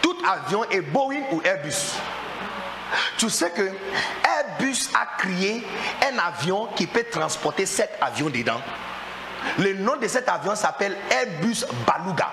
Tout 0.00 0.16
avion 0.28 0.64
est 0.70 0.80
Boeing 0.80 1.22
ou 1.32 1.40
Airbus. 1.44 1.96
Tu 3.18 3.28
sais 3.28 3.50
que 3.50 3.62
Airbus 3.62 4.88
a 4.94 5.06
créé 5.18 5.64
un 6.12 6.18
avion 6.18 6.68
qui 6.76 6.86
peut 6.86 7.04
transporter 7.10 7.66
sept 7.66 7.90
avions 8.00 8.30
dedans. 8.30 8.60
Le 9.58 9.74
nom 9.74 9.96
de 9.96 10.06
cet 10.06 10.28
avion 10.28 10.54
s'appelle 10.54 10.96
Airbus 11.10 11.64
Baluga. 11.86 12.30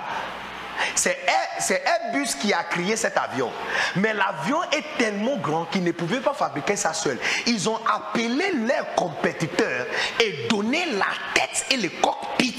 C'est 0.95 1.83
Airbus 1.85 2.29
qui 2.39 2.53
a 2.53 2.63
créé 2.63 2.95
cet 2.95 3.17
avion. 3.17 3.51
Mais 3.95 4.13
l'avion 4.13 4.61
est 4.71 4.97
tellement 4.97 5.37
grand 5.37 5.65
qu'ils 5.65 5.83
ne 5.83 5.91
pouvaient 5.91 6.19
pas 6.19 6.33
fabriquer 6.33 6.75
ça 6.75 6.93
seul. 6.93 7.17
Ils 7.45 7.69
ont 7.69 7.79
appelé 7.85 8.51
leurs 8.67 8.93
compétiteurs 8.95 9.85
et 10.19 10.47
donné 10.49 10.85
la 10.93 11.07
tête 11.33 11.65
et 11.71 11.77
le 11.77 11.89
cockpit 12.01 12.55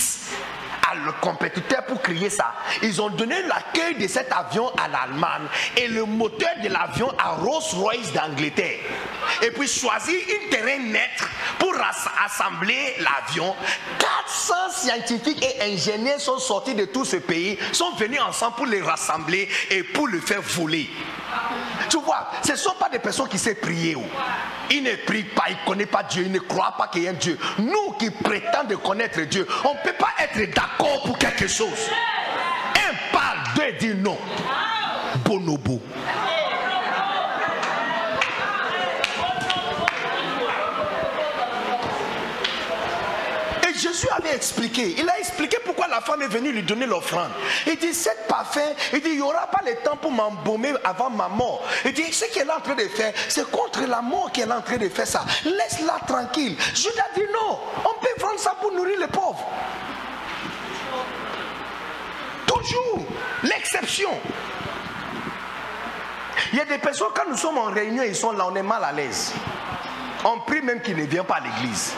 le 0.94 1.12
compétiteur 1.20 1.84
pour 1.84 2.00
créer 2.02 2.30
ça. 2.30 2.54
Ils 2.82 3.00
ont 3.00 3.10
donné 3.10 3.42
l'accueil 3.42 3.96
de 3.96 4.06
cet 4.06 4.32
avion 4.32 4.70
à 4.76 4.88
l'Allemagne 4.88 5.46
et 5.76 5.88
le 5.88 6.04
moteur 6.04 6.50
de 6.62 6.68
l'avion 6.68 7.12
à 7.18 7.36
Rolls-Royce 7.36 8.12
d'Angleterre. 8.12 8.78
Et 9.42 9.50
puis 9.50 9.68
choisi 9.68 10.12
une 10.12 10.50
terrain 10.50 10.78
net 10.78 11.10
pour 11.58 11.74
assembler 12.24 12.96
l'avion. 12.98 13.54
400 13.98 14.54
scientifiques 14.72 15.44
et 15.44 15.72
ingénieurs 15.72 16.20
sont 16.20 16.38
sortis 16.38 16.74
de 16.74 16.84
tout 16.84 17.04
ce 17.04 17.16
pays, 17.16 17.58
sont 17.72 17.92
venus 17.92 18.20
ensemble 18.20 18.56
pour 18.56 18.66
les 18.66 18.82
rassembler 18.82 19.48
et 19.70 19.82
pour 19.82 20.08
le 20.08 20.20
faire 20.20 20.42
voler. 20.42 20.88
Tu 21.88 21.98
vois, 21.98 22.28
ce 22.42 22.52
ne 22.52 22.56
sont 22.56 22.74
pas 22.78 22.88
des 22.88 22.98
personnes 22.98 23.28
qui 23.28 23.38
savent 23.38 23.54
prier. 23.56 23.96
Ils 24.70 24.82
ne 24.82 24.94
prient 25.06 25.24
pas, 25.24 25.44
ils 25.48 25.56
ne 25.56 25.66
connaissent 25.66 25.86
pas 25.86 26.02
Dieu, 26.02 26.24
ils 26.24 26.32
ne 26.32 26.38
croient 26.38 26.74
pas 26.76 26.88
qu'il 26.88 27.02
y 27.02 27.08
a 27.08 27.10
un 27.10 27.14
Dieu. 27.14 27.38
Nous 27.58 27.92
qui 27.98 28.10
prétendons 28.10 28.76
connaître 28.78 29.20
Dieu, 29.22 29.46
on 29.64 29.74
ne 29.74 29.78
peut 29.82 29.96
pas 29.98 30.10
être 30.18 30.54
d'accord 30.54 31.02
pour 31.04 31.18
quelque 31.18 31.46
chose. 31.46 31.88
Un 32.76 33.12
parle, 33.12 33.38
deux 33.56 33.72
dit 33.78 33.94
non. 33.94 34.18
Bonobo. 35.24 35.67
Jésus 43.78 44.08
avait 44.10 44.34
expliqué. 44.34 44.94
Il 44.98 45.08
a 45.08 45.18
expliqué 45.18 45.58
pourquoi 45.64 45.86
la 45.88 46.00
femme 46.00 46.22
est 46.22 46.28
venue 46.28 46.52
lui 46.52 46.62
donner 46.62 46.86
l'offrande. 46.86 47.30
Il 47.66 47.76
dit, 47.78 47.94
cette 47.94 48.26
parfum, 48.26 48.60
il 48.92 49.00
dit, 49.00 49.10
il 49.10 49.16
n'y 49.16 49.22
aura 49.22 49.46
pas 49.46 49.60
le 49.64 49.76
temps 49.76 49.96
pour 49.96 50.10
m'embaumer 50.10 50.74
avant 50.84 51.10
ma 51.10 51.28
mort. 51.28 51.62
Il 51.84 51.92
dit, 51.92 52.12
ce 52.12 52.26
qu'elle 52.26 52.48
est 52.48 52.52
en 52.52 52.60
train 52.60 52.74
de 52.74 52.88
faire, 52.88 53.12
c'est 53.28 53.50
contre 53.50 53.82
la 53.86 54.02
mort 54.02 54.30
qu'elle 54.32 54.50
est 54.50 54.52
en 54.52 54.60
train 54.60 54.76
de 54.76 54.88
faire 54.88 55.06
ça. 55.06 55.24
Laisse-la 55.44 56.00
tranquille. 56.06 56.56
Judas 56.74 57.06
dit, 57.14 57.22
non, 57.32 57.58
on 57.84 58.00
peut 58.00 58.20
vendre 58.20 58.38
ça 58.38 58.54
pour 58.60 58.72
nourrir 58.72 58.98
les 58.98 59.06
pauvres. 59.06 59.46
Toujours 62.46 63.06
l'exception. 63.44 64.10
Il 66.52 66.58
y 66.58 66.60
a 66.62 66.64
des 66.64 66.78
personnes, 66.78 67.08
quand 67.14 67.28
nous 67.28 67.36
sommes 67.36 67.58
en 67.58 67.66
réunion, 67.66 68.02
ils 68.02 68.16
sont 68.16 68.32
là, 68.32 68.46
on 68.50 68.54
est 68.56 68.62
mal 68.62 68.82
à 68.82 68.92
l'aise. 68.92 69.32
On 70.24 70.40
prie 70.40 70.60
même 70.60 70.80
qu'ils 70.80 70.96
ne 70.96 71.04
viennent 71.04 71.24
pas 71.24 71.36
à 71.36 71.40
l'église. 71.40 71.94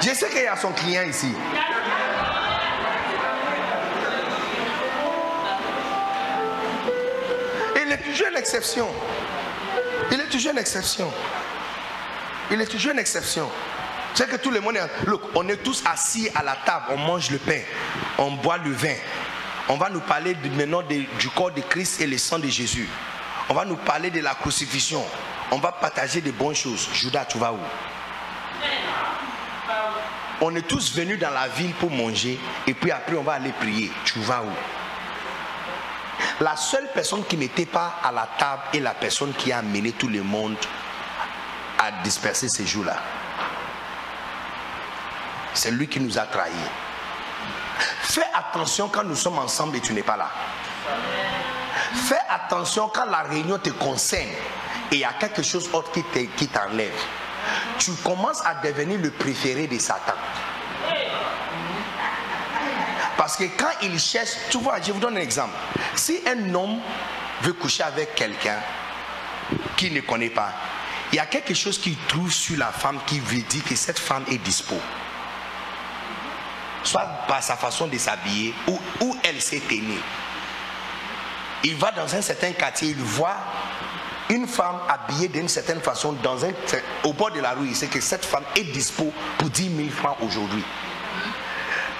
Je 0.00 0.14
sais 0.14 0.28
qu'il 0.28 0.42
y 0.42 0.46
a 0.46 0.56
son 0.56 0.72
client 0.72 1.02
ici. 1.02 1.32
Il 7.76 7.92
est 7.92 7.98
toujours 7.98 8.28
une 8.28 8.36
exception. 8.36 8.88
Il 10.10 10.20
est 10.20 10.28
toujours 10.28 10.52
une 10.52 10.58
exception. 10.58 11.12
Il 12.50 12.60
est 12.60 12.66
toujours 12.66 12.92
une 12.92 12.98
exception. 12.98 13.48
C'est 14.14 14.28
que 14.28 14.36
tout 14.36 14.50
le 14.50 14.60
monde 14.60 14.76
est. 14.76 15.06
Look, 15.06 15.22
on 15.34 15.48
est 15.48 15.56
tous 15.56 15.82
assis 15.86 16.28
à 16.34 16.42
la 16.42 16.56
table, 16.56 16.86
on 16.90 16.96
mange 16.98 17.30
le 17.30 17.38
pain, 17.38 17.60
on 18.18 18.32
boit 18.32 18.58
le 18.58 18.70
vin. 18.70 18.94
On 19.68 19.76
va 19.76 19.88
nous 19.88 20.00
parler 20.00 20.36
maintenant 20.56 20.82
du 20.82 21.28
corps 21.34 21.50
de 21.52 21.60
Christ 21.60 22.00
et 22.00 22.06
le 22.06 22.18
sang 22.18 22.38
de 22.38 22.48
Jésus. 22.48 22.88
On 23.48 23.54
va 23.54 23.64
nous 23.64 23.76
parler 23.76 24.10
de 24.10 24.20
la 24.20 24.34
crucifixion. 24.34 25.02
On 25.50 25.58
va 25.58 25.72
partager 25.72 26.20
des 26.20 26.32
bonnes 26.32 26.54
choses. 26.54 26.88
Judas, 26.92 27.24
tu 27.26 27.38
vas 27.38 27.52
où? 27.52 27.58
On 30.40 30.54
est 30.56 30.66
tous 30.66 30.94
venus 30.94 31.18
dans 31.18 31.30
la 31.30 31.48
ville 31.48 31.72
pour 31.74 31.90
manger 31.90 32.38
et 32.66 32.74
puis 32.74 32.90
après 32.90 33.14
on 33.14 33.22
va 33.22 33.34
aller 33.34 33.52
prier. 33.52 33.92
Tu 34.04 34.18
vas 34.18 34.42
où? 34.42 34.50
La 36.40 36.56
seule 36.56 36.88
personne 36.92 37.24
qui 37.24 37.36
n'était 37.36 37.66
pas 37.66 38.00
à 38.02 38.10
la 38.10 38.28
table 38.38 38.62
est 38.74 38.80
la 38.80 38.94
personne 38.94 39.32
qui 39.34 39.52
a 39.52 39.58
amené 39.58 39.92
tout 39.92 40.08
le 40.08 40.22
monde 40.22 40.56
à 41.78 41.92
disperser 42.02 42.48
ces 42.48 42.66
jours-là. 42.66 42.96
C'est 45.54 45.70
lui 45.70 45.88
qui 45.88 46.00
nous 46.00 46.18
a 46.18 46.22
trahis. 46.22 46.52
Fais 48.02 48.26
attention 48.34 48.88
quand 48.88 49.04
nous 49.04 49.16
sommes 49.16 49.38
ensemble 49.38 49.76
et 49.76 49.80
tu 49.80 49.92
n'es 49.92 50.02
pas 50.02 50.16
là. 50.16 50.30
Fais 52.08 52.20
attention 52.28 52.88
quand 52.88 53.06
la 53.06 53.22
réunion 53.22 53.58
te 53.58 53.70
concerne 53.70 54.30
et 54.90 54.96
il 54.96 54.98
y 54.98 55.04
a 55.04 55.12
quelque 55.12 55.42
chose 55.42 55.70
d'autre 55.70 55.90
qui 55.92 56.48
t'enlève 56.48 56.92
tu 57.78 57.92
commences 58.02 58.44
à 58.44 58.54
devenir 58.54 58.98
le 58.98 59.10
préféré 59.10 59.66
de 59.66 59.78
Satan. 59.78 60.14
Parce 63.16 63.36
que 63.36 63.44
quand 63.56 63.70
il 63.82 63.98
cherche, 63.98 64.30
tu 64.50 64.58
vois, 64.58 64.80
je 64.80 64.92
vous 64.92 65.00
donne 65.00 65.16
un 65.16 65.20
exemple. 65.20 65.54
Si 65.94 66.20
un 66.26 66.54
homme 66.54 66.80
veut 67.42 67.52
coucher 67.52 67.82
avec 67.82 68.14
quelqu'un 68.14 68.58
qu'il 69.76 69.94
ne 69.94 70.00
connaît 70.00 70.30
pas, 70.30 70.52
il 71.12 71.16
y 71.16 71.18
a 71.18 71.26
quelque 71.26 71.54
chose 71.54 71.78
qu'il 71.78 71.96
trouve 72.08 72.32
sur 72.32 72.58
la 72.58 72.72
femme 72.72 72.98
qui 73.06 73.20
veut 73.20 73.42
dire 73.42 73.64
que 73.64 73.76
cette 73.76 73.98
femme 73.98 74.24
est 74.30 74.38
dispo. 74.38 74.76
Soit 76.84 77.06
par 77.28 77.42
sa 77.42 77.56
façon 77.56 77.86
de 77.86 77.96
s'habiller 77.98 78.54
ou 78.66 78.78
où 79.00 79.16
elle 79.22 79.40
s'est 79.40 79.62
tenue. 79.68 80.00
Il 81.64 81.76
va 81.76 81.92
dans 81.92 82.12
un 82.14 82.22
certain 82.22 82.52
quartier, 82.52 82.88
il 82.88 82.96
voit 82.96 83.36
une 84.28 84.46
femme 84.46 84.78
habillée 84.88 85.28
d'une 85.28 85.48
certaine 85.48 85.80
façon 85.80 86.16
au 87.04 87.12
bord 87.12 87.30
de 87.30 87.40
la 87.40 87.52
rue, 87.52 87.74
c'est 87.74 87.88
que 87.88 88.00
cette 88.00 88.24
femme 88.24 88.44
est 88.56 88.64
dispo 88.64 89.12
pour 89.38 89.50
10 89.50 89.76
000 89.76 89.88
francs 89.90 90.16
aujourd'hui. 90.22 90.64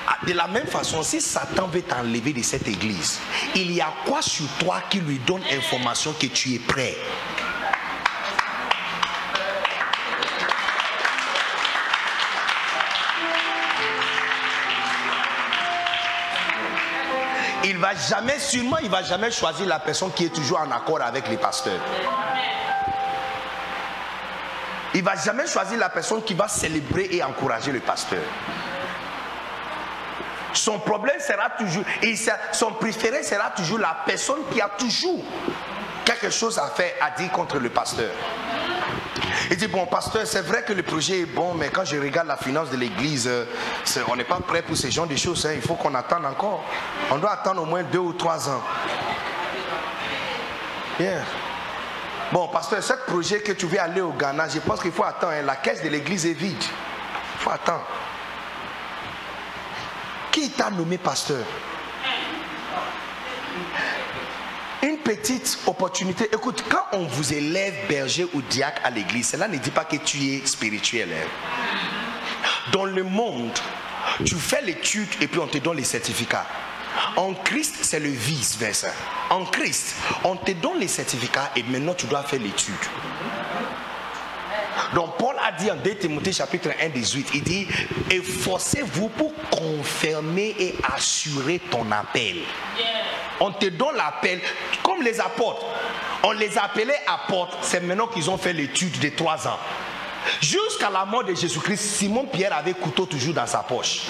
Ah, 0.08 0.16
de 0.26 0.32
la 0.32 0.48
même 0.48 0.66
façon, 0.66 1.02
si 1.02 1.20
Satan 1.20 1.68
veut 1.68 1.82
t'enlever 1.82 2.32
de 2.32 2.42
cette 2.42 2.66
église, 2.66 3.20
il 3.54 3.70
y 3.72 3.80
a 3.80 3.92
quoi 4.04 4.20
sur 4.22 4.46
toi 4.58 4.82
qui 4.90 4.98
lui 5.00 5.18
donne 5.18 5.42
information 5.52 6.12
que 6.18 6.26
tu 6.26 6.54
es 6.54 6.58
prêt? 6.58 6.96
Il 17.64 17.78
va 17.78 17.94
jamais, 17.94 18.38
sûrement, 18.38 18.78
il 18.78 18.90
va 18.90 19.02
jamais 19.02 19.30
choisir 19.30 19.66
la 19.66 19.78
personne 19.78 20.12
qui 20.12 20.26
est 20.26 20.34
toujours 20.34 20.60
en 20.60 20.70
accord 20.70 21.00
avec 21.02 21.28
les 21.28 21.36
pasteurs. 21.36 21.80
Il 24.94 25.02
va 25.02 25.16
jamais 25.16 25.46
choisir 25.46 25.78
la 25.78 25.88
personne 25.88 26.22
qui 26.22 26.34
va 26.34 26.48
célébrer 26.48 27.08
et 27.10 27.22
encourager 27.22 27.72
le 27.72 27.80
pasteur. 27.80 28.22
Son 30.52 30.78
problème 30.80 31.18
sera 31.18 31.48
toujours, 31.50 31.84
son 32.52 32.72
préféré 32.72 33.22
sera 33.22 33.50
toujours 33.50 33.78
la 33.78 33.96
personne 34.04 34.40
qui 34.52 34.60
a 34.60 34.68
toujours 34.68 35.24
quelque 36.04 36.30
chose 36.30 36.58
à 36.58 36.66
faire, 36.66 36.92
à 37.00 37.10
dire 37.18 37.30
contre 37.32 37.58
le 37.58 37.70
pasteur. 37.70 38.10
Il 39.50 39.56
dit, 39.56 39.66
bon, 39.66 39.86
pasteur, 39.86 40.26
c'est 40.26 40.40
vrai 40.42 40.62
que 40.62 40.72
le 40.72 40.82
projet 40.82 41.20
est 41.20 41.26
bon, 41.26 41.54
mais 41.54 41.68
quand 41.68 41.84
je 41.84 41.96
regarde 41.98 42.28
la 42.28 42.36
finance 42.36 42.70
de 42.70 42.76
l'église, 42.76 43.26
euh, 43.28 43.44
on 44.08 44.16
n'est 44.16 44.24
pas 44.24 44.40
prêt 44.40 44.62
pour 44.62 44.76
ce 44.76 44.88
genre 44.88 45.06
de 45.06 45.16
choses. 45.16 45.44
Hein. 45.46 45.52
il 45.54 45.62
faut 45.62 45.74
qu'on 45.74 45.94
attende 45.94 46.24
encore. 46.24 46.64
On 47.10 47.18
doit 47.18 47.32
attendre 47.32 47.62
au 47.62 47.66
moins 47.66 47.82
deux 47.82 47.98
ou 47.98 48.12
trois 48.14 48.48
ans. 48.48 48.62
Bon, 52.32 52.48
pasteur, 52.48 52.82
ce 52.82 52.94
projet 53.06 53.40
que 53.40 53.52
tu 53.52 53.66
veux 53.66 53.80
aller 53.80 54.00
au 54.00 54.12
Ghana, 54.12 54.48
je 54.48 54.60
pense 54.60 54.80
qu'il 54.80 54.92
faut 54.92 55.04
attendre. 55.04 55.34
Hein. 55.34 55.42
la 55.42 55.56
caisse 55.56 55.82
de 55.82 55.88
l'église 55.88 56.24
est 56.24 56.32
vide. 56.32 56.62
Il 56.62 57.40
faut 57.40 57.50
attendre. 57.50 57.84
Qui 60.30 60.50
t'a 60.50 60.70
nommé 60.70 60.96
pasteur? 60.96 61.44
Une 64.82 64.98
petite 64.98 65.58
opportunité. 65.66 66.24
Écoute, 66.32 66.64
quand 66.68 66.84
on 66.92 67.04
vous 67.06 67.32
élève 67.32 67.74
berger 67.88 68.26
ou 68.32 68.42
diacre 68.42 68.80
à 68.84 68.90
l'église, 68.90 69.28
cela 69.28 69.48
ne 69.48 69.56
dit 69.56 69.70
pas 69.70 69.84
que 69.84 69.96
tu 69.96 70.18
es 70.18 70.46
spirituel. 70.46 71.08
Hein. 71.12 72.70
Dans 72.72 72.84
le 72.84 73.02
monde, 73.02 73.52
tu 74.24 74.34
fais 74.34 74.62
l'étude 74.62 75.08
et 75.20 75.28
puis 75.28 75.40
on 75.40 75.46
te 75.46 75.58
donne 75.58 75.76
les 75.76 75.84
certificats. 75.84 76.46
En 77.16 77.34
Christ, 77.34 77.76
c'est 77.82 78.00
le 78.00 78.08
vice-versa. 78.08 78.92
En 79.30 79.44
Christ, 79.44 79.94
on 80.24 80.36
te 80.36 80.52
donne 80.52 80.78
les 80.78 80.88
certificats 80.88 81.50
et 81.56 81.62
maintenant 81.62 81.94
tu 81.94 82.06
dois 82.06 82.22
faire 82.22 82.40
l'étude. 82.40 82.74
Donc 84.94 85.16
Paul 85.16 85.34
a 85.42 85.52
dit 85.52 85.70
en 85.70 85.76
2 85.76 85.94
Timothée 85.94 86.32
chapitre 86.32 86.70
1, 86.80 86.90
18, 86.90 87.30
il 87.34 87.42
dit, 87.42 87.68
efforcez-vous 88.10 89.08
pour 89.08 89.32
confirmer 89.50 90.54
et 90.58 90.74
assurer 90.94 91.60
ton 91.70 91.90
appel. 91.90 92.36
On 93.40 93.50
te 93.52 93.66
donne 93.66 93.96
l'appel, 93.96 94.40
comme 94.82 95.02
les 95.02 95.18
apôtres. 95.20 95.64
On 96.24 96.32
les 96.32 96.56
appelait 96.58 97.00
apôtres, 97.06 97.58
c'est 97.62 97.80
maintenant 97.80 98.06
qu'ils 98.06 98.30
ont 98.30 98.36
fait 98.36 98.52
l'étude 98.52 98.98
de 99.00 99.08
trois 99.08 99.48
ans. 99.48 99.58
Jusqu'à 100.40 100.90
la 100.90 101.04
mort 101.04 101.24
de 101.24 101.34
Jésus-Christ, 101.34 101.80
Simon 101.80 102.26
Pierre 102.26 102.56
avait 102.56 102.74
couteau 102.74 103.06
toujours 103.06 103.34
dans 103.34 103.46
sa 103.46 103.58
poche. 103.58 104.02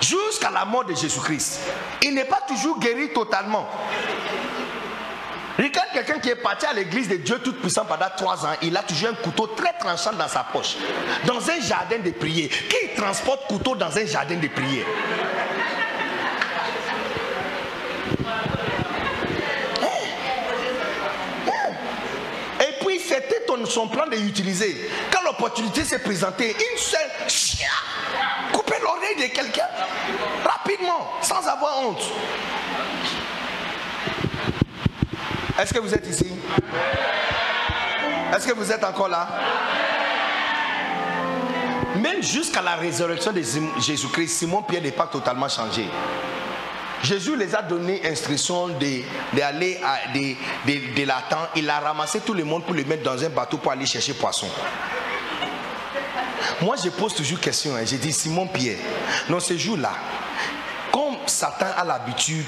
Jusqu'à 0.00 0.50
la 0.50 0.64
mort 0.64 0.84
de 0.84 0.94
Jésus-Christ. 0.94 1.60
Il 2.02 2.14
n'est 2.14 2.24
pas 2.24 2.40
toujours 2.46 2.78
guéri 2.78 3.10
totalement. 3.12 3.68
Regarde 5.58 5.88
quelqu'un 5.92 6.18
qui 6.18 6.30
est 6.30 6.36
parti 6.36 6.66
à 6.66 6.72
l'église 6.72 7.08
de 7.08 7.16
Dieu 7.16 7.38
Tout-Puissant 7.38 7.84
pendant 7.84 8.08
trois 8.16 8.44
ans, 8.46 8.54
il 8.62 8.76
a 8.76 8.82
toujours 8.82 9.10
un 9.10 9.14
couteau 9.14 9.48
très 9.48 9.72
tranchant 9.78 10.12
dans 10.12 10.28
sa 10.28 10.44
poche. 10.44 10.76
Dans 11.26 11.38
un 11.50 11.60
jardin 11.60 11.98
de 11.98 12.10
prière. 12.10 12.48
Qui 12.48 12.94
transporte 12.96 13.46
couteau 13.46 13.74
dans 13.76 13.96
un 13.96 14.06
jardin 14.06 14.36
de 14.36 14.48
prière? 14.48 14.86
Et 22.60 22.84
puis 22.84 22.98
c'était 23.00 23.42
son 23.66 23.88
plan 23.88 24.06
de 24.06 24.16
l'utiliser. 24.16 24.90
Quand 25.10 25.22
l'opportunité 25.24 25.84
s'est 25.84 26.00
présentée, 26.00 26.50
une 26.50 26.78
seule 26.78 27.10
couper 28.52 28.76
l'oreille 28.82 29.16
de 29.16 29.34
quelqu'un 29.34 29.68
rapidement, 30.44 31.12
sans 31.20 31.46
avoir 31.46 31.80
honte. 31.80 32.02
Est-ce 35.62 35.72
que 35.72 35.78
vous 35.78 35.94
êtes 35.94 36.08
ici? 36.08 36.26
Est-ce 38.34 38.48
que 38.48 38.52
vous 38.52 38.72
êtes 38.72 38.82
encore 38.82 39.06
là? 39.06 39.28
Même 41.94 42.20
jusqu'à 42.20 42.60
la 42.60 42.74
résurrection 42.74 43.32
de 43.32 43.42
Jésus-Christ, 43.78 44.38
Simon 44.38 44.62
Pierre 44.62 44.82
n'est 44.82 44.90
pas 44.90 45.06
totalement 45.06 45.48
changé. 45.48 45.86
Jésus 47.04 47.36
les 47.36 47.54
a 47.54 47.62
donné 47.62 48.04
instruction 48.04 48.70
d'aller 49.32 49.78
de, 50.12 50.34
de, 50.66 51.00
de, 51.00 51.06
l'attendre. 51.06 51.50
Il 51.54 51.70
a 51.70 51.78
ramassé 51.78 52.18
tout 52.18 52.34
le 52.34 52.42
monde 52.42 52.64
pour 52.64 52.74
le 52.74 52.82
mettre 52.82 53.04
dans 53.04 53.22
un 53.22 53.28
bateau 53.28 53.58
pour 53.58 53.70
aller 53.70 53.86
chercher 53.86 54.14
poisson. 54.14 54.48
Moi, 56.60 56.74
je 56.82 56.90
pose 56.90 57.14
toujours 57.14 57.38
question. 57.38 57.76
Hein. 57.76 57.82
J'ai 57.84 57.98
dit, 57.98 58.12
Simon 58.12 58.48
Pierre, 58.48 58.78
dans 59.28 59.38
ce 59.38 59.56
jour-là, 59.56 59.92
comme 60.90 61.18
Satan 61.26 61.66
a 61.76 61.84
l'habitude 61.84 62.46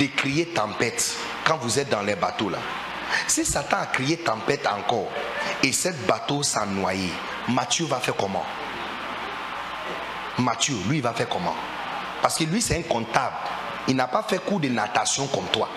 de 0.00 0.06
crier 0.06 0.46
tempête, 0.46 1.16
quand 1.50 1.56
vous 1.56 1.80
êtes 1.80 1.88
dans 1.88 2.02
les 2.02 2.14
bateaux 2.14 2.48
là. 2.48 2.58
Si 3.26 3.44
Satan 3.44 3.78
a 3.82 3.86
crié 3.86 4.18
tempête 4.18 4.64
encore 4.68 5.08
et 5.64 5.72
ce 5.72 5.88
bateau 6.06 6.44
s'est 6.44 6.64
noyé, 6.64 7.10
Matthieu 7.48 7.86
va 7.86 7.98
faire 7.98 8.14
comment? 8.14 8.46
Matthieu, 10.38 10.76
lui, 10.88 10.98
il 10.98 11.02
va 11.02 11.12
faire 11.12 11.28
comment? 11.28 11.56
Parce 12.22 12.38
que 12.38 12.44
lui, 12.44 12.62
c'est 12.62 12.78
un 12.78 12.82
comptable. 12.82 13.34
Il 13.88 13.96
n'a 13.96 14.06
pas 14.06 14.22
fait 14.22 14.38
cours 14.38 14.60
de 14.60 14.68
natation 14.68 15.26
comme 15.26 15.46
toi. 15.46 15.68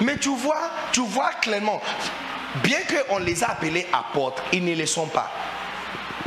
Mais 0.00 0.16
tu 0.16 0.28
vois, 0.28 0.70
tu 0.92 1.00
vois 1.00 1.32
clairement, 1.42 1.82
bien 2.62 2.78
qu'on 3.08 3.18
les 3.18 3.42
a 3.42 3.48
appelés 3.50 3.88
apôtres, 3.92 4.44
ils 4.52 4.64
ne 4.64 4.76
le 4.76 4.86
sont 4.86 5.08
pas. 5.08 5.28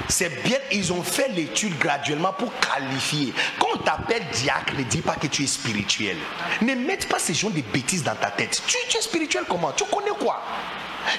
C'est 0.10 0.44
bien, 0.44 0.58
ils 0.72 0.92
ont 0.94 1.04
fait 1.04 1.30
l'étude 1.30 1.78
graduellement 1.78 2.34
pour 2.34 2.52
qualifier. 2.60 3.34
Quand 3.60 3.68
on 3.76 3.78
t'appelle 3.78 4.24
diacre, 4.34 4.74
ne 4.78 4.84
dis 4.84 5.02
pas 5.02 5.16
que 5.16 5.28
tu 5.28 5.44
es 5.44 5.48
spirituel. 5.48 6.18
Ne 6.62 6.76
mette 6.76 7.08
pas 7.08 7.20
ces 7.20 7.34
gens 7.34 7.50
de 7.50 7.62
bêtises 7.62 8.04
dans 8.04 8.16
ta 8.16 8.32
tête. 8.32 8.62
Tu, 8.68 8.78
es 8.78 9.02
spirituel 9.02 9.44
comment? 9.48 9.72
Tu 9.72 9.84
connais 9.86 10.12
quoi? 10.20 10.42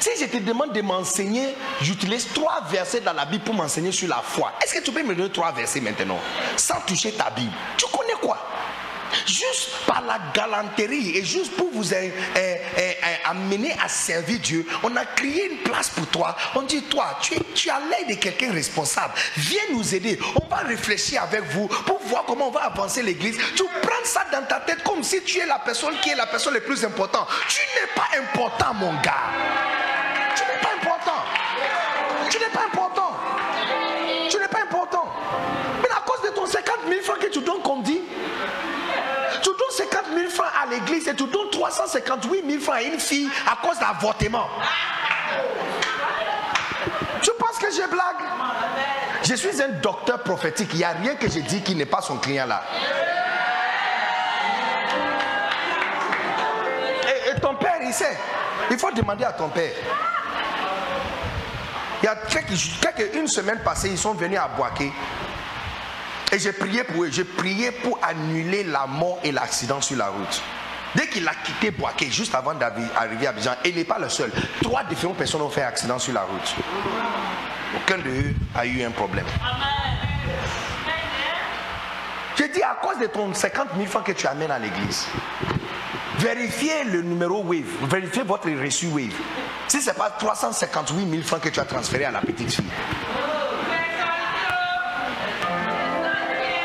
Si 0.00 0.10
je 0.18 0.26
te 0.26 0.38
demande 0.38 0.72
de 0.72 0.80
m'enseigner, 0.80 1.54
j'utilise 1.82 2.28
trois 2.32 2.62
versets 2.70 3.00
dans 3.00 3.12
la 3.12 3.26
Bible 3.26 3.44
pour 3.44 3.54
m'enseigner 3.54 3.92
sur 3.92 4.08
la 4.08 4.22
foi. 4.22 4.52
Est-ce 4.62 4.74
que 4.74 4.84
tu 4.84 4.92
peux 4.92 5.02
me 5.02 5.14
donner 5.14 5.30
trois 5.30 5.52
versets 5.52 5.80
maintenant? 5.80 6.18
Sans 6.56 6.80
toucher 6.86 7.12
ta 7.12 7.30
Bible 7.30 7.52
Tu 7.76 7.84
connais 7.86 8.18
quoi? 8.20 8.38
Juste 9.26 9.70
par 9.86 10.02
la 10.02 10.18
galanterie 10.34 11.16
et 11.16 11.24
juste 11.24 11.56
pour 11.56 11.70
vous 11.72 11.92
euh, 11.92 12.08
euh, 12.36 12.56
euh, 12.78 13.14
amener 13.24 13.72
à 13.82 13.88
servir 13.88 14.38
Dieu, 14.38 14.66
on 14.82 14.94
a 14.96 15.04
créé 15.04 15.50
une 15.50 15.58
place 15.58 15.90
pour 15.90 16.06
toi. 16.06 16.36
On 16.54 16.62
dit, 16.62 16.82
toi, 16.82 17.18
tu, 17.20 17.34
tu 17.54 17.70
as 17.70 17.80
l'air 17.80 18.06
de 18.08 18.14
quelqu'un 18.14 18.52
responsable. 18.52 19.14
Viens 19.36 19.62
nous 19.72 19.94
aider. 19.94 20.18
On 20.40 20.46
va 20.48 20.58
réfléchir 20.58 21.22
avec 21.22 21.42
vous 21.52 21.68
pour 21.68 22.00
voir 22.04 22.24
comment 22.26 22.48
on 22.48 22.52
va 22.52 22.64
avancer 22.64 23.02
l'église. 23.02 23.38
Tu 23.56 23.64
prends 23.82 24.04
ça 24.04 24.24
dans 24.32 24.46
ta 24.46 24.60
tête 24.60 24.82
comme 24.82 25.02
si 25.02 25.22
tu 25.22 25.38
es 25.38 25.46
la 25.46 25.58
personne 25.58 25.94
qui 26.02 26.10
est 26.10 26.16
la 26.16 26.26
personne 26.26 26.54
la 26.54 26.60
plus 26.60 26.84
importante. 26.84 27.28
Tu 27.48 27.60
n'es 27.60 27.88
pas 27.94 28.08
important, 28.18 28.74
mon 28.74 28.92
gars. 29.00 29.93
À 40.42 40.66
l'église 40.66 41.08
et 41.08 41.14
tu 41.14 41.24
donnes 41.26 41.50
358 41.50 42.44
000 42.46 42.62
francs 42.62 42.76
à 42.76 42.82
une 42.82 42.98
fille 42.98 43.30
à 43.46 43.56
cause 43.66 43.78
d'avortement. 43.78 44.48
Tu 47.22 47.30
penses 47.38 47.58
que 47.58 47.70
je 47.70 47.88
blague? 47.88 48.24
Je 49.22 49.34
suis 49.34 49.62
un 49.62 49.68
docteur 49.68 50.22
prophétique. 50.22 50.70
Il 50.72 50.78
n'y 50.78 50.84
a 50.84 50.90
rien 50.90 51.14
que 51.14 51.28
je 51.30 51.40
dis 51.40 51.62
qui 51.62 51.74
n'est 51.74 51.86
pas 51.86 52.02
son 52.02 52.18
client 52.18 52.46
là. 52.46 52.62
Et, 57.26 57.40
ton 57.40 57.54
père, 57.54 57.78
il 57.82 57.92
sait. 57.92 58.18
Il 58.70 58.78
faut 58.78 58.90
demander 58.90 59.24
à 59.24 59.32
ton 59.32 59.48
père. 59.48 59.72
Il 62.02 62.06
y 62.06 62.08
a 62.08 62.16
quelques, 62.16 63.14
une 63.14 63.26
semaine 63.26 63.60
passée, 63.60 63.88
ils 63.88 63.98
sont 63.98 64.12
venus 64.12 64.38
à 64.38 64.48
Boaké. 64.48 64.92
Et 66.34 66.38
j'ai 66.40 66.52
prié 66.52 66.82
pour 66.82 67.04
eux. 67.04 67.10
J'ai 67.12 67.22
prié 67.22 67.70
pour 67.70 67.98
annuler 68.02 68.64
la 68.64 68.86
mort 68.86 69.20
et 69.22 69.30
l'accident 69.30 69.80
sur 69.80 69.96
la 69.96 70.08
route. 70.08 70.42
Dès 70.96 71.06
qu'il 71.06 71.26
a 71.28 71.34
quitté 71.34 71.70
Boaké, 71.70 72.10
juste 72.10 72.34
avant 72.34 72.54
d'arriver 72.54 73.26
à 73.26 73.30
Abidjan, 73.30 73.52
et 73.64 73.68
il 73.68 73.76
n'est 73.76 73.84
pas 73.84 73.98
le 74.00 74.08
seul. 74.08 74.32
Trois 74.62 74.82
différentes 74.84 75.16
personnes 75.16 75.42
ont 75.42 75.50
fait 75.50 75.62
accident 75.62 75.98
sur 75.98 76.12
la 76.12 76.22
route. 76.22 76.54
Aucun 77.76 77.98
d'eux 77.98 78.34
a 78.54 78.66
eu 78.66 78.82
un 78.82 78.90
problème. 78.90 79.26
J'ai 82.36 82.48
dit 82.48 82.62
à 82.62 82.78
cause 82.82 82.98
de 82.98 83.06
ton 83.06 83.32
50 83.32 83.68
000 83.76 83.86
francs 83.86 84.04
que 84.04 84.12
tu 84.12 84.26
amènes 84.26 84.50
à 84.50 84.58
l'église, 84.58 85.06
vérifiez 86.18 86.82
le 86.84 87.02
numéro 87.02 87.44
Wave, 87.44 87.62
vérifiez 87.88 88.24
votre 88.24 88.50
reçu 88.50 88.88
Wave. 88.88 89.14
Si 89.68 89.80
ce 89.80 89.90
n'est 89.90 89.96
pas 89.96 90.10
358 90.10 91.10
000 91.10 91.22
francs 91.22 91.40
que 91.40 91.48
tu 91.48 91.60
as 91.60 91.64
transféré 91.64 92.04
à 92.06 92.10
la 92.10 92.20
petite 92.20 92.52
fille. 92.52 92.64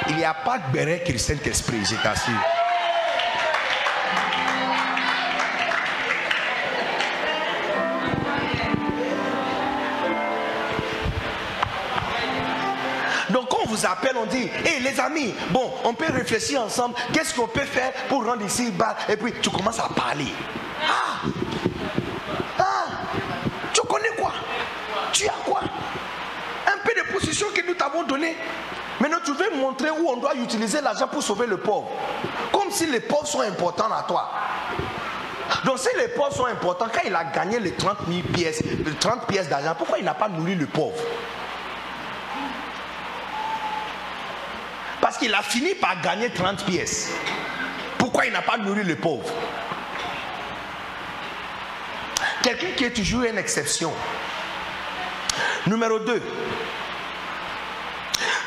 Il 0.09 0.15
n'y 0.15 0.25
a 0.25 0.33
pas 0.33 0.57
de 0.57 0.71
béret 0.73 1.03
le 1.07 1.17
Saint-Esprit, 1.17 1.85
je 1.85 1.95
t'assure. 2.01 2.33
Donc 13.29 13.49
quand 13.49 13.59
on 13.63 13.67
vous 13.67 13.85
appelle, 13.85 14.15
on 14.17 14.25
dit, 14.25 14.49
hé 14.65 14.79
les 14.79 14.99
amis, 14.99 15.33
bon, 15.51 15.71
on 15.83 15.93
peut 15.93 16.11
réfléchir 16.11 16.61
ensemble, 16.63 16.95
qu'est-ce 17.13 17.35
qu'on 17.35 17.47
peut 17.47 17.61
faire 17.61 17.93
pour 18.07 18.25
rendre 18.25 18.43
ici 18.43 18.71
bas? 18.71 18.95
Et 19.07 19.15
puis 19.15 19.33
tu 19.41 19.49
commences 19.49 19.79
à 19.79 19.89
parler. 19.89 20.33
Ah 20.87 21.27
Ah 22.57 22.85
Tu 23.71 23.81
connais 23.81 24.09
quoi? 24.17 24.33
Tu 25.13 25.27
as 25.27 25.33
quoi? 25.45 25.61
Un 25.61 26.77
peu 26.83 26.93
de 26.99 27.11
position 27.13 27.47
que 27.55 27.65
nous 27.67 27.75
t'avons 27.75 28.03
donné. 28.03 28.35
Maintenant, 28.99 29.19
tu 29.23 29.33
veux 29.33 29.55
montrer 29.55 29.89
où 29.89 30.09
on 30.09 30.17
doit 30.17 30.35
utiliser 30.35 30.81
l'argent 30.81 31.07
pour 31.07 31.23
sauver 31.23 31.47
le 31.47 31.57
pauvre. 31.57 31.89
Comme 32.51 32.69
si 32.69 32.85
les 32.85 32.99
pauvres 32.99 33.27
sont 33.27 33.41
importants 33.41 33.91
à 33.91 34.03
toi. 34.03 34.29
Donc, 35.65 35.79
si 35.79 35.87
les 35.97 36.09
pauvres 36.09 36.33
sont 36.33 36.45
importants, 36.45 36.87
quand 36.93 37.01
il 37.05 37.15
a 37.15 37.23
gagné 37.23 37.59
les 37.59 37.73
30 37.73 37.97
000 38.07 38.21
pièces, 38.33 38.61
les 38.63 38.93
30 38.93 39.25
pièces 39.25 39.47
d'argent, 39.47 39.73
pourquoi 39.77 39.99
il 39.99 40.05
n'a 40.05 40.13
pas 40.13 40.27
nourri 40.27 40.55
le 40.55 40.67
pauvre? 40.67 40.97
Parce 45.01 45.17
qu'il 45.17 45.33
a 45.33 45.41
fini 45.41 45.75
par 45.75 46.01
gagner 46.01 46.29
30 46.29 46.65
pièces. 46.65 47.11
Pourquoi 47.97 48.25
il 48.25 48.33
n'a 48.33 48.41
pas 48.41 48.57
nourri 48.57 48.83
le 48.83 48.95
pauvre? 48.95 49.27
Quelqu'un 52.43 52.71
qui 52.75 52.83
est 52.85 52.93
toujours 52.93 53.23
une 53.23 53.37
exception. 53.37 53.93
Numéro 55.67 55.99
2. 55.99 56.21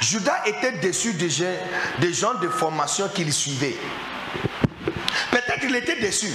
Judas 0.03 0.43
était 0.47 0.73
déçu 0.73 1.15
des 1.15 1.31
gens, 1.31 2.35
de 2.35 2.49
formation 2.49 3.09
qu'il 3.09 3.33
suivait. 3.33 3.77
Peut-être 5.31 5.61
qu'il 5.61 5.75
était 5.77 6.01
déçu 6.01 6.33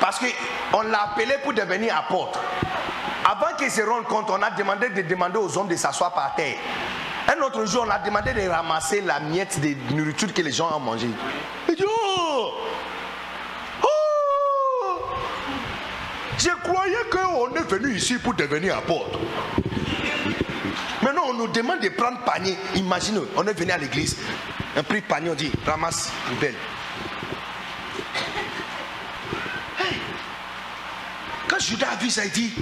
parce 0.00 0.18
qu'on 0.18 0.80
l'a 0.82 1.10
appelé 1.10 1.34
pour 1.42 1.52
devenir 1.52 1.96
apôtre. 1.96 2.40
Avant 3.24 3.54
qu'il 3.58 3.70
se 3.70 3.82
rende 3.82 4.04
compte, 4.04 4.30
on 4.30 4.40
a 4.40 4.50
demandé 4.50 4.88
de 4.88 5.02
demander 5.02 5.36
aux 5.36 5.56
hommes 5.58 5.68
de 5.68 5.76
s'asseoir 5.76 6.14
par 6.14 6.34
terre. 6.34 6.56
Un 7.28 7.40
autre 7.42 7.66
jour, 7.66 7.84
on 7.86 7.90
a 7.90 7.98
demandé 7.98 8.32
de 8.32 8.48
ramasser 8.48 9.02
la 9.02 9.20
miette 9.20 9.60
de 9.60 9.94
nourriture 9.94 10.32
que 10.32 10.42
les 10.42 10.52
gens 10.52 10.74
ont 10.74 10.80
mangé. 10.80 11.08
Il 11.68 11.74
dit, 11.74 11.84
oh, 11.86 12.52
oh, 13.82 14.98
je 16.38 16.50
croyais 16.62 17.04
qu'on 17.10 17.54
est 17.54 17.70
venu 17.70 17.96
ici 17.96 18.18
pour 18.18 18.34
devenir 18.34 18.78
apôtre. 18.78 19.18
Maintenant, 21.04 21.24
on 21.28 21.34
nous 21.34 21.48
demande 21.48 21.80
de 21.80 21.90
prendre 21.90 22.18
panier. 22.20 22.56
Imaginez, 22.76 23.20
on 23.36 23.46
est 23.46 23.52
venu 23.52 23.70
à 23.70 23.76
l'église, 23.76 24.16
un 24.74 24.82
prix 24.82 25.02
panier, 25.02 25.28
on 25.28 25.34
dit 25.34 25.52
ramasse 25.66 26.10
poubelle. 26.26 26.54
Hey. 29.78 29.98
Quand 31.46 31.60
Judas 31.60 31.88
a 31.92 31.96
vu 31.96 32.08
ça, 32.08 32.24
il 32.24 32.30
dit 32.32 32.54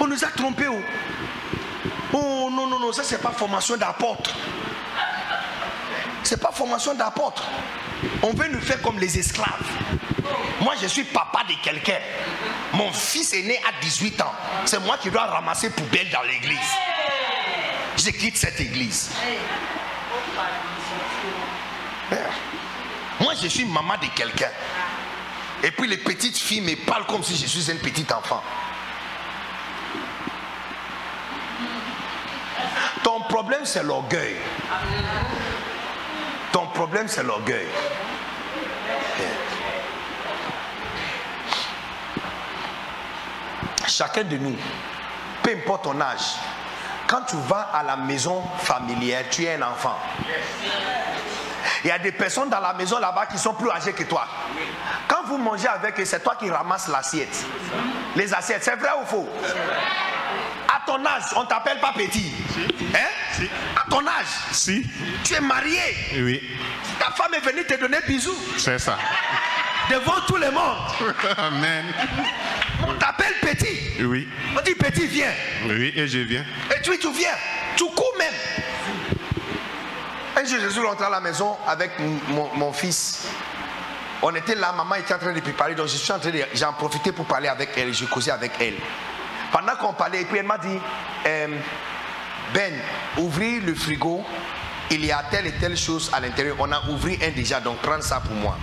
on 0.00 0.06
nous 0.06 0.22
a 0.22 0.28
trompés. 0.28 0.68
Oh. 0.68 0.76
oh, 2.12 2.50
non, 2.52 2.66
non, 2.66 2.78
non, 2.78 2.92
ça 2.92 3.02
c'est 3.02 3.22
pas 3.22 3.30
formation 3.30 3.78
d'apôtre. 3.78 4.36
C'est 6.24 6.40
pas 6.40 6.52
formation 6.52 6.92
d'apôtre. 6.94 7.42
On 8.22 8.34
veut 8.34 8.48
nous 8.48 8.60
faire 8.60 8.82
comme 8.82 8.98
les 8.98 9.18
esclaves. 9.18 9.64
Moi, 10.60 10.74
je 10.80 10.86
suis 10.86 11.04
papa 11.04 11.44
de 11.48 11.54
quelqu'un. 11.62 11.98
Mon 12.72 12.92
fils 12.92 13.32
est 13.34 13.42
né 13.42 13.58
à 13.58 13.80
18 13.80 14.20
ans. 14.22 14.32
C'est 14.64 14.80
moi 14.80 14.96
qui 14.98 15.10
dois 15.10 15.26
ramasser 15.26 15.70
poubelle 15.70 16.08
dans 16.10 16.22
l'église. 16.22 16.58
Je 17.96 18.10
quitte 18.10 18.36
cette 18.36 18.60
église. 18.60 19.10
Moi, 23.20 23.34
je 23.40 23.48
suis 23.48 23.64
maman 23.64 23.94
de 24.00 24.06
quelqu'un. 24.14 24.50
Et 25.62 25.70
puis 25.70 25.88
les 25.88 25.96
petites 25.96 26.36
filles 26.36 26.60
me 26.60 26.76
parlent 26.84 27.06
comme 27.06 27.22
si 27.22 27.36
je 27.36 27.46
suis 27.46 27.70
un 27.70 27.76
petit 27.76 28.06
enfant. 28.12 28.42
Ton 33.02 33.20
problème, 33.20 33.64
c'est 33.64 33.82
l'orgueil. 33.82 34.36
Ton 36.52 36.66
problème, 36.68 37.08
c'est 37.08 37.22
l'orgueil. 37.22 37.66
Chacun 43.86 44.24
de 44.24 44.36
nous, 44.36 44.56
peu 45.42 45.50
importe 45.52 45.84
ton 45.84 46.00
âge, 46.00 46.34
quand 47.06 47.22
tu 47.22 47.36
vas 47.48 47.68
à 47.72 47.82
la 47.82 47.96
maison 47.96 48.42
familière, 48.58 49.24
tu 49.30 49.44
es 49.44 49.54
un 49.54 49.62
enfant. 49.62 49.96
Il 51.84 51.88
y 51.88 51.90
a 51.92 51.98
des 51.98 52.10
personnes 52.12 52.48
dans 52.50 52.58
la 52.60 52.72
maison 52.74 52.98
là-bas 52.98 53.26
qui 53.26 53.38
sont 53.38 53.54
plus 53.54 53.70
âgées 53.70 53.92
que 53.92 54.02
toi. 54.02 54.26
Quand 55.06 55.22
vous 55.26 55.38
mangez 55.38 55.68
avec 55.68 55.98
eux, 56.00 56.04
c'est 56.04 56.20
toi 56.22 56.34
qui 56.36 56.50
ramasses 56.50 56.88
l'assiette. 56.88 57.44
Les 58.16 58.32
assiettes, 58.34 58.64
c'est 58.64 58.74
vrai 58.76 58.90
ou 59.00 59.06
faux? 59.06 59.28
À 60.68 60.80
ton 60.84 61.04
âge, 61.06 61.22
on 61.36 61.42
ne 61.44 61.48
t'appelle 61.48 61.78
pas 61.78 61.92
petit. 61.92 62.32
Hein? 62.94 63.44
À 63.76 63.88
ton 63.88 64.00
âge, 64.04 64.26
Si. 64.50 64.84
tu 65.22 65.34
es 65.34 65.40
marié. 65.40 65.80
Oui. 66.16 66.42
Ta 66.98 67.12
femme 67.12 67.34
est 67.34 67.40
venue 67.40 67.64
te 67.64 67.74
donner 67.74 67.98
bisous 68.06 68.36
C'est 68.58 68.78
ça. 68.80 68.96
Devant 69.90 70.20
tout 70.26 70.36
le 70.36 70.50
monde. 70.50 70.76
Amen. 71.38 71.84
On 72.86 72.94
t'appelle 72.94 73.34
petit. 73.40 74.02
Oui. 74.04 74.28
On 74.56 74.62
dit 74.62 74.74
petit, 74.74 75.06
viens. 75.06 75.32
Oui, 75.64 75.92
et 75.96 76.08
je 76.08 76.18
viens. 76.18 76.44
Et 76.74 76.80
tu, 76.82 76.98
tu 76.98 77.12
viens. 77.12 77.34
Tu 77.76 77.84
cours 77.84 78.14
même. 78.18 78.32
Un 80.36 80.44
jour, 80.44 80.58
je 80.62 80.68
suis 80.68 80.80
rentré 80.80 81.06
à 81.06 81.10
la 81.10 81.20
maison 81.20 81.56
avec 81.66 81.92
mon, 82.28 82.48
mon 82.54 82.72
fils. 82.72 83.26
On 84.22 84.34
était 84.34 84.54
là, 84.54 84.72
maman 84.72 84.96
était 84.96 85.14
en 85.14 85.18
train 85.18 85.32
de 85.32 85.40
préparer, 85.40 85.74
donc 85.74 85.88
je 85.88 85.96
suis 85.96 86.12
en 86.12 86.18
train 86.18 86.30
de, 86.30 86.42
j'en 86.54 86.72
profité 86.72 87.12
pour 87.12 87.26
parler 87.26 87.48
avec 87.48 87.70
elle, 87.76 87.92
je 87.92 88.06
causais 88.06 88.30
avec 88.30 88.52
elle. 88.60 88.74
Pendant 89.52 89.76
qu'on 89.76 89.92
parlait, 89.92 90.22
et 90.22 90.24
puis 90.24 90.38
elle 90.38 90.46
m'a 90.46 90.58
dit, 90.58 90.78
euh, 91.26 91.48
Ben, 92.52 92.72
ouvrir 93.18 93.62
le 93.64 93.74
frigo, 93.74 94.24
il 94.90 95.04
y 95.04 95.12
a 95.12 95.22
telle 95.30 95.46
et 95.46 95.52
telle 95.52 95.76
chose 95.76 96.10
à 96.12 96.20
l'intérieur. 96.20 96.56
On 96.58 96.70
a 96.72 96.82
ouvert 96.88 97.18
un 97.22 97.30
déjà, 97.30 97.60
donc 97.60 97.78
prends 97.78 98.00
ça 98.00 98.20
pour 98.20 98.34
moi. 98.34 98.56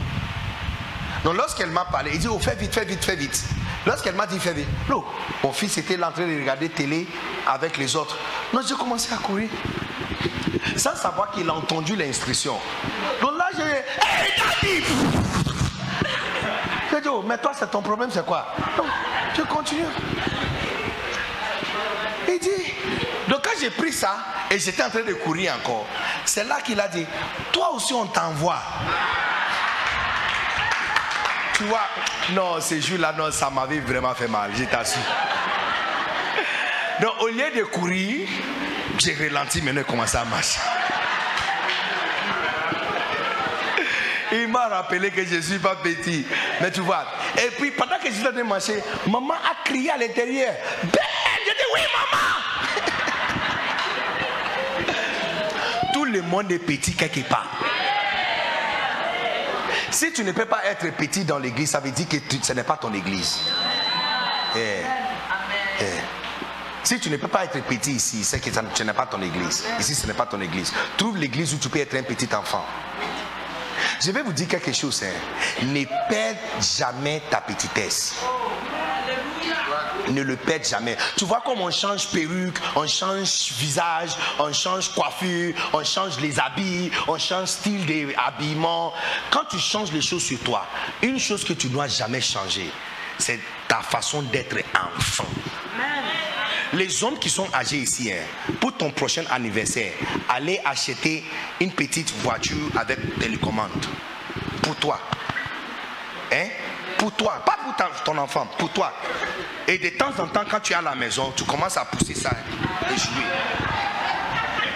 Donc 1.23 1.37
lorsqu'elle 1.37 1.69
m'a 1.71 1.85
parlé, 1.85 2.11
il 2.13 2.19
dit, 2.19 2.27
oh, 2.27 2.39
fais 2.39 2.55
vite, 2.55 2.73
fais 2.73 2.85
vite, 2.85 3.03
fais 3.03 3.15
vite. 3.15 3.43
Lorsqu'elle 3.85 4.15
m'a 4.15 4.27
dit, 4.27 4.39
fais 4.39 4.53
vite, 4.53 4.67
non, 4.89 5.03
mon 5.43 5.51
fils 5.53 5.77
était 5.77 5.97
là 5.97 6.09
en 6.09 6.11
train 6.11 6.27
de 6.27 6.39
regarder 6.39 6.69
télé 6.69 7.07
avec 7.47 7.77
les 7.77 7.95
autres. 7.95 8.17
Non, 8.53 8.61
j'ai 8.67 8.75
commencé 8.75 9.13
à 9.13 9.17
courir. 9.17 9.49
Sans 10.75 10.95
savoir 10.95 11.31
qu'il 11.31 11.49
a 11.49 11.53
entendu 11.53 11.95
l'instruction. 11.95 12.55
Donc 13.21 13.37
là, 13.37 13.49
j'ai 13.55 13.63
Hey, 13.63 14.31
daddy 14.37 14.83
J'ai 16.91 17.01
dit, 17.01 17.07
oh, 17.09 17.23
mais 17.25 17.37
toi, 17.37 17.51
c'est 17.57 17.69
ton 17.69 17.81
problème, 17.81 18.09
c'est 18.11 18.25
quoi? 18.25 18.47
Non, 18.77 18.85
je 19.35 19.41
continue. 19.43 19.85
Il 22.27 22.39
dit, 22.39 22.73
donc 23.29 23.41
quand 23.43 23.59
j'ai 23.59 23.69
pris 23.69 23.93
ça 23.93 24.17
et 24.49 24.59
j'étais 24.59 24.83
en 24.83 24.89
train 24.89 25.01
de 25.01 25.13
courir 25.13 25.53
encore, 25.55 25.85
c'est 26.25 26.43
là 26.43 26.61
qu'il 26.61 26.79
a 26.79 26.87
dit, 26.87 27.05
toi 27.51 27.71
aussi 27.73 27.93
on 27.93 28.05
t'envoie. 28.05 28.59
Tu 31.63 31.69
vois, 31.69 31.87
non, 32.33 32.59
ces 32.59 32.81
jours-là, 32.81 33.13
non, 33.17 33.31
ça 33.31 33.49
m'avait 33.49 33.79
vraiment 33.79 34.13
fait 34.13 34.27
mal, 34.27 34.51
je 34.53 34.65
t'assure. 34.65 34.99
Donc 36.99 37.21
au 37.21 37.29
lieu 37.29 37.51
de 37.55 37.63
courir, 37.63 38.27
j'ai 38.97 39.15
ralenti, 39.15 39.61
maintenant 39.61 39.79
il 39.79 39.85
commence 39.85 40.13
à 40.13 40.25
marcher. 40.25 40.59
Il 44.33 44.49
m'a 44.49 44.67
rappelé 44.67 45.09
que 45.09 45.25
je 45.25 45.35
ne 45.35 45.41
suis 45.41 45.59
pas 45.59 45.77
petit. 45.77 46.25
Mais 46.59 46.69
tu 46.69 46.81
vois. 46.81 47.05
Et 47.37 47.49
puis 47.57 47.71
pendant 47.71 47.97
que 47.97 48.09
je 48.09 48.13
suis 48.15 48.27
en 48.27 48.31
train 48.31 48.39
de 48.39 48.43
marcher, 48.43 48.83
maman 49.07 49.35
a 49.35 49.63
crié 49.63 49.91
à 49.91 49.97
l'intérieur. 49.97 50.53
Ben, 50.83 50.99
je 51.45 51.51
dis 51.51 51.65
oui, 51.75 51.81
maman. 54.83 55.93
Tout 55.93 56.03
le 56.03 56.21
monde 56.23 56.51
est 56.51 56.59
petit 56.59 56.93
quelque 56.93 57.21
part. 57.21 57.47
Si 59.93 60.11
tu 60.11 60.23
ne 60.23 60.31
peux 60.31 60.45
pas 60.45 60.65
être 60.65 60.91
petit 60.95 61.23
dans 61.23 61.37
l'église, 61.37 61.69
ça 61.69 61.79
veut 61.79 61.91
dire 61.91 62.07
que 62.07 62.17
tu- 62.17 62.39
ce 62.41 62.53
n'est 62.53 62.63
pas 62.63 62.77
ton 62.77 62.91
église. 62.93 63.41
Eh. 64.55 64.81
Eh. 65.79 65.83
Si 66.83 66.99
tu 66.99 67.09
ne 67.09 67.17
peux 67.17 67.27
pas 67.27 67.45
être 67.45 67.61
petit 67.63 67.91
ici, 67.93 68.23
c'est 68.23 68.39
que 68.39 68.49
ce 68.51 68.83
n'est 68.83 68.93
pas 68.93 69.05
ton 69.05 69.21
église. 69.21 69.63
Ici, 69.79 69.95
ce 69.95 70.05
n'est 70.07 70.13
pas 70.13 70.25
ton 70.25 70.41
église. 70.41 70.73
Trouve 70.97 71.17
l'église 71.17 71.53
où 71.53 71.57
tu 71.57 71.69
peux 71.69 71.79
être 71.79 71.95
un 71.95 72.03
petit 72.03 72.27
enfant. 72.35 72.65
Je 74.03 74.11
vais 74.11 74.21
vous 74.23 74.33
dire 74.33 74.47
quelque 74.47 74.73
chose. 74.73 75.03
hein. 75.03 75.63
Ne 75.65 75.85
perds 76.09 76.35
jamais 76.59 77.21
ta 77.29 77.39
petitesse. 77.41 78.15
Ne 80.13 80.21
le 80.21 80.35
perds 80.35 80.63
jamais. 80.63 80.95
Tu 81.17 81.25
vois 81.25 81.41
comme 81.41 81.61
on 81.61 81.71
change 81.71 82.07
perruque, 82.09 82.57
on 82.75 82.85
change 82.85 83.51
visage, 83.53 84.11
on 84.37 84.53
change 84.53 84.89
coiffure, 84.89 85.55
on 85.73 85.83
change 85.83 86.19
les 86.19 86.39
habits, 86.39 86.91
on 87.07 87.17
change 87.17 87.47
style 87.47 87.83
d'habillement. 87.85 88.93
Quand 89.31 89.45
tu 89.49 89.57
changes 89.57 89.91
les 89.91 90.01
choses 90.01 90.23
sur 90.23 90.39
toi, 90.39 90.67
une 91.01 91.19
chose 91.19 91.43
que 91.43 91.53
tu 91.53 91.67
dois 91.67 91.87
jamais 91.87 92.21
changer, 92.21 92.69
c'est 93.17 93.39
ta 93.67 93.81
façon 93.81 94.21
d'être 94.21 94.57
enfant. 94.75 95.25
Les 96.73 97.03
hommes 97.03 97.17
qui 97.17 97.29
sont 97.29 97.47
âgés 97.53 97.77
ici, 97.77 98.11
hein, 98.11 98.53
pour 98.59 98.75
ton 98.75 98.91
prochain 98.91 99.23
anniversaire, 99.31 99.93
allez 100.29 100.59
acheter 100.65 101.23
une 101.59 101.71
petite 101.71 102.11
voiture 102.21 102.69
avec 102.75 103.19
télécommande. 103.19 103.85
Pour 104.61 104.75
toi. 104.75 104.99
Hein? 106.31 106.47
Pour 107.03 107.11
toi. 107.11 107.33
Pas 107.45 107.57
pour 107.61 107.75
ta- 107.75 107.89
ton 108.05 108.17
enfant, 108.17 108.47
pour 108.57 108.71
toi. 108.71 108.93
Et 109.67 109.77
de 109.77 109.89
temps 109.89 110.13
en 110.19 110.27
temps, 110.27 110.43
quand 110.49 110.61
tu 110.61 110.71
es 110.71 110.75
à 110.77 110.81
la 110.81 110.95
maison, 110.95 111.33
tu 111.35 111.43
commences 111.43 111.75
à 111.75 111.83
pousser 111.83 112.13
ça 112.15 112.29
et 112.89 112.97
jouer. 112.97 113.25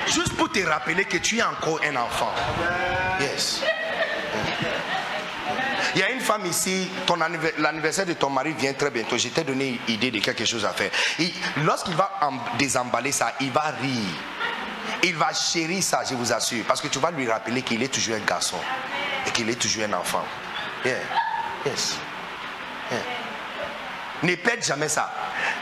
Juste 0.07 0.33
pour 0.35 0.51
te 0.51 0.59
rappeler 0.67 1.05
que 1.05 1.15
tu 1.19 1.37
es 1.37 1.43
encore 1.43 1.79
un 1.89 1.95
enfant. 1.95 2.29
Yes. 3.21 3.61
Il 5.95 6.01
y 6.01 6.03
a 6.03 6.09
une 6.11 6.19
femme 6.19 6.45
ici, 6.47 6.89
ton 7.05 7.21
anniver- 7.21 7.53
l'anniversaire 7.59 8.05
de 8.05 8.11
ton 8.11 8.29
mari 8.29 8.53
vient 8.59 8.73
très 8.73 8.89
bientôt. 8.91 9.17
Je 9.17 9.29
t'ai 9.29 9.45
donné 9.45 9.79
une 9.87 9.93
idée 9.93 10.11
de 10.11 10.19
quelque 10.19 10.43
chose 10.43 10.65
à 10.65 10.71
faire. 10.73 10.91
Il- 11.19 11.31
Lorsqu'il 11.63 11.95
va 11.95 12.11
em- 12.23 12.39
désemballer 12.59 13.13
ça, 13.13 13.35
il 13.39 13.51
va 13.53 13.71
rire. 13.81 14.03
Il 15.03 15.15
va 15.15 15.31
chérir 15.33 15.81
ça, 15.81 16.01
je 16.09 16.13
vous 16.13 16.33
assure. 16.33 16.65
Parce 16.67 16.81
que 16.81 16.89
tu 16.89 16.99
vas 16.99 17.09
lui 17.11 17.31
rappeler 17.31 17.61
qu'il 17.61 17.81
est 17.83 17.87
toujours 17.87 18.15
un 18.17 18.25
garçon. 18.25 18.57
Et 19.25 19.31
qu'il 19.31 19.49
est 19.49 19.55
toujours 19.61 19.85
un 19.85 19.93
enfant. 19.93 20.25
Yeah. 20.83 20.97
Yes. 21.65 21.95
Yeah. 22.91 22.99
Ne 24.23 24.35
perd 24.35 24.63
jamais 24.63 24.89
ça. 24.89 25.11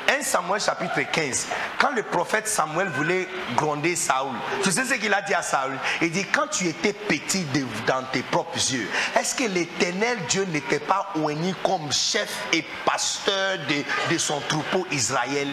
1 0.08 0.24
Samuel 0.24 0.62
chapitre 0.62 1.02
15. 1.12 1.48
Quand 1.78 1.92
le 1.92 2.04
prophète 2.04 2.48
Samuel 2.48 2.88
voulait 2.88 3.28
gronder 3.56 3.98
Saoul, 3.98 4.34
tu 4.64 4.72
sais 4.72 4.86
ce 4.86 4.94
qu'il 4.94 5.14
a 5.14 5.22
dit 5.22 5.34
à 5.34 5.42
Saoul? 5.42 5.78
Il 6.02 6.12
dit 6.12 6.26
Quand 6.26 6.48
tu 6.48 6.66
étais 6.68 6.94
petit 6.94 7.46
dans 7.86 8.04
tes 8.14 8.22
propres 8.24 8.56
yeux, 8.56 8.88
est-ce 9.20 9.36
que 9.36 9.44
l'éternel 9.44 10.18
Dieu 10.30 10.46
n'était 10.46 10.80
pas 10.80 11.12
oigné 11.16 11.54
comme 11.64 11.92
chef 11.92 12.30
et 12.54 12.64
pasteur 12.86 13.58
de, 13.68 14.14
de 14.14 14.18
son 14.18 14.40
troupeau 14.42 14.88
Israël? 14.92 15.50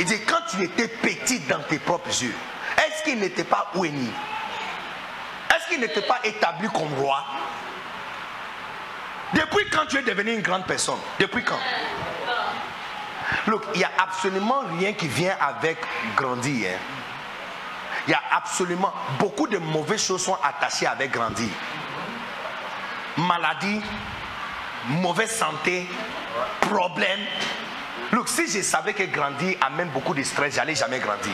Il 0.00 0.06
dit 0.06 0.20
Quand 0.26 0.40
tu 0.50 0.62
étais 0.62 0.88
petit 0.88 1.40
dans 1.40 1.60
tes 1.60 1.78
propres 1.78 2.08
yeux, 2.22 2.34
est-ce 2.78 3.02
qu'il 3.02 3.18
n'était 3.20 3.44
pas 3.44 3.70
oigné? 3.74 4.08
Est-ce 5.54 5.68
qu'il 5.68 5.80
n'était 5.80 6.02
pas 6.02 6.20
établi 6.24 6.68
comme 6.68 6.94
roi? 6.94 7.22
Depuis 9.34 9.68
quand 9.70 9.86
tu 9.86 9.96
es 9.98 10.02
devenu 10.02 10.32
une 10.34 10.42
grande 10.42 10.66
personne? 10.66 10.98
Depuis 11.18 11.42
quand? 11.44 11.58
Look, 13.46 13.64
il 13.74 13.78
n'y 13.78 13.84
a 13.84 13.90
absolument 13.98 14.62
rien 14.78 14.92
qui 14.92 15.08
vient 15.08 15.36
avec 15.40 15.78
grandir. 16.16 16.70
hein. 16.70 16.78
Il 18.06 18.10
y 18.10 18.14
a 18.14 18.22
absolument 18.32 18.92
beaucoup 19.18 19.46
de 19.46 19.58
mauvaises 19.58 20.04
choses 20.04 20.24
sont 20.24 20.38
attachées 20.42 20.86
avec 20.86 21.12
grandir. 21.12 21.48
Maladie, 23.16 23.80
mauvaise 24.86 25.30
santé, 25.30 25.86
problème. 26.60 27.20
Look, 28.10 28.28
si 28.28 28.46
je 28.50 28.62
savais 28.62 28.92
que 28.92 29.04
grandir 29.04 29.56
amène 29.60 29.88
beaucoup 29.90 30.14
de 30.14 30.22
stress, 30.22 30.54
j'allais 30.56 30.74
jamais 30.74 30.98
grandir. 30.98 31.32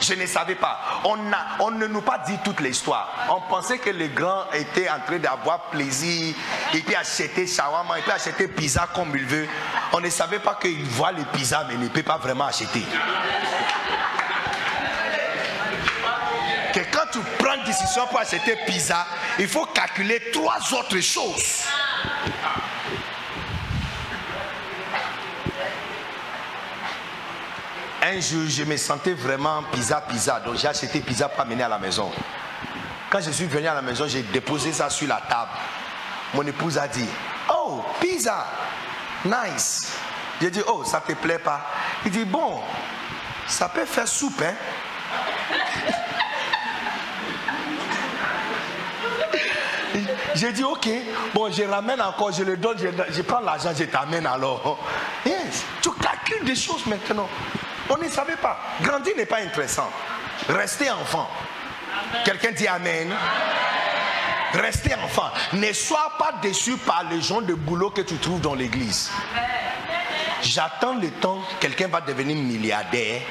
Je 0.00 0.14
ne 0.14 0.26
savais 0.26 0.54
pas. 0.54 0.78
On, 1.04 1.16
a, 1.32 1.60
on 1.60 1.70
ne 1.72 1.86
nous 1.86 2.02
pas 2.02 2.18
dit 2.18 2.38
toute 2.44 2.60
l'histoire. 2.60 3.08
On 3.30 3.40
pensait 3.52 3.78
que 3.78 3.90
les 3.90 4.08
grands 4.08 4.44
étaient 4.52 4.88
en 4.88 5.00
train 5.00 5.18
d'avoir 5.18 5.62
plaisir. 5.70 6.34
Il 6.72 6.84
peut 6.84 6.94
acheter 6.96 7.46
shawarma, 7.46 7.98
il 7.98 8.04
peut 8.04 8.12
acheter 8.12 8.46
pizza 8.48 8.88
comme 8.94 9.10
il 9.16 9.24
veut. 9.24 9.48
On 9.92 10.00
ne 10.00 10.08
savait 10.10 10.38
pas 10.38 10.54
qu'il 10.60 10.84
voit 10.84 11.12
les 11.12 11.24
pizzas, 11.24 11.64
mais 11.68 11.74
il 11.74 11.80
ne 11.80 11.88
peut 11.88 12.02
pas 12.02 12.18
vraiment 12.18 12.46
acheter. 12.46 12.84
Que 16.72 16.80
quand 16.92 17.06
tu 17.10 17.18
prends 17.38 17.54
une 17.54 17.64
décision 17.64 18.06
pour 18.06 18.20
acheter 18.20 18.56
pizza, 18.66 19.06
il 19.38 19.48
faut 19.48 19.66
calculer 19.66 20.30
trois 20.32 20.58
autres 20.74 21.00
choses. 21.00 21.64
Un 28.10 28.20
jour, 28.20 28.44
je 28.48 28.64
me 28.64 28.74
sentais 28.78 29.12
vraiment 29.12 29.62
pizza, 29.70 30.00
pizza. 30.00 30.40
Donc 30.40 30.56
j'ai 30.56 30.66
acheté 30.66 31.00
pizza 31.00 31.28
pour 31.28 31.42
amener 31.42 31.62
à 31.62 31.68
la 31.68 31.78
maison. 31.78 32.10
Quand 33.10 33.20
je 33.20 33.30
suis 33.30 33.44
venu 33.44 33.66
à 33.66 33.74
la 33.74 33.82
maison, 33.82 34.06
j'ai 34.08 34.22
déposé 34.22 34.72
ça 34.72 34.88
sur 34.88 35.06
la 35.06 35.20
table. 35.28 35.50
Mon 36.32 36.42
épouse 36.46 36.78
a 36.78 36.88
dit, 36.88 37.04
oh, 37.54 37.84
pizza, 38.00 38.46
nice. 39.26 39.92
J'ai 40.40 40.50
dit, 40.50 40.62
oh, 40.66 40.84
ça 40.84 41.02
te 41.06 41.12
plaît 41.12 41.38
pas 41.38 41.66
Il 42.06 42.10
dit, 42.10 42.24
bon, 42.24 42.62
ça 43.46 43.68
peut 43.68 43.84
faire 43.84 44.08
soupe, 44.08 44.40
hein 44.42 44.54
J'ai 50.34 50.52
dit, 50.52 50.64
ok, 50.64 50.88
bon, 51.34 51.52
je 51.52 51.64
ramène 51.64 52.00
encore, 52.00 52.32
je 52.32 52.42
le 52.42 52.56
donne, 52.56 52.78
je, 52.78 52.88
je 53.10 53.20
prends 53.20 53.40
l'argent, 53.40 53.72
je 53.78 53.84
t'amène 53.84 54.24
alors. 54.26 54.78
Yes, 55.26 55.64
tu 55.82 55.90
calcules 55.92 56.46
des 56.46 56.56
choses 56.56 56.86
maintenant. 56.86 57.28
On 57.90 57.96
ne 57.96 58.08
savait 58.08 58.36
pas. 58.36 58.58
Grandir 58.82 59.14
n'est 59.16 59.26
pas 59.26 59.38
intéressant. 59.38 59.90
Restez 60.48 60.90
enfant. 60.90 61.28
Quelqu'un 62.24 62.52
dit 62.52 62.66
Amen. 62.66 63.12
Restez 64.54 64.94
enfant. 64.94 65.30
Ne 65.52 65.72
sois 65.72 66.12
pas 66.18 66.32
déçu 66.40 66.76
par 66.78 67.04
les 67.10 67.20
gens 67.20 67.40
de 67.40 67.54
boulot 67.54 67.90
que 67.90 68.00
tu 68.00 68.16
trouves 68.16 68.40
dans 68.40 68.54
l'église. 68.54 69.10
J'attends 70.40 70.94
le 70.94 71.10
temps, 71.10 71.40
quelqu'un 71.60 71.88
va 71.88 72.00
devenir 72.00 72.36
milliardaire 72.36 73.22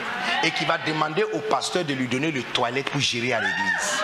et 0.43 0.51
qui 0.51 0.65
va 0.65 0.77
demander 0.77 1.23
au 1.23 1.39
pasteur 1.39 1.85
de 1.85 1.93
lui 1.93 2.07
donner 2.07 2.31
le 2.31 2.43
toilette 2.43 2.89
pour 2.89 2.99
gérer 2.99 3.33
à 3.33 3.39
l'église. 3.39 4.03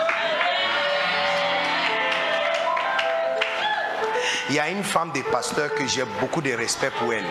Il 4.48 4.56
y 4.56 4.60
a 4.60 4.68
une 4.68 4.84
femme 4.84 5.10
des 5.12 5.22
pasteurs 5.22 5.74
que 5.74 5.86
j'ai 5.86 6.04
beaucoup 6.20 6.42
de 6.42 6.52
respect 6.52 6.90
pour 6.98 7.12
elle. 7.12 7.24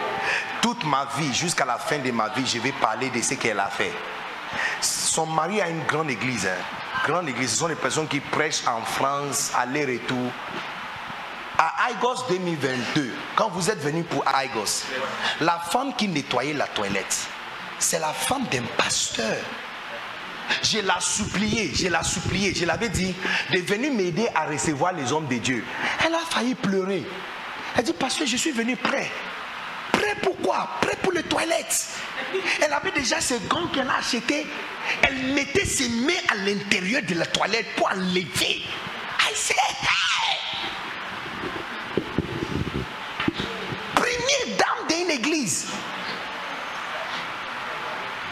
Toute 0.63 0.85
ma 0.85 1.05
vie, 1.17 1.33
jusqu'à 1.33 1.65
la 1.65 1.77
fin 1.77 1.99
de 1.99 2.09
ma 2.11 2.29
vie, 2.29 2.47
je 2.47 2.57
vais 2.57 2.71
parler 2.71 3.09
de 3.09 3.21
ce 3.21 3.33
qu'elle 3.33 3.59
a 3.59 3.67
fait. 3.67 3.91
Son 4.79 5.25
mari 5.25 5.59
a 5.59 5.67
une 5.67 5.83
grande 5.83 6.09
église. 6.09 6.47
Hein. 6.47 7.05
Grande 7.05 7.27
église. 7.27 7.51
Ce 7.51 7.57
sont 7.57 7.67
les 7.67 7.75
personnes 7.75 8.07
qui 8.07 8.21
prêchent 8.21 8.65
en 8.65 8.81
France, 8.81 9.51
aller-retour. 9.57 10.31
À 11.57 11.89
Aigos 11.91 12.23
2022, 12.29 13.13
quand 13.35 13.49
vous 13.49 13.69
êtes 13.69 13.79
venu 13.79 14.03
pour 14.05 14.23
Aigos, 14.25 14.85
la 15.41 15.59
femme 15.59 15.93
qui 15.97 16.07
nettoyait 16.07 16.53
la 16.53 16.67
toilette, 16.67 17.27
c'est 17.77 17.99
la 17.99 18.13
femme 18.13 18.45
d'un 18.49 18.63
pasteur. 18.77 19.35
Je 20.61 20.79
l'ai 20.79 21.01
supplié, 21.01 21.73
je 21.75 21.89
l'ai 21.89 22.03
supplié, 22.03 22.53
je 22.55 22.63
l'avais 22.65 22.89
dit 22.89 23.13
de 23.51 23.59
venir 23.59 23.91
m'aider 23.91 24.29
à 24.33 24.45
recevoir 24.45 24.93
les 24.93 25.11
hommes 25.11 25.27
de 25.27 25.35
Dieu. 25.39 25.65
Elle 26.05 26.15
a 26.15 26.19
failli 26.19 26.55
pleurer. 26.55 27.05
Elle 27.75 27.83
dit, 27.83 27.93
parce 27.93 28.15
que 28.15 28.25
je 28.25 28.37
suis 28.37 28.51
venu 28.51 28.77
prêt. 28.77 29.11
Prêt 29.93 30.15
pour 30.21 30.37
quoi 30.41 30.67
Prêt 30.81 30.97
pour 31.01 31.13
les 31.13 31.23
toilettes. 31.23 31.87
Elle 32.61 32.73
avait 32.73 32.91
déjà 32.91 33.21
ses 33.21 33.39
gants 33.47 33.67
qu'elle 33.67 33.87
a 33.87 33.97
achetés. 33.97 34.45
Elle 35.01 35.33
mettait 35.33 35.65
ses 35.65 35.87
mains 35.87 36.11
à 36.29 36.35
l'intérieur 36.35 37.01
de 37.03 37.15
la 37.15 37.25
toilette 37.25 37.73
pour 37.75 37.87
enlever. 37.89 38.65
I 39.25 39.33
said, 39.33 39.55
hey! 39.81 40.37
Première 43.95 44.57
dame 44.57 44.87
d'une 44.89 45.11
église. 45.11 45.67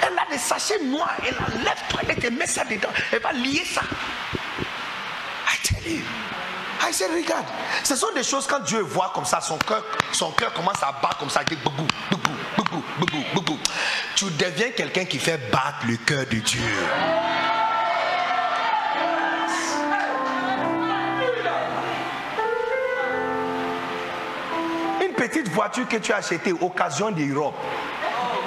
Elle 0.01 0.17
a 0.17 0.25
des 0.29 0.37
sachets 0.37 0.83
noirs, 0.83 1.15
elle 1.25 1.35
enlève 1.35 1.81
toilette 1.89 2.23
et 2.23 2.31
met 2.31 2.47
ça 2.47 2.65
dedans. 2.65 2.89
Elle 3.11 3.21
va 3.21 3.31
lier 3.31 3.63
ça. 3.63 3.83
I 5.47 5.57
tell 5.63 5.87
you. 5.87 6.01
I 6.83 6.91
said, 6.91 7.11
regarde, 7.11 7.45
ce 7.83 7.95
sont 7.95 8.11
des 8.15 8.23
choses 8.23 8.47
quand 8.47 8.59
Dieu 8.59 8.79
voit 8.79 9.11
comme 9.13 9.25
ça, 9.25 9.39
son 9.39 9.57
cœur, 9.57 9.83
son 10.11 10.31
cœur 10.31 10.51
commence 10.53 10.81
à 10.81 10.91
battre 10.91 11.17
comme 11.19 11.29
ça, 11.29 11.43
dit 11.43 11.55
bougou, 11.55 11.85
bougou, 12.09 12.33
bougou, 12.57 12.83
bougou, 12.99 13.23
bougou. 13.35 13.59
Tu 14.15 14.25
deviens 14.31 14.71
quelqu'un 14.71 15.05
qui 15.05 15.19
fait 15.19 15.37
battre 15.51 15.85
le 15.87 15.97
cœur 15.97 16.25
de 16.25 16.37
Dieu. 16.37 16.61
Une 25.01 25.13
petite 25.13 25.49
voiture 25.49 25.87
que 25.87 25.97
tu 25.97 26.11
as 26.11 26.17
achetée, 26.17 26.51
occasion 26.51 27.11
d'Europe. 27.11 27.55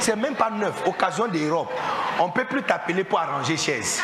C'est 0.01 0.17
même 0.17 0.35
pas 0.35 0.51
neuf, 0.51 0.75
occasion 0.87 1.29
d'Europe. 1.29 1.71
On 2.19 2.27
ne 2.27 2.33
peut 2.33 2.45
plus 2.45 2.63
t'appeler 2.65 3.05
pour 3.05 3.21
arranger 3.21 3.57
chaise. 3.57 4.03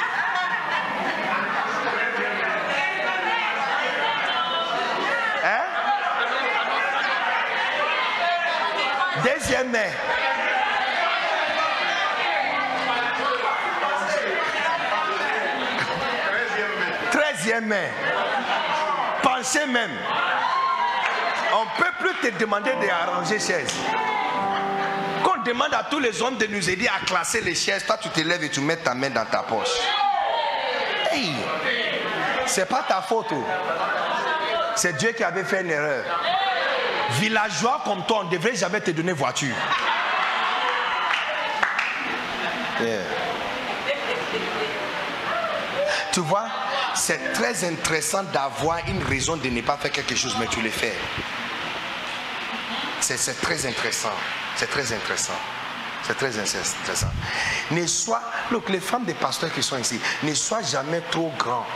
Deuxième 9.24 9.70
main. 9.70 9.90
Treizième 17.10 17.66
main. 17.66 17.89
Pensez 19.23 19.66
même. 19.66 19.90
On 21.52 21.65
ne 21.65 21.84
peut 21.84 21.92
plus 21.99 22.31
te 22.31 22.39
demander 22.39 22.73
d'arranger 22.74 23.39
chaise. 23.39 23.74
Quand 25.24 25.34
on 25.40 25.42
demande 25.42 25.74
à 25.74 25.84
tous 25.90 25.99
les 25.99 26.23
hommes 26.23 26.36
de 26.36 26.47
nous 26.47 26.70
aider 26.70 26.89
à 26.89 27.05
classer 27.05 27.40
les 27.40 27.55
chaises, 27.55 27.84
toi 27.84 27.99
tu 28.00 28.08
te 28.08 28.20
lèves 28.20 28.44
et 28.44 28.49
tu 28.49 28.60
mets 28.60 28.76
ta 28.76 28.94
main 28.94 29.10
dans 29.10 29.24
ta 29.24 29.42
poche. 29.42 29.68
Hey, 31.12 31.34
c'est 32.47 32.68
pas 32.68 32.84
ta 32.86 33.02
faute. 33.02 33.26
oh. 33.32 33.44
C'est 34.76 34.97
Dieu 34.97 35.10
qui 35.12 35.24
avait 35.24 35.44
fait 35.44 35.62
une 35.62 35.70
erreur. 35.70 36.05
Villageois 37.18 37.82
comme 37.84 38.05
toi, 38.06 38.20
on 38.20 38.24
ne 38.24 38.30
devrait 38.30 38.55
jamais 38.55 38.80
te 38.80 38.90
donner 38.90 39.12
voiture. 39.12 39.55
Tu 46.12 46.20
vois, 46.20 46.47
c'est 46.94 47.32
très 47.32 47.64
intéressant 47.64 48.22
d'avoir 48.24 48.78
une 48.89 49.02
raison 49.02 49.36
de 49.36 49.48
ne 49.48 49.60
pas 49.60 49.76
faire 49.76 49.92
quelque 49.92 50.16
chose, 50.16 50.36
mais 50.39 50.47
tu 50.47 50.60
le 50.60 50.70
fais. 50.70 50.94
C'est 53.00 53.40
très 53.40 53.66
intéressant. 53.66 54.12
C'est 54.56 54.68
très 54.68 54.92
intéressant. 54.92 55.39
C'est 56.02 56.16
très 56.16 56.39
intéressant. 56.39 57.08
Ne 57.70 57.86
sois, 57.86 58.22
look, 58.50 58.68
les 58.68 58.80
femmes 58.80 59.05
des 59.05 59.14
pasteurs 59.14 59.52
qui 59.52 59.62
sont 59.62 59.78
ici, 59.78 60.00
ne 60.22 60.34
sois 60.34 60.62
jamais 60.62 61.00
trop 61.10 61.32
grand 61.39 61.66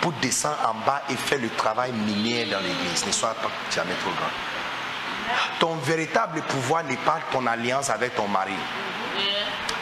pour 0.00 0.12
descendre 0.12 0.58
en 0.68 0.74
bas 0.86 1.02
et 1.08 1.16
faire 1.16 1.38
le 1.38 1.48
travail 1.50 1.92
minier 1.92 2.44
dans 2.46 2.60
l'église. 2.60 3.06
Ne 3.06 3.12
sois 3.12 3.34
jamais 3.74 3.94
trop 3.94 4.10
grand. 4.10 4.55
Ton 5.58 5.74
véritable 5.76 6.42
pouvoir 6.42 6.84
n'est 6.84 6.96
pas 6.96 7.20
ton 7.32 7.46
alliance 7.46 7.90
avec 7.90 8.14
ton 8.14 8.28
mari. 8.28 8.54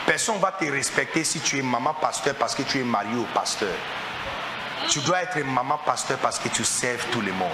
Personne 0.07 0.37
ne 0.37 0.41
va 0.41 0.53
te 0.53 0.65
respecter 0.65 1.25
si 1.25 1.41
tu 1.41 1.59
es 1.59 1.63
maman 1.63 1.95
pasteur 1.95 2.35
parce 2.35 2.55
que 2.55 2.63
tu 2.63 2.81
es 2.81 2.85
marié 2.85 3.17
au 3.17 3.27
pasteur. 3.35 3.75
Tu 4.89 5.01
dois 5.01 5.23
être 5.23 5.39
maman 5.45 5.79
pasteur 5.79 6.19
parce 6.19 6.39
que 6.39 6.49
tu 6.49 6.63
serves 6.63 7.07
tout 7.11 7.23
le 7.23 7.33
monde. 7.33 7.51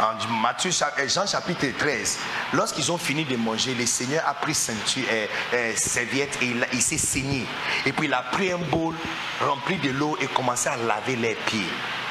En 0.00 0.32
Matthieu, 0.40 0.70
euh, 0.70 1.08
Jean 1.08 1.26
chapitre 1.26 1.66
13, 1.76 2.18
lorsqu'ils 2.52 2.92
ont 2.92 2.98
fini 2.98 3.24
de 3.24 3.36
manger, 3.36 3.74
le 3.74 3.84
Seigneur 3.84 4.22
a 4.28 4.34
pris 4.34 4.54
ceinture, 4.54 5.02
euh, 5.10 5.26
euh, 5.52 5.72
serviette 5.74 6.38
et 6.40 6.46
il, 6.46 6.66
il 6.72 6.82
s'est 6.82 6.98
saigné. 6.98 7.44
Et 7.84 7.92
puis 7.92 8.06
il 8.06 8.14
a 8.14 8.22
pris 8.22 8.52
un 8.52 8.58
bol 8.58 8.94
rempli 9.40 9.76
de 9.78 9.90
l'eau 9.90 10.16
et 10.20 10.26
commencé 10.28 10.68
à 10.68 10.76
laver 10.76 11.16
les 11.16 11.34
pieds. 11.34 11.66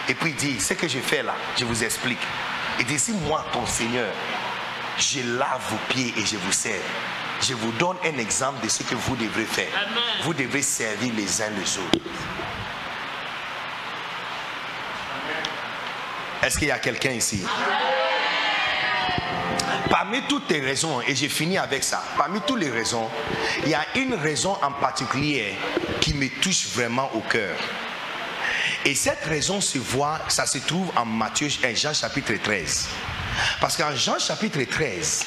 Et 0.10 0.14
puis 0.14 0.30
il 0.32 0.36
dit, 0.36 0.60
ce 0.60 0.74
que 0.74 0.88
je 0.88 1.00
fais 1.00 1.24
là, 1.24 1.36
je 1.58 1.66
vous 1.66 1.84
explique. 1.84 2.20
Il 2.80 2.86
dit, 2.86 3.00
si 3.00 3.12
moi, 3.12 3.46
ton 3.52 3.66
Seigneur, 3.66 4.12
je 4.98 5.20
lave 5.38 5.62
vos 5.70 5.78
pieds 5.90 6.14
et 6.18 6.26
je 6.26 6.38
vous 6.38 6.52
sers, 6.52 6.82
je 7.42 7.54
vous 7.54 7.72
donne 7.74 7.98
un 8.04 8.18
exemple 8.18 8.64
de 8.64 8.70
ce 8.70 8.84
que 8.84 8.96
vous 8.96 9.16
devrez 9.16 9.46
faire. 9.46 9.70
Vous 10.24 10.34
devrez 10.34 10.62
servir 10.62 11.14
les 11.16 11.42
uns 11.42 11.50
les 11.50 11.78
autres. 11.78 12.00
Est-ce 16.44 16.58
qu'il 16.58 16.68
y 16.68 16.72
a 16.72 16.80
quelqu'un 16.80 17.12
ici? 17.12 17.44
Parmi 19.90 20.22
toutes 20.28 20.50
les 20.52 20.62
raisons, 20.62 21.02
et 21.02 21.16
j'ai 21.16 21.30
fini 21.30 21.58
avec 21.58 21.84
ça, 21.84 22.04
parmi 22.18 22.40
toutes 22.42 22.60
les 22.60 22.70
raisons, 22.70 23.10
il 23.64 23.70
y 23.70 23.74
a 23.74 23.86
une 23.96 24.14
raison 24.14 24.58
en 24.62 24.72
particulier 24.72 25.56
qui 26.02 26.14
me 26.14 26.30
touche 26.42 26.68
vraiment 26.68 27.10
au 27.14 27.22
cœur. 27.22 27.56
Et 28.86 28.96
cette 28.96 29.24
raison 29.26 29.62
se 29.62 29.78
voit, 29.78 30.20
ça 30.28 30.46
se 30.46 30.58
trouve 30.60 30.92
en 30.96 31.06
Matthieu, 31.06 31.48
en 31.64 31.76
Jean 31.76 31.94
chapitre 31.94 32.34
13. 32.42 32.88
Parce 33.60 33.78
qu'en 33.78 33.96
Jean 33.96 34.20
chapitre 34.20 34.64
13, 34.64 35.26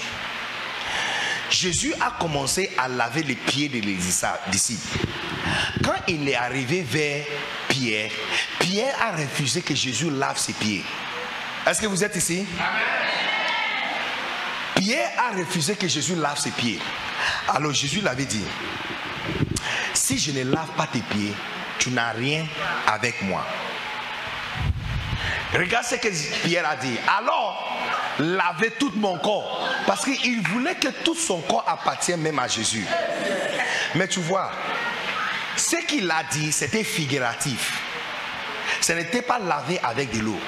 Jésus 1.50 1.92
a 2.00 2.12
commencé 2.18 2.70
à 2.78 2.88
laver 2.88 3.22
les 3.22 3.34
pieds 3.34 3.68
des 3.68 3.80
disciples. 3.80 4.98
Quand 5.82 5.96
il 6.06 6.28
est 6.28 6.36
arrivé 6.36 6.82
vers 6.82 7.24
Pierre, 7.68 8.10
Pierre 8.58 8.94
a 9.00 9.16
refusé 9.16 9.62
que 9.62 9.74
Jésus 9.74 10.10
lave 10.10 10.38
ses 10.38 10.52
pieds. 10.52 10.84
Est-ce 11.66 11.80
que 11.80 11.86
vous 11.86 12.02
êtes 12.02 12.16
ici? 12.16 12.46
Pierre 14.76 15.10
a 15.18 15.36
refusé 15.36 15.76
que 15.76 15.88
Jésus 15.88 16.14
lave 16.14 16.38
ses 16.38 16.50
pieds. 16.50 16.78
Alors 17.48 17.72
Jésus 17.72 18.00
l'avait 18.00 18.24
dit, 18.24 18.44
si 19.92 20.18
je 20.18 20.30
ne 20.30 20.44
lave 20.44 20.70
pas 20.76 20.86
tes 20.86 21.00
pieds, 21.00 21.34
tu 21.80 21.90
n'as 21.90 22.12
rien 22.12 22.46
avec 22.86 23.22
moi. 23.22 23.44
Regarde 25.52 25.84
ce 25.84 25.96
que 25.96 26.08
Pierre 26.44 26.68
a 26.68 26.76
dit. 26.76 26.96
Alors, 27.18 27.68
lavez 28.20 28.70
tout 28.78 28.92
mon 28.94 29.18
corps. 29.18 29.68
Parce 29.86 30.04
qu'il 30.04 30.40
voulait 30.48 30.76
que 30.76 30.88
tout 31.02 31.16
son 31.16 31.40
corps 31.40 31.64
appartienne 31.66 32.20
même 32.20 32.38
à 32.38 32.46
Jésus. 32.46 32.86
Mais 33.96 34.06
tu 34.06 34.20
vois, 34.20 34.52
ce 35.56 35.76
qu'il 35.86 36.08
a 36.10 36.22
dit, 36.30 36.52
c'était 36.52 36.84
figuratif. 36.84 37.80
Ce 38.80 38.92
n'était 38.92 39.22
pas 39.22 39.38
lavé 39.38 39.80
avec 39.82 40.12
de 40.16 40.20
l'eau. 40.20 40.38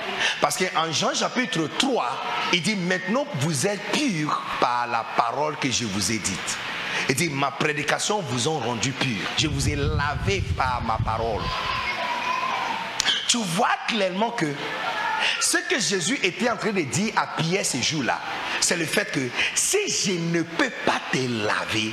Parce 0.40 0.56
qu'en 0.56 0.92
Jean 0.92 1.14
chapitre 1.14 1.68
3, 1.78 2.24
il 2.52 2.62
dit, 2.62 2.76
maintenant 2.76 3.26
vous 3.40 3.66
êtes 3.66 3.82
purs 3.90 4.40
par 4.60 4.86
la 4.86 5.04
parole 5.16 5.56
que 5.56 5.70
je 5.70 5.84
vous 5.84 6.12
ai 6.12 6.18
dite. 6.18 6.58
Il 7.08 7.14
dit, 7.14 7.30
ma 7.30 7.50
prédication 7.50 8.20
vous 8.20 8.48
a 8.48 8.58
rendu 8.58 8.92
pur. 8.92 9.18
Je 9.38 9.48
vous 9.48 9.68
ai 9.68 9.76
lavé 9.76 10.42
par 10.56 10.82
ma 10.82 10.98
parole. 10.98 11.42
Tu 13.28 13.38
vois 13.38 13.76
clairement 13.88 14.30
que 14.30 14.46
ce 15.40 15.56
que 15.68 15.80
Jésus 15.80 16.18
était 16.22 16.50
en 16.50 16.56
train 16.56 16.72
de 16.72 16.82
dire 16.82 17.12
à 17.16 17.28
Pierre 17.40 17.64
ces 17.64 17.82
jours-là, 17.82 18.20
c'est 18.60 18.76
le 18.76 18.84
fait 18.84 19.10
que 19.10 19.20
si 19.54 19.78
je 19.88 20.12
ne 20.12 20.42
peux 20.42 20.70
pas 20.84 21.00
te 21.10 21.18
laver, 21.18 21.92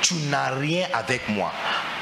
tu 0.00 0.14
n'as 0.30 0.54
rien 0.54 0.86
avec 0.92 1.28
moi. 1.28 1.52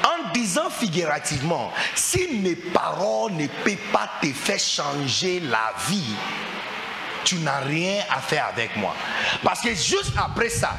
En 0.03 0.31
disant 0.33 0.69
figurativement, 0.69 1.71
si 1.95 2.27
mes 2.41 2.55
paroles 2.55 3.33
ne 3.33 3.47
peuvent 3.47 3.75
pas 3.91 4.09
te 4.21 4.27
faire 4.27 4.59
changer 4.59 5.39
la 5.39 5.73
vie, 5.87 6.13
tu 7.23 7.37
n'as 7.37 7.61
rien 7.61 8.03
à 8.11 8.19
faire 8.19 8.45
avec 8.47 8.75
moi. 8.75 8.95
Parce 9.43 9.61
que 9.61 9.73
juste 9.73 10.13
après 10.17 10.49
ça, 10.49 10.75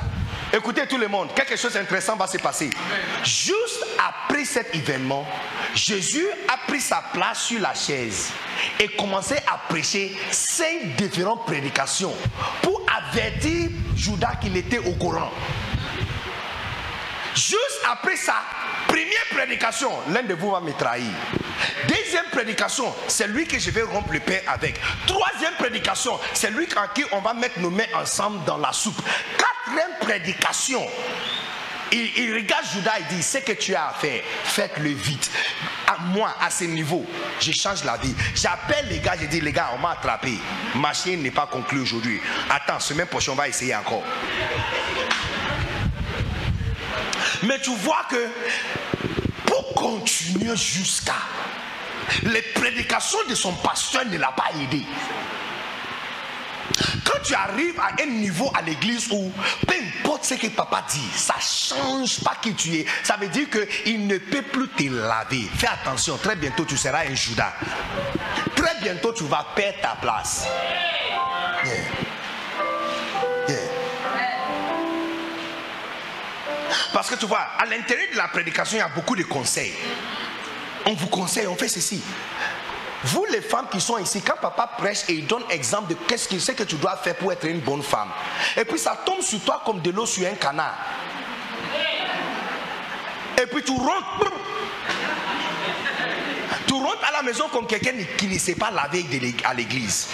écoutez 0.56 0.86
tout 0.86 0.98
le 0.98 1.08
monde, 1.08 1.28
quelque 1.34 1.56
chose 1.56 1.74
d'intéressant 1.74 2.16
va 2.16 2.26
se 2.26 2.38
passer. 2.38 2.70
Juste 3.22 3.84
après 3.98 4.44
cet 4.44 4.74
événement, 4.74 5.26
Jésus 5.74 6.26
a 6.48 6.56
pris 6.66 6.80
sa 6.80 7.02
place 7.12 7.42
sur 7.42 7.60
la 7.60 7.74
chaise 7.74 8.30
et 8.80 8.88
commençait 8.88 9.42
à 9.52 9.58
prêcher 9.68 10.16
cinq 10.30 10.96
différentes 10.96 11.44
prédications 11.44 12.14
pour 12.62 12.84
avertir 12.96 13.70
Judas 13.94 14.36
qu'il 14.40 14.56
était 14.56 14.78
au 14.78 14.92
courant. 14.92 15.30
Juste 17.34 17.82
après 17.90 18.16
ça, 18.16 18.36
première 18.88 19.26
prédication, 19.30 19.90
l'un 20.08 20.22
de 20.22 20.34
vous 20.34 20.50
va 20.50 20.60
me 20.60 20.72
trahir. 20.72 21.12
Deuxième 21.88 22.26
prédication, 22.30 22.94
c'est 23.08 23.28
lui 23.28 23.46
que 23.46 23.58
je 23.58 23.70
vais 23.70 23.82
rompre 23.82 24.12
le 24.12 24.20
pain 24.20 24.38
avec. 24.46 24.80
Troisième 25.06 25.54
prédication, 25.54 26.18
c'est 26.34 26.50
lui 26.50 26.66
en 26.76 26.92
qui 26.94 27.04
on 27.12 27.20
va 27.20 27.34
mettre 27.34 27.58
nos 27.60 27.70
mains 27.70 27.84
ensemble 27.94 28.44
dans 28.44 28.58
la 28.58 28.72
soupe. 28.72 29.00
Quatrième 29.38 29.98
prédication, 30.00 30.86
il, 31.92 32.34
regarde 32.34 32.64
Judas 32.72 32.98
et 32.98 33.14
dit, 33.14 33.22
ce 33.22 33.38
que 33.38 33.52
tu 33.52 33.74
as 33.74 33.88
à 33.88 33.92
faire, 33.92 34.22
faites-le 34.44 34.90
vite. 34.90 35.30
À 35.86 35.98
moi, 35.98 36.34
à 36.40 36.50
ce 36.50 36.64
niveau, 36.64 37.06
je 37.40 37.52
change 37.52 37.84
la 37.84 37.96
vie. 37.96 38.14
J'appelle 38.34 38.88
les 38.88 38.98
gars, 38.98 39.14
je 39.20 39.26
dis, 39.26 39.40
les 39.40 39.52
gars, 39.52 39.70
on 39.74 39.78
m'a 39.78 39.92
attrapé. 39.92 40.32
Ma 40.74 40.92
chaîne 40.92 41.22
n'est 41.22 41.30
pas 41.30 41.46
conclue 41.46 41.80
aujourd'hui. 41.80 42.20
Attends, 42.50 42.80
semaine 42.80 43.06
prochaine, 43.06 43.34
on 43.34 43.36
va 43.36 43.48
essayer 43.48 43.74
encore. 43.74 44.02
Mais 47.44 47.60
tu 47.60 47.70
vois 47.76 48.04
que 48.10 48.28
pour 49.46 49.74
continuer 49.74 50.56
jusqu'à 50.56 51.14
les 52.22 52.42
prédications 52.42 53.18
de 53.28 53.34
son 53.34 53.52
pasteur 53.54 54.04
ne 54.06 54.18
l'a 54.18 54.32
pas 54.32 54.50
aidé. 54.60 54.82
Quand 57.04 57.22
tu 57.22 57.34
arrives 57.34 57.78
à 57.78 58.02
un 58.02 58.06
niveau 58.06 58.50
à 58.54 58.62
l'église 58.62 59.08
où 59.10 59.32
peu 59.66 59.74
importe 59.74 60.24
ce 60.24 60.34
que 60.34 60.48
papa 60.48 60.84
dit, 60.90 61.08
ça 61.14 61.36
change 61.40 62.22
pas 62.22 62.36
qui 62.42 62.54
tu 62.54 62.74
es. 62.74 62.86
Ça 63.02 63.16
veut 63.16 63.28
dire 63.28 63.46
qu'il 63.48 64.06
ne 64.06 64.18
peut 64.18 64.42
plus 64.42 64.68
te 64.68 64.90
laver. 64.90 65.48
Fais 65.56 65.68
attention, 65.68 66.16
très 66.18 66.36
bientôt 66.36 66.64
tu 66.64 66.76
seras 66.76 67.06
un 67.06 67.14
Judas. 67.14 67.54
Très 68.54 68.80
bientôt 68.82 69.12
tu 69.12 69.24
vas 69.24 69.46
perdre 69.54 69.80
ta 69.80 69.96
place. 70.00 70.46
Parce 76.92 77.10
que 77.10 77.14
tu 77.16 77.26
vois, 77.26 77.46
à 77.58 77.66
l'intérieur 77.66 78.08
de 78.12 78.16
la 78.16 78.28
prédication, 78.28 78.78
il 78.78 78.80
y 78.80 78.82
a 78.82 78.88
beaucoup 78.88 79.14
de 79.14 79.22
conseils. 79.24 79.74
On 80.86 80.94
vous 80.94 81.08
conseille, 81.08 81.48
on 81.48 81.56
fait 81.56 81.68
ceci. 81.68 82.00
Vous 83.04 83.24
les 83.26 83.40
femmes 83.40 83.66
qui 83.70 83.80
sont 83.80 83.98
ici, 83.98 84.22
quand 84.22 84.36
papa 84.40 84.70
prêche 84.78 85.02
et 85.08 85.14
il 85.14 85.26
donne 85.26 85.42
exemple 85.50 85.90
de 85.90 85.94
qu'est-ce 86.06 86.28
que 86.28 86.38
c'est 86.38 86.54
que 86.54 86.62
tu 86.62 86.76
dois 86.76 86.96
faire 86.96 87.16
pour 87.16 87.32
être 87.32 87.44
une 87.44 87.60
bonne 87.60 87.82
femme. 87.82 88.08
Et 88.56 88.64
puis 88.64 88.78
ça 88.78 88.96
tombe 89.04 89.20
sur 89.20 89.40
toi 89.40 89.62
comme 89.64 89.80
de 89.80 89.90
l'eau 89.90 90.06
sur 90.06 90.26
un 90.26 90.34
canard. 90.34 90.76
Et 93.40 93.46
puis 93.46 93.62
tu 93.62 93.72
rentres. 93.72 94.32
Tu 96.66 96.74
rentres 96.74 97.04
à 97.06 97.12
la 97.12 97.22
maison 97.22 97.48
comme 97.48 97.66
quelqu'un 97.66 97.92
qui 98.16 98.28
ne 98.28 98.38
sait 98.38 98.54
pas 98.54 98.70
laver 98.70 99.04
à 99.44 99.54
l'église. 99.54 100.08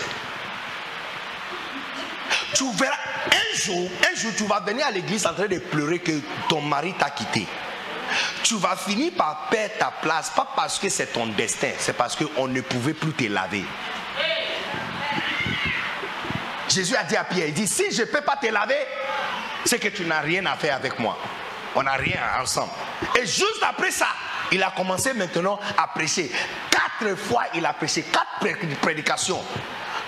Tu 2.54 2.64
verras 2.72 2.96
un 3.26 3.56
jour, 3.56 3.90
un 4.10 4.14
jour 4.14 4.32
tu 4.36 4.44
vas 4.44 4.60
venir 4.60 4.86
à 4.86 4.90
l'église 4.90 5.26
en 5.26 5.34
train 5.34 5.48
de 5.48 5.58
pleurer 5.58 5.98
que 5.98 6.20
ton 6.48 6.60
mari 6.60 6.94
t'a 6.98 7.10
quitté 7.10 7.46
tu 8.42 8.56
vas 8.56 8.76
finir 8.76 9.12
par 9.16 9.48
perdre 9.50 9.74
ta 9.78 9.92
place, 10.02 10.30
pas 10.30 10.48
parce 10.54 10.78
que 10.78 10.88
c'est 10.88 11.12
ton 11.12 11.26
destin, 11.26 11.70
c'est 11.78 11.96
parce 11.96 12.16
qu'on 12.16 12.48
ne 12.48 12.60
pouvait 12.60 12.94
plus 12.94 13.12
te 13.12 13.24
laver. 13.24 13.64
Jésus 16.68 16.96
a 16.96 17.04
dit 17.04 17.16
à 17.16 17.24
Pierre, 17.24 17.48
il 17.48 17.54
dit, 17.54 17.66
si 17.66 17.92
je 17.92 18.02
ne 18.02 18.06
peux 18.06 18.22
pas 18.22 18.36
te 18.36 18.46
laver, 18.46 18.78
c'est 19.64 19.78
que 19.78 19.88
tu 19.88 20.04
n'as 20.04 20.20
rien 20.20 20.46
à 20.46 20.56
faire 20.56 20.76
avec 20.76 20.98
moi. 20.98 21.18
On 21.74 21.82
n'a 21.82 21.92
rien 21.92 22.20
ensemble. 22.40 22.72
Et 23.20 23.26
juste 23.26 23.62
après 23.62 23.90
ça, 23.90 24.08
il 24.50 24.62
a 24.62 24.70
commencé 24.70 25.12
maintenant 25.12 25.58
à 25.78 25.86
prêcher. 25.88 26.30
Quatre 26.70 27.16
fois, 27.16 27.44
il 27.54 27.64
a 27.64 27.72
prêché, 27.72 28.02
quatre 28.02 28.76
prédications. 28.80 29.42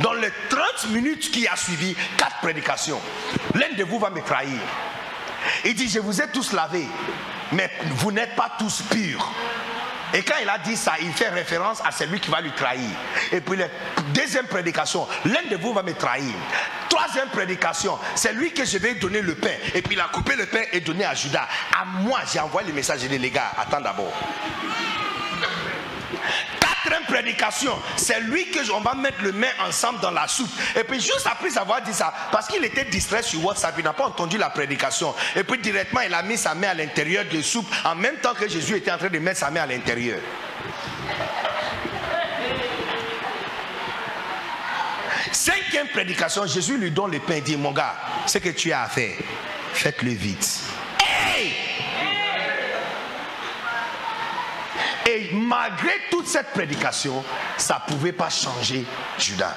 Dans 0.00 0.12
les 0.12 0.30
30 0.50 0.90
minutes 0.90 1.30
qui 1.30 1.46
a 1.46 1.56
suivi, 1.56 1.94
quatre 2.16 2.40
prédications. 2.40 3.00
L'un 3.54 3.76
de 3.76 3.84
vous 3.84 3.98
va 3.98 4.10
me 4.10 4.20
trahir. 4.22 4.60
Il 5.64 5.74
dit, 5.74 5.88
je 5.88 5.98
vous 5.98 6.20
ai 6.20 6.28
tous 6.28 6.52
lavés 6.52 6.88
mais 7.54 7.70
vous 7.96 8.12
n'êtes 8.12 8.34
pas 8.34 8.50
tous 8.58 8.82
purs. 8.82 9.32
Et 10.12 10.22
quand 10.22 10.36
il 10.40 10.48
a 10.48 10.58
dit 10.58 10.76
ça, 10.76 10.92
il 11.00 11.12
fait 11.12 11.28
référence 11.28 11.80
à 11.84 11.90
celui 11.90 12.20
qui 12.20 12.30
va 12.30 12.40
lui 12.40 12.52
trahir. 12.52 12.90
Et 13.32 13.40
puis 13.40 13.56
la 13.56 13.66
deuxième 14.12 14.46
prédication, 14.46 15.08
l'un 15.24 15.42
de 15.50 15.56
vous 15.56 15.72
va 15.72 15.82
me 15.82 15.92
trahir. 15.92 16.34
Troisième 16.88 17.28
prédication, 17.28 17.98
c'est 18.14 18.32
lui 18.32 18.52
que 18.52 18.64
je 18.64 18.78
vais 18.78 18.94
donner 18.94 19.22
le 19.22 19.34
pain. 19.34 19.54
Et 19.74 19.82
puis 19.82 19.96
il 19.96 20.00
a 20.00 20.04
coupé 20.04 20.36
le 20.36 20.46
pain 20.46 20.62
et 20.72 20.80
donné 20.80 21.04
à 21.04 21.14
Judas. 21.14 21.48
À 21.76 21.84
moi, 21.84 22.20
j'ai 22.32 22.38
envoyé 22.38 22.68
le 22.68 22.74
message. 22.74 23.00
J'ai 23.00 23.08
dit, 23.08 23.18
les 23.18 23.30
gars, 23.30 23.50
attends 23.58 23.80
d'abord 23.80 24.12
prédication, 27.06 27.78
c'est 27.96 28.20
lui 28.20 28.50
que 28.50 28.70
on 28.72 28.80
va 28.80 28.94
mettre 28.94 29.22
le 29.22 29.32
main 29.32 29.50
ensemble 29.66 30.00
dans 30.00 30.10
la 30.10 30.26
soupe. 30.26 30.50
Et 30.76 30.84
puis 30.84 31.00
juste 31.00 31.26
après 31.30 31.56
avoir 31.56 31.82
dit 31.82 31.92
ça, 31.92 32.12
parce 32.32 32.48
qu'il 32.48 32.64
était 32.64 32.84
distrait 32.84 33.22
sur 33.22 33.44
WhatsApp, 33.44 33.74
il 33.78 33.84
n'a 33.84 33.92
pas 33.92 34.06
entendu 34.06 34.38
la 34.38 34.50
prédication. 34.50 35.14
Et 35.36 35.44
puis 35.44 35.58
directement, 35.58 36.00
il 36.00 36.12
a 36.12 36.22
mis 36.22 36.36
sa 36.36 36.54
main 36.54 36.68
à 36.68 36.74
l'intérieur 36.74 37.24
de 37.30 37.40
soupe 37.42 37.72
en 37.84 37.94
même 37.94 38.16
temps 38.16 38.34
que 38.34 38.48
Jésus 38.48 38.76
était 38.76 38.90
en 38.90 38.98
train 38.98 39.08
de 39.08 39.18
mettre 39.18 39.40
sa 39.40 39.50
main 39.50 39.62
à 39.62 39.66
l'intérieur. 39.66 40.18
Cinquième 45.32 45.88
prédication, 45.88 46.46
Jésus 46.46 46.78
lui 46.78 46.90
donne 46.90 47.12
le 47.12 47.18
pain 47.18 47.34
et 47.34 47.40
dit, 47.40 47.56
mon 47.56 47.72
gars, 47.72 47.94
ce 48.26 48.38
que 48.38 48.50
tu 48.50 48.72
as 48.72 48.82
à 48.82 48.88
faire, 48.88 49.16
faites-le 49.72 50.12
vite. 50.12 50.60
Et 55.06 55.30
malgré 55.32 55.92
toute 56.10 56.26
cette 56.26 56.52
prédication, 56.52 57.22
ça 57.58 57.82
ne 57.86 57.92
pouvait 57.92 58.12
pas 58.12 58.30
changer 58.30 58.84
Judas. 59.18 59.56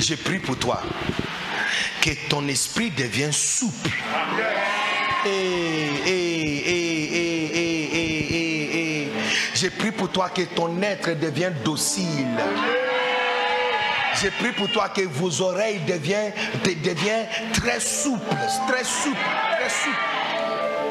J'ai 0.00 0.16
prie 0.16 0.38
pour 0.38 0.58
toi 0.58 0.80
que 2.00 2.10
ton 2.28 2.46
esprit 2.48 2.90
devienne 2.90 3.32
souple. 3.32 3.90
Et, 5.26 5.90
J'ai 9.54 9.70
pris 9.70 9.92
pour 9.92 10.10
toi 10.10 10.28
que 10.28 10.42
ton 10.42 10.82
être 10.82 11.12
devienne 11.18 11.54
docile. 11.64 12.26
J'ai 14.20 14.30
pris 14.30 14.52
pour 14.52 14.70
toi 14.70 14.90
que 14.90 15.02
vos 15.02 15.40
oreilles 15.40 15.80
deviennent, 15.86 16.32
deviennent 16.64 17.26
très 17.54 17.80
souples, 17.80 18.36
très 18.68 18.84
souples, 18.84 19.16
très 19.58 19.70
souples, 19.70 19.96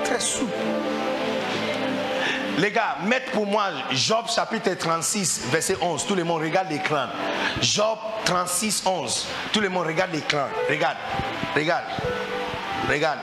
très 0.03 0.19
souples. 0.19 1.02
Les 2.57 2.71
gars, 2.71 2.97
mettez 3.03 3.31
pour 3.31 3.47
moi 3.47 3.69
Job 3.91 4.25
chapitre 4.33 4.73
36, 4.75 5.47
verset 5.51 5.75
11. 5.81 6.05
Tout 6.05 6.15
le 6.15 6.23
monde 6.23 6.41
regarde 6.41 6.69
l'écran. 6.69 7.07
Job 7.61 7.97
36, 8.25 8.83
11. 8.85 9.27
Tout 9.51 9.59
le 9.59 9.69
monde 9.69 9.87
regarde 9.87 10.11
l'écran. 10.11 10.47
Regarde, 10.69 10.97
regarde. 11.55 11.83
Regarde. 12.87 13.19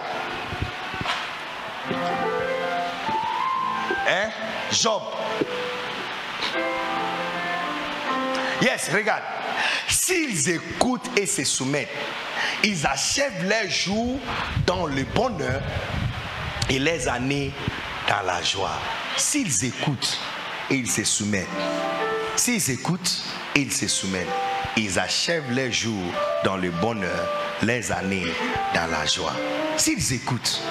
Hein? 4.08 4.30
Job. 4.72 5.02
Yes, 8.60 8.90
regarde. 8.92 9.22
S'ils 9.88 10.50
écoutent 10.50 11.08
et 11.16 11.26
se 11.26 11.44
soumettent, 11.44 11.88
ils 12.64 12.84
achèvent 12.84 13.48
leurs 13.48 13.70
jours 13.70 14.18
dans 14.66 14.86
le 14.86 15.04
bonheur 15.04 15.62
et 16.68 16.80
les 16.80 17.06
années 17.08 17.52
dans 18.08 18.26
la 18.26 18.42
joie. 18.42 18.78
S'ils 19.20 19.66
écoutent 19.66 20.18
et 20.70 20.76
ils 20.76 20.90
se 20.90 21.04
soumettent, 21.04 21.46
s'ils 22.36 22.70
écoutent 22.70 23.22
ils 23.54 23.70
se 23.70 23.86
soumettent, 23.86 24.26
ils 24.78 24.98
achèvent 24.98 25.52
leurs 25.52 25.70
jours 25.70 26.12
dans 26.42 26.56
le 26.56 26.70
bonheur, 26.70 27.28
les 27.60 27.92
années 27.92 28.32
dans 28.74 28.86
la 28.90 29.04
joie. 29.04 29.34
S'ils 29.76 30.14
écoutent, 30.14 30.62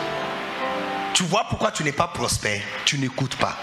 tu 1.14 1.22
vois 1.24 1.46
pourquoi 1.48 1.72
tu 1.72 1.84
n'es 1.84 1.92
pas 1.92 2.08
prospère, 2.08 2.64
tu 2.86 2.98
n'écoutes 2.98 3.36
pas 3.36 3.56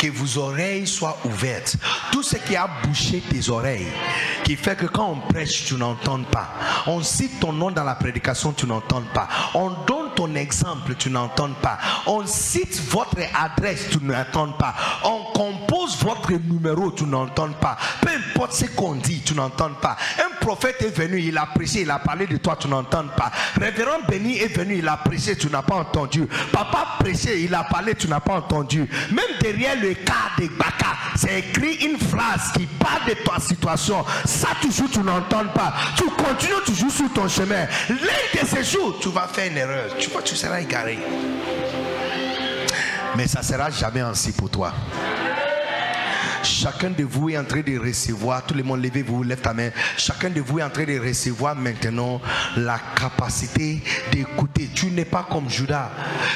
que 0.00 0.08
vos 0.08 0.38
oreilles 0.38 0.86
soient 0.86 1.18
ouvertes. 1.26 1.76
Tout 2.10 2.22
ce 2.22 2.36
qui 2.36 2.56
a 2.56 2.66
bouché 2.82 3.20
tes 3.20 3.50
oreilles, 3.50 3.92
qui 4.44 4.56
fait 4.56 4.74
que 4.74 4.86
quand 4.86 5.10
on 5.10 5.32
prêche, 5.32 5.66
tu 5.66 5.74
n'entends 5.74 6.22
pas. 6.22 6.54
On 6.86 7.02
cite 7.02 7.38
ton 7.38 7.52
nom 7.52 7.70
dans 7.70 7.84
la 7.84 7.94
prédication, 7.94 8.52
tu 8.52 8.66
n'entends 8.66 9.02
pas. 9.12 9.28
On 9.52 9.70
donne 9.86 10.14
ton 10.16 10.34
exemple, 10.34 10.94
tu 10.98 11.10
n'entends 11.10 11.52
pas. 11.60 11.78
On 12.06 12.26
cite 12.26 12.80
votre 12.88 13.18
adresse, 13.38 13.88
tu 13.90 13.98
n'entends 14.02 14.52
pas. 14.52 14.74
On 15.04 15.32
compose 15.34 15.98
votre 16.02 16.32
numéro, 16.32 16.90
tu 16.92 17.04
n'entends 17.04 17.52
pas. 17.52 17.76
Peu 18.00 18.08
importe 18.08 18.54
ce 18.54 18.64
qu'on 18.66 18.94
dit, 18.94 19.20
tu 19.20 19.34
n'entends 19.34 19.74
pas. 19.74 19.98
Un 20.18 20.34
prophète 20.40 20.80
est 20.80 20.96
venu, 20.96 21.20
il 21.20 21.36
a 21.36 21.44
prêché, 21.44 21.82
il 21.82 21.90
a 21.90 21.98
parlé 21.98 22.26
de 22.26 22.38
toi, 22.38 22.56
tu 22.58 22.68
n'entends 22.68 23.08
pas. 23.08 23.30
Révérend 23.60 24.00
Béni 24.08 24.38
est 24.38 24.56
venu, 24.56 24.78
il 24.78 24.88
a 24.88 24.96
prêché, 24.96 25.36
tu 25.36 25.48
n'as 25.48 25.62
pas 25.62 25.76
entendu. 25.76 26.26
Papa 26.50 26.96
prêché, 27.00 27.42
il 27.42 27.54
a 27.54 27.64
parlé, 27.64 27.94
tu 27.94 28.08
n'as 28.08 28.20
pas 28.20 28.36
entendu. 28.36 28.88
Même 29.10 29.38
derrière 29.42 29.76
le 29.78 29.89
cas 29.94 30.30
de 30.38 30.46
Baka, 30.48 30.96
c'est 31.16 31.40
écrit 31.40 31.74
une 31.86 31.98
phrase 31.98 32.52
qui 32.56 32.66
parle 32.66 33.08
de 33.08 33.14
ta 33.14 33.40
situation. 33.40 34.04
Ça 34.24 34.48
toujours, 34.60 34.90
tu 34.90 35.00
n'entends 35.00 35.46
pas. 35.54 35.74
Tu 35.96 36.04
continues 36.04 36.62
toujours 36.64 36.90
sur 36.90 37.12
ton 37.12 37.28
chemin. 37.28 37.66
L'un 37.88 38.42
de 38.42 38.46
ces 38.46 38.64
jours, 38.64 38.98
tu 39.00 39.08
vas 39.10 39.28
faire 39.28 39.50
une 39.50 39.58
erreur. 39.58 39.96
Tu 39.98 40.10
vois, 40.10 40.22
tu 40.22 40.36
seras 40.36 40.60
égaré. 40.60 40.98
Mais 43.16 43.26
ça 43.26 43.42
sera 43.42 43.70
jamais 43.70 44.00
ainsi 44.00 44.32
pour 44.32 44.50
toi. 44.50 44.72
Chacun 46.60 46.90
de 46.90 47.04
vous 47.04 47.30
est 47.30 47.38
en 47.38 47.44
train 47.46 47.62
de 47.62 47.78
recevoir, 47.78 48.44
tout 48.44 48.52
le 48.52 48.62
monde 48.62 48.82
levez-vous, 48.82 49.22
lève 49.22 49.40
ta 49.40 49.54
main. 49.54 49.70
Chacun 49.96 50.28
de 50.28 50.42
vous 50.42 50.58
est 50.58 50.62
en 50.62 50.68
train 50.68 50.84
de 50.84 50.98
recevoir 50.98 51.56
maintenant 51.56 52.20
la 52.54 52.78
capacité 53.00 53.80
d'écouter. 54.12 54.68
Tu 54.74 54.90
n'es 54.90 55.06
pas 55.06 55.26
comme 55.30 55.48
Judas. 55.48 55.90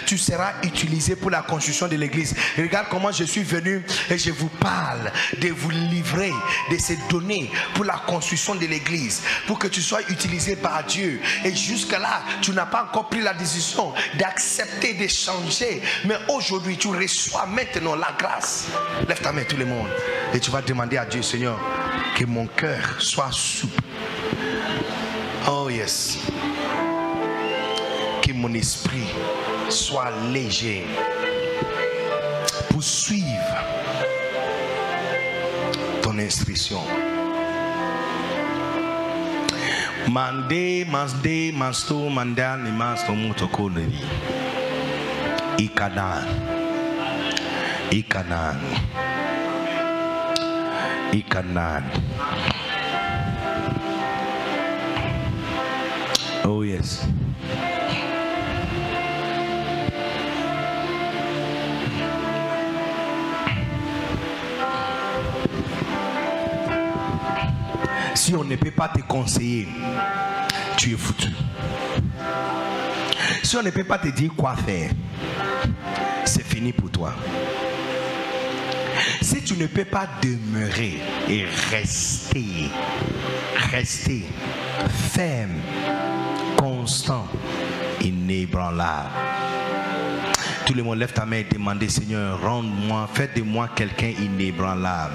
Tu 0.06 0.16
seras 0.16 0.54
utilisé 0.62 1.14
pour 1.14 1.30
la 1.30 1.42
construction 1.42 1.88
de 1.88 1.96
l'église. 1.96 2.34
Regarde 2.56 2.86
comment 2.88 3.12
je 3.12 3.24
suis 3.24 3.42
venu 3.42 3.84
et 4.08 4.16
je 4.16 4.30
vous 4.30 4.48
parle 4.48 5.12
de 5.42 5.48
vous 5.48 5.68
livrer, 5.68 6.32
de 6.70 6.78
se 6.78 6.94
donner 7.10 7.50
pour 7.74 7.84
la 7.84 8.00
construction 8.06 8.54
de 8.54 8.64
l'église, 8.64 9.20
pour 9.46 9.58
que 9.58 9.66
tu 9.66 9.82
sois 9.82 10.00
utilisé 10.08 10.56
par 10.56 10.84
Dieu. 10.84 11.20
Et 11.44 11.54
jusque-là, 11.54 12.22
tu 12.40 12.52
n'as 12.52 12.64
pas 12.64 12.84
encore 12.84 13.10
pris 13.10 13.20
la 13.20 13.34
décision 13.34 13.92
d'accepter, 14.18 14.94
de 14.94 15.06
changer. 15.06 15.82
Mais 16.06 16.16
aujourd'hui, 16.30 16.78
tu 16.78 16.88
reçois 16.88 17.44
maintenant 17.44 17.94
la 17.94 18.14
grâce. 18.18 18.68
Lève 19.06 19.20
ta 19.20 19.30
main, 19.30 19.44
tout 19.44 19.58
le 19.58 19.66
monde. 19.66 19.88
Et 20.32 20.40
tu 20.40 20.50
vas 20.50 20.62
demander 20.62 20.96
à 20.96 21.04
Dieu, 21.04 21.22
Seigneur, 21.22 21.58
que 22.16 22.24
mon 22.24 22.46
cœur 22.46 22.96
soit 22.98 23.30
souple. 23.32 23.82
Oh 25.48 25.68
yes. 25.68 26.18
Que 28.22 28.32
mon 28.32 28.52
esprit 28.54 29.06
soit 29.68 30.10
léger 30.32 30.86
pour 32.70 32.82
suivre 32.82 33.56
ton 36.02 36.18
instruction. 36.18 36.80
Mande, 40.08 40.84
masde, 40.90 41.52
masto, 41.54 42.08
mandan, 42.08 42.70
masto, 42.76 43.12
mutokoneri. 43.12 44.00
Ikanan. 45.58 46.26
Ikanan. 47.90 48.58
Oh, 56.44 56.64
yes. 56.64 57.06
Si 68.16 68.34
on 68.34 68.42
ne 68.42 68.56
peut 68.56 68.72
pas 68.72 68.88
te 68.88 69.00
conseiller, 69.02 69.68
tu 70.76 70.94
es 70.94 70.96
foutu. 70.96 71.28
Si 73.44 73.56
on 73.56 73.62
ne 73.62 73.70
peut 73.70 73.84
pas 73.84 73.98
te 73.98 74.08
dire 74.08 74.32
quoi 74.36 74.56
faire, 74.56 74.90
c'est 76.24 76.42
fini 76.42 76.72
pour 76.72 76.90
toi. 76.90 77.14
Si 79.20 79.42
tu 79.42 79.54
ne 79.56 79.66
peux 79.66 79.84
pas 79.84 80.08
demeurer 80.22 80.98
et 81.28 81.44
rester, 81.70 82.70
rester 83.70 84.24
ferme, 85.12 85.60
constant, 86.56 87.26
inébranlable. 88.00 89.10
Tout 90.66 90.74
le 90.74 90.82
monde 90.82 90.98
lève 90.98 91.12
ta 91.12 91.26
main 91.26 91.36
et 91.36 91.44
demande 91.44 91.86
Seigneur, 91.88 92.40
rends-moi, 92.40 93.08
faites 93.12 93.36
de 93.36 93.42
moi 93.42 93.68
quelqu'un 93.74 94.12
inébranlable. 94.18 95.14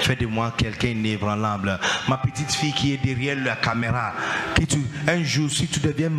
Fais 0.00 0.16
de 0.16 0.26
moi 0.26 0.52
quelqu'un 0.56 0.88
inébranlable. 0.88 1.78
Ma 2.08 2.18
petite 2.18 2.52
fille 2.52 2.72
qui 2.72 2.92
est 2.94 2.98
derrière 2.98 3.36
la 3.44 3.56
caméra. 3.56 4.12
Que 4.54 4.62
un 5.08 5.22
jour, 5.22 5.50
si 5.50 5.66
tu 5.66 5.80
deviens, 5.80 6.10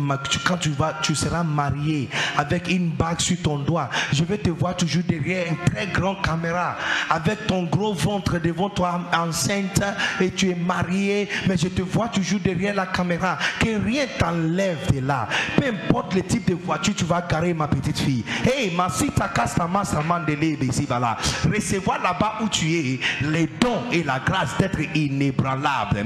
quand 0.44 0.56
tu 0.56 0.70
vas, 0.70 0.94
tu 1.02 1.14
seras 1.14 1.42
marié 1.42 2.08
avec 2.36 2.68
une 2.68 2.90
bague 2.90 3.20
sur 3.20 3.36
ton 3.42 3.58
doigt. 3.58 3.90
Je 4.12 4.24
vais 4.24 4.38
te 4.38 4.50
voir 4.50 4.76
toujours 4.76 5.02
derrière 5.06 5.46
une 5.48 5.72
très 5.72 5.86
grande 5.86 6.22
caméra 6.22 6.76
avec 7.10 7.46
ton 7.46 7.64
gros 7.64 7.94
ventre 7.94 8.38
devant 8.38 8.70
toi 8.70 9.00
enceinte 9.14 9.82
et 10.20 10.30
tu 10.30 10.50
es 10.50 10.54
marié, 10.54 11.28
mais 11.46 11.56
je 11.56 11.68
te 11.68 11.82
vois 11.82 12.08
toujours 12.08 12.40
derrière 12.40 12.74
la 12.74 12.86
caméra. 12.86 13.38
Que 13.60 13.82
rien 13.84 14.06
t'enlève 14.18 14.92
de 14.92 15.00
là. 15.00 15.28
Peu 15.56 15.66
importe 15.68 16.14
le 16.14 16.22
type 16.22 16.48
de 16.48 16.54
voiture, 16.54 16.94
tu 16.94 17.04
vas 17.04 17.20
garer 17.20 17.54
ma 17.54 17.68
petite 17.68 17.98
fille. 17.98 18.24
Hey, 18.44 18.70
ma 18.74 18.88
sita 18.88 19.28
kastama 19.28 19.84
samandele 19.84 20.56
voilà. 20.88 21.16
Recevoir 21.44 22.02
là-bas 22.02 22.38
où 22.42 22.48
tu 22.48 22.72
es 22.72 23.00
les 23.22 23.46
et 23.92 24.02
la 24.02 24.20
grâce 24.20 24.56
d'être 24.58 24.80
inébranlable. 24.94 26.04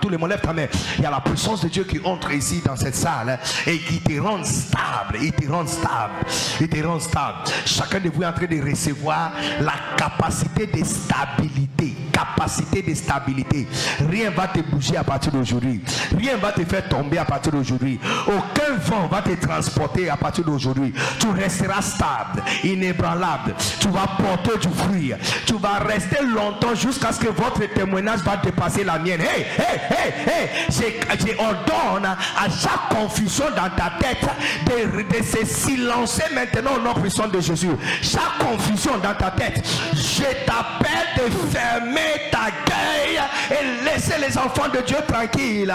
Tous 0.00 0.08
les 0.08 0.16
mots 0.16 0.26
lève 0.26 0.40
ta 0.40 0.52
main. 0.52 0.66
Il 0.98 1.04
y 1.04 1.06
a 1.06 1.10
la 1.10 1.20
puissance 1.20 1.62
de 1.62 1.68
Dieu 1.68 1.84
qui 1.84 2.00
entre 2.04 2.32
ici 2.32 2.62
dans 2.64 2.76
cette 2.76 2.94
salle 2.96 3.38
et 3.66 3.78
qui 3.78 4.00
te 4.00 4.20
rend 4.20 4.42
stable. 4.44 5.18
Il 5.20 5.32
te 5.32 5.50
rend 5.50 5.66
stable. 5.66 6.14
Il 6.60 6.68
te 6.68 6.86
rend 6.86 7.00
stable. 7.00 7.38
Chacun 7.64 8.00
de 8.00 8.08
vous 8.10 8.22
est 8.22 8.26
en 8.26 8.32
train 8.32 8.46
de 8.46 8.60
recevoir 8.62 9.32
la 9.60 9.74
capacité 9.96 10.66
de 10.66 10.84
stabilité. 10.84 11.94
Capacité 12.12 12.82
de 12.82 12.94
stabilité. 12.94 13.66
Rien 14.10 14.30
va 14.30 14.48
te 14.48 14.60
bouger 14.60 14.96
à 14.96 15.04
partir 15.04 15.32
d'aujourd'hui. 15.32 15.80
Rien 16.16 16.36
va 16.36 16.52
te 16.52 16.64
faire 16.64 16.88
tomber 16.88 17.18
à 17.18 17.24
partir 17.24 17.52
d'aujourd'hui. 17.52 17.98
Aucun 18.26 18.74
vent 18.78 19.06
va 19.06 19.22
te 19.22 19.34
transporter 19.34 20.08
à 20.08 20.16
partir 20.16 20.44
d'aujourd'hui. 20.44 20.92
Tu 21.18 21.28
resteras 21.28 21.82
stable, 21.82 22.42
inébranlable. 22.64 23.54
Tu 23.80 23.88
vas 23.88 24.08
porter 24.18 24.58
du 24.66 24.74
fruit. 24.74 25.12
Tu 25.46 25.54
vas 25.54 25.78
rester 25.78 26.18
longtemps 26.22 26.61
jusqu'à 26.74 27.12
ce 27.12 27.20
que 27.20 27.28
votre 27.28 27.64
témoignage 27.72 28.20
va 28.20 28.36
dépasser 28.36 28.84
la 28.84 28.98
mienne. 28.98 29.20
Hey, 29.20 29.46
hey, 29.58 29.80
hey, 29.90 30.12
hey. 30.26 30.48
Je, 30.70 31.38
ordonne 31.38 32.06
à 32.06 32.48
chaque 32.48 32.88
confusion 32.90 33.46
dans 33.56 33.70
ta 33.70 33.92
tête 34.00 34.24
de, 34.66 35.02
de 35.02 35.24
se 35.24 35.44
silencer 35.44 36.24
maintenant 36.34 36.76
au 36.76 36.80
nom 36.80 36.94
puissant 36.94 37.28
de 37.28 37.40
Jésus. 37.40 37.70
Chaque 38.00 38.38
confusion 38.38 38.98
dans 38.98 39.14
ta 39.14 39.30
tête, 39.30 39.62
je 39.94 40.22
t'appelle 40.46 40.92
de 41.16 41.30
fermer 41.50 42.30
ta 42.30 42.50
gueule 42.66 43.24
et 43.50 43.84
laisser 43.84 44.14
les 44.20 44.36
enfants 44.38 44.68
de 44.72 44.80
Dieu 44.80 44.98
tranquilles. 45.06 45.74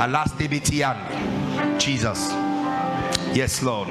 Alas. 0.00 0.24
Jesus. 1.78 2.32
Yes, 3.34 3.62
Lord. 3.62 3.88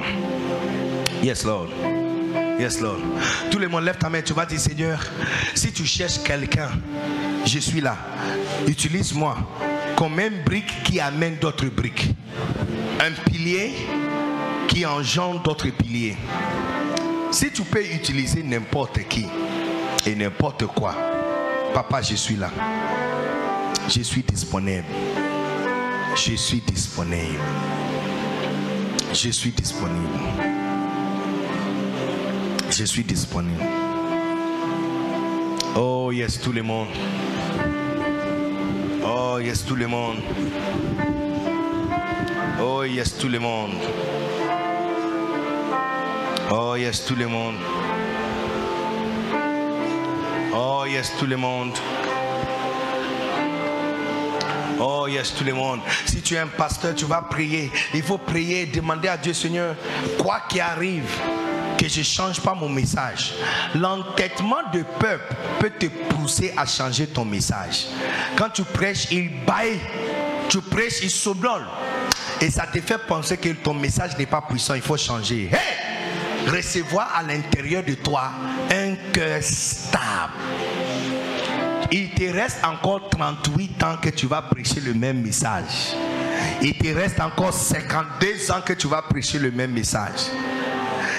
Yes, 1.22 1.44
Lord. 1.44 1.68
Yes, 2.58 2.80
Lord. 2.80 2.98
Tout 3.50 3.58
le 3.58 3.68
monde 3.68 3.84
lève 3.84 3.98
ta 3.98 4.08
main. 4.08 4.22
Tu 4.22 4.32
vas 4.32 4.46
dire, 4.46 4.60
Seigneur, 4.60 5.00
si 5.54 5.72
tu 5.72 5.84
cherches 5.84 6.22
quelqu'un, 6.22 6.68
je 7.44 7.58
suis 7.58 7.80
là. 7.80 7.96
Utilise-moi 8.66 9.36
comme 9.96 10.18
une 10.20 10.42
brique 10.44 10.82
qui 10.84 11.00
amène 11.00 11.36
d'autres 11.36 11.66
briques. 11.66 12.14
Un 13.00 13.12
pilier 13.30 13.72
qui 14.68 14.86
engendre 14.86 15.42
d'autres 15.42 15.68
piliers. 15.70 16.16
Si 17.30 17.50
tu 17.50 17.62
peux 17.62 17.84
utiliser 17.84 18.42
n'importe 18.42 19.00
qui 19.08 19.26
et 20.06 20.14
n'importe 20.14 20.66
quoi, 20.66 20.94
papa, 21.74 22.02
je 22.02 22.14
suis 22.14 22.36
là. 22.36 22.50
Je 23.88 24.02
suis 24.02 24.22
disponible. 24.22 24.84
Je 26.14 26.36
suis 26.36 26.60
disponible. 26.60 27.38
Je 29.12 29.30
suis 29.30 29.50
disponible. 29.50 30.41
Je 32.74 32.84
suis 32.84 33.04
disponible. 33.04 33.62
Oh 35.76 36.10
yes, 36.10 36.40
tout 36.40 36.52
le 36.52 36.62
monde. 36.62 36.88
Oh 39.04 39.38
yes, 39.38 39.66
tout 39.66 39.76
le 39.76 39.86
monde. 39.86 40.16
Oh 42.62 42.82
yes, 42.84 43.18
tout 43.18 43.28
le 43.28 43.38
monde. 43.38 43.72
Oh 46.50 46.74
yes, 46.76 47.04
tout 47.04 47.14
le 47.14 47.28
monde. 47.28 47.56
Oh 50.54 50.84
yes, 50.86 51.12
tout 51.18 51.26
le 51.26 51.36
monde. 51.36 51.76
Oh 54.80 55.06
yes, 55.08 55.34
tout 55.34 55.44
le 55.44 55.52
monde. 55.52 55.80
Si 56.06 56.22
tu 56.22 56.34
es 56.34 56.38
un 56.38 56.46
pasteur, 56.46 56.94
tu 56.94 57.04
vas 57.04 57.20
prier. 57.20 57.70
Il 57.92 58.02
faut 58.02 58.16
prier, 58.16 58.64
demander 58.64 59.08
à 59.08 59.18
Dieu, 59.18 59.34
Seigneur, 59.34 59.76
quoi 60.18 60.40
qu'il 60.48 60.62
arrive, 60.62 61.04
je 61.88 62.00
ne 62.00 62.04
change 62.04 62.40
pas 62.40 62.54
mon 62.54 62.68
message. 62.68 63.34
L'entêtement 63.74 64.62
de 64.72 64.82
peuple 64.98 65.34
peut 65.58 65.70
te 65.70 65.86
pousser 65.86 66.52
à 66.56 66.66
changer 66.66 67.06
ton 67.06 67.24
message. 67.24 67.86
Quand 68.36 68.50
tu 68.50 68.62
prêches, 68.62 69.08
il 69.10 69.30
baille. 69.44 69.80
Tu 70.48 70.60
prêches, 70.60 71.00
il 71.02 71.10
soblole. 71.10 71.64
Et 72.40 72.50
ça 72.50 72.66
te 72.66 72.80
fait 72.80 72.98
penser 72.98 73.36
que 73.36 73.50
ton 73.50 73.74
message 73.74 74.16
n'est 74.18 74.26
pas 74.26 74.42
puissant, 74.42 74.74
il 74.74 74.82
faut 74.82 74.96
changer. 74.96 75.50
Recevoir 76.48 77.14
à 77.14 77.22
l'intérieur 77.22 77.84
de 77.84 77.94
toi 77.94 78.32
un 78.70 78.94
cœur 79.12 79.42
stable. 79.42 80.32
Il 81.90 82.10
te 82.10 82.24
reste 82.24 82.58
encore 82.64 83.10
38 83.10 83.82
ans 83.82 83.96
que 84.00 84.08
tu 84.08 84.26
vas 84.26 84.42
prêcher 84.42 84.80
le 84.80 84.94
même 84.94 85.22
message. 85.22 85.94
Il 86.62 86.76
te 86.78 86.88
reste 86.88 87.20
encore 87.20 87.52
52 87.52 88.50
ans 88.50 88.60
que 88.64 88.72
tu 88.72 88.88
vas 88.88 89.02
prêcher 89.02 89.38
le 89.38 89.50
même 89.50 89.72
message. 89.72 90.30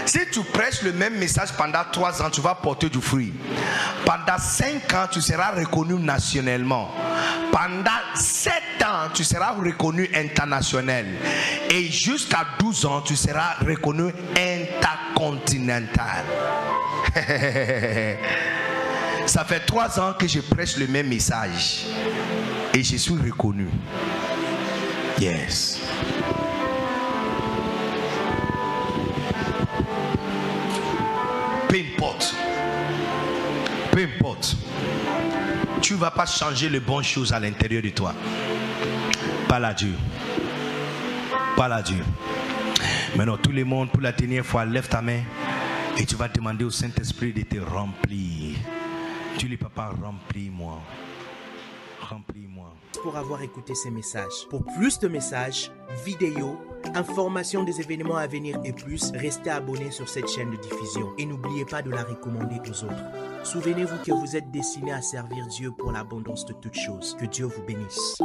Si 0.06 0.20
tu 0.32 0.42
prêches 0.44 0.82
le 0.82 0.92
même 0.94 1.18
message 1.18 1.54
pendant 1.58 1.84
3 1.92 2.22
ans, 2.22 2.30
tu 2.30 2.42
vas 2.42 2.56
porter 2.56 2.90
du 2.90 3.00
fruit. 3.00 3.34
Pendant 4.06 4.38
5 4.38 4.94
ans, 4.94 5.08
tu 5.12 5.22
seras 5.22 5.52
reconnu 5.52 5.94
nationalement. 5.96 6.92
Pendant 7.52 7.92
7 8.16 8.54
ans, 8.86 9.10
tu 9.14 9.24
seras 9.24 9.54
reconnu 9.54 10.10
international. 10.14 11.06
Et 11.70 11.86
jusqu'à 11.90 12.46
12 12.60 12.86
ans, 12.86 13.02
tu 13.02 13.16
seras 13.16 13.56
reconnu 13.66 14.12
intercontinental. 14.36 16.26
Ça 19.26 19.46
fait 19.46 19.62
3 19.62 20.00
ans 20.00 20.14
que 20.20 20.28
je 20.28 20.42
prêche 20.42 20.76
le 20.78 20.88
même 20.88 21.08
message. 21.08 21.86
Et 22.74 22.84
je 22.84 22.98
suis 22.98 23.14
reconnu. 23.16 23.70
Yes. 25.20 25.80
Peu 33.94 34.02
importe. 34.02 34.56
Tu 35.80 35.94
ne 35.94 36.00
vas 36.00 36.10
pas 36.10 36.26
changer 36.26 36.68
les 36.68 36.80
bonnes 36.80 37.04
choses 37.04 37.32
à 37.32 37.40
l'intérieur 37.40 37.84
de 37.84 37.90
toi. 37.90 38.16
Parle 39.48 39.66
à 39.66 39.74
Dieu. 39.76 39.94
Parle 41.56 41.74
à 41.74 41.82
Dieu. 41.84 42.04
Maintenant, 43.16 43.38
tout 43.38 43.52
le 43.52 43.64
monde, 43.64 43.92
pour 43.92 44.02
la 44.02 44.12
dernière 44.12 44.44
fois, 44.44 44.66
lève 44.66 44.88
ta 44.88 45.04
main 45.04 45.22
et 46.00 46.08
tu 46.08 46.16
vas 46.16 46.28
demander 46.28 46.64
au 46.64 46.72
Saint-Esprit 46.72 47.34
de 47.34 47.44
te 47.44 47.60
remplir. 47.60 48.56
Tu 49.38 49.48
dis, 49.48 49.58
papa, 49.58 49.92
remplis-moi. 50.02 50.82
Remplis-moi. 52.02 52.74
Pour 53.04 53.16
avoir 53.16 53.44
écouté 53.44 53.76
ces 53.76 53.92
messages. 53.92 54.48
Pour 54.50 54.66
plus 54.66 54.98
de 54.98 55.08
messages, 55.08 55.72
vidéos, 56.04 56.60
informations 56.96 57.64
des 57.64 57.80
événements 57.80 58.18
à 58.18 58.26
venir 58.26 58.60
et 58.64 58.74
plus, 58.74 59.12
restez 59.14 59.52
abonné 59.52 59.92
sur 59.92 60.10
cette 60.10 60.30
chaîne 60.30 60.50
de 60.50 60.58
diffusion 60.58 61.14
et 61.20 61.28
n'oubliez 61.28 61.66
pas 61.66 61.84
de 61.84 61.92
la 61.92 62.04
recommander 62.04 62.60
aux 62.68 62.86
autres. 62.86 63.33
Souvenez-vous 63.44 63.98
que 64.04 64.12
vous 64.12 64.36
êtes 64.36 64.50
destiné 64.52 64.94
à 64.94 65.02
servir 65.02 65.46
Dieu 65.48 65.72
pour 65.72 65.92
l'abondance 65.92 66.46
de 66.46 66.54
toutes 66.54 66.78
choses. 66.78 67.16
Que 67.20 67.26
Dieu 67.26 67.46
vous 67.46 67.62
bénisse. 67.64 68.18